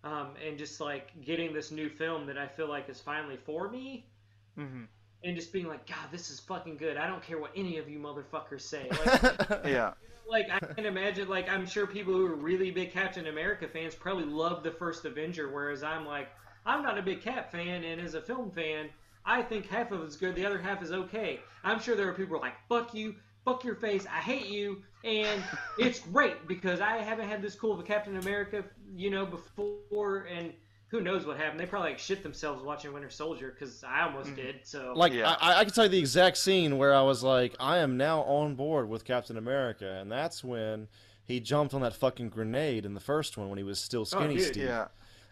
um, 0.03 0.35
and 0.45 0.57
just 0.57 0.81
like 0.81 1.19
getting 1.21 1.53
this 1.53 1.71
new 1.71 1.89
film 1.89 2.25
that 2.27 2.37
I 2.37 2.47
feel 2.47 2.69
like 2.69 2.89
is 2.89 3.01
finally 3.01 3.37
for 3.37 3.69
me, 3.69 4.09
hmm 4.57 4.85
and 5.23 5.35
just 5.35 5.51
being 5.51 5.67
like, 5.67 5.87
God, 5.87 6.11
this 6.11 6.29
is 6.29 6.39
fucking 6.39 6.77
good. 6.77 6.97
I 6.97 7.07
don't 7.07 7.23
care 7.23 7.39
what 7.39 7.51
any 7.55 7.77
of 7.77 7.89
you 7.89 7.99
motherfuckers 7.99 8.61
say. 8.61 8.93
Like, 8.93 9.15
Yeah. 9.65 9.93
like 10.29 10.47
I 10.51 10.59
can 10.75 10.85
imagine 10.85 11.27
like 11.27 11.49
I'm 11.49 11.65
sure 11.65 11.87
people 11.87 12.13
who 12.13 12.25
are 12.25 12.35
really 12.35 12.71
big 12.71 12.91
Captain 12.91 13.27
America 13.27 13.67
fans 13.67 13.95
probably 13.95 14.25
love 14.25 14.63
the 14.63 14.71
first 14.71 15.05
Avenger, 15.05 15.49
whereas 15.49 15.83
I'm 15.83 16.05
like 16.05 16.29
I'm 16.65 16.83
not 16.83 16.97
a 16.97 17.01
big 17.01 17.21
Cap 17.21 17.51
fan, 17.51 17.83
and 17.83 18.01
as 18.01 18.13
a 18.13 18.21
film 18.21 18.51
fan, 18.51 18.89
I 19.27 19.41
think 19.43 19.67
half 19.67 19.91
of 19.91 20.01
it's 20.03 20.15
good, 20.15 20.33
the 20.35 20.45
other 20.45 20.57
half 20.57 20.81
is 20.81 20.91
okay. 20.91 21.41
I'm 21.63 21.79
sure 21.79 21.95
there 21.95 22.07
are 22.07 22.13
people 22.13 22.37
who 22.37 22.41
are 22.41 22.45
like 22.45 22.55
fuck 22.69 22.93
you, 22.93 23.15
fuck 23.45 23.63
your 23.63 23.75
face, 23.75 24.05
I 24.07 24.19
hate 24.19 24.47
you, 24.47 24.81
and 25.03 25.43
it's 25.77 25.99
great 25.99 26.47
because 26.47 26.79
I 26.81 26.97
haven't 26.97 27.27
had 27.27 27.41
this 27.41 27.53
cool 27.53 27.73
of 27.73 27.79
a 27.79 27.83
Captain 27.83 28.17
America, 28.17 28.63
you 28.95 29.11
know, 29.11 29.25
before, 29.25 30.27
and 30.33 30.53
who 30.89 31.01
knows 31.01 31.25
what 31.25 31.37
happened? 31.37 31.59
They 31.59 31.65
probably 31.65 31.89
like 31.91 31.99
shit 31.99 32.23
themselves 32.23 32.63
watching 32.63 32.93
Winter 32.93 33.09
Soldier 33.09 33.53
because 33.57 33.83
I 33.83 34.03
almost 34.03 34.27
mm-hmm. 34.29 34.35
did. 34.35 34.59
So 34.63 34.93
Like 34.95 35.11
Yeah. 35.11 35.35
I, 35.41 35.59
I 35.59 35.63
can 35.65 35.73
tell 35.73 35.83
you 35.83 35.89
the 35.89 35.99
exact 35.99 36.37
scene 36.37 36.77
where 36.77 36.95
I 36.95 37.01
was 37.01 37.23
like, 37.23 37.55
I 37.59 37.79
am 37.79 37.97
now 37.97 38.21
on 38.21 38.55
board 38.55 38.87
with 38.87 39.03
Captain 39.03 39.37
America, 39.37 39.97
and 39.99 40.09
that's 40.09 40.43
when 40.43 40.87
he 41.25 41.41
jumped 41.41 41.73
on 41.73 41.81
that 41.81 41.93
fucking 41.93 42.29
grenade 42.29 42.85
in 42.85 42.93
the 42.93 43.01
first 43.01 43.37
one 43.37 43.49
when 43.49 43.57
he 43.57 43.63
was 43.63 43.79
still 43.79 44.01
oh, 44.01 44.05
skinny 44.05 44.37
dude, 44.37 44.53
Steve. 44.53 44.63
Yeah. 44.63 44.87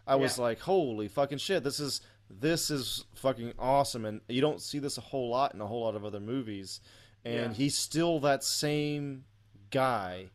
I 0.05 0.15
was 0.15 0.37
Yeah. 0.37 0.43
like, 0.43 0.59
holy 0.59 1.07
fucking 1.07 1.37
shit, 1.37 1.63
this 1.63 1.79
is 1.79 2.01
this 2.29 2.69
is 2.71 3.05
fucking 3.15 3.53
awesome, 3.59 4.05
and 4.05 4.21
you 4.27 4.41
don't 4.41 4.61
see 4.61 4.79
this 4.79 4.97
a 4.97 5.01
whole 5.01 5.29
lot 5.29 5.53
in 5.53 5.61
a 5.61 5.67
whole 5.67 5.83
lot 5.83 5.95
of 5.95 6.03
other 6.05 6.19
movies, 6.19 6.81
and 7.23 7.51
Yeah. 7.51 7.53
he's 7.53 7.77
still 7.77 8.19
that 8.21 8.43
same 8.43 9.25
guy. 9.71 10.31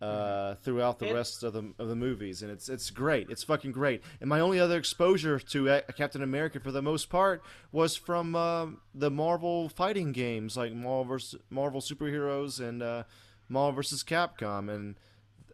Uh, 0.00 0.56
throughout 0.56 0.98
the 0.98 1.06
And- 1.06 1.14
rest 1.14 1.44
of 1.44 1.52
the 1.52 1.72
of 1.78 1.86
the 1.86 1.94
movies, 1.94 2.42
and 2.42 2.50
it's 2.50 2.68
it's 2.68 2.90
great. 2.90 3.30
It's 3.30 3.44
fucking 3.44 3.70
great. 3.70 4.02
And 4.20 4.28
my 4.28 4.40
only 4.40 4.58
other 4.58 4.76
exposure 4.76 5.38
to 5.38 5.70
uh, 5.70 5.80
Captain 5.96 6.24
America, 6.24 6.58
for 6.58 6.72
the 6.72 6.82
most 6.82 7.08
part, 7.08 7.40
was 7.70 7.94
from 7.94 8.34
um 8.34 8.80
the 8.92 9.12
Marvel 9.12 9.68
fighting 9.68 10.10
games, 10.10 10.56
like 10.56 10.72
Marvel 10.72 11.04
versus, 11.04 11.40
Marvel 11.50 11.80
superheroes 11.80 12.58
and 12.58 12.82
uh, 12.82 13.04
Marvel 13.48 13.76
versus 13.76 14.02
Capcom, 14.02 14.68
and 14.68 14.96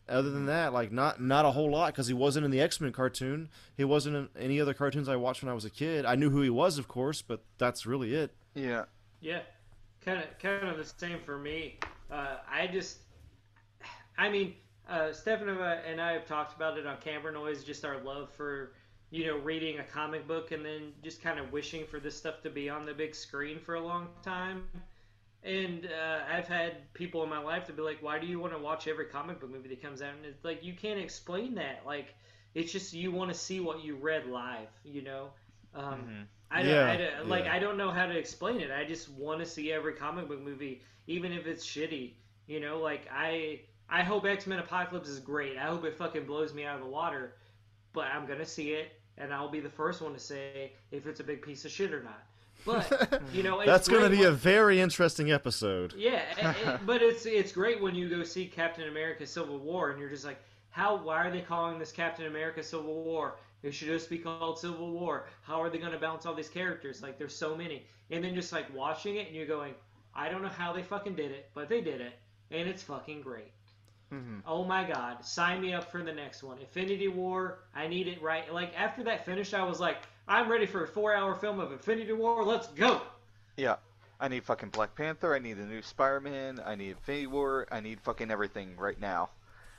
other 0.09 0.31
than 0.31 0.47
that, 0.47 0.73
like 0.73 0.93
not 0.93 1.21
not 1.21 1.45
a 1.45 1.51
whole 1.51 1.71
lot 1.71 1.93
because 1.93 2.07
he 2.07 2.15
wasn't 2.15 2.45
in 2.45 2.51
the 2.51 2.61
X 2.61 2.81
Men 2.81 2.93
cartoon. 2.93 3.49
He 3.77 3.85
wasn't 3.85 4.17
in 4.17 4.29
any 4.39 4.61
other 4.61 4.75
cartoons 4.75 5.09
I 5.09 5.17
watched 5.17 5.43
when 5.43 5.51
I 5.51 5.55
was 5.55 5.65
a 5.65 5.71
kid. 5.71 6.05
I 6.05 6.15
knew 6.15 6.31
who 6.31 6.43
he 6.43 6.51
was, 6.51 6.79
of 6.79 6.89
course, 6.89 7.23
but 7.23 7.43
that's 7.59 7.87
really 7.87 8.15
it. 8.15 8.35
Yeah. 8.55 8.85
Yeah, 9.21 9.41
kind 10.05 10.19
of 10.19 10.39
kind 10.39 10.67
of 10.67 10.77
the 10.77 10.85
same 10.85 11.19
for 11.25 11.39
me. 11.39 11.79
Uh, 12.11 12.37
I 12.51 12.67
just, 12.69 12.99
I 14.17 14.29
mean, 14.29 14.55
uh, 14.89 15.13
Stefan 15.13 15.49
and 15.49 16.01
I 16.01 16.13
have 16.13 16.27
talked 16.27 16.55
about 16.55 16.79
it 16.79 16.87
on 16.87 16.97
Camera 16.99 17.33
Noise, 17.33 17.65
just 17.65 17.85
our 17.85 17.99
love 17.99 18.31
for 18.31 18.73
you 19.11 19.27
know 19.27 19.39
reading 19.39 19.79
a 19.79 19.85
comic 19.85 20.27
book 20.29 20.53
and 20.53 20.65
then 20.65 20.93
just 21.03 21.23
kind 21.23 21.39
of 21.39 21.51
wishing 21.53 21.87
for 21.87 21.99
this 21.99 22.17
stuff 22.17 22.43
to 22.43 22.51
be 22.51 22.69
on 22.69 22.85
the 22.87 22.95
big 22.95 23.15
screen 23.15 23.59
for 23.59 23.75
a 23.75 23.81
long 23.81 24.09
time. 24.23 24.65
And 25.45 25.87
uh, 25.87 26.21
I've 26.31 26.49
had 26.49 26.93
people 26.95 27.23
in 27.23 27.29
my 27.31 27.39
life 27.39 27.65
to 27.67 27.73
be 27.73 27.83
like, 27.83 28.03
"Why 28.03 28.19
do 28.19 28.27
you 28.27 28.39
want 28.41 28.53
to 28.55 28.59
watch 28.59 28.87
every 28.89 29.07
comic 29.07 29.41
book 29.41 29.51
movie 29.51 29.69
that 29.69 29.83
comes 29.83 30.03
out?" 30.03 30.15
And 30.15 30.25
it's 30.27 30.45
like 30.45 30.65
you 30.65 30.75
can't 30.75 30.99
explain 31.01 31.55
that. 31.57 31.83
Like 31.87 32.15
it's 32.55 32.73
just 32.73 32.93
you 32.93 33.13
want 33.13 33.31
to 33.31 33.37
see 33.39 33.61
what 33.61 33.83
you 33.85 33.97
read 33.97 34.27
live, 34.27 34.69
you 34.85 35.03
know. 35.03 35.31
Um, 35.75 36.09
Mm-hmm. 36.09 36.23
I 36.51 36.63
don't, 36.63 36.81
Yeah, 36.81 36.87
I 36.87 36.97
don't 36.97 37.29
like. 37.29 37.47
I 37.47 37.59
don't 37.59 37.77
know 37.79 37.91
how 37.91 38.07
to 38.07 38.17
explain 38.17 38.61
it. 38.61 38.71
I 38.71 38.85
just 38.85 39.09
want 39.11 39.41
to 39.41 39.47
see 39.47 39.73
every 39.73 39.95
comic 39.95 40.29
book 40.29 40.41
movie, 40.41 40.83
even 41.07 41.33
if 41.33 41.47
it's 41.47 41.65
shitty. 41.67 42.15
You 42.47 42.61
know, 42.61 42.79
like 42.81 43.07
I 43.13 43.63
I 43.89 44.03
hope 44.03 44.25
X 44.27 44.47
Men 44.47 44.59
Apocalypse 44.59 45.09
is 45.09 45.21
great. 45.21 45.57
I 45.59 45.67
hope 45.67 45.85
it 45.85 45.95
fucking 45.97 46.27
blows 46.27 46.55
me 46.55 46.65
out 46.65 46.77
of 46.77 46.83
the 46.85 46.91
water, 46.91 47.35
but 47.93 48.07
I'm 48.09 48.27
gonna 48.27 48.47
see 48.47 48.73
it, 48.73 48.93
and 49.17 49.33
I'll 49.35 49.51
be 49.51 49.61
the 49.61 49.71
first 49.71 50.03
one 50.03 50.15
to 50.15 50.21
say 50.21 50.73
if 50.79 51.07
it's 51.07 51.21
a 51.21 51.25
big 51.25 51.43
piece 51.43 51.65
of 51.67 51.73
shit 51.73 51.95
or 51.95 52.03
not. 52.03 52.28
But 52.69 53.23
you 53.33 53.43
know, 53.43 53.65
That's 53.65 53.89
going 53.89 54.03
to 54.03 54.09
great 54.09 54.19
be 54.21 54.25
a 54.25 54.31
very 54.31 54.81
interesting 54.81 55.33
episode. 55.33 55.95
yeah, 55.97 56.23
it- 56.39 56.67
it- 56.69 56.81
but 56.87 57.03
it's 57.03 57.27
it's 57.27 57.53
great 57.53 57.81
when 57.81 57.95
you 57.95 58.09
go 58.09 58.23
see 58.25 58.47
Captain 58.47 58.89
America: 58.89 59.27
Civil 59.27 59.59
War, 59.59 59.91
and 59.91 59.99
you're 60.01 60.11
just 60.11 60.25
like, 60.25 60.39
how? 60.71 60.97
Why 60.97 61.27
are 61.27 61.31
they 61.31 61.41
calling 61.41 61.79
this 61.79 61.93
Captain 61.93 62.27
America: 62.27 62.63
Civil 62.63 63.03
War? 63.05 63.37
It 63.63 63.73
should 63.75 63.89
just 63.89 64.09
be 64.09 64.19
called 64.19 64.59
Civil 64.59 64.93
War. 64.93 65.27
How 65.43 65.61
are 65.61 65.69
they 65.69 65.79
going 65.79 65.91
to 65.93 65.99
balance 65.99 66.27
all 66.27 66.35
these 66.35 66.49
characters? 66.49 67.03
Like, 67.03 67.19
there's 67.19 67.35
so 67.35 67.57
many, 67.57 67.87
and 68.11 68.23
then 68.23 68.35
just 68.35 68.53
like 68.53 68.73
watching 68.75 69.17
it, 69.17 69.27
and 69.27 69.35
you're 69.35 69.47
going, 69.47 69.75
I 70.15 70.29
don't 70.29 70.43
know 70.43 70.49
how 70.49 70.73
they 70.73 70.83
fucking 70.85 71.17
did 71.17 71.33
it, 71.33 71.51
but 71.55 71.69
they 71.69 71.81
did 71.81 72.01
it, 72.01 72.13
and 72.53 72.69
it's 72.69 72.83
fucking 72.85 73.23
great. 73.23 73.51
Mhm. 74.13 74.41
Oh 74.47 74.65
my 74.65 74.85
god, 74.85 75.25
sign 75.25 75.61
me 75.61 75.75
up 75.75 75.91
for 75.91 76.03
the 76.03 76.13
next 76.13 76.43
one. 76.43 76.59
Infinity 76.59 77.09
War, 77.09 77.59
I 77.75 77.89
need 77.89 78.07
it 78.09 78.23
right. 78.23 78.51
Like 78.53 78.73
after 78.79 79.03
that 79.05 79.27
finish, 79.27 79.53
I 79.53 79.63
was 79.65 79.81
like, 79.81 79.99
I'm 80.29 80.51
ready 80.51 80.67
for 80.67 80.85
a 80.85 80.87
four-hour 80.87 81.35
film 81.37 81.59
of 81.59 81.73
Infinity 81.73 82.13
War. 82.13 82.45
Let's 82.45 82.69
go. 82.69 83.01
Yeah. 83.57 83.77
I 84.21 84.29
need 84.29 84.45
fucking 84.45 84.71
Black 84.71 84.95
Panther. 84.95 85.35
I 85.35 85.39
need 85.39 85.57
a 85.57 85.65
new 85.65 85.81
Spider-Man. 85.81 86.61
I 86.67 86.75
need 86.75 86.91
Infinity 86.91 87.29
War. 87.29 87.67
I 87.73 87.81
need 87.81 88.01
fucking 88.01 88.31
everything 88.31 88.77
right 88.77 89.01
now. 89.01 89.31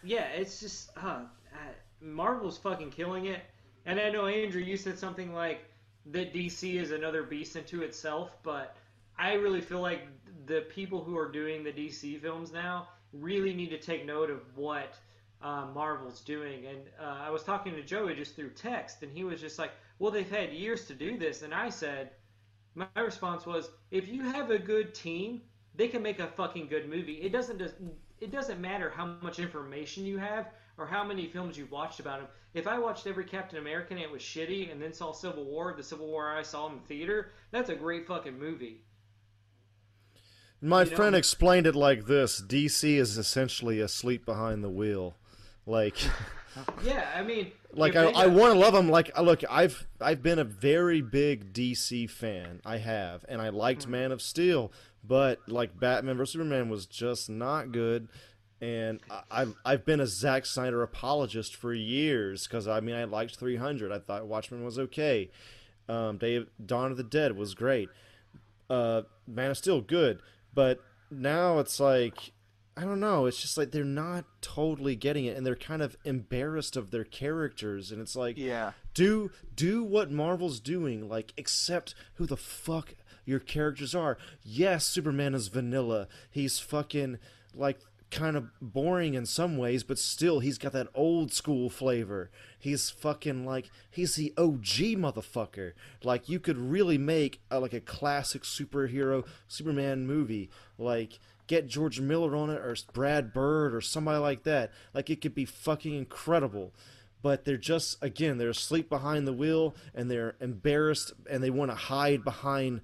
Yeah, 0.01 0.25
it's 0.29 0.59
just 0.59 0.89
uh, 0.97 1.19
uh, 1.53 1.57
Marvel's 2.01 2.57
fucking 2.57 2.89
killing 2.89 3.27
it. 3.27 3.41
And 3.85 3.99
I 3.99 4.09
know 4.09 4.25
Andrew, 4.25 4.61
you 4.61 4.75
said 4.75 4.97
something 4.97 5.33
like 5.33 5.65
that 6.07 6.33
DC 6.33 6.81
is 6.81 6.91
another 6.91 7.23
beast 7.23 7.55
into 7.55 7.83
itself, 7.83 8.31
but 8.41 8.75
I 9.19 9.33
really 9.33 9.61
feel 9.61 9.81
like 9.81 10.07
the 10.47 10.61
people 10.61 11.03
who 11.03 11.15
are 11.17 11.29
doing 11.29 11.63
the 11.63 11.71
DC 11.71 12.19
films 12.21 12.51
now 12.51 12.87
really 13.13 13.53
need 13.53 13.69
to 13.69 13.77
take 13.77 14.05
note 14.05 14.31
of 14.31 14.39
what 14.55 14.95
uh, 15.43 15.67
Marvel's 15.75 16.21
doing. 16.21 16.65
And 16.65 16.79
uh, 16.99 17.19
I 17.21 17.29
was 17.29 17.43
talking 17.43 17.75
to 17.75 17.83
Joey 17.83 18.15
just 18.15 18.35
through 18.35 18.49
text, 18.51 19.03
and 19.03 19.11
he 19.11 19.23
was 19.23 19.39
just 19.41 19.59
like, 19.59 19.71
"Well, 19.99 20.11
they've 20.11 20.29
had 20.29 20.51
years 20.53 20.85
to 20.87 20.93
do 20.95 21.17
this," 21.17 21.41
and 21.43 21.53
I 21.53 21.69
said, 21.69 22.11
my 22.75 22.87
response 22.95 23.45
was, 23.45 23.69
"If 23.91 24.07
you 24.07 24.23
have 24.23 24.49
a 24.51 24.57
good 24.59 24.95
team, 24.95 25.41
they 25.75 25.87
can 25.87 26.01
make 26.01 26.19
a 26.19 26.27
fucking 26.27 26.67
good 26.67 26.89
movie. 26.89 27.21
It 27.21 27.31
doesn't 27.31 27.59
just 27.59 27.75
it 28.19 28.31
doesn't 28.31 28.59
matter 28.59 28.89
how 28.89 29.05
much 29.21 29.39
information 29.39 30.05
you 30.05 30.17
have 30.17 30.51
or 30.77 30.85
how 30.85 31.03
many 31.03 31.27
films 31.27 31.57
you've 31.57 31.71
watched 31.71 31.99
about 31.99 32.19
him. 32.19 32.27
If 32.53 32.67
I 32.67 32.77
watched 32.79 33.07
every 33.07 33.23
Captain 33.25 33.59
America 33.59 33.93
and 33.93 34.01
it 34.01 34.11
was 34.11 34.21
shitty, 34.21 34.71
and 34.71 34.81
then 34.81 34.93
saw 34.93 35.11
Civil 35.13 35.45
War, 35.45 35.73
the 35.75 35.83
Civil 35.83 36.07
War 36.07 36.29
I 36.35 36.41
saw 36.41 36.67
in 36.69 36.75
the 36.75 36.81
theater, 36.87 37.31
that's 37.51 37.69
a 37.69 37.75
great 37.75 38.07
fucking 38.07 38.37
movie. 38.37 38.81
My 40.61 40.83
You 40.83 40.89
know- 40.89 40.95
friend 40.97 41.15
explained 41.15 41.67
it 41.67 41.75
like 41.75 42.05
this: 42.05 42.41
DC 42.41 42.97
is 42.97 43.17
essentially 43.17 43.79
asleep 43.79 44.25
behind 44.25 44.63
the 44.63 44.69
wheel. 44.69 45.15
Like, 45.65 45.97
Yeah, 46.83 47.05
I 47.15 47.21
mean, 47.23 47.51
like 47.73 47.95
I, 47.95 48.05
I 48.05 48.27
want 48.27 48.53
to 48.53 48.59
love 48.59 48.73
them. 48.73 48.89
Like, 48.89 49.11
uh, 49.17 49.21
look, 49.21 49.43
I've 49.49 49.87
I've 50.01 50.23
been 50.23 50.39
a 50.39 50.43
very 50.43 51.01
big 51.01 51.53
DC 51.53 52.09
fan. 52.09 52.61
I 52.65 52.77
have, 52.77 53.25
and 53.29 53.41
I 53.41 53.49
liked 53.49 53.83
Hmm. 53.85 53.91
Man 53.91 54.11
of 54.11 54.21
Steel, 54.21 54.71
but 55.03 55.39
like 55.47 55.79
Batman 55.79 56.17
vs 56.17 56.33
Superman 56.33 56.69
was 56.69 56.85
just 56.85 57.29
not 57.29 57.71
good. 57.71 58.07
And 58.61 58.99
I, 59.09 59.21
I've 59.31 59.55
I've 59.63 59.85
been 59.85 59.99
a 59.99 60.07
Zack 60.07 60.45
Snyder 60.45 60.83
apologist 60.83 61.55
for 61.55 61.73
years 61.73 62.45
because 62.47 62.67
I 62.67 62.79
mean 62.81 62.95
I 62.95 63.05
liked 63.05 63.35
300. 63.37 63.91
I 63.91 63.99
thought 63.99 64.25
Watchmen 64.25 64.63
was 64.65 64.77
okay. 64.79 65.29
Um, 65.87 66.17
Day 66.17 66.35
of, 66.35 66.47
Dawn 66.65 66.91
of 66.91 66.97
the 66.97 67.03
Dead 67.03 67.35
was 67.37 67.53
great. 67.55 67.89
Uh, 68.69 69.03
Man 69.27 69.51
of 69.51 69.57
Steel 69.57 69.81
good, 69.81 70.19
but 70.53 70.81
now 71.09 71.59
it's 71.59 71.79
like 71.79 72.31
I 72.79 72.83
don't 72.83 73.01
know. 73.01 73.25
It's 73.25 73.41
just 73.41 73.57
like 73.57 73.71
they're 73.71 73.83
not 73.83 74.23
totally 74.41 74.95
getting 74.95 75.25
it, 75.25 75.35
and 75.35 75.45
they're 75.45 75.55
kind 75.57 75.81
of 75.81 75.97
embarrassed 76.05 76.77
of 76.77 76.91
their 76.91 77.03
characters, 77.03 77.91
and 77.91 77.99
it's 78.01 78.15
like 78.15 78.37
Yeah. 78.37 78.71
do 78.93 79.31
do 79.53 79.83
what 79.83 80.11
Marvel's 80.11 80.61
doing, 80.61 81.09
like 81.09 81.33
accept 81.37 81.93
who 82.15 82.25
the 82.25 82.37
fuck 82.37 82.95
your 83.25 83.39
characters 83.39 83.93
are. 83.93 84.17
Yes, 84.43 84.85
Superman 84.85 85.35
is 85.35 85.49
vanilla. 85.49 86.07
He's 86.31 86.59
fucking 86.59 87.17
like 87.53 87.79
kind 88.11 88.35
of 88.35 88.49
boring 88.59 89.13
in 89.13 89.25
some 89.25 89.55
ways, 89.57 89.83
but 89.83 89.99
still 89.99 90.39
he's 90.39 90.57
got 90.57 90.71
that 90.71 90.87
old 90.95 91.31
school 91.31 91.69
flavor. 91.69 92.31
He's 92.57 92.89
fucking 92.89 93.45
like 93.45 93.69
he's 93.91 94.15
the 94.15 94.33
OG 94.37 94.95
motherfucker. 94.97 95.73
Like 96.03 96.27
you 96.29 96.39
could 96.39 96.57
really 96.57 96.97
make 96.97 97.41
a, 97.51 97.59
like 97.59 97.73
a 97.73 97.81
classic 97.81 98.43
superhero 98.43 99.25
Superman 99.47 100.07
movie. 100.07 100.49
Like 100.77 101.19
get 101.49 101.67
George 101.67 101.99
Miller 101.99 102.35
on 102.35 102.49
it 102.51 102.59
or 102.59 102.75
Brad 102.93 103.33
Bird 103.33 103.75
or 103.75 103.81
somebody 103.81 104.19
like 104.19 104.43
that. 104.43 104.71
Like 104.93 105.09
it 105.09 105.19
could 105.19 105.35
be 105.35 105.45
fucking 105.45 105.93
incredible 105.93 106.71
but 107.21 107.43
they're 107.43 107.57
just 107.57 108.01
again 108.01 108.37
they're 108.37 108.49
asleep 108.49 108.87
behind 108.87 109.27
the 109.27 109.33
wheel 109.33 109.75
and 109.93 110.09
they're 110.09 110.35
embarrassed 110.39 111.11
and 111.29 111.43
they 111.43 111.49
want 111.49 111.69
to 111.69 111.75
hide 111.75 112.23
behind 112.23 112.79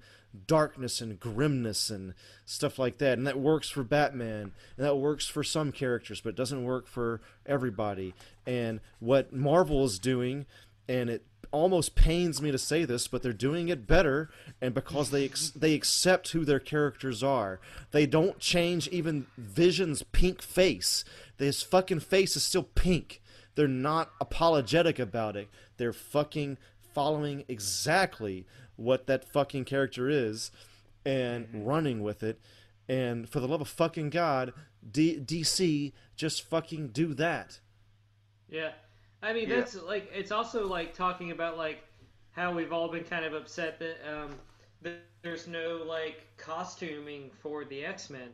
darkness 0.46 1.00
and 1.00 1.18
grimness 1.18 1.88
and 1.88 2.12
stuff 2.44 2.78
like 2.78 2.98
that 2.98 3.16
and 3.16 3.26
that 3.26 3.38
works 3.38 3.70
for 3.70 3.82
batman 3.82 4.52
and 4.76 4.86
that 4.86 4.96
works 4.96 5.26
for 5.26 5.42
some 5.42 5.72
characters 5.72 6.20
but 6.20 6.30
it 6.30 6.36
doesn't 6.36 6.64
work 6.64 6.86
for 6.86 7.22
everybody 7.46 8.12
and 8.46 8.80
what 8.98 9.32
marvel 9.32 9.86
is 9.86 9.98
doing 9.98 10.44
and 10.86 11.08
it 11.08 11.24
almost 11.56 11.94
pains 11.94 12.40
me 12.42 12.50
to 12.50 12.58
say 12.58 12.84
this 12.84 13.08
but 13.08 13.22
they're 13.22 13.32
doing 13.32 13.68
it 13.68 13.86
better 13.86 14.30
and 14.60 14.74
because 14.74 15.10
they 15.10 15.24
ex- 15.24 15.50
they 15.50 15.74
accept 15.74 16.30
who 16.30 16.44
their 16.44 16.60
characters 16.60 17.22
are 17.22 17.58
they 17.90 18.06
don't 18.06 18.38
change 18.38 18.88
even 18.88 19.26
vision's 19.36 20.02
pink 20.02 20.42
face 20.42 21.04
his 21.38 21.62
fucking 21.62 22.00
face 22.00 22.36
is 22.36 22.42
still 22.42 22.62
pink 22.62 23.20
they're 23.56 23.66
not 23.66 24.12
apologetic 24.20 24.98
about 24.98 25.34
it. 25.34 25.48
They're 25.78 25.92
fucking 25.92 26.58
following 26.94 27.44
exactly 27.48 28.46
what 28.76 29.06
that 29.06 29.24
fucking 29.24 29.64
character 29.64 30.08
is 30.08 30.52
and 31.04 31.46
mm-hmm. 31.46 31.64
running 31.64 32.02
with 32.02 32.22
it. 32.22 32.38
And 32.88 33.28
for 33.28 33.40
the 33.40 33.48
love 33.48 33.62
of 33.62 33.68
fucking 33.68 34.10
God, 34.10 34.52
D- 34.88 35.18
DC 35.18 35.92
just 36.14 36.42
fucking 36.42 36.88
do 36.88 37.14
that. 37.14 37.60
Yeah, 38.48 38.72
I 39.22 39.32
mean 39.32 39.48
Yeah. 39.48 39.56
that's 39.56 39.74
like 39.82 40.10
it's 40.14 40.30
also 40.32 40.66
like 40.66 40.94
talking 40.94 41.30
about 41.30 41.56
like 41.56 41.82
how 42.32 42.52
we've 42.54 42.72
all 42.72 42.90
been 42.90 43.04
kind 43.04 43.24
of 43.24 43.32
upset 43.32 43.78
that 43.78 43.96
um 44.06 44.34
that 44.82 45.00
there's 45.22 45.46
no 45.48 45.82
like 45.86 46.26
costuming 46.36 47.30
for 47.42 47.64
the 47.64 47.84
X 47.84 48.10
Men. 48.10 48.28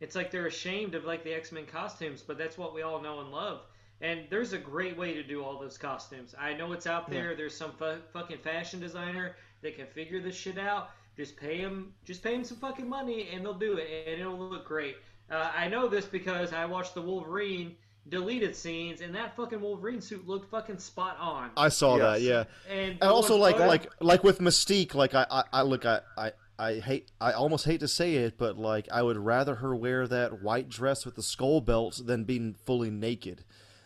It's 0.00 0.14
like 0.14 0.30
they're 0.30 0.46
ashamed 0.46 0.94
of 0.94 1.04
like 1.04 1.24
the 1.24 1.32
X 1.34 1.52
Men 1.52 1.66
costumes, 1.66 2.22
but 2.22 2.38
that's 2.38 2.58
what 2.58 2.74
we 2.74 2.82
all 2.82 3.00
know 3.00 3.20
and 3.20 3.30
love. 3.30 3.62
And 4.00 4.26
there's 4.28 4.52
a 4.52 4.58
great 4.58 4.96
way 4.98 5.14
to 5.14 5.22
do 5.22 5.42
all 5.42 5.58
those 5.58 5.78
costumes. 5.78 6.34
I 6.38 6.52
know 6.52 6.72
it's 6.72 6.86
out 6.86 7.08
there. 7.08 7.34
There's 7.34 7.56
some 7.56 7.72
fu- 7.72 8.02
fucking 8.12 8.38
fashion 8.38 8.78
designer 8.78 9.36
that 9.62 9.74
can 9.74 9.86
figure 9.86 10.20
this 10.20 10.36
shit 10.36 10.58
out. 10.58 10.90
Just 11.16 11.34
pay 11.38 11.56
him, 11.56 11.94
just 12.04 12.22
pay 12.22 12.34
him 12.34 12.44
some 12.44 12.58
fucking 12.58 12.86
money, 12.86 13.30
and 13.32 13.42
they'll 13.42 13.54
do 13.54 13.78
it, 13.78 14.06
and 14.06 14.20
it'll 14.20 14.36
look 14.38 14.66
great. 14.66 14.96
Uh, 15.30 15.50
I 15.56 15.68
know 15.68 15.88
this 15.88 16.04
because 16.04 16.52
I 16.52 16.66
watched 16.66 16.92
the 16.92 17.00
Wolverine 17.00 17.74
deleted 18.08 18.54
scenes, 18.54 19.00
and 19.00 19.14
that 19.14 19.36
fucking 19.36 19.60
Wolverine 19.60 20.00
suit 20.00 20.26
looked 20.26 20.50
fucking 20.50 20.78
spot 20.78 21.16
on. 21.18 21.50
I 21.56 21.68
saw 21.68 21.98
that, 21.98 22.20
yeah. 22.20 22.44
And, 22.70 22.92
And 23.00 23.02
also 23.02 23.38
what- 23.38 23.58
like 23.58 23.58
like 23.58 23.92
like 24.00 24.24
with 24.24 24.40
Mystique, 24.40 24.94
like 24.94 25.14
I 25.14 25.26
I, 25.30 25.44
I 25.52 25.62
look 25.62 25.84
I, 25.84 26.00
I 26.16 26.32
I 26.58 26.74
hate 26.74 27.10
I 27.20 27.32
almost 27.32 27.64
hate 27.64 27.80
to 27.80 27.88
say 27.88 28.14
it, 28.16 28.38
but 28.38 28.56
like 28.58 28.88
I 28.92 29.02
would 29.02 29.16
rather 29.18 29.56
her 29.56 29.74
wear 29.74 30.06
that 30.06 30.42
white 30.42 30.68
dress 30.68 31.04
with 31.04 31.16
the 31.16 31.22
skull 31.22 31.60
belt 31.60 32.00
than 32.04 32.24
being 32.24 32.54
fully 32.64 32.90
naked. 32.90 33.44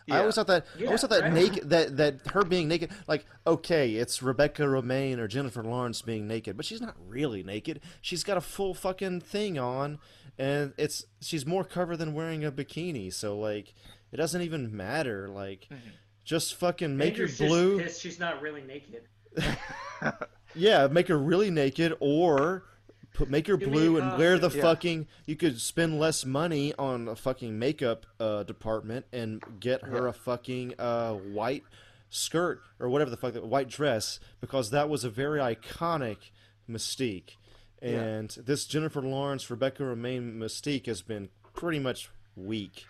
I 0.09 0.19
always 0.19 0.35
thought 0.35 0.47
that 0.47 0.65
I 0.77 0.85
always 0.85 1.01
thought 1.01 1.11
that 1.11 1.21
right. 1.21 1.33
naked 1.33 1.69
that 1.69 1.97
that 1.97 2.27
her 2.33 2.43
being 2.43 2.67
naked 2.67 2.91
like 3.07 3.25
okay, 3.47 3.95
it's 3.95 4.21
Rebecca 4.21 4.63
Romijn 4.63 5.19
or 5.19 5.27
Jennifer 5.27 5.63
Lawrence 5.63 6.01
being 6.01 6.27
naked, 6.27 6.57
but 6.57 6.65
she's 6.65 6.81
not 6.81 6.95
really 7.07 7.43
naked. 7.43 7.79
She's 8.01 8.23
got 8.23 8.35
a 8.35 8.41
full 8.41 8.73
fucking 8.73 9.21
thing 9.21 9.57
on 9.57 9.99
and 10.37 10.73
it's 10.77 11.05
she's 11.21 11.45
more 11.45 11.63
covered 11.63 11.97
than 11.97 12.13
wearing 12.13 12.43
a 12.43 12.51
bikini. 12.51 13.13
So 13.13 13.37
like 13.37 13.73
It 14.11 14.17
doesn't 14.17 14.41
even 14.41 14.75
matter. 14.75 15.27
Like, 15.29 15.67
Mhm. 15.71 15.79
just 16.23 16.55
fucking 16.55 16.97
make 16.97 17.13
Andrew's 17.13 17.39
her 17.39 17.47
blue. 17.47 17.79
pissed 17.81 18.01
she's 18.01 18.19
not 18.19 18.41
really 18.41 18.61
naked. 18.61 19.03
Yeah, 20.53 20.87
make 20.87 21.07
her 21.07 21.17
really 21.17 21.49
naked, 21.49 21.95
or 22.01 22.65
put 23.13 23.29
make 23.29 23.47
her 23.47 23.55
Give 23.55 23.71
blue 23.71 23.97
a 23.97 24.01
and 24.01 24.17
wear 24.17 24.37
the. 24.37 24.49
Yeah. 24.49 24.61
fucking. 24.61 25.07
You 25.25 25.37
could 25.37 25.61
spend 25.61 25.97
less 25.97 26.25
money 26.25 26.73
on 26.77 27.07
a 27.07 27.15
fucking 27.15 27.57
makeup 27.57 28.05
uh, 28.19 28.43
department 28.43 29.05
and 29.13 29.41
get 29.61 29.83
her 29.83 30.03
Yeah. 30.03 30.09
a 30.09 30.13
fucking 30.13 30.73
uh, 30.77 31.13
white 31.13 31.63
skirt 32.09 32.61
or 32.79 32.89
whatever 32.89 33.09
the 33.09 33.15
fuck 33.15 33.31
that 33.33 33.45
white 33.45 33.69
dress 33.69 34.19
because 34.41 34.71
that 34.71 34.89
was 34.89 35.05
a 35.05 35.09
very 35.09 35.39
iconic 35.39 36.17
Mystique. 36.69 37.35
Yeah. 37.81 38.01
And 38.01 38.29
this 38.31 38.65
Jennifer 38.65 39.01
Lawrence, 39.01 39.49
Rebecca 39.49 39.83
Romijn 39.83 40.35
Mystique 40.35 40.87
has 40.87 41.01
been 41.01 41.29
pretty 41.53 41.79
much 41.79 42.09
weak. 42.35 42.85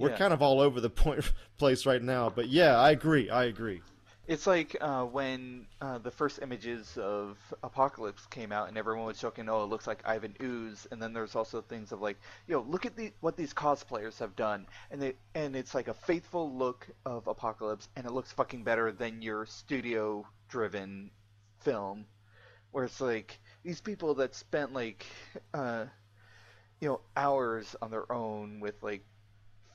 We're 0.00 0.08
Yeah. 0.08 0.16
kind 0.16 0.32
of 0.32 0.40
all 0.40 0.60
over 0.60 0.80
the 0.80 0.90
point 1.04 1.30
place 1.58 1.84
right 1.84 2.02
now, 2.02 2.30
but 2.30 2.48
yeah, 2.48 2.78
I 2.78 2.90
agree. 2.90 3.28
I 3.28 3.44
agree. 3.44 3.82
It's 4.26 4.46
like 4.46 4.76
uh, 4.80 5.04
when 5.04 5.66
uh, 5.80 5.98
the 5.98 6.10
first 6.10 6.38
images 6.40 6.96
of 6.96 7.36
Apocalypse 7.62 8.24
came 8.26 8.50
out, 8.52 8.68
and 8.68 8.78
everyone 8.78 9.04
was 9.04 9.18
joking, 9.20 9.48
"Oh, 9.50 9.62
it 9.64 9.66
looks 9.66 9.86
like 9.86 10.00
Ivan 10.06 10.34
Ooze." 10.40 10.86
And 10.90 11.02
then 11.02 11.12
there's 11.12 11.34
also 11.36 11.60
things 11.60 11.92
of 11.92 12.00
like, 12.00 12.18
"You 12.46 12.54
know, 12.54 12.62
look 12.62 12.86
at 12.86 12.96
the, 12.96 13.12
what 13.20 13.36
these 13.36 13.52
cosplayers 13.52 14.18
have 14.20 14.36
done," 14.36 14.66
and 14.90 15.02
they 15.02 15.14
and 15.34 15.54
it's 15.56 15.74
like 15.74 15.88
a 15.88 15.94
faithful 15.94 16.50
look 16.56 16.86
of 17.04 17.26
Apocalypse, 17.26 17.88
and 17.96 18.06
it 18.06 18.12
looks 18.12 18.32
fucking 18.32 18.62
better 18.64 18.90
than 18.92 19.20
your 19.20 19.44
studio-driven 19.46 21.10
film, 21.58 22.06
where 22.70 22.84
it's 22.84 23.00
like 23.00 23.38
these 23.64 23.80
people 23.80 24.14
that 24.14 24.34
spent 24.34 24.72
like, 24.72 25.04
uh, 25.54 25.84
you 26.80 26.88
know, 26.88 27.00
hours 27.16 27.76
on 27.82 27.90
their 27.90 28.10
own 28.12 28.60
with 28.60 28.82
like, 28.82 29.04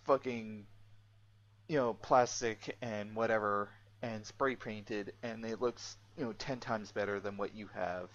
fucking 0.05 0.65
you 1.67 1.77
know, 1.77 1.93
plastic 1.95 2.77
and 2.81 3.15
whatever 3.15 3.69
and 4.01 4.25
spray 4.25 4.55
painted 4.55 5.13
and 5.23 5.43
it 5.45 5.59
looks, 5.61 5.97
you 6.17 6.23
know, 6.23 6.33
10 6.33 6.59
times 6.59 6.91
better 6.91 7.19
than 7.19 7.37
what 7.37 7.55
you 7.55 7.67
have. 7.73 8.09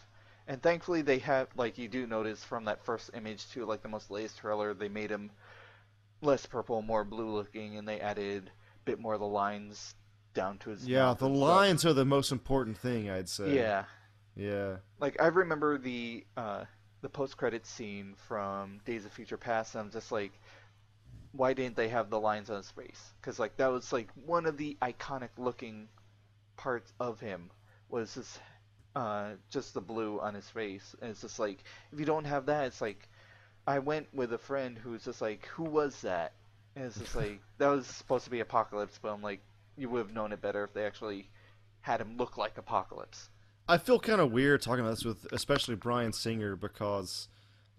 And 0.47 0.63
thankfully 0.63 1.03
they 1.03 1.19
have 1.19 1.49
like 1.57 1.79
you 1.79 1.89
do 1.89 2.07
notice 2.07 2.45
from 2.45 2.65
that 2.67 2.85
first 2.85 3.11
image 3.15 3.49
to 3.51 3.65
like 3.67 3.83
the 3.83 3.89
most 3.89 4.11
latest 4.11 4.39
trailer 4.39 4.75
they 4.75 4.89
made 4.89 5.11
him 5.11 5.33
less 6.23 6.47
purple, 6.47 6.83
more 6.83 7.05
blue 7.05 7.31
looking 7.31 7.77
and 7.77 7.89
they 7.89 8.01
added 8.01 8.49
a 8.49 8.85
bit 8.85 9.01
more 9.01 9.15
of 9.15 9.21
the 9.21 9.27
lines 9.27 9.95
down 10.35 10.59
to 10.59 10.71
his 10.71 10.87
Yeah, 10.87 11.15
the 11.15 11.27
and 11.27 11.37
stuff. 11.37 11.49
lines 11.49 11.85
are 11.87 11.93
the 11.93 12.05
most 12.05 12.31
important 12.33 12.79
thing, 12.79 13.11
I'd 13.11 13.29
say. 13.29 13.55
Yeah. 13.57 13.85
Yeah. 14.37 14.77
Like 15.01 15.21
I 15.21 15.27
remember 15.27 15.77
the 15.79 16.25
uh, 16.37 16.65
the 17.03 17.09
post 17.09 17.37
credit 17.37 17.67
scene 17.67 18.15
from 18.29 18.81
Days 18.85 19.05
of 19.05 19.13
Future 19.13 19.37
Past. 19.37 19.75
And 19.75 19.83
I'm 19.85 19.91
just 19.91 20.13
like, 20.13 20.33
why 21.33 21.53
didn't 21.53 21.77
they 21.77 21.89
have 21.89 22.11
the 22.11 22.21
lines 22.21 22.51
on 22.51 22.57
his 22.57 22.71
face? 22.71 23.13
Because 23.21 23.39
like 23.39 23.57
that 23.57 23.69
was 23.69 23.93
like 23.93 24.09
one 24.27 24.47
of 24.47 24.57
the 24.57 24.77
iconic 24.83 25.31
looking 25.39 25.89
parts 26.57 26.93
of 27.01 27.21
him 27.21 27.51
was 27.89 28.15
this 28.15 28.39
uh, 28.97 29.31
just 29.51 29.75
the 29.75 29.81
blue 29.81 30.21
on 30.21 30.35
his 30.35 30.49
face. 30.49 30.95
And 31.01 31.11
it's 31.11 31.21
just 31.21 31.39
like 31.39 31.63
if 31.93 31.99
you 31.99 32.07
don't 32.07 32.25
have 32.25 32.47
that, 32.47 32.67
it's 32.67 32.81
like 32.81 33.09
I 33.67 33.79
went 33.79 34.13
with 34.13 34.33
a 34.33 34.39
friend 34.39 34.77
who's 34.77 35.05
just 35.05 35.21
like, 35.21 35.47
who 35.47 35.65
was 35.65 36.01
that? 36.03 36.33
And 36.77 36.85
it's 36.87 36.99
just 36.99 37.15
like 37.15 37.41
that 37.59 37.69
was 37.69 37.87
supposed 37.87 38.25
to 38.25 38.31
be 38.31 38.41
Apocalypse, 38.41 38.99
but 39.01 39.13
I'm 39.13 39.23
like, 39.23 39.41
you 39.77 39.89
would 39.89 39.99
have 39.99 40.15
known 40.15 40.33
it 40.33 40.43
better 40.43 40.65
if 40.65 40.73
they 40.73 40.85
actually 40.85 41.29
had 41.81 42.01
him 42.01 42.17
look 42.17 42.37
like 42.37 42.59
Apocalypse. 42.59 43.31
I 43.69 43.79
feel 43.79 44.01
kind 44.01 44.21
of 44.21 44.33
weird 44.33 44.63
talking 44.63 44.81
about 44.81 44.91
this 44.91 45.05
with 45.05 45.27
especially 45.33 45.77
Bryan 45.77 46.13
Singer 46.13 46.57
because, 46.57 47.29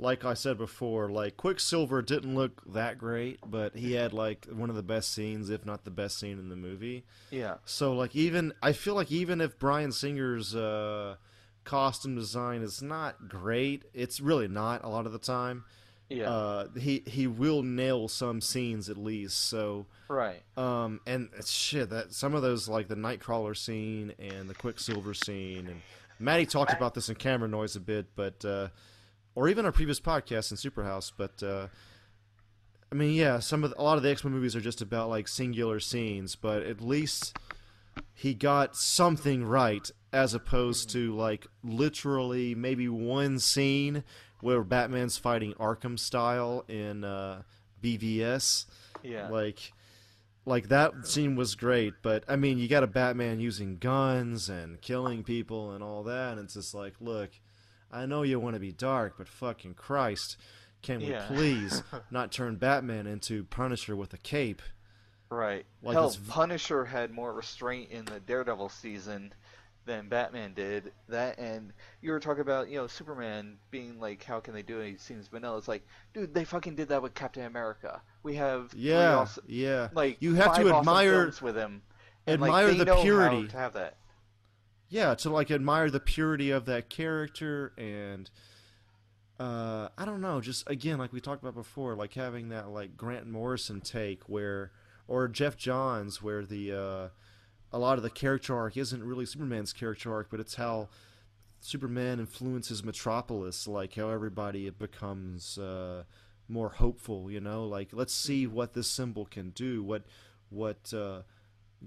like 0.01 0.25
I 0.25 0.33
said 0.33 0.57
before, 0.57 1.09
like 1.09 1.37
Quicksilver 1.37 2.01
didn't 2.01 2.35
look 2.35 2.61
that 2.73 2.97
great, 2.97 3.39
but 3.45 3.75
he 3.75 3.93
had 3.93 4.13
like 4.13 4.47
one 4.51 4.69
of 4.69 4.75
the 4.75 4.83
best 4.83 5.13
scenes, 5.13 5.49
if 5.49 5.63
not 5.63 5.85
the 5.85 5.91
best 5.91 6.19
scene 6.19 6.39
in 6.39 6.49
the 6.49 6.55
movie. 6.55 7.05
Yeah. 7.29 7.55
So 7.65 7.93
like 7.93 8.15
even 8.15 8.53
I 8.63 8.73
feel 8.73 8.95
like 8.95 9.11
even 9.11 9.39
if 9.39 9.59
Bryan 9.59 9.91
Singer's 9.91 10.55
uh, 10.55 11.17
costume 11.63 12.15
design 12.15 12.63
is 12.63 12.81
not 12.81 13.29
great, 13.29 13.85
it's 13.93 14.19
really 14.19 14.47
not 14.47 14.83
a 14.83 14.89
lot 14.89 15.05
of 15.05 15.11
the 15.11 15.19
time. 15.19 15.65
Yeah. 16.09 16.29
Uh, 16.29 16.67
he 16.77 17.03
he 17.05 17.27
will 17.27 17.61
nail 17.61 18.07
some 18.07 18.41
scenes 18.41 18.89
at 18.89 18.97
least. 18.97 19.39
So 19.39 19.85
right. 20.09 20.41
um, 20.57 20.99
and 21.05 21.29
shit, 21.45 21.91
that 21.91 22.13
some 22.13 22.33
of 22.33 22.41
those 22.41 22.67
like 22.67 22.87
the 22.87 22.95
Nightcrawler 22.95 23.55
scene 23.55 24.13
and 24.17 24.49
the 24.49 24.55
Quicksilver 24.55 25.13
scene, 25.13 25.67
and 25.67 25.81
Matty 26.19 26.47
talked 26.47 26.73
about 26.73 26.95
this 26.95 27.07
in 27.07 27.15
Camera 27.15 27.47
Noise 27.47 27.75
a 27.75 27.79
bit, 27.79 28.07
but 28.15 28.43
uh, 28.43 28.69
or 29.35 29.47
even 29.47 29.65
our 29.65 29.71
previous 29.71 29.99
podcast 29.99 30.51
in 30.51 30.57
Superhouse. 30.57 31.11
But 31.15 31.43
uh, 31.43 31.67
I 32.91 32.95
mean, 32.95 33.13
yeah, 33.13 33.39
some 33.39 33.63
of 33.63 33.71
the, 33.71 33.81
a 33.81 33.83
lot 33.83 33.97
of 33.97 34.03
the 34.03 34.09
X 34.09 34.23
Men 34.23 34.33
movies 34.33 34.55
are 34.55 34.61
just 34.61 34.81
about 34.81 35.09
like 35.09 35.27
singular 35.27 35.79
scenes, 35.79 36.35
but 36.35 36.63
at 36.63 36.81
least 36.81 37.37
he 38.13 38.33
got 38.33 38.75
something 38.75 39.43
right 39.43 39.89
as 40.13 40.33
opposed 40.33 40.89
to 40.91 41.15
like 41.15 41.47
literally 41.63 42.53
maybe 42.53 42.87
one 42.89 43.39
scene 43.39 44.03
where 44.41 44.63
Batman's 44.63 45.17
fighting 45.17 45.53
Arkham 45.53 45.97
style 45.97 46.65
in 46.67 47.03
uh, 47.03 47.43
BVS. 47.81 48.65
Yeah. 49.03 49.29
Like, 49.29 49.71
like 50.45 50.69
that 50.69 51.07
scene 51.07 51.35
was 51.35 51.55
great, 51.55 51.93
but 52.01 52.23
I 52.27 52.35
mean, 52.35 52.57
you 52.57 52.67
got 52.67 52.83
a 52.83 52.87
Batman 52.87 53.39
using 53.39 53.77
guns 53.77 54.49
and 54.49 54.81
killing 54.81 55.23
people 55.23 55.71
and 55.71 55.83
all 55.83 56.03
that, 56.03 56.33
and 56.33 56.41
it's 56.41 56.55
just 56.55 56.73
like, 56.73 56.95
look, 56.99 57.29
I 57.91 58.05
know 58.05 58.23
you 58.23 58.39
want 58.39 58.55
to 58.55 58.59
be 58.59 58.71
dark, 58.71 59.15
but 59.17 59.27
fucking 59.27 59.73
Christ, 59.75 60.37
can 60.81 60.99
we 60.99 61.07
Yeah. 61.11 61.25
please 61.27 61.83
not 62.11 62.31
turn 62.31 62.55
Batman 62.55 63.05
into 63.07 63.43
Punisher 63.45 63.95
with 63.95 64.13
a 64.13 64.17
cape? 64.17 64.61
Right. 65.29 65.65
Like 65.81 65.93
Hell, 65.93 66.09
v- 66.09 66.19
Punisher 66.29 66.85
had 66.85 67.11
more 67.11 67.33
restraint 67.33 67.89
in 67.91 68.05
the 68.05 68.19
Daredevil 68.19 68.69
season 68.69 69.33
than 69.85 70.09
Batman 70.09 70.53
did. 70.53 70.91
That 71.09 71.39
and 71.39 71.71
you 72.01 72.11
were 72.11 72.19
talking 72.19 72.41
about, 72.41 72.69
you 72.69 72.77
know, 72.77 72.87
Superman 72.87 73.57
being 73.71 73.99
like, 73.99 74.23
how 74.23 74.39
can 74.39 74.53
they 74.53 74.61
do 74.61 74.79
it? 74.79 74.89
He 74.91 74.97
seems 74.97 75.27
vanilla. 75.27 75.57
It's 75.57 75.67
like, 75.67 75.85
dude, 76.13 76.33
they 76.33 76.43
fucking 76.43 76.75
did 76.75 76.89
that 76.89 77.01
with 77.01 77.13
Captain 77.13 77.45
America. 77.45 78.01
We 78.23 78.35
have 78.35 78.73
Yeah, 78.75 79.17
awesome- 79.19 79.43
yeah. 79.47 79.87
like 79.93 80.17
you 80.19 80.35
have 80.35 80.55
to 80.55 80.73
admire 80.75 81.23
films 81.23 81.41
with 81.41 81.55
him. 81.55 81.81
And, 82.27 82.39
like, 82.39 82.49
admire 82.49 82.67
they 82.73 82.77
the 82.83 82.95
purity. 83.01 83.47
to 83.47 83.57
have 83.57 83.73
that. 83.73 83.97
Yeah 84.91 85.15
to 85.15 85.29
like 85.29 85.49
admire 85.49 85.89
the 85.89 86.01
purity 86.01 86.51
of 86.51 86.65
that 86.65 86.89
character 86.89 87.71
and 87.77 88.29
uh 89.39 89.87
i 89.97 90.03
don't 90.05 90.19
know 90.21 90.41
just 90.41 90.69
again 90.69 90.99
like 90.99 91.13
we 91.13 91.21
talked 91.21 91.41
about 91.41 91.55
before 91.55 91.95
like 91.95 92.13
having 92.13 92.49
that 92.49 92.69
like 92.69 92.95
grant 92.97 93.25
morrison 93.25 93.79
take 93.81 94.21
where 94.29 94.71
or 95.07 95.27
Geoff 95.29 95.57
Johns 95.57 96.21
where 96.21 96.45
the 96.45 96.73
uh 96.73 97.07
a 97.71 97.79
lot 97.79 97.97
of 97.97 98.03
the 98.03 98.09
character 98.09 98.55
arc 98.55 98.75
isn't 98.75 99.01
really 99.01 99.25
superman's 99.25 99.71
character 99.71 100.13
arc 100.13 100.29
but 100.29 100.41
it's 100.41 100.55
how 100.55 100.89
superman 101.61 102.19
influences 102.19 102.83
metropolis 102.83 103.69
like 103.69 103.95
how 103.95 104.09
everybody 104.09 104.69
becomes 104.69 105.57
uh 105.57 106.03
more 106.49 106.69
hopeful 106.69 107.31
you 107.31 107.39
know? 107.39 107.65
Like 107.65 107.89
let's 107.93 108.13
see 108.13 108.45
what 108.45 108.73
this 108.73 108.87
symbol 108.87 109.25
can 109.25 109.51
do 109.51 109.81
what 109.83 110.03
what 110.49 110.93
uh 110.93 111.21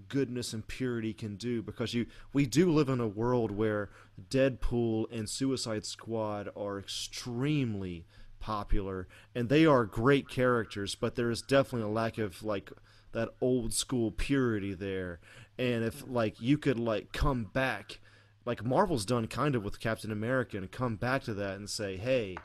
goodness 0.08 0.52
and 0.52 0.66
purity 0.66 1.12
can 1.12 1.36
do 1.36 1.62
because 1.62 1.94
you 1.94 2.06
we 2.32 2.46
do 2.46 2.70
live 2.70 2.88
in 2.88 3.00
a 3.00 3.06
world 3.06 3.50
where 3.50 3.90
Deadpool 4.30 5.06
and 5.12 5.28
Suicide 5.28 5.84
Squad 5.84 6.48
are 6.56 6.78
extremely 6.78 8.04
popular 8.40 9.08
and 9.34 9.48
they 9.48 9.64
are 9.64 9.84
great 9.84 10.28
characters 10.28 10.94
but 10.94 11.14
there 11.14 11.30
is 11.30 11.42
definitely 11.42 11.88
a 11.88 11.92
lack 11.92 12.18
of 12.18 12.42
like 12.42 12.70
that 13.12 13.30
old 13.40 13.72
school 13.72 14.10
purity 14.10 14.74
there 14.74 15.20
and 15.58 15.84
if 15.84 16.04
like 16.06 16.40
you 16.40 16.58
could 16.58 16.78
like 16.78 17.12
come 17.12 17.44
back 17.44 18.00
like 18.44 18.64
Marvel's 18.64 19.06
done 19.06 19.26
kind 19.26 19.54
of 19.54 19.64
with 19.64 19.80
Captain 19.80 20.10
America 20.10 20.58
and 20.58 20.70
come 20.70 20.96
back 20.96 21.22
to 21.22 21.34
that 21.34 21.56
and 21.56 21.70
say 21.70 21.96
hey 21.96 22.36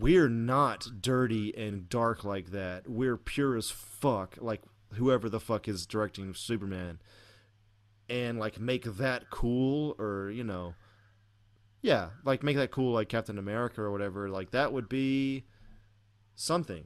we're 0.00 0.28
not 0.28 0.86
dirty 1.00 1.56
and 1.56 1.88
dark 1.88 2.24
like 2.24 2.50
that. 2.50 2.88
We're 2.88 3.16
pure 3.16 3.56
as 3.56 3.70
fuck, 3.70 4.36
like 4.40 4.62
whoever 4.94 5.28
the 5.28 5.40
fuck 5.40 5.68
is 5.68 5.86
directing 5.86 6.34
Superman, 6.34 7.00
and 8.08 8.38
like 8.38 8.60
make 8.60 8.84
that 8.84 9.30
cool, 9.30 9.94
or 9.98 10.30
you 10.30 10.44
know, 10.44 10.74
yeah, 11.80 12.10
like 12.24 12.42
make 12.42 12.56
that 12.56 12.70
cool, 12.70 12.92
like 12.92 13.08
Captain 13.08 13.38
America 13.38 13.82
or 13.82 13.90
whatever. 13.90 14.28
Like 14.28 14.50
that 14.50 14.72
would 14.72 14.88
be 14.88 15.44
something. 16.34 16.84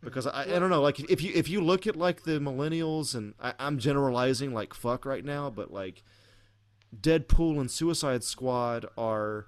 Because 0.00 0.28
I, 0.28 0.42
I 0.42 0.58
don't 0.60 0.70
know, 0.70 0.80
like 0.80 1.00
if 1.00 1.22
you 1.22 1.32
if 1.34 1.48
you 1.48 1.60
look 1.60 1.86
at 1.86 1.96
like 1.96 2.22
the 2.22 2.38
millennials, 2.38 3.14
and 3.16 3.34
I, 3.40 3.54
I'm 3.58 3.78
generalizing 3.78 4.54
like 4.54 4.72
fuck 4.72 5.04
right 5.04 5.24
now, 5.24 5.50
but 5.50 5.72
like 5.72 6.04
Deadpool 6.96 7.58
and 7.58 7.70
Suicide 7.70 8.22
Squad 8.22 8.86
are 8.96 9.46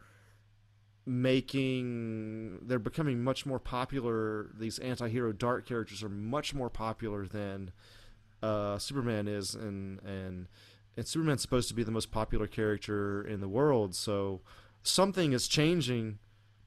making 1.11 2.61
they're 2.63 2.79
becoming 2.79 3.23
much 3.23 3.45
more 3.45 3.59
popular. 3.59 4.51
These 4.57 4.79
anti-hero 4.79 5.33
dark 5.33 5.67
characters 5.67 6.05
are 6.05 6.09
much 6.09 6.55
more 6.55 6.71
popular 6.71 7.27
than 7.27 7.73
uh, 8.43 8.79
superman 8.79 9.27
is 9.27 9.55
and 9.55 10.01
and 10.03 10.47
and 10.97 11.07
superman's 11.07 11.43
supposed 11.43 11.69
to 11.69 11.75
be 11.75 11.83
the 11.83 11.91
most 11.91 12.13
popular 12.13 12.47
character 12.47 13.27
in 13.27 13.41
the 13.41 13.49
world. 13.49 13.97
So 13.97 14.43
something 14.85 15.33
is 15.33 15.49
changing. 15.49 16.21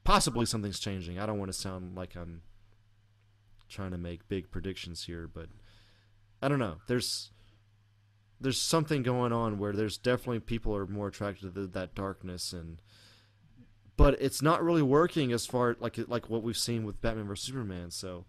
Possibly 0.04 0.44
something's 0.44 0.78
changing. 0.78 1.18
I 1.18 1.24
don't 1.24 1.38
want 1.38 1.50
to 1.50 1.58
sound 1.58 1.96
like 1.96 2.14
i'm 2.14 2.42
trying 3.66 3.92
to 3.92 3.98
make 3.98 4.28
big 4.28 4.50
predictions 4.50 5.04
here 5.04 5.26
but 5.26 5.48
I 6.42 6.48
don't 6.48 6.58
know. 6.58 6.76
There's 6.86 7.30
there's 8.38 8.60
something 8.60 9.02
going 9.02 9.32
on 9.32 9.58
where 9.58 9.72
there's 9.72 9.96
definitely 9.96 10.40
people 10.40 10.76
are 10.76 10.86
more 10.86 11.08
attracted 11.08 11.54
to 11.54 11.66
that 11.68 11.94
darkness 11.94 12.52
and 12.52 12.82
but 13.96 14.20
it's 14.20 14.42
not 14.42 14.62
really 14.62 14.82
working 14.82 15.32
as 15.32 15.46
far 15.46 15.76
like 15.80 15.98
like 16.08 16.28
what 16.28 16.42
we've 16.42 16.56
seen 16.56 16.84
with 16.84 17.00
Batman 17.00 17.26
vs 17.26 17.44
Superman. 17.44 17.90
So 17.90 18.24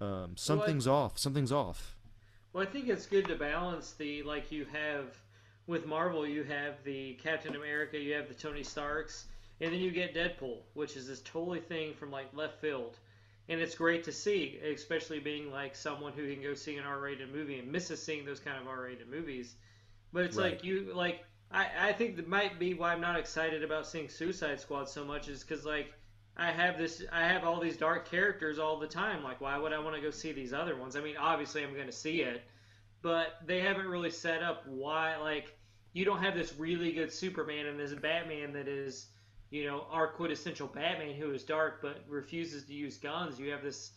um, 0.00 0.36
something's 0.36 0.86
well, 0.86 0.96
I, 0.96 1.00
off. 1.00 1.18
Something's 1.18 1.52
off. 1.52 1.96
Well, 2.52 2.62
I 2.62 2.66
think 2.66 2.88
it's 2.88 3.06
good 3.06 3.26
to 3.28 3.36
balance 3.36 3.92
the 3.92 4.22
like 4.22 4.52
you 4.52 4.66
have 4.72 5.16
with 5.66 5.86
Marvel. 5.86 6.26
You 6.26 6.44
have 6.44 6.82
the 6.84 7.14
Captain 7.14 7.56
America. 7.56 7.98
You 7.98 8.14
have 8.14 8.28
the 8.28 8.34
Tony 8.34 8.62
Starks, 8.62 9.26
and 9.60 9.72
then 9.72 9.80
you 9.80 9.90
get 9.90 10.14
Deadpool, 10.14 10.58
which 10.74 10.96
is 10.96 11.06
this 11.06 11.22
totally 11.22 11.60
thing 11.60 11.94
from 11.94 12.10
like 12.10 12.26
left 12.34 12.60
field. 12.60 12.98
And 13.48 13.60
it's 13.60 13.74
great 13.74 14.04
to 14.04 14.12
see, 14.12 14.60
especially 14.64 15.18
being 15.18 15.50
like 15.50 15.74
someone 15.74 16.12
who 16.12 16.32
can 16.32 16.42
go 16.42 16.54
see 16.54 16.76
an 16.76 16.84
R-rated 16.84 17.32
movie 17.34 17.58
and 17.58 17.70
misses 17.70 18.00
seeing 18.00 18.24
those 18.24 18.38
kind 18.38 18.56
of 18.56 18.68
R-rated 18.68 19.10
movies. 19.10 19.56
But 20.12 20.24
it's 20.24 20.36
right. 20.36 20.52
like 20.52 20.64
you 20.64 20.92
like 20.94 21.24
I, 21.52 21.66
I 21.80 21.92
think 21.92 22.16
that 22.16 22.28
might 22.28 22.58
be 22.58 22.74
why 22.74 22.92
I'm 22.92 23.00
not 23.00 23.18
excited 23.18 23.62
about 23.62 23.86
seeing 23.86 24.08
Suicide 24.08 24.60
Squad 24.60 24.88
so 24.88 25.04
much 25.04 25.28
is 25.28 25.42
because 25.44 25.64
like 25.64 25.92
I 26.36 26.50
have 26.50 26.78
this 26.78 27.02
I 27.12 27.26
have 27.26 27.44
all 27.44 27.60
these 27.60 27.76
dark 27.76 28.10
characters 28.10 28.58
all 28.58 28.78
the 28.78 28.86
time. 28.86 29.22
Like 29.22 29.40
why 29.40 29.58
would 29.58 29.72
I 29.72 29.78
want 29.78 29.94
to 29.96 30.02
go 30.02 30.10
see 30.10 30.32
these 30.32 30.52
other 30.52 30.76
ones? 30.76 30.96
I 30.96 31.00
mean, 31.00 31.16
obviously 31.18 31.62
I'm 31.62 31.74
going 31.74 31.86
to 31.86 31.92
see 31.92 32.22
it, 32.22 32.42
but 33.02 33.38
they 33.46 33.60
haven't 33.60 33.86
really 33.86 34.10
set 34.10 34.42
up 34.42 34.66
why 34.66 35.16
like 35.18 35.54
you 35.92 36.06
don't 36.06 36.22
have 36.22 36.34
this 36.34 36.54
really 36.58 36.92
good 36.92 37.12
Superman 37.12 37.66
and 37.66 37.78
this 37.78 37.92
Batman 37.92 38.52
that 38.54 38.68
is 38.68 39.08
you 39.50 39.66
know 39.66 39.86
our 39.90 40.08
quintessential 40.08 40.68
Batman 40.68 41.14
who 41.14 41.32
is 41.32 41.44
dark 41.44 41.82
but 41.82 41.98
refuses 42.08 42.64
to 42.64 42.72
use 42.72 42.96
guns. 42.96 43.38
You 43.38 43.50
have 43.50 43.62
this 43.62 43.92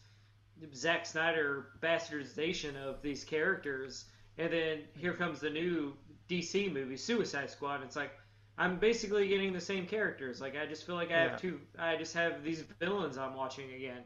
Zack 0.73 1.05
Snyder 1.05 1.67
bastardization 1.81 2.75
of 2.75 3.01
these 3.01 3.23
characters, 3.23 4.05
and 4.37 4.51
then 4.51 4.79
here 4.97 5.13
comes 5.13 5.39
the 5.39 5.49
new 5.49 5.95
DC 6.29 6.71
movie, 6.73 6.97
Suicide 6.97 7.49
Squad. 7.49 7.83
It's 7.83 7.95
like 7.95 8.11
I'm 8.57 8.77
basically 8.77 9.27
getting 9.27 9.53
the 9.53 9.61
same 9.61 9.85
characters. 9.85 10.41
Like 10.41 10.55
I 10.55 10.65
just 10.65 10.85
feel 10.85 10.95
like 10.95 11.11
I 11.11 11.19
have 11.19 11.41
two. 11.41 11.59
I 11.77 11.95
just 11.97 12.13
have 12.13 12.43
these 12.43 12.61
villains 12.79 13.17
I'm 13.17 13.35
watching 13.35 13.73
again. 13.73 14.03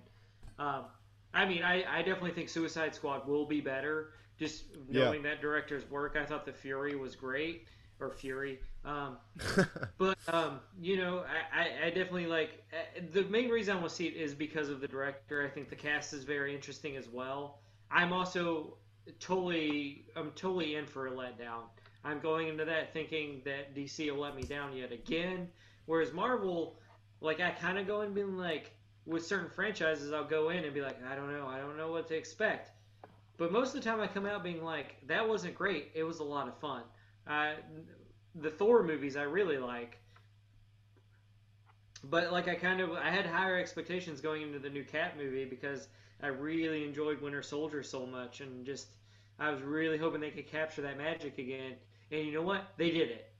Um, 0.58 0.86
I 1.34 1.46
mean, 1.46 1.64
I, 1.64 1.84
I 1.88 1.98
definitely 2.00 2.32
think 2.32 2.50
Suicide 2.50 2.96
Squad 2.96 3.28
will 3.28 3.46
be 3.46 3.62
better. 3.62 4.14
Just 4.38 4.66
knowing 4.88 5.24
yeah. 5.24 5.32
that 5.32 5.42
director's 5.42 5.90
work, 5.90 6.18
I 6.20 6.26
thought 6.26 6.46
the 6.46 6.54
Fury 6.54 6.96
was 6.96 7.16
great 7.16 7.68
or 8.00 8.10
Fury. 8.10 8.60
Um, 8.86 9.18
but 9.98 10.18
um, 10.32 10.62
you 10.80 10.98
know, 10.98 11.24
I, 11.54 11.60
I, 11.60 11.88
I, 11.88 11.90
definitely 11.90 12.28
like 12.28 12.64
uh, 12.74 13.02
the 13.12 13.24
main 13.26 13.50
reason 13.50 13.76
I 13.76 13.80
want 13.80 13.90
to 13.90 13.96
see 13.96 14.08
it 14.08 14.16
is 14.16 14.34
because 14.34 14.70
of 14.70 14.80
the 14.80 14.88
director. 14.88 15.46
I 15.46 15.50
think 15.50 15.70
the 15.70 15.76
cast 15.76 16.14
is 16.14 16.24
very 16.24 16.56
interesting 16.56 16.96
as 16.96 17.10
well. 17.10 17.60
I'm 17.92 18.14
also 18.14 18.78
totally 19.20 20.06
I'm 20.16 20.32
totally 20.32 20.76
in 20.76 20.86
for 20.86 21.08
a 21.08 21.12
letdown. 21.12 21.64
I'm 22.04 22.20
going 22.20 22.48
into 22.48 22.66
that 22.66 22.94
thinking 22.94 23.42
that 23.46 23.76
DC 23.76 24.12
will 24.12 24.22
let 24.22 24.36
me 24.36 24.44
down 24.44 24.76
yet 24.76 24.92
again. 24.92 25.50
Whereas 25.86 26.14
Marvel, 26.14 26.76
like 27.22 27.40
I 27.40 27.52
kind 27.52 27.78
of 27.78 27.88
go 27.88 28.02
in 28.02 28.14
being 28.14 28.38
like, 28.38 28.72
with 29.06 29.26
certain 29.26 29.50
franchises, 29.50 30.14
I'll 30.14 30.24
go 30.28 30.50
in 30.50 30.64
and 30.64 30.74
be 30.74 30.82
like, 30.82 30.98
I 31.10 31.16
don't 31.16 31.34
know, 31.34 31.48
I 31.48 31.58
don't 31.58 31.78
know 31.78 31.92
what 31.92 32.08
to 32.10 32.16
expect. 32.16 32.72
But 33.38 33.52
most 33.52 33.74
of 33.74 33.82
the 33.82 33.90
time, 33.90 34.00
I 34.02 34.08
come 34.08 34.26
out 34.26 34.44
being 34.44 34.64
like, 34.64 34.98
that 35.08 35.28
wasn't 35.28 35.56
great. 35.56 35.92
It 35.96 36.04
was 36.04 36.20
a 36.20 36.24
lot 36.24 36.48
of 36.48 36.58
fun. 36.60 36.84
Uh, 37.26 37.54
the 38.36 38.50
Thor 38.50 38.84
movies 38.84 39.16
I 39.16 39.24
really 39.24 39.58
like, 39.58 39.98
but 42.04 42.32
like 42.32 42.48
I 42.48 42.56
kind 42.56 42.82
of 42.82 42.92
I 42.92 43.10
had 43.10 43.26
higher 43.26 43.58
expectations 43.58 44.22
going 44.22 44.42
into 44.42 44.60
the 44.60 44.70
new 44.70 44.84
Cap 44.84 45.16
movie 45.18 45.46
because 45.46 45.88
I 46.22 46.28
really 46.28 46.86
enjoyed 46.86 47.22
Winter 47.22 47.42
Soldier 47.42 47.82
so 47.82 48.06
much, 48.06 48.42
and 48.42 48.66
just 48.66 48.88
I 49.40 49.52
was 49.52 49.62
really 49.62 49.98
hoping 49.98 50.22
they 50.22 50.32
could 50.32 50.48
capture 50.48 50.82
that 50.84 50.98
magic 50.98 51.38
again. 51.38 51.76
And 52.12 52.26
you 52.26 52.32
know 52.34 52.42
what? 52.42 52.74
They 52.78 52.92
did 52.92 53.10
it, 53.10 53.32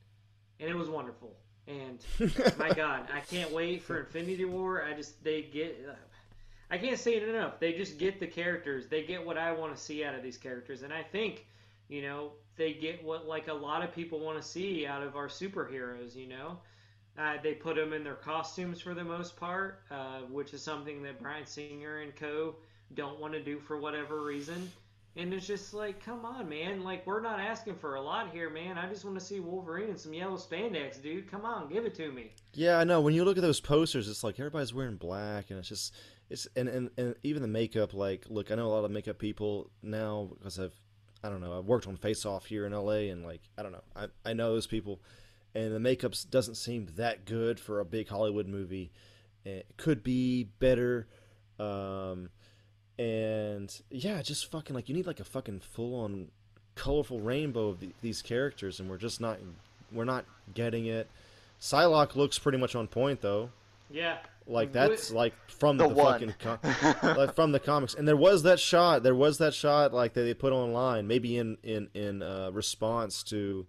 and 0.60 0.70
it 0.70 0.76
was 0.76 0.90
wonderful. 0.90 1.36
And 1.68 2.00
my 2.58 2.72
God, 2.74 3.08
I 3.14 3.20
can't 3.22 3.52
wait 3.52 3.84
for 3.84 4.00
Infinity 4.00 4.46
War. 4.46 4.84
I 4.84 4.94
just 4.94 5.24
they 5.24 5.44
get. 5.44 5.88
I 6.72 6.78
can't 6.78 7.00
say 7.00 7.16
it 7.16 7.28
enough. 7.28 7.60
They 7.60 7.74
just 7.74 7.98
get 7.98 8.20
the 8.20 8.28
characters. 8.28 8.88
They 8.88 9.04
get 9.04 9.26
what 9.26 9.38
I 9.38 9.52
want 9.52 9.76
to 9.76 9.82
see 9.82 10.04
out 10.04 10.14
of 10.14 10.22
these 10.22 10.38
characters, 10.38 10.84
and 10.84 10.94
I 10.94 11.02
think, 11.02 11.48
you 11.88 12.04
know, 12.04 12.34
they 12.58 12.74
get 12.74 13.04
what 13.04 13.28
like 13.28 13.48
a 13.48 13.54
lot 13.54 13.84
of 13.84 13.94
people 13.94 14.20
want 14.20 14.40
to 14.40 14.48
see 14.48 14.86
out 14.86 15.02
of 15.02 15.16
our 15.16 15.28
superheroes. 15.28 16.16
You 16.16 16.28
know, 16.28 16.58
uh, 17.18 17.36
they 17.42 17.54
put 17.54 17.76
them 17.76 17.94
in 17.94 18.04
their 18.04 18.16
costumes 18.16 18.82
for 18.82 18.94
the 18.94 19.04
most 19.04 19.36
part, 19.36 19.82
uh, 19.90 20.20
which 20.30 20.54
is 20.54 20.62
something 20.62 21.02
that 21.04 21.20
Bryan 21.20 21.46
Singer 21.46 22.00
and 22.00 22.16
co. 22.16 22.56
don't 22.94 23.20
want 23.20 23.34
to 23.34 23.44
do 23.44 23.60
for 23.60 23.78
whatever 23.78 24.22
reason. 24.22 24.72
And 25.16 25.34
it's 25.34 25.48
just 25.48 25.74
like, 25.74 26.04
come 26.04 26.24
on, 26.24 26.48
man. 26.48 26.84
Like, 26.84 27.06
we're 27.06 27.22
not 27.22 27.40
asking 27.40 27.76
for 27.76 27.96
a 27.96 28.02
lot 28.02 28.32
here, 28.32 28.50
man. 28.50 28.78
I 28.78 28.88
just 28.88 29.04
want 29.04 29.18
to 29.20 29.26
see 29.26 29.40
Wolverine 29.40 29.90
and 29.90 30.00
some 30.00 30.14
yellow 30.14 30.38
spandex, 30.38 31.02
dude. 31.02 31.30
Come 31.30 31.46
on, 31.46 31.68
give 31.68 31.86
it 31.86 31.96
to 31.96 32.12
me. 32.12 32.32
Yeah, 32.54 32.78
I 32.78 32.84
know. 32.84 33.02
When 33.02 33.14
you 33.14 33.26
look 33.26 33.38
at 33.38 33.42
those 33.42 33.60
posters, 33.60 34.08
it's 34.08 34.24
like 34.24 34.40
everybody's 34.40 34.74
wearing 34.74 34.98
black, 34.98 35.50
and 35.50 35.60
it's 35.60 35.68
just, 35.68 35.94
it's, 36.30 36.48
and, 36.56 36.70
and, 36.70 36.90
and 36.98 37.16
even 37.24 37.42
the 37.42 37.48
makeup, 37.48 37.94
like, 37.94 38.26
look, 38.30 38.52
I 38.52 38.56
know 38.56 38.68
a 38.68 38.70
lot 38.70 38.86
of 38.86 38.92
makeup 38.92 39.18
people 39.18 39.72
now 39.82 40.30
because 40.38 40.60
I've, 40.60 40.80
I 41.24 41.30
don't 41.30 41.42
know, 41.42 41.58
I've 41.58 41.66
worked 41.66 41.88
on 41.88 41.98
Face 41.98 42.26
Off 42.26 42.46
here 42.46 42.66
in 42.66 42.72
LA, 42.72 43.10
and, 43.12 43.26
like, 43.26 43.42
I 43.58 43.64
don't 43.64 43.72
know, 43.72 43.84
I, 43.96 44.08
I 44.24 44.34
know 44.34 44.54
those 44.54 44.68
people, 44.68 45.02
and 45.56 45.74
the 45.74 45.80
makeup 45.80 46.14
doesn't 46.30 46.56
seem 46.56 46.88
that 46.98 47.26
good 47.26 47.60
for 47.60 47.80
a 47.80 47.86
big 47.86 48.08
Hollywood 48.08 48.48
movie. 48.48 48.92
It 49.44 49.66
could 49.76 50.04
be 50.04 50.44
better. 50.44 51.08
Um, 51.60 52.30
and 53.00 53.82
yeah, 53.90 54.22
just 54.22 54.52
fucking 54.52 54.76
like 54.76 54.90
you 54.90 54.96
need 54.96 55.08
like 55.08 55.22
a 55.22 55.24
fucking 55.24 55.62
full 55.62 55.96
on 55.96 56.28
colorful 56.76 57.22
rainbow 57.22 57.70
of 57.70 57.80
the, 57.80 57.94
these 58.02 58.22
characters, 58.22 58.80
and 58.80 58.90
we're 58.90 58.98
just 58.98 59.22
not 59.22 59.40
we're 59.92 60.04
not 60.04 60.26
getting 60.54 60.86
it. 60.86 61.10
Psylocke 61.62 62.16
looks 62.16 62.38
pretty 62.38 62.58
much 62.58 62.76
on 62.76 62.88
point 62.88 63.22
though. 63.22 63.52
Yeah. 63.90 64.18
Like 64.46 64.74
that's 64.74 65.12
like 65.12 65.34
from 65.48 65.78
the, 65.78 65.88
the 65.88 65.96
fucking 65.96 66.34
com- 66.40 66.60
like 67.18 67.36
from 67.36 67.54
the 67.54 67.60
comics, 67.60 67.94
and 67.94 68.06
there 68.06 68.18
was 68.18 68.44
that 68.44 68.60
shot. 68.60 69.02
There 69.02 69.16
was 69.16 69.38
that 69.38 69.54
shot 69.54 69.94
like 69.94 70.14
that 70.14 70.22
they 70.22 70.34
put 70.34 70.52
online, 70.52 71.08
maybe 71.08 71.38
in 71.38 71.58
in 71.64 71.88
in 71.94 72.22
uh, 72.22 72.50
response 72.52 73.24
to 73.24 73.66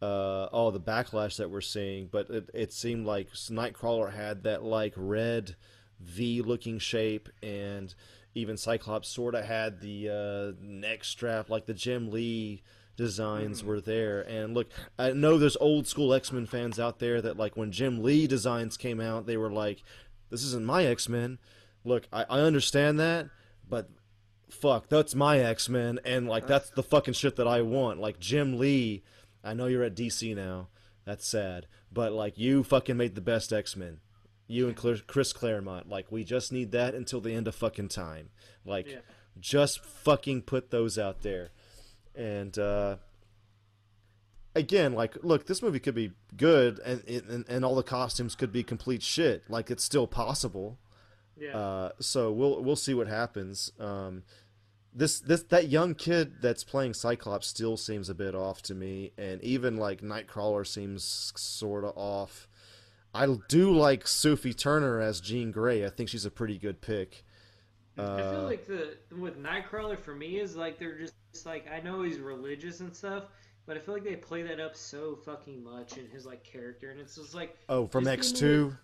uh, 0.00 0.44
all 0.46 0.70
the 0.70 0.80
backlash 0.80 1.36
that 1.36 1.50
we're 1.50 1.60
seeing. 1.60 2.06
But 2.06 2.30
it, 2.30 2.50
it 2.54 2.72
seemed 2.72 3.04
like 3.04 3.32
Nightcrawler 3.32 4.14
had 4.14 4.44
that 4.44 4.62
like 4.62 4.94
red 4.96 5.56
V 6.00 6.40
looking 6.40 6.78
shape, 6.78 7.28
and 7.42 7.92
even 8.34 8.56
Cyclops 8.56 9.08
sort 9.08 9.34
of 9.34 9.44
had 9.44 9.80
the 9.80 10.08
uh, 10.08 10.64
neck 10.64 11.04
strap, 11.04 11.50
like 11.50 11.66
the 11.66 11.74
Jim 11.74 12.10
Lee 12.10 12.62
designs 12.96 13.60
mm-hmm. 13.60 13.68
were 13.68 13.80
there. 13.80 14.22
And 14.22 14.54
look, 14.54 14.68
I 14.98 15.12
know 15.12 15.38
there's 15.38 15.56
old 15.56 15.86
school 15.86 16.14
X 16.14 16.32
Men 16.32 16.46
fans 16.46 16.78
out 16.80 16.98
there 16.98 17.20
that 17.20 17.36
like 17.36 17.56
when 17.56 17.72
Jim 17.72 18.02
Lee 18.02 18.26
designs 18.26 18.76
came 18.76 19.00
out, 19.00 19.26
they 19.26 19.36
were 19.36 19.50
like, 19.50 19.82
"This 20.30 20.44
isn't 20.44 20.64
my 20.64 20.84
X 20.84 21.08
Men." 21.08 21.38
Look, 21.84 22.06
I, 22.12 22.24
I 22.28 22.40
understand 22.40 23.00
that, 23.00 23.28
but 23.68 23.90
fuck, 24.48 24.88
that's 24.88 25.14
my 25.14 25.38
X 25.38 25.68
Men, 25.68 25.98
and 26.04 26.28
like 26.28 26.46
that's 26.46 26.70
the 26.70 26.82
fucking 26.82 27.14
shit 27.14 27.36
that 27.36 27.48
I 27.48 27.62
want. 27.62 28.00
Like 28.00 28.18
Jim 28.18 28.58
Lee, 28.58 29.02
I 29.44 29.54
know 29.54 29.66
you're 29.66 29.82
at 29.82 29.96
DC 29.96 30.34
now. 30.34 30.68
That's 31.04 31.26
sad, 31.26 31.66
but 31.92 32.12
like 32.12 32.38
you 32.38 32.62
fucking 32.62 32.96
made 32.96 33.14
the 33.14 33.20
best 33.20 33.52
X 33.52 33.76
Men 33.76 34.00
you 34.46 34.68
and 34.68 34.76
Chris 35.06 35.32
Claremont. 35.32 35.88
Like, 35.88 36.10
we 36.10 36.24
just 36.24 36.52
need 36.52 36.72
that 36.72 36.94
until 36.94 37.20
the 37.20 37.34
end 37.34 37.48
of 37.48 37.54
fucking 37.54 37.88
time. 37.88 38.30
Like, 38.64 38.88
yeah. 38.88 38.98
just 39.40 39.84
fucking 39.84 40.42
put 40.42 40.70
those 40.70 40.98
out 40.98 41.22
there. 41.22 41.50
And 42.14 42.58
uh, 42.58 42.96
again, 44.54 44.92
like, 44.92 45.16
look, 45.22 45.46
this 45.46 45.62
movie 45.62 45.80
could 45.80 45.94
be 45.94 46.12
good, 46.36 46.78
and, 46.80 47.02
and 47.08 47.44
and 47.48 47.64
all 47.64 47.74
the 47.74 47.82
costumes 47.82 48.34
could 48.34 48.52
be 48.52 48.62
complete 48.62 49.02
shit. 49.02 49.44
Like, 49.48 49.70
it's 49.70 49.84
still 49.84 50.06
possible. 50.06 50.78
Yeah. 51.38 51.56
Uh, 51.56 51.90
so 51.98 52.30
we'll 52.30 52.62
we'll 52.62 52.76
see 52.76 52.94
what 52.94 53.08
happens. 53.08 53.72
Um, 53.80 54.22
this 54.94 55.20
this 55.20 55.42
that 55.44 55.68
young 55.68 55.94
kid 55.94 56.42
that's 56.42 56.64
playing 56.64 56.94
Cyclops 56.94 57.46
still 57.46 57.76
seems 57.76 58.08
a 58.08 58.14
bit 58.14 58.34
off 58.34 58.62
to 58.62 58.74
me, 58.74 59.12
and 59.16 59.42
even 59.42 59.76
like 59.76 60.02
Nightcrawler 60.02 60.66
seems 60.66 61.32
sort 61.36 61.84
of 61.84 61.92
off. 61.96 62.48
I 63.14 63.26
do 63.48 63.72
like 63.72 64.08
Sophie 64.08 64.54
Turner 64.54 65.00
as 65.00 65.20
Jean 65.20 65.50
Grey. 65.50 65.84
I 65.84 65.90
think 65.90 66.08
she's 66.08 66.24
a 66.24 66.30
pretty 66.30 66.58
good 66.58 66.80
pick. 66.80 67.24
Uh, 67.98 68.14
I 68.14 68.18
feel 68.18 68.40
uh, 68.40 68.42
like 68.44 68.66
the 68.66 68.96
with 69.18 69.42
Nightcrawler 69.42 69.98
for 69.98 70.14
me 70.14 70.38
is 70.38 70.56
like 70.56 70.78
they're 70.78 70.98
just 70.98 71.14
like 71.44 71.66
I 71.70 71.80
know 71.80 72.02
he's 72.02 72.18
religious 72.18 72.80
and 72.80 72.94
stuff, 72.94 73.24
but 73.66 73.76
I 73.76 73.80
feel 73.80 73.94
like 73.94 74.04
they 74.04 74.16
play 74.16 74.42
that 74.44 74.60
up 74.60 74.74
so 74.74 75.16
fucking 75.26 75.62
much 75.62 75.98
in 75.98 76.08
his 76.08 76.24
like 76.24 76.42
character, 76.42 76.90
and 76.90 76.98
it's 76.98 77.16
just 77.16 77.34
like 77.34 77.58
oh 77.68 77.86
from 77.86 78.08
X 78.08 78.32
two. 78.32 78.74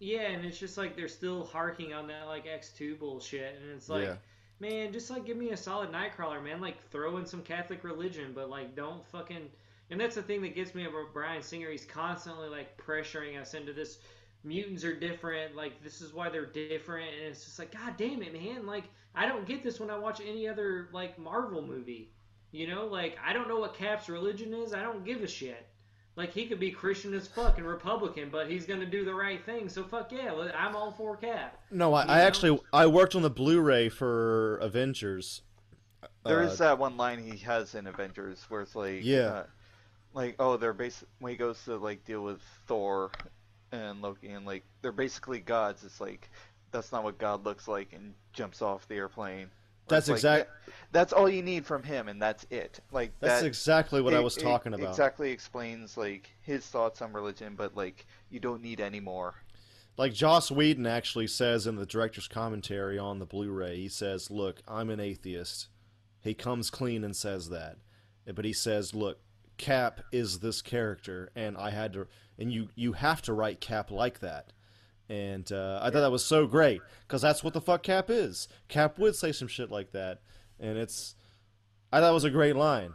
Yeah, 0.00 0.22
and 0.22 0.44
it's 0.46 0.58
just 0.58 0.78
like 0.78 0.96
they're 0.96 1.08
still 1.08 1.44
harking 1.44 1.92
on 1.92 2.06
that 2.08 2.26
like 2.26 2.46
X 2.46 2.70
two 2.70 2.96
bullshit, 2.96 3.58
and 3.60 3.70
it's 3.70 3.88
like. 3.88 4.04
Yeah. 4.04 4.16
Man, 4.60 4.92
just 4.92 5.10
like 5.10 5.26
give 5.26 5.36
me 5.36 5.50
a 5.50 5.56
solid 5.56 5.90
Nightcrawler, 5.90 6.42
man. 6.42 6.60
Like 6.60 6.80
throw 6.90 7.16
in 7.16 7.26
some 7.26 7.42
Catholic 7.42 7.82
religion, 7.82 8.30
but 8.32 8.48
like 8.48 8.76
don't 8.76 9.04
fucking 9.08 9.50
and 9.90 10.00
that's 10.00 10.14
the 10.14 10.22
thing 10.22 10.42
that 10.42 10.54
gets 10.54 10.74
me 10.74 10.86
about 10.86 11.12
Bryan 11.12 11.42
Singer. 11.42 11.70
He's 11.70 11.84
constantly 11.84 12.48
like 12.48 12.76
pressuring 12.76 13.40
us 13.40 13.54
into 13.54 13.72
this. 13.72 13.98
Mutants 14.42 14.84
are 14.84 14.94
different. 14.94 15.56
Like 15.56 15.82
this 15.82 16.00
is 16.00 16.12
why 16.12 16.28
they're 16.28 16.46
different, 16.46 17.10
and 17.18 17.28
it's 17.28 17.44
just 17.44 17.58
like, 17.58 17.72
God 17.72 17.96
damn 17.96 18.22
it, 18.22 18.32
man! 18.32 18.66
Like 18.66 18.84
I 19.14 19.26
don't 19.26 19.46
get 19.46 19.62
this 19.62 19.80
when 19.80 19.90
I 19.90 19.98
watch 19.98 20.20
any 20.20 20.48
other 20.48 20.88
like 20.92 21.18
Marvel 21.18 21.62
movie. 21.62 22.10
You 22.52 22.68
know, 22.68 22.86
like 22.86 23.16
I 23.24 23.32
don't 23.32 23.48
know 23.48 23.58
what 23.58 23.74
Cap's 23.74 24.08
religion 24.08 24.54
is. 24.54 24.74
I 24.74 24.82
don't 24.82 25.04
give 25.04 25.22
a 25.22 25.28
shit. 25.28 25.66
Like 26.16 26.32
he 26.32 26.46
could 26.46 26.60
be 26.60 26.70
Christian 26.70 27.12
as 27.14 27.26
fuck 27.26 27.58
and 27.58 27.66
Republican, 27.66 28.28
but 28.30 28.48
he's 28.48 28.66
gonna 28.66 28.86
do 28.86 29.04
the 29.04 29.14
right 29.14 29.44
thing. 29.44 29.68
So 29.68 29.82
fuck 29.82 30.12
yeah, 30.12 30.32
I'm 30.56 30.76
all 30.76 30.92
for 30.92 31.16
Cap. 31.16 31.58
No, 31.70 31.92
I, 31.94 32.04
I 32.04 32.20
actually 32.20 32.58
I 32.72 32.86
worked 32.86 33.16
on 33.16 33.22
the 33.22 33.30
Blu-ray 33.30 33.88
for 33.88 34.58
Avengers. 34.58 35.42
There 36.24 36.40
uh, 36.40 36.46
is 36.46 36.58
that 36.58 36.78
one 36.78 36.96
line 36.96 37.18
he 37.18 37.36
has 37.38 37.74
in 37.74 37.86
Avengers 37.86 38.44
where 38.48 38.60
it's 38.60 38.76
like, 38.76 39.00
yeah, 39.02 39.18
uh, 39.18 39.46
like 40.14 40.36
oh, 40.38 40.56
they're 40.56 40.72
basic 40.72 41.08
when 41.18 41.30
he 41.30 41.36
goes 41.36 41.62
to 41.64 41.76
like 41.76 42.04
deal 42.04 42.22
with 42.22 42.40
Thor 42.66 43.10
and 43.72 44.00
Loki, 44.00 44.28
and 44.30 44.46
like 44.46 44.64
they're 44.80 44.92
basically 44.92 45.40
gods. 45.40 45.84
It's 45.84 46.00
like 46.00 46.30
that's 46.70 46.92
not 46.92 47.04
what 47.04 47.18
God 47.18 47.44
looks 47.44 47.68
like, 47.68 47.92
and 47.92 48.14
jumps 48.32 48.62
off 48.62 48.88
the 48.88 48.94
airplane. 48.94 49.48
That's 49.86 50.08
like, 50.08 50.16
exactly. 50.16 50.72
That's 50.92 51.12
all 51.12 51.28
you 51.28 51.42
need 51.42 51.66
from 51.66 51.82
him, 51.82 52.08
and 52.08 52.22
that's 52.22 52.46
it. 52.50 52.80
Like 52.90 53.12
that's 53.20 53.42
that, 53.42 53.46
exactly 53.46 54.00
what 54.00 54.14
it, 54.14 54.16
I 54.16 54.20
was 54.20 54.36
talking 54.36 54.72
about. 54.72 54.88
Exactly 54.88 55.30
explains 55.30 55.96
like 55.96 56.30
his 56.40 56.64
thoughts 56.64 57.02
on 57.02 57.12
religion, 57.12 57.54
but 57.56 57.76
like 57.76 58.06
you 58.30 58.40
don't 58.40 58.62
need 58.62 58.80
any 58.80 59.00
more. 59.00 59.34
Like 59.96 60.12
Joss 60.12 60.50
Whedon 60.50 60.86
actually 60.86 61.28
says 61.28 61.66
in 61.66 61.76
the 61.76 61.86
director's 61.86 62.26
commentary 62.26 62.98
on 62.98 63.20
the 63.20 63.26
Blu-ray, 63.26 63.76
he 63.76 63.88
says, 63.88 64.30
"Look, 64.30 64.60
I'm 64.66 64.90
an 64.90 65.00
atheist." 65.00 65.68
He 66.20 66.34
comes 66.34 66.70
clean 66.70 67.04
and 67.04 67.14
says 67.14 67.50
that, 67.50 67.76
but 68.34 68.46
he 68.46 68.54
says, 68.54 68.94
"Look, 68.94 69.18
Cap 69.56 70.00
is 70.12 70.40
this 70.40 70.62
character, 70.62 71.30
and 71.34 71.56
I 71.56 71.70
had 71.70 71.92
to, 71.94 72.06
and 72.38 72.52
you 72.52 72.68
you 72.74 72.92
have 72.92 73.22
to 73.22 73.32
write 73.32 73.60
Cap 73.60 73.90
like 73.90 74.20
that." 74.20 74.52
And 75.08 75.50
uh, 75.52 75.80
I 75.82 75.90
thought 75.90 76.00
that 76.00 76.10
was 76.10 76.24
so 76.24 76.46
great 76.46 76.80
because 77.02 77.22
that's 77.22 77.44
what 77.44 77.52
the 77.52 77.60
fuck 77.60 77.82
Cap 77.82 78.08
is. 78.08 78.48
Cap 78.68 78.98
would 78.98 79.14
say 79.14 79.32
some 79.32 79.48
shit 79.48 79.70
like 79.70 79.92
that, 79.92 80.20
and 80.58 80.78
it's. 80.78 81.14
I 81.92 82.00
thought 82.00 82.10
it 82.10 82.14
was 82.14 82.24
a 82.24 82.30
great 82.30 82.56
line. 82.56 82.94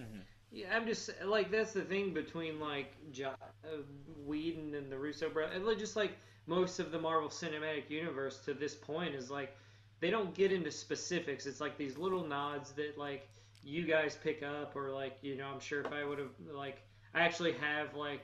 Mm-hmm. 0.00 0.20
Yeah, 0.52 0.66
I'm 0.74 0.86
just 0.86 1.10
like 1.24 1.50
that's 1.50 1.72
the 1.72 1.82
thing 1.82 2.12
between 2.12 2.60
like 2.60 2.92
jo- 3.12 3.34
uh, 3.64 3.82
Whedon 4.26 4.74
and 4.74 4.90
the 4.90 4.98
Russo 4.98 5.28
brothers. 5.28 5.78
Just 5.78 5.96
like 5.96 6.12
most 6.46 6.80
of 6.80 6.90
the 6.90 6.98
Marvel 6.98 7.28
Cinematic 7.28 7.88
Universe 7.88 8.38
to 8.44 8.54
this 8.54 8.74
point 8.74 9.14
is 9.14 9.30
like 9.30 9.56
they 10.00 10.10
don't 10.10 10.34
get 10.34 10.50
into 10.50 10.70
specifics. 10.70 11.46
It's 11.46 11.60
like 11.60 11.78
these 11.78 11.96
little 11.98 12.26
nods 12.26 12.72
that 12.72 12.98
like 12.98 13.28
you 13.62 13.84
guys 13.84 14.16
pick 14.22 14.42
up, 14.42 14.76
or 14.76 14.90
like 14.90 15.18
you 15.22 15.36
know, 15.36 15.46
I'm 15.46 15.60
sure 15.60 15.80
if 15.80 15.92
I 15.92 16.04
would 16.04 16.18
have 16.18 16.32
like 16.52 16.82
I 17.14 17.20
actually 17.20 17.52
have 17.52 17.94
like 17.94 18.22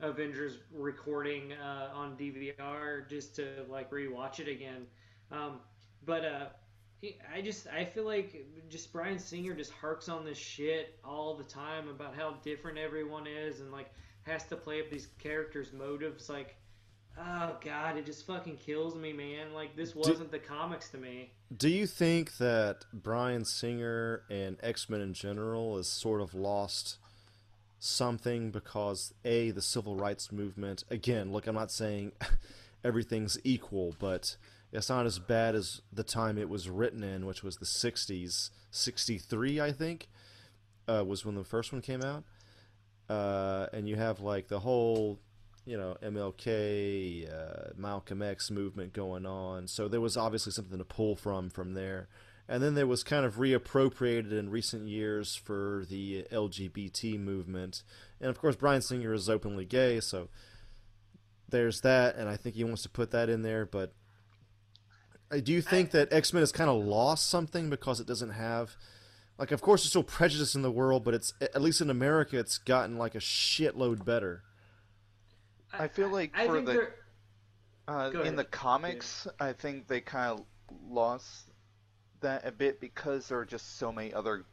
Avengers 0.00 0.58
recording 0.72 1.52
uh, 1.52 1.90
on 1.94 2.16
DVR 2.16 3.08
just 3.08 3.36
to 3.36 3.64
like 3.68 3.90
rewatch 3.90 4.40
it 4.40 4.48
again. 4.48 4.86
Um, 5.30 5.60
but 6.04 6.24
uh, 6.24 6.46
I 7.34 7.40
just 7.40 7.66
I 7.68 7.84
feel 7.84 8.04
like 8.04 8.46
just 8.68 8.92
Bryan 8.92 9.18
Singer 9.18 9.54
just 9.54 9.72
harks 9.72 10.08
on 10.08 10.24
this 10.24 10.38
shit 10.38 10.98
all 11.04 11.36
the 11.36 11.44
time 11.44 11.88
about 11.88 12.14
how 12.14 12.34
different 12.42 12.78
everyone 12.78 13.26
is 13.26 13.60
and 13.60 13.72
like 13.72 13.90
has 14.22 14.44
to 14.44 14.56
play 14.56 14.80
up 14.80 14.90
these 14.90 15.08
characters' 15.18 15.72
motives. 15.72 16.28
Like, 16.28 16.56
oh 17.18 17.56
god, 17.64 17.96
it 17.96 18.06
just 18.06 18.26
fucking 18.26 18.56
kills 18.56 18.94
me, 18.94 19.12
man. 19.12 19.52
Like 19.54 19.76
this 19.76 19.94
wasn't 19.94 20.30
do, 20.30 20.38
the 20.38 20.44
comics 20.44 20.88
to 20.90 20.98
me. 20.98 21.30
Do 21.56 21.68
you 21.68 21.86
think 21.86 22.36
that 22.38 22.84
Bryan 22.92 23.44
Singer 23.44 24.22
and 24.30 24.56
X 24.62 24.88
Men 24.88 25.00
in 25.00 25.14
general 25.14 25.78
is 25.78 25.88
sort 25.88 26.20
of 26.20 26.34
lost? 26.34 26.98
something 27.78 28.50
because 28.50 29.12
a 29.24 29.50
the 29.50 29.62
civil 29.62 29.96
rights 29.96 30.32
movement 30.32 30.82
again 30.90 31.30
look 31.30 31.46
i'm 31.46 31.54
not 31.54 31.70
saying 31.70 32.10
everything's 32.84 33.38
equal 33.44 33.94
but 33.98 34.36
it's 34.72 34.88
not 34.88 35.06
as 35.06 35.18
bad 35.18 35.54
as 35.54 35.82
the 35.92 36.02
time 36.02 36.38
it 36.38 36.48
was 36.48 36.68
written 36.68 37.04
in 37.04 37.26
which 37.26 37.42
was 37.42 37.56
the 37.56 37.66
60s 37.66 38.50
63 38.70 39.60
i 39.60 39.70
think 39.70 40.08
uh, 40.88 41.04
was 41.06 41.24
when 41.24 41.34
the 41.34 41.44
first 41.44 41.72
one 41.72 41.82
came 41.82 42.02
out 42.02 42.24
uh, 43.08 43.66
and 43.72 43.88
you 43.88 43.96
have 43.96 44.20
like 44.20 44.48
the 44.48 44.60
whole 44.60 45.18
you 45.66 45.76
know 45.76 45.96
mlk 46.02 47.28
uh, 47.28 47.72
malcolm 47.76 48.22
x 48.22 48.50
movement 48.50 48.92
going 48.92 49.26
on 49.26 49.66
so 49.66 49.88
there 49.88 50.00
was 50.00 50.16
obviously 50.16 50.52
something 50.52 50.78
to 50.78 50.84
pull 50.84 51.16
from 51.16 51.50
from 51.50 51.74
there 51.74 52.08
and 52.48 52.62
then 52.62 52.74
there 52.74 52.86
was 52.86 53.02
kind 53.02 53.26
of 53.26 53.36
reappropriated 53.36 54.32
in 54.32 54.50
recent 54.50 54.88
years 54.88 55.34
for 55.34 55.84
the 55.88 56.26
LGBT 56.30 57.18
movement. 57.18 57.82
And 58.20 58.30
of 58.30 58.38
course, 58.38 58.54
Bryan 58.54 58.82
Singer 58.82 59.12
is 59.12 59.28
openly 59.28 59.64
gay, 59.64 60.00
so 60.00 60.28
there's 61.48 61.80
that, 61.80 62.16
and 62.16 62.28
I 62.28 62.36
think 62.36 62.54
he 62.54 62.64
wants 62.64 62.82
to 62.82 62.88
put 62.88 63.10
that 63.10 63.28
in 63.28 63.42
there. 63.42 63.66
But 63.66 63.92
do 65.42 65.52
you 65.52 65.60
think 65.60 65.90
that 65.90 66.12
X 66.12 66.32
Men 66.32 66.42
has 66.42 66.52
kind 66.52 66.70
of 66.70 66.84
lost 66.84 67.28
something 67.28 67.68
because 67.68 67.98
it 67.98 68.06
doesn't 68.06 68.30
have, 68.30 68.76
like, 69.38 69.50
of 69.50 69.60
course, 69.60 69.82
there's 69.82 69.90
still 69.90 70.02
prejudice 70.04 70.54
in 70.54 70.62
the 70.62 70.70
world, 70.70 71.02
but 71.02 71.14
it's 71.14 71.34
at 71.40 71.60
least 71.60 71.80
in 71.80 71.90
America, 71.90 72.38
it's 72.38 72.58
gotten 72.58 72.96
like 72.96 73.16
a 73.16 73.20
shitload 73.20 74.04
better. 74.04 74.44
I 75.78 75.88
feel 75.88 76.08
like 76.08 76.32
I, 76.34 76.46
for 76.46 76.60
the 76.60 76.88
uh, 77.88 78.12
in 78.24 78.36
the 78.36 78.44
comics, 78.44 79.26
yeah. 79.26 79.46
I 79.48 79.52
think 79.52 79.86
they 79.86 80.00
kind 80.00 80.40
of 80.40 80.46
lost 80.88 81.50
that 82.20 82.46
a 82.46 82.52
bit 82.52 82.80
because 82.80 83.28
there 83.28 83.38
are 83.38 83.44
just 83.46 83.78
so 83.78 83.92
many 83.92 84.12
other 84.12 84.44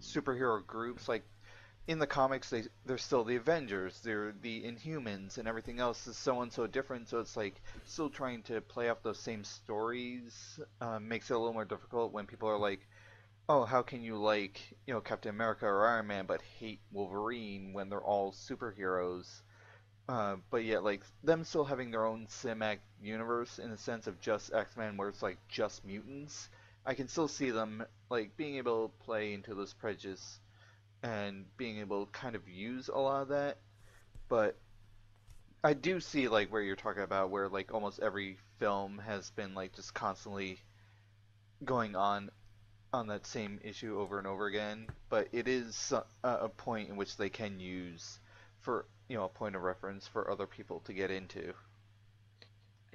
superhero 0.00 0.64
groups. 0.66 1.08
Like 1.08 1.24
in 1.86 1.98
the 1.98 2.06
comics, 2.06 2.50
they 2.50 2.64
they're 2.84 2.98
still 2.98 3.24
the 3.24 3.36
Avengers, 3.36 4.00
they're 4.02 4.32
the 4.42 4.64
Inhumans, 4.64 5.38
and 5.38 5.48
everything 5.48 5.80
else 5.80 6.06
is 6.06 6.16
so 6.16 6.42
and 6.42 6.52
so 6.52 6.66
different. 6.66 7.08
So 7.08 7.20
it's 7.20 7.36
like 7.36 7.62
still 7.84 8.10
trying 8.10 8.42
to 8.44 8.60
play 8.60 8.88
off 8.90 9.02
those 9.02 9.20
same 9.20 9.44
stories 9.44 10.60
uh, 10.80 10.98
makes 11.00 11.30
it 11.30 11.34
a 11.34 11.38
little 11.38 11.54
more 11.54 11.64
difficult 11.64 12.12
when 12.12 12.26
people 12.26 12.48
are 12.48 12.58
like, 12.58 12.86
"Oh, 13.48 13.64
how 13.64 13.82
can 13.82 14.02
you 14.02 14.16
like 14.18 14.60
you 14.86 14.94
know 14.94 15.00
Captain 15.00 15.30
America 15.30 15.66
or 15.66 15.86
Iron 15.86 16.06
Man 16.08 16.26
but 16.26 16.42
hate 16.42 16.80
Wolverine 16.92 17.72
when 17.72 17.88
they're 17.88 18.02
all 18.04 18.32
superheroes?" 18.32 19.42
Uh, 20.08 20.36
but 20.50 20.64
yet, 20.64 20.84
like 20.84 21.02
them 21.22 21.44
still 21.44 21.64
having 21.64 21.90
their 21.90 22.04
own 22.04 22.26
cinematic 22.26 22.78
universe 23.02 23.58
in 23.58 23.70
the 23.70 23.78
sense 23.78 24.06
of 24.06 24.20
just 24.20 24.52
X 24.52 24.76
Men, 24.76 24.96
where 24.96 25.08
it's 25.08 25.22
like 25.22 25.38
just 25.48 25.84
mutants 25.84 26.48
I 26.86 26.94
can 26.94 27.08
still 27.08 27.28
see 27.28 27.50
them 27.50 27.84
like 28.10 28.36
being 28.36 28.56
able 28.56 28.88
to 28.88 29.04
play 29.04 29.32
into 29.32 29.54
this 29.54 29.72
prejudice 29.72 30.38
and 31.02 31.46
being 31.56 31.78
able 31.78 32.06
to 32.06 32.12
kind 32.12 32.36
of 32.36 32.48
use 32.48 32.88
a 32.88 32.98
lot 32.98 33.22
of 33.22 33.28
that. 33.28 33.58
But 34.28 34.56
I 35.62 35.72
do 35.72 36.00
see 36.00 36.28
like 36.28 36.52
where 36.52 36.60
you're 36.60 36.76
talking 36.76 37.02
about 37.02 37.30
where 37.30 37.48
like 37.48 37.72
almost 37.72 38.00
every 38.00 38.36
film 38.58 38.98
has 38.98 39.30
been 39.30 39.54
like 39.54 39.74
just 39.74 39.94
constantly 39.94 40.58
going 41.64 41.96
on 41.96 42.30
on 42.92 43.06
that 43.06 43.26
same 43.26 43.60
issue 43.64 43.98
over 43.98 44.18
and 44.18 44.26
over 44.26 44.46
again, 44.46 44.86
but 45.08 45.28
it 45.32 45.48
is 45.48 45.92
a, 46.22 46.28
a 46.28 46.48
point 46.48 46.90
in 46.90 46.96
which 46.96 47.16
they 47.16 47.30
can 47.30 47.58
use 47.58 48.20
for 48.60 48.86
you 49.08 49.16
know 49.16 49.24
a 49.24 49.28
point 49.28 49.56
of 49.56 49.62
reference 49.62 50.06
for 50.06 50.30
other 50.30 50.46
people 50.46 50.80
to 50.80 50.92
get 50.92 51.10
into. 51.10 51.54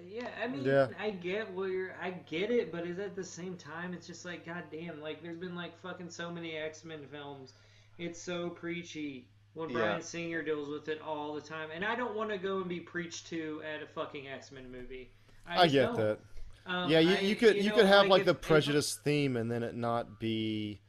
Yeah, 0.08 0.30
I 0.42 0.48
mean, 0.48 0.64
yeah. 0.64 0.88
I 1.00 1.10
get 1.10 1.52
what 1.52 1.70
you're, 1.70 1.94
I 2.02 2.12
get 2.12 2.52
it, 2.52 2.72
but 2.72 2.88
is 2.88 3.00
at 3.00 3.16
the 3.16 3.24
same 3.24 3.58
time, 3.58 3.94
it's 3.94 4.08
just 4.08 4.24
like, 4.24 4.46
goddamn, 4.46 5.02
like 5.02 5.22
there's 5.22 5.38
been 5.38 5.56
like 5.56 5.78
fucking 5.82 6.10
so 6.10 6.32
many 6.32 6.56
X 6.56 6.86
Men 6.86 7.06
films. 7.12 7.54
It's 7.98 8.22
so 8.22 8.50
preachy 8.50 9.28
when 9.56 9.74
Bryan 9.74 9.98
yeah. 9.98 10.00
Singer 10.00 10.42
deals 10.42 10.70
with 10.70 10.88
it 10.88 11.02
all 11.02 11.34
the 11.34 11.42
time, 11.42 11.70
and 11.74 11.84
I 11.84 11.96
don't 11.96 12.16
want 12.16 12.30
to 12.30 12.38
go 12.38 12.58
and 12.58 12.70
be 12.70 12.80
preached 12.80 13.28
to 13.28 13.62
at 13.64 13.84
a 13.84 13.88
fucking 13.88 14.28
X 14.28 14.52
Men 14.52 14.72
movie. 14.72 15.12
I, 15.48 15.64
I 15.64 15.68
get 15.68 15.88
don't. 15.88 15.98
that. 15.98 16.20
Um, 16.66 16.90
yeah, 16.90 17.00
you, 17.00 17.28
you 17.28 17.36
could 17.36 17.56
you, 17.56 17.64
you 17.64 17.70
know, 17.70 17.76
could 17.76 17.86
have 17.86 18.04
like, 18.04 18.20
like 18.20 18.26
the 18.26 18.36
prejudice 18.36 18.96
if, 18.96 19.04
theme, 19.04 19.36
and 19.36 19.52
then 19.52 19.64
it 19.64 19.76
not 19.76 20.20
be. 20.20 20.80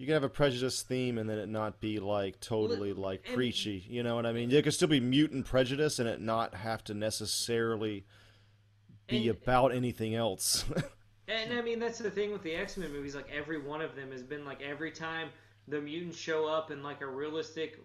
You 0.00 0.06
can 0.06 0.14
have 0.14 0.24
a 0.24 0.30
prejudice 0.30 0.80
theme 0.80 1.18
and 1.18 1.28
then 1.28 1.36
it 1.36 1.50
not 1.50 1.78
be 1.78 1.98
like 1.98 2.40
totally 2.40 2.94
like 2.94 3.22
preachy. 3.22 3.84
You 3.86 4.02
know 4.02 4.14
what 4.14 4.24
I 4.24 4.32
mean? 4.32 4.48
There 4.48 4.62
could 4.62 4.72
still 4.72 4.88
be 4.88 4.98
mutant 4.98 5.44
prejudice 5.44 5.98
and 5.98 6.08
it 6.08 6.22
not 6.22 6.54
have 6.54 6.82
to 6.84 6.94
necessarily 6.94 8.06
be 9.08 9.28
and, 9.28 9.36
about 9.36 9.74
anything 9.74 10.14
else. 10.14 10.64
and 11.28 11.52
I 11.52 11.60
mean, 11.60 11.78
that's 11.78 11.98
the 11.98 12.10
thing 12.10 12.32
with 12.32 12.42
the 12.42 12.54
X 12.54 12.78
Men 12.78 12.90
movies. 12.90 13.14
Like 13.14 13.28
every 13.30 13.60
one 13.60 13.82
of 13.82 13.94
them 13.94 14.10
has 14.10 14.22
been 14.22 14.46
like 14.46 14.62
every 14.62 14.90
time 14.90 15.28
the 15.68 15.82
mutants 15.82 16.16
show 16.16 16.46
up 16.46 16.70
in 16.70 16.82
like 16.82 17.02
a 17.02 17.06
realistic 17.06 17.78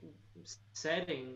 setting, 0.71 1.33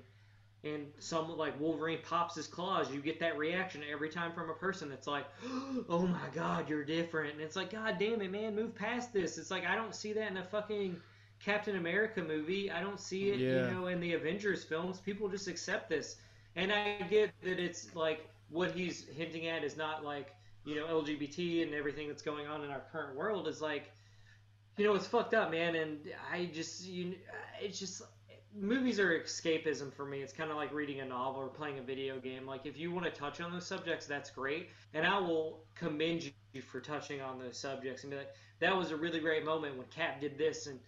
and 0.63 0.87
some 0.99 1.37
like 1.37 1.59
Wolverine 1.59 1.99
pops 2.03 2.35
his 2.35 2.47
claws, 2.47 2.91
you 2.91 2.99
get 2.99 3.19
that 3.19 3.37
reaction 3.37 3.81
every 3.89 4.09
time 4.09 4.33
from 4.33 4.49
a 4.49 4.53
person. 4.53 4.89
that's 4.89 5.07
like, 5.07 5.25
oh 5.89 6.05
my 6.05 6.27
god, 6.33 6.69
you're 6.69 6.83
different. 6.83 7.33
And 7.33 7.41
it's 7.41 7.55
like, 7.55 7.71
god 7.71 7.97
damn 7.99 8.21
it, 8.21 8.31
man, 8.31 8.55
move 8.55 8.75
past 8.75 9.13
this. 9.13 9.37
It's 9.37 9.51
like 9.51 9.65
I 9.65 9.75
don't 9.75 9.95
see 9.95 10.13
that 10.13 10.31
in 10.31 10.37
a 10.37 10.43
fucking 10.43 10.97
Captain 11.43 11.77
America 11.77 12.21
movie. 12.21 12.69
I 12.69 12.81
don't 12.81 12.99
see 12.99 13.29
it, 13.29 13.39
yeah. 13.39 13.69
you 13.69 13.73
know, 13.73 13.87
in 13.87 13.99
the 14.01 14.13
Avengers 14.13 14.63
films. 14.63 14.99
People 14.99 15.29
just 15.29 15.47
accept 15.47 15.89
this. 15.89 16.17
And 16.55 16.73
I 16.73 16.97
get 17.09 17.31
that 17.43 17.59
it's 17.59 17.95
like 17.95 18.27
what 18.49 18.71
he's 18.71 19.05
hinting 19.07 19.47
at 19.47 19.63
is 19.63 19.77
not 19.77 20.03
like 20.03 20.35
you 20.65 20.75
know 20.75 20.87
LGBT 20.87 21.63
and 21.63 21.73
everything 21.73 22.07
that's 22.07 22.21
going 22.21 22.47
on 22.47 22.63
in 22.63 22.69
our 22.69 22.83
current 22.91 23.15
world 23.15 23.47
is 23.47 23.61
like 23.61 23.91
you 24.77 24.85
know 24.85 24.93
it's 24.95 25.07
fucked 25.07 25.33
up 25.33 25.51
man 25.51 25.75
and 25.75 25.99
I 26.31 26.49
just 26.53 26.85
you 26.85 27.15
it's 27.61 27.79
just 27.79 28.01
movies 28.55 28.99
are 28.99 29.19
escapism 29.19 29.93
for 29.93 30.05
me. 30.05 30.21
It's 30.21 30.33
kind 30.33 30.49
of 30.51 30.57
like 30.57 30.73
reading 30.73 31.01
a 31.01 31.05
novel 31.05 31.41
or 31.41 31.47
playing 31.47 31.79
a 31.79 31.81
video 31.81 32.19
game. 32.19 32.45
Like 32.45 32.65
if 32.65 32.77
you 32.77 32.91
want 32.91 33.05
to 33.05 33.11
touch 33.11 33.41
on 33.41 33.51
those 33.51 33.67
subjects 33.67 34.05
that's 34.05 34.29
great. 34.29 34.69
And 34.93 35.05
I 35.05 35.19
will 35.19 35.63
commend 35.75 36.31
you 36.53 36.61
for 36.61 36.79
touching 36.79 37.21
on 37.21 37.39
those 37.39 37.57
subjects 37.57 38.03
and 38.03 38.11
be 38.11 38.17
like 38.17 38.33
that 38.59 38.75
was 38.75 38.91
a 38.91 38.95
really 38.95 39.19
great 39.19 39.45
moment 39.45 39.77
when 39.77 39.87
Cap 39.87 40.19
did 40.19 40.37
this 40.37 40.67
and 40.67 40.79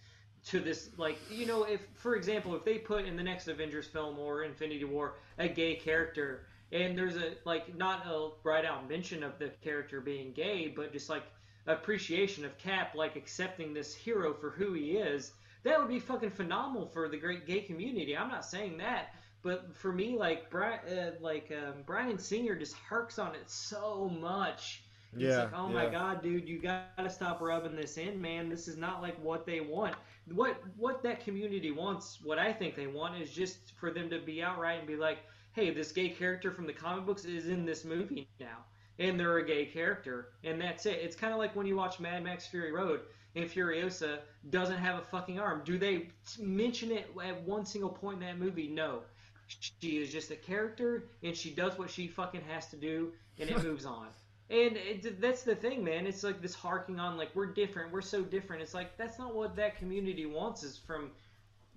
to 0.46 0.58
this 0.58 0.90
like 0.96 1.18
you 1.30 1.46
know 1.46 1.62
if 1.64 1.86
for 1.94 2.16
example 2.16 2.54
if 2.56 2.64
they 2.64 2.78
put 2.78 3.04
in 3.04 3.16
the 3.16 3.22
next 3.22 3.46
Avengers 3.46 3.86
film 3.86 4.18
or 4.18 4.42
Infinity 4.42 4.84
War 4.84 5.14
a 5.38 5.46
gay 5.46 5.76
character 5.76 6.46
and 6.72 6.98
there's 6.98 7.16
a 7.16 7.34
like 7.44 7.76
not 7.76 8.04
a 8.06 8.30
right 8.42 8.64
out 8.64 8.88
mention 8.88 9.22
of 9.22 9.38
the 9.38 9.50
character 9.62 10.00
being 10.00 10.32
gay 10.32 10.72
but 10.74 10.92
just 10.92 11.08
like 11.08 11.22
appreciation 11.68 12.44
of 12.44 12.58
Cap 12.58 12.96
like 12.96 13.14
accepting 13.14 13.72
this 13.72 13.94
hero 13.94 14.34
for 14.34 14.50
who 14.50 14.72
he 14.72 14.96
is 14.96 15.32
that 15.64 15.78
would 15.78 15.88
be 15.88 15.98
fucking 15.98 16.30
phenomenal 16.30 16.86
for 16.86 17.08
the 17.08 17.16
great 17.16 17.46
gay 17.46 17.60
community 17.60 18.16
I'm 18.16 18.28
not 18.28 18.44
saying 18.44 18.78
that 18.78 19.14
but 19.42 19.74
for 19.74 19.92
me 19.92 20.16
like 20.16 20.50
Bryan 20.50 20.80
uh, 20.88 21.10
like 21.20 21.52
um, 21.52 21.82
Bryan 21.84 22.18
Singer 22.18 22.54
just 22.56 22.74
harks 22.74 23.18
on 23.18 23.34
it 23.34 23.50
so 23.50 24.08
much 24.08 24.84
He's 25.16 25.36
Yeah, 25.36 25.38
like, 25.38 25.52
oh 25.54 25.68
my 25.68 25.86
god, 25.86 26.22
dude, 26.22 26.48
you 26.48 26.58
gotta 26.60 26.86
stop 26.86 27.14
rubbing 27.14 27.50
this 27.50 27.70
in, 27.70 27.94
man. 27.94 28.22
This 28.22 28.42
is 28.42 28.50
not 28.50 28.78
like 28.78 28.94
what 28.96 29.26
they 29.28 29.40
want. 29.40 29.78
What 30.12 30.48
what 30.64 30.90
that 30.92 31.12
community 31.14 31.70
wants, 31.70 32.18
what 32.22 32.38
I 32.38 32.52
think 32.52 32.74
they 32.74 32.86
want, 32.86 33.16
is 33.20 33.30
just 33.30 33.72
for 33.78 33.90
them 33.90 34.08
to 34.10 34.18
be 34.18 34.42
outright 34.42 34.78
and 34.78 34.86
be 34.86 34.96
like, 34.96 35.18
hey, 35.52 35.70
this 35.70 35.92
gay 35.92 36.08
character 36.08 36.50
from 36.50 36.66
the 36.66 36.72
comic 36.72 37.06
books 37.06 37.24
is 37.24 37.48
in 37.48 37.64
this 37.66 37.84
movie 37.84 38.26
now, 38.40 38.64
and 38.98 39.18
they're 39.18 39.38
a 39.38 39.46
gay 39.46 39.66
character, 39.66 40.30
and 40.44 40.60
that's 40.60 40.86
it. 40.86 40.98
It's 41.02 41.16
kind 41.16 41.32
of 41.32 41.38
like 41.38 41.54
when 41.54 41.66
you 41.66 41.76
watch 41.76 42.00
Mad 42.00 42.22
Max 42.24 42.46
Fury 42.46 42.72
Road, 42.72 43.00
and 43.34 43.48
Furiosa 43.50 44.18
doesn't 44.50 44.78
have 44.78 44.98
a 44.98 45.02
fucking 45.02 45.40
arm. 45.40 45.62
Do 45.64 45.78
they 45.78 46.08
mention 46.38 46.90
it 46.90 47.10
at 47.22 47.42
one 47.42 47.64
single 47.64 47.90
point 47.90 48.22
in 48.22 48.26
that 48.26 48.38
movie? 48.38 48.68
No. 48.68 49.00
She 49.46 49.98
is 49.98 50.10
just 50.10 50.30
a 50.30 50.36
character, 50.36 51.04
and 51.22 51.36
she 51.36 51.50
does 51.50 51.78
what 51.78 51.90
she 51.90 52.08
fucking 52.08 52.42
has 52.48 52.68
to 52.68 52.76
do, 52.76 53.12
and 53.38 53.50
it 53.50 53.62
moves 53.64 53.84
on. 53.84 54.08
And 54.50 54.76
it, 54.76 55.20
that's 55.20 55.42
the 55.42 55.54
thing, 55.54 55.82
man. 55.82 56.06
It's 56.06 56.22
like 56.22 56.42
this 56.42 56.54
harking 56.54 57.00
on, 57.00 57.16
like 57.16 57.34
we're 57.34 57.46
different, 57.46 57.92
we're 57.92 58.02
so 58.02 58.22
different. 58.22 58.62
It's 58.62 58.74
like 58.74 58.96
that's 58.96 59.18
not 59.18 59.34
what 59.34 59.56
that 59.56 59.78
community 59.78 60.26
wants. 60.26 60.62
Is 60.62 60.78
from 60.78 61.10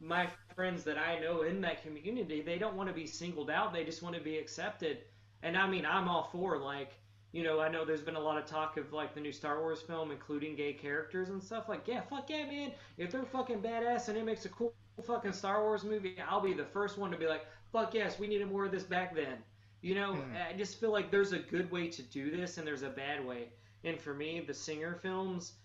my 0.02 0.28
friends 0.56 0.84
that 0.84 0.98
I 0.98 1.20
know 1.20 1.44
in 1.44 1.62
that 1.62 1.84
community. 1.84 2.42
They 2.42 2.58
don't 2.58 2.76
want 2.76 2.90
to 2.90 2.96
be 2.96 3.08
singled 3.08 3.50
out. 3.50 3.74
They 3.74 3.84
just 3.84 4.02
want 4.02 4.16
to 4.16 4.22
be 4.22 4.38
accepted. 4.38 5.00
And 5.44 5.58
I 5.58 5.68
mean, 5.68 5.86
I'm 5.86 6.08
all 6.08 6.30
for 6.32 6.58
like, 6.58 6.92
you 7.36 7.44
know, 7.44 7.60
I 7.60 7.68
know 7.68 7.84
there's 7.84 8.02
been 8.02 8.16
a 8.16 8.20
lot 8.20 8.38
of 8.38 8.46
talk 8.46 8.78
of 8.78 8.94
like 8.94 9.14
the 9.14 9.20
new 9.20 9.34
Star 9.34 9.60
Wars 9.60 9.82
film 9.82 10.10
including 10.10 10.56
gay 10.56 10.72
characters 10.72 11.28
and 11.28 11.44
stuff. 11.44 11.68
Like, 11.68 11.86
yeah, 11.86 12.00
fuck 12.00 12.30
yeah, 12.30 12.46
man. 12.46 12.72
If 12.98 13.12
they're 13.12 13.26
fucking 13.26 13.60
badass 13.60 14.08
and 14.08 14.18
it 14.18 14.24
makes 14.24 14.46
a 14.46 14.50
cool 14.50 14.74
fucking 15.06 15.34
Star 15.34 15.62
Wars 15.62 15.84
movie, 15.84 16.16
I'll 16.30 16.40
be 16.40 16.54
the 16.54 16.64
first 16.64 16.98
one 16.98 17.12
to 17.12 17.18
be 17.18 17.28
like, 17.28 17.46
fuck 17.74 17.94
yes, 17.94 18.18
we 18.18 18.28
needed 18.28 18.50
more 18.50 18.64
of 18.64 18.72
this 18.72 18.84
back 18.84 19.14
then. 19.14 19.40
You 19.82 19.96
know, 19.96 20.14
hmm. 20.14 20.34
I 20.50 20.54
just 20.54 20.80
feel 20.80 20.94
like 20.94 21.12
there's 21.12 21.34
a 21.34 21.40
good 21.40 21.70
way 21.70 21.90
to 21.90 22.02
do 22.04 22.32
this 22.32 22.58
and 22.58 22.66
there's 22.66 22.84
a 22.84 22.90
bad 22.90 23.26
way. 23.26 23.50
And 23.84 24.00
for 24.00 24.14
me, 24.14 24.40
the 24.40 24.54
Singer 24.54 24.98
films, 25.02 25.56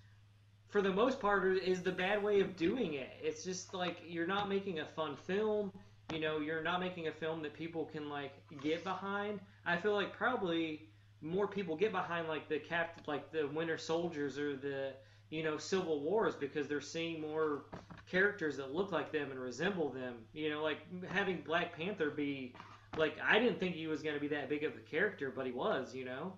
for 0.71 0.83
the 0.83 0.93
most 0.93 1.21
part, 1.21 1.57
is 1.57 1.83
the 1.83 1.93
bad 1.93 2.21
way 2.21 2.41
of 2.41 2.57
doing 2.57 2.95
it. 2.95 3.11
It's 3.23 3.45
just 3.45 3.75
like 3.75 3.99
you're 4.05 4.27
not 4.27 4.49
making 4.49 4.81
a 4.81 4.87
fun 4.87 5.15
film. 5.15 5.73
You 6.13 6.19
know, 6.19 6.41
you're 6.41 6.65
not 6.65 6.81
making 6.81 7.07
a 7.07 7.13
film 7.13 7.43
that 7.43 7.55
people 7.55 7.85
can 7.85 8.09
like 8.11 8.33
get 8.61 8.83
behind. 8.83 9.39
I 9.65 9.77
feel 9.77 9.93
like 9.93 10.13
probably 10.13 10.90
more 11.23 11.47
people 11.47 11.77
get 11.77 11.93
behind 11.93 12.29
like 12.29 12.49
the 12.49 12.59
cap, 12.59 13.01
like 13.07 13.31
the 13.33 13.49
Winter 13.49 13.79
Soldiers 13.79 14.39
or 14.39 14.57
the 14.57 14.93
you 15.31 15.43
know 15.43 15.59
Civil 15.59 16.01
Wars 16.01 16.35
because 16.35 16.67
they're 16.67 16.81
seeing 16.81 17.21
more 17.21 17.65
characters 18.11 18.57
that 18.57 18.75
look 18.75 18.93
like 18.93 19.13
them 19.13 19.31
and 19.31 19.39
resemble 19.39 19.91
them. 19.91 20.15
You 20.33 20.51
know, 20.51 20.63
like 20.63 20.79
having 21.09 21.43
Black 21.43 21.77
Panther 21.77 22.11
be 22.11 22.55
like 22.97 23.17
I 23.23 23.39
didn't 23.39 23.61
think 23.61 23.75
he 23.75 23.87
was 23.87 24.03
going 24.03 24.15
to 24.15 24.21
be 24.21 24.29
that 24.29 24.49
big 24.49 24.65
of 24.65 24.73
a 24.75 24.91
character, 24.91 25.33
but 25.35 25.47
he 25.47 25.53
was. 25.53 25.95
You 25.95 26.07
know, 26.07 26.33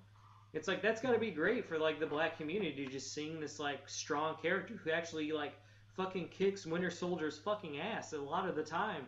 it's 0.53 0.69
like 0.69 0.83
that's 0.83 1.01
got 1.01 1.13
to 1.13 1.19
be 1.19 1.31
great 1.31 1.67
for 1.67 1.79
like 1.79 2.01
the 2.01 2.07
black 2.07 2.37
community 2.37 2.85
to 2.85 2.91
just 2.91 3.15
seeing 3.15 3.41
this 3.41 3.59
like 3.59 3.89
strong 3.89 4.37
character 4.41 4.75
who 4.83 4.91
actually 4.91 5.33
like 5.33 5.55
fucking 5.97 6.29
kicks 6.29 6.67
Winter 6.67 6.91
Soldier's 6.91 7.39
fucking 7.39 7.79
ass 7.79 8.13
a 8.13 8.21
lot 8.21 8.49
of 8.49 8.57
the 8.57 8.63
time. 8.63 9.07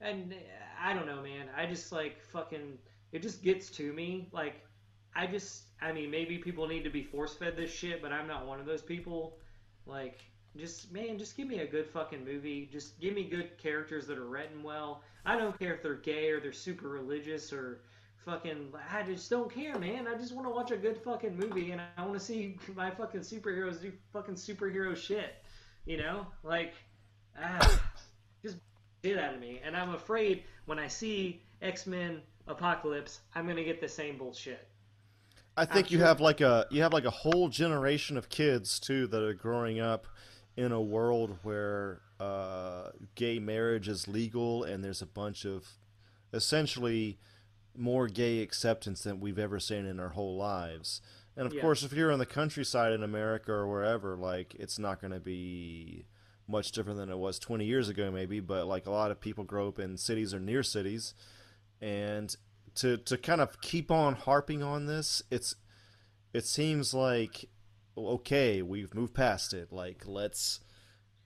And 0.00 0.32
uh, 0.32 0.36
I 0.80 0.94
don't 0.94 1.06
know, 1.06 1.22
man. 1.22 1.48
I 1.56 1.66
just 1.66 1.92
like 1.92 2.22
fucking 2.22 2.78
it 3.12 3.22
just 3.22 3.42
gets 3.42 3.70
to 3.70 3.92
me. 3.92 4.28
Like 4.32 4.62
I 5.14 5.26
just 5.26 5.64
I 5.80 5.92
mean 5.92 6.10
maybe 6.10 6.38
people 6.38 6.66
need 6.66 6.84
to 6.84 6.90
be 6.90 7.02
force 7.02 7.34
fed 7.34 7.56
this 7.56 7.72
shit, 7.72 8.02
but 8.02 8.12
I'm 8.12 8.26
not 8.26 8.46
one 8.46 8.60
of 8.60 8.66
those 8.66 8.82
people. 8.82 9.38
Like 9.86 10.18
just 10.56 10.92
man, 10.92 11.18
just 11.18 11.36
give 11.36 11.48
me 11.48 11.60
a 11.60 11.66
good 11.66 11.86
fucking 11.86 12.24
movie. 12.24 12.68
Just 12.72 12.98
give 13.00 13.14
me 13.14 13.24
good 13.24 13.58
characters 13.58 14.06
that 14.06 14.18
are 14.18 14.26
written 14.26 14.62
well. 14.62 15.02
I 15.24 15.36
don't 15.36 15.58
care 15.58 15.74
if 15.74 15.82
they're 15.82 15.94
gay 15.94 16.30
or 16.30 16.40
they're 16.40 16.52
super 16.52 16.88
religious 16.88 17.52
or 17.52 17.82
fucking 18.24 18.72
I 18.92 19.02
just 19.02 19.30
don't 19.30 19.52
care, 19.52 19.78
man. 19.78 20.06
I 20.06 20.16
just 20.16 20.34
want 20.34 20.46
to 20.46 20.50
watch 20.50 20.70
a 20.70 20.76
good 20.76 20.98
fucking 20.98 21.36
movie 21.36 21.72
and 21.72 21.80
I 21.96 22.02
want 22.02 22.18
to 22.18 22.24
see 22.24 22.58
my 22.74 22.90
fucking 22.90 23.20
superheroes 23.20 23.80
do 23.80 23.92
fucking 24.12 24.34
superhero 24.34 24.96
shit. 24.96 25.34
You 25.86 25.98
know? 25.98 26.26
Like 26.42 26.74
ah, 27.40 27.82
just 28.42 28.56
shit 29.04 29.18
out 29.18 29.34
of 29.34 29.40
me. 29.40 29.60
And 29.64 29.76
I'm 29.76 29.94
afraid 29.94 30.44
when 30.66 30.78
I 30.78 30.88
see 30.88 31.42
X-Men 31.62 32.20
Apocalypse, 32.46 33.20
I'm 33.34 33.46
to 33.48 33.64
get 33.64 33.80
the 33.80 33.88
same 33.88 34.18
bullshit. 34.18 34.66
I 35.60 35.66
think 35.66 35.90
you 35.90 35.98
have 36.00 36.20
like 36.20 36.40
a 36.40 36.66
you 36.70 36.82
have 36.82 36.92
like 36.92 37.04
a 37.04 37.10
whole 37.10 37.48
generation 37.48 38.16
of 38.16 38.28
kids 38.28 38.80
too 38.80 39.06
that 39.08 39.22
are 39.22 39.34
growing 39.34 39.78
up 39.78 40.06
in 40.56 40.72
a 40.72 40.80
world 40.80 41.38
where 41.42 42.00
uh, 42.18 42.90
gay 43.14 43.38
marriage 43.38 43.88
is 43.88 44.08
legal 44.08 44.64
and 44.64 44.82
there's 44.82 45.02
a 45.02 45.06
bunch 45.06 45.44
of 45.44 45.66
essentially 46.32 47.18
more 47.76 48.08
gay 48.08 48.40
acceptance 48.42 49.02
than 49.02 49.20
we've 49.20 49.38
ever 49.38 49.60
seen 49.60 49.86
in 49.86 50.00
our 50.00 50.10
whole 50.10 50.36
lives. 50.36 51.00
And 51.36 51.46
of 51.46 51.54
Yeah. 51.54 51.60
course, 51.62 51.82
if 51.82 51.92
you're 51.92 52.12
on 52.12 52.18
the 52.18 52.26
countryside 52.26 52.92
in 52.92 53.02
America 53.02 53.52
or 53.52 53.68
wherever, 53.68 54.16
like 54.16 54.54
it's 54.56 54.78
not 54.78 55.00
going 55.00 55.12
to 55.12 55.20
be 55.20 56.06
much 56.48 56.72
different 56.72 56.98
than 56.98 57.10
it 57.10 57.18
was 57.18 57.38
20 57.38 57.64
years 57.64 57.88
ago, 57.88 58.10
maybe. 58.10 58.40
But 58.40 58.66
like 58.66 58.86
a 58.86 58.90
lot 58.90 59.10
of 59.10 59.20
people 59.20 59.44
grow 59.44 59.68
up 59.68 59.78
in 59.78 59.96
cities 59.96 60.34
or 60.34 60.40
near 60.40 60.62
cities, 60.62 61.14
and 61.80 62.34
to 62.76 62.96
to 62.98 63.16
kind 63.18 63.40
of 63.40 63.60
keep 63.60 63.90
on 63.90 64.14
harping 64.14 64.62
on 64.62 64.86
this, 64.86 65.22
it's 65.30 65.54
it 66.32 66.44
seems 66.44 66.94
like 66.94 67.48
okay, 67.96 68.62
we've 68.62 68.94
moved 68.94 69.14
past 69.14 69.52
it. 69.52 69.72
Like 69.72 70.04
let's 70.06 70.60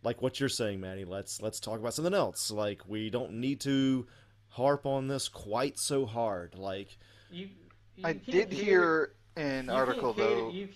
like 0.02 0.20
what 0.22 0.40
you're 0.40 0.48
saying, 0.48 0.80
Matty. 0.80 1.04
Let's 1.04 1.40
let's 1.42 1.60
talk 1.60 1.78
about 1.78 1.94
something 1.94 2.14
else. 2.14 2.50
Like 2.50 2.82
we 2.88 3.10
don't 3.10 3.34
need 3.34 3.60
to 3.62 4.06
harp 4.48 4.86
on 4.86 5.08
this 5.08 5.28
quite 5.28 5.78
so 5.78 6.06
hard. 6.06 6.54
Like 6.56 6.96
You, 7.30 7.48
you 7.96 8.04
I 8.04 8.12
did 8.14 8.50
cater- 8.50 8.54
hear 8.64 9.12
an 9.36 9.68
article 9.70 10.14
cater- 10.14 10.28
though. 10.28 10.50
You, 10.50 10.68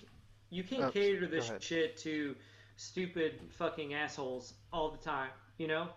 you 0.50 0.64
can't 0.64 0.84
Oh, 0.84 0.90
cater 0.90 1.26
this 1.26 1.50
shit 1.60 1.96
to 1.98 2.34
stupid 2.76 3.40
fucking 3.58 3.94
assholes 3.94 4.54
all 4.72 4.90
the 4.90 4.98
time. 4.98 5.30
You 5.58 5.66
know, 5.68 5.88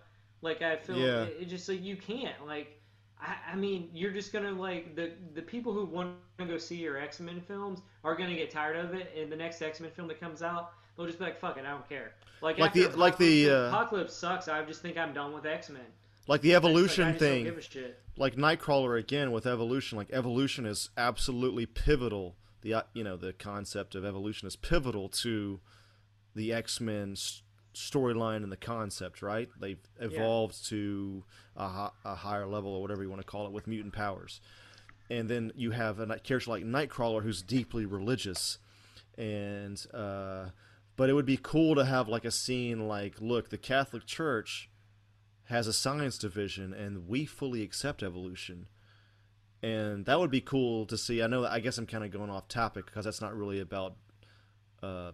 like 0.42 0.62
I 0.62 0.78
feel 0.78 0.98
Yeah. 0.98 1.24
it, 1.24 1.38
it 1.42 1.46
just 1.46 1.68
like 1.70 1.82
you 1.84 1.96
can't 1.98 2.46
like. 2.46 2.81
I, 3.22 3.36
I 3.54 3.56
mean, 3.56 3.90
you're 3.94 4.12
just 4.12 4.34
gonna 4.34 4.52
like 4.52 4.96
the 4.96 5.12
the 5.36 5.42
people 5.42 5.74
who 5.74 5.86
want 5.86 6.16
to 6.40 6.46
go 6.46 6.58
see 6.58 6.76
your 6.78 6.98
X 6.98 7.20
Men 7.20 7.40
films 7.42 7.80
are 8.04 8.16
gonna 8.16 8.36
get 8.36 8.50
tired 8.52 8.78
of 8.78 8.94
it, 8.94 9.12
and 9.18 9.32
the 9.32 9.36
next 9.36 9.62
X 9.62 9.80
Men 9.80 9.92
film 9.92 10.08
that 10.08 10.20
comes 10.20 10.42
out, 10.42 10.72
they'll 10.98 11.06
just 11.06 11.20
be 11.20 11.26
like, 11.26 11.40
"Fuck 11.40 11.58
it, 11.58 11.66
I 11.66 11.70
don't 11.72 11.88
care." 11.88 12.14
Like, 12.42 12.58
Like 12.58 12.74
the- 12.74 12.88
like 12.98 13.18
the, 13.18 13.46
Apocalypse- 13.50 13.52
uh, 13.52 13.68
Apocalypse 13.78 14.14
sucks. 14.16 14.48
I 14.48 14.64
just 14.66 14.82
think 14.82 14.98
I'm 14.98 15.14
done 15.14 15.34
with 15.34 15.46
X 15.46 15.70
Men. 15.70 15.82
like 16.28 16.42
the 16.42 16.56
evolution 16.56 17.06
like, 17.06 17.10
I 17.10 17.18
just 17.18 17.22
don't 17.24 17.30
thing. 17.36 17.44
give 17.46 17.58
a 17.58 17.62
shit. 17.62 18.00
like 18.18 18.36
Nightcrawler 18.36 19.00
again 19.00 19.32
with 19.32 19.46
evolution. 19.46 19.98
Like 20.00 20.10
evolution 20.12 20.66
is 20.66 20.90
absolutely 20.98 21.66
pivotal. 21.68 22.36
The 22.62 22.74
uh, 22.74 22.82
you 22.94 23.04
know 23.04 23.18
the 23.18 23.34
concept 23.34 23.94
of 23.96 24.04
evolution 24.04 24.48
is 24.48 24.56
pivotal 24.56 25.10
to 25.10 25.60
the 26.36 26.52
X 26.54 26.80
Men 26.82 27.12
s- 27.12 27.44
storyline 27.74 28.44
and 28.44 28.52
the 28.52 28.58
concept. 28.58 29.22
Right? 29.22 29.50
They've 29.60 29.80
evolved 30.00 30.66
to 30.68 31.24
a, 31.56 31.90
a 32.06 32.16
higher 32.16 32.48
level 32.48 32.74
or 32.74 32.82
whatever 32.82 33.04
you 33.04 33.10
want 33.10 33.22
to 33.22 33.28
call 33.28 33.46
it 33.46 33.52
with 33.52 33.68
mutant 33.68 33.94
powers. 33.94 34.42
And 35.10 35.30
then 35.30 35.52
you 35.56 35.72
have 35.72 36.00
a 36.00 36.20
character 36.20 36.52
like 36.52 36.64
Nightcrawler 36.64 37.24
who's 37.24 37.42
deeply 37.42 37.86
religious, 37.86 38.60
and 39.18 39.84
uh, 39.94 40.46
but 40.96 41.10
it 41.10 41.14
would 41.14 41.26
be 41.26 41.40
cool 41.42 41.76
to 41.76 41.84
have 41.86 42.08
like 42.08 42.24
a 42.24 42.32
scene 42.32 42.88
like, 42.88 43.20
look, 43.20 43.50
the 43.50 43.58
Catholic 43.58 44.06
Church 44.06 44.70
has 45.46 45.68
a 45.68 45.74
science 45.74 46.18
division 46.18 46.74
and 46.74 47.10
we 47.10 47.26
fully 47.26 47.62
accept 47.62 48.02
evolution 48.02 48.68
and 49.62 50.06
that 50.06 50.20
would 50.20 50.32
be 50.32 50.42
cool 50.42 50.86
to 50.86 50.98
see 50.98 51.22
i 51.22 51.28
know 51.28 51.46
i 51.46 51.60
guess 51.60 51.78
i'm 51.78 51.86
kind 51.86 52.04
of 52.04 52.12
going 52.12 52.30
off 52.30 52.48
topic 52.48 52.86
because 52.86 53.06
that's 53.06 53.22
not 53.22 53.36
really 53.36 53.60
about 53.60 53.96
uh, 54.82 55.12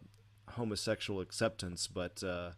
homosexual 0.57 1.21
acceptance 1.21 1.87
but 1.87 2.21
uh, 2.23 2.51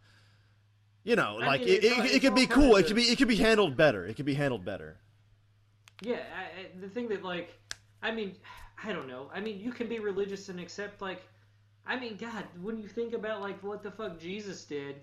you 1.04 1.16
know 1.16 1.40
I 1.42 1.46
like 1.48 1.62
mean, 1.62 1.70
it, 1.70 1.84
it, 1.84 2.16
it 2.16 2.20
could 2.22 2.36
be 2.36 2.48
cool 2.48 2.76
it 2.76 2.88
could 2.88 2.96
be 2.96 3.04
it 3.04 3.18
could 3.18 3.28
be 3.28 3.36
handled 3.38 3.78
better 3.78 4.06
it 4.06 4.16
could 4.16 4.26
be 4.26 4.34
handled 4.34 4.66
better 4.66 4.98
Yeah, 6.02 6.16
I, 6.36 6.62
I- 6.62 6.80
the 6.82 6.90
thing 6.90 7.10
that 7.10 7.24
like, 7.24 7.50
I 8.02 8.12
mean, 8.12 8.36
I 8.84 8.94
don't 8.94 9.08
know. 9.08 9.30
I 9.34 9.40
mean, 9.42 9.60
you 9.60 9.72
can 9.72 9.88
be 9.90 10.00
religious 10.00 10.48
and 10.50 10.60
accept 10.60 11.02
like, 11.02 11.22
I 11.86 12.00
mean, 12.00 12.16
God, 12.18 12.46
when 12.62 12.78
you 12.82 12.88
think 12.88 13.14
about 13.14 13.42
like 13.42 13.62
what 13.64 13.84
the 13.84 13.92
fuck 13.92 14.20
Jesus 14.20 14.64
did, 14.66 14.96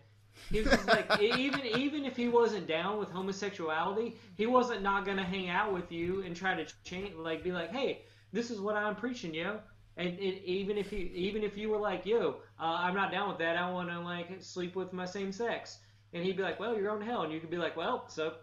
he 0.51 0.61
was 0.63 0.71
just 0.71 0.89
like 0.89 1.21
even 1.21 1.63
even 1.67 2.05
if 2.05 2.17
he 2.17 2.29
wasn't 2.29 2.67
down 2.67 2.99
with 2.99 3.11
homosexuality, 3.11 4.17
he 4.37 4.47
wasn't 4.47 4.83
not 4.83 5.05
gonna 5.05 5.25
hang 5.25 5.49
out 5.51 5.73
with 5.73 5.91
you 5.93 6.23
and 6.23 6.35
try 6.35 6.55
to 6.55 6.65
change 6.85 7.15
like 7.17 7.43
be 7.45 7.53
like, 7.53 7.73
hey, 7.73 8.03
this 8.33 8.51
is 8.51 8.61
what 8.61 8.77
I'm 8.77 8.97
preaching, 8.97 9.35
yo. 9.35 9.61
And 9.99 10.09
it, 10.19 10.43
even 10.45 10.77
if 10.79 10.93
you 10.93 11.11
even 11.15 11.43
if 11.43 11.57
you 11.57 11.69
were 11.71 11.79
like, 11.91 12.07
yo, 12.07 12.37
uh, 12.59 12.77
I'm 12.81 12.95
not 12.95 13.11
down 13.13 13.29
with 13.29 13.39
that, 13.39 13.57
I 13.57 13.71
want 13.71 13.89
to 13.91 14.01
like 14.01 14.29
sleep 14.41 14.77
with 14.77 14.93
my 14.93 15.05
same 15.07 15.33
sex. 15.33 15.79
and 16.13 16.25
he'd 16.25 16.37
be 16.37 16.43
like, 16.43 16.59
"Well, 16.61 16.77
you're 16.77 16.91
on 16.91 17.01
hell," 17.03 17.23
and 17.23 17.33
you 17.33 17.41
could 17.41 17.51
be 17.51 17.59
like, 17.59 17.77
"Well, 17.77 18.09
so, 18.09 18.35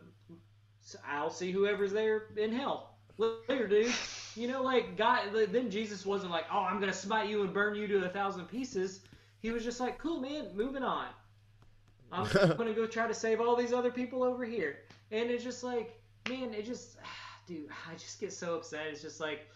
so 0.81 0.99
I'll 1.07 1.29
see 1.29 1.51
whoever's 1.51 1.91
there 1.93 2.27
in 2.37 2.51
hell 2.53 2.97
later, 3.17 3.67
dude." 3.67 3.93
You 4.35 4.47
know, 4.47 4.61
like 4.63 4.97
God. 4.97 5.29
Then 5.33 5.69
Jesus 5.71 6.05
wasn't 6.05 6.31
like, 6.31 6.45
"Oh, 6.51 6.59
I'm 6.59 6.79
gonna 6.79 6.93
smite 6.93 7.29
you 7.29 7.43
and 7.43 7.53
burn 7.53 7.75
you 7.75 7.87
to 7.87 8.05
a 8.05 8.09
thousand 8.09 8.45
pieces." 8.47 9.01
He 9.39 9.51
was 9.51 9.63
just 9.63 9.79
like, 9.79 9.97
"Cool, 9.97 10.19
man, 10.19 10.55
moving 10.55 10.83
on. 10.83 11.07
I'm 12.11 12.27
gonna 12.57 12.73
go 12.73 12.85
try 12.87 13.07
to 13.07 13.13
save 13.13 13.41
all 13.41 13.55
these 13.55 13.73
other 13.73 13.91
people 13.91 14.23
over 14.23 14.45
here." 14.45 14.79
And 15.11 15.29
it's 15.29 15.43
just 15.43 15.63
like, 15.63 15.99
man, 16.29 16.53
it 16.53 16.65
just, 16.65 16.97
dude, 17.47 17.69
I 17.89 17.93
just 17.95 18.19
get 18.19 18.33
so 18.33 18.55
upset. 18.55 18.87
It's 18.87 19.01
just 19.01 19.19
like, 19.19 19.47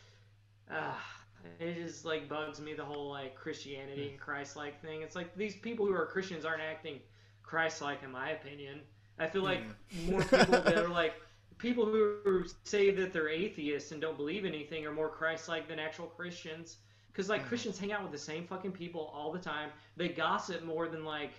ah. 0.72 1.17
Mm. 1.46 1.66
It 1.66 1.76
just 1.76 2.06
like 2.06 2.30
bugs 2.30 2.60
me 2.60 2.74
the 2.74 2.86
whole 2.86 3.10
like 3.10 3.36
Christianity 3.36 4.10
and 4.10 4.20
Christ-like 4.20 4.82
thing. 4.82 5.02
It's 5.02 5.16
like 5.16 5.36
these 5.36 5.56
people 5.56 5.86
who 5.86 5.94
are 5.94 6.06
Christians 6.06 6.46
aren't 6.46 6.62
acting 6.62 7.00
Christ-like, 7.44 8.04
in 8.04 8.12
my 8.12 8.32
opinion. 8.32 8.82
I 9.20 9.28
feel 9.28 9.44
like 9.44 9.62
hmm. 9.92 10.12
more 10.12 10.22
people 10.22 10.62
that 10.62 10.78
are 10.78 10.88
like 10.88 11.14
people 11.58 11.86
who 11.86 12.46
say 12.64 12.92
that 12.92 13.12
they're 13.14 13.30
atheists 13.30 13.92
and 13.92 14.00
don't 14.00 14.18
believe 14.18 14.46
anything 14.46 14.86
are 14.86 14.94
more 14.94 15.10
Christ-like 15.10 15.68
than 15.68 15.80
actual 15.80 16.06
Christians. 16.06 16.78
Because 17.08 17.30
like 17.30 17.42
hmm. 17.42 17.48
Christians 17.48 17.80
hang 17.80 17.92
out 17.92 18.04
with 18.04 18.12
the 18.12 18.18
same 18.18 18.46
fucking 18.46 18.72
people 18.72 19.12
all 19.14 19.32
the 19.32 19.40
time. 19.40 19.70
They 19.96 20.10
gossip 20.10 20.64
more 20.64 20.88
than 20.88 21.04
like 21.04 21.32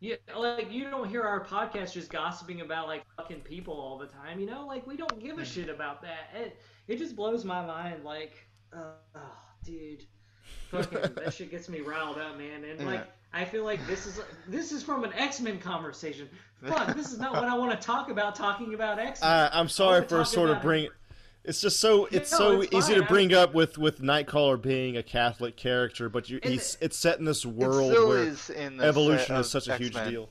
yeah, 0.00 0.16
like 0.36 0.72
you 0.72 0.90
don't 0.90 1.08
hear 1.08 1.22
our 1.22 1.44
podcast 1.44 1.92
just 1.92 2.10
gossiping 2.10 2.60
about 2.60 2.88
like 2.88 3.04
fucking 3.16 3.42
people 3.42 3.74
all 3.74 3.98
the 3.98 4.08
time. 4.08 4.40
You 4.40 4.46
know, 4.46 4.66
like 4.66 4.84
we 4.84 4.96
don't 4.96 5.22
give 5.22 5.38
a 5.38 5.42
hmm. 5.42 5.46
shit 5.46 5.68
about 5.68 6.02
that. 6.02 6.30
It 6.34 6.58
it 6.88 6.98
just 6.98 7.14
blows 7.14 7.44
my 7.44 7.64
mind. 7.64 8.02
Like, 8.02 8.48
oh, 8.74 9.20
dude, 9.64 10.04
fucking 10.70 11.14
that 11.16 11.34
shit 11.34 11.50
gets 11.50 11.68
me 11.68 11.80
riled 11.80 12.18
up, 12.18 12.38
man. 12.38 12.64
And 12.64 12.86
like, 12.86 13.06
I 13.32 13.44
feel 13.44 13.64
like 13.64 13.84
this 13.86 14.06
is 14.06 14.20
this 14.48 14.72
is 14.72 14.82
from 14.82 15.04
an 15.04 15.12
X 15.14 15.40
Men 15.40 15.58
conversation. 15.58 16.28
Fuck, 16.64 16.94
this 16.94 17.12
is 17.12 17.18
not 17.18 17.32
what 17.32 17.44
I 17.44 17.56
want 17.56 17.78
to 17.78 17.86
talk 17.86 18.08
about. 18.10 18.34
Talking 18.34 18.74
about 18.74 18.98
X 18.98 19.20
Men. 19.20 19.30
Uh, 19.30 19.50
I'm 19.52 19.68
sorry 19.68 20.04
for 20.06 20.24
sort 20.24 20.50
of 20.50 20.62
bring. 20.62 20.88
It's 21.44 21.60
just 21.60 21.80
so 21.80 22.06
it's 22.10 22.30
no, 22.32 22.38
so 22.38 22.60
it's 22.60 22.74
easy 22.74 22.92
fine. 22.92 23.02
to 23.02 23.08
bring 23.08 23.34
up 23.34 23.54
with 23.54 23.78
with 23.78 24.00
Nightcrawler 24.00 24.60
being 24.60 24.96
a 24.96 25.02
Catholic 25.02 25.56
character, 25.56 26.08
but 26.08 26.30
you, 26.30 26.40
he's 26.42 26.78
it's 26.80 26.96
set 26.96 27.18
in 27.18 27.24
this 27.24 27.44
world 27.44 27.92
where 27.92 28.34
evolution 28.80 29.36
is 29.36 29.50
such 29.50 29.68
a 29.68 29.72
X-Men. 29.72 29.92
huge 29.92 30.10
deal. 30.10 30.28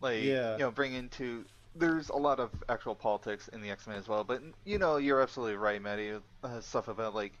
Like 0.00 0.22
yeah. 0.22 0.52
you 0.52 0.58
know, 0.58 0.70
bring 0.70 0.94
into 0.94 1.44
there's 1.78 2.08
a 2.08 2.16
lot 2.16 2.40
of 2.40 2.50
actual 2.68 2.94
politics 2.94 3.48
in 3.48 3.60
the 3.60 3.70
X 3.70 3.86
Men 3.86 3.96
as 3.96 4.08
well, 4.08 4.24
but 4.24 4.42
you 4.64 4.78
know, 4.78 4.96
you're 4.96 5.20
absolutely 5.20 5.56
right, 5.56 5.80
Matty. 5.80 6.12
Uh, 6.42 6.60
stuff 6.60 6.88
about 6.88 7.14
like 7.14 7.32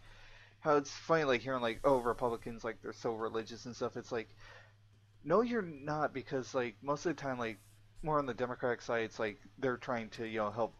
how 0.60 0.76
it's 0.76 0.90
funny, 0.90 1.24
like 1.24 1.40
hearing 1.40 1.62
like 1.62 1.80
oh 1.84 1.98
Republicans 1.98 2.64
like 2.64 2.80
they're 2.82 2.92
so 2.92 3.14
religious 3.14 3.66
and 3.66 3.74
stuff. 3.74 3.96
It's 3.96 4.12
like 4.12 4.28
no, 5.24 5.42
you're 5.42 5.62
not 5.62 6.14
because 6.14 6.54
like 6.54 6.76
most 6.82 7.06
of 7.06 7.16
the 7.16 7.20
time, 7.20 7.38
like 7.38 7.58
more 8.02 8.18
on 8.18 8.26
the 8.26 8.34
Democratic 8.34 8.82
side, 8.82 9.02
it's 9.02 9.18
like 9.18 9.38
they're 9.58 9.76
trying 9.76 10.08
to 10.10 10.26
you 10.26 10.38
know 10.38 10.50
help 10.50 10.72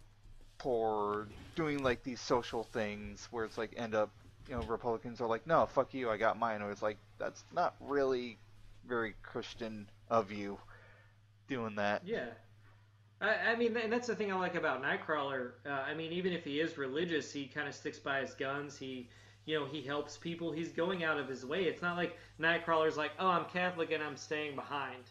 poor, 0.58 1.28
doing 1.54 1.82
like 1.82 2.02
these 2.02 2.20
social 2.20 2.64
things 2.64 3.28
where 3.30 3.44
it's 3.44 3.58
like 3.58 3.74
end 3.76 3.94
up, 3.94 4.10
you 4.48 4.54
know, 4.54 4.62
Republicans 4.62 5.20
are 5.20 5.28
like, 5.28 5.46
no, 5.46 5.66
fuck 5.66 5.94
you, 5.94 6.10
I 6.10 6.16
got 6.16 6.38
mine. 6.38 6.62
Or 6.62 6.70
it's 6.70 6.82
like 6.82 6.98
that's 7.18 7.44
not 7.54 7.74
really 7.80 8.38
very 8.86 9.14
Christian 9.22 9.88
of 10.10 10.32
you 10.32 10.58
doing 11.48 11.76
that. 11.76 12.02
Yeah. 12.04 12.26
I, 13.20 13.52
I 13.52 13.56
mean, 13.56 13.76
and 13.76 13.92
that's 13.92 14.06
the 14.06 14.14
thing 14.14 14.32
I 14.32 14.36
like 14.36 14.54
about 14.54 14.82
Nightcrawler. 14.82 15.52
Uh, 15.66 15.70
I 15.70 15.94
mean, 15.94 16.12
even 16.12 16.32
if 16.32 16.44
he 16.44 16.60
is 16.60 16.78
religious, 16.78 17.32
he 17.32 17.46
kind 17.46 17.68
of 17.68 17.74
sticks 17.74 17.98
by 17.98 18.20
his 18.20 18.34
guns. 18.34 18.76
He, 18.76 19.08
you 19.44 19.58
know, 19.58 19.66
he 19.66 19.82
helps 19.82 20.16
people. 20.16 20.52
He's 20.52 20.70
going 20.70 21.04
out 21.04 21.18
of 21.18 21.28
his 21.28 21.44
way. 21.44 21.64
It's 21.64 21.82
not 21.82 21.96
like 21.96 22.16
Nightcrawler's 22.40 22.96
like, 22.96 23.12
oh, 23.18 23.28
I'm 23.28 23.46
Catholic 23.46 23.90
and 23.90 24.02
I'm 24.02 24.16
staying 24.16 24.54
behind. 24.54 25.04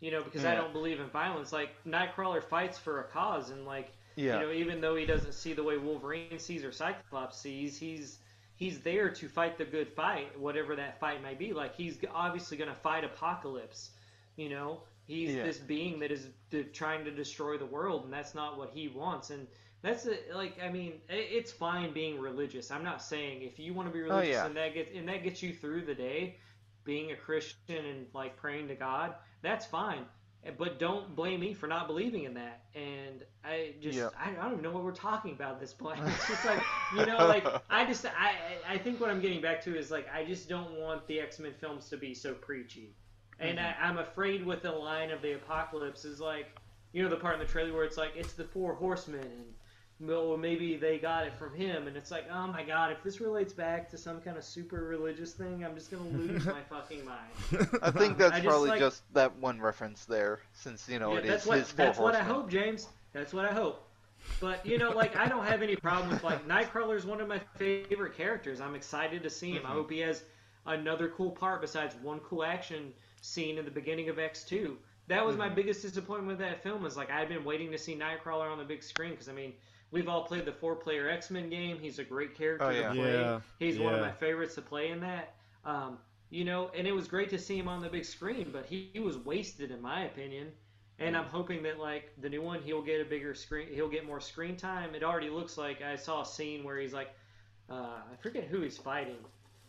You 0.00 0.10
know, 0.10 0.22
because 0.22 0.42
yeah. 0.42 0.52
I 0.52 0.54
don't 0.56 0.72
believe 0.72 1.00
in 1.00 1.08
violence. 1.08 1.52
Like 1.52 1.70
Nightcrawler 1.86 2.42
fights 2.42 2.78
for 2.78 3.00
a 3.00 3.04
cause, 3.04 3.50
and 3.50 3.64
like 3.64 3.92
yeah. 4.16 4.40
You 4.40 4.46
know, 4.46 4.52
even 4.52 4.80
though 4.80 4.96
he 4.96 5.06
doesn't 5.06 5.32
see 5.32 5.52
the 5.52 5.62
way 5.62 5.76
Wolverine 5.78 6.38
sees 6.38 6.64
or 6.64 6.72
Cyclops 6.72 7.38
sees, 7.38 7.78
he's 7.78 8.18
he's 8.56 8.80
there 8.80 9.08
to 9.08 9.28
fight 9.28 9.58
the 9.58 9.64
good 9.64 9.88
fight, 9.88 10.38
whatever 10.38 10.76
that 10.76 11.00
fight 11.00 11.22
may 11.22 11.34
be. 11.34 11.52
Like 11.52 11.74
he's 11.74 11.98
obviously 12.12 12.56
going 12.56 12.70
to 12.70 12.76
fight 12.76 13.04
Apocalypse. 13.04 13.90
You 14.36 14.48
know, 14.48 14.80
he's 15.06 15.34
yeah. 15.34 15.44
this 15.44 15.58
being 15.58 16.00
that 16.00 16.10
is 16.10 16.28
trying 16.72 17.04
to 17.04 17.10
destroy 17.10 17.58
the 17.58 17.66
world, 17.66 18.04
and 18.04 18.12
that's 18.12 18.34
not 18.34 18.58
what 18.58 18.70
he 18.74 18.88
wants. 18.88 19.30
And 19.30 19.46
that's 19.82 20.06
a, 20.06 20.16
like, 20.34 20.58
I 20.62 20.70
mean, 20.70 20.94
it's 21.08 21.50
fine 21.50 21.92
being 21.92 22.18
religious. 22.18 22.70
I'm 22.70 22.84
not 22.84 23.02
saying 23.02 23.42
if 23.42 23.58
you 23.58 23.74
want 23.74 23.88
to 23.88 23.92
be 23.92 24.00
oh, 24.00 24.14
religious 24.14 24.36
oh, 24.36 24.40
yeah. 24.40 24.46
and 24.46 24.56
that 24.56 24.74
gets 24.74 24.90
and 24.96 25.08
that 25.08 25.24
gets 25.24 25.42
you 25.42 25.52
through 25.52 25.84
the 25.84 25.94
day, 25.94 26.36
being 26.84 27.12
a 27.12 27.16
Christian 27.16 27.84
and 27.84 28.06
like 28.14 28.36
praying 28.36 28.68
to 28.68 28.74
God, 28.74 29.14
that's 29.42 29.66
fine 29.66 30.04
eh, 30.44 30.50
but 30.56 30.78
don't 30.78 31.14
blame 31.16 31.40
me 31.40 31.52
for 31.54 31.66
not 31.66 31.88
believing 31.88 32.24
in 32.24 32.34
that. 32.34 32.62
And 32.74 33.24
I 33.44 33.74
just 33.80 33.98
yeah. 33.98 34.10
I, 34.18 34.30
I, 34.30 34.42
don't 34.42 34.52
even 34.52 34.62
know 34.62 34.70
what 34.70 34.84
we're 34.84 34.92
talking 34.92 35.32
about 35.32 35.54
at 35.54 35.60
this 35.60 35.74
point. 35.74 36.00
It's 36.06 36.28
just 36.28 36.44
like 36.44 36.62
you 36.96 37.04
know, 37.06 37.18
like 37.26 37.46
I 37.68 37.84
just 37.84 38.06
I 38.06 38.34
I 38.68 38.78
think 38.78 39.00
what 39.00 39.10
I'm 39.10 39.20
getting 39.20 39.42
back 39.42 39.60
to 39.64 39.76
is 39.76 39.90
like 39.90 40.06
I 40.14 40.24
just 40.24 40.48
don't 40.48 40.78
want 40.78 41.06
the 41.08 41.20
X 41.20 41.40
Men 41.40 41.54
films 41.60 41.88
to 41.90 41.96
be 41.96 42.14
so 42.14 42.34
preachy, 42.34 42.94
and 43.42 43.58
mm-hmm. 43.58 43.82
I, 43.82 43.88
I'm 43.88 43.98
afraid 43.98 44.44
with 44.44 44.62
the 44.62 44.72
line 44.72 45.10
of 45.10 45.22
the 45.22 45.34
apocalypse 45.34 46.04
is 46.04 46.20
like 46.20 46.46
you 46.92 47.02
know 47.02 47.08
the 47.08 47.16
part 47.16 47.34
in 47.34 47.40
the 47.40 47.46
trailer 47.46 47.72
where 47.72 47.84
it's 47.84 47.96
like 47.96 48.12
it's 48.16 48.32
the 48.34 48.44
four 48.44 48.74
horsemen 48.74 49.20
and 49.20 49.54
well, 50.02 50.36
maybe 50.36 50.76
they 50.76 50.98
got 50.98 51.26
it 51.26 51.34
from 51.38 51.54
him, 51.54 51.86
and 51.86 51.96
it's 51.96 52.10
like, 52.10 52.26
oh 52.32 52.48
my 52.48 52.64
god, 52.64 52.90
if 52.90 53.02
this 53.02 53.20
relates 53.20 53.52
back 53.52 53.88
to 53.90 53.96
some 53.96 54.20
kind 54.20 54.36
of 54.36 54.42
super 54.42 54.84
religious 54.84 55.32
thing, 55.32 55.64
I'm 55.64 55.76
just 55.76 55.90
gonna 55.90 56.08
lose 56.08 56.44
my 56.44 56.60
fucking 56.70 57.04
mind. 57.04 57.68
I 57.82 57.90
think 57.90 58.18
that's 58.18 58.34
I 58.34 58.40
probably 58.40 58.70
just, 58.70 58.80
like, 58.80 58.80
just, 58.80 59.14
that 59.14 59.36
one 59.36 59.60
reference 59.60 60.04
there, 60.04 60.40
since 60.54 60.88
you 60.88 60.98
know 60.98 61.12
yeah, 61.12 61.18
it 61.20 61.26
is 61.26 61.46
what, 61.46 61.58
his 61.58 61.72
That's 61.72 61.98
what 61.98 62.16
I 62.16 62.22
hope, 62.22 62.50
James. 62.50 62.88
That's 63.12 63.32
what 63.32 63.44
I 63.44 63.52
hope. 63.52 63.86
But 64.40 64.64
you 64.66 64.78
know, 64.78 64.90
like 64.90 65.16
I 65.16 65.28
don't 65.28 65.44
have 65.44 65.62
any 65.62 65.76
problem 65.76 66.10
with 66.10 66.24
like 66.24 66.46
Nightcrawler 66.48 66.96
is 66.96 67.04
one 67.04 67.20
of 67.20 67.28
my 67.28 67.40
favorite 67.56 68.16
characters. 68.16 68.60
I'm 68.60 68.74
excited 68.74 69.22
to 69.22 69.30
see 69.30 69.52
him. 69.52 69.62
Mm-hmm. 69.62 69.66
I 69.66 69.74
hope 69.74 69.90
he 69.90 70.00
has 70.00 70.24
another 70.66 71.08
cool 71.08 71.30
part 71.30 71.60
besides 71.60 71.94
one 72.02 72.18
cool 72.20 72.44
action 72.44 72.92
scene 73.22 73.56
in 73.56 73.64
the 73.64 73.70
beginning 73.70 74.10
of 74.10 74.16
X2. 74.16 74.76
That 75.08 75.24
was 75.24 75.32
mm-hmm. 75.32 75.40
my 75.40 75.48
biggest 75.48 75.82
disappointment 75.82 76.28
with 76.28 76.38
that 76.38 76.62
film. 76.62 76.84
Is 76.84 76.96
like 76.96 77.10
I 77.10 77.18
had 77.18 77.28
been 77.28 77.44
waiting 77.44 77.72
to 77.72 77.78
see 77.78 77.96
Nightcrawler 77.96 78.52
on 78.52 78.58
the 78.58 78.64
big 78.64 78.82
screen 78.82 79.12
because 79.12 79.30
I 79.30 79.32
mean 79.32 79.54
We've 79.92 80.08
all 80.08 80.24
played 80.24 80.46
the 80.46 80.52
four-player 80.52 81.08
X-Men 81.10 81.50
game. 81.50 81.78
He's 81.78 81.98
a 81.98 82.04
great 82.04 82.34
character 82.34 82.64
oh, 82.64 82.70
yeah. 82.70 82.88
to 82.88 82.94
play. 82.94 83.12
Yeah. 83.12 83.40
He's 83.58 83.76
yeah. 83.76 83.84
one 83.84 83.94
of 83.94 84.00
my 84.00 84.10
favorites 84.10 84.54
to 84.54 84.62
play 84.62 84.88
in 84.88 85.00
that. 85.00 85.34
Um, 85.66 85.98
you 86.30 86.44
know, 86.44 86.70
and 86.74 86.86
it 86.86 86.92
was 86.92 87.06
great 87.06 87.28
to 87.28 87.38
see 87.38 87.58
him 87.58 87.68
on 87.68 87.82
the 87.82 87.90
big 87.90 88.06
screen, 88.06 88.48
but 88.50 88.64
he, 88.64 88.88
he 88.94 89.00
was 89.00 89.18
wasted 89.18 89.70
in 89.70 89.82
my 89.82 90.04
opinion. 90.04 90.48
And 90.98 91.16
I'm 91.16 91.26
hoping 91.26 91.62
that 91.64 91.78
like 91.78 92.10
the 92.20 92.30
new 92.30 92.40
one, 92.40 92.62
he'll 92.62 92.82
get 92.82 93.02
a 93.02 93.04
bigger 93.04 93.34
screen. 93.34 93.68
He'll 93.70 93.88
get 93.88 94.06
more 94.06 94.20
screen 94.20 94.56
time. 94.56 94.94
It 94.94 95.02
already 95.02 95.28
looks 95.28 95.58
like 95.58 95.82
I 95.82 95.96
saw 95.96 96.22
a 96.22 96.26
scene 96.26 96.64
where 96.64 96.78
he's 96.78 96.94
like, 96.94 97.10
uh, 97.68 97.98
I 98.12 98.16
forget 98.22 98.44
who 98.44 98.62
he's 98.62 98.78
fighting. 98.78 99.18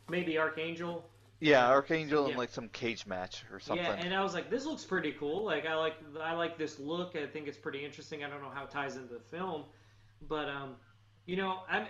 Maybe 0.10 0.38
Archangel. 0.38 1.04
Yeah, 1.44 1.68
Archangel 1.68 2.26
yeah. 2.26 2.32
in 2.32 2.38
like 2.38 2.50
some 2.50 2.70
cage 2.70 3.06
match 3.06 3.44
or 3.52 3.60
something. 3.60 3.86
Yeah, 3.86 3.94
and 3.94 4.14
I 4.14 4.24
was 4.24 4.34
like, 4.34 4.50
this 4.50 4.66
looks 4.66 4.84
pretty 4.84 5.12
cool. 5.12 5.44
Like 5.44 5.66
I 5.66 5.76
like 5.76 5.96
I 6.22 6.34
like 6.34 6.58
this 6.58 6.80
look. 6.80 7.16
I 7.16 7.26
think 7.26 7.48
it's 7.48 7.58
pretty 7.58 7.84
interesting. 7.84 8.24
I 8.24 8.30
don't 8.30 8.42
know 8.42 8.52
how 8.54 8.64
it 8.64 8.72
ties 8.72 8.96
into 8.96 9.14
the 9.14 9.20
film, 9.20 9.66
but 10.28 10.48
um, 10.48 10.76
you 11.26 11.36
know, 11.36 11.60
I'm, 11.70 11.88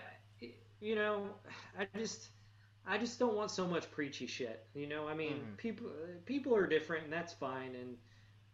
you 0.80 0.96
know, 0.96 1.28
I 1.78 1.88
just, 1.98 2.30
I 2.86 2.98
just 2.98 3.20
don't 3.20 3.36
want 3.36 3.52
so 3.52 3.66
much 3.66 3.90
preachy 3.92 4.28
shit. 4.28 4.66
You 4.74 4.88
know, 4.88 5.08
I 5.08 5.14
mean, 5.14 5.34
mm-hmm. 5.34 5.56
people, 5.58 5.88
people 6.26 6.56
are 6.56 6.68
different, 6.68 7.06
and 7.06 7.14
that's 7.14 7.34
fine. 7.34 7.76
And 7.76 7.98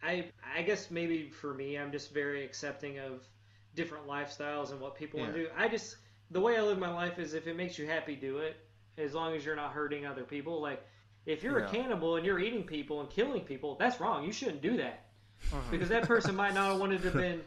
I, 0.02 0.32
I 0.56 0.61
guess 0.61 0.90
maybe 0.90 1.30
for 1.30 1.53
me, 1.53 1.78
I'm 1.78 1.92
just 1.92 2.14
very 2.14 2.45
accepting 2.45 3.00
of 3.00 3.28
different 3.76 4.08
lifestyles 4.08 4.72
and 4.72 4.80
what 4.80 4.95
people 4.95 5.19
yeah. 5.19 5.26
want 5.26 5.36
to 5.38 5.44
do. 5.44 5.50
I 5.58 5.68
just, 5.68 5.98
the 6.32 6.40
way 6.40 6.58
I 6.58 6.61
live 6.61 6.78
my 6.78 6.94
life 6.94 7.19
is 7.19 7.34
if 7.34 7.48
it 7.48 7.58
makes 7.58 7.78
you 7.78 7.88
happy, 7.88 8.16
do 8.16 8.38
it. 8.38 8.58
As 9.00 9.14
long 9.14 9.36
as 9.36 9.45
you're 9.45 9.56
not 9.56 9.72
hurting 9.72 10.06
other 10.06 10.24
people. 10.24 10.61
Like, 10.61 10.84
if 11.26 11.44
you're 11.44 11.60
yeah. 11.60 11.68
a 11.68 11.69
cannibal 11.69 12.16
and 12.16 12.26
you're 12.26 12.40
eating 12.40 12.64
people 12.64 13.02
and 13.02 13.10
killing 13.10 13.42
people, 13.42 13.76
that's 13.80 14.00
wrong. 14.00 14.24
You 14.24 14.32
shouldn't 14.32 14.61
do 14.61 14.78
that. 14.78 15.06
Uh-huh. 15.52 15.61
Because 15.72 15.90
that 15.90 16.03
person 16.03 16.36
might 16.36 16.53
not 16.53 16.72
have 16.72 16.80
wanted 16.80 17.02
to 17.03 17.11
been 17.11 17.42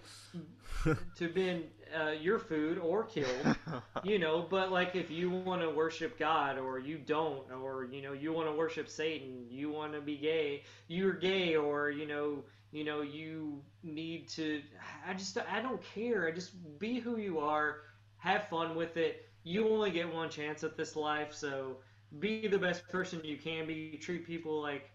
to 1.16 1.28
been 1.28 1.64
uh, 1.94 2.10
your 2.12 2.38
food 2.38 2.78
or 2.78 3.04
killed, 3.04 3.56
you 4.02 4.18
know. 4.18 4.46
But 4.48 4.72
like, 4.72 4.96
if 4.96 5.10
you 5.10 5.30
want 5.30 5.62
to 5.62 5.70
worship 5.70 6.18
God 6.18 6.58
or 6.58 6.78
you 6.78 6.98
don't, 6.98 7.50
or 7.52 7.84
you 7.84 8.02
know, 8.02 8.12
you 8.12 8.32
want 8.32 8.48
to 8.48 8.54
worship 8.54 8.88
Satan, 8.88 9.46
you 9.50 9.70
want 9.70 9.92
to 9.92 10.00
be 10.00 10.16
gay, 10.16 10.64
you're 10.88 11.12
gay, 11.12 11.56
or 11.56 11.90
you 11.90 12.06
know, 12.06 12.42
you 12.72 12.84
know, 12.84 13.02
you 13.02 13.60
need 13.82 14.28
to. 14.30 14.62
I 15.06 15.12
just, 15.14 15.36
I 15.38 15.60
don't 15.60 15.82
care. 15.94 16.26
I 16.26 16.32
just 16.32 16.52
be 16.78 16.98
who 16.98 17.18
you 17.18 17.40
are, 17.40 17.82
have 18.16 18.48
fun 18.48 18.74
with 18.74 18.96
it. 18.96 19.28
You 19.44 19.68
only 19.68 19.90
get 19.90 20.12
one 20.12 20.30
chance 20.30 20.62
at 20.64 20.76
this 20.76 20.96
life, 20.96 21.32
so 21.34 21.78
be 22.18 22.46
the 22.46 22.58
best 22.58 22.88
person 22.88 23.20
you 23.24 23.36
can 23.36 23.66
be. 23.66 23.98
Treat 24.00 24.26
people 24.26 24.60
like 24.60 24.90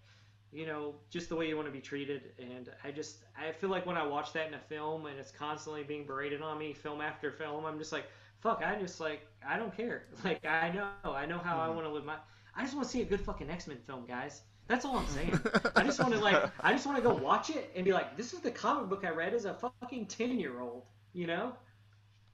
you 0.51 0.65
know, 0.65 0.95
just 1.09 1.29
the 1.29 1.35
way 1.35 1.47
you 1.47 1.55
want 1.55 1.67
to 1.67 1.71
be 1.71 1.81
treated. 1.81 2.31
And 2.39 2.69
I 2.83 2.91
just, 2.91 3.17
I 3.37 3.51
feel 3.51 3.69
like 3.69 3.85
when 3.85 3.97
I 3.97 4.05
watch 4.05 4.33
that 4.33 4.47
in 4.47 4.53
a 4.53 4.59
film 4.59 5.05
and 5.05 5.19
it's 5.19 5.31
constantly 5.31 5.83
being 5.83 6.05
berated 6.05 6.41
on 6.41 6.57
me, 6.57 6.73
film 6.73 7.01
after 7.01 7.31
film, 7.31 7.65
I'm 7.65 7.77
just 7.77 7.91
like, 7.91 8.05
fuck, 8.39 8.63
I 8.65 8.75
just 8.79 8.99
like, 8.99 9.27
I 9.47 9.57
don't 9.57 9.75
care. 9.75 10.05
Like, 10.23 10.45
I 10.45 10.71
know, 10.71 10.89
I 11.03 11.25
know 11.25 11.37
how 11.37 11.57
mm-hmm. 11.57 11.61
I 11.61 11.69
want 11.69 11.85
to 11.85 11.89
live 11.91 12.05
my, 12.05 12.15
I 12.55 12.63
just 12.63 12.73
want 12.73 12.85
to 12.85 12.91
see 12.91 13.01
a 13.01 13.05
good 13.05 13.21
fucking 13.21 13.49
X 13.49 13.67
Men 13.67 13.77
film, 13.85 14.05
guys. 14.07 14.41
That's 14.67 14.83
all 14.83 14.97
I'm 14.97 15.07
saying. 15.07 15.39
I 15.75 15.83
just 15.83 15.99
want 15.99 16.13
to 16.13 16.19
like, 16.19 16.43
I 16.61 16.73
just 16.73 16.85
want 16.85 16.97
to 16.97 17.03
go 17.03 17.13
watch 17.13 17.49
it 17.49 17.71
and 17.75 17.85
be 17.85 17.93
like, 17.93 18.17
this 18.17 18.33
is 18.33 18.39
the 18.39 18.51
comic 18.51 18.89
book 18.89 19.05
I 19.05 19.11
read 19.11 19.33
as 19.33 19.45
a 19.45 19.53
fucking 19.53 20.07
ten 20.07 20.39
year 20.39 20.59
old, 20.59 20.83
you 21.13 21.27
know. 21.27 21.53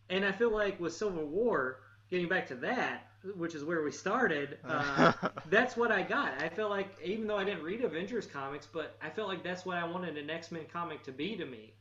And 0.10 0.26
I 0.26 0.32
feel 0.32 0.52
like 0.52 0.80
with 0.80 0.94
Civil 0.94 1.26
War, 1.26 1.82
getting 2.14 2.30
back 2.30 2.46
to 2.46 2.54
that, 2.54 3.08
which 3.36 3.56
is 3.56 3.64
where 3.64 3.82
we 3.82 3.92
started, 3.92 4.60
uh, 4.68 5.14
that's 5.50 5.76
what 5.76 5.92
I 5.92 6.04
got. 6.04 6.40
I 6.44 6.48
felt 6.48 6.70
like 6.70 6.96
even 7.04 7.26
though 7.26 7.38
I 7.38 7.44
didn't 7.44 7.64
read 7.64 7.84
Avengers 7.84 8.28
comics, 8.28 8.68
but 8.72 8.96
I 9.02 9.10
felt 9.10 9.28
like 9.30 9.44
that's 9.44 9.66
what 9.66 9.78
I 9.78 9.86
wanted 9.86 10.16
an 10.20 10.30
X 10.30 10.52
Men 10.52 10.66
comic 10.72 11.02
to 11.06 11.12
be 11.12 11.36
to 11.36 11.46
me. 11.46 11.74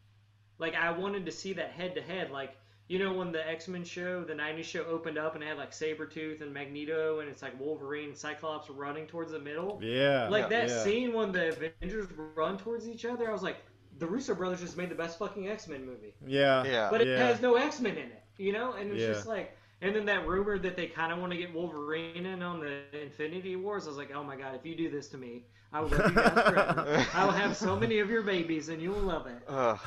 Like 0.58 0.74
I 0.74 0.90
wanted 0.90 1.26
to 1.26 1.32
see 1.32 1.52
that 1.52 1.72
head 1.72 1.94
to 1.96 2.00
head, 2.02 2.30
like 2.30 2.56
you 2.88 2.98
know 2.98 3.12
when 3.12 3.30
the 3.30 3.46
X 3.46 3.68
Men 3.68 3.84
show, 3.84 4.24
the 4.24 4.32
'90s 4.32 4.64
show 4.64 4.84
opened 4.84 5.18
up 5.18 5.34
and 5.34 5.44
it 5.44 5.48
had 5.48 5.58
like 5.58 5.72
Sabretooth 5.72 6.40
and 6.40 6.54
Magneto, 6.54 7.20
and 7.20 7.28
it's 7.28 7.42
like 7.42 7.60
Wolverine 7.60 8.08
and 8.08 8.16
Cyclops 8.16 8.70
running 8.70 9.06
towards 9.06 9.32
the 9.32 9.38
middle. 9.38 9.80
Yeah. 9.82 10.28
Like 10.30 10.48
that 10.48 10.70
yeah. 10.70 10.82
scene 10.82 11.12
when 11.12 11.30
the 11.30 11.48
Avengers 11.48 12.06
run 12.34 12.56
towards 12.56 12.88
each 12.88 13.04
other, 13.04 13.28
I 13.28 13.32
was 13.34 13.42
like, 13.42 13.58
the 13.98 14.06
Russo 14.06 14.34
brothers 14.34 14.60
just 14.62 14.78
made 14.78 14.88
the 14.88 14.94
best 14.94 15.18
fucking 15.18 15.46
X 15.50 15.68
Men 15.68 15.84
movie, 15.84 16.14
Yeah. 16.26 16.64
Yeah. 16.64 16.88
but 16.90 17.02
it 17.02 17.08
Yeah. 17.08 17.18
has 17.26 17.42
no 17.42 17.56
X 17.56 17.80
Men 17.80 17.98
in 17.98 18.06
it, 18.06 18.22
you 18.38 18.52
know, 18.52 18.72
and 18.72 18.90
it's 18.92 19.02
Yeah. 19.02 19.08
just 19.08 19.26
like. 19.26 19.54
And 19.82 19.96
then 19.96 20.04
that 20.06 20.28
rumor 20.28 20.58
that 20.60 20.76
they 20.76 20.86
kind 20.86 21.12
of 21.12 21.18
want 21.18 21.32
to 21.32 21.36
get 21.38 21.52
Wolverine 21.52 22.24
in 22.24 22.40
on 22.40 22.60
the 22.60 22.82
Infinity 23.02 23.56
Wars, 23.56 23.86
I 23.86 23.88
was 23.88 23.98
like, 23.98 24.12
oh 24.14 24.22
my 24.22 24.36
god, 24.36 24.54
if 24.54 24.64
you 24.64 24.76
do 24.76 24.88
this 24.88 25.08
to 25.08 25.18
me, 25.18 25.44
I 25.72 25.80
will 25.80 25.88
love 25.88 26.08
you 26.08 26.14
guys 26.14 26.32
forever. 26.32 27.06
I 27.14 27.24
will 27.24 27.32
have 27.32 27.56
so 27.56 27.76
many 27.76 27.98
of 27.98 28.08
your 28.08 28.22
babies, 28.22 28.68
and 28.68 28.80
you 28.80 28.90
will 28.90 29.02
love 29.02 29.26
it. 29.26 29.42
Ugh. 29.48 29.78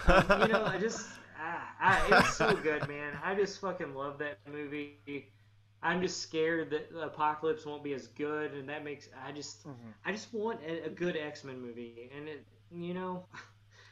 you 0.41 0.47
know, 0.49 0.65
I 0.65 0.77
just, 0.77 1.07
ah, 1.39 1.69
I, 1.79 2.19
it's 2.19 2.35
so 2.35 2.53
good, 2.55 2.85
man. 2.89 3.17
I 3.23 3.35
just 3.35 3.61
fucking 3.61 3.95
love 3.95 4.17
that 4.19 4.39
movie. 4.51 5.31
I'm 5.81 6.01
just 6.01 6.21
scared 6.21 6.71
that 6.71 6.89
Apocalypse 7.01 7.65
won't 7.65 7.83
be 7.83 7.93
as 7.93 8.07
good, 8.07 8.53
and 8.53 8.67
that 8.67 8.83
makes 8.83 9.07
I 9.25 9.31
just, 9.31 9.65
I 10.05 10.11
just 10.11 10.33
want 10.33 10.59
a, 10.67 10.87
a 10.87 10.89
good 10.89 11.15
X 11.15 11.45
Men 11.45 11.61
movie, 11.61 12.09
and 12.15 12.27
it, 12.27 12.45
you 12.71 12.93
know, 12.93 13.25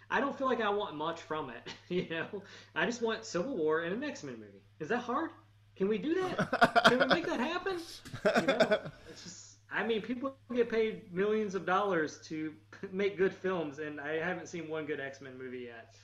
I 0.10 0.20
don't 0.20 0.38
feel 0.38 0.48
like 0.48 0.60
I 0.60 0.70
want 0.70 0.96
much 0.96 1.22
from 1.22 1.50
it. 1.50 1.74
You 1.90 2.10
know, 2.10 2.44
I 2.76 2.86
just 2.88 3.02
want 3.04 3.24
Civil 3.24 3.56
War 3.56 3.84
and 3.84 3.94
an 3.94 4.04
X 4.04 4.24
Men 4.24 4.36
movie. 4.36 4.64
Is 4.80 4.90
that 4.90 5.00
hard? 5.02 5.30
Can 5.76 5.88
we 5.88 5.98
do 5.98 6.14
that? 6.16 6.84
Can 6.88 7.00
we 7.00 7.06
make 7.08 7.26
that 7.26 7.40
happen? 7.40 7.78
You 8.26 8.48
know, 8.48 8.80
it's 9.10 9.24
just. 9.24 9.50
I 9.72 9.84
mean, 9.86 10.02
people 10.04 10.36
get 10.54 10.70
paid 10.70 11.12
millions 11.12 11.56
of 11.56 11.66
dollars 11.66 12.20
to 12.28 12.54
make 12.92 13.18
good 13.18 13.34
films, 13.34 13.80
and 13.80 14.00
I 14.00 14.20
haven't 14.20 14.48
seen 14.48 14.70
one 14.70 14.86
good 14.86 15.00
X 15.00 15.20
Men 15.20 15.38
movie 15.38 15.68
yet. 15.72 15.96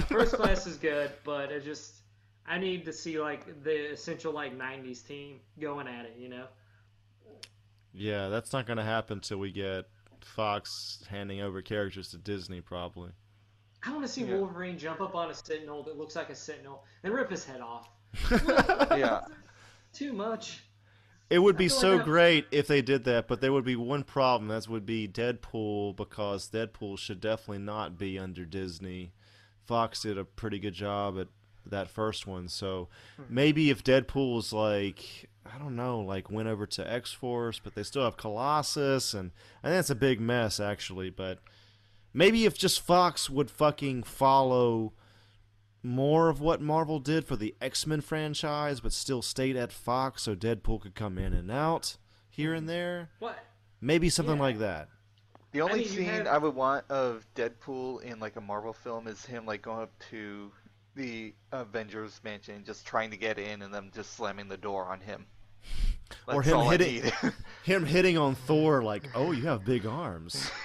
First 0.08 0.34
Class 0.34 0.66
is 0.66 0.76
good, 0.76 1.10
but 1.24 1.50
it 1.50 1.64
just 1.64 2.02
I 2.46 2.58
need 2.58 2.84
to 2.84 2.92
see 2.92 3.20
like 3.20 3.64
the 3.64 3.92
essential 3.92 4.32
like 4.32 4.56
'90s 4.56 5.06
team 5.06 5.40
going 5.60 5.88
at 5.88 6.04
it. 6.04 6.14
You 6.18 6.28
know? 6.28 6.46
Yeah, 7.92 8.28
that's 8.28 8.52
not 8.52 8.66
gonna 8.66 8.84
happen 8.84 9.20
till 9.20 9.38
we 9.38 9.50
get 9.50 9.86
Fox 10.22 11.02
handing 11.08 11.40
over 11.40 11.62
characters 11.62 12.08
to 12.10 12.18
Disney, 12.18 12.60
probably. 12.60 13.10
I 13.82 13.92
want 13.92 14.02
to 14.02 14.08
see 14.08 14.24
Yeah. 14.24 14.36
Wolverine 14.36 14.78
jump 14.78 15.00
up 15.00 15.14
on 15.14 15.30
a 15.30 15.34
Sentinel 15.34 15.82
that 15.84 15.96
looks 15.96 16.16
like 16.16 16.30
a 16.30 16.34
Sentinel 16.34 16.84
and 17.02 17.12
rip 17.12 17.30
his 17.30 17.44
head 17.44 17.60
off. 17.60 17.88
Yeah. 18.30 19.20
Too 19.92 20.12
much. 20.12 20.62
It 21.30 21.40
would 21.40 21.58
be 21.58 21.68
so 21.68 21.96
like 21.96 22.04
great 22.04 22.46
if 22.50 22.66
they 22.66 22.80
did 22.80 23.04
that, 23.04 23.28
but 23.28 23.40
there 23.40 23.52
would 23.52 23.64
be 23.64 23.76
one 23.76 24.02
problem. 24.02 24.48
That 24.48 24.66
would 24.68 24.86
be 24.86 25.06
Deadpool, 25.06 25.94
because 25.96 26.50
Deadpool 26.50 26.98
should 26.98 27.20
definitely 27.20 27.58
not 27.58 27.98
be 27.98 28.18
under 28.18 28.46
Disney. 28.46 29.12
Fox 29.66 30.02
did 30.02 30.16
a 30.16 30.24
pretty 30.24 30.58
good 30.58 30.72
job 30.72 31.18
at 31.18 31.28
that 31.66 31.90
first 31.90 32.26
one, 32.26 32.48
so 32.48 32.88
hmm. 33.16 33.24
maybe 33.28 33.68
if 33.68 33.84
Deadpool 33.84 34.36
was 34.36 34.54
like, 34.54 35.28
I 35.44 35.58
don't 35.58 35.76
know, 35.76 36.00
like 36.00 36.30
went 36.30 36.48
over 36.48 36.66
to 36.66 36.90
X 36.90 37.12
Force, 37.12 37.60
but 37.62 37.74
they 37.74 37.82
still 37.82 38.04
have 38.04 38.16
Colossus, 38.16 39.12
and 39.12 39.32
I 39.62 39.68
think 39.68 39.76
that's 39.76 39.90
a 39.90 39.94
big 39.94 40.20
mess 40.20 40.58
actually. 40.58 41.10
But 41.10 41.40
maybe 42.14 42.46
if 42.46 42.56
just 42.56 42.80
Fox 42.80 43.28
would 43.28 43.50
fucking 43.50 44.04
follow 44.04 44.94
more 45.82 46.28
of 46.28 46.40
what 46.40 46.60
Marvel 46.60 46.98
did 46.98 47.24
for 47.24 47.36
the 47.36 47.54
X 47.60 47.86
Men 47.86 48.00
franchise, 48.00 48.80
but 48.80 48.92
still 48.92 49.22
stayed 49.22 49.56
at 49.56 49.72
Fox 49.72 50.22
so 50.22 50.34
Deadpool 50.34 50.80
could 50.80 50.94
come 50.94 51.18
in 51.18 51.32
and 51.32 51.50
out 51.50 51.96
here 52.30 52.54
and 52.54 52.68
there. 52.68 53.10
What? 53.18 53.38
Maybe 53.80 54.08
something 54.10 54.36
Yeah. 54.36 54.42
like 54.42 54.58
that. 54.58 54.88
The 55.52 55.62
only 55.62 55.80
mean, 55.80 55.88
scene 55.88 56.04
have- 56.06 56.26
I 56.26 56.36
would 56.38 56.54
want 56.54 56.84
of 56.90 57.24
Deadpool 57.34 58.02
in 58.02 58.18
like 58.20 58.36
a 58.36 58.40
Marvel 58.40 58.72
film 58.72 59.06
is 59.06 59.24
him 59.24 59.46
like 59.46 59.62
going 59.62 59.80
up 59.82 59.92
to 60.10 60.52
the 60.94 61.32
Avengers 61.52 62.20
mansion, 62.24 62.64
just 62.64 62.84
trying 62.86 63.10
to 63.12 63.16
get 63.16 63.38
in, 63.38 63.62
and 63.62 63.72
them 63.72 63.90
just 63.94 64.14
slamming 64.14 64.48
the 64.48 64.56
door 64.56 64.86
on 64.86 65.00
him. 65.00 65.26
Or 66.26 66.42
him 66.42 66.56
all 66.56 66.68
I 66.68 66.72
hitting- 66.76 67.04
need. 67.04 67.12
Him 67.64 67.84
hitting 67.86 68.16
on 68.18 68.34
Thor 68.46 68.82
like, 68.82 69.04
"Oh, 69.14 69.30
you 69.32 69.46
have 69.46 69.64
big 69.64 69.84
arms." 69.86 70.50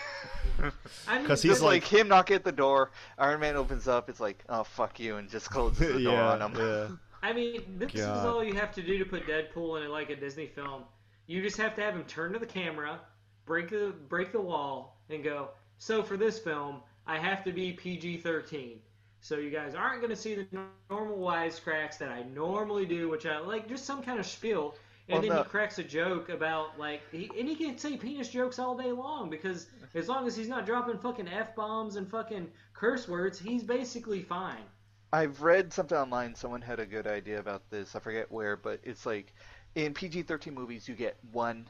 I 1.08 1.18
mean, 1.18 1.28
'Cause 1.28 1.42
he's 1.42 1.52
Just 1.52 1.62
but- 1.62 1.68
like, 1.68 1.84
him 1.84 2.08
knock 2.08 2.32
at 2.32 2.44
the 2.44 2.52
door, 2.52 2.92
Iron 3.18 3.40
Man 3.40 3.56
opens 3.56 3.88
up, 3.88 4.10
it's 4.10 4.20
like, 4.20 4.44
oh 4.50 4.64
fuck 4.64 5.00
you, 5.00 5.18
and 5.18 5.30
just 5.30 5.50
closes 5.50 5.94
the 5.94 6.04
door 6.04 6.20
on 6.20 6.42
him. 6.42 6.56
yeah. 6.56 6.88
I 7.22 7.32
mean, 7.34 7.62
this 7.80 7.94
is 7.94 8.02
all 8.26 8.44
you 8.44 8.54
have 8.56 8.74
to 8.74 8.82
do 8.82 8.98
to 9.00 9.06
put 9.06 9.26
Deadpool 9.26 9.84
in 9.84 9.90
like 9.92 10.10
a 10.10 10.16
Disney 10.16 10.48
film. 10.48 10.84
You 11.26 11.42
just 11.42 11.56
have 11.58 11.74
to 11.76 11.82
have 11.82 11.96
him 11.96 12.04
turn 12.04 12.34
to 12.34 12.40
the 12.40 12.46
camera, 12.46 13.00
break 13.46 13.70
the 13.70 13.94
break 14.10 14.32
the 14.34 14.42
wall, 14.42 15.02
and 15.10 15.24
go. 15.24 15.50
So 15.78 16.04
for 16.04 16.18
this 16.18 16.38
film, 16.40 16.82
I 17.08 17.18
have 17.18 17.44
to 17.46 17.52
be 17.54 17.72
PG-13. 17.74 18.78
So 19.22 19.38
you 19.38 19.50
guys 19.52 19.74
aren't 19.74 20.02
going 20.02 20.10
to 20.10 20.18
see 20.18 20.36
the 20.36 20.46
normal 20.90 21.18
wisecracks 21.18 21.98
that 22.00 22.10
I 22.10 22.24
normally 22.24 22.86
do, 22.86 23.10
which 23.10 23.26
I 23.26 23.40
like 23.40 23.70
just 23.70 23.86
some 23.86 24.04
kind 24.04 24.20
of 24.20 24.26
spiel. 24.26 24.76
And 25.10 25.14
Well, 25.14 25.22
then 25.22 25.30
no. 25.32 25.44
he 25.44 25.50
cracks 25.50 25.80
a 25.80 25.84
joke 25.84 26.30
about 26.30 26.80
like, 26.80 27.02
he, 27.12 27.30
and 27.38 27.48
he 27.48 27.56
can 27.56 27.78
say 27.78 27.98
penis 27.98 28.30
jokes 28.30 28.58
all 28.60 28.78
day 28.78 28.92
long 28.92 29.30
because 29.30 29.68
as 29.96 30.08
long 30.08 30.28
as 30.28 30.36
he's 30.36 30.48
not 30.48 30.66
dropping 30.66 30.98
fucking 30.98 31.28
f 31.28 31.56
bombs 31.56 31.96
and 31.98 32.10
fucking 32.10 32.50
curse 32.74 33.08
words, 33.08 33.38
he's 33.40 33.64
basically 33.64 34.22
fine. 34.22 34.64
I've 35.12 35.42
read 35.42 35.72
something 35.74 35.98
online. 35.98 36.36
Someone 36.36 36.62
had 36.62 36.80
a 36.80 36.86
good 36.86 37.08
idea 37.08 37.40
about 37.40 37.70
this. 37.70 37.96
I 37.96 38.00
forget 38.00 38.32
where, 38.32 38.58
but 38.58 38.80
it's 38.84 39.06
like 39.06 39.34
in 39.76 39.94
PG-13 39.94 40.54
movies, 40.54 40.88
you 40.88 40.96
get 40.96 41.18
one 41.32 41.70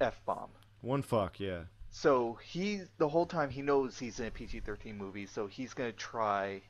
f 0.00 0.20
bomb. 0.26 0.50
One 0.80 1.02
fuck, 1.02 1.40
yeah. 1.40 1.64
So 1.90 2.34
he, 2.44 2.82
the 2.98 3.08
whole 3.08 3.26
time, 3.26 3.50
he 3.50 3.62
knows 3.62 3.98
he's 3.98 4.20
in 4.20 4.26
a 4.26 4.30
PG-13 4.30 4.96
movie, 4.96 5.26
so 5.26 5.46
he's 5.46 5.74
gonna 5.74 5.92
try 5.92 6.62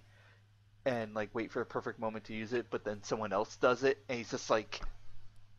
and 0.84 1.14
like 1.14 1.34
wait 1.34 1.52
for 1.52 1.60
a 1.60 1.66
perfect 1.66 1.98
moment 1.98 2.24
to 2.24 2.34
use 2.34 2.52
it, 2.52 2.66
but 2.70 2.84
then 2.84 3.02
someone 3.02 3.32
else 3.32 3.56
does 3.56 3.84
it, 3.84 3.98
and 4.08 4.18
he's 4.18 4.30
just 4.30 4.50
like, 4.50 4.80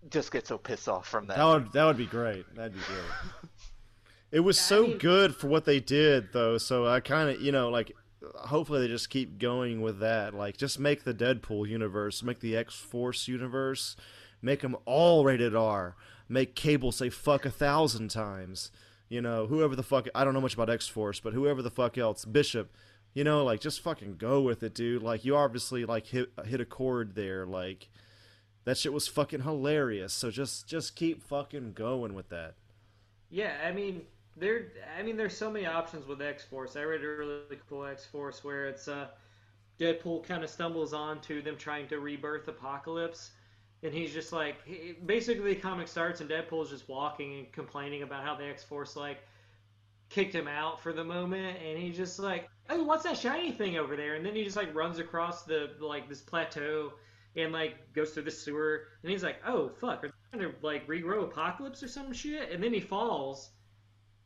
just 0.10 0.32
get 0.32 0.48
so 0.48 0.58
pissed 0.58 0.88
off 0.88 1.08
from 1.08 1.28
that. 1.28 1.38
That 1.38 1.46
would 1.46 1.72
that 1.74 1.86
would 1.86 1.98
be 1.98 2.06
great. 2.06 2.46
That'd 2.56 2.74
be 2.74 2.80
great. 2.80 3.42
It 4.32 4.42
was 4.42 4.60
so 4.60 4.96
good 4.96 5.36
for 5.36 5.48
what 5.48 5.66
they 5.66 5.80
did, 5.80 6.34
though. 6.34 6.60
So 6.60 6.86
I 6.86 7.00
kind 7.00 7.30
of, 7.30 7.42
you 7.42 7.52
know, 7.52 7.70
like, 7.70 7.96
hopefully 8.36 8.82
they 8.82 8.88
just 8.88 9.10
keep 9.10 9.40
going 9.40 9.82
with 9.82 10.00
that. 10.00 10.36
Like, 10.36 10.56
just 10.56 10.80
make 10.80 11.04
the 11.04 11.14
Deadpool 11.14 11.68
universe, 11.68 12.22
make 12.22 12.40
the 12.40 12.56
X 12.56 12.76
Force 12.76 13.28
universe, 13.28 13.96
make 14.42 14.62
them 14.62 14.78
all 14.86 15.24
rated 15.24 15.56
R. 15.56 15.96
Make 16.28 16.54
Cable 16.54 16.92
say 16.92 17.10
fuck 17.10 17.44
a 17.46 17.50
thousand 17.50 18.10
times. 18.10 18.72
You 19.08 19.20
know, 19.20 19.48
whoever 19.48 19.76
the 19.76 19.82
fuck 19.82 20.08
I 20.14 20.24
don't 20.24 20.36
know 20.36 20.42
much 20.42 20.54
about 20.54 20.70
X 20.70 20.88
Force, 20.88 21.20
but 21.20 21.34
whoever 21.34 21.64
the 21.64 21.72
fuck 21.72 21.98
else, 21.98 22.24
Bishop. 22.26 22.72
You 23.16 23.24
know, 23.24 23.44
like 23.44 23.60
just 23.60 23.82
fucking 23.82 24.18
go 24.18 24.40
with 24.40 24.62
it, 24.62 24.76
dude. 24.76 25.02
Like 25.02 25.26
you 25.26 25.36
obviously 25.36 25.86
like 25.86 26.06
hit 26.06 26.30
hit 26.46 26.62
a 26.62 26.66
chord 26.66 27.16
there. 27.16 27.48
Like 27.48 27.90
that 28.70 28.78
shit 28.78 28.94
was 28.94 29.08
fucking 29.08 29.42
hilarious. 29.42 30.14
So 30.14 30.30
just 30.30 30.68
just 30.68 30.96
keep 30.96 31.24
fucking 31.24 31.74
going 31.74 32.14
with 32.14 32.30
that. 32.30 32.54
Yeah, 33.32 33.54
I 33.66 33.72
mean, 33.72 34.04
there. 34.38 34.68
I 34.98 35.02
mean, 35.02 35.18
there's 35.18 35.36
so 35.36 35.50
many 35.52 35.66
options 35.66 36.06
with 36.06 36.22
X 36.22 36.44
Force. 36.44 36.76
I 36.76 36.84
read 36.84 37.04
a 37.04 37.08
really 37.08 37.60
cool 37.68 37.86
X 37.86 38.06
Force 38.06 38.44
where 38.44 38.68
it's 38.68 38.88
uh, 38.88 39.08
Deadpool 39.80 40.24
kind 40.24 40.44
of 40.44 40.50
stumbles 40.50 40.94
onto 40.94 41.42
them 41.42 41.58
trying 41.58 41.88
to 41.88 42.00
rebirth 42.00 42.48
Apocalypse, 42.48 43.32
and 43.82 43.92
he's 43.92 44.14
just 44.14 44.32
like, 44.32 44.58
he, 44.66 44.96
basically, 45.06 45.56
the 45.56 45.60
comic 45.60 45.88
starts 45.88 46.22
and 46.22 46.30
Deadpool's 46.30 46.70
just 46.70 46.88
walking 46.88 47.40
and 47.40 47.52
complaining 47.52 48.04
about 48.04 48.24
how 48.24 48.36
the 48.36 48.46
X 48.46 48.64
Force 48.64 48.96
like 48.96 49.24
kicked 50.10 50.34
him 50.34 50.48
out 50.48 50.80
for 50.80 50.94
the 50.94 51.04
moment, 51.04 51.58
and 51.66 51.78
he's 51.78 51.98
just 51.98 52.20
like, 52.20 52.48
oh, 52.70 52.84
what's 52.84 53.04
that 53.04 53.18
shiny 53.18 53.52
thing 53.52 53.78
over 53.78 53.96
there? 53.96 54.14
And 54.14 54.24
then 54.24 54.36
he 54.36 54.44
just 54.44 54.58
like 54.58 54.74
runs 54.76 55.00
across 55.00 55.44
the 55.44 55.72
like 55.80 56.08
this 56.08 56.22
plateau. 56.22 56.94
And 57.36 57.52
like 57.54 57.94
goes 57.94 58.12
through 58.12 58.24
the 58.24 58.32
sewer, 58.32 58.88
and 59.04 59.12
he's 59.12 59.24
like, 59.24 59.38
"Oh 59.46 59.70
fuck, 59.70 60.04
are 60.04 60.08
they 60.08 60.38
trying 60.38 60.52
to 60.52 60.58
like 60.66 60.88
regrow 60.88 61.24
Apocalypse 61.24 61.84
or 61.84 61.88
some 61.88 62.12
shit?" 62.12 62.52
And 62.52 62.62
then 62.64 62.74
he 62.74 62.80
falls, 62.80 63.52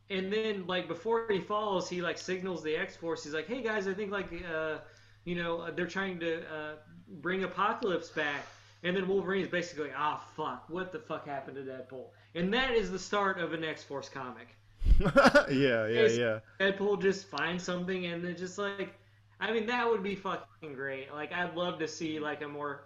and 0.09 0.31
then 0.31 0.65
like 0.67 0.87
before 0.87 1.27
he 1.29 1.39
falls, 1.39 1.89
he 1.89 2.01
like 2.01 2.17
signals 2.17 2.63
the 2.63 2.75
X 2.75 2.95
Force. 2.95 3.23
He's 3.23 3.33
like, 3.33 3.47
"Hey 3.47 3.61
guys, 3.61 3.87
I 3.87 3.93
think 3.93 4.11
like 4.11 4.31
uh, 4.53 4.77
you 5.25 5.35
know 5.35 5.59
uh, 5.61 5.71
they're 5.71 5.85
trying 5.87 6.19
to 6.21 6.41
uh, 6.53 6.75
bring 7.21 7.43
Apocalypse 7.43 8.09
back." 8.09 8.45
And 8.83 8.95
then 8.97 9.07
Wolverine's 9.07 9.47
basically, 9.49 9.89
"Ah 9.95 10.23
fuck, 10.35 10.65
what 10.69 10.91
the 10.91 10.99
fuck 10.99 11.27
happened 11.27 11.57
to 11.57 11.63
Deadpool?" 11.63 12.05
And 12.35 12.53
that 12.53 12.71
is 12.73 12.89
the 12.91 12.99
start 12.99 13.37
of 13.39 13.53
an 13.53 13.63
X 13.63 13.83
Force 13.83 14.09
comic. 14.09 14.47
yeah, 14.99 15.47
yeah, 15.49 15.87
Yes. 15.87 16.17
yeah. 16.17 16.39
Deadpool 16.59 17.01
just 17.01 17.27
finds 17.27 17.63
something 17.63 18.05
and 18.05 18.23
then 18.23 18.35
just 18.37 18.57
like, 18.57 18.93
I 19.39 19.51
mean 19.51 19.65
that 19.67 19.89
would 19.89 20.03
be 20.03 20.15
fucking 20.15 20.73
great. 20.75 21.11
Like 21.13 21.31
I'd 21.33 21.55
love 21.55 21.79
to 21.79 21.87
see 21.87 22.19
like 22.19 22.41
a 22.41 22.47
more 22.47 22.85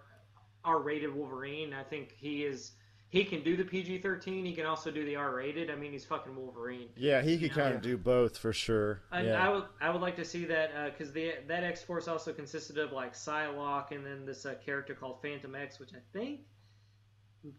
R-rated 0.68 1.14
Wolverine. 1.14 1.72
I 1.72 1.82
think 1.82 2.12
he 2.16 2.44
is 2.44 2.72
he 3.10 3.24
can 3.24 3.42
do 3.42 3.56
the 3.56 3.64
PG 3.64 3.98
thirteen. 3.98 4.44
He 4.44 4.54
can 4.54 4.66
also 4.66 4.90
do 4.90 5.04
the 5.04 5.16
R 5.16 5.34
rated. 5.34 5.70
I 5.70 5.76
mean, 5.76 5.92
he's 5.92 6.04
fucking 6.04 6.36
Wolverine. 6.36 6.88
Yeah, 6.94 7.22
he 7.22 7.38
could 7.38 7.52
kind 7.52 7.74
of 7.74 7.80
do 7.80 7.96
both 7.96 8.36
for 8.36 8.52
sure. 8.52 9.00
And 9.10 9.28
yeah. 9.28 9.46
I 9.46 9.48
would 9.48 9.64
I 9.80 9.90
would 9.90 10.02
like 10.02 10.16
to 10.16 10.24
see 10.24 10.44
that 10.44 10.92
because 10.92 11.12
the 11.12 11.34
that 11.46 11.64
X 11.64 11.82
Force 11.82 12.06
also 12.06 12.32
consisted 12.32 12.76
of 12.76 12.92
like 12.92 13.14
Psylocke 13.14 13.92
and 13.92 14.04
then 14.04 14.26
this 14.26 14.44
uh, 14.44 14.54
character 14.64 14.94
called 14.94 15.22
Fantomex, 15.22 15.80
which 15.80 15.90
I 15.94 16.00
think 16.12 16.40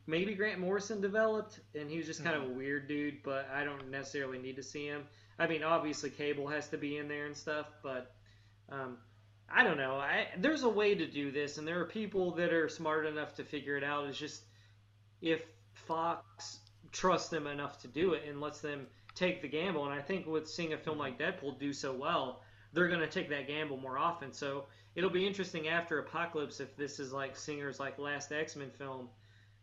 maybe 0.06 0.36
Grant 0.36 0.60
Morrison 0.60 1.02
developed, 1.02 1.62
and 1.74 1.90
he 1.90 1.98
was 1.98 2.06
just 2.06 2.24
kind 2.24 2.36
of 2.36 2.44
a 2.44 2.50
weird 2.50 2.88
dude. 2.88 3.24
But 3.24 3.50
I 3.52 3.64
don't 3.64 3.90
necessarily 3.90 4.38
need 4.38 4.56
to 4.58 4.64
see 4.64 4.86
him. 4.86 5.06
I 5.40 5.48
mean, 5.48 5.64
obviously 5.64 6.12
Cable 6.12 6.48
has 6.48 6.68
to 6.68 6.78
be 6.78 6.98
in 6.98 7.08
there 7.08 7.26
and 7.26 7.36
stuff, 7.36 7.66
but 7.82 8.12
um, 8.72 8.98
I 9.54 9.64
don't 9.64 9.78
know. 9.78 9.96
I 9.96 10.28
there's 10.38 10.64
a 10.64 10.70
way 10.70 10.96
to 10.96 11.08
do 11.08 11.32
this, 11.32 11.58
and 11.58 11.68
there 11.68 11.80
are 11.80 11.86
people 11.86 12.32
that 12.36 12.54
are 12.54 12.70
smart 12.70 13.06
enough 13.06 13.36
to 13.36 13.44
figure 13.44 13.78
it 13.78 13.84
out. 13.84 14.06
It's 14.08 14.18
just 14.18 14.44
if 15.22 15.42
Fox 15.74 16.60
trusts 16.92 17.30
them 17.30 17.48
enough 17.48 17.80
to 17.82 17.88
do 17.88 18.14
it 18.14 18.24
and 18.28 18.42
lets 18.42 18.62
them 18.62 18.88
take 19.16 19.42
the 19.42 19.48
gamble. 19.48 19.86
And 19.86 19.94
I 19.94 20.02
think 20.02 20.26
with 20.26 20.48
seeing 20.48 20.74
a 20.74 20.78
film 20.78 20.98
like 20.98 21.20
Deadpool 21.20 21.60
do 21.60 21.74
so 21.74 21.94
well, 21.94 22.42
they're 22.74 22.88
going 22.88 23.00
to 23.00 23.08
take 23.08 23.30
that 23.30 23.48
gamble 23.48 23.78
more 23.78 23.98
often. 23.98 24.32
So 24.32 24.66
it'll 24.96 25.10
be 25.10 25.26
interesting 25.26 25.68
after 25.68 26.00
Apocalypse 26.00 26.60
if 26.60 26.76
this 26.76 27.00
is 27.00 27.12
like 27.12 27.36
Singer's 27.36 27.80
like 27.80 27.98
last 27.98 28.32
X 28.32 28.56
Men 28.56 28.70
film 28.72 29.10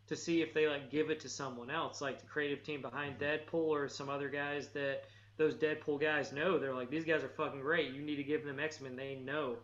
to 0.07 0.15
see 0.15 0.41
if 0.41 0.53
they 0.53 0.67
like 0.67 0.89
give 0.89 1.09
it 1.09 1.19
to 1.21 1.29
someone 1.29 1.69
else, 1.69 2.01
like 2.01 2.19
the 2.19 2.27
creative 2.27 2.63
team 2.63 2.81
behind 2.81 3.19
mm-hmm. 3.19 3.55
Deadpool 3.55 3.67
or 3.67 3.87
some 3.87 4.09
other 4.09 4.29
guys 4.29 4.69
that 4.69 5.03
those 5.37 5.55
Deadpool 5.55 5.99
guys 5.99 6.31
know. 6.31 6.57
They're 6.57 6.73
like 6.73 6.89
these 6.89 7.05
guys 7.05 7.23
are 7.23 7.29
fucking 7.29 7.61
great. 7.61 7.93
You 7.93 8.01
need 8.01 8.15
to 8.17 8.23
give 8.23 8.45
them 8.45 8.59
X 8.59 8.81
Men. 8.81 8.95
They 8.95 9.15
know, 9.15 9.57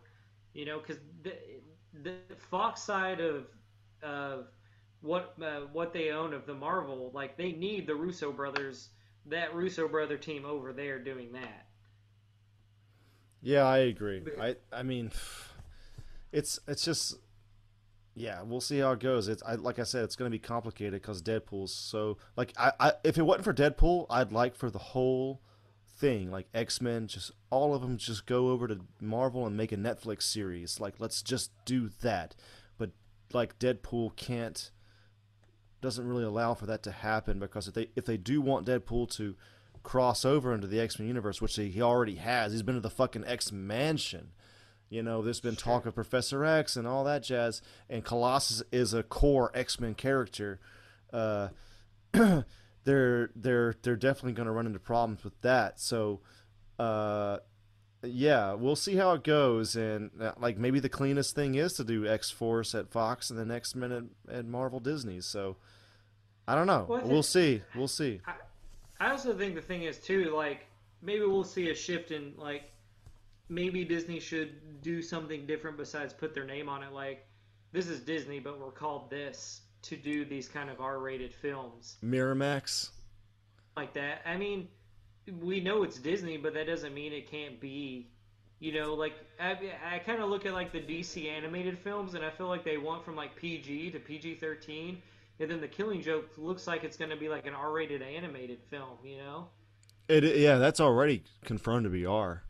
you 0.54 0.66
know, 0.66 0.80
because 0.80 1.02
the, 1.24 1.34
the 2.04 2.16
Fox 2.50 2.82
side 2.82 3.20
of 3.20 3.46
of 4.02 4.48
what 5.02 5.34
uh, 5.42 5.62
what 5.72 5.94
they 5.94 6.12
own 6.12 6.34
of 6.34 6.46
the 6.46 6.54
Marvel, 6.54 7.12
like 7.14 7.38
they 7.38 7.52
need 7.52 7.88
the 7.88 7.96
Russo 7.96 8.32
brothers, 8.32 8.90
that 9.26 9.54
Russo 9.54 9.88
brother 9.88 10.18
team 10.18 10.46
over 10.46 10.74
there 10.74 11.00
doing 11.00 11.32
that. 11.34 11.68
Yeah, 13.42 13.64
I 13.64 13.80
agree. 13.80 14.24
I 14.40 14.56
I 14.72 14.84
mean, 14.84 15.12
it's 16.32 16.60
it's 16.68 16.86
just 16.86 17.18
yeah, 18.16 18.42
we'll 18.44 18.62
see 18.62 18.80
how 18.80 18.92
it 18.92 19.00
goes. 19.00 19.28
It's 19.28 19.44
I, 19.44 19.56
like 19.56 19.80
I 19.80 19.84
said, 19.84 20.04
it's 20.04 20.16
going 20.16 20.32
to 20.32 20.36
be 20.36 20.40
complicated 20.40 21.02
because 21.02 21.22
Deadpool's 21.22 21.74
so 21.74 22.18
like 22.38 22.54
I, 22.58 22.72
I 22.80 22.94
if 23.04 23.18
it 23.18 23.24
wasn't 23.24 23.46
for 23.46 23.54
Deadpool, 23.54 24.06
I'd 24.10 24.32
like 24.32 24.56
for 24.56 24.70
the 24.70 24.80
whole 24.80 25.42
thing 25.96 26.32
like 26.32 26.48
X 26.54 26.82
Men, 26.82 27.08
just 27.08 27.32
all 27.50 27.74
of 27.74 27.82
them, 27.82 27.98
just 27.98 28.26
go 28.26 28.50
over 28.50 28.68
to 28.68 28.82
Marvel 29.00 29.46
and 29.46 29.56
make 29.56 29.72
a 29.72 29.78
Netflix 29.78 30.24
series. 30.24 30.80
Like 30.80 30.96
let's 31.00 31.22
just 31.22 31.52
do 31.66 31.90
that. 32.02 32.36
But 32.78 32.92
like 33.32 33.60
Deadpool 33.60 34.16
can't 34.16 34.72
doesn't 35.82 36.08
really 36.08 36.24
allow 36.24 36.54
for 36.54 36.66
that 36.66 36.82
to 36.84 36.92
happen 36.92 37.40
because 37.40 37.68
if 37.68 37.74
they 37.74 37.90
if 37.96 38.06
they 38.06 38.18
do 38.18 38.42
want 38.42 38.66
Deadpool 38.66 39.12
to 39.18 39.36
cross 39.84 40.24
over 40.26 40.54
into 40.54 40.68
the 40.68 40.80
X 40.80 40.98
Men 40.98 41.08
universe, 41.08 41.42
which 41.42 41.56
he 41.56 41.82
already 41.82 42.16
has, 42.16 42.52
he's 42.52 42.64
been 42.64 42.76
to 42.76 42.82
the 42.82 42.90
fucking 42.90 43.26
X 43.26 43.52
Mansion. 43.52 44.32
You 44.90 45.04
know, 45.04 45.22
there's 45.22 45.42
been 45.42 45.56
talk 45.56 45.86
of 45.86 45.96
Professor 45.96 46.46
X 46.46 46.76
and 46.76 46.88
all 46.88 47.04
that 47.04 47.24
jazz, 47.24 47.62
and 47.90 48.04
Colossus 48.04 48.64
is 48.72 48.94
a 48.94 49.04
core 49.04 49.52
X 49.54 49.80
Men 49.80 49.94
character. 49.94 50.60
Uh, 51.12 51.50
they're 52.84 53.30
they're 53.36 53.76
they're 53.82 53.96
definitely 53.96 54.34
going 54.34 54.48
to 54.48 54.52
run 54.52 54.66
into 54.66 54.80
problems 54.80 55.24
with 55.24 55.40
that. 55.42 55.80
So, 55.80 56.22
uh, 56.80 57.38
yeah, 58.04 58.54
we'll 58.54 58.76
see 58.76 58.96
how 58.96 59.14
it 59.14 59.24
goes. 59.24 59.76
And 59.76 60.12
uh, 60.22 60.34
like 60.40 60.58
maybe 60.58 60.80
the 60.80 60.90
cleanest 60.90 61.36
thing 61.36 61.56
is 61.56 61.74
to 61.74 61.84
do 61.84 62.08
X 62.08 62.30
Force 62.30 62.76
at 62.76 62.92
Fox 62.92 63.30
and 63.30 63.40
the 63.40 63.46
next 63.46 63.76
Men 63.76 64.10
at, 64.30 64.46
Marvel 64.46 64.80
Disney. 64.80 65.22
So, 65.22 65.58
I 66.48 66.56
don't 66.56 66.68
know. 66.68 66.86
Well, 66.88 67.02
I 67.02 67.06
we'll 67.06 67.24
see. 67.24 67.62
We'll 67.76 67.88
see. 67.88 68.22
I 69.00 69.12
also 69.12 69.36
think 69.38 69.56
the 69.56 69.62
thing 69.62 69.84
is 69.84 69.98
too, 69.98 70.34
like 70.36 70.68
maybe 71.02 71.26
we'll 71.26 71.44
see 71.44 71.70
a 71.70 71.76
shift 71.76 72.12
in 72.12 72.34
like 72.38 72.72
maybe 73.50 73.84
Disney 73.86 74.20
should 74.20 74.82
do 74.82 75.02
something 75.02 75.46
different 75.46 75.78
besides 75.78 76.14
put 76.14 76.34
their 76.34 76.46
name 76.46 76.70
on 76.70 76.84
it. 76.84 76.92
Like 76.92 77.26
this 77.72 77.88
is 77.88 78.00
Disney, 78.00 78.40
but 78.40 78.60
we're 78.60 78.72
called 78.72 79.10
this 79.10 79.62
to 79.84 79.98
do 79.98 80.26
these 80.26 80.48
kind 80.48 80.70
of 80.70 80.82
R-rated 80.82 81.34
films 81.34 81.98
Miramax. 82.04 82.90
like 83.78 83.94
that. 83.94 84.22
I 84.26 84.38
mean, 84.38 84.68
we 85.42 85.60
know 85.60 85.84
it's 85.84 86.00
Disney, 86.00 86.38
but 86.38 86.54
that 86.54 86.68
doesn't 86.68 86.94
mean 86.94 87.14
it 87.14 87.30
can't 87.30 87.60
be. 87.60 88.10
You 88.60 88.72
know, 88.74 88.94
like 88.94 89.14
I, 89.40 89.58
I 89.94 90.00
kind 90.00 90.22
of 90.22 90.30
look 90.30 90.46
at 90.46 90.54
like 90.54 90.72
the 90.72 90.80
DC 90.80 91.30
animated 91.30 91.78
films, 91.78 92.14
and 92.14 92.24
I 92.24 92.30
feel 92.30 92.48
like 92.48 92.64
they 92.64 92.78
went 92.78 93.04
from 93.04 93.16
like 93.16 93.36
PG 93.36 93.92
to 93.92 94.00
PG 94.00 94.36
thirteen, 94.36 95.02
and 95.40 95.52
then 95.52 95.60
the 95.60 95.68
Killing 95.68 96.02
Joke 96.02 96.30
looks 96.38 96.66
like 96.66 96.84
it's 96.84 96.96
going 96.96 97.12
to 97.12 97.18
be 97.18 97.28
like 97.28 97.46
an 97.46 97.54
R-rated 97.54 98.02
animated 98.02 98.60
film. 98.70 98.98
You 99.04 99.18
know? 99.18 99.48
It 100.08 100.24
yeah, 100.38 100.58
that's 100.58 100.80
already 100.80 101.24
confirmed 101.44 101.84
to 101.84 101.90
be 101.90 102.06
R. 102.06 102.44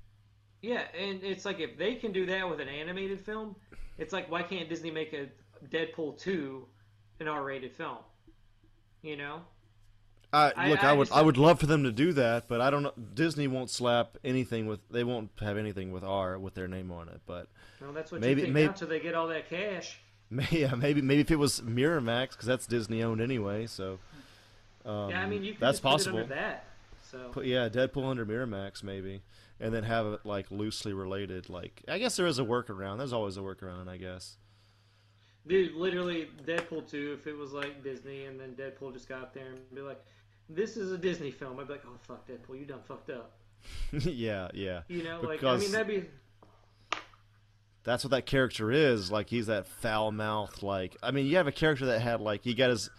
Yeah, 0.62 0.84
and 0.98 1.24
it's 1.24 1.46
like 1.46 1.60
if 1.60 1.78
they 1.78 1.96
can 1.96 2.12
do 2.12 2.28
that 2.28 2.48
with 2.48 2.60
an 2.60 2.70
animated 2.70 3.20
film, 3.20 3.56
it's 3.98 4.14
like 4.14 4.30
why 4.30 4.44
can't 4.44 4.70
Disney 4.70 4.92
make 4.92 5.14
a 5.14 5.30
Deadpool 5.70 6.18
two 6.20 6.68
an 7.24 7.28
R-rated 7.34 7.72
film? 7.74 7.98
You 9.02 9.18
know? 9.18 9.42
I, 10.32 10.52
I- 10.56 10.70
look, 10.70 10.84
I 10.84 10.90
I, 10.90 10.94
would 10.94 11.12
I 11.12 11.22
would 11.22 11.38
love 11.38 11.60
for 11.60 11.66
them 11.68 11.84
to 11.84 11.92
do 11.92 12.14
that, 12.14 12.48
but 12.48 12.60
I 12.62 12.70
don't 12.70 12.84
know. 12.84 12.94
Disney 13.14 13.48
won't 13.48 13.70
slap 13.70 14.18
anything 14.24 14.66
with. 14.68 14.80
They 14.90 15.04
won't 15.04 15.30
have 15.42 15.58
anything 15.58 15.92
with 15.92 16.04
R 16.04 16.40
with 16.40 16.54
their 16.56 16.68
name 16.68 16.92
on 16.92 17.08
it. 17.10 17.22
But 17.28 17.48
Well, 17.82 17.94
that's 17.94 18.12
what 18.12 18.22
Maybe- 18.22 18.42
you 18.42 18.46
think 18.48 18.54
maybe- 18.54 18.68
now 18.68 18.74
till 18.74 18.88
they 18.88 19.00
get 19.00 19.14
all 19.16 19.28
that 19.28 19.50
cash. 19.50 20.00
may, 20.30 20.48
yeah, 20.50 20.74
maybe 20.74 21.02
maybe 21.02 21.22
if 21.22 21.30
it 21.32 21.36
was 21.36 21.62
Miramax, 21.62 22.32
because 22.32 22.48
that's 22.48 22.66
Disney 22.66 23.04
owned 23.04 23.22
anyway. 23.22 23.68
So 23.68 24.00
um, 24.86 25.12
yeah, 25.12 25.22
I 25.22 25.28
mean 25.28 25.44
you 25.44 25.56
that's 25.60 25.80
possible. 25.80 26.26
that. 26.26 26.66
So 27.12 27.30
Put, 27.32 27.46
yeah, 27.46 27.70
Deadpool 27.70 28.06
under 28.10 28.26
Miramax 28.26 28.82
maybe, 28.82 29.22
and 29.60 29.72
then 29.72 29.84
have 29.84 30.08
it 30.08 30.22
like 30.26 30.50
loosely 30.50 30.94
related. 30.94 31.48
Like 31.50 31.84
I 31.88 32.00
guess 32.00 32.16
there 32.16 32.26
is 32.26 32.40
a 32.40 32.44
workaround. 32.44 32.98
There's 32.98 33.14
always 33.14 33.38
a 33.38 33.42
workaround, 33.42 33.88
I 33.88 33.98
guess. 33.98 34.38
Dude, 35.46 35.74
literally, 35.76 36.30
Deadpool 36.46 36.90
2, 36.90 37.18
if 37.20 37.28
it 37.28 37.38
was 37.38 37.52
like 37.52 37.84
Disney 37.84 38.26
and 38.26 38.40
then 38.40 38.56
Deadpool 38.56 38.94
just 38.94 39.10
got 39.10 39.34
there 39.34 39.48
and 39.48 39.60
be 39.76 39.82
like, 39.82 40.02
this 40.50 40.78
is 40.78 40.92
a 40.92 40.98
Disney 40.98 41.32
film, 41.32 41.60
I'd 41.60 41.68
be 41.68 41.74
like, 41.74 41.84
oh, 41.86 41.98
fuck 42.08 42.28
Deadpool, 42.28 42.60
you 42.60 42.66
done 42.66 42.82
fucked 42.88 43.10
up. 43.10 43.34
yeah, 43.92 44.50
yeah. 44.54 44.82
You 44.88 45.04
know, 45.04 45.22
like, 45.22 45.44
I 45.44 45.58
mean, 45.58 45.72
that'd 45.72 45.88
be. 45.88 46.06
that's 47.84 48.04
what 48.04 48.12
that 48.12 48.26
character 48.26 48.72
is. 48.72 49.12
Like 49.12 49.30
he's 49.30 49.48
that 49.48 49.68
foul 49.68 50.12
mouth. 50.12 50.64
Like 50.64 50.98
I 51.02 51.12
mean, 51.12 51.26
you 51.28 51.38
have 51.38 51.48
a 51.48 51.52
character 51.52 51.86
that 51.88 52.00
had 52.00 52.20
like 52.22 52.44
he 52.44 52.54
got 52.54 52.70
his 52.70 52.90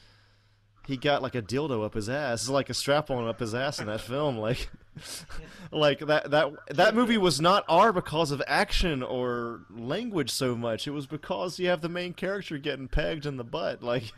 he 0.87 0.97
got 0.97 1.23
like 1.23 1.35
a 1.35 1.43
dildo 1.43 1.85
up 1.85 1.95
his 1.95 2.09
ass, 2.09 2.43
It's 2.43 2.51
like 2.51 2.71
a 2.71 2.75
strap 2.75 3.11
on 3.11 3.27
up 3.27 3.41
his 3.41 3.55
ass 3.55 3.79
in 3.79 3.87
that 3.87 4.01
film. 4.01 4.39
Like 4.39 4.71
like 5.73 6.01
that 6.01 6.31
that 6.31 6.53
that 6.71 6.95
movie 6.95 7.19
was 7.19 7.41
not 7.41 7.65
R 7.69 7.93
because 7.93 8.31
of 8.31 8.43
action 8.47 9.03
or 9.03 9.63
language 9.71 10.31
so 10.31 10.55
much. 10.55 10.87
It 10.87 10.93
was 10.93 11.07
because 11.07 11.59
you 11.59 11.69
have 11.69 11.81
the 11.81 11.89
main 11.89 12.13
character 12.13 12.59
getting 12.59 12.89
pegged 12.89 13.27
in 13.27 13.37
the 13.37 13.45
butt. 13.45 13.83
Like 13.83 14.13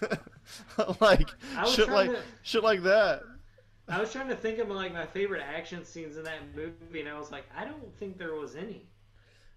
like 1.00 1.28
shit 1.68 1.88
like 1.88 2.10
to- 2.10 2.22
shit 2.42 2.62
like 2.62 2.82
that. 2.82 3.22
I 3.88 4.00
was 4.00 4.12
trying 4.12 4.28
to 4.28 4.36
think 4.36 4.58
of 4.58 4.68
like 4.68 4.92
my 4.92 5.06
favorite 5.06 5.42
action 5.42 5.84
scenes 5.84 6.16
in 6.16 6.22
that 6.24 6.38
movie, 6.54 7.00
and 7.00 7.08
I 7.08 7.18
was 7.18 7.32
like, 7.32 7.44
I 7.56 7.64
don't 7.64 7.92
think 7.98 8.18
there 8.18 8.34
was 8.34 8.54
any. 8.54 8.86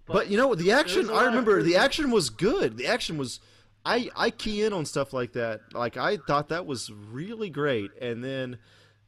But 0.06 0.30
you 0.30 0.38
know? 0.38 0.54
The 0.56 0.72
action, 0.72 1.04
there's 1.04 1.10
a 1.10 1.14
lot 1.14 1.24
I 1.24 1.28
remember 1.28 1.62
the 1.62 1.78
action 1.78 2.12
was 2.12 2.30
good. 2.30 2.78
The 2.78 2.88
action 2.88 3.18
was, 3.18 3.40
I 3.86 4.10
I 4.16 4.32
key 4.32 4.64
in 4.64 4.74
on 4.74 4.86
stuff 4.86 5.14
like 5.14 5.34
that. 5.34 5.62
Like 5.74 5.98
I 5.98 6.18
thought 6.18 6.50
that 6.50 6.66
was 6.66 6.92
really 6.92 7.50
great. 7.50 7.92
And 8.02 8.24
then, 8.24 8.58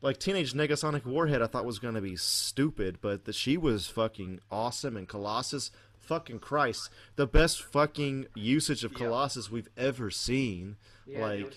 like 0.02 0.20
Teenage 0.20 0.54
Negasonic 0.54 1.06
Warhead, 1.06 1.42
I 1.42 1.48
thought 1.48 1.66
was 1.66 1.80
gonna 1.80 2.02
be 2.02 2.16
stupid, 2.16 3.00
but 3.02 3.26
the, 3.26 3.34
she 3.34 3.58
was 3.58 3.88
fucking 3.88 4.40
awesome. 4.52 4.98
And 4.98 5.08
Colossus, 5.08 5.72
fucking 6.00 6.40
Christ, 6.40 6.90
the 7.16 7.28
best 7.28 7.62
fucking 7.62 8.28
usage 8.36 8.84
of 8.84 8.94
Colossus 8.94 9.50
we've 9.50 9.70
ever 9.78 10.12
seen. 10.12 10.78
Yeah, 11.06 11.22
like. 11.22 11.40
dude. 11.40 11.56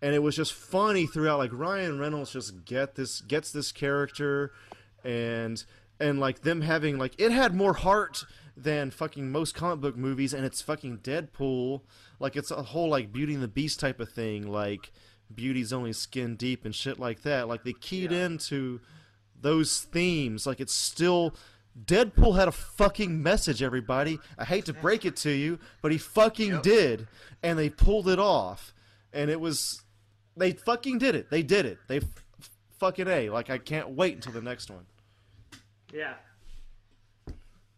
And 0.00 0.14
it 0.14 0.20
was 0.20 0.36
just 0.36 0.52
funny 0.52 1.08
throughout. 1.08 1.38
Like 1.38 1.50
Ryan 1.52 1.98
Reynolds 1.98 2.32
just 2.32 2.64
get 2.64 2.94
this 2.94 3.20
gets 3.20 3.50
this 3.50 3.72
character, 3.72 4.52
and 5.02 5.64
and 5.98 6.20
like 6.20 6.42
them 6.42 6.60
having 6.60 6.98
like 6.98 7.14
it 7.18 7.32
had 7.32 7.52
more 7.52 7.74
heart 7.74 8.24
than 8.56 8.90
fucking 8.90 9.30
most 9.30 9.54
comic 9.54 9.80
book 9.80 9.96
movies, 9.96 10.34
and 10.34 10.44
it's 10.44 10.62
fucking 10.62 10.98
Deadpool. 10.98 11.82
Like 12.18 12.36
it's 12.36 12.50
a 12.50 12.62
whole 12.62 12.88
like 12.88 13.12
Beauty 13.12 13.34
and 13.34 13.42
the 13.42 13.48
Beast 13.48 13.80
type 13.80 14.00
of 14.00 14.10
thing. 14.10 14.46
Like 14.46 14.92
Beauty's 15.34 15.72
only 15.72 15.92
skin 15.92 16.36
deep 16.36 16.64
and 16.64 16.74
shit 16.74 16.98
like 16.98 17.22
that. 17.22 17.48
Like 17.48 17.64
they 17.64 17.72
keyed 17.72 18.12
into 18.12 18.80
those 19.40 19.80
themes. 19.80 20.46
Like 20.46 20.60
it's 20.60 20.74
still. 20.74 21.34
Deadpool 21.84 22.36
had 22.36 22.48
a 22.48 22.52
fucking 22.52 23.22
message, 23.22 23.62
everybody. 23.62 24.18
I 24.36 24.44
hate 24.44 24.64
to 24.64 24.72
break 24.72 25.04
it 25.04 25.14
to 25.18 25.30
you, 25.30 25.60
but 25.80 25.92
he 25.92 25.98
fucking 25.98 26.60
did, 26.62 27.06
and 27.40 27.56
they 27.56 27.70
pulled 27.70 28.08
it 28.08 28.18
off, 28.18 28.74
and 29.12 29.30
it 29.30 29.40
was, 29.40 29.82
they 30.36 30.50
fucking 30.52 30.98
did 30.98 31.14
it. 31.14 31.30
They 31.30 31.44
did 31.44 31.66
it. 31.66 31.78
They 31.86 31.98
f- 31.98 32.24
f- 32.40 32.50
fucking 32.80 33.06
a. 33.06 33.30
Like 33.30 33.48
I 33.48 33.58
can't 33.58 33.90
wait 33.90 34.16
until 34.16 34.32
the 34.32 34.42
next 34.42 34.70
one. 34.70 34.86
Yeah. 35.92 36.14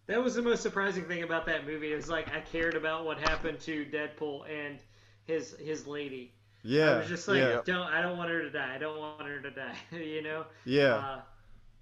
That 0.06 0.22
was 0.22 0.34
the 0.34 0.42
most 0.42 0.62
surprising 0.62 1.04
thing 1.04 1.22
about 1.22 1.44
that 1.46 1.66
movie 1.66 1.92
is 1.92 2.08
like 2.08 2.28
I 2.34 2.40
cared 2.40 2.74
about 2.74 3.04
what 3.04 3.18
happened 3.18 3.60
to 3.60 3.84
Deadpool 3.84 4.48
and 4.50 4.78
his 5.24 5.54
his 5.60 5.86
lady. 5.86 6.32
Yeah. 6.62 6.90
I 6.90 6.98
was 6.98 7.08
just 7.08 7.28
like, 7.28 7.38
yeah. 7.38 7.60
don't, 7.64 7.86
I 7.86 8.02
don't 8.02 8.18
want 8.18 8.30
her 8.30 8.42
to 8.42 8.50
die. 8.50 8.74
I 8.74 8.78
don't 8.78 8.98
want 8.98 9.22
her 9.22 9.40
to 9.40 9.50
die. 9.50 9.76
you 9.92 10.22
know. 10.22 10.44
Yeah. 10.64 10.94
Uh, 10.94 11.20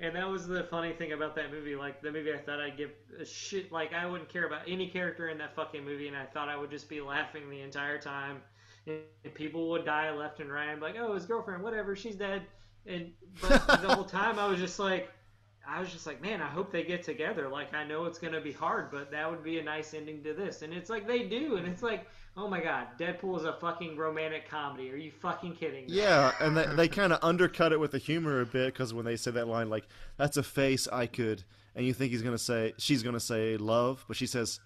and 0.00 0.14
that 0.14 0.28
was 0.28 0.46
the 0.46 0.64
funny 0.64 0.92
thing 0.92 1.12
about 1.12 1.34
that 1.36 1.50
movie. 1.50 1.74
Like 1.74 2.00
the 2.00 2.12
movie, 2.12 2.32
I 2.32 2.38
thought 2.38 2.60
I'd 2.60 2.76
give 2.76 2.90
a 3.20 3.24
shit. 3.24 3.72
Like 3.72 3.92
I 3.92 4.06
wouldn't 4.06 4.28
care 4.28 4.46
about 4.46 4.62
any 4.68 4.88
character 4.88 5.28
in 5.28 5.38
that 5.38 5.56
fucking 5.56 5.84
movie, 5.84 6.06
and 6.06 6.16
I 6.16 6.24
thought 6.24 6.48
I 6.48 6.56
would 6.56 6.70
just 6.70 6.88
be 6.88 7.00
laughing 7.00 7.50
the 7.50 7.60
entire 7.60 7.98
time. 7.98 8.40
And 8.86 9.02
people 9.34 9.68
would 9.70 9.84
die 9.84 10.10
left 10.12 10.40
and 10.40 10.50
right. 10.50 10.68
I'm 10.68 10.80
like, 10.80 10.94
oh, 10.98 11.14
his 11.14 11.26
girlfriend, 11.26 11.62
whatever, 11.62 11.96
she's 11.96 12.14
dead. 12.14 12.42
And 12.86 13.10
but 13.42 13.66
the 13.66 13.94
whole 13.94 14.04
time 14.04 14.38
I 14.38 14.46
was 14.46 14.58
just 14.58 14.78
like, 14.78 15.10
I 15.68 15.80
was 15.80 15.92
just 15.92 16.06
like, 16.06 16.22
man, 16.22 16.40
I 16.40 16.48
hope 16.48 16.72
they 16.72 16.82
get 16.82 17.02
together. 17.02 17.48
Like 17.48 17.74
I 17.74 17.84
know 17.84 18.06
it's 18.06 18.18
gonna 18.18 18.40
be 18.40 18.52
hard, 18.52 18.90
but 18.90 19.10
that 19.10 19.30
would 19.30 19.44
be 19.44 19.58
a 19.58 19.62
nice 19.62 19.92
ending 19.94 20.22
to 20.24 20.32
this. 20.32 20.62
And 20.62 20.72
it's 20.72 20.88
like 20.88 21.06
they 21.06 21.24
do, 21.24 21.56
and 21.56 21.66
it's 21.66 21.82
like, 21.82 22.06
oh 22.36 22.48
my 22.48 22.60
god, 22.60 22.86
Deadpool 22.98 23.36
is 23.38 23.44
a 23.44 23.52
fucking 23.54 23.96
romantic 23.96 24.48
comedy. 24.48 24.90
Are 24.90 24.96
you 24.96 25.10
fucking 25.10 25.56
kidding? 25.56 25.86
me? 25.86 25.92
Yeah, 25.92 26.32
and 26.40 26.56
they, 26.56 26.66
they 26.74 26.88
kind 26.88 27.12
of 27.12 27.18
undercut 27.22 27.72
it 27.72 27.80
with 27.80 27.90
the 27.90 27.98
humor 27.98 28.40
a 28.40 28.46
bit 28.46 28.72
because 28.72 28.94
when 28.94 29.04
they 29.04 29.16
say 29.16 29.30
that 29.32 29.48
line, 29.48 29.68
like, 29.68 29.86
that's 30.16 30.36
a 30.36 30.42
face 30.42 30.88
I 30.88 31.06
could, 31.06 31.44
and 31.74 31.84
you 31.84 31.92
think 31.92 32.12
he's 32.12 32.22
going 32.22 32.36
to 32.36 32.42
say, 32.42 32.74
she's 32.78 33.02
going 33.02 33.14
to 33.14 33.20
say 33.20 33.56
love, 33.56 34.04
but 34.08 34.16
she 34.16 34.26
says, 34.26 34.60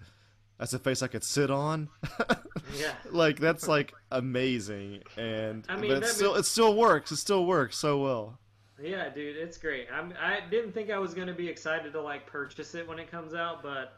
that's 0.59 0.75
a 0.75 0.79
face 0.79 1.03
I 1.03 1.09
could 1.09 1.25
sit 1.25 1.51
on. 1.51 1.89
Yeah. 2.79 2.93
like, 3.11 3.39
that's 3.39 3.69
like 3.69 3.93
amazing. 4.11 5.03
And, 5.19 5.67
I 5.69 5.77
mean, 5.77 5.93
but 5.93 6.05
it 6.05 6.07
still, 6.07 6.35
mov- 6.35 6.39
it 6.39 6.47
still 6.47 6.75
works. 6.75 7.13
It 7.13 7.17
still 7.17 7.45
works 7.45 7.77
so 7.77 7.99
well. 7.99 8.39
Yeah, 8.83 9.09
dude, 9.11 9.37
it's 9.37 9.59
great. 9.59 9.87
I'm, 9.93 10.13
I 10.21 10.41
didn't 10.51 10.73
think 10.73 10.91
I 10.91 10.99
was 10.99 11.15
gonna 11.15 11.35
be 11.35 11.49
excited 11.49 11.93
to 11.93 12.01
like 12.01 12.27
purchase 12.27 12.75
it 12.75 12.89
when 12.89 12.99
it 12.99 13.11
comes 13.11 13.33
out, 13.33 13.63
but 13.63 13.95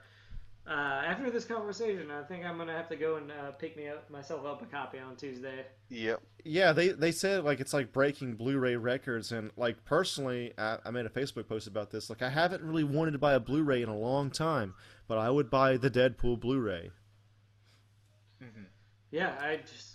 uh, 0.66 0.70
after 0.70 1.30
this 1.30 1.44
conversation, 1.44 2.10
I 2.10 2.22
think 2.22 2.44
I'm 2.44 2.58
gonna 2.58 2.76
have 2.76 2.88
to 2.90 2.96
go 2.96 3.16
and 3.16 3.30
uh, 3.30 3.52
pick 3.52 3.76
me 3.76 3.88
up 3.88 4.08
myself 4.10 4.44
up 4.46 4.62
a 4.62 4.66
copy 4.66 4.98
on 4.98 5.16
Tuesday. 5.16 5.64
Yep. 5.88 6.20
Yeah, 6.44 6.72
they 6.72 6.88
they 6.90 7.12
said 7.12 7.44
like 7.44 7.60
it's 7.60 7.72
like 7.72 7.92
breaking 7.92 8.34
Blu-ray 8.34 8.76
records, 8.76 9.32
and 9.32 9.50
like 9.56 9.84
personally, 9.84 10.52
I, 10.58 10.78
I 10.84 10.90
made 10.90 11.06
a 11.06 11.10
Facebook 11.10 11.48
post 11.48 11.66
about 11.66 11.90
this. 11.90 12.10
Like, 12.10 12.22
I 12.22 12.28
haven't 12.28 12.62
really 12.62 12.84
wanted 12.84 13.12
to 13.12 13.18
buy 13.18 13.34
a 13.34 13.40
Blu-ray 13.40 13.82
in 13.82 13.88
a 13.88 13.96
long 13.96 14.30
time, 14.30 14.74
but 15.08 15.18
I 15.18 15.30
would 15.30 15.50
buy 15.50 15.76
the 15.78 15.90
Deadpool 15.90 16.40
Blu-ray. 16.40 16.90
Yeah, 19.10 19.32
I 19.40 19.58
just, 19.58 19.93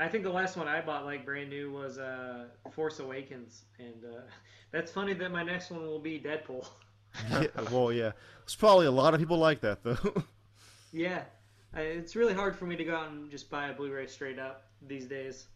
I 0.00 0.08
think 0.08 0.24
the 0.24 0.30
last 0.30 0.56
one 0.56 0.68
I 0.68 0.80
bought 0.80 1.04
like 1.04 1.24
brand 1.24 1.50
new 1.50 1.72
was 1.72 1.98
uh, 1.98 2.46
Force 2.72 3.00
Awakens, 3.00 3.62
and 3.78 4.04
uh, 4.04 4.20
that's 4.70 4.90
funny 4.90 5.12
that 5.14 5.30
my 5.30 5.42
next 5.42 5.70
one 5.70 5.82
will 5.82 5.98
be 5.98 6.18
Deadpool. 6.18 6.66
yeah, 7.30 7.46
well, 7.70 7.92
yeah, 7.92 8.12
there's 8.40 8.56
probably 8.56 8.86
a 8.86 8.90
lot 8.90 9.14
of 9.14 9.20
people 9.20 9.38
like 9.38 9.60
that 9.60 9.82
though. 9.82 10.24
yeah, 10.92 11.22
I, 11.74 11.82
it's 11.82 12.16
really 12.16 12.34
hard 12.34 12.56
for 12.56 12.66
me 12.66 12.76
to 12.76 12.84
go 12.84 12.94
out 12.94 13.10
and 13.10 13.30
just 13.30 13.50
buy 13.50 13.68
a 13.68 13.72
Blu-ray 13.72 14.06
straight 14.06 14.38
up 14.38 14.64
these 14.86 15.06
days, 15.06 15.46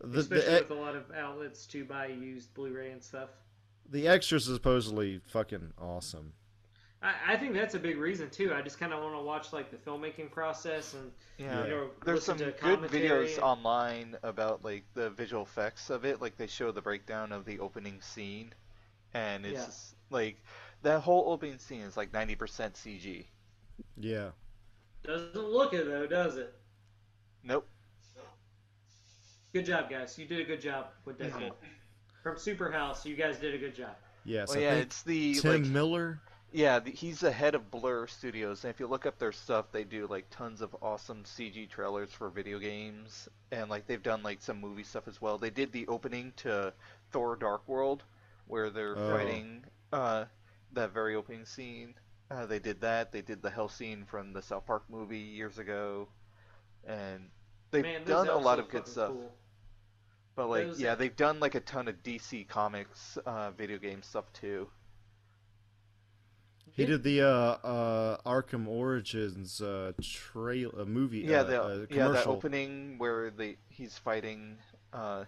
the, 0.00 0.20
especially 0.20 0.46
the, 0.46 0.66
with 0.68 0.70
a 0.70 0.80
lot 0.80 0.94
of 0.94 1.10
outlets 1.16 1.66
to 1.66 1.84
buy 1.84 2.06
used 2.06 2.54
Blu-ray 2.54 2.90
and 2.90 3.02
stuff. 3.02 3.30
the 3.90 4.06
extras 4.06 4.48
are 4.48 4.54
supposedly 4.54 5.20
fucking 5.26 5.72
awesome. 5.80 6.32
I, 7.02 7.32
I 7.34 7.36
think 7.36 7.52
that's 7.54 7.74
a 7.74 7.78
big 7.78 7.96
reason 7.98 8.30
too. 8.30 8.54
I 8.54 8.62
just 8.62 8.78
kind 8.78 8.92
of 8.92 9.02
want 9.02 9.14
to 9.16 9.22
watch 9.22 9.52
like 9.52 9.70
the 9.70 9.76
filmmaking 9.76 10.30
process 10.30 10.94
and 10.94 11.10
Yeah. 11.38 11.64
you 11.64 11.70
know 11.70 11.90
There's 12.04 12.24
some 12.24 12.38
to 12.38 12.52
good 12.60 12.80
videos 12.80 13.34
and- 13.34 13.42
online 13.42 14.16
about 14.22 14.64
like 14.64 14.84
the 14.94 15.10
visual 15.10 15.42
effects 15.42 15.90
of 15.90 16.04
it. 16.04 16.20
Like 16.20 16.36
they 16.36 16.46
show 16.46 16.70
the 16.70 16.82
breakdown 16.82 17.32
of 17.32 17.44
the 17.44 17.58
opening 17.58 18.00
scene, 18.00 18.52
and 19.14 19.44
it's 19.44 19.58
Yeah. 19.58 19.66
just, 19.66 19.94
like 20.10 20.42
that 20.82 21.00
whole 21.00 21.32
opening 21.32 21.58
scene 21.58 21.80
is 21.80 21.96
like 21.96 22.12
90% 22.12 22.36
CG. 22.74 23.26
Yeah, 23.96 24.30
Doesn't 25.02 25.34
look 25.34 25.72
it 25.74 25.86
though, 25.86 26.06
does 26.06 26.36
it? 26.36 26.54
Nope. 27.42 27.66
Good 29.52 29.66
job, 29.66 29.90
guys. 29.90 30.18
You 30.18 30.26
did 30.26 30.40
a 30.40 30.44
good 30.44 30.60
job 30.60 30.86
with 31.04 31.18
Deadpool. 31.18 31.52
From 32.22 32.36
Superhouse, 32.36 33.04
you 33.04 33.16
guys 33.16 33.38
did 33.38 33.54
a 33.54 33.58
good 33.58 33.74
job. 33.74 33.96
yes. 34.24 34.48
Well, 34.50 34.60
yeah, 34.60 34.74
it's 34.74 35.02
the 35.02 35.34
Tim 35.34 35.62
like 35.62 35.70
Miller. 35.70 36.20
Yeah, 36.52 36.78
the, 36.80 36.90
he's 36.90 37.20
the 37.20 37.32
head 37.32 37.54
of 37.54 37.70
Blur 37.70 38.06
Studios, 38.06 38.64
and 38.64 38.70
if 38.72 38.78
you 38.80 38.86
look 38.86 39.06
up 39.06 39.18
their 39.18 39.32
stuff, 39.32 39.66
they 39.72 39.84
do 39.84 40.06
like 40.06 40.26
tons 40.30 40.60
of 40.60 40.76
awesome 40.82 41.24
CG 41.24 41.68
trailers 41.68 42.12
for 42.12 42.28
video 42.30 42.58
games, 42.58 43.28
and 43.50 43.70
like 43.70 43.86
they've 43.86 44.02
done 44.02 44.22
like 44.22 44.40
some 44.42 44.60
movie 44.60 44.84
stuff 44.84 45.08
as 45.08 45.20
well. 45.20 45.38
They 45.38 45.50
did 45.50 45.72
the 45.72 45.86
opening 45.88 46.32
to 46.38 46.72
Thor: 47.10 47.36
Dark 47.36 47.66
World, 47.66 48.02
where 48.46 48.70
they're 48.70 48.96
Oh. 48.96 49.10
fighting 49.16 49.64
uh, 49.92 50.26
that 50.72 50.92
very 50.92 51.14
opening 51.14 51.44
scene. 51.44 51.94
Uh, 52.30 52.46
they 52.46 52.58
did 52.58 52.80
that. 52.80 53.12
They 53.12 53.22
did 53.22 53.42
the 53.42 53.50
hell 53.50 53.68
scene 53.68 54.04
from 54.04 54.32
the 54.32 54.42
South 54.42 54.66
Park 54.66 54.84
movie 54.88 55.18
years 55.18 55.58
ago, 55.58 56.08
and 56.86 57.28
they've 57.70 57.82
Man, 57.82 58.04
done 58.04 58.28
a 58.28 58.36
lot 58.38 58.58
of 58.58 58.68
good 58.68 58.86
stuff. 58.86 59.10
cool. 59.10 59.32
But 60.34 60.48
like, 60.48 60.66
Those- 60.68 60.80
yeah, 60.80 60.94
they've 60.94 61.14
done 61.14 61.40
like 61.40 61.54
a 61.54 61.60
ton 61.60 61.88
of 61.88 62.02
DC 62.02 62.48
Comics 62.48 63.18
uh, 63.26 63.50
video 63.52 63.78
game 63.78 64.02
stuff 64.02 64.32
too. 64.32 64.68
He 66.74 66.86
did 66.86 67.02
the 67.02 67.20
uh, 67.20 67.26
uh, 67.28 68.16
Arkham 68.24 68.66
Origins 68.66 69.60
uh, 69.60 69.92
trail 70.00 70.72
uh, 70.78 70.84
movie. 70.84 71.18
Yeah, 71.18 71.40
uh, 71.40 71.44
the 71.44 71.62
uh, 71.62 71.86
yeah 71.90 72.08
that 72.08 72.26
opening 72.26 72.96
where 72.96 73.30
they 73.30 73.58
he's 73.68 73.98
fighting 73.98 74.56
uh, 74.92 75.24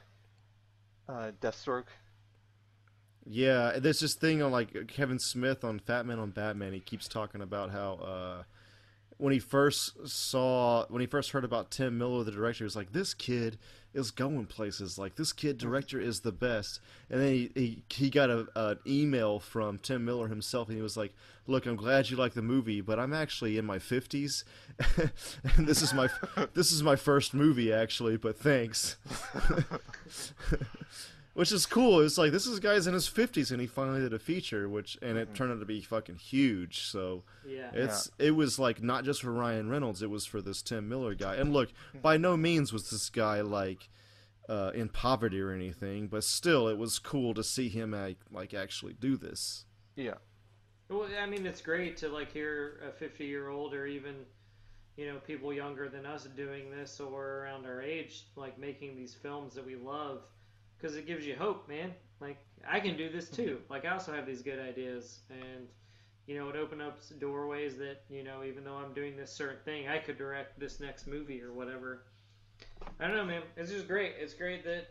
uh, 1.09 1.33
Deathstroke. 1.43 1.89
Yeah, 3.27 3.79
there's 3.79 4.01
this 4.01 4.15
thing 4.15 4.43
on 4.43 4.53
like 4.53 4.89
Kevin 4.89 5.19
Smith 5.19 5.65
on 5.65 5.79
Fat 5.81 6.07
Man 6.07 6.19
on 6.19 6.31
Batman. 6.31 6.73
He 6.73 6.81
keeps 6.81 7.09
talking 7.09 7.43
about 7.43 7.71
how 7.71 7.95
uh, 7.95 8.43
when 9.19 9.33
he 9.33 9.39
first 9.39 10.09
saw, 10.09 10.87
when 10.89 11.01
he 11.01 11.07
first 11.07 11.31
heard 11.31 11.45
about 11.45 11.71
Tim 11.71 11.99
Miller, 11.99 12.25
the 12.25 12.33
director, 12.33 12.59
he 12.59 12.65
was 12.65 12.77
like, 12.77 12.93
"This 12.93 13.13
kid 13.13 13.59
is 13.95 14.11
going 14.11 14.47
places. 14.47 14.99
Like 14.99 15.17
this 15.17 15.33
kid 15.33 15.59
director 15.59 16.01
is 16.01 16.21
the 16.21 16.33
best." 16.33 16.81
And 17.11 17.21
then 17.21 17.33
he 17.33 17.51
he, 17.55 17.83
he 17.89 18.11
got 18.11 18.31
a 18.31 18.47
an 18.55 18.79
email 18.87 19.39
from 19.39 19.79
Tim 19.79 20.05
Miller 20.05 20.29
himself, 20.29 20.69
and 20.69 20.77
he 20.77 20.83
was 20.83 20.97
like, 20.97 21.15
"Look, 21.47 21.67
I'm 21.67 21.77
glad 21.77 22.11
you 22.11 22.17
like 22.17 22.35
the 22.35 22.43
movie, 22.43 22.81
but 22.81 22.99
I'm 22.99 23.13
actually 23.13 23.57
in 23.59 23.65
my 23.65 23.79
50s, 23.79 24.45
and 25.57 25.67
this 25.67 25.83
is 25.83 25.95
my 25.95 26.09
this 26.55 26.73
is 26.73 26.83
my 26.83 26.97
first 26.97 27.35
movie 27.35 27.73
actually. 27.73 28.17
But 28.17 28.39
thanks." 28.39 28.97
which 31.35 31.53
is 31.53 31.67
cool. 31.67 32.01
It's 32.01 32.17
like 32.19 32.33
this 32.33 32.47
is 32.47 32.59
guy's 32.61 32.87
in 32.87 32.95
his 32.95 33.07
fifties 33.07 33.51
and 33.51 33.61
he 33.61 33.67
finally 33.67 34.01
did 34.01 34.13
a 34.15 34.19
feature, 34.19 34.69
which 34.69 34.99
and 35.03 35.19
it 35.19 35.35
turned 35.35 35.53
out 35.53 35.61
to 35.61 35.67
be 35.67 35.81
fucking 35.83 36.17
huge. 36.17 36.81
So 36.87 37.25
Yeah. 37.47 37.71
it's 37.75 38.11
it 38.19 38.33
was 38.33 38.59
like 38.59 38.83
not 38.83 39.05
just 39.05 39.23
for 39.23 39.33
Ryan 39.33 39.69
Reynolds, 39.69 40.03
it 40.03 40.11
was 40.11 40.25
for 40.27 40.41
this 40.41 40.63
Tim 40.63 40.89
Miller 40.89 41.15
guy. 41.15 41.37
And 41.37 41.53
look, 41.53 41.71
by 42.03 42.17
no 42.17 42.37
means 42.37 42.73
was 42.73 42.91
this 42.91 43.11
guy 43.11 43.41
like 43.43 43.89
uh, 44.49 44.73
in 44.75 44.89
poverty 44.91 45.41
or 45.41 45.53
anything, 45.53 46.07
but 46.07 46.23
still, 46.23 46.69
it 46.69 46.77
was 46.77 46.99
cool 46.99 47.33
to 47.35 47.43
see 47.43 47.69
him 47.71 47.93
like, 47.93 48.19
like 48.31 48.53
actually 48.53 48.93
do 48.93 49.17
this. 49.17 49.65
Yeah, 49.97 50.15
Well, 50.91 51.09
I 51.19 51.25
mean, 51.25 51.47
it's 51.47 51.63
great 51.63 51.97
to 51.99 52.09
like 52.11 52.31
hear 52.31 52.81
a 52.87 52.93
50 52.93 53.25
year 53.25 53.49
old 53.49 53.73
or 53.73 53.87
even, 53.87 54.15
you 54.99 55.07
know, 55.07 55.17
people 55.27 55.51
younger 55.53 55.89
than 55.89 56.05
us 56.05 56.25
doing 56.37 56.71
this 56.71 57.01
or 57.01 57.39
around 57.45 57.65
our 57.65 57.81
age, 57.81 58.25
like 58.37 58.59
making 58.59 58.97
these 58.97 59.15
films 59.15 59.55
that 59.55 59.65
we 59.65 59.77
love, 59.77 60.25
because 60.85 60.99
it 60.99 61.07
gives 61.07 61.27
you 61.27 61.35
hope, 61.35 61.67
man. 61.67 61.93
Like 62.21 62.37
I 62.69 62.79
can 62.79 62.95
do 62.97 63.09
this 63.11 63.31
too. 63.31 63.59
Mm-hmm. 63.63 63.73
Like 63.73 63.87
I 63.87 63.91
also 63.91 64.13
have 64.13 64.27
these 64.27 64.43
good 64.43 64.59
ideas, 64.59 65.21
and 65.31 65.67
you 66.27 66.39
know, 66.39 66.51
it 66.51 66.57
opens 66.57 66.83
up 66.83 66.99
doorways 67.19 67.79
that 67.79 68.03
you 68.11 68.23
know, 68.23 68.45
even 68.45 68.65
though 68.65 68.77
I'm 68.77 68.93
doing 68.93 69.17
this 69.17 69.33
certain 69.33 69.63
thing, 69.65 69.89
I 69.89 69.97
could 69.97 70.19
direct 70.19 70.61
this 70.61 70.81
next 70.81 71.07
movie 71.07 71.41
or 71.41 71.55
whatever. 71.55 72.05
I 73.01 73.07
don't 73.07 73.17
know, 73.17 73.25
man. 73.25 73.43
It's 73.57 73.71
just 73.71 73.89
great. 73.89 74.13
It's 74.19 74.35
great 74.35 74.63
that 74.65 74.89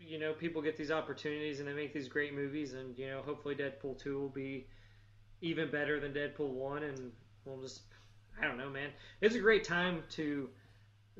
you 0.00 0.18
know 0.18 0.32
people 0.32 0.62
get 0.62 0.78
these 0.78 0.90
opportunities 0.90 1.60
and 1.60 1.68
they 1.68 1.74
make 1.74 1.92
these 1.92 2.08
great 2.08 2.34
movies, 2.34 2.72
and 2.72 2.96
you 2.98 3.08
know, 3.08 3.20
hopefully 3.20 3.54
Deadpool 3.54 3.98
two 3.98 4.18
will 4.18 4.30
be 4.30 4.66
even 5.42 5.70
better 5.70 6.00
than 6.00 6.14
Deadpool 6.14 6.54
one, 6.54 6.84
and 6.84 7.12
we'll 7.44 7.60
just 7.60 7.82
I 8.40 8.46
don't 8.46 8.56
know, 8.56 8.70
man. 8.70 8.88
It's 9.20 9.34
a 9.34 9.40
great 9.40 9.64
time 9.64 10.04
to 10.12 10.48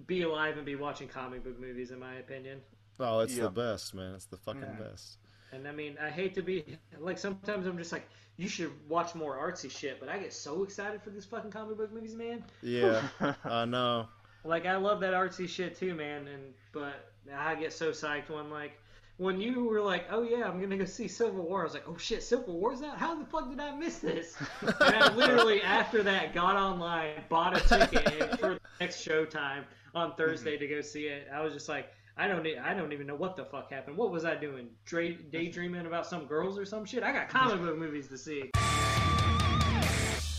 be 0.06 0.22
alive 0.22 0.56
and 0.56 0.64
be 0.64 0.76
watching 0.76 1.08
comic 1.08 1.44
book 1.44 1.60
movies, 1.60 1.90
in 1.90 2.00
my 2.00 2.14
opinion. 2.14 2.60
Oh, 3.00 3.20
it's 3.20 3.36
Yeah. 3.36 3.44
the 3.44 3.50
best, 3.50 3.94
man. 3.94 4.14
It's 4.14 4.26
the 4.26 4.36
fucking 4.36 4.62
Yeah. 4.62 4.84
best. 4.88 5.18
And 5.52 5.68
I 5.68 5.72
mean, 5.72 5.96
I 6.00 6.10
hate 6.10 6.34
to 6.34 6.42
be 6.42 6.78
like 6.98 7.18
sometimes 7.18 7.66
I'm 7.66 7.78
just 7.78 7.92
like, 7.92 8.08
you 8.36 8.48
should 8.48 8.72
watch 8.88 9.14
more 9.14 9.36
artsy 9.36 9.70
shit, 9.70 10.00
but 10.00 10.08
I 10.08 10.18
get 10.18 10.32
so 10.32 10.64
excited 10.64 11.02
for 11.02 11.10
these 11.10 11.24
fucking 11.24 11.50
comic 11.50 11.76
book 11.76 11.92
movies, 11.92 12.14
man. 12.14 12.44
Yeah, 12.62 13.02
I 13.44 13.64
know. 13.64 14.08
Like 14.44 14.66
I 14.66 14.76
love 14.76 15.00
that 15.00 15.14
artsy 15.14 15.48
shit 15.48 15.78
too, 15.78 15.94
man. 15.94 16.26
And 16.26 16.54
but 16.72 17.12
I 17.32 17.54
get 17.54 17.72
so 17.72 17.90
psyched 17.90 18.30
when 18.30 18.50
like 18.50 18.78
when 19.16 19.40
you 19.40 19.64
were 19.64 19.80
like, 19.80 20.06
oh 20.10 20.22
yeah, 20.22 20.48
I'm 20.48 20.60
gonna 20.60 20.76
go 20.76 20.84
see 20.84 21.06
Civil 21.06 21.44
War. 21.44 21.60
I 21.60 21.64
was 21.64 21.74
like, 21.74 21.88
oh 21.88 21.96
shit, 21.96 22.22
Civil 22.22 22.58
War's 22.58 22.82
out. 22.82 22.98
How 22.98 23.14
the 23.14 23.24
fuck 23.24 23.48
did 23.48 23.60
I 23.60 23.74
miss 23.76 23.98
this? 23.98 24.36
and 24.60 24.74
I 24.80 25.14
literally 25.14 25.62
after 25.62 26.02
that 26.02 26.34
got 26.34 26.56
online, 26.56 27.22
bought 27.28 27.56
a 27.56 27.60
ticket 27.60 28.30
for 28.40 28.54
the 28.54 28.60
next 28.80 29.06
showtime 29.06 29.62
on 29.94 30.14
Thursday 30.16 30.54
mm-hmm. 30.54 30.60
to 30.60 30.68
go 30.68 30.80
see 30.80 31.06
it. 31.06 31.28
I 31.32 31.40
was 31.42 31.52
just 31.52 31.68
like. 31.68 31.88
I 32.16 32.28
don't. 32.28 32.46
e- 32.46 32.58
I 32.58 32.74
don't 32.74 32.92
even 32.92 33.06
know 33.06 33.16
what 33.16 33.34
the 33.36 33.44
fuck 33.44 33.70
happened. 33.70 33.96
What 33.96 34.10
was 34.12 34.24
I 34.24 34.36
doing? 34.36 34.68
Dra- 34.84 35.14
daydreaming 35.14 35.86
about 35.86 36.06
some 36.06 36.26
girls 36.26 36.58
or 36.58 36.64
some 36.64 36.84
shit? 36.84 37.02
I 37.02 37.12
got 37.12 37.28
comic 37.28 37.60
book 37.60 37.76
movies 37.76 38.06
to 38.08 38.18
see. 38.18 38.50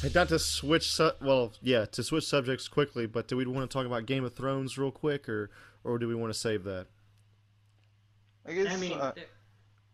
Hey, 0.02 0.12
Not 0.14 0.30
to 0.30 0.40
switch, 0.40 0.90
su- 0.92 1.12
well, 1.22 1.54
yeah, 1.62 1.86
to 1.86 2.04
switch 2.04 2.26
subjects 2.26 2.68
quickly, 2.68 3.08
but 3.08 3.28
do 3.28 3.36
we 3.38 3.46
want 3.46 3.70
to 3.70 3.74
talk 3.78 3.86
about 3.86 4.06
Game 4.06 4.24
of 4.24 4.34
Thrones 4.34 4.78
real 4.78 4.92
quick, 4.92 5.28
or 5.28 5.50
or 5.84 5.98
do 6.00 6.08
we 6.08 6.16
want 6.16 6.32
to 6.32 6.40
save 6.40 6.64
that? 6.64 6.88
I 8.46 8.54
guess 8.54 8.74
I 8.74 8.78
mean, 8.78 8.94
uh, 8.94 9.14
it 9.16 9.30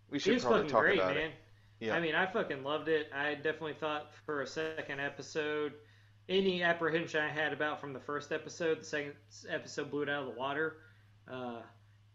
we 0.09 0.17
it 0.17 0.21
should 0.21 0.33
was 0.35 0.43
probably 0.43 0.59
fucking 0.59 0.71
talk 0.71 0.81
great, 0.81 0.99
about 0.99 1.15
man. 1.15 1.23
it. 1.25 1.31
Yeah. 1.79 1.95
I 1.95 1.99
mean, 1.99 2.13
I 2.13 2.27
fucking 2.27 2.63
loved 2.63 2.89
it. 2.89 3.07
I 3.15 3.33
definitely 3.35 3.73
thought 3.73 4.11
for 4.25 4.41
a 4.41 4.47
second 4.47 4.99
episode, 4.99 5.73
any 6.29 6.61
apprehension 6.61 7.21
I 7.23 7.29
had 7.29 7.53
about 7.53 7.81
from 7.81 7.93
the 7.93 7.99
first 7.99 8.31
episode, 8.31 8.81
the 8.81 8.85
second 8.85 9.13
episode 9.49 9.89
blew 9.89 10.03
it 10.03 10.09
out 10.09 10.27
of 10.27 10.33
the 10.33 10.39
water. 10.39 10.77
Uh, 11.31 11.61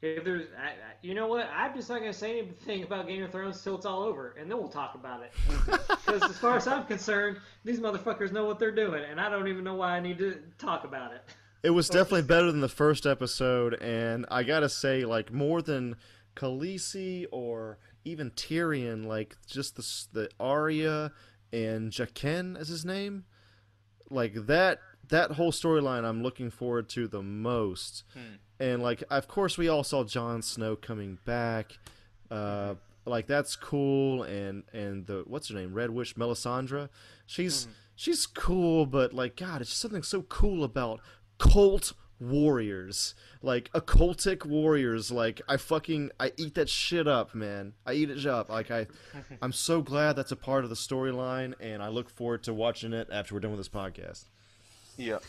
if 0.03 0.25
there's, 0.25 0.47
I, 0.61 0.67
I, 0.69 0.73
you 1.03 1.15
know 1.15 1.27
what? 1.27 1.49
I'm 1.57 1.75
just 1.75 1.89
not 1.89 2.01
gonna 2.01 2.12
say 2.12 2.39
anything 2.39 2.83
about 2.83 3.09
Game 3.09 3.23
of 3.23 3.33
Thrones 3.33 3.62
till 3.62 3.75
it's 3.77 3.86
all 3.86 4.03
over, 4.03 4.36
and 4.39 4.51
then 4.51 4.59
we'll 4.59 4.69
talk 4.69 4.95
about 4.95 5.23
it. 5.23 5.33
Because 6.07 6.23
as 6.31 6.39
far 6.39 6.57
as 6.57 6.69
I'm 6.69 6.85
concerned, 6.85 7.39
these 7.65 7.81
motherfuckers 7.81 8.31
know 8.31 8.45
what 8.45 8.61
they're 8.61 8.70
doing, 8.75 9.03
and 9.11 9.20
I 9.20 9.28
don't 9.28 9.49
even 9.49 9.65
know 9.65 9.75
why 9.75 9.97
I 9.97 10.01
need 10.01 10.19
to 10.19 10.41
talk 10.59 10.85
about 10.85 11.12
it. 11.12 11.23
It 11.65 11.70
was 11.70 11.89
definitely 11.89 12.23
better 12.23 12.53
than 12.53 12.61
the 12.61 12.69
first 12.69 13.07
episode, 13.07 13.75
and 13.83 14.25
I 14.31 14.45
gotta 14.45 14.69
say, 14.69 15.05
like 15.05 15.33
more 15.33 15.62
than 15.62 15.97
Khaleesi 16.36 17.27
or 17.33 17.78
even 18.05 18.31
Tyrion, 18.31 19.07
like 19.07 19.36
just 19.47 19.75
the 19.77 19.83
s- 19.83 20.07
the 20.12 20.28
Arya 20.39 21.11
and 21.53 21.91
Jaqen 21.91 22.57
is 22.61 22.69
his 22.69 22.85
name, 22.85 23.25
like 24.11 24.35
that 24.47 24.78
that 25.09 25.33
whole 25.33 25.51
storyline 25.53 26.05
I'm 26.05 26.23
looking 26.23 26.51
forward 26.51 26.89
to 26.91 27.09
the 27.09 27.23
most. 27.23 28.05
And 28.59 28.83
like, 28.83 29.02
of 29.10 29.28
course, 29.28 29.59
we 29.59 29.68
all 29.68 29.85
saw 29.85 30.05
Jon 30.05 30.43
Snow 30.43 30.76
coming 30.76 31.18
back. 31.25 31.78
Uh, 32.31 32.75
like 33.05 33.26
that's 33.26 33.55
cool, 33.57 34.25
and 34.25 34.65
and 34.73 35.07
the 35.07 35.25
what's 35.26 35.49
her 35.49 35.55
name, 35.55 35.75
Red 35.75 35.91
Witch 35.91 36.17
Melisandre, 36.17 36.89
she's 37.25 37.68
she's 37.94 38.26
cool, 38.26 38.85
but 38.85 39.12
like 39.12 39.36
God, 39.36 39.60
it's 39.60 39.70
just 39.70 39.83
something 39.83 40.02
so 40.02 40.23
cool 40.23 40.65
about 40.65 41.01
cult 41.39 41.93
warriors, 42.20 43.15
like 43.43 43.70
occultic 43.73 44.44
warriors. 44.44 45.10
Like 45.10 45.41
I 45.49 45.57
fucking 45.57 46.10
I 46.18 46.33
eat 46.36 46.55
that 46.55 46.68
shit 46.68 47.07
up, 47.07 47.35
man. 47.35 47.75
I 47.85 47.93
eat 47.94 48.10
it 48.10 48.26
up. 48.26 48.49
Like 48.49 48.70
I, 48.70 48.86
I'm 49.43 49.52
so 49.52 49.83
glad 49.83 50.17
that's 50.17 50.33
a 50.33 50.36
part 50.36 50.65
of 50.65 50.70
the 50.70 50.76
storyline, 50.76 51.55
and 51.60 51.83
I 51.83 51.89
look 51.89 52.10
forward 52.10 52.43
to 52.44 52.55
watching 52.55 52.93
it 52.93 53.09
after 53.12 53.35
we're 53.35 53.41
done 53.41 53.52
with 53.52 53.60
this 53.60 53.68
podcast. 53.68 54.25
Yeah. 54.97 55.18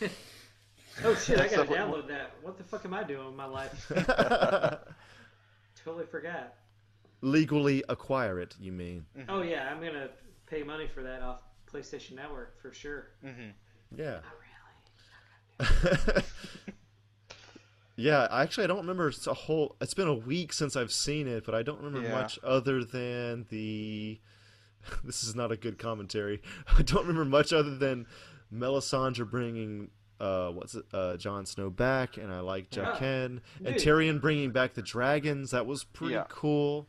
Oh 1.04 1.14
shit! 1.14 1.38
I 1.38 1.44
gotta 1.48 1.56
definitely- 1.66 1.78
download 1.78 2.08
that. 2.08 2.32
What 2.42 2.58
the 2.58 2.64
fuck 2.64 2.84
am 2.84 2.94
I 2.94 3.02
doing 3.04 3.26
with 3.26 3.34
my 3.36 3.44
life? 3.46 3.90
totally 5.84 6.06
forgot. 6.06 6.54
Legally 7.20 7.82
acquire 7.88 8.38
it, 8.40 8.54
you 8.60 8.72
mean? 8.72 9.04
Oh 9.28 9.42
yeah, 9.42 9.68
I'm 9.70 9.80
gonna 9.80 10.08
pay 10.46 10.62
money 10.62 10.86
for 10.92 11.02
that 11.02 11.22
off 11.22 11.40
PlayStation 11.72 12.14
Network 12.16 12.60
for 12.62 12.72
sure. 12.72 13.08
Yeah. 13.96 14.20
Not 15.60 15.68
really. 16.04 16.22
Yeah, 18.00 18.28
actually, 18.30 18.62
I 18.62 18.66
don't 18.68 18.76
remember 18.78 19.08
it's 19.08 19.26
a 19.26 19.34
whole. 19.34 19.74
It's 19.80 19.92
been 19.94 20.06
a 20.06 20.14
week 20.14 20.52
since 20.52 20.76
I've 20.76 20.92
seen 20.92 21.26
it, 21.26 21.44
but 21.44 21.56
I 21.56 21.64
don't 21.64 21.80
remember 21.82 22.06
Yeah. 22.08 22.14
much 22.14 22.38
other 22.44 22.84
than 22.84 23.46
the. 23.50 24.20
This 25.02 25.24
is 25.24 25.34
not 25.34 25.50
a 25.50 25.56
good 25.56 25.78
commentary. 25.78 26.40
I 26.78 26.82
don't 26.82 27.02
remember 27.08 27.24
much 27.24 27.52
other 27.52 27.76
than 27.76 28.06
Melisandre 28.54 29.28
bringing 29.28 29.90
uh 30.20 30.50
what's 30.50 30.74
it 30.74 30.84
uh 30.92 31.16
Jon 31.16 31.46
Snow 31.46 31.70
back, 31.70 32.16
and 32.16 32.32
I 32.32 32.40
like 32.40 32.74
Yeah. 32.74 32.84
Jaqen 32.94 33.40
and 33.64 33.66
Dude. 33.66 33.76
Tyrion 33.76 34.20
bringing 34.20 34.50
back 34.50 34.74
the 34.74 34.82
dragons. 34.82 35.50
That 35.52 35.66
was 35.66 35.84
pretty 35.84 36.14
Yeah. 36.14 36.24
cool. 36.28 36.86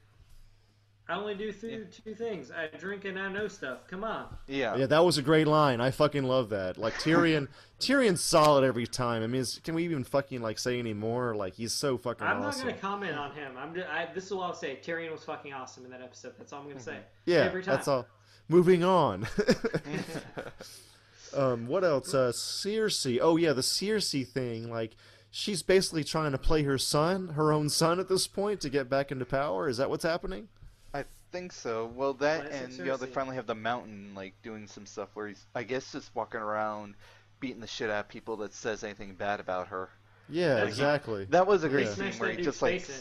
I 1.07 1.15
only 1.15 1.33
do 1.33 1.51
th- 1.51 2.03
two 2.05 2.13
things. 2.13 2.51
I 2.51 2.67
drink 2.77 3.03
and 3.03 3.17
I 3.17 3.31
know 3.31 3.47
stuff. 3.47 3.87
Come 3.87 4.03
on. 4.03 4.27
Yeah. 4.47 4.75
Yeah, 4.75 4.85
that 4.85 5.03
was 5.03 5.17
a 5.17 5.23
great 5.23 5.47
line. 5.47 5.81
I 5.81 5.89
fucking 5.89 6.23
love 6.23 6.49
that. 6.49 6.77
Like 6.77 6.93
Tyrion, 6.99 7.47
Tyrion's 7.79 8.21
solid 8.21 8.63
every 8.63 8.85
time. 8.85 9.23
I 9.23 9.27
mean, 9.27 9.41
is, 9.41 9.59
can 9.63 9.73
we 9.73 9.83
even 9.85 10.03
fucking 10.03 10.39
like 10.39 10.59
say 10.59 10.77
any 10.77 10.93
more? 10.93 11.33
Like 11.35 11.55
he's 11.55 11.73
so 11.73 11.97
fucking 11.97 12.21
awesome. 12.27 12.37
I'm 12.37 12.41
not 12.43 12.49
awesome. 12.49 12.67
gonna 12.67 12.77
comment 12.79 13.17
on 13.17 13.31
him. 13.31 13.53
I'm 13.57 13.73
just, 13.73 13.87
I, 13.89 14.07
this 14.13 14.25
is 14.25 14.33
what 14.33 14.43
I'll 14.43 14.53
say. 14.53 14.77
Tyrion 14.85 15.11
was 15.11 15.23
fucking 15.23 15.51
awesome 15.51 15.83
in 15.85 15.89
that 15.89 16.01
episode. 16.03 16.33
That's 16.37 16.53
all 16.53 16.61
I'm 16.61 16.67
gonna 16.67 16.79
say. 16.79 16.99
Yeah, 17.25 17.37
Every 17.39 17.63
time. 17.63 17.73
that's 17.75 17.87
all. 17.87 18.05
Moving 18.47 18.83
on. 18.83 19.27
um, 21.33 21.67
what 21.67 21.83
else? 21.83 22.13
Uh, 22.13 22.31
Cersei. 22.33 23.19
Oh 23.21 23.37
yeah, 23.37 23.53
the 23.53 23.61
Cersei 23.61 24.27
thing. 24.27 24.69
Like, 24.69 24.95
she's 25.31 25.61
basically 25.63 26.03
trying 26.03 26.31
to 26.31 26.37
play 26.37 26.63
her 26.63 26.77
son, 26.77 27.29
her 27.29 27.51
own 27.51 27.69
son, 27.69 27.99
at 27.99 28.07
this 28.09 28.27
point 28.27 28.61
to 28.61 28.69
get 28.69 28.89
back 28.89 29.11
into 29.11 29.25
power. 29.25 29.67
Is 29.69 29.77
that 29.77 29.89
what's 29.89 30.03
happening? 30.03 30.47
I 30.93 31.05
think 31.31 31.51
so. 31.51 31.91
Well, 31.95 32.13
that 32.15 32.49
Classic 32.49 32.63
and 32.63 32.73
you 32.77 32.85
know 32.85 32.97
they 32.97 33.07
finally 33.07 33.35
have 33.35 33.45
the 33.47 33.55
mountain 33.55 34.13
like 34.15 34.33
doing 34.41 34.67
some 34.67 34.85
stuff 34.85 35.09
where 35.13 35.27
he's 35.27 35.45
I 35.55 35.63
guess 35.63 35.91
just 35.91 36.13
walking 36.15 36.39
around 36.41 36.95
beating 37.39 37.61
the 37.61 37.67
shit 37.67 37.89
out 37.89 38.05
of 38.05 38.09
people 38.09 38.35
that 38.37 38.53
says 38.53 38.83
anything 38.83 39.13
bad 39.15 39.39
about 39.39 39.67
her. 39.69 39.89
Yeah, 40.27 40.55
Like, 40.55 40.67
exactly. 40.67 41.25
That 41.29 41.47
was 41.47 41.63
a 41.63 41.69
great 41.69 41.85
Yeah. 41.87 41.93
scene 41.93 42.11
Smash 42.11 42.19
where 42.19 42.31
he 42.31 42.43
just 42.43 42.61
like 42.61 42.87
in. 42.89 42.95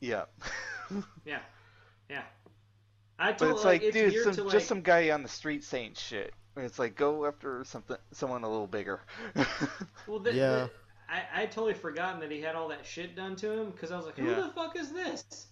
yeah. 0.00 0.24
Yeah, 1.24 1.40
yeah. 2.08 2.22
I 3.18 3.32
But 3.32 3.50
it's 3.50 3.64
like, 3.64 3.82
it's 3.82 3.94
dude, 3.96 4.22
some, 4.24 4.32
to, 4.34 4.42
like, 4.44 4.52
just 4.52 4.68
some 4.68 4.80
guy 4.80 5.10
on 5.10 5.22
the 5.22 5.28
street 5.28 5.64
saying 5.64 5.94
shit. 5.96 6.32
It's 6.64 6.78
like 6.78 6.96
go 6.96 7.26
after 7.26 7.64
something, 7.64 7.96
someone 8.12 8.44
a 8.44 8.48
little 8.48 8.66
bigger. 8.66 9.00
Well, 10.06 10.18
the, 10.18 10.32
Yeah. 10.34 10.50
the- 10.50 10.70
I 11.10 11.42
I 11.42 11.46
totally 11.46 11.74
forgotten 11.74 12.20
that 12.20 12.30
he 12.30 12.40
had 12.40 12.54
all 12.54 12.68
that 12.68 12.84
shit 12.84 13.14
done 13.16 13.34
to 13.36 13.50
him 13.50 13.70
because 13.70 13.92
I 13.92 13.96
was 13.96 14.06
like, 14.06 14.16
who 14.18 14.28
Yeah. 14.28 14.40
the 14.40 14.48
fuck 14.48 14.76
is 14.78 14.90
this? 14.92 15.46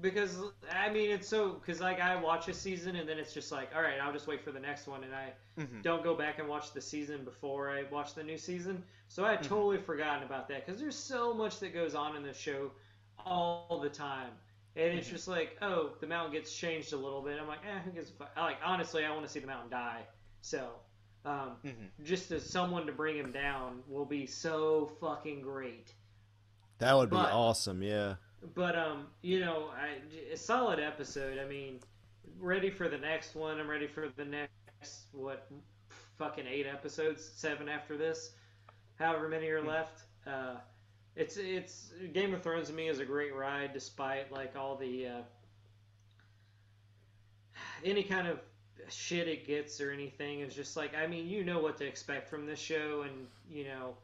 Because 0.00 0.38
I 0.72 0.88
mean, 0.90 1.10
it's 1.10 1.28
so 1.28 1.50
because 1.50 1.80
like 1.80 2.00
I 2.00 2.16
watch 2.20 2.48
a 2.48 2.54
season 2.54 2.96
and 2.96 3.08
then 3.08 3.18
it's 3.18 3.34
just 3.34 3.52
like, 3.52 3.70
all 3.74 3.82
right, 3.82 4.00
I'll 4.00 4.12
just 4.12 4.26
wait 4.26 4.42
for 4.42 4.50
the 4.50 4.60
next 4.60 4.86
one, 4.86 5.04
and 5.04 5.14
I 5.14 5.32
Mhm. 5.58 5.82
don't 5.82 6.02
go 6.02 6.14
back 6.14 6.38
and 6.38 6.48
watch 6.48 6.72
the 6.72 6.80
season 6.80 7.24
before 7.24 7.70
I 7.70 7.82
watch 7.90 8.14
the 8.14 8.22
new 8.22 8.38
season. 8.38 8.82
So 9.08 9.24
I 9.24 9.32
had 9.32 9.42
totally 9.42 9.78
forgotten 9.78 10.22
about 10.22 10.48
that 10.48 10.64
because 10.64 10.80
there's 10.80 10.96
so 10.96 11.34
much 11.34 11.58
that 11.60 11.74
goes 11.74 11.94
on 11.94 12.16
in 12.16 12.22
this 12.22 12.38
show 12.38 12.70
all 13.18 13.80
the 13.82 13.90
time. 13.90 14.30
And 14.76 14.98
it's 14.98 15.08
just 15.08 15.26
like, 15.28 15.56
oh, 15.62 15.90
the 16.00 16.06
mountain 16.06 16.32
gets 16.32 16.54
changed 16.54 16.92
a 16.92 16.96
little 16.96 17.22
bit. 17.22 17.38
I'm 17.40 17.48
like, 17.48 17.58
eh, 17.66 17.80
who 17.84 17.90
gives 17.90 18.10
a 18.10 18.12
fuck? 18.12 18.30
Like, 18.36 18.58
honestly, 18.64 19.04
I 19.04 19.10
want 19.10 19.26
to 19.26 19.28
see 19.30 19.40
the 19.40 19.46
mountain 19.48 19.70
die. 19.70 20.02
So, 20.42 20.70
um, 21.24 21.56
Mhm. 21.64 21.90
just 22.04 22.30
as 22.30 22.48
someone 22.48 22.86
to 22.86 22.92
bring 22.92 23.16
him 23.16 23.32
down 23.32 23.82
will 23.88 24.04
be 24.06 24.26
so 24.26 24.86
fucking 25.00 25.42
great. 25.42 25.92
That 26.78 26.94
would 26.96 27.10
be 27.10 27.16
But- 27.16 27.32
awesome. 27.32 27.82
Yeah. 27.82 28.16
But 28.54 28.74
um, 28.78 29.08
you 29.20 29.40
know, 29.40 29.68
I, 29.68 30.00
a 30.32 30.36
solid 30.36 30.78
episode. 30.80 31.38
I 31.38 31.44
mean, 31.46 31.80
ready 32.38 32.70
for 32.70 32.88
the 32.88 32.96
next 32.96 33.34
one. 33.34 33.60
I'm 33.60 33.68
ready 33.68 33.86
for 33.86 34.08
the 34.08 34.24
next 34.24 35.08
what, 35.12 35.50
fucking 36.16 36.46
eight 36.46 36.66
episodes, 36.66 37.22
seven 37.22 37.68
after 37.68 37.98
this, 37.98 38.34
however 38.98 39.28
many 39.28 39.48
are 39.48 39.62
left. 39.62 40.04
Uh, 40.26 40.56
it's 41.16 41.36
it's 41.36 41.92
Game 42.12 42.34
of 42.34 42.42
Thrones 42.42 42.68
to 42.68 42.74
me 42.74 42.88
is 42.88 42.98
a 42.98 43.04
great 43.04 43.34
ride, 43.34 43.72
despite 43.72 44.32
like 44.32 44.56
all 44.56 44.76
the 44.76 45.06
uh, 45.06 45.22
any 47.84 48.02
kind 48.02 48.28
of 48.28 48.38
shit 48.88 49.28
it 49.28 49.46
gets 49.46 49.80
or 49.80 49.90
anything. 49.90 50.40
It's 50.40 50.54
just 50.54 50.76
like 50.76 50.94
I 50.94 51.06
mean, 51.06 51.28
you 51.28 51.44
know 51.44 51.60
what 51.60 51.78
to 51.78 51.86
expect 51.86 52.28
from 52.28 52.46
this 52.46 52.58
show, 52.58 53.02
and 53.02 53.26
you 53.50 53.64
know. 53.64 53.94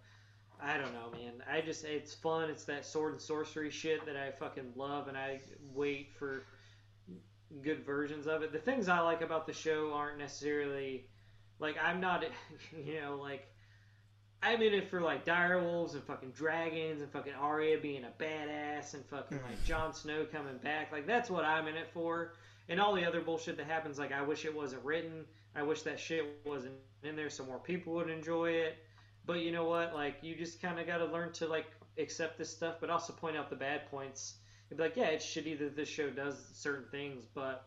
I 0.59 0.79
don't 0.79 0.95
know, 0.95 1.11
man. 1.13 1.43
I 1.47 1.61
just 1.61 1.85
it's 1.85 2.15
fun. 2.15 2.49
It's 2.49 2.65
that 2.65 2.87
sword 2.87 3.13
and 3.13 3.21
sorcery 3.21 3.71
shit 3.71 4.07
that 4.07 4.17
I 4.17 4.31
fucking 4.31 4.73
love, 4.75 5.07
and 5.07 5.15
I 5.15 5.39
wait 5.75 6.15
for 6.19 6.45
good 7.63 7.85
versions 7.85 8.27
of 8.27 8.43
it. 8.43 8.53
The 8.53 8.59
things 8.59 8.89
I 8.89 9.01
like 9.01 9.21
about 9.21 9.47
the 9.47 9.53
show 9.53 9.93
aren't 9.93 10.19
necessarily 10.19 11.09
like 11.59 11.77
I'm 11.83 12.01
not, 12.01 12.25
you 12.87 13.01
know, 13.01 13.19
like 13.21 13.49
I'm 14.43 14.63
in 14.63 14.75
it 14.75 14.91
for 14.91 15.01
like 15.01 15.25
dire 15.25 15.63
wolves 15.63 15.95
and 15.95 16.05
fucking 16.05 16.31
dragons 16.31 17.01
and 17.01 17.11
fucking 17.11 17.35
Arya 17.35 17.79
being 17.79 18.05
a 18.05 18.23
badass 18.23 18.95
and 18.95 19.05
fucking 19.07 19.39
like 19.39 19.59
hmm. 19.59 19.67
Jon 19.67 19.95
Snow 19.95 20.27
coming 20.31 20.59
back. 20.59 20.93
Like 20.93 21.07
that's 21.07 21.31
what 21.31 21.45
I'm 21.45 21.67
in 21.67 21.77
it 21.77 21.89
for. 21.93 22.33
And 22.69 22.81
all 22.81 22.95
the 22.95 23.05
other 23.05 23.21
bullshit 23.21 23.57
that 23.57 23.67
happens, 23.67 23.99
like 23.99 24.13
I 24.13 24.23
wish 24.23 24.45
it 24.45 24.55
wasn't 24.55 24.85
written. 24.85 25.25
I 25.55 25.63
wish 25.63 25.83
that 25.83 25.99
shit 25.99 26.41
wasn't 26.45 26.75
in 27.03 27.17
there 27.17 27.31
so 27.31 27.45
more 27.45 27.59
people 27.59 27.95
would 27.95 28.11
enjoy 28.11 28.51
it. 28.51 28.77
But 29.25 29.41
you 29.41 29.53
know 29.53 29.65
what? 29.65 29.95
Like 29.95 30.17
you 30.23 30.37
just 30.37 30.61
kind 30.61 30.79
of 30.79 30.87
got 30.87 30.99
to 30.99 31.07
learn 31.07 31.33
to 31.35 31.47
like 31.47 31.67
accept 31.99 32.39
this 32.39 32.51
stuff, 32.51 32.77
but 32.81 32.91
also 32.91 33.13
point 33.13 33.37
out 33.37 33.51
the 33.51 33.57
bad 33.57 33.91
points. 33.91 34.35
And 34.69 34.77
be 34.77 34.85
like, 34.85 34.97
yeah, 34.97 35.07
it's 35.07 35.25
shitty 35.25 35.59
that 35.61 35.77
this 35.77 35.89
show 35.89 36.11
does 36.11 36.37
certain 36.53 36.87
things, 36.91 37.25
but 37.35 37.67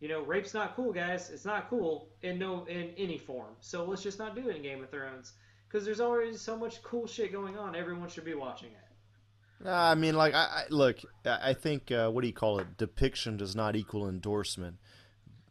you 0.00 0.08
know, 0.08 0.22
rape's 0.22 0.54
not 0.54 0.76
cool, 0.76 0.92
guys. 0.92 1.28
It's 1.30 1.44
not 1.44 1.68
cool 1.68 2.08
in 2.22 2.38
no 2.38 2.64
in 2.66 2.92
any 2.96 3.18
form. 3.18 3.54
So 3.60 3.84
let's 3.84 4.02
just 4.02 4.18
not 4.18 4.34
do 4.36 4.48
it 4.48 4.56
in 4.56 4.62
Game 4.62 4.82
of 4.82 4.90
Thrones 4.90 5.32
because 5.68 5.84
there's 5.84 6.00
already 6.00 6.36
so 6.36 6.56
much 6.56 6.82
cool 6.82 7.06
shit 7.06 7.32
going 7.32 7.56
on. 7.58 7.76
Everyone 7.76 8.08
should 8.08 8.24
be 8.24 8.34
watching 8.34 8.70
it. 8.70 9.66
Uh, 9.66 9.70
I 9.72 9.94
mean, 9.96 10.14
like, 10.14 10.34
I, 10.34 10.44
I 10.44 10.64
look. 10.70 10.98
I 11.24 11.50
I 11.50 11.54
think 11.54 11.90
uh, 11.90 12.10
what 12.10 12.20
do 12.22 12.26
you 12.28 12.32
call 12.32 12.58
it? 12.60 12.76
Depiction 12.76 13.36
does 13.36 13.56
not 13.56 13.74
equal 13.76 14.08
endorsement. 14.08 14.76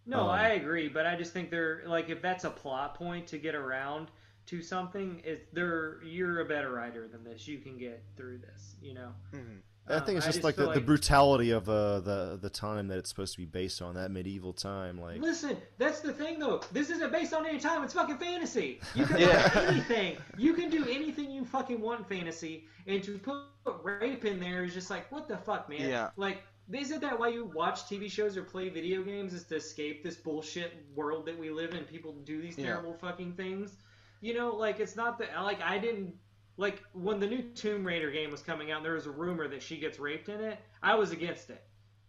No, 0.05 0.21
Um, 0.21 0.29
I 0.29 0.49
agree, 0.51 0.87
but 0.87 1.05
I 1.05 1.17
just 1.17 1.33
think 1.33 1.51
they're 1.51 1.83
like 1.85 2.09
if 2.09 2.21
that's 2.21 2.45
a 2.45 2.49
plot 2.49 2.95
point 2.95 3.27
to 3.27 3.37
get 3.37 3.53
around, 3.55 4.07
to 4.45 4.61
something, 4.61 5.19
is 5.25 5.39
there 5.51 6.01
you're 6.03 6.39
a 6.39 6.45
better 6.45 6.71
writer 6.71 7.07
than 7.09 7.23
this. 7.25 7.47
You 7.47 7.57
can 7.57 7.77
get 7.77 8.01
through 8.15 8.37
this. 8.37 8.75
You 8.81 8.93
know. 8.93 9.09
Mhm. 9.33 9.59
I 9.89 9.95
Um, 9.95 10.05
think 10.05 10.17
it's 10.17 10.27
I 10.27 10.31
just, 10.31 10.43
like, 10.43 10.55
feel 10.55 10.67
the, 10.67 10.75
the 10.75 10.81
brutality 10.81 11.51
of 11.51 11.69
uh, 11.69 11.99
the 12.01 12.37
the 12.41 12.49
time 12.49 12.87
that 12.89 12.97
it's 12.97 13.09
supposed 13.09 13.33
to 13.33 13.37
be 13.39 13.45
based 13.45 13.81
on, 13.81 13.95
that 13.95 14.11
medieval 14.11 14.53
time. 14.53 14.99
Like, 14.99 15.21
Listen, 15.21 15.57
that's 15.77 16.01
the 16.01 16.11
thing 16.13 16.39
though. 16.39 16.61
This 16.71 16.89
isn't 16.89 17.11
based 17.11 17.33
on 17.33 17.45
any 17.45 17.59
time. 17.59 17.83
It's 17.83 17.93
fucking 17.93 18.17
fantasy. 18.17 18.81
You 18.95 19.05
can 19.09 19.19
Yeah. 19.19 19.43
write 19.43 19.69
anything. 19.69 20.17
You 20.37 20.53
can 20.53 20.69
do 20.69 20.83
anything 20.89 21.31
you 21.31 21.45
fucking 21.45 21.79
want 21.79 21.99
in 21.99 22.05
fantasy, 22.05 22.65
and 22.85 23.03
to 23.03 23.17
put 23.17 23.43
rape 23.83 24.25
in 24.25 24.39
there 24.39 24.63
is 24.63 24.73
just 24.73 24.89
like, 24.89 25.11
what 25.11 25.27
the 25.27 25.37
fuck, 25.37 25.69
man? 25.69 25.89
Yeah. 25.89 26.09
Like, 26.17 26.43
isn't 26.71 26.99
that 27.01 27.17
why 27.17 27.29
you 27.29 27.45
watch 27.55 27.83
TV 27.85 28.11
shows 28.11 28.35
or 28.35 28.43
play 28.43 28.67
video 28.69 29.01
games? 29.03 29.33
Is 29.33 29.45
to 29.45 29.55
escape 29.55 30.03
this 30.03 30.15
bullshit 30.17 30.73
world 30.95 31.25
that 31.27 31.37
we 31.39 31.49
live 31.49 31.73
in? 31.73 31.85
People 31.85 32.13
do 32.25 32.41
these 32.41 32.57
Yeah. 32.57 32.65
terrible 32.65 32.93
fucking 32.93 33.33
things. 33.33 33.77
You 34.19 34.33
know, 34.33 34.53
like 34.55 34.79
it's 34.81 34.95
not 34.97 35.17
that. 35.19 35.29
Like 35.41 35.61
I 35.61 35.77
didn't. 35.77 36.13
Like 36.57 36.83
when 36.93 37.19
the 37.19 37.27
new 37.27 37.43
Tomb 37.53 37.85
Raider 37.85 38.09
game 38.11 38.31
was 38.31 38.41
coming 38.41 38.71
out, 38.71 38.77
and 38.77 38.85
there 38.85 38.93
was 38.93 39.05
a 39.05 39.11
rumor 39.11 39.47
that 39.47 39.61
she 39.61 39.77
gets 39.77 39.99
raped 39.99 40.27
in 40.29 40.41
it. 40.41 40.59
I 40.81 40.95
was 40.95 41.11
against 41.11 41.49
it, 41.51 41.63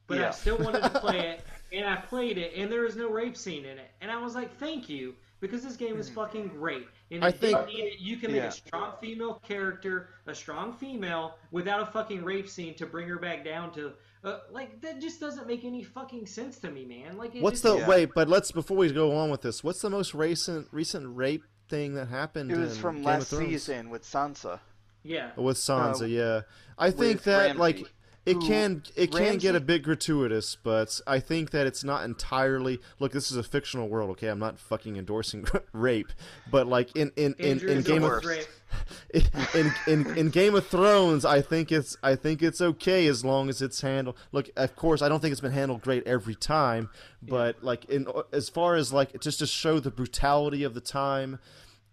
but 0.07 0.18
I 0.18 0.31
still 0.31 0.57
wanted 0.59 0.83
to 0.83 0.91
play 1.01 1.18
it, 1.28 1.44
and 1.73 1.85
I 1.86 1.97
played 1.97 2.39
it, 2.39 2.55
and 2.57 2.73
there 2.73 2.81
was 2.83 2.97
no 2.97 3.10
rape 3.10 3.36
scene 3.36 3.65
in 3.67 3.77
it, 3.78 3.91
and 4.01 4.10
I 4.10 4.17
was 4.23 4.35
like, 4.35 4.57
"Thank 4.59 4.89
you," 4.89 5.15
because 5.41 5.62
this 5.62 5.77
game 5.77 5.99
is 6.01 6.09
fucking 6.09 6.49
great. 6.49 6.86
And 7.10 7.23
I 7.25 7.28
if 7.28 7.41
they 7.41 7.52
think- 7.52 7.67
need 7.68 7.81
it, 7.85 8.01
you 8.01 8.17
can 8.17 8.33
make 8.33 8.41
Yeah. 8.41 8.49
a 8.49 8.52
strong 8.52 8.94
female 9.01 9.35
character, 9.47 10.09
a 10.27 10.35
strong 10.35 10.73
female, 10.73 11.36
without 11.51 11.81
a 11.83 11.86
fucking 11.86 12.25
rape 12.25 12.49
scene 12.49 12.75
to 12.77 12.86
bring 12.86 13.07
her 13.09 13.18
back 13.18 13.44
down 13.44 13.73
to. 13.75 13.93
Uh, 14.25 14.39
like 14.51 14.81
that 14.81 15.01
just 15.01 15.20
doesn't 15.20 15.47
make 15.47 15.65
any 15.65 15.83
fucking 15.83 16.27
sense 16.27 16.59
to 16.59 16.70
me, 16.70 16.85
man. 16.86 17.17
Like 17.18 17.36
it 17.36 17.43
what's 17.43 17.60
just, 17.60 17.75
the 17.75 17.81
Yeah. 17.81 17.89
wait? 17.89 18.10
But 18.15 18.28
let's 18.28 18.51
before 18.51 18.77
we 18.78 18.91
go 18.93 19.15
on 19.15 19.31
with 19.31 19.43
this, 19.43 19.62
what's 19.62 19.81
the 19.83 19.91
most 19.91 20.12
recent 20.15 20.68
recent 20.73 21.15
rape 21.15 21.44
thing 21.68 21.94
that 21.94 22.08
happened? 22.08 22.50
It 22.50 22.56
was 22.58 22.74
in 22.76 22.82
from 22.82 22.97
Game 22.97 23.05
last 23.05 23.30
season 23.30 23.90
with 23.90 24.02
Sansa. 24.05 24.60
yeah. 25.02 25.30
With 25.36 25.56
Sansa, 25.56 26.02
Uh, 26.02 26.05
yeah. 26.06 26.40
I 26.78 26.90
think 26.90 27.14
with 27.16 27.24
that 27.24 27.56
like 27.56 27.76
Ramsay, 27.76 27.92
it 28.28 28.40
can 28.40 28.82
it 28.97 29.12
can 29.12 29.39
get 29.39 29.55
a 29.55 29.60
bit 29.60 29.82
gratuitous, 29.82 30.57
but 30.62 31.00
I 31.07 31.20
think 31.20 31.50
that 31.50 31.66
it's 31.66 31.82
not 31.82 32.05
entirely. 32.05 32.81
Look, 32.98 33.12
this 33.12 33.31
is 33.31 33.36
a 33.36 33.42
fictional 33.42 33.89
world, 33.89 34.10
okay? 34.10 34.28
I'm 34.28 34.39
not 34.39 34.58
fucking 34.58 34.97
endorsing 34.97 35.47
rape, 35.73 36.12
but 36.50 36.66
like 36.66 36.94
in 36.97 37.12
in 37.16 37.34
in, 37.39 37.50
Andrew 37.50 37.70
in 37.70 37.82
Game 37.82 38.05
of 38.05 38.24
in, 39.55 39.73
in 39.86 40.18
in 40.18 40.28
Game 40.31 40.55
of 40.55 40.66
Thrones, 40.66 41.24
I 41.24 41.40
think 41.40 41.73
it's 41.73 41.97
I 42.02 42.16
think 42.16 42.42
it's 42.42 42.60
okay 42.60 43.07
as 43.07 43.24
long 43.24 43.48
as 43.48 43.62
it's 43.62 43.81
handled. 43.81 44.16
Look, 44.32 44.50
of 44.57 44.76
course, 44.76 45.02
I 45.02 45.08
don't 45.08 45.20
think 45.20 45.32
it's 45.32 45.40
been 45.40 45.52
handled 45.52 45.82
great 45.82 46.07
every 46.07 46.34
time, 46.34 46.90
but 47.23 47.62
like 47.62 47.86
in 47.86 48.07
as 48.32 48.48
far 48.48 48.74
as 48.74 48.92
like 48.92 49.20
just 49.20 49.39
to 49.39 49.47
show 49.47 49.81
the 49.81 49.90
brutality 49.90 50.65
of 50.65 50.74
the 50.74 50.81
time, 50.81 51.39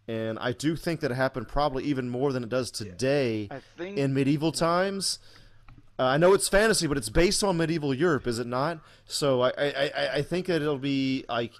and 0.07 0.37
I 0.39 0.51
do 0.51 0.75
think 0.75 0.99
that 0.99 1.11
it 1.11 1.15
happened 1.15 1.47
probably 1.47 1.83
even 1.85 2.09
more 2.09 2.33
than 2.33 2.43
it 2.43 2.49
does 2.49 2.71
today 2.71 3.49
think 3.77 3.97
in 3.97 4.13
medieval 4.13 4.51
times. 4.51 5.19
Uh, 5.97 6.03
I 6.03 6.17
know 6.17 6.33
it's 6.33 6.49
fantasy, 6.49 6.87
but 6.87 6.97
it's 6.97 7.09
based 7.09 7.43
on 7.43 7.57
medieval 7.57 7.93
Europe, 7.93 8.27
is 8.27 8.39
it 8.39 8.47
not? 8.47 8.79
So 9.05 9.41
I, 9.41 9.49
I, 9.57 9.91
I, 9.95 10.09
I 10.15 10.21
think 10.21 10.47
that 10.47 10.61
it'll 10.61 10.77
be 10.77 11.23
like, 11.29 11.53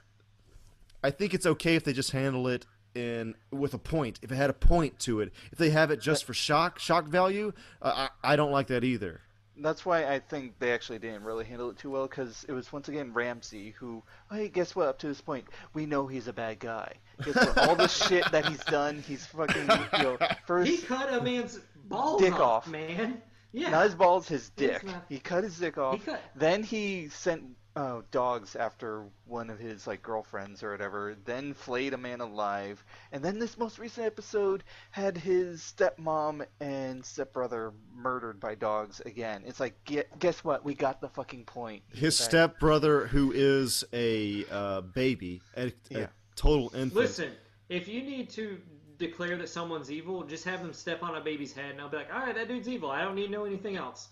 I 1.03 1.11
think 1.11 1.33
it's 1.33 1.45
okay 1.45 1.75
if 1.75 1.83
they 1.83 1.93
just 1.93 2.11
handle 2.11 2.47
it 2.47 2.65
in 2.93 3.35
with 3.51 3.73
a 3.73 3.77
point. 3.77 4.19
If 4.21 4.31
it 4.31 4.35
had 4.35 4.49
a 4.49 4.53
point 4.53 4.99
to 4.99 5.21
it, 5.21 5.31
if 5.51 5.57
they 5.57 5.69
have 5.69 5.91
it 5.91 6.01
just 6.01 6.25
for 6.25 6.33
shock 6.33 6.79
shock 6.79 7.05
value, 7.05 7.53
uh, 7.81 8.07
I, 8.23 8.33
I 8.33 8.35
don't 8.35 8.51
like 8.51 8.67
that 8.67 8.83
either. 8.83 9.21
That's 9.57 9.85
why 9.85 10.05
I 10.05 10.19
think 10.19 10.59
they 10.59 10.73
actually 10.73 10.99
didn't 10.99 11.23
really 11.23 11.45
handle 11.45 11.69
it 11.69 11.77
too 11.77 11.89
well 11.91 12.07
because 12.07 12.45
it 12.49 12.51
was 12.51 12.73
once 12.73 12.89
again 12.89 13.13
Ramsay 13.13 13.73
who, 13.79 14.03
hey, 14.29 14.49
guess 14.49 14.75
what? 14.75 14.89
Up 14.89 14.99
to 14.99 15.07
this 15.07 15.21
point, 15.21 15.45
we 15.73 15.85
know 15.85 16.07
he's 16.07 16.27
a 16.27 16.33
bad 16.33 16.59
guy. 16.59 16.91
Guess 17.23 17.35
what? 17.35 17.57
All 17.59 17.75
the 17.75 17.87
shit 17.87 18.29
that 18.33 18.45
he's 18.47 18.63
done, 18.65 19.01
he's 19.07 19.25
fucking, 19.27 19.61
you 19.61 20.03
know, 20.03 20.17
first, 20.45 20.69
He 20.69 20.77
cut 20.79 21.13
a 21.13 21.21
man's 21.21 21.59
balls 21.85 22.21
Dick 22.21 22.33
off, 22.33 22.41
off. 22.41 22.67
man. 22.67 23.21
Yeah. 23.55 23.69
not 23.69 23.85
his 23.85 23.95
balls, 23.95 24.27
his 24.27 24.49
dick. 24.49 24.83
not- 24.83 25.05
He 25.09 25.19
cut 25.19 25.43
his 25.43 25.57
dick 25.57 25.77
off. 25.77 25.95
He 25.99 25.99
cut. 26.05 26.21
Then 26.35 26.61
he 26.63 27.09
sent 27.09 27.43
uh, 27.77 28.01
dogs 28.09 28.55
after 28.55 29.03
one 29.25 29.49
of 29.49 29.59
his 29.59 29.85
like 29.85 30.01
girlfriends 30.01 30.63
or 30.63 30.71
whatever. 30.71 31.15
Then 31.25 31.53
flayed 31.53 31.93
a 31.93 31.97
man 31.97 32.21
alive. 32.21 32.83
And 33.11 33.21
then 33.23 33.37
this 33.37 33.57
most 33.57 33.79
recent 33.79 34.05
episode 34.07 34.63
had 34.91 35.17
his 35.17 35.61
stepmom 35.61 36.45
and 36.61 37.03
stepbrother 37.05 37.73
murdered 37.93 38.39
by 38.39 38.55
dogs 38.55 39.01
again. 39.05 39.43
It's 39.45 39.59
like, 39.59 39.75
get, 39.83 40.17
guess 40.19 40.41
what? 40.43 40.63
We 40.63 40.73
got 40.73 41.01
the 41.01 41.09
fucking 41.09 41.43
point. 41.45 41.83
His 41.93 42.19
Okay? 42.21 42.29
stepbrother, 42.29 43.07
who 43.07 43.33
is 43.33 43.83
a 43.91 44.45
uh, 44.49 44.81
baby, 44.81 45.41
a, 45.57 45.67
a 45.67 45.71
Yeah. 45.89 46.07
total 46.37 46.67
infant. 46.73 46.93
Listen, 46.95 47.31
if 47.67 47.87
you 47.89 48.03
need 48.03 48.29
to 48.31 48.57
declare 48.97 49.37
that 49.37 49.49
someone's 49.49 49.91
evil, 49.91 50.23
just 50.23 50.43
have 50.45 50.61
them 50.61 50.73
step 50.73 51.03
on 51.03 51.15
a 51.15 51.21
baby's 51.21 51.53
head, 51.53 51.71
and 51.71 51.81
I'll 51.81 51.89
be 51.89 51.97
like, 51.97 52.13
all 52.13 52.19
right, 52.19 52.35
that 52.35 52.47
dude's 52.47 52.67
evil. 52.69 52.89
I 52.89 53.01
don't 53.03 53.15
need 53.15 53.27
to 53.27 53.31
know 53.31 53.45
anything 53.45 53.75
else. 53.75 54.09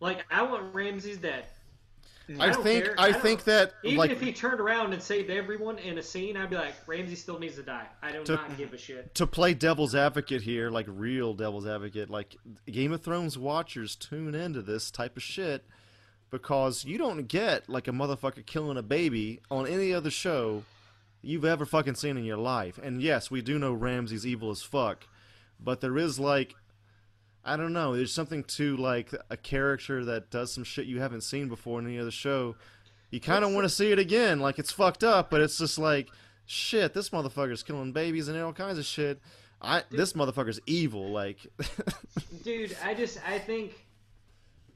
Like, 0.00 0.24
I 0.30 0.42
want 0.42 0.74
Ramses 0.74 1.18
dead. 1.18 1.44
Mm. 2.28 2.40
I 2.40 2.50
don't 2.50 2.62
think 2.62 2.84
care. 2.84 2.94
I, 2.98 3.10
don't- 3.12 3.22
think 3.22 3.44
that 3.44 3.72
Even 3.82 3.96
like 3.96 4.10
if 4.10 4.20
he 4.20 4.32
turned 4.32 4.60
around 4.60 4.92
and 4.92 5.02
saved 5.02 5.30
everyone 5.30 5.78
in 5.78 5.96
a 5.98 6.02
scene, 6.02 6.36
I'd 6.36 6.50
be 6.50 6.56
like, 6.56 6.74
Ramsay 6.86 7.14
still 7.14 7.38
needs 7.38 7.54
to 7.56 7.62
die. 7.62 7.86
I 8.02 8.12
do 8.12 8.22
To- 8.24 8.34
not 8.34 8.56
give 8.58 8.72
a 8.74 8.78
shit. 8.78 9.14
to 9.14 9.26
play 9.26 9.54
devil's 9.54 9.94
advocate 9.94 10.42
here, 10.42 10.68
like 10.70 10.86
real 10.88 11.32
devil's 11.34 11.66
advocate, 11.66 12.10
like 12.10 12.36
Game 12.70 12.92
of 12.92 13.02
Thrones 13.02 13.38
watchers 13.38 13.96
tune 13.96 14.34
into 14.34 14.60
this 14.62 14.90
type 14.90 15.16
of 15.16 15.22
shit 15.22 15.64
because 16.30 16.84
you 16.84 16.98
don't 16.98 17.26
get 17.28 17.68
like 17.68 17.88
a 17.88 17.92
motherfucker 17.92 18.44
killing 18.44 18.76
a 18.76 18.82
baby 18.82 19.40
on 19.50 19.66
any 19.66 19.94
other 19.94 20.10
show 20.10 20.64
you've 21.22 21.44
ever 21.44 21.66
fucking 21.66 21.94
seen 21.94 22.16
in 22.16 22.24
your 22.24 22.36
life. 22.36 22.78
And 22.82 23.02
yes, 23.02 23.30
we 23.30 23.42
do 23.42 23.58
know 23.58 23.72
Ramsay's 23.72 24.26
evil 24.26 24.50
as 24.50 24.62
fuck, 24.62 25.06
but 25.60 25.80
there 25.80 25.98
is 25.98 26.18
like 26.18 26.54
I 27.44 27.56
don't 27.56 27.72
know, 27.72 27.96
there's 27.96 28.12
something 28.12 28.44
to 28.44 28.76
like 28.76 29.10
a 29.30 29.36
character 29.36 30.04
that 30.04 30.30
does 30.30 30.52
some 30.52 30.64
shit 30.64 30.86
you 30.86 31.00
haven't 31.00 31.22
seen 31.22 31.48
before 31.48 31.78
in 31.78 31.86
any 31.86 31.98
other 31.98 32.10
show. 32.10 32.56
You 33.10 33.20
kind 33.20 33.42
of 33.42 33.52
want 33.52 33.64
to 33.64 33.70
see 33.70 33.90
it 33.90 33.98
again, 33.98 34.40
like 34.40 34.58
it's 34.58 34.72
fucked 34.72 35.02
up, 35.02 35.30
but 35.30 35.40
it's 35.40 35.56
just 35.58 35.78
like 35.78 36.08
shit, 36.44 36.94
this 36.94 37.10
motherfucker's 37.10 37.62
killing 37.62 37.92
babies 37.92 38.28
and 38.28 38.40
all 38.40 38.52
kinds 38.52 38.78
of 38.78 38.84
shit. 38.84 39.20
I 39.60 39.82
this 39.90 40.12
motherfucker's 40.12 40.60
evil, 40.66 41.10
like 41.10 41.38
Dude, 42.44 42.76
I 42.84 42.94
just, 42.94 43.18
I 43.26 43.38
think, 43.38 43.86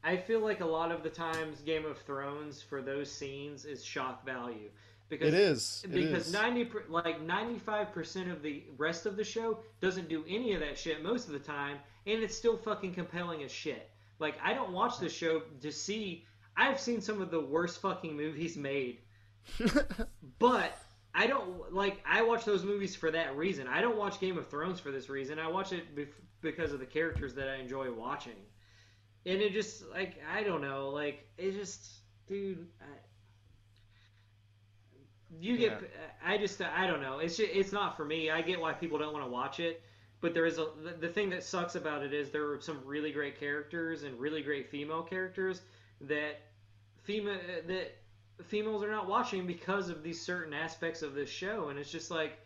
I 0.02 0.16
feel 0.16 0.40
like 0.40 0.60
a 0.60 0.66
lot 0.66 0.90
of 0.90 1.02
the 1.02 1.10
times 1.10 1.60
Game 1.60 1.84
of 1.84 1.98
Thrones 1.98 2.60
for 2.62 2.82
those 2.82 3.10
scenes 3.10 3.64
is 3.64 3.84
shock 3.84 4.24
value. 4.24 4.70
Because 5.12 5.28
it 5.28 5.34
is. 5.34 5.82
It 5.84 5.92
because 5.92 6.28
is. 6.28 6.32
90 6.32 6.70
like 6.88 7.20
95% 7.20 8.32
of 8.32 8.42
the 8.42 8.64
rest 8.78 9.04
of 9.04 9.14
the 9.14 9.22
show 9.22 9.58
doesn't 9.82 10.08
do 10.08 10.24
any 10.26 10.54
of 10.54 10.60
that 10.60 10.78
shit 10.78 11.02
most 11.02 11.26
of 11.26 11.34
the 11.34 11.38
time 11.38 11.76
and 12.06 12.22
it's 12.22 12.34
still 12.34 12.56
fucking 12.56 12.94
compelling 12.94 13.42
as 13.42 13.52
shit. 13.52 13.90
Like 14.18 14.36
i 14.42 14.54
don't 14.54 14.72
watch 14.72 14.98
the 14.98 15.10
show 15.10 15.42
to 15.60 15.70
see 15.70 16.24
i've 16.56 16.80
seen 16.80 17.02
some 17.02 17.20
of 17.20 17.30
the 17.30 17.40
worst 17.40 17.82
fucking 17.82 18.16
movies 18.16 18.56
made. 18.56 19.00
But 20.38 20.78
i 21.14 21.26
don't 21.26 21.74
like 21.74 22.02
i 22.06 22.22
watch 22.22 22.46
those 22.46 22.64
movies 22.64 22.96
for 22.96 23.10
that 23.10 23.36
reason. 23.36 23.68
I 23.68 23.82
don't 23.82 23.98
watch 23.98 24.18
game 24.18 24.38
of 24.38 24.48
thrones 24.48 24.80
for 24.80 24.90
this 24.90 25.10
reason. 25.10 25.38
I 25.38 25.48
watch 25.48 25.72
it 25.72 25.94
bef- 25.94 26.08
because 26.40 26.72
of 26.72 26.80
the 26.80 26.86
characters 26.86 27.34
that 27.34 27.50
i 27.50 27.56
enjoy 27.56 27.92
watching. 27.92 28.40
And 29.26 29.42
it 29.42 29.52
just 29.52 29.86
like 29.90 30.14
i 30.34 30.42
don't 30.42 30.62
know 30.62 30.88
like 30.88 31.28
it 31.36 31.52
just 31.52 31.86
dude 32.26 32.66
I, 32.80 32.84
you 35.40 35.56
get 35.56 35.72
uh, 35.82 35.86
i 36.24 36.36
just 36.36 36.60
i 36.60 36.86
don't 36.86 37.00
know. 37.00 37.18
It's 37.18 37.36
just, 37.36 37.50
it's 37.52 37.72
not 37.72 37.96
for 37.96 38.04
me. 38.04 38.30
I 38.30 38.42
get 38.42 38.60
why 38.60 38.72
people 38.72 38.98
don't 38.98 39.12
want 39.12 39.24
to 39.24 39.30
watch 39.30 39.60
it 39.60 39.82
but 40.20 40.34
there 40.34 40.46
is 40.46 40.58
a 40.58 40.66
the- 40.82 40.96
the 40.98 41.08
thing 41.08 41.30
that 41.30 41.42
sucks 41.42 41.74
about 41.74 42.02
it 42.02 42.12
is 42.12 42.30
there 42.30 42.50
are 42.50 42.60
some 42.60 42.80
really 42.84 43.10
great 43.12 43.38
characters 43.38 44.02
and 44.02 44.18
really 44.18 44.42
great 44.42 44.68
female 44.68 45.02
characters 45.02 45.62
that 46.00 46.40
female 47.02 47.36
uh, 47.36 47.60
that 47.66 47.92
females 48.42 48.82
are 48.82 48.90
not 48.90 49.06
watching 49.06 49.46
because 49.46 49.88
of 49.88 50.02
these 50.02 50.20
certain 50.20 50.52
aspects 50.52 51.02
of 51.02 51.14
this 51.14 51.28
show 51.28 51.68
and 51.68 51.78
it's 51.78 51.90
just 51.90 52.10
like 52.10 52.38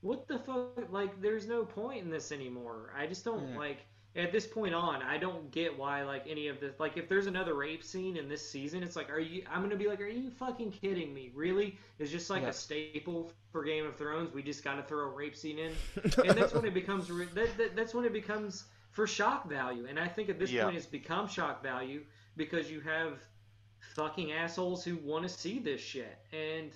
what 0.00 0.26
the 0.28 0.38
fuck? 0.38 0.72
Like 0.90 1.00
there's 1.00 1.46
no 1.46 1.64
point 1.64 1.84
in 2.04 2.10
this 2.10 2.12
anymore. 2.12 2.92
I 2.96 3.06
just 3.06 3.24
don't 3.24 3.36
Yeah. 3.36 3.54
like 3.54 3.86
at 4.16 4.32
this 4.32 4.46
point 4.46 4.74
on 4.74 5.02
i 5.02 5.18
don't 5.18 5.50
get 5.50 5.76
why 5.78 6.02
like 6.02 6.24
any 6.28 6.48
of 6.48 6.58
this 6.60 6.72
like 6.80 6.96
if 6.96 7.08
there's 7.08 7.26
another 7.26 7.54
rape 7.54 7.84
scene 7.84 8.16
in 8.16 8.28
this 8.28 8.48
season 8.48 8.82
it's 8.82 8.96
like 8.96 9.10
are 9.10 9.18
you 9.20 9.42
i'm 9.50 9.60
gonna 9.62 9.76
be 9.76 9.86
like 9.88 10.00
are 10.00 10.06
you 10.08 10.30
fucking 10.30 10.70
kidding 10.72 11.12
me? 11.12 11.30
Really? 11.34 11.76
It's 11.98 12.10
just 12.10 12.30
like 12.30 12.42
Yeah. 12.42 12.48
a 12.48 12.52
staple 12.52 13.30
for 13.52 13.62
game 13.64 13.86
of 13.86 13.96
thrones. 13.96 14.32
We 14.32 14.42
just 14.42 14.64
gotta 14.64 14.82
throw 14.82 15.04
a 15.06 15.08
rape 15.10 15.36
scene 15.36 15.58
in. 15.58 15.72
And 16.24 16.36
that's 16.36 16.52
when 16.54 16.64
it 16.64 16.74
becomes 16.74 17.10
re- 17.10 17.28
that, 17.34 17.56
that, 17.58 17.76
that's 17.76 17.94
when 17.94 18.04
it 18.04 18.12
becomes 18.12 18.64
for 18.90 19.06
shock 19.06 19.48
value. 19.48 19.86
And 19.88 19.98
i 19.98 20.08
think 20.08 20.28
at 20.30 20.38
this 20.38 20.50
Yeah. 20.50 20.64
point 20.64 20.76
it's 20.76 20.86
become 20.86 21.28
shock 21.28 21.62
value 21.62 22.02
because 22.36 22.70
you 22.70 22.80
have 22.80 23.18
fucking 23.94 24.32
assholes 24.32 24.84
who 24.84 24.96
want 24.96 25.22
to 25.24 25.28
see 25.28 25.58
this 25.58 25.80
shit. 25.80 26.18
And 26.32 26.70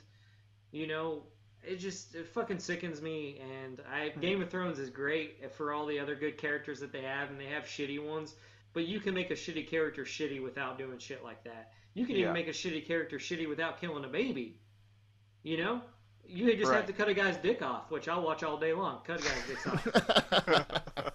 you 0.73 0.87
know 0.87 1.23
it 1.63 1.77
just 1.77 2.15
it 2.15 2.27
fucking 2.27 2.59
sickens 2.59 3.03
me 3.03 3.41
and 3.65 3.81
i 3.93 4.09
hmm. 4.09 4.21
game 4.21 4.43
of 4.43 4.49
thrones 4.51 4.79
is 4.79 4.91
great 4.91 5.53
for 5.55 5.73
all 5.73 5.87
the 5.87 5.99
other 5.99 6.15
good 6.15 6.39
characters 6.39 6.81
that 6.81 6.93
they 6.93 7.03
have 7.03 7.31
and 7.31 7.39
they 7.39 7.47
have 7.47 7.65
shitty 7.65 8.03
ones 8.05 8.35
but 8.73 8.87
you 8.87 9.01
can 9.01 9.13
make 9.15 9.31
a 9.31 9.35
shitty 9.35 9.69
character 9.69 10.05
shitty 10.05 10.43
without 10.43 10.79
doing 10.79 10.99
shit 10.99 11.23
like 11.25 11.43
that 11.45 11.73
you 11.95 12.07
can 12.07 12.15
Yeah. 12.15 12.23
even 12.23 12.33
make 12.35 12.49
a 12.49 12.53
shitty 12.53 12.87
character 12.87 13.19
shitty 13.19 13.49
without 13.49 13.81
killing 13.81 14.05
a 14.05 14.09
baby 14.09 14.59
you 15.43 15.57
know 15.59 15.81
You 16.27 16.55
just 16.57 16.71
Right. 16.71 16.77
have 16.77 16.87
to 16.87 16.93
cut 16.93 17.09
a 17.09 17.15
guy's 17.15 17.37
dick 17.39 17.61
off, 17.61 17.91
which 17.91 18.07
I'll 18.09 18.23
watch 18.23 18.45
all 18.45 18.57
day 18.57 18.73
long. 18.73 19.01
Cut 19.05 19.19
a 19.21 19.23
guy's 19.25 19.47
dick 19.49 19.67
off. 19.67 19.87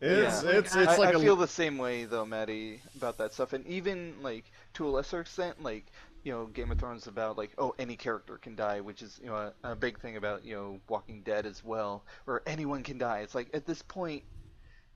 it's 0.00 0.42
Yeah. 0.44 0.50
it's 0.58 0.74
Like, 0.74 0.84
it's 0.86 0.92
I, 0.92 0.96
like 0.96 1.14
I 1.14 1.18
a 1.18 1.20
feel 1.20 1.36
the 1.36 1.46
same 1.46 1.76
way 1.76 2.04
though, 2.06 2.24
Matty, 2.24 2.80
about 2.96 3.18
that 3.18 3.34
stuff, 3.34 3.52
and 3.52 3.66
even 3.66 4.14
like 4.22 4.50
to 4.74 4.86
a 4.86 4.90
lesser 4.90 5.20
extent, 5.20 5.62
like 5.62 5.84
you 6.24 6.32
know, 6.32 6.46
Game 6.46 6.70
of 6.70 6.78
Thrones 6.78 7.06
about 7.06 7.36
like 7.36 7.52
oh 7.58 7.74
any 7.78 7.96
character 7.96 8.38
can 8.38 8.54
die, 8.54 8.80
which 8.80 9.02
is 9.02 9.18
you 9.22 9.28
know 9.28 9.52
a, 9.64 9.72
a 9.72 9.76
big 9.76 10.00
thing 10.00 10.16
about 10.16 10.44
you 10.44 10.54
know 10.54 10.80
Walking 10.88 11.22
Dead 11.22 11.46
as 11.46 11.64
well, 11.64 12.04
or 12.26 12.42
anyone 12.46 12.82
can 12.82 12.98
die. 12.98 13.20
It's 13.20 13.34
like 13.34 13.50
at 13.54 13.66
this 13.66 13.82
point, 13.82 14.22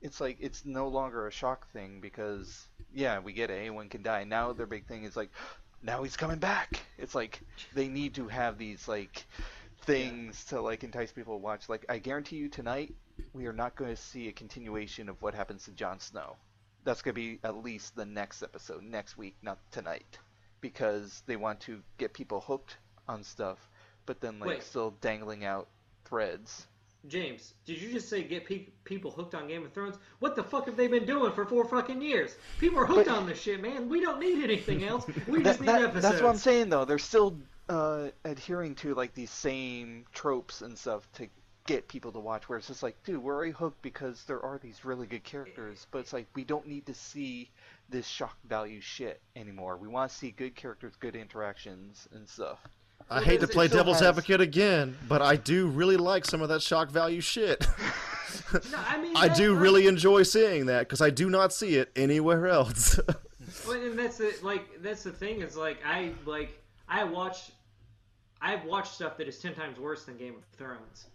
it's 0.01 0.21
like 0.21 0.37
it's 0.41 0.65
no 0.65 0.89
longer 0.89 1.27
a 1.27 1.33
shock 1.33 1.71
thing 1.73 2.01
because 2.01 2.69
yeah, 2.95 3.19
we 3.19 3.33
get 3.33 3.51
it, 3.51 3.59
anyone 3.59 3.89
can 3.89 4.03
die. 4.03 4.25
Now 4.25 4.53
their 4.53 4.67
big 4.67 4.87
thing 4.87 5.05
is 5.05 5.17
like 5.17 5.31
now 5.83 6.03
he's 6.03 6.17
coming 6.17 6.39
back. 6.39 6.81
It's 6.99 7.15
like 7.15 7.41
they 7.75 7.89
need 7.89 8.15
to 8.15 8.29
have 8.29 8.59
these 8.59 8.89
like 8.89 9.25
things 9.83 10.45
to 10.47 10.61
like 10.61 10.85
entice 10.85 11.13
people 11.13 11.35
to 11.35 11.43
watch. 11.43 11.69
Like 11.69 11.87
I 11.89 11.99
guarantee 11.99 12.37
you 12.37 12.49
tonight 12.49 12.95
we 13.33 13.47
are 13.47 13.53
not 13.53 13.77
going 13.77 13.95
to 13.95 14.01
see 14.01 14.29
a 14.29 14.33
continuation 14.33 15.09
of 15.09 15.21
what 15.23 15.35
happens 15.35 15.65
to 15.65 15.71
Jon 15.73 16.01
Snow. 16.01 16.37
That's 16.85 17.03
going 17.03 17.15
to 17.15 17.21
be 17.21 17.39
at 17.43 17.65
least 17.65 17.97
the 17.97 18.07
next 18.07 18.43
episode, 18.43 18.83
next 18.83 19.17
week, 19.17 19.37
not 19.43 19.59
tonight, 19.73 20.19
because 20.61 21.23
they 21.27 21.37
want 21.37 21.61
to 21.61 21.83
get 21.99 22.13
people 22.13 22.41
hooked 22.41 22.77
on 23.09 23.23
stuff, 23.23 23.69
but 24.07 24.21
then 24.21 24.39
like 24.39 24.49
Wait. 24.49 24.63
still 24.63 24.95
dangling 25.01 25.45
out 25.45 25.69
threads. 26.05 26.67
James, 27.09 27.55
did 27.65 27.81
you 27.81 27.93
just 27.93 28.09
say 28.09 28.23
get 28.25 28.45
pe- 28.47 28.67
people 28.85 29.13
hooked 29.13 29.35
on 29.37 29.47
Game 29.47 29.65
of 29.65 29.73
Thrones? 29.73 29.95
What 30.19 30.35
the 30.35 30.43
fuck 30.43 30.67
have 30.67 30.77
they 30.77 30.89
been 30.89 31.07
doing 31.07 31.33
for 31.33 31.45
four 31.45 31.65
fucking 31.65 32.03
years? 32.03 32.35
People 32.59 32.81
are 32.81 32.87
hooked 32.87 33.07
But- 33.07 33.17
on 33.17 33.27
this 33.27 33.41
shit, 33.41 33.63
man. 33.63 33.89
We 33.89 34.01
don't 34.01 34.19
need 34.19 34.43
anything 34.43 34.83
else. 34.83 35.07
We 35.29 35.39
That- 35.39 35.45
just 35.45 35.61
need 35.61 35.69
that- 35.69 35.83
episodes. 35.83 36.03
that's 36.03 36.21
what 36.23 36.31
I'm 36.31 36.37
saying 36.39 36.69
though. 36.71 36.85
They're 36.85 36.99
still 36.99 37.39
uh, 37.69 38.09
adhering 38.25 38.75
to 38.77 38.95
like 38.95 39.15
these 39.15 39.31
same 39.31 40.05
tropes 40.13 40.63
and 40.63 40.77
stuff 40.77 41.09
to 41.15 41.29
get 41.67 41.87
people 41.89 42.11
to 42.13 42.19
watch. 42.21 42.49
Where 42.49 42.59
it's 42.59 42.67
just 42.69 42.83
like, 42.83 43.01
dude, 43.05 43.23
we're 43.23 43.35
already 43.35 43.53
hooked 43.53 43.83
because 43.83 44.25
there 44.25 44.41
are 44.45 44.59
these 44.59 44.85
really 44.85 45.07
good 45.07 45.23
characters, 45.25 45.87
but 45.93 45.99
it's 45.99 46.13
like 46.13 46.27
we 46.35 46.43
don't 46.45 46.67
need 46.67 46.87
to 46.87 46.95
see 46.95 47.51
this 47.89 48.07
shock 48.07 48.37
value 48.49 48.81
shit 48.81 49.21
anymore. 49.37 49.77
We 49.77 49.89
want 49.89 50.11
to 50.11 50.17
see 50.17 50.31
good 50.33 50.55
characters, 50.57 50.95
good 50.99 51.15
interactions 51.17 52.09
and 52.13 52.29
stuff. 52.29 52.59
I 53.09 53.23
hate 53.23 53.41
to 53.41 53.47
play 53.47 53.69
devil's 53.69 53.99
has- 54.01 54.09
advocate 54.09 54.41
again, 54.41 54.97
but 55.09 55.23
I 55.23 55.37
do 55.37 55.69
really 55.69 55.97
like 55.97 56.25
some 56.25 56.43
of 56.43 56.49
that 56.49 56.63
shock 56.63 56.91
value 56.91 57.21
shit. 57.21 57.67
No, 58.53 58.79
I 58.87 59.01
mean, 59.01 59.17
I 59.17 59.29
do 59.29 59.55
like- 59.55 59.63
really 59.63 59.87
enjoy 59.87 60.23
seeing 60.23 60.67
that 60.67 60.81
because 60.81 61.01
I 61.01 61.11
do 61.11 61.31
not 61.31 61.53
see 61.53 61.77
it 61.77 61.91
anywhere 61.97 62.47
else. 62.49 62.99
Well, 63.67 63.81
and 63.81 63.97
that's 63.97 64.19
the 64.19 64.35
like 64.43 64.83
that's 64.83 65.05
the 65.05 65.13
thing 65.13 65.41
is 65.41 65.57
like 65.57 65.79
I 65.87 66.13
like 66.27 66.61
I 66.89 67.05
watch 67.05 67.53
I've 68.43 68.65
watched 68.65 68.95
stuff 68.95 69.17
that 69.19 69.29
is 69.29 69.39
ten 69.39 69.55
times 69.55 69.79
worse 69.79 70.05
than 70.05 70.17
Game 70.17 70.35
of 70.35 70.43
Thrones. 70.59 71.07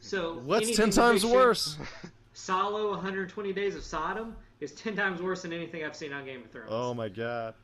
So 0.00 0.40
What's 0.44 0.76
ten 0.76 0.90
times 0.90 1.22
shoot- 1.22 1.32
worse? 1.32 1.78
Salò 2.34 2.90
120 2.90 3.52
Days 3.52 3.76
of 3.76 3.84
Sodom 3.84 4.34
is 4.60 4.72
ten 4.72 4.96
times 4.96 5.22
worse 5.22 5.42
than 5.42 5.52
anything 5.52 5.84
I've 5.84 5.96
seen 5.96 6.12
on 6.12 6.24
Game 6.24 6.42
of 6.42 6.50
Thrones. 6.50 6.68
Oh 6.70 6.94
my 6.94 7.08
god. 7.08 7.54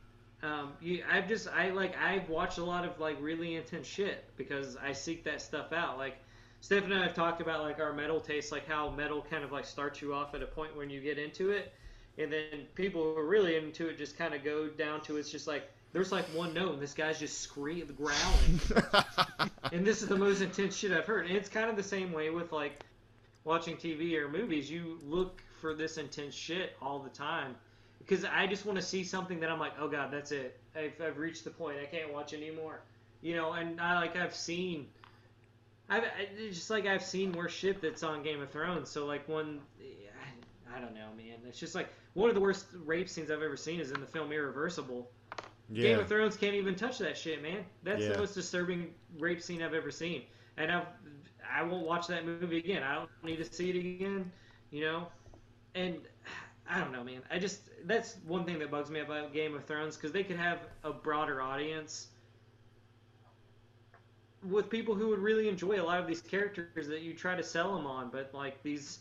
Um, 0.43 0.73
you, 0.81 1.03
I've 1.11 1.27
just 1.27 1.47
I 1.47 1.71
like 1.71 1.95
I've 1.97 2.29
watched 2.29 2.57
a 2.59 2.63
lot 2.63 2.85
of 2.85 2.99
like 2.99 3.17
really 3.19 3.55
intense 3.55 3.87
shit 3.87 4.23
because 4.37 4.77
I 4.77 4.91
seek 4.91 5.23
that 5.23 5.41
stuff 5.41 5.73
out. 5.73 5.97
Like 5.97 6.17
Steph 6.61 6.83
and 6.83 6.93
I 6.93 7.03
have 7.03 7.13
talked 7.13 7.41
about 7.41 7.61
like 7.61 7.79
our 7.79 7.93
metal 7.93 8.19
taste, 8.19 8.51
like 8.51 8.67
how 8.67 8.89
metal 8.89 9.25
kind 9.29 9.43
of 9.43 9.51
like 9.51 9.65
starts 9.65 10.01
you 10.01 10.13
off 10.13 10.35
at 10.35 10.43
a 10.43 10.45
point 10.45 10.75
when 10.75 10.89
you 10.89 11.01
get 11.01 11.17
into 11.17 11.51
it, 11.51 11.73
and 12.17 12.31
then 12.31 12.67
people 12.75 13.01
who 13.01 13.17
are 13.17 13.27
really 13.27 13.55
into 13.55 13.87
it 13.89 13.97
just 13.97 14.17
kind 14.17 14.33
of 14.33 14.43
go 14.43 14.67
down 14.67 15.01
to 15.01 15.17
it's 15.17 15.31
just 15.31 15.47
like 15.47 15.71
there's 15.93 16.11
like 16.11 16.25
one 16.25 16.53
note 16.53 16.73
and 16.73 16.81
this 16.81 16.93
guy's 16.93 17.19
just 17.19 17.41
screaming, 17.41 17.95
growling, 17.95 18.59
and 19.71 19.85
this 19.85 20.03
is 20.03 20.07
the 20.07 20.17
most 20.17 20.41
intense 20.41 20.75
shit 20.75 20.91
I've 20.91 21.05
heard. 21.05 21.25
And 21.25 21.35
it's 21.35 21.49
kind 21.49 21.69
of 21.69 21.75
the 21.75 21.83
same 21.83 22.11
way 22.11 22.29
with 22.29 22.51
like 22.51 22.83
watching 23.43 23.75
TV 23.75 24.15
or 24.15 24.27
movies. 24.27 24.69
You 24.69 24.99
look 25.03 25.41
for 25.59 25.73
this 25.73 25.97
intense 25.97 26.33
shit 26.33 26.75
all 26.81 26.99
the 26.99 27.09
time 27.09 27.55
because 27.99 28.23
I 28.25 28.47
just 28.47 28.65
want 28.65 28.77
to 28.77 28.81
see 28.85 29.03
something 29.03 29.39
that 29.41 29.49
I'm 29.49 29.59
like, 29.59 29.73
oh 29.79 29.87
god, 29.87 30.11
that's 30.11 30.31
it. 30.31 30.59
I've, 30.75 30.93
I've 31.03 31.17
reached 31.17 31.43
the 31.43 31.49
point. 31.49 31.77
I 31.81 31.85
can't 31.85 32.13
watch 32.13 32.33
anymore. 32.33 32.81
You 33.21 33.35
know, 33.35 33.53
and 33.53 33.81
I 33.81 33.95
like 33.99 34.15
I've 34.15 34.35
seen. 34.35 34.87
I've 35.89 36.03
I, 36.03 36.27
just 36.49 36.69
like 36.69 36.85
I've 36.85 37.03
seen 37.03 37.31
worse 37.31 37.53
shit 37.53 37.81
that's 37.81 38.03
on 38.03 38.23
Game 38.23 38.41
of 38.41 38.49
Thrones. 38.51 38.89
So 38.89 39.05
like 39.05 39.27
one, 39.27 39.59
I, 39.81 40.77
I 40.77 40.79
don't 40.79 40.93
know, 40.93 41.09
man. 41.17 41.37
It's 41.47 41.59
just 41.59 41.75
like 41.75 41.89
one 42.13 42.29
of 42.29 42.35
the 42.35 42.41
worst 42.41 42.65
rape 42.85 43.09
scenes 43.09 43.31
I've 43.31 43.41
ever 43.41 43.57
seen 43.57 43.79
is 43.79 43.91
in 43.91 43.99
the 43.99 44.07
film 44.07 44.31
Irreversible. 44.31 45.09
Game 45.73 45.99
of 45.99 46.07
Thrones 46.07 46.37
can't 46.37 46.55
even 46.55 46.75
touch 46.75 46.97
that 46.99 47.17
shit, 47.17 47.41
man. 47.41 47.65
That's 47.83 48.01
Yeah. 48.01 48.13
the 48.13 48.19
most 48.19 48.35
disturbing 48.35 48.93
rape 49.19 49.41
scene 49.41 49.61
I've 49.61 49.73
ever 49.73 49.91
seen, 49.91 50.23
and 50.55 50.71
I've 50.71 50.85
I 51.53 51.63
won't 51.63 51.85
watch 51.85 52.07
that 52.07 52.25
movie 52.25 52.57
again. 52.57 52.83
I 52.83 52.95
don't 52.95 53.09
need 53.23 53.37
to 53.37 53.45
see 53.45 53.69
it 53.69 53.75
again, 53.75 54.31
you 54.71 54.81
know. 54.81 55.07
And 55.77 55.99
I 56.69 56.79
don't 56.79 56.91
know, 56.91 57.03
man. 57.03 57.21
I 57.31 57.39
just 57.39 57.61
that's 57.85 58.17
one 58.27 58.43
thing 58.43 58.59
that 58.59 58.69
bugs 58.69 58.89
me 58.89 58.99
about 58.99 59.33
Game 59.33 59.55
of 59.55 59.63
Thrones 59.63 59.95
because 59.95 60.11
they 60.11 60.23
could 60.23 60.37
have 60.37 60.59
a 60.83 60.91
broader 60.91 61.41
audience 61.41 62.07
with 64.43 64.69
people 64.69 64.93
who 64.93 65.07
would 65.09 65.19
really 65.19 65.47
enjoy 65.49 65.81
a 65.81 65.83
lot 65.83 65.99
of 65.99 66.07
these 66.07 66.21
characters 66.21 66.87
that 66.87 67.01
you 67.01 67.13
try 67.13 67.35
to 67.35 67.43
sell 67.43 67.75
them 67.75 67.85
on, 67.85 68.09
but 68.09 68.31
like 68.33 68.61
these, 68.63 68.99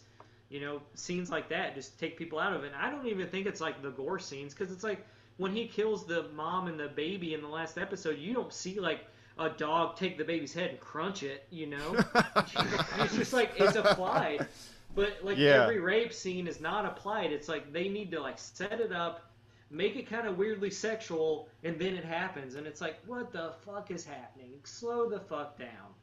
you 0.49 0.61
know, 0.61 0.81
scenes 0.95 1.31
like 1.31 1.49
that 1.49 1.75
just 1.75 1.99
take 1.99 2.17
people 2.17 2.39
out 2.39 2.53
of 2.53 2.65
it. 2.65 2.69
And 2.69 2.77
I 2.77 2.91
don't 2.91 3.07
even 3.07 3.29
think 3.29 3.47
it's 3.47 3.61
like 3.61 3.83
the 3.83 3.91
gore 3.91 4.19
scenes 4.19 4.55
because 4.55 4.73
it's 4.73 4.85
like 4.85 5.05
when 5.37 5.53
he 5.55 5.67
kills 5.67 6.07
the 6.07 6.29
mom 6.35 6.69
and 6.69 6.79
the 6.79 6.89
baby 6.89 7.35
in 7.35 7.43
the 7.43 7.49
last 7.49 7.79
episode, 7.79 8.19
you 8.19 8.33
don't 8.33 8.53
see 8.53 8.81
like 8.81 9.05
a 9.39 9.51
dog 9.51 9.97
take 9.97 10.17
the 10.17 10.25
baby's 10.25 10.55
head 10.55 10.71
and 10.71 10.81
crunch 10.81 11.23
it, 11.23 11.47
you 11.51 11.67
know? 11.67 11.97
it's 12.99 13.17
just 13.17 13.33
like 13.33 13.53
it's 13.57 13.77
applied. 13.77 14.47
But 14.97 15.19
like 15.23 15.37
Yeah. 15.39 15.63
every 15.63 15.79
rape 15.79 16.13
scene 16.13 16.49
is 16.49 16.61
not 16.61 16.85
applied. 16.87 17.31
It's 17.31 17.49
like 17.49 17.73
they 17.73 17.89
need 17.89 18.11
to 18.13 18.21
like 18.21 18.39
set 18.39 18.81
it 18.81 18.93
up, 18.93 19.31
make 19.71 19.95
it 19.95 20.09
kind 20.09 20.27
of 20.27 20.39
weirdly 20.39 20.71
sexual, 20.71 21.49
and 21.63 21.79
then 21.79 21.95
it 21.95 22.05
happens, 22.05 22.57
and 22.57 22.67
it's 22.67 22.81
like, 22.81 22.99
what 23.07 23.31
the 23.31 23.53
fuck 23.65 23.91
is 23.93 24.05
happening? 24.05 24.55
Slow 24.65 25.09
the 25.09 25.21
fuck 25.21 25.59
down. 25.59 25.95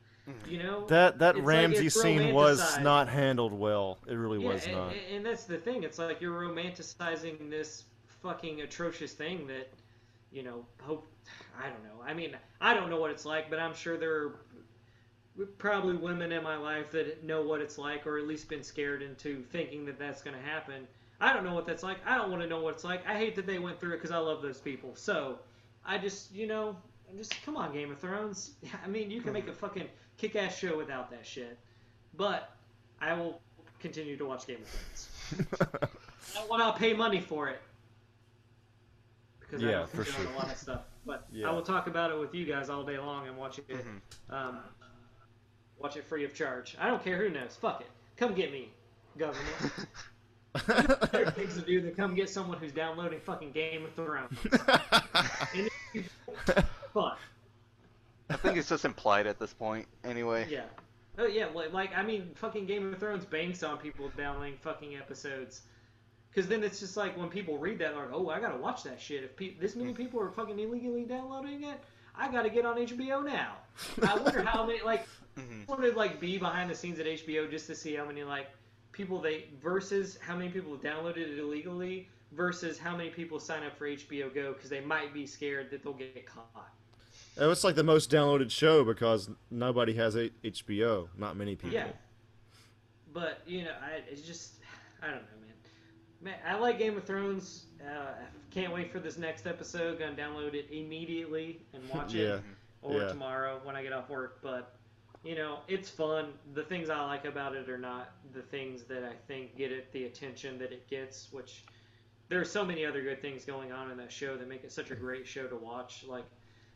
You 0.48 0.64
know 0.64 0.86
That 0.88 1.20
that 1.20 1.36
It's 1.36 1.46
Ramsay 1.46 1.88
it's 1.88 2.02
scene 2.02 2.34
was 2.34 2.80
not 2.80 3.10
handled 3.10 3.52
well. 3.52 3.98
It 4.08 4.14
really 4.14 4.42
yeah, 4.42 4.54
was 4.54 4.64
and, 4.64 4.74
not. 4.74 4.94
and 5.12 5.26
that's 5.26 5.44
the 5.44 5.58
thing. 5.58 5.84
It's 5.84 6.00
like 6.00 6.22
you're 6.22 6.40
romanticizing 6.40 7.50
this 7.50 7.84
fucking 8.22 8.62
atrocious 8.62 9.12
thing 9.14 9.48
that, 9.48 9.70
you 10.32 10.44
know, 10.44 10.66
hope. 10.82 11.06
I 11.60 11.68
don't 11.70 11.84
know. 11.84 12.02
I 12.06 12.14
mean, 12.14 12.38
I 12.62 12.74
don't 12.74 12.90
know 12.90 13.00
what 13.00 13.12
it's 13.12 13.26
like, 13.26 13.50
but 13.50 13.60
I'm 13.60 13.74
sure 13.74 13.98
there 13.98 14.16
are 14.16 14.36
probably 15.58 15.96
women 15.96 16.32
in 16.32 16.44
my 16.44 16.58
life 16.58 16.92
that 16.92 17.24
know 17.24 17.42
what 17.44 17.62
it's 17.62 17.78
like, 17.78 18.06
or 18.06 18.18
at 18.18 18.28
least 18.28 18.50
been 18.50 18.64
scared 18.64 19.02
into 19.02 19.44
thinking 19.52 19.86
that 19.86 19.98
that's 19.98 20.22
going 20.22 20.36
to 20.36 20.42
happen. 20.44 20.88
I 21.20 21.34
don't 21.34 21.44
know 21.44 21.54
what 21.54 21.66
that's 21.66 21.84
like. 21.84 21.98
I 22.06 22.18
don't 22.18 22.30
want 22.30 22.42
to 22.44 22.48
know 22.48 22.62
what 22.62 22.76
it's 22.76 22.84
like. 22.84 23.08
I 23.08 23.16
hate 23.18 23.36
that 23.36 23.46
they 23.48 23.60
went 23.60 23.80
through 23.80 23.94
it 23.94 23.98
because 23.98 24.12
I 24.12 24.18
love 24.18 24.42
those 24.42 24.60
people. 24.60 24.96
So, 24.96 25.40
I 25.86 25.98
just, 25.98 26.32
you 26.34 26.48
know, 26.48 26.76
just 27.18 27.44
come 27.46 27.56
on, 27.58 27.74
Game 27.74 27.92
of 27.92 28.00
Thrones. 28.00 28.52
I 28.86 28.88
mean, 28.88 29.10
you 29.10 29.22
can 29.22 29.34
make 29.34 29.48
a 29.48 29.54
fucking 29.54 29.88
kick-ass 30.18 30.58
show 30.58 30.78
without 30.78 31.10
that 31.12 31.26
shit. 31.26 31.58
But 32.16 32.52
I 33.02 33.14
will 33.14 33.42
continue 33.80 34.18
to 34.18 34.26
watch 34.26 34.46
Game 34.48 34.58
of 34.62 34.68
Thrones. 34.68 35.90
I 36.36 36.46
will 36.50 36.58
not 36.58 36.78
pay 36.78 36.94
money 36.94 37.22
for 37.22 37.50
it. 37.50 37.62
Because 39.40 39.64
I 39.64 39.68
Yeah, 39.68 39.78
don't 39.80 39.90
for 39.90 40.04
sure. 40.06 40.26
a 40.26 40.36
lot 40.36 40.52
of 40.52 40.58
stuff. 40.58 40.82
But 41.06 41.26
Yeah. 41.32 41.50
I 41.50 41.54
will 41.54 41.62
talk 41.62 41.88
about 41.88 42.12
it 42.12 42.20
with 42.20 42.34
you 42.36 42.46
guys 42.46 42.70
all 42.70 42.84
day 42.84 42.98
long 42.98 43.28
and 43.28 43.38
watch 43.38 43.60
it. 43.60 43.66
Um, 44.30 44.60
watch 45.84 45.98
it 45.98 46.06
free 46.06 46.24
of 46.24 46.34
charge. 46.34 46.76
I 46.80 46.88
don't 46.88 47.04
care 47.04 47.18
who 47.18 47.30
knows. 47.30 47.58
Fuck 47.60 47.82
it. 47.82 47.88
Come 48.16 48.34
get 48.34 48.52
me, 48.52 48.70
government. 49.18 49.88
there 51.12 51.26
are 51.26 51.32
things 51.32 51.56
to 51.56 51.62
do 51.62 51.82
than 51.82 51.94
come 51.94 52.16
get 52.16 52.30
someone 52.30 52.58
who's 52.58 52.72
downloading 52.72 53.20
fucking 53.20 53.52
Game 53.52 53.86
of 53.86 53.94
Thrones. 53.94 54.38
and 55.56 55.70
it's 55.94 56.10
fun. 56.94 57.18
I 58.30 58.36
think 58.38 58.58
it's 58.58 58.70
just 58.70 58.86
implied 58.86 59.28
at 59.28 59.40
this 59.40 59.54
point, 59.54 59.88
anyway. 60.04 60.48
Yeah. 60.50 60.64
Oh 61.18 61.26
yeah, 61.26 61.48
like, 61.54 61.74
like 61.74 61.96
I 61.96 62.02
mean, 62.02 62.32
fucking 62.36 62.66
Game 62.66 62.94
of 62.94 63.00
Thrones 63.00 63.26
banks 63.26 63.62
on 63.62 63.78
people 63.78 64.10
downloading 64.16 64.58
fucking 64.62 64.96
episodes. 64.96 65.64
Because 66.30 66.50
then 66.50 66.64
it's 66.64 66.80
just 66.80 66.98
like 66.98 67.16
when 67.18 67.30
people 67.30 67.58
read 67.58 67.78
that, 67.80 67.94
they're 67.94 68.06
like, 68.06 68.14
"Oh, 68.14 68.30
I 68.30 68.40
gotta 68.40 68.58
watch 68.58 68.84
that 68.84 69.00
shit." 69.00 69.24
If 69.24 69.36
pe- 69.36 69.56
this 69.60 69.76
many 69.76 69.94
people 69.94 70.20
are 70.20 70.32
fucking 70.32 70.58
illegally 70.58 71.04
downloading 71.04 71.64
it, 71.64 71.80
I 72.16 72.32
gotta 72.32 72.50
get 72.50 72.66
on 72.66 72.78
HBO 72.78 73.24
now. 73.24 73.58
I 74.02 74.16
wonder 74.16 74.42
how 74.42 74.66
many 74.66 74.82
like 74.82 75.06
Mhm. 75.38 75.64
I 75.68 75.72
want 75.72 75.82
to 75.84 75.92
like 75.94 76.20
be 76.20 76.38
behind 76.38 76.70
the 76.70 76.76
scenes 76.76 77.00
at 77.00 77.06
HBO 77.08 77.50
just 77.50 77.68
to 77.68 77.76
see 77.76 77.96
how 77.96 78.06
many 78.06 78.24
like 78.24 78.48
people 78.92 79.20
they 79.20 79.46
versus 79.62 80.18
how 80.22 80.36
many 80.36 80.50
people 80.52 80.78
downloaded 80.78 81.18
it 81.18 81.40
illegally 81.40 82.08
versus 82.32 82.78
how 82.78 82.96
many 82.96 83.10
people 83.10 83.40
sign 83.40 83.64
up 83.64 83.76
for 83.78 83.88
HBO 83.88 84.30
Go 84.34 84.54
because 84.54 84.70
they 84.70 84.82
might 84.82 85.14
be 85.14 85.26
scared 85.26 85.70
that 85.72 85.84
they'll 85.84 85.94
get 85.94 86.26
caught. 86.26 86.74
Oh, 87.38 87.50
it's 87.50 87.64
like 87.64 87.76
the 87.76 87.84
most 87.84 88.12
downloaded 88.12 88.52
show 88.52 88.84
because 88.84 89.30
nobody 89.50 89.94
has 89.96 90.16
HBO. 90.16 91.10
Not 91.18 91.36
many 91.36 91.56
people. 91.56 91.72
Yeah. 91.74 91.88
But 93.12 93.42
you 93.48 93.64
know, 93.64 93.72
I 93.82 94.02
it's 94.10 94.22
just 94.22 94.56
I 95.02 95.08
don't 95.08 95.16
know, 95.18 95.22
man. 95.42 95.54
Man, 96.22 96.36
I 96.48 96.58
like 96.60 96.78
Game 96.78 96.96
of 96.98 97.04
Thrones. 97.06 97.66
Uh, 97.84 98.14
can't 98.52 98.72
wait 98.74 98.92
for 98.92 99.00
this 99.00 99.18
next 99.18 99.46
episode. 99.48 100.00
Gonna 100.00 100.16
download 100.16 100.54
it 100.54 100.68
immediately 100.72 101.60
and 101.74 101.88
watch 101.90 102.14
Yeah. 102.14 102.36
it, 102.36 102.44
or 102.82 102.94
Yeah. 103.02 103.08
tomorrow 103.10 103.60
when 103.64 103.76
I 103.76 103.84
get 103.84 103.94
off 103.94 104.10
work. 104.10 104.40
But 104.42 104.76
you 105.24 105.36
know, 105.36 105.60
it's 105.68 105.90
fun. 105.90 106.34
The 106.54 106.64
things 106.64 106.90
I 106.90 107.04
like 107.06 107.26
about 107.26 107.56
it 107.56 107.70
are 107.70 107.78
not 107.78 108.12
the 108.34 108.42
things 108.42 108.84
that 108.84 109.04
I 109.04 109.14
think 109.28 109.58
get 109.58 109.72
it 109.72 109.92
the 109.92 110.06
attention 110.06 110.60
that 110.60 110.72
it 110.72 110.88
gets, 110.90 111.30
which 111.32 111.64
there 112.30 112.40
are 112.42 112.46
so 112.46 112.66
many 112.66 112.86
other 112.86 113.02
good 113.02 113.22
things 113.22 113.46
going 113.46 113.72
on 113.72 113.92
in 113.92 113.98
that 113.98 114.12
show 114.12 114.36
that 114.36 114.48
make 114.48 114.64
it 114.64 114.72
such 114.72 114.92
a 114.92 114.96
great 114.96 115.28
show 115.28 115.48
to 115.48 115.56
watch, 115.56 116.04
like 116.08 116.26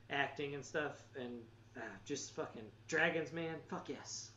acting 0.10 0.56
and 0.56 0.64
stuff, 0.64 0.94
and 1.20 1.40
uh, 1.76 1.82
just 2.06 2.36
fucking 2.36 2.64
dragons, 2.88 3.34
man. 3.34 3.56
Fuck 3.70 3.90
yes. 3.90 4.32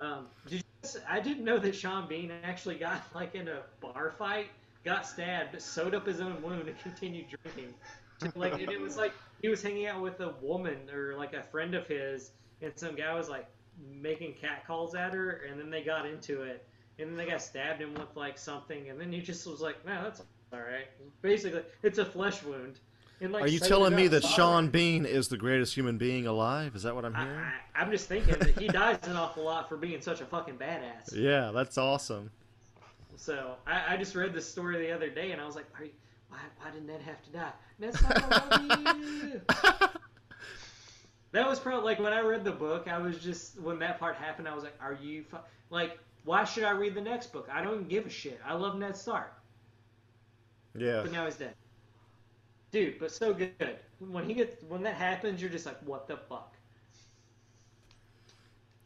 Um, 0.00 0.26
did 0.46 0.62
you, 0.84 1.00
I 1.08 1.20
didn't 1.20 1.44
know 1.44 1.58
that 1.58 1.74
Sean 1.74 2.06
Bean 2.06 2.30
actually 2.44 2.76
got 2.76 3.02
like 3.14 3.34
in 3.34 3.48
a 3.48 3.62
bar 3.80 4.12
fight, 4.18 4.48
got 4.84 5.06
stabbed, 5.06 5.52
but 5.52 5.62
sewed 5.62 5.94
up 5.94 6.06
his 6.06 6.20
own 6.20 6.42
wound, 6.42 6.68
and 6.68 6.78
continued 6.80 7.26
drinking. 7.42 7.72
Like, 8.34 8.54
and 8.54 8.70
it 8.70 8.80
was 8.80 8.96
like 8.96 9.12
he 9.42 9.48
was 9.48 9.62
hanging 9.62 9.86
out 9.86 10.00
with 10.00 10.20
a 10.20 10.34
woman 10.40 10.78
or 10.92 11.14
like 11.16 11.34
a 11.34 11.42
friend 11.42 11.74
of 11.74 11.86
his, 11.86 12.30
and 12.62 12.72
some 12.76 12.94
guy 12.94 13.14
was 13.14 13.28
like 13.28 13.46
making 14.00 14.34
cat 14.34 14.66
calls 14.66 14.94
at 14.94 15.12
her, 15.12 15.42
and 15.48 15.60
then 15.60 15.70
they 15.70 15.82
got 15.82 16.06
into 16.06 16.42
it, 16.42 16.66
and 16.98 17.08
then 17.10 17.16
they 17.16 17.26
got 17.26 17.42
stabbed 17.42 17.80
him 17.80 17.94
with 17.94 18.14
like 18.16 18.38
something, 18.38 18.88
and 18.90 19.00
then 19.00 19.12
he 19.12 19.20
just 19.20 19.46
was 19.46 19.60
like, 19.60 19.84
"No, 19.86 20.02
that's 20.02 20.22
all 20.52 20.60
right." 20.60 20.86
Basically, 21.22 21.62
it's 21.82 21.98
a 21.98 22.04
flesh 22.04 22.42
wound. 22.42 22.78
And, 23.18 23.32
like, 23.32 23.44
Are 23.44 23.48
you 23.48 23.60
telling 23.60 23.94
me 23.96 24.08
that 24.08 24.22
Sean. 24.24 24.68
Bean 24.68 25.06
is 25.06 25.28
the 25.28 25.38
greatest 25.38 25.74
human 25.74 25.96
being 25.96 26.26
alive? 26.26 26.76
Is 26.76 26.82
that 26.82 26.94
what 26.94 27.06
I'm 27.06 27.14
hearing? 27.14 27.38
I, 27.38 27.80
I'm 27.80 27.90
just 27.90 28.08
thinking 28.08 28.38
that 28.38 28.58
he 28.58 28.68
dies 28.68 28.98
an 29.04 29.16
awful 29.16 29.42
lot 29.42 29.70
for 29.70 29.78
being 29.78 30.02
such 30.02 30.20
a 30.20 30.26
fucking 30.26 30.58
badass. 30.58 31.12
Yeah, 31.14 31.50
that's 31.50 31.78
awesome. 31.78 32.30
So 33.16 33.54
I, 33.66 33.94
I 33.94 33.96
just 33.96 34.14
read 34.14 34.34
this 34.34 34.46
story 34.46 34.78
the 34.78 34.94
other 34.94 35.08
day, 35.08 35.32
and 35.32 35.40
I 35.40 35.46
was 35.46 35.56
like, 35.56 35.64
Are 35.78 35.84
you, 35.84 35.92
why, 36.28 36.38
why 36.60 36.70
did 36.70 36.86
Ned 36.86 37.00
have 37.00 37.22
to 37.22 37.30
die? 37.30 37.52
Ned's 37.78 38.02
not 38.02 38.28
gonna 38.28 38.82
love 38.84 38.98
you. 38.98 39.40
That 41.32 41.46
was 41.46 41.58
probably 41.60 41.84
like 41.84 41.98
when 41.98 42.12
I 42.12 42.20
read 42.20 42.44
the 42.44 42.52
book. 42.52 42.88
I 42.88 42.98
was 42.98 43.18
just 43.18 43.60
when 43.60 43.78
that 43.80 43.98
part 43.98 44.16
happened, 44.16 44.48
I 44.48 44.54
was 44.54 44.64
like, 44.64 44.74
"Are 44.80 44.94
you 44.94 45.24
fu-? 45.24 45.36
like? 45.70 45.98
Why 46.24 46.44
should 46.44 46.64
I 46.64 46.70
read 46.70 46.94
the 46.94 47.00
next 47.00 47.32
book? 47.32 47.48
I 47.52 47.62
don't 47.62 47.74
even 47.74 47.88
give 47.88 48.06
a 48.06 48.10
shit. 48.10 48.40
I 48.44 48.54
love 48.54 48.76
Ned 48.76 48.96
Stark, 48.96 49.32
Yeah. 50.74 51.02
but 51.02 51.12
now 51.12 51.24
he's 51.24 51.36
dead, 51.36 51.54
dude. 52.72 52.98
But 52.98 53.10
so 53.12 53.32
good. 53.34 53.52
When 53.98 54.24
he 54.24 54.34
gets 54.34 54.62
when 54.64 54.82
that 54.84 54.94
happens, 54.96 55.40
you're 55.40 55.50
just 55.50 55.66
like, 55.66 55.78
"What 55.84 56.08
the 56.08 56.16
fuck?" 56.16 56.54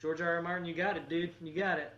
George 0.01 0.20
R. 0.20 0.36
R. 0.36 0.43
Martin, 0.43 0.65
you 0.67 0.75
got 0.75 0.97
it, 0.97 1.09
dude. 1.09 1.33
You 1.43 1.52
got 1.55 1.78
it. 1.78 1.93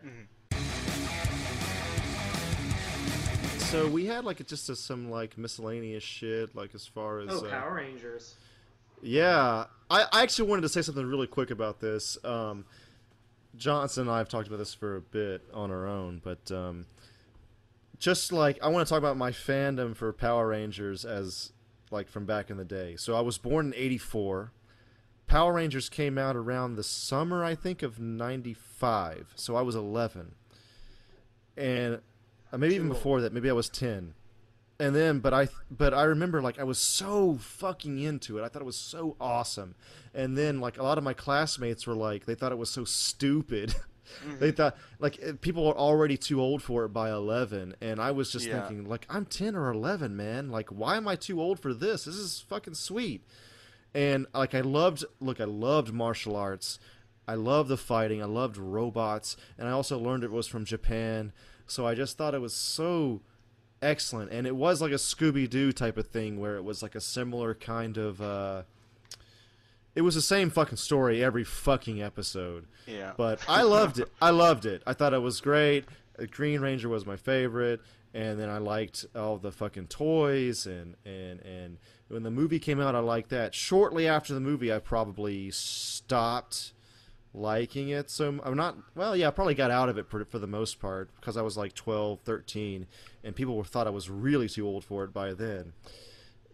So 3.58 3.88
we 3.88 4.04
had 4.04 4.24
like 4.24 4.44
just 4.46 4.68
a, 4.68 4.76
some 4.76 5.10
like 5.10 5.38
miscellaneous 5.38 6.02
shit, 6.02 6.54
like 6.54 6.74
as 6.74 6.86
far 6.86 7.20
as 7.20 7.28
Oh, 7.30 7.46
uh, 7.46 7.50
Power 7.50 7.74
Rangers. 7.76 8.34
Yeah, 9.02 9.64
I, 9.90 10.06
I 10.12 10.22
actually 10.22 10.48
wanted 10.48 10.62
to 10.62 10.68
say 10.68 10.80
something 10.80 11.04
really 11.04 11.26
quick 11.26 11.50
about 11.50 11.80
this. 11.80 12.16
Um, 12.24 12.64
Johnson 13.56 14.02
and 14.02 14.10
I 14.10 14.18
have 14.18 14.28
talked 14.28 14.46
about 14.46 14.58
this 14.58 14.72
for 14.72 14.96
a 14.96 15.00
bit 15.00 15.42
on 15.52 15.70
our 15.70 15.86
own, 15.86 16.20
but 16.22 16.50
um, 16.52 16.86
just 17.98 18.32
like 18.32 18.58
I 18.62 18.68
want 18.68 18.86
to 18.86 18.90
talk 18.90 18.98
about 18.98 19.16
my 19.16 19.32
fandom 19.32 19.96
for 19.96 20.12
Power 20.12 20.48
Rangers 20.48 21.04
as 21.04 21.52
like 21.90 22.08
from 22.08 22.24
back 22.24 22.48
in 22.48 22.56
the 22.56 22.64
day. 22.64 22.94
So 22.96 23.14
I 23.14 23.20
was 23.20 23.38
born 23.38 23.66
in 23.66 23.74
'84. 23.74 24.52
Power 25.26 25.54
Rangers 25.54 25.88
came 25.88 26.16
out 26.16 26.36
around 26.36 26.76
the 26.76 26.82
summer, 26.82 27.44
I 27.44 27.54
think, 27.54 27.82
of 27.82 27.98
'95. 27.98 29.32
So 29.34 29.56
I 29.56 29.62
was 29.62 29.74
11, 29.74 30.34
and 31.56 32.00
uh, 32.52 32.56
maybe 32.56 32.74
even 32.76 32.88
before 32.88 33.20
that, 33.20 33.32
maybe 33.32 33.50
I 33.50 33.54
was 33.54 33.68
10 33.68 34.14
and 34.82 34.94
then 34.96 35.20
but 35.20 35.32
i 35.32 35.48
but 35.70 35.92
i 35.94 36.02
remember 36.02 36.42
like 36.42 36.58
i 36.58 36.64
was 36.64 36.78
so 36.78 37.36
fucking 37.40 37.98
into 37.98 38.38
it. 38.38 38.42
I 38.44 38.48
thought 38.48 38.62
it 38.62 38.72
was 38.74 38.76
so 38.94 39.16
awesome. 39.20 39.74
And 40.14 40.36
then 40.36 40.60
like 40.60 40.76
a 40.78 40.82
lot 40.82 40.98
of 40.98 41.04
my 41.04 41.14
classmates 41.14 41.86
were 41.86 41.94
like 41.94 42.26
they 42.26 42.34
thought 42.34 42.52
it 42.52 42.58
was 42.58 42.70
so 42.70 42.84
stupid. 42.84 43.74
They 44.40 44.50
thought 44.50 44.76
like 44.98 45.18
eh, 45.22 45.32
people 45.40 45.66
are 45.68 45.78
already 45.88 46.16
too 46.18 46.38
old 46.40 46.60
for 46.62 46.84
it 46.84 46.88
by 46.92 47.08
11 47.10 47.76
and 47.80 47.98
i 47.98 48.10
was 48.10 48.30
just 48.32 48.44
Yeah. 48.46 48.66
thinking 48.66 48.86
like 48.86 49.06
i'm 49.08 49.24
10 49.24 49.54
or 49.56 49.70
11 49.70 50.16
man. 50.16 50.50
Like 50.50 50.68
why 50.70 50.96
am 50.96 51.06
i 51.08 51.16
too 51.16 51.40
old 51.40 51.60
for 51.60 51.72
this? 51.72 52.04
This 52.04 52.16
is 52.16 52.44
fucking 52.48 52.74
sweet. 52.74 53.24
And 53.94 54.26
like 54.34 54.54
i 54.54 54.60
loved 54.60 55.04
look 55.20 55.40
i 55.40 55.44
loved 55.44 55.92
martial 55.94 56.36
arts. 56.36 56.78
I 57.26 57.34
loved 57.36 57.68
the 57.70 57.76
fighting. 57.78 58.20
I 58.20 58.26
loved 58.26 58.56
robots. 58.58 59.36
And 59.56 59.66
i 59.68 59.70
also 59.70 59.98
learned 59.98 60.24
it 60.24 60.32
was 60.32 60.46
from 60.48 60.64
japan. 60.66 61.32
So 61.66 61.86
i 61.86 61.94
just 61.94 62.18
thought 62.18 62.34
it 62.34 62.40
was 62.42 62.54
so 62.54 63.22
excellent 63.82 64.30
and 64.30 64.46
it 64.46 64.54
was 64.56 64.80
like 64.80 64.92
a 64.92 64.96
scooby-doo 64.96 65.72
type 65.72 65.96
of 65.98 66.06
thing 66.06 66.38
where 66.40 66.56
it 66.56 66.62
was 66.64 66.82
like 66.82 66.94
a 66.94 67.00
similar 67.00 67.54
kind 67.54 67.96
of 67.98 68.22
uh 68.22 68.62
it 69.94 70.00
was 70.02 70.14
the 70.14 70.22
same 70.22 70.48
fucking 70.50 70.78
story 70.78 71.22
every 71.22 71.44
fucking 71.44 72.00
episode 72.02 72.66
Yeah. 72.86 73.12
but 73.16 73.40
I 73.48 73.62
loved 73.62 73.98
it. 73.98 74.08
I 74.22 74.30
loved 74.30 74.64
it. 74.64 74.82
I 74.86 74.92
thought 74.94 75.12
it 75.12 75.20
was 75.20 75.40
great. 75.40 75.84
Green 76.30 76.60
Ranger 76.60 76.88
was 76.88 77.04
my 77.04 77.16
favorite, 77.16 77.80
and 78.14 78.38
then 78.38 78.48
I 78.48 78.58
liked 78.58 79.04
all 79.14 79.36
the 79.38 79.50
fucking 79.52 79.88
toys 79.88 80.66
and 80.66 80.94
and 81.04 81.40
and 81.40 81.78
when 82.08 82.22
the 82.22 82.30
movie 82.30 82.58
came 82.58 82.78
out, 82.80 82.94
I 82.94 82.98
liked 83.00 83.30
that. 83.30 83.54
Shortly 83.54 84.06
after 84.06 84.34
the 84.34 84.40
movie, 84.40 84.72
I 84.72 84.78
probably 84.78 85.50
stopped 85.50 86.72
liking 87.34 87.88
it. 87.88 88.10
So 88.10 88.38
I'm 88.44 88.56
not. 88.56 88.76
Well, 88.94 89.16
yeah, 89.16 89.28
I 89.28 89.30
probably 89.30 89.54
got 89.54 89.70
out 89.70 89.88
of 89.88 89.96
it 89.98 90.06
for, 90.08 90.24
for 90.26 90.38
the 90.38 90.46
most 90.46 90.78
part 90.80 91.08
because 91.18 91.36
I 91.38 91.42
was 91.42 91.56
like 91.56 91.74
12, 91.74 92.20
13, 92.20 92.86
and 93.24 93.34
people 93.34 93.62
thought 93.64 93.86
I 93.86 93.90
was 93.90 94.10
really 94.10 94.48
too 94.48 94.66
old 94.66 94.84
for 94.84 95.04
it 95.04 95.12
by 95.12 95.32
then. 95.34 95.72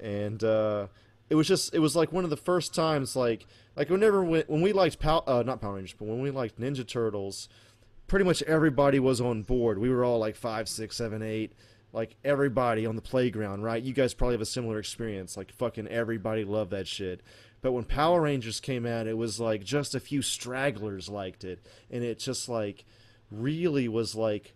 And 0.01 0.43
uh, 0.45 0.89
it 1.31 1.35
was 1.35 1.49
just 1.49 1.75
it 1.75 1.81
was 1.81 1.97
like 1.97 2.13
one 2.13 2.25
of 2.25 2.31
the 2.31 2.37
first 2.37 2.75
times 2.75 3.17
like 3.17 3.47
like 3.77 3.91
whenever 3.91 4.23
when, 4.25 4.45
when 4.47 4.61
we 4.61 4.73
liked 4.73 4.99
Pow- 4.99 5.25
uh, 5.27 5.43
not 5.45 5.61
Power 5.61 5.75
Rangers, 5.75 5.95
but 5.99 6.09
when 6.09 6.21
we 6.21 6.31
liked 6.31 6.61
Ninja 6.61 6.87
Turtles, 6.87 7.49
pretty 8.07 8.25
much 8.25 8.43
everybody 8.43 8.99
was 8.99 9.21
on 9.21 9.43
board. 9.43 9.79
We 9.79 9.91
were 9.91 10.05
all 10.05 10.19
like 10.19 10.37
five, 10.37 10.69
six, 10.69 10.97
seven, 10.97 11.23
eight, 11.23 11.53
like 11.93 12.17
everybody 12.25 12.87
on 12.87 12.97
the 12.97 13.03
playground, 13.03 13.63
right? 13.63 13.83
You 13.83 13.93
guys 13.93 14.15
probably 14.15 14.35
have 14.35 14.41
a 14.41 14.47
similar 14.47 14.79
experience. 14.79 15.37
Like 15.37 15.53
fucking 15.53 15.89
everybody 15.89 16.45
loved 16.45 16.71
that 16.71 16.87
shit. 16.87 17.23
But 17.61 17.73
when 17.73 17.85
Power 17.85 18.21
Rangers 18.21 18.61
came 18.61 18.87
out, 18.87 19.09
it 19.09 19.19
was 19.19 19.41
like 19.41 19.65
just 19.65 19.95
a 19.95 20.01
few 20.01 20.23
stragglers 20.23 21.09
liked 21.09 21.45
it, 21.45 21.67
and 21.91 22.05
it 22.05 22.19
just 22.21 22.49
like 22.49 22.85
really 23.31 23.89
was 23.89 24.15
like 24.15 24.55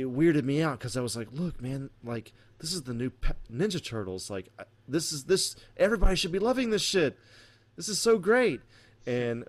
it 0.00 0.14
weirded 0.14 0.44
me 0.44 0.62
out 0.62 0.78
because 0.78 0.96
I 0.96 1.00
was 1.00 1.16
like, 1.16 1.28
look, 1.32 1.60
man, 1.60 1.90
like 2.02 2.32
this 2.58 2.72
is 2.72 2.82
the 2.82 2.94
new 2.94 3.10
Pe- 3.10 3.32
Ninja 3.52 3.84
Turtles. 3.84 4.30
Like 4.30 4.48
this 4.88 5.12
is 5.12 5.24
this 5.24 5.56
everybody 5.76 6.16
should 6.16 6.32
be 6.32 6.38
loving 6.38 6.70
this 6.70 6.82
shit. 6.82 7.18
This 7.76 7.88
is 7.88 7.98
so 7.98 8.18
great. 8.18 8.60
And 9.06 9.44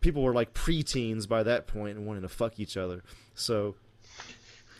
people 0.00 0.22
were 0.22 0.34
like 0.34 0.54
preteens 0.54 1.28
by 1.28 1.42
that 1.42 1.66
point 1.66 1.96
and 1.98 2.06
wanting 2.06 2.22
to 2.22 2.28
fuck 2.28 2.58
each 2.58 2.76
other. 2.76 3.02
So, 3.34 3.76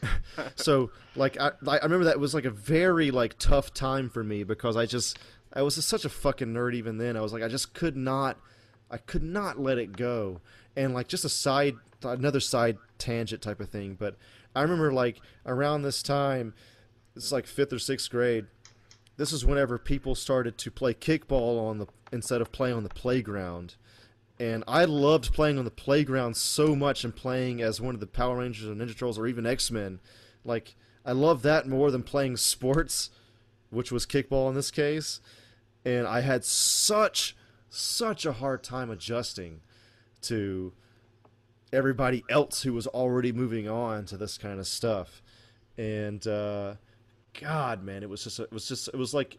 so 0.57 0.91
like 1.15 1.39
I, 1.39 1.53
I 1.67 1.79
remember 1.83 2.05
that 2.05 2.19
was 2.19 2.35
like 2.35 2.47
a 2.47 2.51
very 2.51 3.11
like 3.11 3.39
tough 3.39 3.75
time 3.75 4.09
for 4.09 4.25
me 4.25 4.43
because 4.43 4.77
I 4.77 4.87
just 4.87 5.19
I 5.53 5.63
was 5.63 5.77
just 5.77 5.89
such 5.89 6.05
a 6.05 6.11
fucking 6.11 6.49
nerd 6.49 6.75
even 6.75 6.99
then. 6.99 7.17
I 7.17 7.21
was 7.21 7.33
like 7.33 7.43
I 7.43 7.49
just 7.49 7.75
could 7.75 7.97
not 7.97 8.39
I 8.91 8.97
could 8.97 9.23
not 9.23 9.59
let 9.59 9.79
it 9.79 9.97
go. 9.97 10.41
And 10.75 10.95
like 10.95 11.09
just 11.09 11.25
a 11.25 11.31
side 11.31 11.77
another 12.03 12.41
side 12.41 12.79
tangent 12.99 13.43
type 13.43 13.61
of 13.61 13.69
thing, 13.69 13.97
but 13.99 14.17
I 14.57 14.63
remember 14.63 14.91
like 14.93 15.21
around 15.45 15.83
this 15.83 16.03
time 16.03 16.55
it's 17.15 17.31
like 17.31 17.47
5th 17.47 17.73
or 17.73 17.77
6th 17.77 18.11
grade. 18.11 18.47
This 19.17 19.33
is 19.33 19.45
whenever 19.45 19.79
people 19.79 20.15
started 20.15 20.59
to 20.59 20.71
play 20.71 20.95
kickball 20.95 21.61
on 21.61 21.79
the 21.79 21.87
instead 22.13 22.41
of 22.41 22.53
playing 22.53 22.77
on 22.77 22.83
the 22.83 22.89
playground. 22.89 23.77
And 24.39 24.65
I 24.69 24.85
loved 24.85 25.33
playing 25.33 25.59
on 25.59 25.65
the 25.65 25.71
playground 25.71 26.37
so 26.37 26.77
much 26.77 27.05
and 27.05 27.15
playing 27.15 27.63
as 27.63 27.81
one 27.81 27.95
of 27.95 28.01
the 28.01 28.07
Power 28.07 28.39
Rangers 28.39 28.69
or 28.69 28.75
Ninja 28.75 28.93
Turtles 28.93 29.19
or 29.19 29.27
even 29.27 29.47
X-Men. 29.47 30.01
Like 30.45 30.75
I 31.05 31.13
love 31.13 31.43
that 31.43 31.67
more 31.67 31.91
than 31.91 32.03
playing 32.03 32.37
sports, 32.37 33.11
which 33.71 33.93
was 33.93 34.07
kickball 34.07 34.49
in 34.49 34.55
this 34.55 34.71
case. 34.71 35.21
And 35.85 36.07
I 36.07 36.21
had 36.21 36.45
such 36.45 37.37
such 37.69 38.25
a 38.25 38.33
hard 38.33 38.63
time 38.63 38.91
adjusting 38.91 39.61
to 40.23 40.73
everybody 41.73 42.25
else 42.29 42.63
who 42.63 42.73
was 42.73 42.87
already 42.87 43.33
moving 43.33 43.69
on 43.69 44.05
to 44.07 44.17
this 44.17 44.39
kind 44.39 44.59
of 44.61 44.67
stuff. 44.67 45.23
And 45.77 46.27
uh, 46.27 46.75
God, 47.41 47.83
man, 47.83 48.03
it 48.03 48.09
was 48.09 48.25
just 48.25 48.41
it 48.41 48.53
was 48.53 48.67
just 48.67 48.89
it 48.89 48.97
was 48.97 49.13
like 49.13 49.39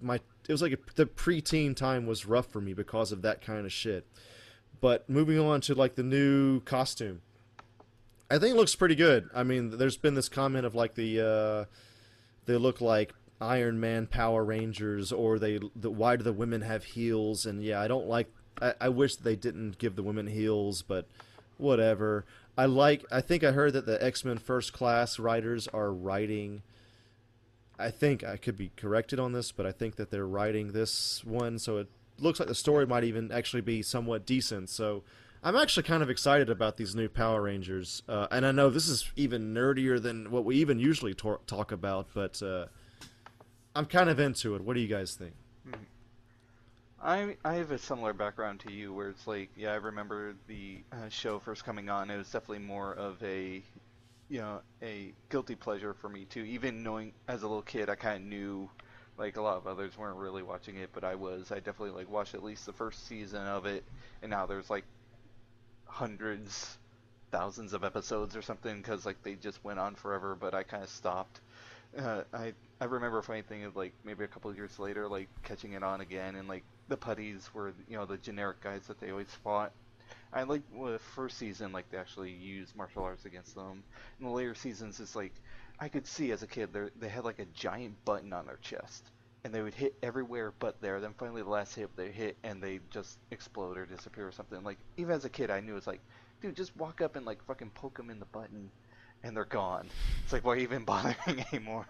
my 0.00 0.16
it 0.48 0.52
was 0.52 0.62
like 0.62 0.72
a, 0.72 0.78
the 0.94 1.06
preteen 1.06 1.74
time 1.74 2.06
was 2.06 2.26
rough 2.26 2.46
for 2.46 2.60
me 2.60 2.72
because 2.72 3.12
of 3.12 3.22
that 3.22 3.40
kind 3.40 3.66
of 3.66 3.72
shit. 3.72 4.06
But 4.80 5.08
moving 5.08 5.38
on 5.38 5.60
to 5.62 5.74
like 5.74 5.94
the 5.94 6.02
new 6.02 6.60
costume, 6.60 7.22
I 8.30 8.38
think 8.38 8.54
it 8.54 8.58
looks 8.58 8.74
pretty 8.74 8.94
good. 8.94 9.28
I 9.34 9.42
mean, 9.42 9.70
there's 9.78 9.96
been 9.96 10.14
this 10.14 10.28
comment 10.28 10.66
of 10.66 10.74
like 10.74 10.94
the 10.94 11.20
uh, 11.20 11.64
they 12.46 12.56
look 12.56 12.80
like 12.80 13.14
Iron 13.40 13.80
Man 13.80 14.06
Power 14.06 14.44
Rangers, 14.44 15.12
or 15.12 15.38
they 15.38 15.60
the, 15.74 15.90
why 15.90 16.16
do 16.16 16.22
the 16.22 16.32
women 16.32 16.62
have 16.62 16.84
heels? 16.84 17.46
And 17.46 17.62
yeah, 17.62 17.80
I 17.80 17.88
don't 17.88 18.06
like. 18.06 18.28
I, 18.60 18.74
I 18.80 18.88
wish 18.88 19.16
they 19.16 19.36
didn't 19.36 19.78
give 19.78 19.96
the 19.96 20.02
women 20.02 20.26
heels, 20.26 20.82
but 20.82 21.06
whatever. 21.58 22.24
I 22.56 22.66
like. 22.66 23.04
I 23.10 23.20
think 23.20 23.44
I 23.44 23.52
heard 23.52 23.72
that 23.74 23.86
the 23.86 24.02
X 24.02 24.24
Men 24.24 24.38
First 24.38 24.72
Class 24.72 25.18
writers 25.18 25.68
are 25.68 25.92
writing. 25.92 26.62
I 27.78 27.90
think 27.90 28.24
I 28.24 28.36
could 28.36 28.56
be 28.56 28.72
corrected 28.76 29.20
on 29.20 29.32
this, 29.32 29.52
but 29.52 29.66
I 29.66 29.72
think 29.72 29.96
that 29.96 30.10
they're 30.10 30.26
writing 30.26 30.72
this 30.72 31.22
one, 31.24 31.58
so 31.58 31.76
it 31.76 31.88
looks 32.18 32.40
like 32.40 32.48
the 32.48 32.54
story 32.54 32.86
might 32.86 33.04
even 33.04 33.30
actually 33.30 33.60
be 33.60 33.82
somewhat 33.82 34.24
decent. 34.24 34.70
So 34.70 35.04
I'm 35.42 35.56
actually 35.56 35.82
kind 35.82 36.02
of 36.02 36.08
excited 36.08 36.48
about 36.48 36.78
these 36.78 36.94
new 36.94 37.10
Power 37.10 37.42
Rangers, 37.42 38.02
uh, 38.08 38.28
and 38.30 38.46
I 38.46 38.52
know 38.52 38.70
this 38.70 38.88
is 38.88 39.10
even 39.14 39.52
nerdier 39.52 40.02
than 40.02 40.30
what 40.30 40.46
we 40.46 40.56
even 40.56 40.78
usually 40.78 41.12
talk 41.12 41.70
about, 41.70 42.08
but 42.14 42.42
uh, 42.42 42.66
I'm 43.74 43.84
kind 43.84 44.08
of 44.08 44.18
into 44.18 44.54
it. 44.54 44.62
What 44.62 44.74
do 44.74 44.80
you 44.80 44.88
guys 44.88 45.14
think? 45.14 45.34
I 47.06 47.38
I 47.42 47.54
have 47.54 47.70
a 47.70 47.78
similar 47.78 48.12
background 48.12 48.60
to 48.60 48.70
you, 48.70 48.92
where 48.92 49.08
it's 49.08 49.26
like, 49.26 49.50
yeah, 49.56 49.72
I 49.72 49.76
remember 49.76 50.34
the 50.46 50.84
uh, 50.92 51.08
show 51.08 51.38
first 51.38 51.64
coming 51.64 51.88
on. 51.88 52.10
It 52.10 52.18
was 52.18 52.30
definitely 52.30 52.58
more 52.66 52.92
of 52.92 53.22
a, 53.22 53.64
you 54.28 54.40
know, 54.40 54.62
a 54.82 55.14
guilty 55.30 55.56
pleasure 55.56 55.94
for 55.94 56.08
me 56.10 56.26
too. 56.26 56.42
Even 56.44 56.82
knowing 56.82 57.14
as 57.28 57.42
a 57.42 57.48
little 57.48 57.62
kid, 57.62 57.90
I 57.90 57.96
kind 57.96 58.22
of 58.22 58.28
knew, 58.28 58.70
like 59.18 59.36
a 59.36 59.42
lot 59.42 59.56
of 59.58 59.66
others 59.66 59.98
weren't 59.98 60.18
really 60.18 60.42
watching 60.42 60.76
it, 60.76 60.90
but 60.92 61.04
I 61.04 61.14
was. 61.16 61.52
I 61.52 61.56
definitely 61.60 61.92
like 61.92 62.10
watched 62.10 62.34
at 62.34 62.44
least 62.44 62.66
the 62.66 62.72
first 62.74 63.06
season 63.06 63.42
of 63.46 63.66
it, 63.66 63.84
and 64.22 64.30
now 64.30 64.46
there's 64.46 64.70
like 64.70 64.86
hundreds, 65.86 66.78
thousands 67.32 67.72
of 67.72 67.84
episodes 67.84 68.36
or 68.36 68.42
something 68.42 68.78
because 68.78 69.06
like 69.06 69.22
they 69.22 69.34
just 69.34 69.62
went 69.64 69.78
on 69.78 69.94
forever. 69.94 70.36
But 70.36 70.54
I 70.54 70.62
kind 70.62 70.82
of 70.82 70.90
stopped. 70.90 71.40
Uh, 71.98 72.22
I 72.32 72.54
I 72.80 72.86
remember 72.86 73.18
a 73.18 73.24
funny 73.24 73.42
thing 73.42 73.64
of 73.64 73.76
like 73.76 73.94
maybe 74.04 74.24
a 74.24 74.28
couple 74.28 74.54
years 74.54 74.78
later, 74.78 75.08
like 75.08 75.28
catching 75.44 75.74
it 75.74 75.82
on 75.82 76.00
again, 76.00 76.36
and 76.36 76.48
like 76.48 76.64
the 76.88 76.96
putties 76.96 77.52
were 77.52 77.72
you 77.88 77.96
know 77.96 78.06
the 78.06 78.18
generic 78.18 78.60
guys 78.60 78.86
that 78.86 79.00
they 79.00 79.10
always 79.10 79.30
fought. 79.42 79.72
I 80.32 80.42
like 80.42 80.62
well, 80.72 80.92
the 80.92 80.98
first 80.98 81.38
season, 81.38 81.72
like 81.72 81.90
they 81.90 81.98
actually 81.98 82.30
used 82.30 82.76
martial 82.76 83.04
arts 83.04 83.24
against 83.24 83.54
them. 83.54 83.82
In 84.20 84.26
the 84.26 84.32
later 84.32 84.54
seasons, 84.54 85.00
it's 85.00 85.16
like 85.16 85.32
I 85.80 85.88
could 85.88 86.06
see 86.06 86.30
as 86.32 86.42
a 86.42 86.46
kid 86.46 86.72
they 86.72 86.88
they 86.98 87.08
had 87.08 87.24
like 87.24 87.38
a 87.38 87.46
giant 87.46 88.04
button 88.04 88.32
on 88.32 88.46
their 88.46 88.58
chest, 88.62 89.10
and 89.44 89.54
they 89.54 89.62
would 89.62 89.74
hit 89.74 89.94
everywhere 90.02 90.52
but 90.58 90.80
there. 90.80 91.00
Then 91.00 91.14
finally 91.18 91.42
the 91.42 91.48
last 91.48 91.74
hit 91.74 91.94
they 91.96 92.10
hit 92.10 92.36
and 92.44 92.62
they 92.62 92.80
just 92.90 93.18
explode 93.30 93.76
or 93.78 93.86
disappear 93.86 94.28
or 94.28 94.32
something. 94.32 94.62
Like 94.62 94.78
even 94.96 95.14
as 95.14 95.24
a 95.24 95.30
kid, 95.30 95.50
I 95.50 95.60
knew 95.60 95.76
it's 95.76 95.86
like, 95.86 96.00
dude, 96.40 96.56
just 96.56 96.76
walk 96.76 97.00
up 97.00 97.16
and 97.16 97.26
like 97.26 97.42
fucking 97.44 97.70
poke 97.70 97.96
them 97.96 98.10
in 98.10 98.18
the 98.18 98.26
button, 98.26 98.70
and 99.22 99.36
they're 99.36 99.44
gone. 99.44 99.88
It's 100.24 100.32
like 100.32 100.44
why 100.44 100.58
even 100.58 100.84
bothering 100.86 101.44
anymore? 101.52 101.86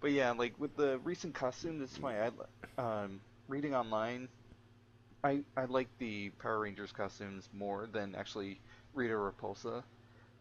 But 0.00 0.12
yeah, 0.12 0.30
like 0.30 0.58
with 0.58 0.76
the 0.76 0.98
recent 1.00 1.34
costume, 1.34 1.78
this 1.78 1.92
is 1.92 2.00
my 2.00 2.14
ad. 2.14 2.32
Um, 2.78 3.20
reading 3.50 3.74
online, 3.74 4.28
I 5.22 5.42
I 5.56 5.66
like 5.66 5.88
the 5.98 6.30
Power 6.30 6.60
Rangers 6.60 6.92
costumes 6.92 7.48
more 7.52 7.86
than 7.92 8.14
actually 8.14 8.60
Rita 8.94 9.14
Repulsa. 9.14 9.82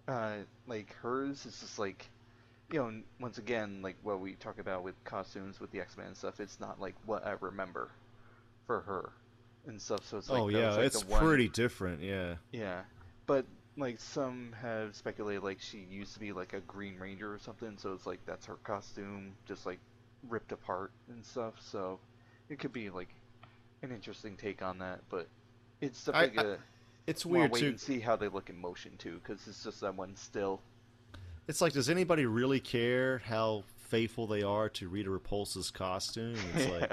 Uh, 0.08 0.38
like 0.68 0.94
hers 0.94 1.46
is 1.46 1.60
just 1.60 1.78
like, 1.78 2.10
you 2.72 2.80
know, 2.80 3.02
once 3.20 3.38
again, 3.38 3.82
like 3.82 3.98
what 4.04 4.22
we 4.22 4.34
talk 4.34 4.60
about 4.60 4.84
with 4.84 4.96
costumes 5.04 5.60
with 5.60 5.72
the 5.72 5.82
X 5.82 5.98
Men 5.98 6.16
stuff. 6.16 6.40
It's 6.40 6.60
not 6.60 6.80
like 6.80 6.96
what 7.06 7.26
I 7.26 7.36
remember 7.42 7.90
for 8.68 8.82
her 8.82 9.12
and 9.68 9.82
stuff. 9.82 10.06
So 10.06 10.18
it's 10.18 10.30
like 10.30 10.42
oh 10.42 10.48
yeah, 10.48 10.76
like, 10.76 10.86
it's 10.86 11.02
the 11.02 11.12
one- 11.12 11.22
pretty 11.22 11.50
different. 11.50 12.02
Yeah. 12.02 12.36
yeah, 12.52 12.82
but 13.26 13.46
like 13.76 14.00
some 14.00 14.54
have 14.62 14.96
speculated 14.96 15.44
like 15.44 15.60
she 15.60 15.80
used 15.90 16.14
to 16.14 16.20
be 16.20 16.32
like 16.32 16.54
a 16.54 16.60
Green 16.62 16.98
Ranger 16.98 17.34
or 17.34 17.40
something, 17.40 17.78
so 17.78 17.94
it's 17.94 18.06
like 18.06 18.20
that's 18.26 18.46
her 18.46 18.58
costume, 18.64 19.34
just 19.48 19.66
like 19.66 19.80
ripped 20.28 20.52
apart 20.52 20.92
and 21.10 21.26
stuff. 21.26 21.56
So 21.60 22.00
it 22.50 22.60
could 22.60 22.74
be 22.74 22.90
like 22.90 23.10
an 23.82 23.92
interesting 23.92 24.36
take 24.36 24.62
on 24.62 24.80
that, 24.80 25.02
but 25.10 25.28
it's 25.82 26.04
definitely 26.06 26.40
I- 26.40 26.44
a 26.44 26.54
uh, 26.54 26.58
It's 27.08 27.26
weird 27.26 27.52
wait 27.52 27.60
too. 27.62 27.68
and 27.68 27.80
see 27.80 28.00
how 28.00 28.16
they 28.16 28.28
look 28.28 28.50
in 28.50 28.60
motion 28.60 28.92
too, 28.98 29.20
because 29.24 29.48
it's 29.48 29.64
just 29.64 29.82
that 29.82 29.96
one 29.96 30.16
still. 30.16 30.62
It's 31.48 31.62
like, 31.62 31.74
does 31.74 31.90
anybody 31.90 32.26
really 32.28 32.60
care 32.60 33.20
how 33.26 33.64
faithful 33.78 34.28
they 34.28 34.44
are 34.44 34.70
to 34.70 34.88
Rita 34.88 35.10
Repulsa's 35.10 35.72
costume? 35.72 36.36
It's 36.56 36.68
like, 36.68 36.92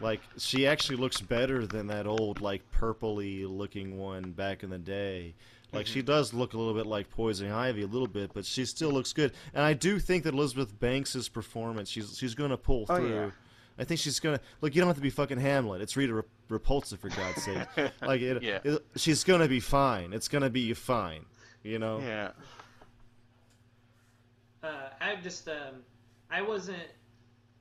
like 0.00 0.20
she 0.38 0.66
actually 0.66 0.96
looks 0.96 1.20
better 1.20 1.66
than 1.66 1.88
that 1.88 2.06
old 2.06 2.40
like 2.40 2.62
purpley 2.70 3.44
looking 3.48 3.98
one 3.98 4.30
back 4.32 4.62
in 4.62 4.70
the 4.70 4.78
day. 4.78 5.34
Like 5.72 5.86
she 5.86 6.00
mm-hmm. 6.00 6.06
does 6.06 6.34
look 6.34 6.54
a 6.54 6.58
little 6.58 6.74
bit 6.74 6.86
like 6.86 7.10
Poison 7.10 7.50
Ivy 7.50 7.82
a 7.82 7.86
little 7.86 8.08
bit, 8.08 8.32
but 8.34 8.44
she 8.44 8.64
still 8.64 8.90
looks 8.90 9.12
good. 9.12 9.32
And 9.54 9.64
I 9.64 9.72
do 9.72 9.98
think 9.98 10.24
that 10.24 10.34
Elizabeth 10.34 10.78
Banks's 10.78 11.28
performance, 11.28 11.88
she's 11.88 12.16
she's 12.18 12.34
going 12.34 12.50
to 12.50 12.56
pull 12.56 12.86
Oh, 12.88 12.96
through. 12.96 13.14
yeah. 13.14 13.30
I 13.78 13.84
think 13.84 13.98
she's 14.00 14.20
gonna 14.20 14.40
look. 14.60 14.74
You 14.74 14.80
don't 14.80 14.88
have 14.88 14.96
to 14.96 15.02
be 15.02 15.10
fucking 15.10 15.38
Hamlet. 15.38 15.80
It's 15.80 15.96
Rita 15.96 16.12
Rep- 16.14 16.26
Repulsa 16.50 16.98
for 16.98 17.08
God's 17.08 17.42
sake. 17.42 17.66
Like 18.02 18.20
it, 18.20 18.42
Yeah. 18.42 18.58
it- 18.64 18.84
she's 18.96 19.24
gonna 19.24 19.48
be 19.48 19.60
fine. 19.60 20.12
It's 20.12 20.28
gonna 20.28 20.50
be 20.50 20.74
fine. 20.74 21.24
You 21.62 21.78
know. 21.78 21.98
Yeah. 22.00 22.30
Uh, 24.62 24.88
I 25.00 25.16
just 25.16 25.48
um, 25.48 25.82
I 26.30 26.42
wasn't. 26.42 26.78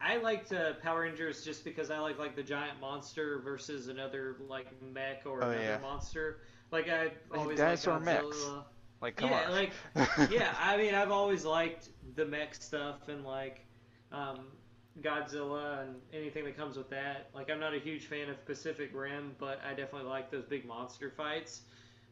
I 0.02 0.18
liked 0.18 0.54
uh, 0.54 0.74
Power 0.82 1.02
Rangers 1.02 1.44
just 1.44 1.64
because 1.64 1.92
I 1.92 2.00
like 2.00 2.18
like 2.20 2.36
the 2.36 2.44
giant 2.44 2.80
monster 2.80 3.40
versus 3.40 3.88
another 3.88 4.38
like 4.48 4.68
mech 4.82 5.24
or 5.26 5.44
Oh, 5.44 5.50
another 5.50 5.62
yeah. 5.64 5.78
monster. 5.80 6.40
Like 6.72 6.90
I 6.90 7.12
always 7.36 7.58
dinosaur 7.58 7.94
liked 7.96 8.06
mechs. 8.06 8.26
Godzilla. 8.26 8.64
Like 9.02 9.16
come 9.16 9.30
yeah, 9.30 9.44
on. 9.46 9.52
like 9.52 9.72
yeah. 10.30 10.56
I 10.60 10.76
mean, 10.78 10.94
I've 10.94 11.12
always 11.12 11.46
liked 11.46 11.90
the 12.16 12.26
mech 12.26 12.54
stuff 12.56 13.08
and 13.08 13.24
like 13.24 13.66
um, 14.12 14.48
Godzilla 15.02 15.84
and 15.84 15.96
anything 16.14 16.44
that 16.46 16.58
comes 16.58 16.78
with 16.78 16.90
that. 16.90 17.30
Like, 17.34 17.50
I'm 17.50 17.60
not 17.60 17.74
a 17.74 17.80
huge 17.80 18.06
fan 18.06 18.30
of 18.30 18.44
Pacific 18.46 18.92
Rim, 18.94 19.36
but 19.40 19.62
I 19.66 19.70
definitely 19.70 20.10
like 20.10 20.32
those 20.32 20.46
big 20.46 20.66
monster 20.66 21.12
fights. 21.16 21.62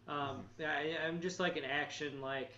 Um, 0.08 0.46
yeah, 0.58 0.72
I, 0.72 1.08
I'm 1.08 1.20
just 1.20 1.40
like 1.40 1.58
an 1.58 1.66
action, 1.66 2.22
like 2.22 2.52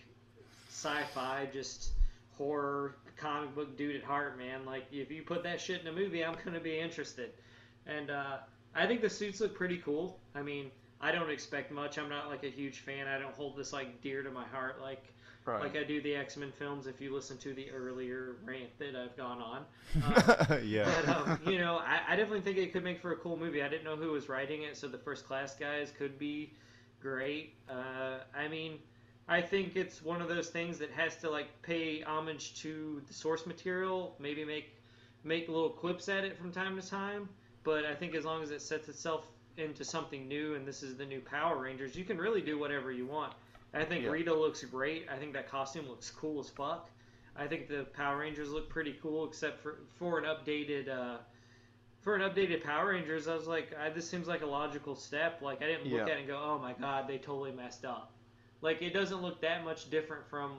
sci-fi, 0.68 1.48
just 1.52 1.90
horror 2.38 2.96
comic 3.16 3.54
book 3.54 3.76
dude 3.76 3.96
at 3.96 4.04
heart, 4.04 4.38
man. 4.38 4.64
Like, 4.64 4.86
if 4.92 5.10
you 5.10 5.22
put 5.22 5.42
that 5.42 5.60
shit 5.60 5.80
in 5.80 5.86
a 5.88 5.92
movie, 5.92 6.24
I'm 6.24 6.36
gonna 6.44 6.60
be 6.60 6.78
interested. 6.78 7.30
And 7.86 8.10
uh, 8.10 8.38
I 8.74 8.86
think 8.86 9.00
the 9.00 9.10
suits 9.10 9.40
look 9.40 9.54
pretty 9.54 9.78
cool. 9.78 10.18
I 10.34 10.42
mean, 10.42 10.70
I 11.00 11.12
don't 11.12 11.30
expect 11.30 11.72
much. 11.72 11.98
I'm 11.98 12.08
not 12.08 12.28
like 12.28 12.44
a 12.44 12.50
huge 12.50 12.80
fan. 12.80 13.08
I 13.08 13.18
don't 13.18 13.34
hold 13.34 13.56
this 13.56 13.72
like 13.72 14.00
dear 14.00 14.22
to 14.22 14.30
my 14.30 14.44
heart, 14.44 14.80
like 14.80 15.02
right. 15.44 15.60
like 15.60 15.76
I 15.76 15.84
do 15.84 16.00
the 16.00 16.14
X 16.14 16.36
Men 16.36 16.52
films. 16.58 16.86
If 16.86 17.00
you 17.00 17.14
listen 17.14 17.38
to 17.38 17.54
the 17.54 17.70
earlier 17.70 18.36
rant 18.44 18.76
that 18.78 18.96
I've 18.96 19.16
gone 19.16 19.40
on, 19.40 19.64
um, 20.04 20.60
yeah. 20.64 20.90
but 21.04 21.08
um, 21.08 21.40
you 21.46 21.58
know, 21.58 21.76
I, 21.76 22.00
I 22.08 22.16
definitely 22.16 22.42
think 22.42 22.58
it 22.58 22.72
could 22.72 22.84
make 22.84 23.00
for 23.00 23.12
a 23.12 23.16
cool 23.16 23.36
movie. 23.36 23.62
I 23.62 23.68
didn't 23.68 23.84
know 23.84 23.96
who 23.96 24.12
was 24.12 24.28
writing 24.28 24.62
it, 24.62 24.76
so 24.76 24.88
the 24.88 24.98
first 24.98 25.26
class 25.26 25.54
guys 25.54 25.92
could 25.96 26.18
be 26.18 26.52
great. 27.00 27.54
Uh, 27.68 28.18
I 28.36 28.48
mean, 28.48 28.78
I 29.28 29.40
think 29.40 29.76
it's 29.76 30.02
one 30.02 30.20
of 30.20 30.28
those 30.28 30.48
things 30.48 30.78
that 30.78 30.90
has 30.90 31.16
to 31.18 31.30
like 31.30 31.48
pay 31.62 32.02
homage 32.02 32.60
to 32.62 33.02
the 33.06 33.14
source 33.14 33.46
material. 33.46 34.16
Maybe 34.18 34.44
make 34.44 34.76
make 35.24 35.48
little 35.48 35.70
clips 35.70 36.08
at 36.08 36.24
it 36.24 36.36
from 36.38 36.52
time 36.52 36.80
to 36.80 36.86
time. 36.86 37.28
But 37.62 37.84
I 37.84 37.94
think 37.94 38.14
as 38.14 38.24
long 38.24 38.42
as 38.42 38.50
it 38.50 38.62
sets 38.62 38.88
itself 38.88 39.26
into 39.56 39.84
something 39.84 40.26
new, 40.26 40.54
and 40.54 40.66
this 40.66 40.82
is 40.82 40.96
the 40.96 41.04
new 41.04 41.20
Power 41.20 41.62
Rangers, 41.62 41.94
you 41.94 42.04
can 42.04 42.18
really 42.18 42.40
do 42.40 42.58
whatever 42.58 42.90
you 42.90 43.06
want. 43.06 43.34
I 43.74 43.84
think 43.84 44.04
Yeah. 44.04 44.10
Rita 44.10 44.34
looks 44.34 44.64
great. 44.64 45.06
I 45.10 45.16
think 45.16 45.32
that 45.34 45.48
costume 45.48 45.88
looks 45.88 46.10
cool 46.10 46.40
as 46.40 46.48
fuck. 46.50 46.90
I 47.36 47.46
think 47.46 47.68
the 47.68 47.84
Power 47.94 48.18
Rangers 48.18 48.50
look 48.50 48.68
pretty 48.68 48.94
cool, 49.00 49.26
except 49.26 49.60
for 49.62 49.78
for 49.98 50.18
an 50.18 50.24
updated 50.24 50.88
uh, 50.88 51.18
for 52.00 52.16
an 52.16 52.22
updated 52.22 52.64
Power 52.64 52.90
Rangers. 52.90 53.28
I 53.28 53.34
was 53.34 53.46
like, 53.46 53.76
I, 53.78 53.90
this 53.90 54.08
seems 54.08 54.26
like 54.26 54.42
a 54.42 54.46
logical 54.46 54.94
step. 54.96 55.40
Like 55.42 55.62
I 55.62 55.66
didn't 55.66 55.84
look 55.84 55.92
Yeah. 55.92 56.02
at 56.02 56.08
it 56.08 56.18
and 56.18 56.26
go, 56.26 56.40
oh 56.42 56.58
my 56.58 56.72
god, 56.72 57.06
they 57.08 57.18
totally 57.18 57.52
messed 57.52 57.84
up. 57.84 58.12
Like 58.62 58.82
it 58.82 58.90
doesn't 58.92 59.22
look 59.22 59.40
that 59.42 59.64
much 59.64 59.88
different 59.90 60.28
from. 60.28 60.58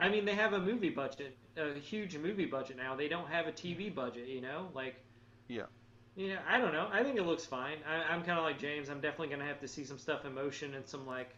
I 0.00 0.08
mean, 0.08 0.24
they 0.24 0.34
have 0.34 0.52
a 0.52 0.60
movie 0.60 0.90
budget, 0.90 1.36
a 1.56 1.74
huge 1.74 2.16
movie 2.16 2.46
budget 2.46 2.76
now. 2.76 2.94
They 2.94 3.08
don't 3.08 3.28
have 3.28 3.46
a 3.48 3.52
TV 3.52 3.92
budget, 3.94 4.28
you 4.28 4.40
know, 4.40 4.68
like. 4.74 4.96
Yeah. 5.48 5.64
Yeah, 6.16 6.38
I 6.48 6.58
don't 6.58 6.72
know. 6.72 6.88
I 6.92 7.04
think 7.04 7.16
it 7.16 7.22
looks 7.24 7.44
fine. 7.46 7.78
I, 7.88 8.12
I'm 8.12 8.22
kind 8.24 8.38
of 8.38 8.44
like 8.44 8.58
James. 8.58 8.88
I'm 8.88 9.00
definitely 9.00 9.28
gonna 9.28 9.46
have 9.46 9.60
to 9.60 9.68
see 9.68 9.84
some 9.84 9.98
stuff 9.98 10.24
in 10.24 10.34
motion 10.34 10.74
and 10.74 10.84
some 10.86 11.06
like 11.06 11.30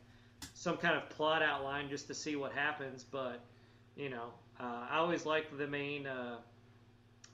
some 0.54 0.76
kind 0.76 0.96
of 0.96 1.08
plot 1.10 1.42
outline 1.42 1.88
just 1.88 2.06
to 2.08 2.14
see 2.14 2.36
what 2.36 2.52
happens. 2.52 3.04
But 3.04 3.40
you 3.96 4.10
know, 4.10 4.32
uh, 4.58 4.86
I 4.90 4.98
always 4.98 5.26
liked 5.26 5.56
the 5.56 5.66
main 5.66 6.06
uh, 6.06 6.36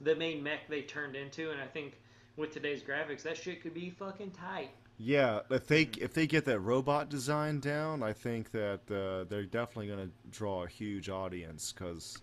the 0.01 0.15
main 0.15 0.43
mech 0.43 0.69
they 0.69 0.83
turned 0.83 1.17
into, 1.17 1.51
and 1.51 1.61
I 1.61 1.67
think 1.67 1.99
with 2.37 2.53
today's 2.53 2.83
graphics, 2.83 3.23
that 3.23 3.37
shit 3.37 3.63
could 3.63 3.75
be 3.75 3.91
fucking 3.91 4.33
tight. 4.33 4.71
Yeah, 4.99 5.41
if 5.51 5.67
they 5.67 5.83
if 6.01 6.15
they 6.15 6.27
get 6.27 6.45
that 6.47 6.61
robot 6.61 7.11
design 7.11 7.61
down, 7.61 8.03
I 8.03 8.13
think 8.13 8.51
that 8.53 8.81
uh, 8.91 9.25
they're 9.29 9.45
definitely 9.45 9.89
going 9.89 10.07
to 10.07 10.13
draw 10.31 10.65
a 10.65 10.69
huge 10.69 11.11
audience. 11.11 11.73
Because, 11.73 12.19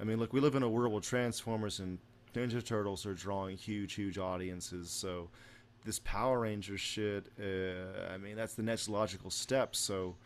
I 0.00 0.04
mean, 0.04 0.18
look, 0.18 0.32
we 0.32 0.40
live 0.40 0.56
in 0.56 0.64
a 0.64 0.68
world 0.68 0.92
where 0.92 1.00
Transformers 1.00 1.78
and 1.78 1.98
Ninja 2.34 2.64
Turtles 2.64 3.06
are 3.06 3.14
drawing 3.14 3.56
huge, 3.56 3.94
huge 3.94 4.18
audiences. 4.18 4.90
So, 4.90 5.28
this 5.84 5.98
Power 6.00 6.40
Rangers 6.40 6.80
shit, 6.80 7.26
uh, 7.38 8.12
I 8.12 8.16
mean, 8.18 8.36
that's 8.36 8.54
the 8.54 8.62
next 8.62 8.88
logical 8.88 9.30
step. 9.30 9.76
So, 9.76 10.16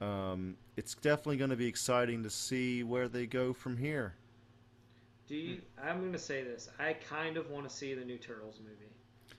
um, 0.00 0.56
it's 0.76 0.94
definitely 0.94 1.36
going 1.36 1.50
to 1.50 1.56
be 1.56 1.66
exciting 1.66 2.22
to 2.22 2.30
see 2.30 2.82
where 2.82 3.08
they 3.08 3.26
go 3.26 3.52
from 3.52 3.76
here. 3.76 4.14
Do 5.26 5.36
you? 5.36 5.62
I'm 5.82 6.04
gonna 6.04 6.18
say 6.18 6.42
this. 6.42 6.68
I 6.78 6.92
kind 6.92 7.38
of 7.38 7.48
want 7.48 7.66
to 7.66 7.74
see 7.74 7.94
the 7.94 8.04
new 8.04 8.18
Turtles 8.18 8.56
movie. 8.62 8.90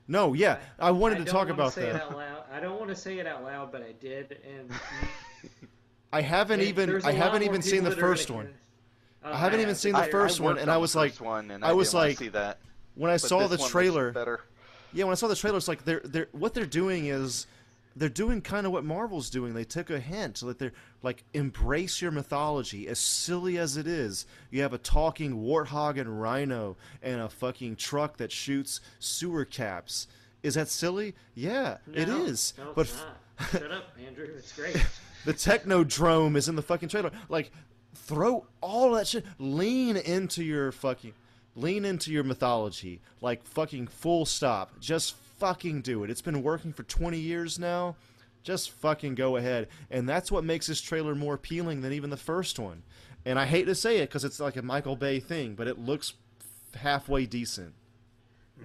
No, 0.07 0.33
yeah, 0.33 0.57
I 0.79 0.89
wanted 0.89 1.15
I 1.15 1.19
to 1.19 1.25
don't 1.25 1.31
talk 1.33 1.41
wanna 1.43 1.53
about 1.53 1.73
say 1.73 1.89
It 1.89 1.93
that. 1.93 2.01
out 2.01 2.15
loud. 2.17 2.43
I 2.51 2.59
don't 2.59 2.79
want 2.79 2.89
to 2.89 2.95
say 2.95 3.19
it 3.19 3.27
out 3.27 3.43
loud, 3.43 3.71
but 3.71 3.83
I 3.83 3.91
did, 4.01 4.39
and 4.49 4.71
I 6.11 6.21
haven't 6.21 6.61
and 6.61 6.69
even 6.69 6.89
there's 6.89 7.05
a 7.05 7.09
I 7.09 7.11
lot 7.11 7.21
haven't 7.21 7.43
even 7.43 7.61
seen 7.61 7.83
the 7.83 7.91
first 7.95 8.31
one. 8.31 8.51
I 9.23 9.37
haven't 9.37 9.59
even 9.59 9.75
seen 9.75 9.93
the 9.93 9.99
I- 9.99 10.09
first 10.09 10.41
I 10.41 10.43
one, 10.43 10.57
and 10.57 10.71
I 10.71 10.73
on 10.73 10.77
the 10.77 10.81
was 10.81 10.95
like- 10.95 11.21
one, 11.21 11.51
and 11.51 11.63
I 11.63 11.73
was 11.73 11.93
like- 11.93 12.17
see 12.17 12.29
that. 12.29 12.59
When 12.95 13.11
I 13.11 13.15
But 13.15 13.21
saw 13.21 13.47
the 13.47 13.57
trailer, 13.57 14.11
better. 14.11 14.41
Yeah, 14.95 15.03
when 15.05 15.11
I 15.11 15.15
saw 15.15 15.27
the 15.27 15.35
trailer, 15.35 15.57
it's 15.57 15.67
like 15.67 15.85
they're 15.85 16.01
they're 16.03 16.27
what 16.31 16.53
they're 16.53 16.65
doing 16.65 17.07
is 17.07 17.45
they're 17.97 18.09
doing 18.09 18.41
kind 18.41 18.65
of 18.65 18.71
what 18.71 18.83
Marvel's 18.83 19.29
doing. 19.29 19.53
They 19.53 19.63
took 19.63 19.89
a 19.89 19.99
hint 19.99 20.37
so 20.37 20.47
that 20.47 20.59
they're 20.59 20.73
like 21.03 21.23
embrace 21.33 22.01
your 22.01 22.11
mythology, 22.11 22.87
as 22.87 22.99
silly 22.99 23.57
as 23.57 23.77
it 23.77 23.87
is. 23.87 24.25
You 24.51 24.61
have 24.63 24.73
a 24.73 24.77
talking 24.77 25.43
warthog 25.43 25.99
and 25.99 26.21
rhino 26.21 26.75
and 27.03 27.21
a 27.21 27.29
fucking 27.29 27.75
truck 27.75 28.17
that 28.17 28.31
shoots 28.31 28.81
sewer 28.99 29.45
caps. 29.45 30.07
Is 30.43 30.55
that 30.55 30.67
silly? 30.67 31.15
Yeah, 31.33 31.77
it 31.93 32.07
No, 32.07 32.23
is. 32.25 32.53
No, 32.57 32.73
but 32.75 32.93
not. 33.39 33.51
Shut 33.51 33.71
up, 33.71 33.91
Andrew. 34.05 34.27
It's 34.37 34.51
great. 34.53 34.75
the 35.25 35.33
Technodrome 35.33 36.35
is 36.35 36.47
in 36.47 36.55
the 36.55 36.61
fucking 36.61 36.89
trailer. 36.89 37.11
Like, 37.29 37.51
throw 37.95 38.45
all 38.61 38.91
that 38.91 39.07
shit. 39.07 39.25
Lean 39.39 39.97
into 39.97 40.43
your 40.43 40.71
fucking, 40.71 41.13
lean 41.55 41.85
into 41.85 42.11
your 42.11 42.23
mythology. 42.23 43.01
Like 43.21 43.43
fucking 43.43 43.87
full 43.87 44.25
stop. 44.25 44.79
Just 44.79 45.15
fucking 45.39 45.81
do 45.81 46.03
it. 46.03 46.09
It's 46.09 46.21
been 46.21 46.43
working 46.43 46.73
for 46.73 46.83
20 46.83 47.17
years 47.17 47.57
now. 47.59 47.95
Just 48.43 48.71
fucking 48.71 49.15
go 49.15 49.37
ahead. 49.37 49.67
And 49.89 50.07
that's 50.07 50.31
what 50.31 50.43
makes 50.43 50.67
this 50.67 50.79
trailer 50.81 51.15
more 51.15 51.33
appealing 51.33 51.81
than 51.81 51.93
even 51.93 52.09
the 52.09 52.17
first 52.17 52.59
one. 52.59 52.83
And 53.25 53.39
I 53.39 53.45
hate 53.45 53.65
to 53.65 53.75
say 53.75 53.97
it 53.97 54.09
because 54.09 54.23
it's 54.23 54.39
like 54.39 54.55
a 54.55 54.61
Michael 54.61 54.95
Bay 54.95 55.19
thing, 55.19 55.55
but 55.55 55.67
it 55.67 55.79
looks 55.79 56.13
halfway 56.75 57.25
decent. 57.25 57.73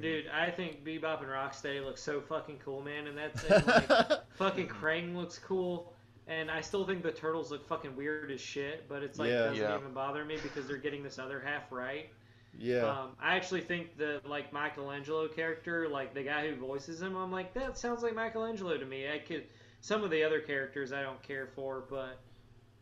Dude, 0.01 0.27
I 0.29 0.51
think 0.51 0.85
Bebop 0.85 1.21
and 1.21 1.29
Rocksteady 1.31 1.85
look 1.85 1.99
so 1.99 2.21
fucking 2.21 2.59
cool, 2.65 2.81
man, 2.81 3.07
and 3.09 3.19
that's 3.19 3.43
and, 3.45 3.67
like 3.67 4.11
fucking 4.37 4.69
Krang 4.69 5.17
looks 5.17 5.37
cool, 5.39 5.93
and 6.29 6.49
I 6.49 6.61
still 6.61 6.87
think 6.87 7.03
the 7.03 7.11
turtles 7.11 7.51
look 7.51 7.67
fucking 7.67 7.97
weird 7.97 8.31
as 8.31 8.41
shit, 8.41 8.89
but 8.89 9.03
it's 9.03 9.19
like 9.19 9.31
Yeah. 9.31 9.39
doesn't 9.47 9.57
Yeah. 9.57 9.79
even 9.79 9.93
bother 9.93 10.25
me 10.25 10.37
because 10.43 10.69
they're 10.69 10.77
getting 10.77 11.03
this 11.03 11.19
other 11.19 11.41
half 11.41 11.73
right. 11.73 12.09
Yeah. 12.59 12.87
Um, 12.87 13.11
I 13.21 13.37
actually 13.37 13.63
think 13.63 13.97
the 13.97 14.21
like 14.27 14.53
Michelangelo 14.53 15.29
character, 15.29 15.89
like 15.89 16.15
the 16.15 16.23
guy 16.23 16.49
who 16.49 16.57
voices 16.57 17.01
him, 17.01 17.17
I'm 17.17 17.33
like 17.33 17.55
that 17.55 17.79
sounds 17.79 18.03
like 18.03 18.15
Michelangelo 18.15 18.77
to 18.77 18.85
me. 18.85 19.11
I 19.11 19.19
could 19.19 19.45
some 19.81 20.03
of 20.05 20.11
the 20.11 20.23
other 20.23 20.41
characters 20.41 20.93
I 20.93 21.03
don't 21.03 21.23
care 21.23 21.49
for, 21.55 21.85
but 21.89 22.21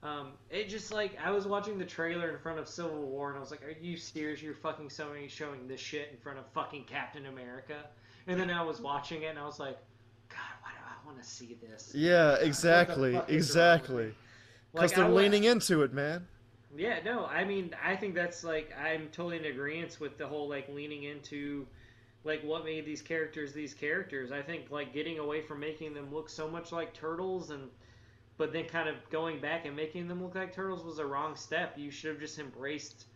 um, 0.03 0.33
it 0.51 0.69
just 0.69 0.93
like 0.93 1.17
I 1.23 1.31
was 1.31 1.47
watching 1.47 1.79
the 1.79 1.85
trailer 1.85 2.31
in 2.31 2.39
front 2.39 2.59
of 2.59 2.69
Civil 2.69 3.03
War 3.03 3.29
and 3.29 3.37
I 3.37 3.41
was 3.41 3.51
like, 3.51 3.63
are 3.63 3.75
you 3.81 3.97
serious? 3.97 4.43
You're 4.43 4.55
fucking 4.55 4.89
showing 4.89 5.29
showing 5.29 5.67
this 5.69 5.81
shit 5.81 6.09
in 6.13 6.19
front 6.19 6.39
of 6.39 6.47
fucking 6.53 6.85
Captain 6.85 7.27
America? 7.27 7.85
And 8.27 8.39
then 8.39 8.51
I 8.51 8.63
was 8.63 8.81
watching 8.81 9.23
it 9.23 9.27
and 9.27 9.39
I 9.39 9.45
was 9.45 9.59
like, 9.59 9.79
God, 10.29 10.39
why 10.63 10.71
do 10.73 10.85
I 10.85 11.07
want 11.07 11.23
to 11.23 11.29
see 11.29 11.57
this? 11.61 11.93
yeah, 11.95 12.37
exactly. 12.37 13.15
fuck 13.15 13.29
is 13.31 13.55
wrong 13.55 13.71
with 13.73 13.81
Exactly. 13.81 14.15
Because 14.73 14.91
Like, 14.91 14.97
they're 14.97 15.07
I 15.07 15.09
leaning 15.09 15.45
into 15.45 15.83
it, 15.83 15.93
man. 15.93 16.27
Yeah, 16.77 17.01
no, 17.05 17.25
I 17.25 17.45
mean, 17.45 17.75
I 17.83 17.97
think 17.97 18.15
that's 18.15 18.45
like 18.45 18.73
I'm 18.79 19.09
totally 19.09 19.39
in 19.39 19.47
agreement 19.47 19.99
with 20.01 20.19
the 20.19 20.27
whole 20.27 20.49
like 20.49 20.69
leaning 20.69 21.05
into 21.05 21.67
like 22.25 22.43
what 22.43 22.65
made 22.65 22.85
these 22.85 23.03
characters 23.03 23.53
these 23.53 23.75
characters. 23.75 24.33
I 24.33 24.43
think 24.43 24.71
like 24.71 24.93
getting 24.93 25.19
away 25.19 25.41
from 25.43 25.61
making 25.61 25.95
them 25.95 26.13
look 26.13 26.29
so 26.29 26.49
much 26.49 26.73
like 26.73 26.93
turtles 26.93 27.51
and 27.51 27.69
but 28.37 28.53
then 28.53 28.67
kind 28.67 28.89
of 28.89 28.97
going 29.11 29.41
back 29.41 29.67
and 29.67 29.75
making 29.75 30.09
them 30.09 30.23
look 30.23 30.35
like 30.35 30.55
turtles 30.55 30.85
was 30.85 30.99
a 30.99 31.07
wrong 31.07 31.37
step. 31.37 31.75
You 31.77 31.91
should 31.91 32.11
have 32.11 32.21
just 32.21 32.39
embraced 32.39 33.07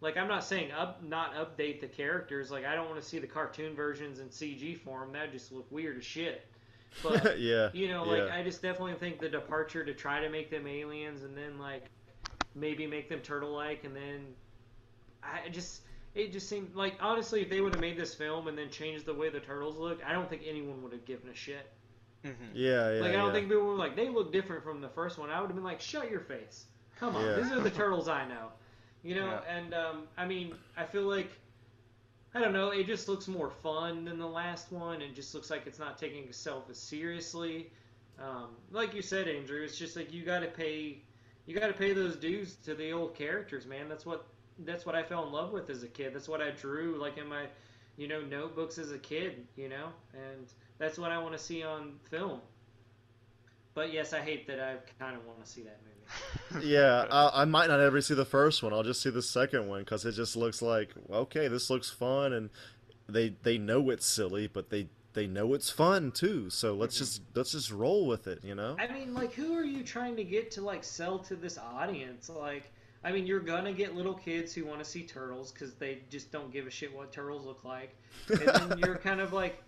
like 0.00 0.16
I'm 0.16 0.28
not 0.28 0.44
saying 0.44 0.72
up 0.72 1.02
not 1.02 1.34
update 1.34 1.80
the 1.80 1.88
characters. 1.88 2.50
Like 2.50 2.64
I 2.64 2.74
don't 2.74 2.88
want 2.88 3.00
to 3.00 3.06
see 3.06 3.18
the 3.18 3.26
cartoon 3.26 3.74
versions 3.74 4.20
in 4.20 4.28
CG 4.28 4.80
form. 4.80 5.12
That 5.12 5.32
just 5.32 5.52
look 5.52 5.70
weird 5.70 5.98
as 5.98 6.04
shit. 6.04 6.46
But 7.02 7.40
yeah. 7.40 7.70
you 7.72 7.88
know, 7.88 8.04
like 8.04 8.24
yeah. 8.26 8.36
I 8.36 8.42
just 8.42 8.60
definitely 8.60 8.96
think 8.96 9.18
the 9.18 9.30
departure 9.30 9.82
to 9.82 9.94
try 9.94 10.20
to 10.20 10.28
make 10.28 10.50
them 10.50 10.66
aliens 10.66 11.22
and 11.22 11.34
then 11.34 11.58
like 11.58 11.86
maybe 12.54 12.86
make 12.86 13.08
them 13.08 13.20
turtle-like 13.20 13.84
and 13.84 13.94
then 13.96 14.26
I 15.22 15.48
just 15.50 15.82
it 16.14 16.32
just 16.32 16.48
seemed 16.48 16.74
like 16.74 16.94
honestly 17.00 17.42
if 17.42 17.48
they 17.50 17.60
would 17.60 17.72
have 17.74 17.80
made 17.80 17.96
this 17.96 18.14
film 18.14 18.48
and 18.48 18.56
then 18.58 18.70
changed 18.70 19.06
the 19.06 19.14
way 19.14 19.28
the 19.30 19.40
turtles 19.40 19.76
look, 19.76 20.00
I 20.04 20.12
don't 20.12 20.28
think 20.28 20.42
anyone 20.46 20.82
would 20.82 20.92
have 20.92 21.04
given 21.04 21.28
a 21.30 21.34
shit. 21.34 21.70
Mhm. 22.24 22.34
yeah, 22.54 22.92
yeah. 22.94 23.00
like 23.00 23.10
I 23.10 23.12
don't 23.14 23.26
yeah. 23.28 23.32
think 23.32 23.48
people 23.48 23.64
were 23.64 23.74
like 23.74 23.96
they 23.96 24.08
look 24.08 24.32
different 24.32 24.62
from 24.62 24.80
the 24.80 24.88
first 24.90 25.18
one. 25.18 25.30
I 25.30 25.40
would 25.40 25.46
have 25.48 25.56
been 25.56 25.64
like 25.64 25.80
shut 25.80 26.10
your 26.10 26.20
face. 26.20 26.66
Come 26.98 27.16
on, 27.16 27.24
Yeah. 27.24 27.36
these 27.40 27.50
are 27.52 27.60
the 27.60 27.70
turtles 27.70 28.08
I 28.08 28.28
know. 28.28 28.48
You 29.02 29.16
know, 29.16 29.26
Yeah. 29.26 29.56
and 29.56 29.74
um, 29.74 30.02
I 30.16 30.26
mean, 30.26 30.54
I 30.76 30.84
feel 30.84 31.02
like 31.02 31.30
I 32.34 32.40
don't 32.40 32.52
know. 32.52 32.70
It 32.70 32.86
just 32.86 33.08
looks 33.08 33.26
more 33.28 33.50
fun 33.50 34.04
than 34.04 34.18
the 34.18 34.26
last 34.26 34.70
one. 34.72 35.02
and 35.02 35.14
just 35.14 35.34
looks 35.34 35.50
like 35.50 35.66
it's 35.66 35.78
not 35.78 35.98
taking 35.98 36.24
itself 36.24 36.70
as 36.70 36.78
seriously. 36.78 37.70
Um, 38.20 38.50
like 38.70 38.94
you 38.94 39.02
said, 39.02 39.26
Andrew, 39.28 39.62
it's 39.62 39.76
just 39.76 39.96
like 39.96 40.12
you 40.12 40.24
got 40.24 40.40
to 40.40 40.46
pay, 40.46 41.02
you 41.46 41.58
got 41.58 41.66
to 41.68 41.72
pay 41.72 41.92
those 41.92 42.16
dues 42.16 42.56
to 42.64 42.74
the 42.74 42.92
old 42.92 43.14
characters, 43.14 43.66
man. 43.66 43.88
That's 43.88 44.06
what 44.06 44.26
that's 44.60 44.86
what 44.86 44.94
I 44.94 45.02
fell 45.02 45.26
in 45.26 45.32
love 45.32 45.52
with 45.52 45.70
as 45.70 45.82
a 45.82 45.88
kid. 45.88 46.14
That's 46.14 46.28
what 46.28 46.40
I 46.40 46.50
drew 46.50 46.96
like 47.00 47.18
in 47.18 47.26
my, 47.26 47.46
you 47.96 48.06
know, 48.06 48.20
notebooks 48.20 48.78
as 48.78 48.92
a 48.92 48.98
kid. 48.98 49.46
You 49.56 49.68
know, 49.68 49.88
and 50.14 50.46
that's 50.78 50.98
what 50.98 51.10
I 51.10 51.18
want 51.18 51.32
to 51.32 51.38
see 51.38 51.62
on 51.62 51.94
film. 52.10 52.40
But 53.74 53.92
yes, 53.92 54.12
I 54.12 54.20
hate 54.20 54.46
that 54.48 54.60
I 54.60 54.76
kind 55.02 55.16
of 55.16 55.24
want 55.26 55.42
to 55.44 55.50
see 55.50 55.62
that 55.62 55.78
movie. 55.82 56.66
yeah, 56.66 57.06
I, 57.10 57.42
I 57.42 57.44
might 57.44 57.68
not 57.68 57.80
ever 57.80 58.00
see 58.02 58.14
the 58.14 58.24
first 58.24 58.62
one. 58.62 58.72
I'll 58.72 58.82
just 58.82 59.00
see 59.00 59.10
the 59.10 59.22
second 59.22 59.66
one 59.68 59.80
because 59.80 60.04
it 60.04 60.12
just 60.12 60.36
looks 60.36 60.60
like 60.62 60.90
okay, 61.10 61.48
this 61.48 61.70
looks 61.70 61.90
fun, 61.90 62.32
and 62.32 62.50
they 63.08 63.34
they 63.42 63.58
know 63.58 63.90
it's 63.90 64.06
silly, 64.06 64.46
but 64.46 64.70
they 64.70 64.88
they 65.14 65.26
know 65.26 65.54
it's 65.54 65.70
fun 65.70 66.10
too. 66.12 66.50
So 66.50 66.74
let's 66.74 66.94
mm-hmm. 66.94 67.04
just 67.04 67.22
let's 67.34 67.52
just 67.52 67.70
roll 67.70 68.06
with 68.06 68.26
it, 68.26 68.44
you 68.44 68.54
know? 68.54 68.76
I 68.78 68.92
mean, 68.92 69.14
like, 69.14 69.32
who 69.32 69.54
are 69.56 69.64
you 69.64 69.82
trying 69.82 70.16
to 70.16 70.24
get 70.24 70.50
to 70.52 70.60
like 70.62 70.84
sell 70.84 71.18
to 71.20 71.36
this 71.36 71.58
audience? 71.58 72.28
Like, 72.28 72.70
I 73.04 73.12
mean, 73.12 73.26
you're 73.26 73.40
gonna 73.40 73.72
get 73.72 73.94
little 73.94 74.14
kids 74.14 74.54
who 74.54 74.64
want 74.64 74.78
to 74.78 74.84
see 74.84 75.02
turtles 75.02 75.52
because 75.52 75.74
they 75.74 75.98
just 76.10 76.32
don't 76.32 76.52
give 76.52 76.66
a 76.66 76.70
shit 76.70 76.94
what 76.94 77.12
turtles 77.12 77.44
look 77.44 77.64
like, 77.64 77.94
and 78.28 78.40
then 78.40 78.78
you're 78.84 78.96
kind 78.96 79.20
of 79.20 79.32
like, 79.32 79.62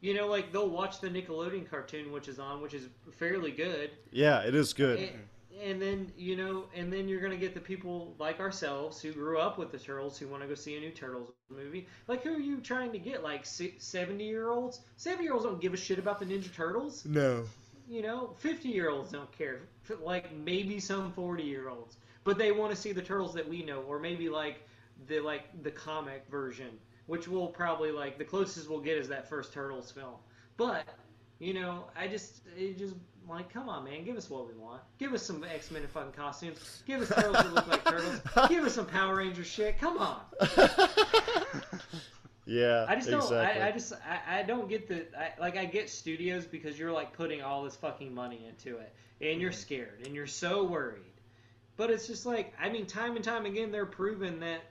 you 0.00 0.14
know, 0.14 0.26
like 0.26 0.52
they'll 0.52 0.68
watch 0.68 1.00
the 1.00 1.08
Nickelodeon 1.08 1.68
cartoon 1.68 2.12
which 2.12 2.28
is 2.28 2.38
on, 2.38 2.60
which 2.60 2.74
is 2.74 2.88
fairly 3.12 3.52
good, 3.52 3.90
Yeah, 4.10 4.40
it 4.40 4.54
is 4.54 4.72
good. 4.72 4.98
and, 4.98 5.10
and 5.62 5.80
then 5.80 6.12
you 6.16 6.36
know, 6.36 6.64
and 6.74 6.92
then 6.92 7.08
you're 7.08 7.20
gonna 7.20 7.36
get 7.36 7.54
the 7.54 7.60
people 7.60 8.14
like 8.18 8.40
ourselves 8.40 9.00
who 9.00 9.12
grew 9.12 9.38
up 9.38 9.58
with 9.58 9.72
the 9.72 9.78
turtles 9.78 10.18
who 10.18 10.28
want 10.28 10.42
to 10.42 10.48
go 10.48 10.54
see 10.54 10.76
a 10.76 10.80
new 10.80 10.90
turtles 10.90 11.30
movie. 11.50 11.86
Like, 12.08 12.22
who 12.22 12.34
are 12.34 12.38
you 12.40 12.58
trying 12.60 12.92
to 12.92 12.98
get? 12.98 13.22
Like 13.22 13.44
seventy 13.44 14.24
year 14.24 14.48
olds? 14.50 14.80
Seventy 14.96 15.24
year 15.24 15.32
olds 15.32 15.44
don't 15.44 15.60
give 15.60 15.74
a 15.74 15.76
shit 15.76 15.98
about 15.98 16.18
the 16.20 16.26
Ninja 16.26 16.52
Turtles 16.54 17.04
No. 17.04 17.44
you 17.88 18.02
know, 18.02 18.34
50 18.38 18.68
year 18.68 18.88
olds 18.90 19.10
don't 19.10 19.30
care. 19.32 19.62
Like 20.00 20.32
maybe 20.32 20.78
some 20.78 21.12
40 21.12 21.42
year 21.42 21.68
olds, 21.68 21.96
but 22.24 22.38
they 22.38 22.52
want 22.52 22.70
to 22.70 22.76
see 22.76 22.92
the 22.92 23.02
turtles 23.02 23.34
that 23.34 23.48
we 23.48 23.62
know, 23.64 23.80
or 23.82 23.98
maybe 23.98 24.28
like 24.28 24.60
the 25.08 25.20
like 25.20 25.62
the 25.62 25.70
comic 25.70 26.24
version, 26.30 26.78
which 27.06 27.26
will 27.26 27.48
probably 27.48 27.90
like 27.90 28.18
the 28.18 28.24
closest 28.24 28.68
we'll 28.70 28.80
get 28.80 28.96
is 28.98 29.08
that 29.08 29.28
first 29.28 29.52
turtles 29.52 29.90
film. 29.90 30.14
But 30.56 30.86
you 31.40 31.54
know, 31.54 31.86
I 31.96 32.06
just 32.06 32.42
it 32.56 32.78
just 32.78 32.94
like 33.28 33.52
come 33.52 33.68
on, 33.68 33.84
man, 33.84 34.04
give 34.04 34.16
us 34.16 34.28
what 34.28 34.46
we 34.46 34.54
want. 34.54 34.82
Give 34.98 35.12
us 35.12 35.22
some 35.22 35.44
X 35.44 35.70
Men 35.70 35.86
fucking 35.86 36.12
costumes. 36.12 36.82
Give 36.86 37.00
us 37.02 37.08
turtles 37.08 37.36
that 37.36 37.54
look 37.54 37.68
like 37.68 37.84
turtles. 37.84 38.20
Give 38.48 38.64
us 38.64 38.74
some 38.74 38.86
Power 38.86 39.16
Ranger 39.16 39.44
shit. 39.44 39.78
Come 39.78 39.98
on. 39.98 40.20
Yeah, 42.50 42.84
I 42.88 42.96
just 42.96 43.08
don't. 43.08 43.32
I, 43.32 43.68
I 43.68 43.70
just. 43.70 43.92
I, 43.92 44.40
I 44.40 44.42
don't 44.42 44.68
get 44.68 44.88
the. 44.88 45.06
I, 45.16 45.40
like 45.40 45.56
I 45.56 45.66
get 45.66 45.88
studios 45.88 46.46
because 46.46 46.76
you're 46.76 46.90
like 46.90 47.12
putting 47.12 47.42
all 47.42 47.62
this 47.62 47.76
fucking 47.76 48.12
money 48.12 48.44
into 48.48 48.78
it, 48.78 48.92
and 49.20 49.40
you're 49.40 49.52
mm-hmm. 49.52 49.60
scared, 49.60 50.00
and 50.04 50.16
you're 50.16 50.26
so 50.26 50.64
worried. 50.64 51.04
But 51.76 51.90
it's 51.90 52.08
just 52.08 52.26
like 52.26 52.52
I 52.60 52.68
mean, 52.68 52.86
time 52.86 53.14
and 53.14 53.24
time 53.24 53.46
again, 53.46 53.70
they're 53.70 53.86
proving 53.86 54.40
that 54.40 54.62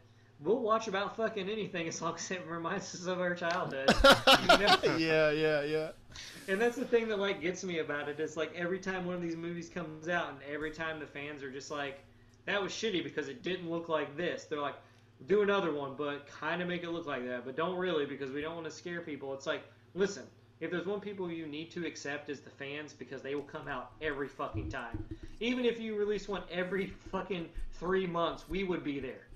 we'll 0.41 0.59
watch 0.59 0.87
about 0.87 1.15
fucking 1.15 1.49
anything 1.49 1.87
as 1.87 2.01
long 2.01 2.15
as 2.15 2.31
it 2.31 2.45
reminds 2.47 2.95
us 2.95 3.05
of 3.05 3.19
our 3.19 3.35
childhood. 3.35 3.89
you 4.41 4.57
know? 4.57 4.97
yeah, 4.97 5.31
yeah, 5.31 5.63
yeah. 5.63 5.89
And 6.47 6.59
that's 6.59 6.75
the 6.75 6.85
thing 6.85 7.07
that 7.09 7.19
like 7.19 7.41
gets 7.41 7.63
me 7.63 7.79
about 7.79 8.09
it 8.09 8.19
is 8.19 8.35
like 8.35 8.53
every 8.55 8.79
time 8.79 9.05
one 9.05 9.15
of 9.15 9.21
these 9.21 9.35
movies 9.35 9.69
comes 9.69 10.09
out, 10.09 10.29
and 10.29 10.39
every 10.51 10.71
time 10.71 10.99
the 10.99 11.05
fans 11.05 11.43
are 11.43 11.51
just 11.51 11.69
like, 11.69 11.99
"That 12.45 12.61
was 12.61 12.71
shitty 12.71 13.03
because 13.03 13.27
it 13.27 13.43
didn't 13.43 13.69
look 13.69 13.89
like 13.89 14.15
this." 14.17 14.45
They're 14.45 14.61
like, 14.61 14.75
"Do 15.27 15.41
another 15.41 15.73
one, 15.73 15.95
but 15.97 16.27
kind 16.27 16.61
of 16.61 16.67
make 16.67 16.83
it 16.83 16.89
look 16.89 17.05
like 17.05 17.25
that, 17.27 17.45
but 17.45 17.55
don't 17.55 17.77
really 17.77 18.05
because 18.05 18.31
we 18.31 18.41
don't 18.41 18.55
want 18.55 18.65
to 18.65 18.71
scare 18.71 19.01
people." 19.01 19.33
It's 19.33 19.45
like, 19.45 19.63
listen, 19.93 20.23
if 20.59 20.71
there's 20.71 20.87
one 20.87 20.99
people 20.99 21.31
you 21.31 21.45
need 21.45 21.71
to 21.71 21.85
accept 21.85 22.29
is 22.29 22.39
the 22.39 22.49
fans 22.49 22.93
because 22.93 23.21
they 23.21 23.35
will 23.35 23.43
come 23.43 23.67
out 23.67 23.91
every 24.01 24.27
fucking 24.27 24.69
time. 24.69 25.05
Even 25.39 25.65
if 25.65 25.79
you 25.79 25.95
release 25.95 26.27
one 26.27 26.43
every 26.51 26.87
fucking 27.11 27.47
three 27.73 28.07
months, 28.07 28.49
we 28.49 28.63
would 28.63 28.83
be 28.83 28.99
there. 28.99 29.28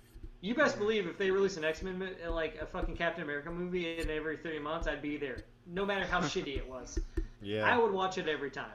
You 0.43 0.53
best 0.53 0.77
believe 0.77 1.07
if 1.07 1.17
they 1.17 1.31
release 1.31 1.55
an 1.55 1.63
X 1.63 1.81
Men 1.81 2.05
like 2.29 2.57
a 2.61 2.65
fucking 2.65 2.97
Captain 2.97 3.23
America 3.23 3.49
movie 3.49 3.97
in 3.97 4.09
every 4.09 4.35
three 4.35 4.59
months, 4.59 4.87
I'd 4.87 5.01
be 5.01 5.15
there, 5.15 5.37
no 5.65 5.85
matter 5.85 6.05
how 6.05 6.19
shitty 6.21 6.57
it 6.57 6.69
was. 6.69 6.99
Yeah, 7.41 7.63
I 7.63 7.77
would 7.77 7.93
watch 7.93 8.17
it 8.17 8.27
every 8.27 8.51
time. 8.51 8.65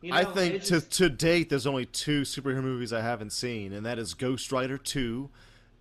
You 0.00 0.10
know, 0.12 0.16
I 0.16 0.24
think 0.24 0.54
to 0.64 0.68
just- 0.80 0.90
to 0.92 1.10
date, 1.10 1.50
there's 1.50 1.66
only 1.66 1.84
two 1.84 2.22
superhero 2.22 2.62
movies 2.62 2.94
I 2.94 3.02
haven't 3.02 3.30
seen, 3.32 3.74
and 3.74 3.84
that 3.84 3.98
is 3.98 4.14
Ghost 4.14 4.50
Rider 4.50 4.78
two, 4.78 5.28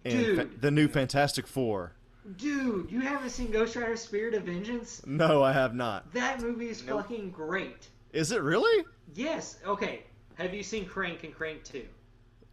and 0.03 0.19
Dude. 0.19 0.37
fa- 0.37 0.59
the 0.59 0.69
new 0.69 0.89
Fantastic 0.89 1.47
Four. 1.47 1.93
dude, 2.35 2.91
you 2.91 2.99
haven't 2.99 3.29
seen 3.29 3.51
Ghost 3.51 3.77
Rider: 3.77 3.95
Spirit 3.95 4.33
of 4.33 4.43
Vengeance? 4.43 5.01
No, 5.07 5.41
I 5.43 5.53
have 5.53 5.73
not. 5.73 6.11
That 6.13 6.41
movie 6.41 6.67
is 6.67 6.83
Nope. 6.83 7.03
fucking 7.03 7.31
great. 7.31 7.87
Is 8.11 8.33
it 8.33 8.41
really? 8.41 8.83
Yes. 9.15 9.59
Okay. 9.65 10.03
Have 10.35 10.53
you 10.53 10.61
seen 10.61 10.85
Crank 10.85 11.23
and 11.23 11.33
Crank 11.33 11.63
Two? 11.63 11.85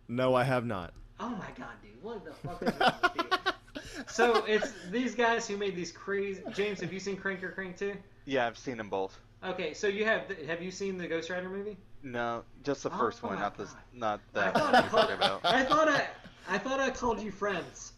No, 0.07 0.33
I 0.37 0.45
have 0.45 0.65
not. 0.65 0.95
Oh 1.21 1.31
my 1.31 1.51
god, 1.57 1.75
dude, 1.83 2.03
what 2.03 2.25
the 2.25 2.33
fuck 2.33 2.63
is 2.63 2.79
wrong 2.81 2.93
with 3.03 3.17
you? 3.17 4.03
so 4.09 4.45
it's 4.47 4.73
these 4.91 5.15
guys 5.15 5.47
who 5.49 5.57
made 5.57 5.75
these 5.77 5.93
crazy. 5.93 6.43
James, 6.55 6.81
have 6.81 6.93
you 6.93 7.01
seen 7.01 7.17
Crank 7.17 7.43
or 7.43 7.51
Crank 7.51 7.77
2? 7.77 7.95
Yeah, 8.25 8.47
I've 8.47 8.59
seen 8.59 8.77
them 8.77 8.89
both. 8.89 9.19
Okay, 9.45 9.75
so 9.75 9.87
you 9.87 10.05
have 10.05 10.23
have 10.47 10.63
you 10.63 10.71
seen 10.71 10.99
the 10.99 11.07
Ghost 11.07 11.31
Rider 11.31 11.49
movie? 11.49 11.77
No, 12.03 12.43
just 12.65 12.83
the 12.85 12.91
Oh 12.93 12.99
first 12.99 13.23
one, 13.23 13.35
my 13.35 13.41
not 13.41 13.57
the 13.57 13.69
not 13.93 14.21
I 14.35 14.51
that 14.51 14.55
thought 14.55 14.73
one 14.73 14.75
I 14.75 14.89
called, 14.89 15.11
about. 15.11 15.41
I 15.45 15.65
thought 15.65 15.89
I 15.89 16.07
I 16.49 16.59
thought 16.59 16.81
I 16.81 16.91
called 16.91 17.21
you 17.21 17.31
friends. 17.31 17.93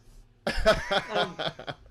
Um, 1.15 1.37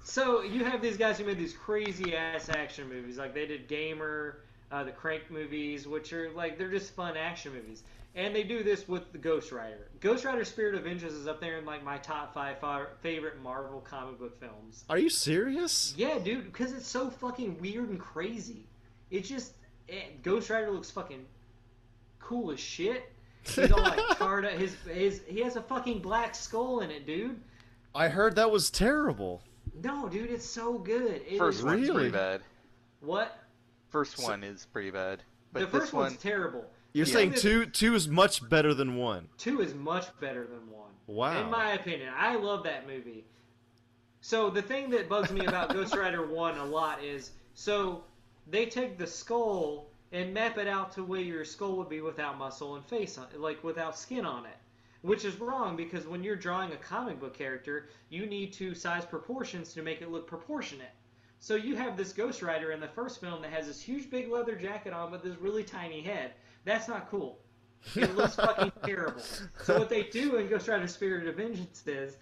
So 0.03 0.41
you 0.41 0.65
have 0.65 0.81
these 0.81 0.97
guys 0.97 1.19
who 1.19 1.25
made 1.25 1.37
these 1.37 1.53
crazy 1.53 2.15
ass 2.15 2.49
action 2.49 2.89
movies, 2.89 3.17
like 3.17 3.33
they 3.33 3.45
did 3.45 3.67
Gamer, 3.67 4.39
uh, 4.71 4.83
the 4.83 4.91
Crank 4.91 5.29
movies, 5.29 5.87
which 5.87 6.13
are 6.13 6.31
like 6.31 6.57
they're 6.57 6.71
just 6.71 6.93
fun 6.95 7.15
action 7.15 7.53
movies, 7.53 7.83
and 8.15 8.35
they 8.35 8.43
do 8.43 8.63
this 8.63 8.87
with 8.87 9.11
the 9.11 9.17
Ghost 9.17 9.51
Rider. 9.51 9.89
Ghost 9.99 10.25
Rider: 10.25 10.43
Spirit 10.45 10.75
of 10.75 10.83
Vengeance 10.83 11.13
is 11.13 11.27
up 11.27 11.39
there 11.39 11.57
in 11.57 11.65
like 11.65 11.83
my 11.83 11.97
top 11.99 12.33
five 12.33 12.59
fa- 12.59 12.87
favorite 13.01 13.41
Marvel 13.41 13.81
comic 13.81 14.19
book 14.19 14.39
films. 14.39 14.83
Are 14.89 14.97
you 14.97 15.09
serious? 15.09 15.93
Yeah, 15.97 16.19
dude, 16.19 16.45
because 16.45 16.73
it's 16.73 16.87
so 16.87 17.09
fucking 17.09 17.59
weird 17.59 17.89
and 17.89 17.99
crazy. 17.99 18.65
It 19.11 19.21
just 19.25 19.53
it, 19.87 20.21
Ghost 20.23 20.49
Rider 20.49 20.71
looks 20.71 20.91
fucking 20.91 21.25
cool 22.19 22.51
as 22.51 22.59
shit. 22.59 23.11
He's 23.43 23.71
all 23.71 23.81
like 23.81 23.99
tarred 24.17 24.45
up. 24.45 24.53
His 24.53 24.75
his 24.85 25.21
he 25.27 25.41
has 25.41 25.55
a 25.55 25.61
fucking 25.61 25.99
black 26.01 26.35
skull 26.35 26.81
in 26.81 26.91
it, 26.91 27.05
dude. 27.05 27.39
I 27.95 28.07
heard 28.07 28.35
that 28.35 28.51
was 28.51 28.69
terrible. 28.69 29.41
No, 29.83 30.09
dude, 30.09 30.29
it's 30.29 30.45
so 30.45 30.77
good. 30.77 31.21
It 31.27 31.37
First 31.37 31.59
is- 31.59 31.65
one's 31.65 31.81
Really? 31.81 31.93
pretty 31.93 32.11
bad. 32.11 32.41
what? 33.01 33.39
First 33.89 34.17
So- 34.17 34.23
one 34.23 34.43
is 34.43 34.65
pretty 34.71 34.91
bad. 34.91 35.23
But 35.53 35.59
the 35.61 35.65
this 35.65 35.71
first 35.81 35.93
one, 35.93 36.03
one's 36.03 36.17
terrible. 36.17 36.65
You're 36.93 37.05
saying 37.05 37.33
two 37.33 37.65
two 37.65 37.95
is 37.95 38.07
much 38.07 38.47
better 38.49 38.73
than 38.73 38.95
one. 38.95 39.27
Two 39.37 39.61
is 39.61 39.73
much 39.73 40.07
better 40.19 40.45
than 40.45 40.71
one. 40.71 40.91
Wow. 41.07 41.41
In 41.41 41.49
my 41.49 41.71
opinion, 41.71 42.11
I 42.15 42.35
love 42.35 42.63
that 42.63 42.87
movie. 42.87 43.25
So 44.21 44.49
the 44.49 44.61
thing 44.61 44.89
that 44.91 45.07
bugs 45.07 45.31
me 45.31 45.45
about 45.45 45.69
Ghost 45.73 45.95
Rider 45.95 46.25
One 46.27 46.57
a 46.57 46.65
lot 46.65 47.03
is 47.03 47.31
so 47.53 48.03
they 48.47 48.65
take 48.65 48.97
the 48.97 49.07
skull 49.07 49.87
and 50.11 50.33
map 50.33 50.57
it 50.57 50.67
out 50.67 50.91
to 50.93 51.03
where 51.03 51.21
your 51.21 51.45
skull 51.45 51.77
would 51.77 51.89
be 51.89 52.01
without 52.01 52.37
muscle 52.37 52.75
and 52.75 52.85
face 52.85 53.17
on, 53.17 53.27
like 53.37 53.63
without 53.63 53.97
skin 53.97 54.25
on 54.25 54.45
it, 54.45 54.57
which 55.01 55.23
is 55.23 55.39
wrong 55.39 55.75
because 55.75 56.07
when 56.07 56.23
you're 56.23 56.35
drawing 56.35 56.71
a 56.71 56.77
comic 56.77 57.19
book 57.19 57.37
character, 57.37 57.89
you 58.09 58.25
need 58.25 58.51
to 58.53 58.73
size 58.73 59.05
proportions 59.05 59.73
to 59.73 59.83
make 59.83 60.01
it 60.01 60.09
look 60.09 60.25
proportionate. 60.27 60.91
So 61.39 61.55
you 61.55 61.75
have 61.75 61.95
this 61.95 62.11
Ghost 62.11 62.41
Rider 62.41 62.71
in 62.71 62.79
the 62.79 62.87
first 62.87 63.21
film 63.21 63.41
that 63.43 63.51
has 63.51 63.67
this 63.67 63.81
huge 63.81 64.09
big 64.09 64.29
leather 64.29 64.55
jacket 64.55 64.93
on 64.93 65.11
with 65.11 65.23
this 65.23 65.37
really 65.37 65.63
tiny 65.63 66.01
head. 66.01 66.33
That's 66.65 66.87
not 66.87 67.09
cool. 67.09 67.39
It 67.95 68.15
looks 68.15 68.35
fucking 68.35 68.73
terrible. 68.83 69.21
So 69.63 69.79
what 69.79 69.89
they 69.89 70.03
do 70.03 70.35
in 70.35 70.49
Ghost 70.49 70.67
Rider 70.67 70.87
Spirit 70.87 71.27
of 71.27 71.35
Vengeance 71.35 71.81
is 71.87 72.17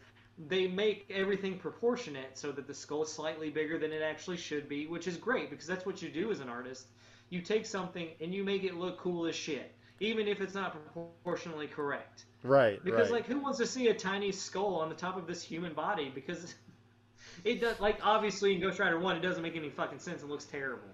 they 0.48 0.68
make 0.68 1.10
everything 1.10 1.58
proportionate 1.58 2.38
so 2.38 2.52
that 2.52 2.68
the 2.68 2.74
skull 2.74 3.04
is 3.04 3.12
slightly 3.12 3.50
bigger 3.50 3.80
than 3.80 3.92
it 3.92 4.04
actually 4.04 4.38
should 4.38 4.70
be, 4.70 4.86
which 4.86 5.08
is 5.08 5.18
great 5.18 5.50
because 5.50 5.66
that's 5.66 5.86
what 5.86 6.02
you 6.02 6.10
do 6.10 6.32
as 6.32 6.40
an 6.40 6.50
artist. 6.50 6.88
You 7.30 7.42
take 7.42 7.66
something 7.66 8.10
and 8.22 8.34
you 8.34 8.44
make 8.44 8.64
it 8.64 8.76
look 8.76 9.00
cool 9.00 9.26
as 9.26 9.36
shit, 9.36 9.74
even 10.00 10.28
if 10.28 10.40
it's 10.40 10.54
not 10.54 10.78
proportionally 10.94 11.68
correct. 11.68 12.26
Right. 12.44 12.84
Because 12.84 13.10
right. 13.10 13.22
like 13.22 13.26
who 13.26 13.40
wants 13.40 13.58
to 13.58 13.66
see 13.66 13.88
a 13.88 13.94
tiny 13.94 14.32
skull 14.32 14.76
on 14.76 14.90
the 14.90 14.96
top 14.96 15.18
of 15.18 15.26
this 15.26 15.42
human 15.42 15.74
body 15.74 16.12
because 16.14 16.54
it 17.44 17.60
does 17.60 17.80
like 17.80 18.00
obviously 18.04 18.54
in 18.54 18.62
Ghost 18.62 18.80
Rider 18.80 19.00
1 19.00 19.18
it 19.18 19.22
doesn't 19.22 19.42
make 19.42 19.56
any 19.56 19.70
fucking 19.70 20.00
sense 20.00 20.22
and 20.22 20.30
looks 20.30 20.46
terrible. 20.46 20.88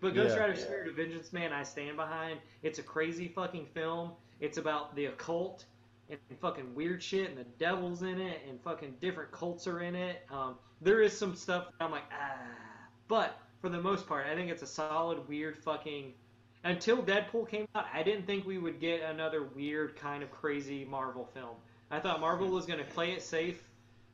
But 0.00 0.14
Ghost 0.14 0.36
Yeah. 0.36 0.42
Rider 0.42 0.56
Spirit 0.56 0.88
of 0.88 0.96
Vengeance 0.96 1.32
man 1.32 1.52
I 1.52 1.62
stand 1.62 1.96
behind. 1.96 2.40
It's 2.62 2.78
a 2.78 2.82
crazy 2.82 3.28
fucking 3.28 3.66
film. 3.66 4.12
It's 4.40 4.58
about 4.58 4.94
the 4.94 5.06
occult 5.06 5.64
and 6.08 6.18
fucking 6.40 6.74
weird 6.74 7.02
shit 7.02 7.28
and 7.30 7.38
the 7.38 7.44
devil's 7.58 8.02
in 8.02 8.20
it 8.20 8.40
and 8.48 8.60
fucking 8.62 8.96
different 9.00 9.32
cults 9.32 9.66
are 9.66 9.80
in 9.80 9.94
it. 9.94 10.24
Um, 10.30 10.56
there 10.80 11.02
is 11.02 11.16
some 11.16 11.34
stuff 11.34 11.66
that 11.78 11.84
I'm 11.84 11.90
like 11.90 12.04
ah 12.12 12.36
but 13.08 13.38
for 13.60 13.68
the 13.68 13.80
most 13.80 14.06
part 14.06 14.26
I 14.26 14.34
think 14.34 14.50
it's 14.50 14.62
a 14.62 14.66
solid 14.66 15.26
weird 15.28 15.58
fucking 15.58 16.12
until 16.66 17.02
Deadpool 17.02 17.48
came 17.48 17.68
out, 17.76 17.86
I 17.94 18.02
didn't 18.02 18.26
think 18.26 18.44
we 18.44 18.58
would 18.58 18.80
get 18.80 19.02
another 19.02 19.44
weird 19.44 19.94
kind 19.96 20.22
of 20.22 20.30
crazy 20.32 20.84
Marvel 20.84 21.24
film. 21.32 21.54
I 21.92 22.00
thought 22.00 22.20
Marvel 22.20 22.48
was 22.48 22.66
going 22.66 22.80
to 22.80 22.84
play 22.84 23.12
it 23.12 23.22
safe, 23.22 23.62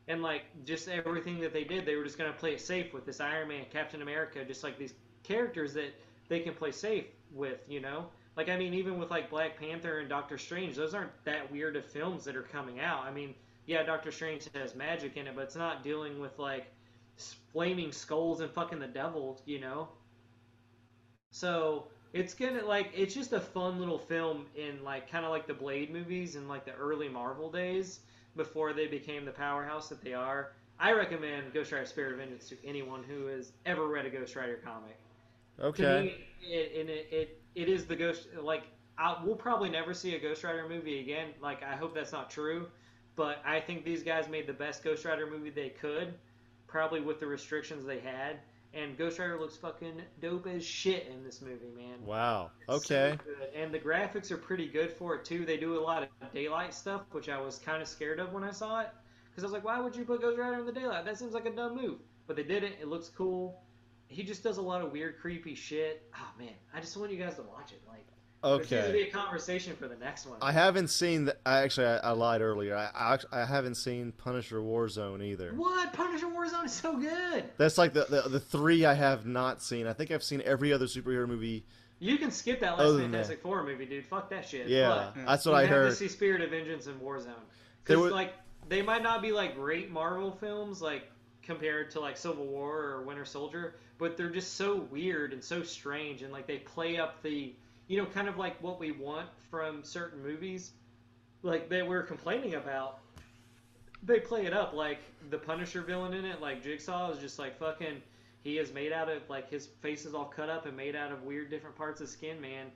and 0.07 0.23
like 0.23 0.43
just 0.67 0.86
everything 0.86 1.41
that 1.41 1.55
they 1.55 1.65
did, 1.65 1.86
they 1.86 1.97
were 1.97 2.05
just 2.05 2.19
going 2.19 2.31
to 2.31 2.39
play 2.39 2.52
it 2.52 2.61
safe 2.61 2.93
with 2.93 3.07
this 3.07 3.20
Iron 3.20 3.49
Man, 3.49 3.65
Captain 3.73 4.02
America, 4.02 4.44
just 4.44 4.62
like 4.62 4.78
these 4.78 4.93
characters 5.23 5.75
that 5.75 5.94
they 6.28 6.41
can 6.41 6.55
play 6.55 6.73
safe 6.73 7.07
with, 7.33 7.60
you 7.68 7.81
know. 7.81 8.07
Like 8.36 8.49
I 8.49 8.57
mean, 8.57 8.75
even 8.75 8.99
with 8.99 9.10
like 9.10 9.31
Black 9.31 9.59
Panther 9.59 9.99
and 9.99 10.09
Doctor 10.09 10.39
Strange, 10.39 10.76
those 10.76 10.94
aren't 10.94 11.12
that 11.25 11.51
weird 11.52 11.76
of 11.76 11.84
films 11.84 12.25
that 12.25 12.36
are 12.36 12.42
coming 12.42 12.81
out. 12.81 13.05
I 13.05 13.10
mean, 13.10 13.34
yeah, 13.67 13.83
Doctor 13.83 14.10
Strange 14.10 14.49
has 14.55 14.75
magic 14.75 15.17
in 15.17 15.26
it, 15.26 15.36
but 15.36 15.42
it's 15.42 15.57
not 15.57 15.84
dealing 15.84 16.18
with 16.18 16.39
like 16.39 16.67
flaming 17.52 17.92
skulls 17.92 18.41
and 18.41 18.51
fucking 18.51 18.78
the 18.78 18.86
devil, 18.86 19.41
you 19.44 19.60
know. 19.60 19.89
So 21.31 21.89
it's 22.12 22.34
gonna 22.34 22.65
like 22.65 22.91
it's 22.94 23.15
just 23.15 23.33
a 23.33 23.41
fun 23.41 23.78
little 23.78 23.99
film 23.99 24.47
in 24.55 24.83
like 24.83 25.10
kind 25.10 25.25
of 25.25 25.31
like 25.31 25.47
the 25.47 25.55
Blade 25.55 25.92
movies 25.92 26.36
in 26.36 26.49
like 26.49 26.65
the 26.65 26.75
early 26.75 27.09
Marvel 27.09 27.51
days 27.51 28.01
before 28.36 28.73
they 28.73 28.86
became 28.86 29.25
the 29.25 29.33
powerhouse 29.33 29.89
that 29.89 30.02
they 30.02 30.15
are. 30.15 30.52
I 30.78 30.92
recommend 30.92 31.52
Ghost 31.52 31.73
Rider: 31.73 31.86
Spirit 31.86 32.12
of 32.12 32.18
Vengeance 32.18 32.49
to 32.49 32.57
anyone 32.65 33.02
who 33.02 33.26
has 33.26 33.52
ever 33.67 33.86
read 33.86 34.07
a 34.07 34.10
Ghost 34.10 34.36
Rider 34.36 34.59
comic. 34.65 34.99
Okay. 35.62 36.02
me, 36.02 36.26
it, 36.41 36.81
and 36.81 36.91
it, 36.91 37.08
it 37.10 37.42
it 37.55 37.68
is 37.68 37.86
the 37.86 37.97
Ghost 37.97 38.28
like 38.41 38.65
I, 38.99 39.16
we'll 39.24 39.36
probably 39.36 39.70
never 39.70 39.94
see 39.94 40.15
a 40.15 40.18
Ghost 40.20 40.44
Rider 40.44 40.68
movie 40.68 41.00
again. 41.00 41.28
Like 41.41 41.62
I 41.62 41.76
hope 41.76 41.94
that's 41.94 42.12
not 42.12 42.31
true, 42.31 42.66
but 43.16 43.42
I 43.44 43.60
think 43.60 43.84
these 43.84 44.02
guys 44.02 44.28
made 44.28 44.47
the 44.47 44.52
best 44.52 44.84
Ghost 44.84 45.05
Rider 45.05 45.26
movie 45.26 45.50
they 45.50 45.70
could, 45.70 46.15
probably 46.66 47.00
with 47.00 47.20
the 47.20 47.26
restrictions 47.26 47.84
they 47.84 48.00
had. 48.00 48.41
And 48.74 48.97
Ghost 48.97 49.18
Rider 49.18 49.39
looks 49.39 49.57
fucking 49.57 50.00
dope 50.20 50.47
as 50.47 50.65
shit 50.65 51.07
in 51.08 51.23
this 51.23 51.42
movie, 51.42 51.70
man. 51.76 52.05
Wow. 52.05 52.50
It's 52.62 52.86
Okay. 52.86 53.18
so. 53.18 53.47
And 53.55 53.73
the 53.73 53.78
graphics 53.78 54.31
are 54.31 54.39
pretty 54.39 54.66
good 54.66 54.91
for 54.91 55.16
it 55.16 55.24
too. 55.24 55.44
They 55.44 55.58
do 55.58 55.78
a 55.78 55.82
lot 55.82 56.02
of 56.02 56.32
daylight 56.32 56.73
stuff, 56.73 57.02
which 57.10 57.28
I 57.28 57.39
was 57.39 57.58
kind 57.58 57.82
of 57.82 57.89
scared 57.89 58.18
of 58.18 58.32
when 58.32 58.44
I 58.44 58.50
saw 58.50 58.81
it, 58.81 58.89
because 59.31 59.44
I 59.44 59.47
was 59.47 59.52
like, 59.52 59.65
why 59.65 59.78
would 59.78 59.94
you 59.94 60.05
put 60.05 60.23
Ghost 60.23 60.39
Rider 60.39 60.58
in 60.60 60.66
the 60.66 60.73
daylight? 60.73 61.05
That 61.05 61.18
seems 61.18 61.34
like 61.34 61.44
a 61.44 61.55
dumb 61.55 61.76
move. 61.76 61.99
But 62.26 62.36
they 62.36 62.44
did 62.44 62.65
it. 62.65 62.78
It 62.81 62.89
looks 62.89 63.10
cool. 63.10 63.61
He 64.12 64.23
just 64.23 64.42
does 64.42 64.58
a 64.58 64.62
lot 64.62 64.82
of 64.82 64.92
weird, 64.92 65.18
creepy 65.18 65.55
shit. 65.55 66.02
Oh 66.16 66.28
man, 66.39 66.52
I 66.74 66.81
just 66.81 66.97
want 66.97 67.10
you 67.10 67.18
guys 67.18 67.34
to 67.36 67.42
watch 67.42 67.73
it. 67.73 67.81
Like, 67.89 68.07
there 68.42 68.58
seems 68.58 68.68
to 68.70 68.78
Okay. 68.89 68.92
be 69.05 69.08
a 69.08 69.10
conversation 69.10 69.76
for 69.76 69.89
the 69.89 69.97
next 69.97 70.26
one. 70.26 70.39
I 70.42 70.52
haven't 70.52 70.89
seen. 70.89 71.26
The, 71.26 71.36
I 71.47 71.60
actually 71.62 71.86
I, 71.86 71.97
I 71.99 72.10
lied 72.10 72.41
earlier. 72.41 72.76
I, 72.76 72.91
I 72.94 73.42
I 73.42 73.44
haven't 73.44 73.76
seen 73.76 74.12
Punisher 74.12 74.60
Warzone 74.60 75.23
either. 75.23 75.52
What 75.55 75.92
Punisher 75.92 76.26
Warzone 76.26 76.65
is 76.66 76.73
so 76.73 76.97
good. 76.97 77.44
That's 77.57 77.78
like 77.78 77.92
the, 77.92 78.07
the 78.08 78.28
the 78.28 78.41
three 78.41 78.84
I 78.84 78.94
have 78.94 79.26
not 79.26 79.62
seen. 79.62 79.86
I 79.86 79.92
think 79.92 80.10
I've 80.10 80.24
seen 80.24 80.42
every 80.44 80.73
other 80.73 80.86
superhero 80.86 81.26
movie. 81.28 81.65
You 82.00 82.18
can 82.18 82.32
skip 82.32 82.58
that 82.60 82.78
last 82.78 82.99
Fantastic 82.99 83.41
Four 83.42 83.62
movie, 83.62 83.86
dude. 83.86 84.05
Fuck 84.07 84.28
that 84.31 84.44
shit. 84.49 84.66
Yeah, 84.66 85.10
But 85.15 85.24
that's 85.24 85.47
what 85.47 85.52
you 85.52 85.58
I 85.58 85.60
have 85.62 85.70
heard. 85.70 85.91
to 85.91 85.94
see 85.97 86.08
Spirit 86.08 86.41
of 86.42 86.50
Vengeance 86.50 86.89
and 86.89 87.00
Warzone. 87.00 87.28
Because 87.84 88.10
like 88.10 88.34
they 88.68 88.82
might 88.82 89.05
not 89.05 89.23
be 89.23 89.31
like 89.31 89.55
great 89.55 89.89
Marvel 89.92 90.32
films, 90.32 90.82
like 90.82 91.05
compared 91.43 91.91
to 91.91 92.01
like 92.01 92.17
Civil 92.17 92.47
War 92.47 92.79
or 92.79 93.03
Winter 93.03 93.25
Soldier, 93.25 93.75
but 93.99 94.17
they're 94.17 94.31
just 94.31 94.55
so 94.55 94.77
weird 94.91 95.33
and 95.33 95.43
so 95.43 95.62
strange, 95.62 96.23
and 96.23 96.33
like 96.33 96.47
they 96.47 96.59
play 96.59 96.99
up 96.99 97.23
the, 97.23 97.53
you 97.89 97.97
know, 97.97 98.07
kind 98.07 98.29
of 98.29 98.39
like 98.39 98.62
what 98.62 98.79
we 98.79 98.93
want 98.93 99.29
from 99.51 99.83
certain 99.85 100.23
movies, 100.23 100.73
like 101.43 101.69
they 101.69 101.83
were 101.83 102.03
complaining 102.03 102.55
about. 102.55 102.99
They 104.05 104.19
play 104.19 104.47
it 104.47 104.53
up 104.53 104.73
like 104.73 104.99
the 105.31 105.39
Punisher 105.39 105.83
villain 105.83 106.12
in 106.15 106.25
it, 106.25 106.41
like 106.41 106.62
Jigsaw 106.62 107.12
is 107.12 107.19
just 107.19 107.39
like 107.39 107.59
fucking. 107.59 108.03
He 108.43 108.59
is 108.59 108.73
made 108.73 108.93
out 108.93 109.09
of 109.09 109.23
like 109.29 109.49
his 109.49 109.67
face 109.67 110.05
is 110.05 110.15
all 110.15 110.25
cut 110.25 110.49
up 110.49 110.67
and 110.67 110.77
made 110.77 110.97
out 110.97 111.12
of 111.12 111.23
weird 111.23 111.51
different 111.51 111.77
parts 111.77 112.01
of 112.01 112.09
skin, 112.09 112.41
man. 112.41 112.67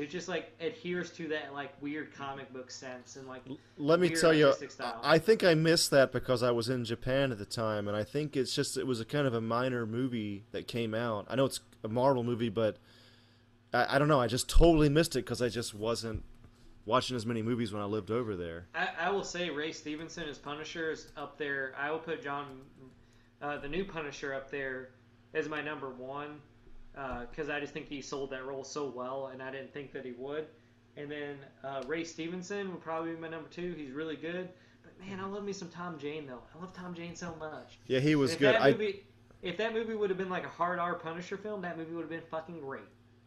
It 0.00 0.08
just 0.08 0.28
like 0.28 0.50
adheres 0.60 1.10
to 1.12 1.28
that 1.28 1.52
like 1.52 1.70
weird 1.82 2.14
comic 2.14 2.50
book 2.54 2.70
sense 2.70 3.16
and 3.16 3.28
like 3.28 3.42
Let 3.76 4.00
me 4.00 4.08
tell 4.08 4.32
you, 4.32 4.54
style. 4.68 4.98
I 5.02 5.18
think 5.18 5.44
I 5.44 5.52
missed 5.52 5.90
that 5.90 6.10
because 6.10 6.42
I 6.42 6.52
was 6.52 6.70
in 6.70 6.86
Japan 6.86 7.32
at 7.32 7.38
the 7.38 7.44
time, 7.44 7.86
and 7.86 7.94
I 7.94 8.02
think 8.02 8.34
it's 8.34 8.54
just 8.54 8.78
it 8.78 8.86
was 8.86 9.00
a 9.00 9.04
kind 9.04 9.26
of 9.26 9.34
a 9.34 9.42
minor 9.42 9.84
movie 9.84 10.44
that 10.52 10.66
came 10.66 10.94
out. 10.94 11.26
I 11.28 11.36
know 11.36 11.44
it's 11.44 11.60
a 11.84 11.88
Marvel 11.88 12.24
movie, 12.24 12.48
but 12.48 12.78
I, 13.74 13.96
I 13.96 13.98
don't 13.98 14.08
know. 14.08 14.20
I 14.20 14.26
just 14.26 14.48
totally 14.48 14.88
missed 14.88 15.16
it 15.16 15.26
because 15.26 15.42
I 15.42 15.50
just 15.50 15.74
wasn't 15.74 16.24
watching 16.86 17.14
as 17.14 17.26
many 17.26 17.42
movies 17.42 17.70
when 17.70 17.82
I 17.82 17.84
lived 17.84 18.10
over 18.10 18.36
there. 18.36 18.68
I, 18.74 18.88
I 18.98 19.10
will 19.10 19.22
say 19.22 19.50
Ray 19.50 19.70
Stevenson 19.70 20.26
as 20.30 20.38
Punisher 20.38 20.90
is 20.90 21.08
up 21.18 21.36
there. 21.36 21.74
I 21.78 21.90
will 21.90 21.98
put 21.98 22.22
Jon, 22.22 22.62
uh, 23.42 23.58
the 23.58 23.68
new 23.68 23.84
Punisher, 23.84 24.32
up 24.32 24.50
there 24.50 24.90
as 25.34 25.46
my 25.46 25.60
number 25.60 25.90
one 25.90 26.40
because 26.92 27.48
I 27.48 27.60
just 27.60 27.72
think 27.72 27.88
he 27.88 28.00
sold 28.00 28.30
that 28.30 28.44
role 28.44 28.64
so 28.64 28.92
well, 28.94 29.30
and 29.32 29.42
I 29.42 29.50
didn't 29.50 29.72
think 29.72 29.92
that 29.92 30.04
he 30.04 30.12
would. 30.12 30.46
And 30.96 31.10
then 31.10 31.36
uh, 31.64 31.82
Ray 31.86 32.04
Stevenson 32.04 32.70
would 32.72 32.80
probably 32.80 33.14
be 33.14 33.20
my 33.20 33.28
number 33.28 33.48
two. 33.48 33.74
He's 33.76 33.92
really 33.92 34.16
good, 34.16 34.48
but 34.82 34.92
man, 34.98 35.20
I 35.20 35.26
love 35.26 35.44
me 35.44 35.52
some 35.52 35.68
Tom 35.68 35.98
Jane 35.98 36.26
though. 36.26 36.42
I 36.54 36.60
love 36.60 36.72
Tom 36.72 36.94
Jane 36.94 37.14
so 37.14 37.34
much. 37.38 37.78
Yeah, 37.86 38.00
he 38.00 38.16
was 38.16 38.32
if 38.32 38.38
good. 38.38 38.54
That 38.54 38.62
I 38.62 38.94
if 39.42 39.56
that 39.56 39.72
movie 39.72 39.94
would 39.94 40.10
have 40.10 40.18
been 40.18 40.28
like 40.28 40.44
a 40.44 40.50
hard 40.50 40.78
R 40.78 40.94
Punisher 40.94 41.36
film, 41.36 41.62
that 41.62 41.78
movie 41.78 41.94
would 41.94 42.02
have 42.02 42.10
been 42.10 42.22
fucking 42.30 42.60
great. 42.60 42.82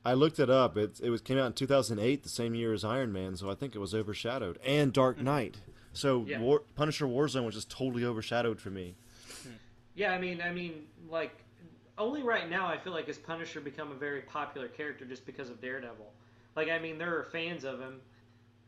I 0.05 0.13
looked 0.13 0.39
it 0.39 0.49
up. 0.49 0.77
It 0.77 0.99
it 1.01 1.09
was 1.09 1.21
came 1.21 1.37
out 1.37 1.47
in 1.47 1.53
2008, 1.53 2.23
the 2.23 2.29
same 2.29 2.53
year 2.55 2.73
as 2.73 2.83
Iron 2.83 3.13
Man, 3.13 3.37
so 3.37 3.49
I 3.49 3.55
think 3.55 3.75
it 3.75 3.79
was 3.79 3.95
overshadowed. 3.95 4.59
And 4.65 4.91
Dark 4.91 5.19
Knight. 5.19 5.57
So 5.93 6.25
Yeah. 6.27 6.39
War, 6.39 6.63
Punisher 6.75 7.05
Warzone 7.05 7.45
was 7.45 7.55
just 7.55 7.69
totally 7.69 8.03
overshadowed 8.03 8.59
for 8.59 8.69
me. 8.69 8.95
yeah, 9.95 10.11
I 10.11 10.19
mean, 10.19 10.41
I 10.41 10.51
mean, 10.51 10.87
like, 11.09 11.42
only 11.97 12.23
right 12.23 12.49
now 12.49 12.67
I 12.67 12.77
feel 12.77 12.93
like 12.93 13.07
has 13.07 13.17
Punisher 13.17 13.61
become 13.61 13.91
a 13.91 13.95
very 13.95 14.21
popular 14.21 14.67
character 14.67 15.05
just 15.05 15.25
because 15.25 15.49
of 15.49 15.61
Daredevil. 15.61 16.11
Like, 16.55 16.69
I 16.69 16.79
mean, 16.79 16.97
there 16.97 17.17
are 17.17 17.23
fans 17.23 17.63
of 17.63 17.79
him, 17.79 17.99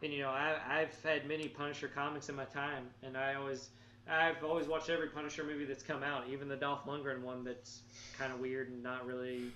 and 0.02 0.12
you 0.14 0.20
know, 0.20 0.30
I, 0.30 0.58
I've 0.68 1.04
had 1.04 1.28
many 1.28 1.48
Punisher 1.48 1.88
comics 1.88 2.30
in 2.30 2.36
my 2.36 2.45
time, 2.45 2.88
and 3.04 3.18
I 3.18 3.36
always, 3.36 3.70
I've 4.10 4.44
always 4.44 4.68
watched 4.68 4.90
every 4.90 5.10
Punisher 5.10 5.44
movie 5.44 5.66
that's 5.66 5.84
come 5.84 6.04
out, 6.04 6.24
even 6.30 6.48
the 6.48 6.56
Dolph 6.56 6.86
Lundgren 6.86 7.22
one 7.22 7.44
that's 7.44 7.82
kind 8.18 8.32
of 8.32 8.40
weird 8.40 8.70
and 8.70 8.82
not 8.82 9.06
really 9.06 9.52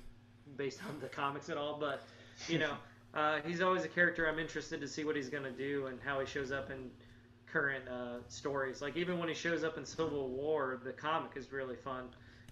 based 0.58 0.80
on 0.88 1.00
the 1.00 1.08
comics 1.08 1.50
at 1.50 1.58
all. 1.58 1.78
But 1.80 2.04
you 2.48 2.60
know, 2.60 2.74
uh, 3.14 3.40
he's 3.46 3.62
always 3.62 3.84
a 3.84 3.88
character 3.88 4.28
I'm 4.28 4.40
interested 4.40 4.82
to 4.82 4.88
see 4.88 5.04
what 5.04 5.16
he's 5.16 5.30
gonna 5.30 5.52
do 5.52 5.88
and 5.88 6.00
how 6.04 6.20
he 6.20 6.26
shows 6.26 6.52
up 6.52 6.70
in 6.72 6.90
current 7.52 7.88
uh, 7.88 8.18
stories. 8.28 8.82
Like 8.82 8.96
even 8.98 9.20
when 9.20 9.28
he 9.28 9.36
shows 9.36 9.64
up 9.64 9.78
in 9.78 9.86
Civil 9.86 10.30
War, 10.30 10.80
the 10.84 10.92
comic 10.92 11.32
is 11.36 11.52
really 11.52 11.76
fun. 11.76 12.10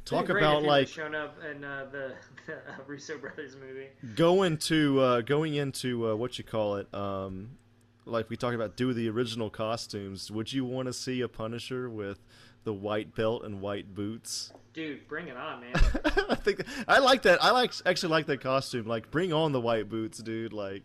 Talk 0.08 0.30
about 0.30 0.64
like 0.64 0.88
shown 0.88 1.14
up 1.14 1.38
in 1.50 1.64
uh, 1.64 1.88
the, 1.92 2.14
the 2.48 2.58
Russo 2.86 3.18
brothers 3.18 3.56
movie. 3.56 3.88
going 4.16 4.58
to 4.58 5.00
uh, 5.02 5.22
going 5.22 5.56
into 5.56 6.10
uh, 6.10 6.16
what 6.16 6.38
you 6.38 6.44
call 6.44 6.78
it. 6.78 6.94
Um, 6.94 7.58
like 8.06 8.30
we 8.30 8.38
talked 8.38 8.56
about, 8.56 8.78
do 8.78 8.94
the 8.94 9.10
original 9.10 9.50
costumes. 9.50 10.32
Would 10.32 10.54
you 10.54 10.64
want 10.66 10.88
to 10.88 10.94
see 10.94 11.22
a 11.22 11.28
Punisher 11.28 11.90
with 11.90 12.20
the 12.64 12.74
white 12.74 13.14
belt 13.16 13.44
and 13.44 13.62
white 13.62 13.94
boots? 13.94 14.52
Dude, 14.74 15.08
bring 15.08 15.28
it 15.28 15.36
on, 15.38 15.62
man. 15.62 15.74
I 16.30 16.36
think 16.36 16.64
I 16.88 17.00
like 17.00 17.24
that. 17.24 17.44
I 17.44 17.52
like 17.52 17.74
actually 17.86 18.12
like 18.12 18.28
that 18.28 18.42
costume. 18.42 18.86
Like, 18.86 19.12
bring 19.12 19.34
on 19.34 19.52
the 19.52 19.62
white 19.62 19.90
boots, 19.90 20.20
dude. 20.20 20.54
Like, 20.54 20.84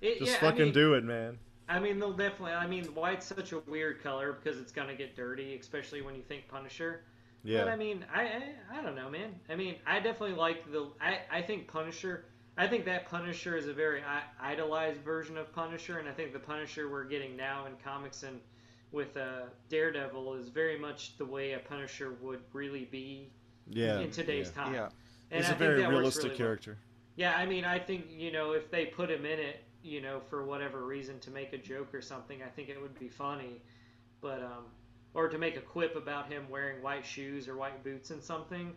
It, 0.00 0.18
just 0.18 0.32
yeah, 0.32 0.40
fucking 0.40 0.60
I 0.60 0.64
mean, 0.66 0.74
do 0.74 0.94
it, 0.94 1.04
man. 1.04 1.38
I 1.68 1.78
mean, 1.80 1.98
they'll 1.98 2.12
definitely. 2.12 2.52
I 2.52 2.66
mean, 2.66 2.84
white's 2.86 3.26
such 3.26 3.52
a 3.52 3.58
weird 3.60 4.02
color 4.02 4.32
because 4.32 4.60
it's 4.60 4.72
gonna 4.72 4.94
get 4.94 5.16
dirty, 5.16 5.56
especially 5.56 6.02
when 6.02 6.14
you 6.14 6.22
think 6.22 6.46
Punisher. 6.48 7.02
Yeah. 7.44 7.64
But 7.64 7.68
I 7.68 7.76
mean, 7.76 8.04
I, 8.14 8.22
I 8.22 8.78
I 8.78 8.82
don't 8.82 8.94
know, 8.94 9.10
man. 9.10 9.34
I 9.48 9.56
mean, 9.56 9.76
I 9.86 10.00
definitely 10.00 10.36
like 10.36 10.70
the. 10.70 10.88
I 11.00 11.20
I 11.30 11.42
think 11.42 11.68
Punisher. 11.68 12.26
I 12.56 12.66
think 12.66 12.84
that 12.84 13.08
Punisher 13.08 13.56
is 13.56 13.66
a 13.66 13.72
very 13.72 14.02
I- 14.02 14.52
idolized 14.52 15.00
version 15.00 15.38
of 15.38 15.52
Punisher, 15.52 15.98
and 15.98 16.08
I 16.08 16.12
think 16.12 16.32
the 16.32 16.38
Punisher 16.38 16.90
we're 16.90 17.04
getting 17.04 17.36
now 17.36 17.66
in 17.66 17.72
comics 17.82 18.22
and 18.24 18.40
with 18.92 19.16
uh, 19.16 19.44
Daredevil 19.70 20.34
is 20.34 20.48
very 20.48 20.78
much 20.78 21.16
the 21.16 21.24
way 21.24 21.52
a 21.52 21.58
Punisher 21.58 22.14
would 22.20 22.40
really 22.52 22.84
be 22.84 23.30
yeah. 23.66 24.00
in 24.00 24.10
today's 24.10 24.52
yeah. 24.54 24.62
time. 24.62 24.74
Yeah. 24.74 24.88
And 25.30 25.40
He's 25.42 25.50
I 25.50 25.54
a 25.54 25.58
very 25.58 25.86
realistic 25.86 26.24
really 26.24 26.30
well. 26.30 26.38
character. 26.38 26.78
Yeah, 27.16 27.34
I 27.34 27.46
mean, 27.46 27.64
I 27.64 27.78
think 27.78 28.06
you 28.10 28.32
know 28.32 28.52
if 28.52 28.70
they 28.70 28.86
put 28.86 29.10
him 29.10 29.24
in 29.24 29.38
it, 29.38 29.64
you 29.82 30.00
know, 30.00 30.20
for 30.28 30.44
whatever 30.44 30.84
reason 30.84 31.18
to 31.20 31.30
make 31.30 31.52
a 31.52 31.58
joke 31.58 31.92
or 31.94 32.02
something, 32.02 32.42
I 32.42 32.48
think 32.48 32.68
it 32.68 32.80
would 32.80 32.98
be 32.98 33.08
funny. 33.08 33.60
But 34.20 34.42
um, 34.42 34.64
or 35.14 35.28
to 35.28 35.38
make 35.38 35.56
a 35.56 35.60
quip 35.60 35.94
about 35.96 36.26
him 36.26 36.48
wearing 36.48 36.80
white 36.82 37.04
shoes 37.04 37.48
or 37.48 37.56
white 37.56 37.82
boots 37.82 38.10
and 38.10 38.22
something, 38.22 38.74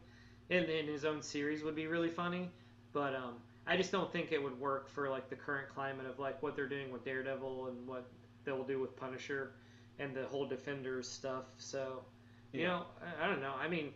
in 0.49 0.65
in 0.65 0.87
his 0.87 1.05
own 1.05 1.21
series 1.21 1.63
would 1.63 1.75
be 1.75 1.87
really 1.87 2.09
funny. 2.09 2.49
But 2.93 3.13
um, 3.15 3.35
I 3.67 3.75
just 3.75 3.91
don't 3.91 4.11
think 4.11 4.31
it 4.31 4.41
would 4.41 4.57
work 4.59 4.87
for 4.89 5.09
like 5.09 5.29
the 5.29 5.35
current 5.35 5.67
climate 5.69 6.05
of 6.05 6.19
like 6.19 6.41
what 6.41 6.55
they're 6.55 6.67
doing 6.67 6.91
with 6.91 7.03
Daredevil 7.03 7.67
and 7.67 7.87
what 7.87 8.05
they'll 8.43 8.63
do 8.63 8.79
with 8.79 8.95
Punisher 8.95 9.51
and 9.99 10.13
the 10.15 10.25
whole 10.27 10.45
Defenders 10.45 11.07
stuff. 11.07 11.45
So, 11.57 12.03
you 12.51 12.61
Yeah. 12.61 12.67
know, 12.67 12.85
I, 13.01 13.25
I 13.25 13.27
don't 13.27 13.41
know. 13.41 13.53
I 13.59 13.67
mean, 13.67 13.91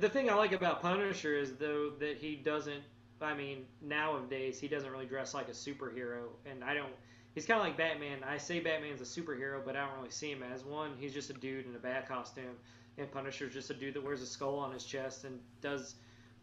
the 0.00 0.08
thing 0.08 0.28
I 0.30 0.34
like 0.34 0.52
about 0.52 0.80
Punisher 0.80 1.34
is 1.34 1.54
though 1.54 1.90
that 1.98 2.16
he 2.18 2.36
doesn't. 2.36 2.82
I 3.20 3.34
mean, 3.34 3.66
nowadays 3.80 4.60
he 4.60 4.68
doesn't 4.68 4.90
really 4.90 5.06
dress 5.06 5.34
like 5.34 5.48
a 5.48 5.52
superhero, 5.52 6.28
and 6.46 6.62
I 6.62 6.74
don't. 6.74 6.92
He's 7.34 7.46
kind 7.46 7.60
of 7.60 7.66
like 7.66 7.76
Batman. 7.76 8.18
I 8.24 8.38
say 8.38 8.60
Batman's 8.60 9.00
a 9.00 9.04
superhero, 9.04 9.64
but 9.64 9.76
I 9.76 9.86
don't 9.86 9.96
really 9.96 10.10
see 10.10 10.30
him 10.30 10.42
as 10.42 10.64
one. 10.64 10.92
He's 10.98 11.12
just 11.12 11.30
a 11.30 11.34
dude 11.34 11.66
in 11.66 11.74
a 11.74 11.78
bat 11.78 12.08
costume, 12.08 12.56
and 12.96 13.10
Punisher's 13.10 13.52
just 13.52 13.70
a 13.70 13.74
dude 13.74 13.94
that 13.94 14.02
wears 14.02 14.22
a 14.22 14.26
skull 14.26 14.58
on 14.58 14.72
his 14.72 14.84
chest 14.84 15.24
and 15.24 15.38
does 15.60 15.94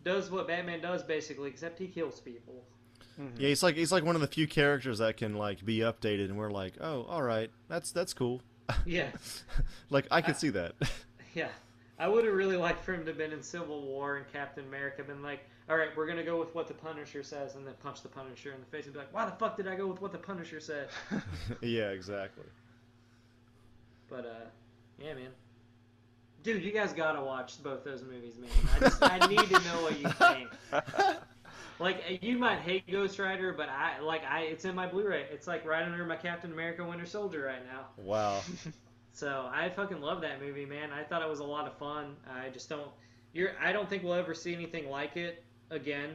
does 0.04 0.30
what 0.32 0.48
Batman 0.48 0.82
does 0.82 1.04
basically, 1.04 1.50
except 1.50 1.80
he 1.80 1.88
kills 1.88 2.20
people. 2.20 2.64
Mm-hmm. 3.20 3.42
Yeah, 3.42 3.50
he's 3.50 3.64
like 3.64 3.76
he's 3.76 3.92
like 3.92 4.04
one 4.04 4.16
of 4.16 4.22
the 4.22 4.28
few 4.28 4.48
characters 4.48 5.00
that 5.00 5.18
can 5.18 5.36
like 5.36 5.66
be 5.66 5.80
updated, 5.80 6.26
and 6.26 6.38
we're 6.38 6.52
like, 6.52 6.74
oh, 6.80 7.04
all 7.10 7.24
right, 7.24 7.50
that's 7.68 7.92
that's 7.92 8.14
cool. 8.14 8.42
Yeah, 8.86 9.10
like 9.92 10.08
I 10.10 10.22
could 10.22 10.38
see 10.38 10.50
that. 10.50 10.74
yeah. 11.36 11.50
I 11.98 12.08
would 12.08 12.26
have 12.26 12.34
really 12.34 12.58
liked 12.58 12.84
for 12.84 12.94
him 12.94 13.02
to 13.06 13.12
have 13.12 13.18
been 13.18 13.32
in 13.32 13.42
Civil 13.42 13.82
War 13.82 14.18
and 14.18 14.26
Captain 14.34 14.66
America, 14.66 15.04
been 15.04 15.24
like, 15.24 15.48
all 15.70 15.78
right, 15.78 15.90
we're 15.96 16.08
gonna 16.08 16.24
go 16.24 16.40
with 16.40 16.54
what 16.54 16.68
the 16.68 16.74
Punisher 16.74 17.24
says, 17.24 17.56
and 17.56 17.66
then 17.66 17.74
punch 17.82 18.02
the 18.02 18.10
Punisher 18.10 18.52
in 18.52 18.60
the 18.60 18.66
face 18.66 18.86
and 18.86 18.94
be 18.94 19.00
like, 19.00 19.14
why 19.14 19.26
the 19.26 19.32
fuck 19.32 19.58
did 19.58 19.68
I 19.68 19.76
go 19.76 19.88
with 19.88 20.02
what 20.02 20.12
the 20.12 20.18
Punisher 20.18 20.60
said? 20.60 20.90
yeah, 21.62 21.90
exactly. 21.90 22.46
But 24.10 24.26
uh, 24.26 24.46
yeah, 25.00 25.14
man. 25.14 25.30
Dude, 26.44 26.64
you 26.64 26.72
guys 26.72 26.94
gotta 26.94 27.22
watch 27.22 27.62
both 27.64 27.84
those 27.84 28.04
movies, 28.04 28.36
man. 28.38 28.52
I 28.76 28.80
just 28.80 29.02
I 29.02 29.28
need 29.28 29.40
to 29.40 29.60
know 29.60 29.82
what 29.82 30.00
you 30.00 30.10
think. 30.10 30.50
Like 31.80 32.20
you 32.22 32.38
might 32.38 32.60
hate 32.60 32.90
Ghost 32.90 33.20
Rider, 33.20 33.52
but 33.52 33.68
I 33.70 34.00
like 34.00 34.24
I 34.24 34.42
it's 34.42 34.66
in 34.66 34.76
my 34.76 34.88
Blu-ray. 34.88 35.26
It's 35.32 35.48
like 35.48 35.66
right 35.66 35.84
under 35.84 36.06
my 36.06 36.16
Captain 36.16 36.52
America 36.52 36.86
Winter 36.86 37.06
Soldier 37.06 37.44
right 37.44 37.66
now. 37.66 37.88
Wow. 37.98 38.42
So 39.12 39.50
I 39.50 39.70
fucking 39.70 40.02
love 40.02 40.20
that 40.24 40.42
movie, 40.42 40.66
man. 40.66 40.92
I 40.92 41.02
thought 41.02 41.22
it 41.22 41.30
was 41.30 41.40
a 41.40 41.46
lot 41.46 41.68
of 41.68 41.78
fun. 41.78 42.18
I 42.30 42.50
just 42.50 42.68
don't 42.68 42.90
you're 43.32 43.52
I 43.64 43.72
don't 43.72 43.90
think 43.90 44.04
we'll 44.04 44.14
ever 44.14 44.34
see 44.34 44.54
anything 44.54 44.90
like 44.90 45.16
it 45.16 45.45
again. 45.70 46.12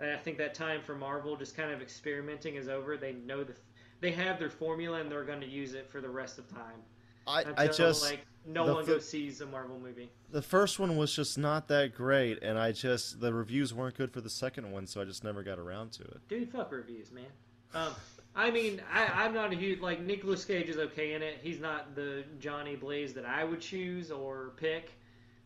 And 0.00 0.10
I 0.10 0.16
think 0.16 0.38
that 0.38 0.54
time 0.54 0.82
for 0.82 0.94
Marvel 0.94 1.36
just 1.36 1.56
kind 1.56 1.70
of 1.70 1.80
experimenting 1.80 2.56
is 2.56 2.68
over. 2.68 2.96
They 2.96 3.12
know 3.12 3.44
the 3.44 3.54
they 4.00 4.10
have 4.10 4.38
their 4.38 4.50
formula 4.50 5.00
and 5.00 5.10
they're 5.10 5.24
going 5.24 5.40
to 5.40 5.46
use 5.46 5.74
it 5.74 5.88
for 5.88 6.00
the 6.00 6.08
rest 6.08 6.38
of 6.38 6.48
time. 6.48 6.82
I 7.26 7.42
Until, 7.42 7.54
I 7.56 7.66
just 7.68 8.02
like 8.02 8.26
no 8.44 8.74
one 8.74 8.84
fir- 8.84 8.94
goes 8.94 9.08
sees 9.08 9.40
a 9.40 9.46
Marvel 9.46 9.78
movie. 9.78 10.10
the 10.30 10.42
first 10.42 10.80
one 10.80 10.96
was 10.96 11.14
just 11.14 11.38
not 11.38 11.68
that 11.68 11.94
great, 11.94 12.42
and 12.42 12.58
I 12.58 12.72
just 12.72 13.20
the 13.20 13.32
reviews 13.32 13.72
weren't 13.72 13.96
good 13.96 14.12
for 14.12 14.20
the 14.20 14.30
second 14.30 14.72
one, 14.72 14.88
so 14.88 15.00
I 15.00 15.04
just 15.04 15.22
never 15.22 15.44
got 15.44 15.60
around 15.60 15.92
to 15.92 16.02
it. 16.02 16.20
Dude, 16.28 16.50
fuck 16.50 16.72
reviews, 16.72 17.12
man. 17.12 17.26
Um, 17.74 17.94
I 18.34 18.50
mean, 18.50 18.82
I, 18.92 19.06
I'm 19.06 19.32
not 19.32 19.52
a 19.52 19.56
huge 19.56 19.80
like 19.80 20.00
Nicolas 20.00 20.44
Cage 20.44 20.68
is 20.68 20.78
okay 20.78 21.14
in 21.14 21.22
it. 21.22 21.38
He's 21.42 21.60
not 21.60 21.94
the 21.94 22.24
Johnny 22.40 22.74
Blaze 22.74 23.14
that 23.14 23.24
I 23.24 23.44
would 23.44 23.60
choose 23.60 24.10
or 24.10 24.52
pick. 24.56 24.90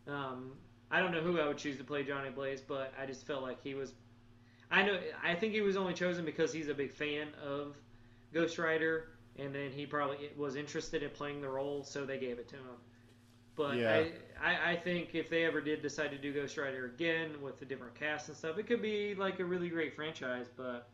Um, 0.08 0.52
I 0.90 1.00
don't 1.00 1.12
know 1.12 1.20
who 1.20 1.38
I 1.40 1.46
would 1.46 1.58
choose 1.58 1.76
to 1.78 1.84
play 1.84 2.02
Johnny 2.04 2.30
Blaze, 2.30 2.60
but 2.60 2.92
I 2.98 3.06
just 3.06 3.26
felt 3.26 3.42
like 3.42 3.60
he 3.62 3.74
was. 3.74 3.94
I 4.70 4.82
know. 4.82 4.98
I 5.22 5.34
think 5.34 5.52
he 5.52 5.60
was 5.60 5.76
only 5.76 5.94
chosen 5.94 6.24
because 6.24 6.52
he's 6.52 6.68
a 6.68 6.74
big 6.74 6.92
fan 6.92 7.34
of 7.42 7.76
Ghost 8.32 8.58
Rider, 8.58 9.06
and 9.36 9.54
then 9.54 9.70
he 9.72 9.86
probably 9.86 10.30
was 10.36 10.56
interested 10.56 11.02
in 11.02 11.10
playing 11.10 11.40
the 11.40 11.48
role, 11.48 11.82
so 11.84 12.04
they 12.04 12.18
gave 12.18 12.38
it 12.38 12.48
to 12.48 12.56
him. 12.56 12.76
But 13.56 13.78
Yeah. 13.78 13.90
I, 13.90 14.12
I, 14.40 14.70
I 14.72 14.76
think 14.76 15.14
if 15.14 15.28
they 15.28 15.44
ever 15.44 15.60
did 15.60 15.82
decide 15.82 16.10
to 16.12 16.18
do 16.18 16.32
Ghost 16.32 16.56
Rider 16.56 16.86
again 16.86 17.40
with 17.40 17.60
a 17.62 17.64
different 17.64 17.94
cast 17.94 18.28
and 18.28 18.36
stuff, 18.36 18.58
it 18.58 18.66
could 18.66 18.82
be 18.82 19.14
like 19.14 19.40
a 19.40 19.44
really 19.44 19.68
great 19.68 19.94
franchise. 19.94 20.50
But 20.54 20.88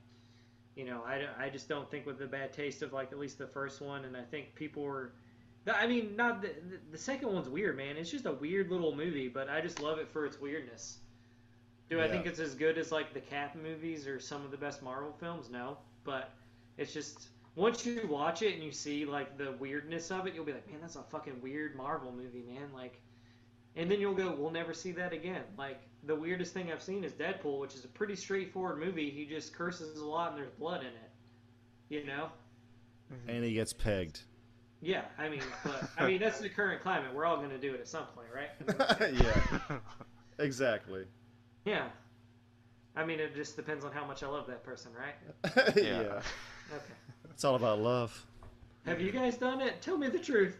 you 0.75 0.85
know, 0.85 1.03
I, 1.05 1.27
I 1.39 1.51
just 1.51 1.69
don't 1.69 1.91
think 1.91 2.07
with 2.07 2.19
the 2.19 2.27
bad 2.27 2.53
taste 2.53 2.83
of 2.83 2.93
like 2.93 3.13
at 3.13 3.19
least 3.19 3.39
the 3.39 3.47
first 3.47 3.81
one, 3.81 4.05
and 4.05 4.17
I 4.17 4.23
think 4.25 4.55
people 4.55 4.83
were. 4.83 5.15
I 5.71 5.87
mean, 5.87 6.17
not 6.17 6.43
the, 6.43 6.49
the, 6.49 6.79
the 6.93 6.99
second 6.99 7.33
one's 7.33 7.49
weird, 7.49 7.77
man. 7.77 7.97
It's 7.97 8.11
just 8.11 8.27
a 8.27 8.33
weird 8.33 8.71
little 8.71 8.95
movie, 8.95 9.29
but 9.29 9.49
I 9.49 9.61
just 9.61 9.81
love 9.81 9.99
it 9.99 10.09
for 10.09 10.27
its 10.27 10.41
weirdness. 10.41 10.99
Do 11.89 12.01
I 12.01 12.09
think 12.09 12.25
it's 12.25 12.39
as 12.39 12.55
good 12.55 12.79
as 12.79 12.91
like 12.91 13.13
the 13.13 13.21
Cap 13.21 13.55
movies 13.55 14.07
or 14.07 14.19
some 14.19 14.45
of 14.47 14.51
the 14.51 14.57
best 14.57 14.83
Marvel 14.83 15.15
films? 15.21 15.51
No, 15.51 15.77
but 16.05 16.31
it's 16.79 16.93
just 16.93 17.29
once 17.55 17.85
you 17.85 18.07
watch 18.09 18.41
it 18.41 18.55
and 18.55 18.63
you 18.63 18.73
see 18.73 19.05
like 19.05 19.37
the 19.37 19.53
weirdness 19.53 20.11
of 20.11 20.27
it, 20.27 20.35
you'll 20.35 20.47
be 20.47 20.53
like, 20.53 20.67
man, 20.71 20.81
that's 20.81 20.97
a 20.97 21.03
fucking 21.03 21.41
weird 21.43 21.77
Marvel 21.77 22.11
movie, 22.11 22.45
man. 22.49 22.73
Like, 22.75 22.99
and 23.77 23.91
then 23.91 24.01
you'll 24.01 24.15
go, 24.15 24.35
we'll 24.35 24.51
never 24.51 24.73
see 24.73 24.91
that 24.93 25.13
again. 25.13 25.43
Like 25.59 25.83
the 26.05 26.17
weirdest 26.17 26.55
thing 26.55 26.73
I've 26.73 26.83
seen 26.83 27.05
is 27.05 27.13
Deadpool, 27.13 27.61
which 27.61 27.75
is 27.75 27.85
a 27.85 27.89
pretty 27.89 28.17
straightforward 28.17 28.79
movie. 28.79 29.11
He 29.11 29.27
just 29.27 29.55
curses 29.55 29.99
a 29.99 30.07
lot 30.07 30.31
and 30.31 30.39
there's 30.39 30.53
blood 30.53 30.81
in 30.81 30.87
it. 30.87 31.11
You 31.91 32.07
know? 32.07 32.31
And 33.29 33.45
he 33.45 33.53
gets 33.53 33.75
pegged. 33.75 34.23
Yeah, 34.85 35.05
I 35.17 35.29
mean, 35.29 35.43
but 35.65 35.89
I 35.97 36.07
mean 36.09 36.21
that's 36.21 36.41
the 36.41 36.49
current 36.49 36.83
climate. 36.83 37.15
We're 37.15 37.25
all 37.25 37.37
gonna 37.37 37.57
do 37.57 37.73
it 37.73 37.81
at 37.81 37.87
some 37.89 38.05
point, 38.07 38.27
right? 38.35 39.13
yeah, 39.15 39.79
exactly. 40.45 41.07
yeah. 41.65 41.87
I 42.97 43.07
mean, 43.07 43.21
it 43.21 43.35
just 43.35 43.57
depends 43.57 43.85
on 43.87 43.93
how 43.93 44.05
much 44.05 44.23
I 44.23 44.27
love 44.27 44.47
that 44.49 44.63
person, 44.65 44.91
right? 44.93 45.15
yeah. 45.77 46.21
Okay. 46.71 46.95
it's 47.31 47.43
all 47.45 47.55
about 47.55 47.79
love. 47.79 48.27
Have 48.85 49.01
you 49.01 49.13
guys 49.13 49.37
done 49.39 49.61
it? 49.63 49.81
Tell 49.81 49.97
me 49.97 50.09
the 50.09 50.19
truth. 50.19 50.57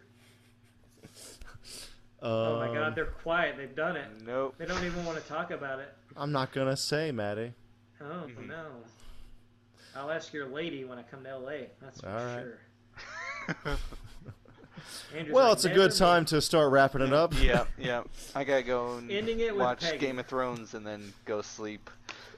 Um, 2.23 2.31
Oh 2.31 2.57
my 2.61 2.73
god, 2.73 2.95
they're 2.95 3.07
quiet. 3.07 3.57
They've 3.57 3.75
done 3.75 3.97
it. 3.97 4.07
Nope. 4.25 4.55
They 4.57 4.65
don't 4.67 4.85
even 4.85 5.05
want 5.05 5.21
to 5.21 5.29
talk 5.29 5.51
about 5.51 5.81
it. 5.81 5.93
I'm 6.17 6.31
not 6.31 6.53
gonna 6.53 6.77
say, 6.77 7.11
Matty. 7.11 7.53
Oh 8.01 8.05
Mhm. 8.29 8.47
no. 8.49 8.67
I'll 9.97 10.11
ask 10.11 10.33
your 10.33 10.47
lady 10.47 10.85
when 10.85 10.99
I 10.99 11.03
come 11.03 11.25
to 11.25 11.37
LA. 11.37 11.67
That's 11.81 12.01
for 12.01 12.07
sure. 12.07 12.59
All 13.49 13.73
right. 13.73 13.79
Sure. 15.11 15.19
Andrew's 15.19 15.35
Well, 15.35 15.49
like, 15.49 15.53
it's 15.55 15.65
a 15.65 15.71
good 15.71 15.95
time 15.95 16.25
to 16.27 16.41
start 16.41 16.71
wrapping 16.73 17.01
it 17.03 17.13
up. 17.13 17.35
yeah, 17.43 17.65
yeah. 17.79 18.03
I 18.35 18.45
gotta 18.45 18.63
go 18.63 18.97
and 18.97 19.11
Ending 19.11 19.41
it 19.41 19.53
with 19.55 19.63
watch 19.63 19.81
Peggy. 19.81 19.99
Game 19.99 20.19
of 20.19 20.27
Thrones 20.27 20.75
and 20.75 20.87
then 20.87 21.13
go 21.25 21.43
sleep. 21.43 21.91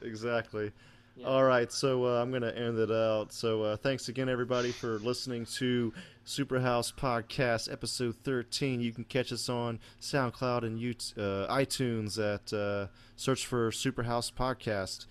exactly. 0.02 0.73
Yeah. 1.16 1.28
All 1.28 1.44
right, 1.44 1.70
so 1.70 2.06
uh, 2.06 2.20
I'm 2.20 2.31
going 2.31 2.42
to 2.42 2.58
end 2.58 2.76
it 2.76 2.90
out. 2.90 3.32
So 3.32 3.62
uh, 3.62 3.76
thanks 3.76 4.08
again, 4.08 4.28
everybody, 4.28 4.73
for 4.73 4.98
listening 4.98 5.47
to 5.58 5.92
Superhouse 6.26 6.92
Podcast, 6.92 7.70
episode 7.70 8.16
13. 8.24 8.81
You 8.81 8.92
can 8.92 9.05
catch 9.05 9.31
us 9.32 9.48
on 9.48 9.78
SoundCloud 10.00 10.64
and 10.64 10.76
YouTube, 10.81 11.16
uh, 11.16 11.55
iTunes 11.55 12.18
at 12.18 12.52
uh, 12.52 12.89
search 13.14 13.47
for 13.47 13.70
Superhouse 13.70 14.32
Podcast. 14.32 15.06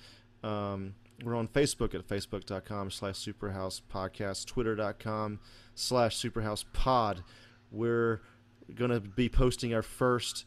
Um, 0.46 0.96
we're 1.24 1.36
on 1.36 1.48
Facebook 1.48 1.96
at 1.96 2.08
facebook.com 2.08 2.92
slash 2.92 3.16
Superhouse 3.16 3.82
Podcast, 3.92 4.46
twitter.com 4.46 5.40
slash 5.74 6.22
Superhouse 6.22 6.66
Pod. 6.74 7.24
We're 7.72 8.22
going 8.76 8.92
to 8.92 9.00
be 9.00 9.30
posting 9.30 9.74
our 9.74 9.82
first 9.82 10.46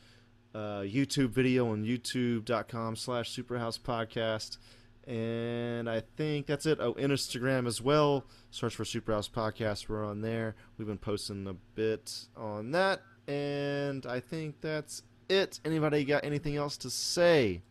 uh, 0.55 0.81
YouTube 0.81 1.31
video 1.31 1.71
on 1.71 1.85
youtube.com 1.85 2.97
slash 2.97 3.35
Superhouse 3.35 3.81
Podcast. 3.81 4.59
And 5.07 5.89
I 5.89 6.03
think 6.17 6.47
that's 6.47 6.67
it. 6.67 6.79
Oh, 6.81 6.95
Instagram 6.95 7.67
as 7.67 7.81
well. 7.81 8.25
Search 8.51 8.75
for 8.75 8.85
Superhouse 8.85 9.31
Podcast. 9.31 9.89
We're 9.89 10.05
on 10.05 10.21
there. 10.21 10.57
We've 10.77 10.89
been 10.89 10.99
posting 10.99 11.47
a 11.47 11.55
bit 11.75 12.27
on 12.37 12.73
that. 12.73 13.03
And 13.29 14.05
I 14.05 14.21
think 14.21 14.61
that's 14.61 15.03
it. 15.29 15.61
Anybody 15.65 16.05
got 16.05 16.25
anything 16.25 16.57
else 16.57 16.77
to 16.79 16.91
say? 16.91 17.63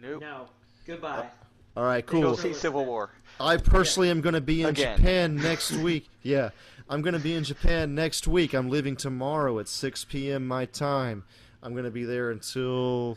Nope. 0.00 0.20
No. 0.20 0.46
Goodbye. 0.86 1.28
All 1.76 1.84
right, 1.84 2.04
cool. 2.04 2.20
Go 2.20 2.26
cool. 2.28 2.36
see 2.36 2.52
Civil 2.52 2.84
War. 2.84 3.10
I 3.40 3.56
personally 3.56 4.10
am 4.10 4.20
going 4.20 4.34
to 4.34 4.40
be 4.40 4.62
in 4.62 4.68
Again. 4.70 4.96
Japan 4.96 5.36
next 5.36 5.72
week. 5.76 6.08
Yeah, 6.22 6.50
I'm 6.88 7.00
going 7.02 7.14
to 7.14 7.20
be 7.20 7.34
in 7.34 7.44
Japan 7.44 7.94
next 7.94 8.28
week. 8.28 8.52
I'm 8.52 8.68
leaving 8.68 8.96
tomorrow 8.96 9.58
at 9.58 9.68
6 9.68 10.04
p.m. 10.04 10.46
my 10.46 10.66
time. 10.66 11.24
I'm 11.62 11.72
going 11.72 11.84
to 11.84 11.90
be 11.90 12.04
there 12.04 12.30
until 12.30 13.16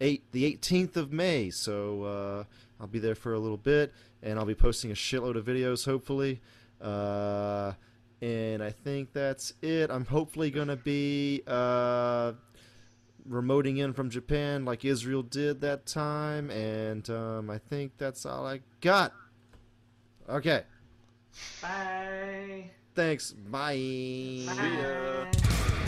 eight 0.00 0.30
the 0.32 0.44
18th 0.54 0.96
of 0.96 1.12
May. 1.12 1.50
So 1.50 2.02
uh, 2.04 2.44
I'll 2.80 2.86
be 2.86 2.98
there 3.00 3.14
for 3.14 3.32
a 3.34 3.38
little 3.38 3.56
bit, 3.56 3.92
and 4.22 4.38
I'll 4.38 4.44
be 4.44 4.54
posting 4.54 4.90
a 4.90 4.94
shitload 4.94 5.36
of 5.36 5.44
videos, 5.44 5.84
hopefully. 5.84 6.40
Uh, 6.80 7.72
and 8.20 8.62
I 8.62 8.70
think 8.70 9.12
that's 9.12 9.54
it. 9.62 9.90
I'm 9.90 10.04
hopefully 10.04 10.50
going 10.50 10.68
to 10.68 10.76
be 10.76 11.42
uh, 11.46 12.32
remoting 13.28 13.78
in 13.78 13.92
from 13.92 14.10
Japan 14.10 14.64
like 14.64 14.84
Israel 14.84 15.22
did 15.22 15.60
that 15.60 15.86
time, 15.86 16.50
and 16.50 17.08
um, 17.10 17.50
I 17.50 17.58
think 17.58 17.92
that's 17.98 18.24
all 18.26 18.46
I 18.46 18.60
got. 18.80 19.12
Okay, 20.28 20.64
Bye. 21.62 22.70
thanks. 22.94 23.32
Bye. 23.32 24.44
Bye. 24.46 25.87